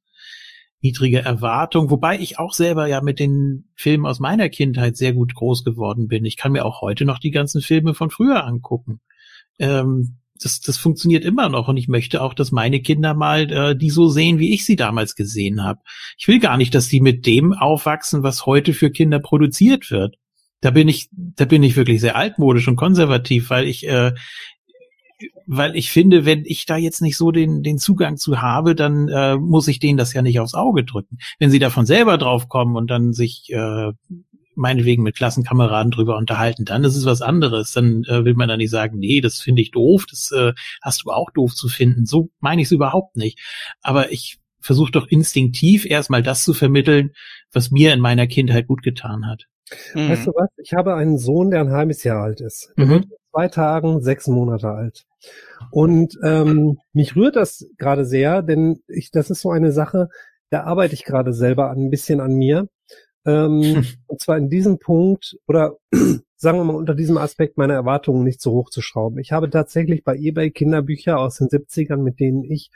niedrige 0.82 1.20
Erwartungen, 1.20 1.90
wobei 1.90 2.20
ich 2.20 2.40
auch 2.40 2.54
selber 2.54 2.88
ja 2.88 3.02
mit 3.02 3.20
den 3.20 3.70
Filmen 3.76 4.06
aus 4.06 4.20
meiner 4.20 4.50
Kindheit 4.50 4.96
sehr 4.98 5.14
gut 5.14 5.36
groß 5.36 5.64
geworden 5.64 6.08
bin. 6.08 6.26
Ich 6.26 6.38
kann 6.38 6.52
mir 6.52 6.66
auch 6.66 6.82
heute 6.82 7.06
noch 7.06 7.20
die 7.20 7.32
ganzen 7.32 7.62
Filme 7.62 7.94
von 7.94 8.10
früher 8.10 8.46
angucken. 8.46 9.02
Ähm, 9.58 10.18
das, 10.42 10.62
das 10.62 10.78
funktioniert 10.78 11.26
immer 11.26 11.50
noch 11.50 11.68
und 11.68 11.78
ich 11.78 11.88
möchte 11.88 12.22
auch, 12.22 12.34
dass 12.34 12.52
meine 12.52 12.82
Kinder 12.82 13.14
mal 13.14 13.52
äh, 13.52 13.76
die 13.76 13.90
so 13.90 14.08
sehen, 14.08 14.40
wie 14.40 14.54
ich 14.54 14.66
sie 14.66 14.76
damals 14.76 15.16
gesehen 15.16 15.64
habe. 15.64 15.82
Ich 16.18 16.28
will 16.28 16.40
gar 16.40 16.58
nicht, 16.58 16.74
dass 16.74 16.88
die 16.88 17.02
mit 17.02 17.26
dem 17.26 17.54
aufwachsen, 17.54 18.24
was 18.24 18.46
heute 18.46 18.74
für 18.74 18.90
Kinder 18.90 19.20
produziert 19.20 19.92
wird. 19.92 20.16
Da 20.62 20.72
bin 20.72 20.88
ich, 20.88 21.10
da 21.12 21.46
bin 21.46 21.64
ich 21.64 21.76
wirklich 21.76 22.02
sehr 22.02 22.16
altmodisch 22.16 22.68
und 22.68 22.76
konservativ, 22.76 23.50
weil 23.50 23.68
ich, 23.68 23.88
äh, 23.88 24.14
weil 25.46 25.76
ich 25.76 25.92
finde, 25.92 26.26
wenn 26.26 26.44
ich 26.46 26.66
da 26.66 26.78
jetzt 26.78 27.02
nicht 27.02 27.18
so 27.18 27.32
den, 27.32 27.64
den 27.64 27.78
Zugang 27.78 28.18
zu 28.18 28.42
habe, 28.42 28.76
dann 28.76 29.10
äh, 29.10 29.36
muss 29.36 29.68
ich 29.68 29.80
denen 29.80 29.98
das 29.98 30.14
ja 30.14 30.22
nicht 30.22 30.40
aufs 30.40 30.54
Auge 30.54 30.84
drücken. 30.84 31.18
Wenn 31.40 31.52
sie 31.52 31.60
davon 31.60 31.86
selber 31.86 32.18
drauf 32.18 32.48
kommen 32.48 32.76
und 32.76 32.90
dann 32.90 33.14
sich 33.14 33.50
äh, 33.52 33.92
meinetwegen 34.56 35.04
mit 35.04 35.16
Klassenkameraden 35.16 35.92
drüber 35.92 36.18
unterhalten, 36.18 36.66
dann 36.66 36.84
ist 36.84 36.96
es 36.96 37.06
was 37.06 37.22
anderes. 37.22 37.72
Dann 37.72 38.04
äh, 38.06 38.26
will 38.26 38.34
man 38.34 38.50
da 38.50 38.58
nicht 38.58 38.72
sagen, 38.72 39.00
nee, 39.00 39.22
das 39.22 39.40
finde 39.40 39.62
ich 39.62 39.72
doof, 39.72 40.06
das 40.10 40.32
äh, 40.32 40.54
hast 40.82 41.04
du 41.04 41.12
auch 41.12 41.32
doof 41.32 41.56
zu 41.56 41.68
finden. 41.68 42.06
So 42.06 42.30
meine 42.40 42.62
ich 42.62 42.68
es 42.68 42.72
überhaupt 42.72 43.16
nicht. 43.16 43.40
Aber 43.82 44.12
ich 44.12 44.40
versuche 44.60 44.92
doch 44.92 45.08
instinktiv 45.08 45.86
erstmal 45.86 46.24
das 46.24 46.44
zu 46.44 46.54
vermitteln, 46.54 47.12
was 47.52 47.72
mir 47.72 47.94
in 47.94 48.00
meiner 48.00 48.28
Kindheit 48.28 48.68
gut 48.68 48.84
getan 48.84 49.28
hat. 49.28 49.46
Mhm. 49.94 50.10
Weißt 50.10 50.28
du 50.28 50.32
was? 50.32 50.50
Ich 50.58 50.74
habe 50.74 50.96
einen 50.96 51.18
Sohn, 51.18 51.52
der 51.52 51.62
ein 51.62 51.72
halbes 51.72 52.04
Jahr 52.04 52.24
alt 52.24 52.42
ist. 52.42 52.74
Der 52.78 52.86
mhm. 52.86 52.90
wird 52.90 53.06
zwei 53.32 53.48
Tagen 53.48 54.02
sechs 54.02 54.28
Monate 54.28 54.70
alt. 54.70 55.06
Und 55.72 56.18
ähm, 56.24 56.80
mich 56.94 57.16
rührt 57.16 57.36
das 57.36 57.68
gerade 57.78 58.06
sehr, 58.06 58.42
denn 58.42 58.82
ich, 58.88 59.12
das 59.12 59.30
ist 59.30 59.42
so 59.42 59.52
eine 59.52 59.72
Sache, 59.72 60.10
da 60.50 60.64
arbeite 60.64 60.96
ich 60.96 61.04
gerade 61.04 61.34
selber 61.34 61.70
ein 61.72 61.90
bisschen 61.90 62.20
an 62.22 62.34
mir. 62.34 62.68
Ähm, 63.30 63.62
hm. 63.62 63.86
Und 64.08 64.22
zwar 64.22 64.38
in 64.38 64.50
diesem 64.50 64.80
Punkt 64.80 65.38
oder 65.48 65.78
sagen 66.36 66.58
wir 66.58 66.64
mal 66.64 66.76
unter 66.76 66.96
diesem 66.96 67.18
Aspekt 67.18 67.58
meine 67.58 67.74
Erwartungen 67.74 68.24
nicht 68.24 68.42
so 68.42 68.52
hoch 68.52 68.70
zu 68.70 68.82
schrauben. 68.82 69.20
Ich 69.20 69.32
habe 69.32 69.50
tatsächlich 69.50 70.04
bei 70.04 70.16
eBay 70.16 70.52
Kinderbücher 70.52 71.20
aus 71.20 71.38
den 71.38 71.48
70ern, 71.48 71.98
mit 71.98 72.20
denen 72.20 72.44
ich 72.44 72.72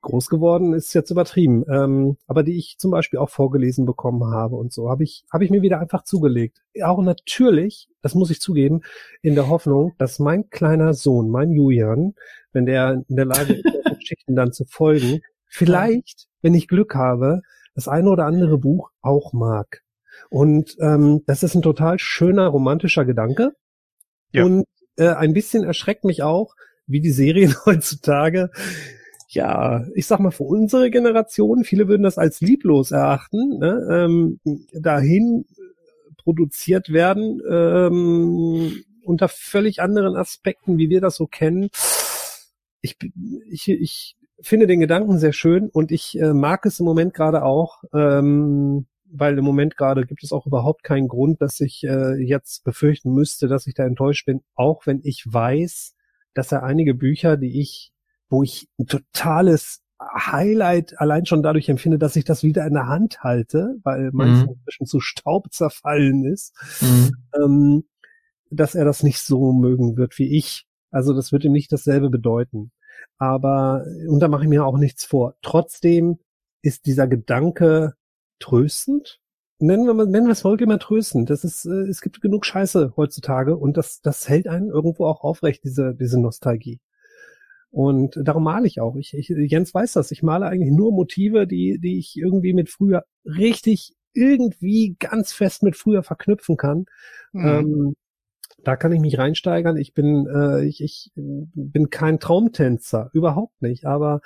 groß 0.00 0.28
geworden 0.28 0.74
ist 0.74 0.94
jetzt 0.94 1.10
übertrieben, 1.10 1.64
ähm, 1.68 2.16
aber 2.26 2.44
die 2.44 2.56
ich 2.56 2.76
zum 2.78 2.90
Beispiel 2.90 3.18
auch 3.18 3.30
vorgelesen 3.30 3.84
bekommen 3.84 4.24
habe 4.32 4.56
und 4.56 4.72
so, 4.72 4.88
habe 4.88 5.02
ich, 5.02 5.24
habe 5.32 5.44
ich 5.44 5.50
mir 5.50 5.60
wieder 5.62 5.80
einfach 5.80 6.04
zugelegt. 6.04 6.62
Auch 6.82 7.02
natürlich, 7.02 7.88
das 8.00 8.14
muss 8.14 8.30
ich 8.30 8.40
zugeben, 8.40 8.82
in 9.22 9.34
der 9.34 9.48
Hoffnung, 9.48 9.94
dass 9.98 10.20
mein 10.20 10.50
kleiner 10.50 10.94
Sohn, 10.94 11.30
mein 11.30 11.50
Julian, 11.50 12.14
wenn 12.52 12.64
der 12.64 13.02
in 13.08 13.16
der 13.16 13.24
Lage 13.24 13.54
ist, 13.54 13.64
Geschichten 13.98 14.36
dann 14.36 14.52
zu 14.52 14.64
folgen, 14.64 15.20
vielleicht, 15.46 16.28
wenn 16.42 16.54
ich 16.54 16.68
Glück 16.68 16.94
habe, 16.94 17.42
das 17.78 17.86
eine 17.86 18.10
oder 18.10 18.26
andere 18.26 18.58
Buch 18.58 18.90
auch 19.02 19.32
mag. 19.32 19.82
Und 20.30 20.76
ähm, 20.80 21.22
das 21.26 21.44
ist 21.44 21.54
ein 21.54 21.62
total 21.62 22.00
schöner, 22.00 22.48
romantischer 22.48 23.04
Gedanke. 23.04 23.52
Ja. 24.32 24.44
Und 24.44 24.64
äh, 24.96 25.10
ein 25.10 25.32
bisschen 25.32 25.62
erschreckt 25.62 26.02
mich 26.02 26.24
auch, 26.24 26.56
wie 26.88 27.00
die 27.00 27.12
Serien 27.12 27.54
heutzutage 27.66 28.50
ja, 29.28 29.84
ich 29.94 30.06
sag 30.06 30.20
mal, 30.20 30.30
für 30.30 30.44
unsere 30.44 30.90
Generation, 30.90 31.62
viele 31.62 31.86
würden 31.86 32.02
das 32.02 32.16
als 32.16 32.40
lieblos 32.40 32.92
erachten, 32.92 33.58
ne, 33.58 33.86
ähm, 33.90 34.40
dahin 34.72 35.44
produziert 36.16 36.90
werden, 36.90 37.40
ähm, 37.48 38.84
unter 39.02 39.28
völlig 39.28 39.82
anderen 39.82 40.16
Aspekten, 40.16 40.78
wie 40.78 40.88
wir 40.88 41.02
das 41.02 41.16
so 41.16 41.26
kennen. 41.26 41.68
Ich, 42.80 42.96
ich, 43.50 43.68
ich 43.68 44.16
finde 44.40 44.66
den 44.66 44.80
Gedanken 44.80 45.18
sehr 45.18 45.32
schön 45.32 45.68
und 45.68 45.90
ich 45.90 46.18
äh, 46.18 46.32
mag 46.32 46.64
es 46.66 46.80
im 46.80 46.86
Moment 46.86 47.14
gerade 47.14 47.44
auch, 47.44 47.82
ähm, 47.92 48.86
weil 49.10 49.38
im 49.38 49.44
Moment 49.44 49.76
gerade 49.76 50.04
gibt 50.06 50.22
es 50.22 50.32
auch 50.32 50.46
überhaupt 50.46 50.82
keinen 50.82 51.08
Grund, 51.08 51.40
dass 51.40 51.60
ich 51.60 51.82
äh, 51.84 52.14
jetzt 52.22 52.64
befürchten 52.64 53.12
müsste, 53.12 53.48
dass 53.48 53.66
ich 53.66 53.74
da 53.74 53.84
enttäuscht 53.84 54.26
bin, 54.26 54.42
auch 54.54 54.86
wenn 54.86 55.00
ich 55.02 55.24
weiß, 55.26 55.94
dass 56.34 56.52
er 56.52 56.62
einige 56.62 56.94
Bücher, 56.94 57.36
die 57.36 57.60
ich 57.60 57.92
wo 58.28 58.42
ich 58.42 58.68
ein 58.78 58.86
totales 58.86 59.82
Highlight 60.00 61.00
allein 61.00 61.26
schon 61.26 61.42
dadurch 61.42 61.68
empfinde, 61.68 61.98
dass 61.98 62.16
ich 62.16 62.24
das 62.24 62.42
wieder 62.42 62.66
in 62.66 62.74
der 62.74 62.86
Hand 62.86 63.22
halte, 63.22 63.76
weil 63.82 64.10
meins 64.12 64.44
mhm. 64.44 64.52
inzwischen 64.52 64.86
zu 64.86 65.00
Staub 65.00 65.52
zerfallen 65.52 66.24
ist, 66.24 66.54
mhm. 66.80 67.10
ähm, 67.42 67.84
dass 68.50 68.74
er 68.74 68.84
das 68.84 69.02
nicht 69.02 69.18
so 69.18 69.52
mögen 69.52 69.96
wird 69.96 70.18
wie 70.18 70.36
ich. 70.36 70.66
Also 70.90 71.14
das 71.14 71.32
wird 71.32 71.44
ihm 71.44 71.52
nicht 71.52 71.72
dasselbe 71.72 72.10
bedeuten. 72.10 72.70
Aber, 73.18 73.84
und 74.08 74.20
da 74.20 74.28
mache 74.28 74.44
ich 74.44 74.48
mir 74.48 74.64
auch 74.64 74.78
nichts 74.78 75.04
vor. 75.04 75.34
Trotzdem 75.42 76.18
ist 76.62 76.86
dieser 76.86 77.08
Gedanke 77.08 77.94
tröstend. 78.38 79.20
Nennen 79.58 79.86
wir, 79.86 80.06
nennen 80.06 80.26
wir 80.26 80.32
es 80.32 80.42
Folge 80.42 80.64
immer 80.64 80.78
tröstend. 80.78 81.30
Das 81.30 81.42
ist, 81.42 81.64
äh, 81.64 81.88
es 81.88 82.00
gibt 82.00 82.20
genug 82.20 82.46
Scheiße 82.46 82.94
heutzutage 82.96 83.56
und 83.56 83.76
das, 83.76 84.00
das 84.00 84.28
hält 84.28 84.46
einen 84.46 84.68
irgendwo 84.68 85.06
auch 85.06 85.22
aufrecht, 85.22 85.64
diese, 85.64 85.94
diese 85.94 86.20
Nostalgie. 86.20 86.80
Und 87.70 88.18
darum 88.22 88.44
male 88.44 88.66
ich 88.66 88.80
auch. 88.80 88.96
Ich, 88.96 89.14
ich, 89.14 89.28
Jens 89.28 89.74
weiß 89.74 89.92
das. 89.92 90.10
Ich 90.10 90.22
male 90.22 90.46
eigentlich 90.46 90.72
nur 90.72 90.92
Motive, 90.92 91.46
die, 91.46 91.78
die 91.80 91.98
ich 91.98 92.16
irgendwie 92.16 92.54
mit 92.54 92.70
früher 92.70 93.04
richtig 93.24 93.94
irgendwie 94.14 94.96
ganz 94.98 95.32
fest 95.32 95.62
mit 95.62 95.76
früher 95.76 96.02
verknüpfen 96.02 96.56
kann. 96.56 96.86
Mhm. 97.32 97.46
Ähm, 97.46 97.94
da 98.68 98.76
kann 98.76 98.92
ich 98.92 99.00
mich 99.00 99.16
reinsteigern. 99.16 99.78
Ich 99.78 99.94
bin, 99.94 100.26
äh, 100.26 100.62
ich, 100.62 100.82
ich 100.82 101.10
bin 101.14 101.88
kein 101.88 102.20
Traumtänzer, 102.20 103.08
überhaupt 103.14 103.62
nicht. 103.62 103.86
Aber 103.86 104.20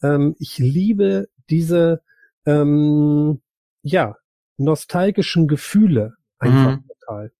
ähm, 0.00 0.36
ich 0.38 0.58
liebe 0.58 1.28
diese, 1.50 2.00
ähm, 2.46 3.40
ja, 3.82 4.14
nostalgischen 4.58 5.48
Gefühle 5.48 6.14
einfach 6.38 6.76
mhm. 6.76 6.84
total. 7.00 7.32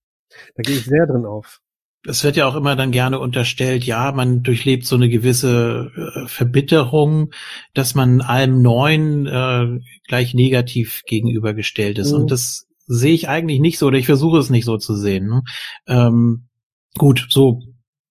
Da 0.56 0.62
gehe 0.62 0.74
ich 0.74 0.86
sehr 0.86 1.06
drin 1.06 1.24
auf 1.24 1.60
es 2.08 2.24
wird 2.24 2.36
ja 2.36 2.46
auch 2.46 2.56
immer 2.56 2.76
dann 2.76 2.92
gerne 2.92 3.18
unterstellt, 3.18 3.84
ja, 3.84 4.10
man 4.12 4.42
durchlebt 4.42 4.86
so 4.86 4.96
eine 4.96 5.10
gewisse 5.10 5.92
äh, 5.94 6.26
Verbitterung, 6.28 7.30
dass 7.74 7.94
man 7.94 8.22
allem 8.22 8.62
Neuen 8.62 9.26
äh, 9.26 9.80
gleich 10.08 10.32
negativ 10.32 11.02
gegenübergestellt 11.06 11.98
ist. 11.98 12.12
Mhm. 12.12 12.20
Und 12.20 12.30
das 12.30 12.69
sehe 12.92 13.14
ich 13.14 13.28
eigentlich 13.28 13.60
nicht 13.60 13.78
so, 13.78 13.86
oder 13.86 13.98
ich 13.98 14.06
versuche 14.06 14.38
es 14.38 14.50
nicht 14.50 14.64
so 14.64 14.76
zu 14.76 14.96
sehen. 14.96 15.28
Ne? 15.28 15.42
Ähm, 15.86 16.48
gut, 16.98 17.28
so 17.30 17.60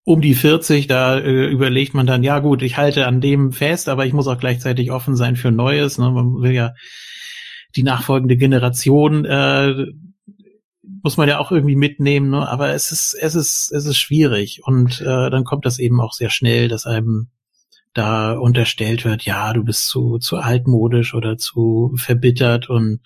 um 0.05 0.21
die 0.21 0.35
40, 0.35 0.87
da 0.87 1.19
äh, 1.19 1.47
überlegt 1.47 1.93
man 1.93 2.07
dann, 2.07 2.23
ja 2.23 2.39
gut, 2.39 2.61
ich 2.61 2.77
halte 2.77 3.05
an 3.05 3.19
dem 3.19 3.51
fest, 3.51 3.89
aber 3.89 4.05
ich 4.05 4.13
muss 4.13 4.27
auch 4.27 4.39
gleichzeitig 4.39 4.91
offen 4.91 5.15
sein 5.15 5.35
für 5.35 5.51
Neues. 5.51 5.97
Ne? 5.97 6.09
Man 6.09 6.41
will 6.41 6.53
ja 6.53 6.73
die 7.75 7.83
nachfolgende 7.83 8.37
Generation 8.37 9.25
äh, 9.25 9.85
muss 11.03 11.17
man 11.17 11.29
ja 11.29 11.39
auch 11.39 11.51
irgendwie 11.51 11.75
mitnehmen, 11.75 12.29
ne? 12.29 12.47
aber 12.47 12.69
es 12.73 12.91
ist, 12.91 13.13
es 13.13 13.35
ist, 13.35 13.71
es 13.71 13.85
ist 13.85 13.97
schwierig 13.97 14.61
und 14.63 15.01
äh, 15.01 15.29
dann 15.29 15.43
kommt 15.43 15.65
das 15.65 15.79
eben 15.79 16.01
auch 16.01 16.13
sehr 16.13 16.29
schnell, 16.29 16.67
dass 16.67 16.85
einem 16.85 17.29
da 17.93 18.33
unterstellt 18.33 19.05
wird, 19.05 19.23
ja, 19.23 19.53
du 19.53 19.63
bist 19.63 19.87
zu, 19.87 20.19
zu 20.19 20.37
altmodisch 20.37 21.13
oder 21.13 21.37
zu 21.37 21.93
verbittert 21.95 22.69
und 22.69 23.01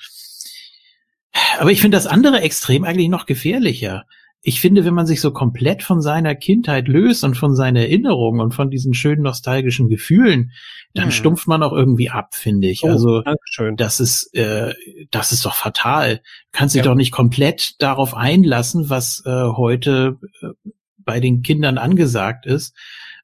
aber 1.60 1.72
ich 1.72 1.82
finde 1.82 1.98
das 1.98 2.08
andere 2.08 2.42
Extrem 2.42 2.84
eigentlich 2.84 3.10
noch 3.10 3.26
gefährlicher 3.26 4.06
ich 4.46 4.60
finde, 4.60 4.84
wenn 4.84 4.94
man 4.94 5.06
sich 5.06 5.22
so 5.22 5.32
komplett 5.32 5.84
von 5.84 6.02
seiner 6.02 6.36
Kindheit 6.36 6.90
löst 6.90 7.24
und 7.24 7.36
von 7.36 7.56
seinen 7.56 7.78
Erinnerungen 7.78 8.42
und 8.42 8.54
von 8.54 8.70
diesen 8.70 8.94
schönen 8.94 9.22
nostalgischen 9.22 9.88
Gefühlen, 9.88 10.52
dann 10.94 11.06
hm. 11.06 11.12
stumpft 11.12 11.48
man 11.48 11.64
auch 11.64 11.72
irgendwie 11.72 12.10
ab, 12.10 12.36
finde 12.36 12.68
ich. 12.68 12.84
Oh, 12.84 12.90
also 12.90 13.22
Dankeschön. 13.22 13.78
das 13.78 14.02
ist 14.02 14.36
äh, 14.36 14.74
das 15.12 15.32
ist 15.32 15.46
doch 15.46 15.56
fatal. 15.56 16.18
Du 16.18 16.22
kannst 16.52 16.76
dich 16.76 16.84
ja. 16.84 16.90
doch 16.90 16.96
nicht 16.96 17.14
komplett 17.14 17.82
darauf 17.82 18.16
einlassen, 18.16 18.90
was 18.90 19.24
äh, 19.26 19.30
heute 19.32 20.18
äh, 20.42 20.70
bei 20.98 21.22
den 21.22 21.42
Kindern 21.42 21.78
angesagt 21.78 22.46
ist, 22.46 22.76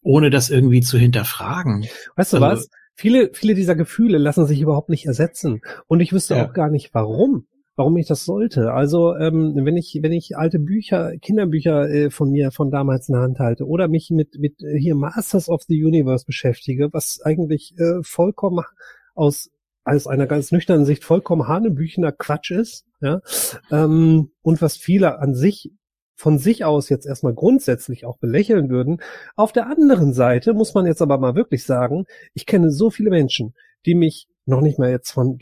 ohne 0.01 0.29
das 0.29 0.49
irgendwie 0.49 0.81
zu 0.81 0.97
hinterfragen. 0.97 1.85
Weißt 2.15 2.31
du 2.31 2.37
also, 2.37 2.47
was? 2.47 2.69
Viele, 2.95 3.31
viele 3.33 3.55
dieser 3.55 3.75
Gefühle 3.75 4.17
lassen 4.17 4.45
sich 4.45 4.61
überhaupt 4.61 4.89
nicht 4.89 5.05
ersetzen. 5.05 5.61
Und 5.87 5.99
ich 5.99 6.13
wüsste 6.13 6.35
ja. 6.35 6.45
auch 6.45 6.53
gar 6.53 6.69
nicht, 6.69 6.93
warum 6.93 7.45
warum 7.79 7.95
ich 7.95 8.07
das 8.07 8.25
sollte. 8.25 8.73
Also 8.73 9.15
ähm, 9.15 9.53
wenn 9.55 9.77
ich 9.77 9.97
wenn 10.01 10.11
ich 10.11 10.37
alte 10.37 10.59
Bücher, 10.59 11.13
Kinderbücher 11.17 11.89
äh, 11.89 12.09
von 12.09 12.29
mir 12.29 12.51
von 12.51 12.71
damals 12.71 13.07
in 13.07 13.13
der 13.13 13.21
Hand 13.21 13.39
halte 13.39 13.65
oder 13.65 13.87
mich 13.87 14.11
mit 14.11 14.37
mit 14.37 14.61
äh, 14.61 14.77
hier 14.77 14.95
Masters 14.95 15.47
of 15.47 15.63
the 15.63 15.81
Universe 15.81 16.25
beschäftige, 16.25 16.89
was 16.91 17.21
eigentlich 17.23 17.73
äh, 17.79 18.03
vollkommen 18.03 18.65
aus 19.15 19.49
aus 19.85 20.07
einer 20.07 20.27
ganz 20.27 20.51
nüchternen 20.51 20.85
Sicht 20.85 21.05
vollkommen 21.05 21.47
hanebüchener 21.47 22.11
Quatsch 22.11 22.51
ist, 22.51 22.85
ja, 22.99 23.21
ähm, 23.71 24.31
und 24.41 24.61
was 24.61 24.75
viele 24.75 25.19
an 25.19 25.33
sich 25.33 25.71
von 26.15 26.37
sich 26.37 26.65
aus 26.65 26.89
jetzt 26.89 27.05
erstmal 27.05 27.33
grundsätzlich 27.33 28.05
auch 28.05 28.17
belächeln 28.17 28.69
würden. 28.69 29.01
Auf 29.37 29.53
der 29.53 29.67
anderen 29.67 30.11
Seite 30.11 30.53
muss 30.53 30.73
man 30.73 30.85
jetzt 30.85 31.01
aber 31.01 31.17
mal 31.17 31.33
wirklich 31.33 31.63
sagen, 31.63 32.03
ich 32.33 32.45
kenne 32.45 32.71
so 32.71 32.89
viele 32.89 33.09
Menschen, 33.09 33.53
die 33.85 33.95
mich 33.95 34.27
noch 34.49 34.61
nicht 34.61 34.79
mal 34.79 34.89
jetzt 34.89 35.11
von, 35.11 35.39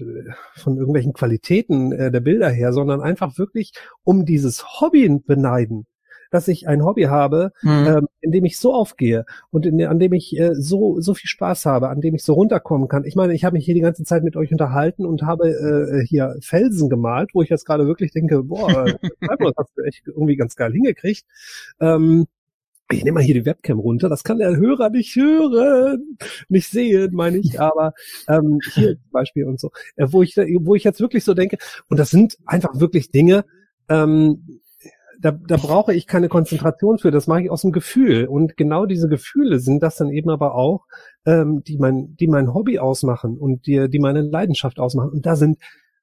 von 0.56 0.78
irgendwelchen 0.78 1.14
Qualitäten 1.14 1.92
äh, 1.92 2.12
der 2.12 2.20
Bilder 2.20 2.50
her, 2.50 2.74
sondern 2.74 3.02
einfach 3.02 3.38
wirklich 3.38 3.74
um 4.04 4.26
dieses 4.26 4.82
Hobby 4.82 5.10
beneiden, 5.26 5.88
dass 6.30 6.48
ich 6.48 6.68
ein 6.68 6.84
Hobby 6.84 7.04
habe, 7.04 7.52
mhm. 7.62 7.88
ähm, 7.88 8.08
in 8.22 8.32
dem 8.32 8.46
ich 8.46 8.60
so 8.60 8.74
aufgehe 8.74 9.26
und 9.50 9.66
in, 9.66 9.82
an 9.86 10.00
dem 10.00 10.14
ich 10.14 10.38
äh, 10.38 10.54
so 10.54 11.00
so 11.00 11.14
viel 11.14 11.30
Spaß 11.30 11.66
habe, 11.66 11.90
an 11.90 12.02
dem 12.02 12.16
ich 12.16 12.24
so 12.24 12.34
runterkommen 12.34 12.88
kann. 12.88 13.06
Ich 13.06 13.16
meine, 13.16 13.34
ich 13.34 13.46
habe 13.46 13.56
mich 13.56 13.66
hier 13.66 13.76
die 13.76 13.82
ganze 13.82 14.04
Zeit 14.04 14.24
mit 14.24 14.36
euch 14.36 14.52
unterhalten 14.52 15.06
und 15.06 15.24
habe 15.24 15.50
äh, 15.50 16.06
hier 16.06 16.36
Felsen 16.42 16.90
gemalt, 16.90 17.32
wo 17.34 17.42
ich 17.42 17.50
jetzt 17.50 17.66
gerade 17.66 17.88
wirklich 17.88 18.12
denke, 18.12 18.44
boah, 18.44 18.68
das 19.22 19.54
hast 19.58 19.78
du 19.78 19.82
echt 19.84 20.08
irgendwie 20.08 20.36
ganz 20.36 20.56
geil 20.56 20.74
hingekriegt. 20.74 21.26
Ähm, 21.80 22.28
ich 22.92 23.04
nehme 23.04 23.16
mal 23.16 23.24
hier 23.24 23.34
die 23.34 23.46
Webcam 23.46 23.80
runter, 23.80 24.10
das 24.10 24.24
kann 24.24 24.40
der 24.40 24.56
Hörer 24.56 24.90
nicht 24.90 25.16
hören, 25.16 26.18
nicht 26.48 26.70
sehen, 26.70 27.14
meine 27.14 27.38
ich, 27.38 27.60
aber 27.60 27.94
ähm, 28.30 28.60
hier 28.74 28.98
Beispiel 29.12 29.46
und 29.46 29.60
so, 29.60 29.72
äh, 29.96 30.08
wo 30.10 30.22
ich 30.24 30.36
wo 30.38 30.76
ich 30.76 30.84
jetzt 30.84 31.02
wirklich 31.02 31.24
so 31.24 31.34
denke, 31.34 31.58
und 31.90 32.00
das 32.00 32.10
sind 32.10 32.38
einfach 32.46 32.80
wirklich 32.80 33.12
Dinge, 33.12 33.46
ähm, 33.90 34.62
da, 35.20 35.32
da 35.32 35.58
brauche 35.58 35.94
ich 35.94 36.08
keine 36.08 36.30
Konzentration 36.30 37.00
für, 37.00 37.12
das 37.12 37.28
mache 37.28 37.44
ich 37.44 37.52
aus 37.52 37.62
dem 37.62 37.72
Gefühl. 37.72 38.28
Und 38.28 38.56
genau 38.58 38.86
diese 38.86 39.10
Gefühle 39.10 39.60
sind 39.60 39.82
das 39.82 39.96
dann 39.96 40.12
eben 40.12 40.30
aber 40.30 40.56
auch, 40.56 40.86
ähm, 41.26 41.64
die 41.66 41.78
mein, 41.78 42.16
die 42.18 42.28
mein 42.28 42.54
Hobby 42.54 42.80
ausmachen 42.80 43.38
und 43.38 43.66
die, 43.66 43.90
die 43.90 44.00
meine 44.00 44.22
Leidenschaft 44.22 44.80
ausmachen. 44.80 45.10
Und 45.10 45.26
da 45.26 45.36
sind 45.36 45.58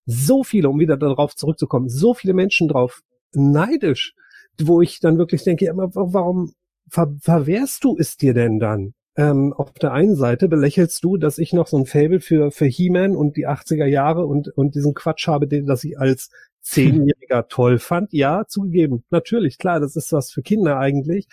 so 0.07 0.43
viele, 0.43 0.69
um 0.69 0.81
wieder 0.81 0.97
darauf 0.97 1.35
zurückzukommen, 1.37 1.89
so 1.89 2.15
viele 2.15 2.35
Menschen 2.35 2.69
drauf 2.69 3.03
neidisch, 3.33 4.15
wo 4.61 4.83
ich 4.83 5.01
dann 5.01 5.19
wirklich 5.19 5.45
denke, 5.45 5.71
warum, 5.75 6.53
ver 6.95 7.15
verwehrst 7.21 7.85
du 7.85 7.97
es 7.99 8.17
dir 8.17 8.35
denn 8.35 8.59
dann? 8.59 8.95
Ähm, 9.17 9.53
auf 9.53 9.73
der 9.75 9.93
einen 9.93 10.17
Seite 10.17 10.49
belächelst 10.49 11.05
du, 11.05 11.17
dass 11.17 11.39
ich 11.39 11.53
noch 11.53 11.69
so 11.69 11.77
ein 11.77 11.87
Fable 11.87 12.21
für, 12.21 12.51
für 12.51 12.67
He-Man 12.67 13.15
und 13.17 13.37
die 13.37 13.47
80er 13.47 13.87
Jahre 13.87 14.27
und, 14.27 14.49
und 14.57 14.75
diesen 14.75 14.95
Quatsch 14.95 15.29
habe, 15.29 15.47
den, 15.47 15.67
dass 15.67 15.85
ich 15.85 15.99
als 15.99 16.31
Zehnjähriger 16.63 17.47
toll 17.49 17.79
fand. 17.79 18.13
Ja, 18.13 18.45
zugegeben. 18.49 19.05
Natürlich, 19.11 19.59
klar, 19.59 19.79
das 19.81 19.95
ist 19.97 20.13
was 20.13 20.33
für 20.33 20.43
Kinder 20.43 20.79
eigentlich. 20.79 21.27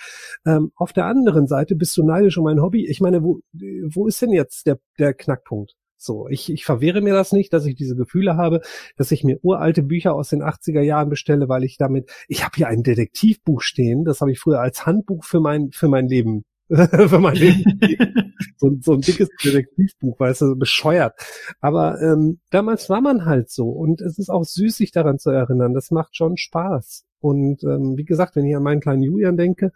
Ähm, 0.45 0.71
auf 0.75 0.93
der 0.93 1.05
anderen 1.05 1.47
Seite 1.47 1.75
bist 1.75 1.97
du 1.97 2.05
neidisch 2.05 2.37
um 2.37 2.47
ein 2.47 2.61
Hobby. 2.61 2.87
Ich 2.87 3.01
meine, 3.01 3.23
wo, 3.23 3.39
wo 3.53 4.07
ist 4.07 4.21
denn 4.21 4.31
jetzt 4.31 4.67
der, 4.67 4.79
der 4.99 5.13
Knackpunkt? 5.13 5.75
So, 6.01 6.27
ich, 6.29 6.51
ich 6.51 6.65
verwehre 6.65 7.01
mir 7.01 7.13
das 7.13 7.31
nicht, 7.31 7.53
dass 7.53 7.65
ich 7.65 7.75
diese 7.75 7.95
Gefühle 7.95 8.35
habe, 8.35 8.61
dass 8.97 9.11
ich 9.11 9.23
mir 9.23 9.37
uralte 9.43 9.83
Bücher 9.83 10.15
aus 10.15 10.29
den 10.29 10.41
80er 10.41 10.81
Jahren 10.81 11.09
bestelle, 11.09 11.47
weil 11.47 11.63
ich 11.63 11.77
damit, 11.77 12.11
ich 12.27 12.43
habe 12.43 12.55
hier 12.55 12.67
ein 12.67 12.81
Detektivbuch 12.81 13.61
stehen, 13.61 14.03
das 14.03 14.19
habe 14.19 14.31
ich 14.31 14.39
früher 14.39 14.59
als 14.59 14.85
Handbuch 14.87 15.23
für 15.23 15.39
mein, 15.39 15.69
für 15.71 15.87
mein 15.87 16.07
Leben 16.07 16.43
für 16.71 17.19
mein 17.19 17.35
Leben. 17.35 17.63
so, 18.57 18.71
so 18.79 18.93
ein 18.93 19.01
dickes 19.01 19.29
Detektivbuch, 19.43 20.19
weißt 20.19 20.41
du, 20.41 20.55
bescheuert. 20.55 21.13
Aber 21.59 22.01
ähm, 22.01 22.39
damals 22.49 22.89
war 22.89 23.01
man 23.01 23.25
halt 23.25 23.49
so 23.51 23.69
und 23.69 24.01
es 24.01 24.17
ist 24.17 24.29
auch 24.29 24.43
süß, 24.43 24.77
sich 24.77 24.91
daran 24.91 25.19
zu 25.19 25.31
erinnern. 25.31 25.73
Das 25.73 25.91
macht 25.91 26.15
schon 26.15 26.37
Spaß. 26.37 27.03
Und 27.21 27.63
ähm, 27.63 27.97
wie 27.97 28.03
gesagt, 28.03 28.35
wenn 28.35 28.45
ich 28.45 28.55
an 28.55 28.63
meinen 28.63 28.81
kleinen 28.81 29.03
Julian 29.03 29.37
denke, 29.37 29.71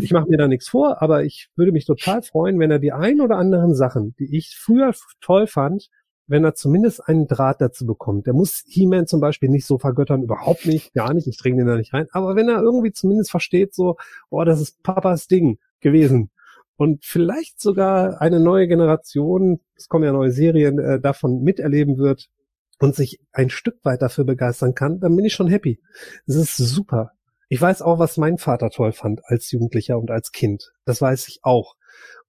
ich 0.00 0.12
mache 0.12 0.28
mir 0.28 0.38
da 0.38 0.48
nichts 0.48 0.68
vor, 0.68 1.02
aber 1.02 1.24
ich 1.24 1.48
würde 1.56 1.72
mich 1.72 1.84
total 1.84 2.22
freuen, 2.22 2.58
wenn 2.58 2.70
er 2.70 2.78
die 2.78 2.92
ein 2.92 3.20
oder 3.20 3.36
anderen 3.36 3.74
Sachen, 3.74 4.14
die 4.18 4.36
ich 4.36 4.56
früher 4.56 4.92
toll 5.20 5.46
fand, 5.46 5.90
wenn 6.26 6.44
er 6.44 6.54
zumindest 6.54 7.06
einen 7.06 7.26
Draht 7.26 7.60
dazu 7.60 7.86
bekommt. 7.86 8.26
Der 8.26 8.32
muss 8.32 8.64
He-Man 8.66 9.06
zum 9.06 9.20
Beispiel 9.20 9.50
nicht 9.50 9.66
so 9.66 9.78
vergöttern, 9.78 10.22
überhaupt 10.22 10.66
nicht, 10.66 10.94
gar 10.94 11.12
nicht, 11.12 11.26
ich 11.26 11.36
dringe 11.36 11.58
den 11.58 11.66
da 11.66 11.76
nicht 11.76 11.92
rein. 11.92 12.06
Aber 12.12 12.34
wenn 12.34 12.48
er 12.48 12.62
irgendwie 12.62 12.92
zumindest 12.92 13.30
versteht, 13.30 13.74
so, 13.74 13.96
oh, 14.30 14.44
das 14.44 14.60
ist 14.60 14.82
Papas 14.82 15.28
Ding 15.28 15.58
gewesen. 15.80 16.30
Und 16.76 17.04
vielleicht 17.04 17.60
sogar 17.60 18.20
eine 18.20 18.40
neue 18.40 18.66
Generation, 18.66 19.60
es 19.76 19.88
kommen 19.88 20.04
ja 20.04 20.12
neue 20.12 20.32
Serien, 20.32 20.78
äh, 20.78 21.00
davon 21.00 21.42
miterleben 21.42 21.98
wird 21.98 22.30
und 22.80 22.94
sich 22.94 23.20
ein 23.32 23.50
Stück 23.50 23.84
weit 23.84 24.02
dafür 24.02 24.24
begeistern 24.24 24.74
kann, 24.74 25.00
dann 25.00 25.14
bin 25.14 25.24
ich 25.24 25.34
schon 25.34 25.48
happy. 25.48 25.80
Es 26.26 26.36
ist 26.36 26.56
super. 26.56 27.12
Ich 27.48 27.60
weiß 27.60 27.82
auch, 27.82 27.98
was 27.98 28.16
mein 28.16 28.38
Vater 28.38 28.70
toll 28.70 28.92
fand 28.92 29.20
als 29.24 29.50
Jugendlicher 29.50 29.98
und 29.98 30.10
als 30.10 30.32
Kind. 30.32 30.72
Das 30.84 31.00
weiß 31.00 31.28
ich 31.28 31.40
auch. 31.42 31.76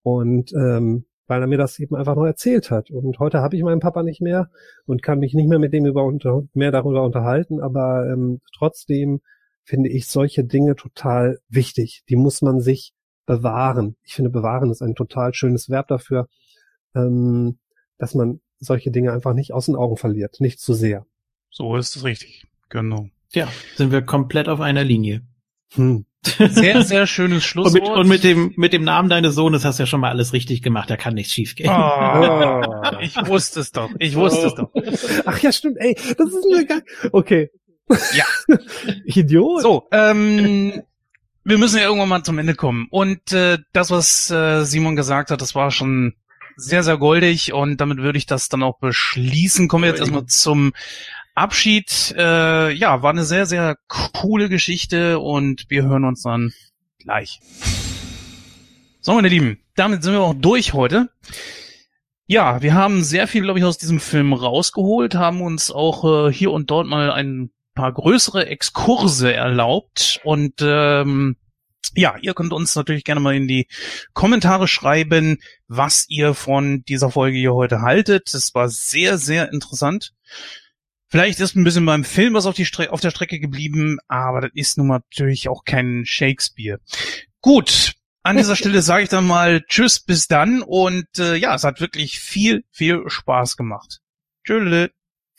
Und 0.04 0.54
ähm, 0.54 1.06
weil 1.28 1.42
er 1.42 1.48
mir 1.48 1.58
das 1.58 1.80
eben 1.80 1.96
einfach 1.96 2.16
noch 2.16 2.26
erzählt 2.26 2.72
hat. 2.72 2.92
Und 2.92 3.20
heute 3.20 3.42
habe 3.42 3.56
ich 3.56 3.64
meinen 3.64 3.80
Papa 3.80 4.04
nicht 4.04 4.22
mehr 4.22 4.50
und 4.86 5.02
kann 5.02 5.20
mich 5.20 5.34
nicht 5.34 5.50
mehr 5.50 5.60
mit 5.60 5.74
dem 5.74 5.86
über 5.86 6.04
unter, 6.04 6.44
mehr 6.54 6.72
darüber 6.72 7.04
unterhalten, 7.04 7.62
aber 7.62 8.08
ähm, 8.12 8.42
trotzdem 8.56 9.22
finde 9.64 9.90
ich 9.90 10.08
solche 10.08 10.44
Dinge 10.44 10.76
total 10.76 11.40
wichtig. 11.50 12.04
Die 12.10 12.16
muss 12.16 12.42
man 12.42 12.60
sich 12.60 12.94
bewahren. 13.26 13.96
Ich 14.04 14.14
finde, 14.14 14.30
bewahren 14.30 14.70
ist 14.70 14.84
ein 14.84 14.94
total 14.94 15.34
schönes 15.34 15.70
Verb 15.70 15.88
dafür, 15.88 16.28
ähm, 16.94 17.58
dass 17.98 18.14
man 18.14 18.42
solche 18.66 18.92
Dinge 18.92 19.12
einfach 19.12 19.34
nicht 19.34 19.54
aus 19.54 19.68
den 19.68 19.76
Augen 19.76 19.98
verliert, 19.98 20.40
nicht 20.40 20.60
zu 20.60 20.74
sehr. 20.74 21.06
So 21.50 21.76
ist 21.78 21.96
es 21.96 22.04
richtig. 22.04 22.46
Genau. 22.70 23.10
Ja, 23.32 23.48
sind 23.76 23.92
wir 23.92 24.02
komplett 24.02 24.50
auf 24.50 24.62
einer 24.62 24.84
Linie. 24.84 25.22
Hm. 25.74 26.06
Sehr, 26.24 26.82
sehr 26.82 27.06
schönes 27.06 27.44
Schlusswort. 27.44 27.84
Und 27.88 27.90
mit, 27.90 28.00
und 28.00 28.08
mit 28.08 28.24
dem, 28.24 28.54
mit 28.56 28.74
dem 28.74 28.84
Namen 28.84 29.10
deines 29.10 29.36
Sohnes 29.36 29.64
hast 29.64 29.78
du 29.78 29.84
ja 29.84 29.88
schon 29.88 30.00
mal 30.00 30.10
alles 30.10 30.34
richtig 30.34 30.64
gemacht, 30.64 30.90
da 30.90 30.98
kann 30.98 31.14
nichts 31.14 31.34
schiefgehen. 31.34 31.70
Oh, 31.70 32.62
ich 33.00 33.16
wusste 33.28 33.60
es 33.60 33.72
doch. 33.72 33.92
Ich 34.00 34.16
wusste 34.16 34.48
es 34.48 34.56
doch. 34.56 34.72
Ach 35.26 35.40
ja, 35.40 35.52
stimmt, 35.52 35.78
ey, 35.80 35.96
das 35.96 36.30
ist 36.30 36.46
mir 36.50 36.66
gar, 36.66 36.82
okay. 37.12 37.52
Ja. 38.14 38.26
Idiot. 39.06 39.62
So, 39.62 39.88
ähm, 39.92 40.82
wir 41.44 41.58
müssen 41.60 41.78
ja 41.78 41.84
irgendwann 41.84 42.10
mal 42.10 42.24
zum 42.24 42.40
Ende 42.40 42.56
kommen. 42.56 42.88
Und 42.90 43.32
äh, 43.32 43.60
das, 43.72 43.92
was 43.92 44.32
äh, 44.32 44.64
Simon 44.64 44.96
gesagt 44.96 45.30
hat, 45.30 45.42
das 45.42 45.54
war 45.54 45.70
schon 45.70 46.16
sehr, 46.56 46.84
sehr 46.84 46.98
goldig 46.98 47.54
und 47.54 47.82
damit 47.82 47.98
würde 47.98 48.18
ich 48.18 48.26
das 48.26 48.50
dann 48.50 48.64
auch 48.64 48.80
beschließen. 48.80 49.68
Kommen 49.68 49.84
wir 49.84 49.90
jetzt 49.90 50.00
erstmal 50.00 50.26
zum 50.26 50.74
Abschied. 51.34 52.16
Äh, 52.18 52.72
ja, 52.72 53.02
war 53.02 53.12
eine 53.12 53.26
sehr, 53.26 53.46
sehr 53.46 53.78
coole 53.88 54.50
Geschichte 54.50 55.20
und 55.20 55.66
wir 55.70 55.84
hören 55.84 56.06
uns 56.06 56.24
dann 56.24 56.54
gleich. 57.00 57.40
So, 59.02 59.14
meine 59.14 59.30
Lieben, 59.30 59.60
damit 59.76 60.04
sind 60.04 60.14
wir 60.14 60.22
auch 60.22 60.34
durch 60.34 60.74
heute. 60.74 61.10
Ja, 62.28 62.64
wir 62.64 62.74
haben 62.74 63.04
sehr 63.04 63.28
viel, 63.28 63.44
glaube 63.44 63.60
ich, 63.60 63.66
aus 63.66 63.78
diesem 63.78 64.00
Film 64.00 64.34
rausgeholt, 64.34 65.14
haben 65.14 65.42
uns 65.42 65.70
auch 65.70 66.28
äh, 66.30 66.34
hier 66.34 66.52
und 66.52 66.72
dort 66.72 66.88
mal 66.88 67.12
ein 67.12 67.52
paar 67.76 67.92
größere 67.92 68.48
Exkurse 68.48 69.32
erlaubt 69.32 70.22
und 70.24 70.54
ähm, 70.62 71.36
ja, 71.96 72.16
ihr 72.22 72.34
könnt 72.34 72.54
uns 72.54 72.76
natürlich 72.76 73.04
gerne 73.04 73.22
mal 73.22 73.36
in 73.36 73.48
die 73.48 73.68
Kommentare 74.14 74.68
schreiben, 74.68 75.38
was 75.68 76.06
ihr 76.10 76.34
von 76.34 76.84
dieser 76.84 77.12
Folge 77.12 77.38
hier 77.38 77.54
heute 77.54 77.82
haltet. 77.82 78.34
Es 78.34 78.54
war 78.54 78.70
sehr, 78.70 79.18
sehr 79.18 79.52
interessant. 79.52 80.14
Vielleicht 81.08 81.40
ist 81.40 81.56
ein 81.56 81.64
bisschen 81.64 81.86
beim 81.86 82.04
Film 82.04 82.34
was 82.34 82.46
auf, 82.46 82.56
die 82.56 82.66
Stre 82.66 82.92
auf 82.92 83.00
der 83.00 83.12
Strecke 83.12 83.40
geblieben, 83.40 84.00
aber 84.08 84.42
das 84.42 84.52
ist 84.54 84.78
nun 84.78 84.88
natürlich 84.88 85.48
auch 85.48 85.64
kein 85.64 86.04
Shakespeare. 86.06 86.80
Gut, 87.42 87.94
an 88.24 88.38
dieser 88.38 88.56
Stelle 88.58 88.82
sage 88.82 89.04
ich 89.04 89.10
dann 89.10 89.28
mal 89.28 89.64
Tschüss, 89.68 90.00
bis 90.00 90.28
dann 90.28 90.62
und 90.62 91.08
äh, 91.20 91.36
ja, 91.36 91.56
es 91.56 91.64
hat 91.64 91.80
wirklich 91.80 92.20
viel, 92.20 92.64
viel 92.72 93.04
Spaß 93.08 93.56
gemacht. 93.56 94.00
Tschüss. 94.46 94.90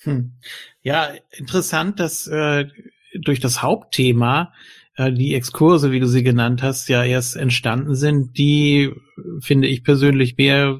Hm. 0.03 0.39
Ja, 0.83 1.13
interessant, 1.33 2.01
dass 2.01 2.27
äh, 2.27 2.67
durch 3.21 3.41
das 3.41 3.63
Hauptthema 3.63 4.53
die 4.99 5.35
Exkurse, 5.35 5.93
wie 5.93 6.01
du 6.01 6.07
sie 6.07 6.23
genannt 6.23 6.63
hast, 6.63 6.89
ja 6.89 7.05
erst 7.05 7.37
entstanden 7.37 7.95
sind, 7.95 8.39
die 8.39 8.93
finde 9.41 9.69
ich 9.69 9.85
persönlich 9.85 10.37
mehr 10.37 10.79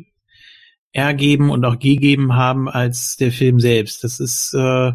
ergeben 0.93 1.51
und 1.51 1.65
auch 1.65 1.79
gegeben 1.79 2.35
haben 2.35 2.69
als 2.69 3.17
der 3.17 3.31
Film 3.31 3.61
selbst. 3.61 4.03
Das 4.05 4.19
ist 4.19 4.55
äh, 4.55 4.93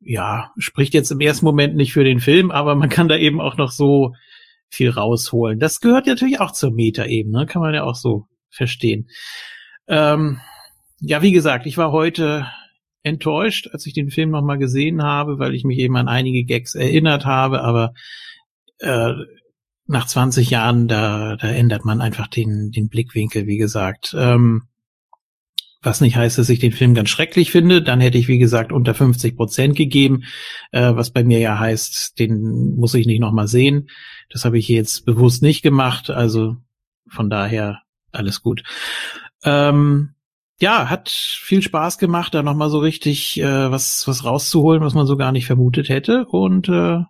ja 0.00 0.50
spricht 0.58 0.94
jetzt 0.94 1.12
im 1.12 1.20
ersten 1.20 1.44
Moment 1.44 1.76
nicht 1.76 1.92
für 1.92 2.04
den 2.04 2.18
Film, 2.18 2.50
aber 2.50 2.74
man 2.74 2.88
kann 2.88 3.08
da 3.08 3.16
eben 3.16 3.40
auch 3.40 3.56
noch 3.56 3.70
so 3.70 4.14
viel 4.68 4.90
rausholen. 4.90 5.60
Das 5.60 5.80
gehört 5.80 6.06
natürlich 6.06 6.40
auch 6.40 6.52
zur 6.52 6.72
Meta-Ebene, 6.72 7.46
kann 7.46 7.62
man 7.62 7.74
ja 7.74 7.84
auch 7.84 7.94
so 7.94 8.26
verstehen. 8.50 9.08
Ähm, 9.86 10.40
ja, 11.00 11.22
wie 11.22 11.32
gesagt, 11.32 11.66
ich 11.66 11.76
war 11.76 11.92
heute 11.92 12.46
enttäuscht, 13.02 13.68
als 13.72 13.86
ich 13.86 13.94
den 13.94 14.10
Film 14.10 14.30
nochmal 14.30 14.58
gesehen 14.58 15.02
habe, 15.02 15.38
weil 15.38 15.54
ich 15.54 15.64
mich 15.64 15.78
eben 15.78 15.96
an 15.96 16.08
einige 16.08 16.44
Gags 16.44 16.74
erinnert 16.74 17.24
habe, 17.24 17.62
aber 17.62 17.94
äh, 18.78 19.12
nach 19.86 20.06
20 20.06 20.50
Jahren, 20.50 20.88
da, 20.88 21.36
da 21.36 21.48
ändert 21.48 21.84
man 21.84 22.00
einfach 22.00 22.28
den, 22.28 22.70
den 22.70 22.88
Blickwinkel, 22.88 23.46
wie 23.46 23.58
gesagt. 23.58 24.14
Ähm, 24.16 24.62
was 25.82 26.00
nicht 26.00 26.16
heißt, 26.16 26.38
dass 26.38 26.48
ich 26.48 26.60
den 26.60 26.72
Film 26.72 26.94
ganz 26.94 27.10
schrecklich 27.10 27.50
finde. 27.50 27.82
Dann 27.82 28.00
hätte 28.00 28.16
ich, 28.16 28.28
wie 28.28 28.38
gesagt, 28.38 28.72
unter 28.72 28.94
50 28.94 29.36
Prozent 29.36 29.76
gegeben, 29.76 30.22
äh, 30.70 30.94
was 30.94 31.10
bei 31.10 31.24
mir 31.24 31.40
ja 31.40 31.58
heißt, 31.58 32.18
den 32.20 32.76
muss 32.76 32.94
ich 32.94 33.06
nicht 33.06 33.18
nochmal 33.18 33.48
sehen. 33.48 33.90
Das 34.30 34.44
habe 34.44 34.58
ich 34.58 34.68
jetzt 34.68 35.04
bewusst 35.04 35.42
nicht 35.42 35.62
gemacht. 35.62 36.08
Also 36.08 36.56
von 37.08 37.28
daher 37.28 37.80
alles 38.12 38.42
gut. 38.42 38.62
Ähm, 39.42 40.14
ja, 40.60 40.88
hat 40.88 41.08
viel 41.08 41.62
Spaß 41.62 41.98
gemacht, 41.98 42.34
da 42.34 42.42
nochmal 42.42 42.70
so 42.70 42.78
richtig 42.78 43.40
äh, 43.40 43.70
was, 43.70 44.06
was 44.06 44.24
rauszuholen, 44.24 44.82
was 44.82 44.94
man 44.94 45.06
so 45.06 45.16
gar 45.16 45.32
nicht 45.32 45.46
vermutet 45.46 45.88
hätte. 45.88 46.26
Und 46.26 46.68
äh, 46.68 47.00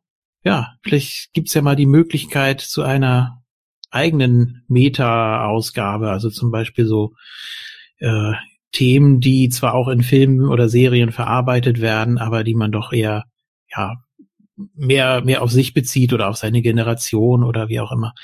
ja, 0.44 0.74
vielleicht 0.82 1.32
gibt's 1.34 1.54
ja 1.54 1.62
mal 1.62 1.76
die 1.76 1.86
Möglichkeit 1.86 2.60
zu 2.60 2.82
einer 2.82 3.42
eigenen 3.90 4.64
Meta-Ausgabe, 4.68 6.10
also 6.10 6.30
zum 6.30 6.50
Beispiel 6.50 6.86
so 6.86 7.14
äh, 7.98 8.32
Themen, 8.72 9.20
die 9.20 9.50
zwar 9.50 9.74
auch 9.74 9.88
in 9.88 10.02
Filmen 10.02 10.48
oder 10.48 10.68
Serien 10.68 11.12
verarbeitet 11.12 11.80
werden, 11.80 12.18
aber 12.18 12.42
die 12.42 12.54
man 12.54 12.72
doch 12.72 12.92
eher, 12.92 13.24
ja, 13.68 13.96
mehr, 14.74 15.22
mehr 15.22 15.42
auf 15.42 15.50
sich 15.50 15.74
bezieht 15.74 16.12
oder 16.12 16.28
auf 16.28 16.36
seine 16.36 16.62
Generation 16.62 17.44
oder 17.44 17.68
wie 17.68 17.80
auch 17.80 17.92
immer. 17.92 18.14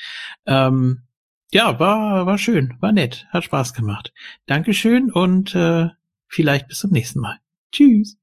Ähm, 0.47 1.03
ja, 1.51 1.81
war, 1.81 2.27
war 2.27 2.39
schön, 2.39 2.75
war 2.81 2.93
nett, 2.93 3.27
hat 3.31 3.45
Spaß 3.45 3.73
gemacht. 3.73 4.13
Dankeschön 4.47 5.11
und 5.11 5.55
äh, 5.55 5.89
vielleicht 6.27 6.69
bis 6.69 6.79
zum 6.79 6.91
nächsten 6.91 7.21
Mal. 7.21 7.39
Tschüss. 7.73 8.17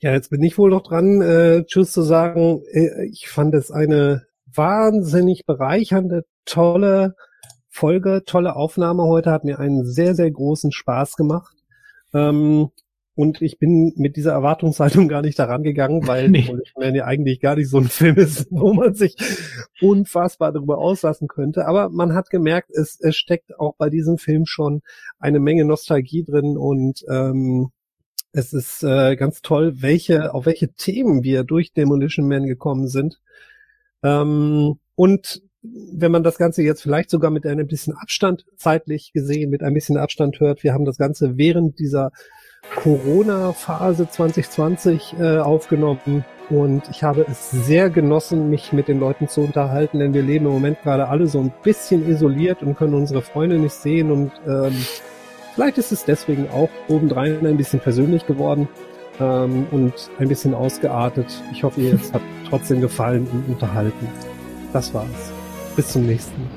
Ja, 0.00 0.12
jetzt 0.12 0.28
bin 0.28 0.42
ich 0.42 0.58
wohl 0.58 0.70
noch 0.70 0.82
dran, 0.82 1.22
äh, 1.22 1.64
Tschüss 1.64 1.92
zu 1.92 2.02
sagen. 2.02 2.62
Äh, 2.70 3.06
ich 3.06 3.28
fand 3.28 3.54
es 3.54 3.70
eine 3.70 4.26
wahnsinnig 4.44 5.46
bereichernde, 5.46 6.24
tolle 6.44 7.14
Folge, 7.68 8.22
tolle 8.26 8.56
Aufnahme 8.56 9.04
heute, 9.04 9.30
hat 9.30 9.44
mir 9.44 9.58
einen 9.58 9.86
sehr, 9.86 10.14
sehr 10.14 10.30
großen 10.30 10.72
Spaß 10.72 11.16
gemacht. 11.16 11.54
Ähm, 12.12 12.70
und 13.16 13.40
ich 13.40 13.58
bin 13.58 13.94
mit 13.96 14.16
dieser 14.16 14.32
Erwartungshaltung 14.32 15.08
gar 15.08 15.22
nicht 15.22 15.38
daran 15.38 15.62
gegangen, 15.62 16.06
weil 16.06 16.28
nee. 16.30 16.46
man 16.78 16.94
ja 16.94 17.06
eigentlich 17.06 17.40
gar 17.40 17.56
nicht 17.56 17.70
so 17.70 17.78
ein 17.78 17.88
Film 17.88 18.16
ist, 18.16 18.46
wo 18.50 18.74
man 18.74 18.94
sich 18.94 19.16
unfassbar 19.80 20.52
darüber 20.52 20.78
auslassen 20.78 21.26
könnte. 21.26 21.66
Aber 21.66 21.88
man 21.88 22.14
hat 22.14 22.28
gemerkt, 22.28 22.70
es, 22.70 23.00
es 23.00 23.16
steckt 23.16 23.58
auch 23.58 23.74
bei 23.76 23.88
diesem 23.88 24.18
Film 24.18 24.44
schon 24.44 24.82
eine 25.18 25.40
Menge 25.40 25.64
Nostalgie 25.64 26.24
drin 26.24 26.58
und 26.58 27.04
ähm, 27.10 27.70
es 28.32 28.52
ist 28.52 28.82
äh, 28.82 29.16
ganz 29.16 29.40
toll, 29.40 29.80
welche, 29.80 30.34
auf 30.34 30.44
welche 30.44 30.74
Themen 30.74 31.24
wir 31.24 31.42
durch 31.42 31.72
Demolition 31.72 32.28
Man 32.28 32.44
gekommen 32.44 32.86
sind. 32.86 33.18
Ähm, 34.02 34.78
und 34.94 35.42
wenn 35.62 36.12
man 36.12 36.22
das 36.22 36.36
Ganze 36.36 36.62
jetzt 36.62 36.82
vielleicht 36.82 37.08
sogar 37.08 37.30
mit 37.30 37.46
einem 37.46 37.66
bisschen 37.66 37.94
Abstand 37.94 38.44
zeitlich 38.56 39.12
gesehen, 39.14 39.48
mit 39.48 39.62
ein 39.62 39.72
bisschen 39.72 39.96
Abstand 39.96 40.38
hört, 40.38 40.62
wir 40.62 40.74
haben 40.74 40.84
das 40.84 40.98
Ganze 40.98 41.38
während 41.38 41.78
dieser 41.78 42.12
Corona-Phase 42.74 44.08
2020 44.08 45.16
äh, 45.18 45.38
aufgenommen 45.38 46.24
und 46.48 46.88
ich 46.90 47.02
habe 47.02 47.26
es 47.28 47.50
sehr 47.50 47.90
genossen, 47.90 48.50
mich 48.50 48.72
mit 48.72 48.88
den 48.88 49.00
Leuten 49.00 49.28
zu 49.28 49.40
unterhalten, 49.40 49.98
denn 49.98 50.14
wir 50.14 50.22
leben 50.22 50.46
im 50.46 50.52
Moment 50.52 50.82
gerade 50.82 51.08
alle 51.08 51.26
so 51.26 51.40
ein 51.40 51.52
bisschen 51.62 52.08
isoliert 52.08 52.62
und 52.62 52.76
können 52.76 52.94
unsere 52.94 53.22
Freunde 53.22 53.58
nicht 53.58 53.74
sehen 53.74 54.10
und 54.10 54.32
ähm, 54.46 54.74
vielleicht 55.54 55.78
ist 55.78 55.92
es 55.92 56.04
deswegen 56.04 56.48
auch 56.50 56.70
obendrein 56.88 57.46
ein 57.46 57.56
bisschen 57.56 57.80
persönlich 57.80 58.26
geworden 58.26 58.68
ähm, 59.20 59.66
und 59.70 59.94
ein 60.18 60.28
bisschen 60.28 60.54
ausgeartet. 60.54 61.26
Ich 61.52 61.64
hoffe, 61.64 61.80
ihr 61.80 61.92
jetzt 61.92 62.12
habt 62.14 62.24
trotzdem 62.48 62.80
gefallen 62.80 63.26
und 63.32 63.48
unterhalten. 63.48 64.08
Das 64.72 64.94
war's. 64.94 65.32
Bis 65.74 65.88
zum 65.88 66.06
nächsten 66.06 66.42
Mal. 66.42 66.50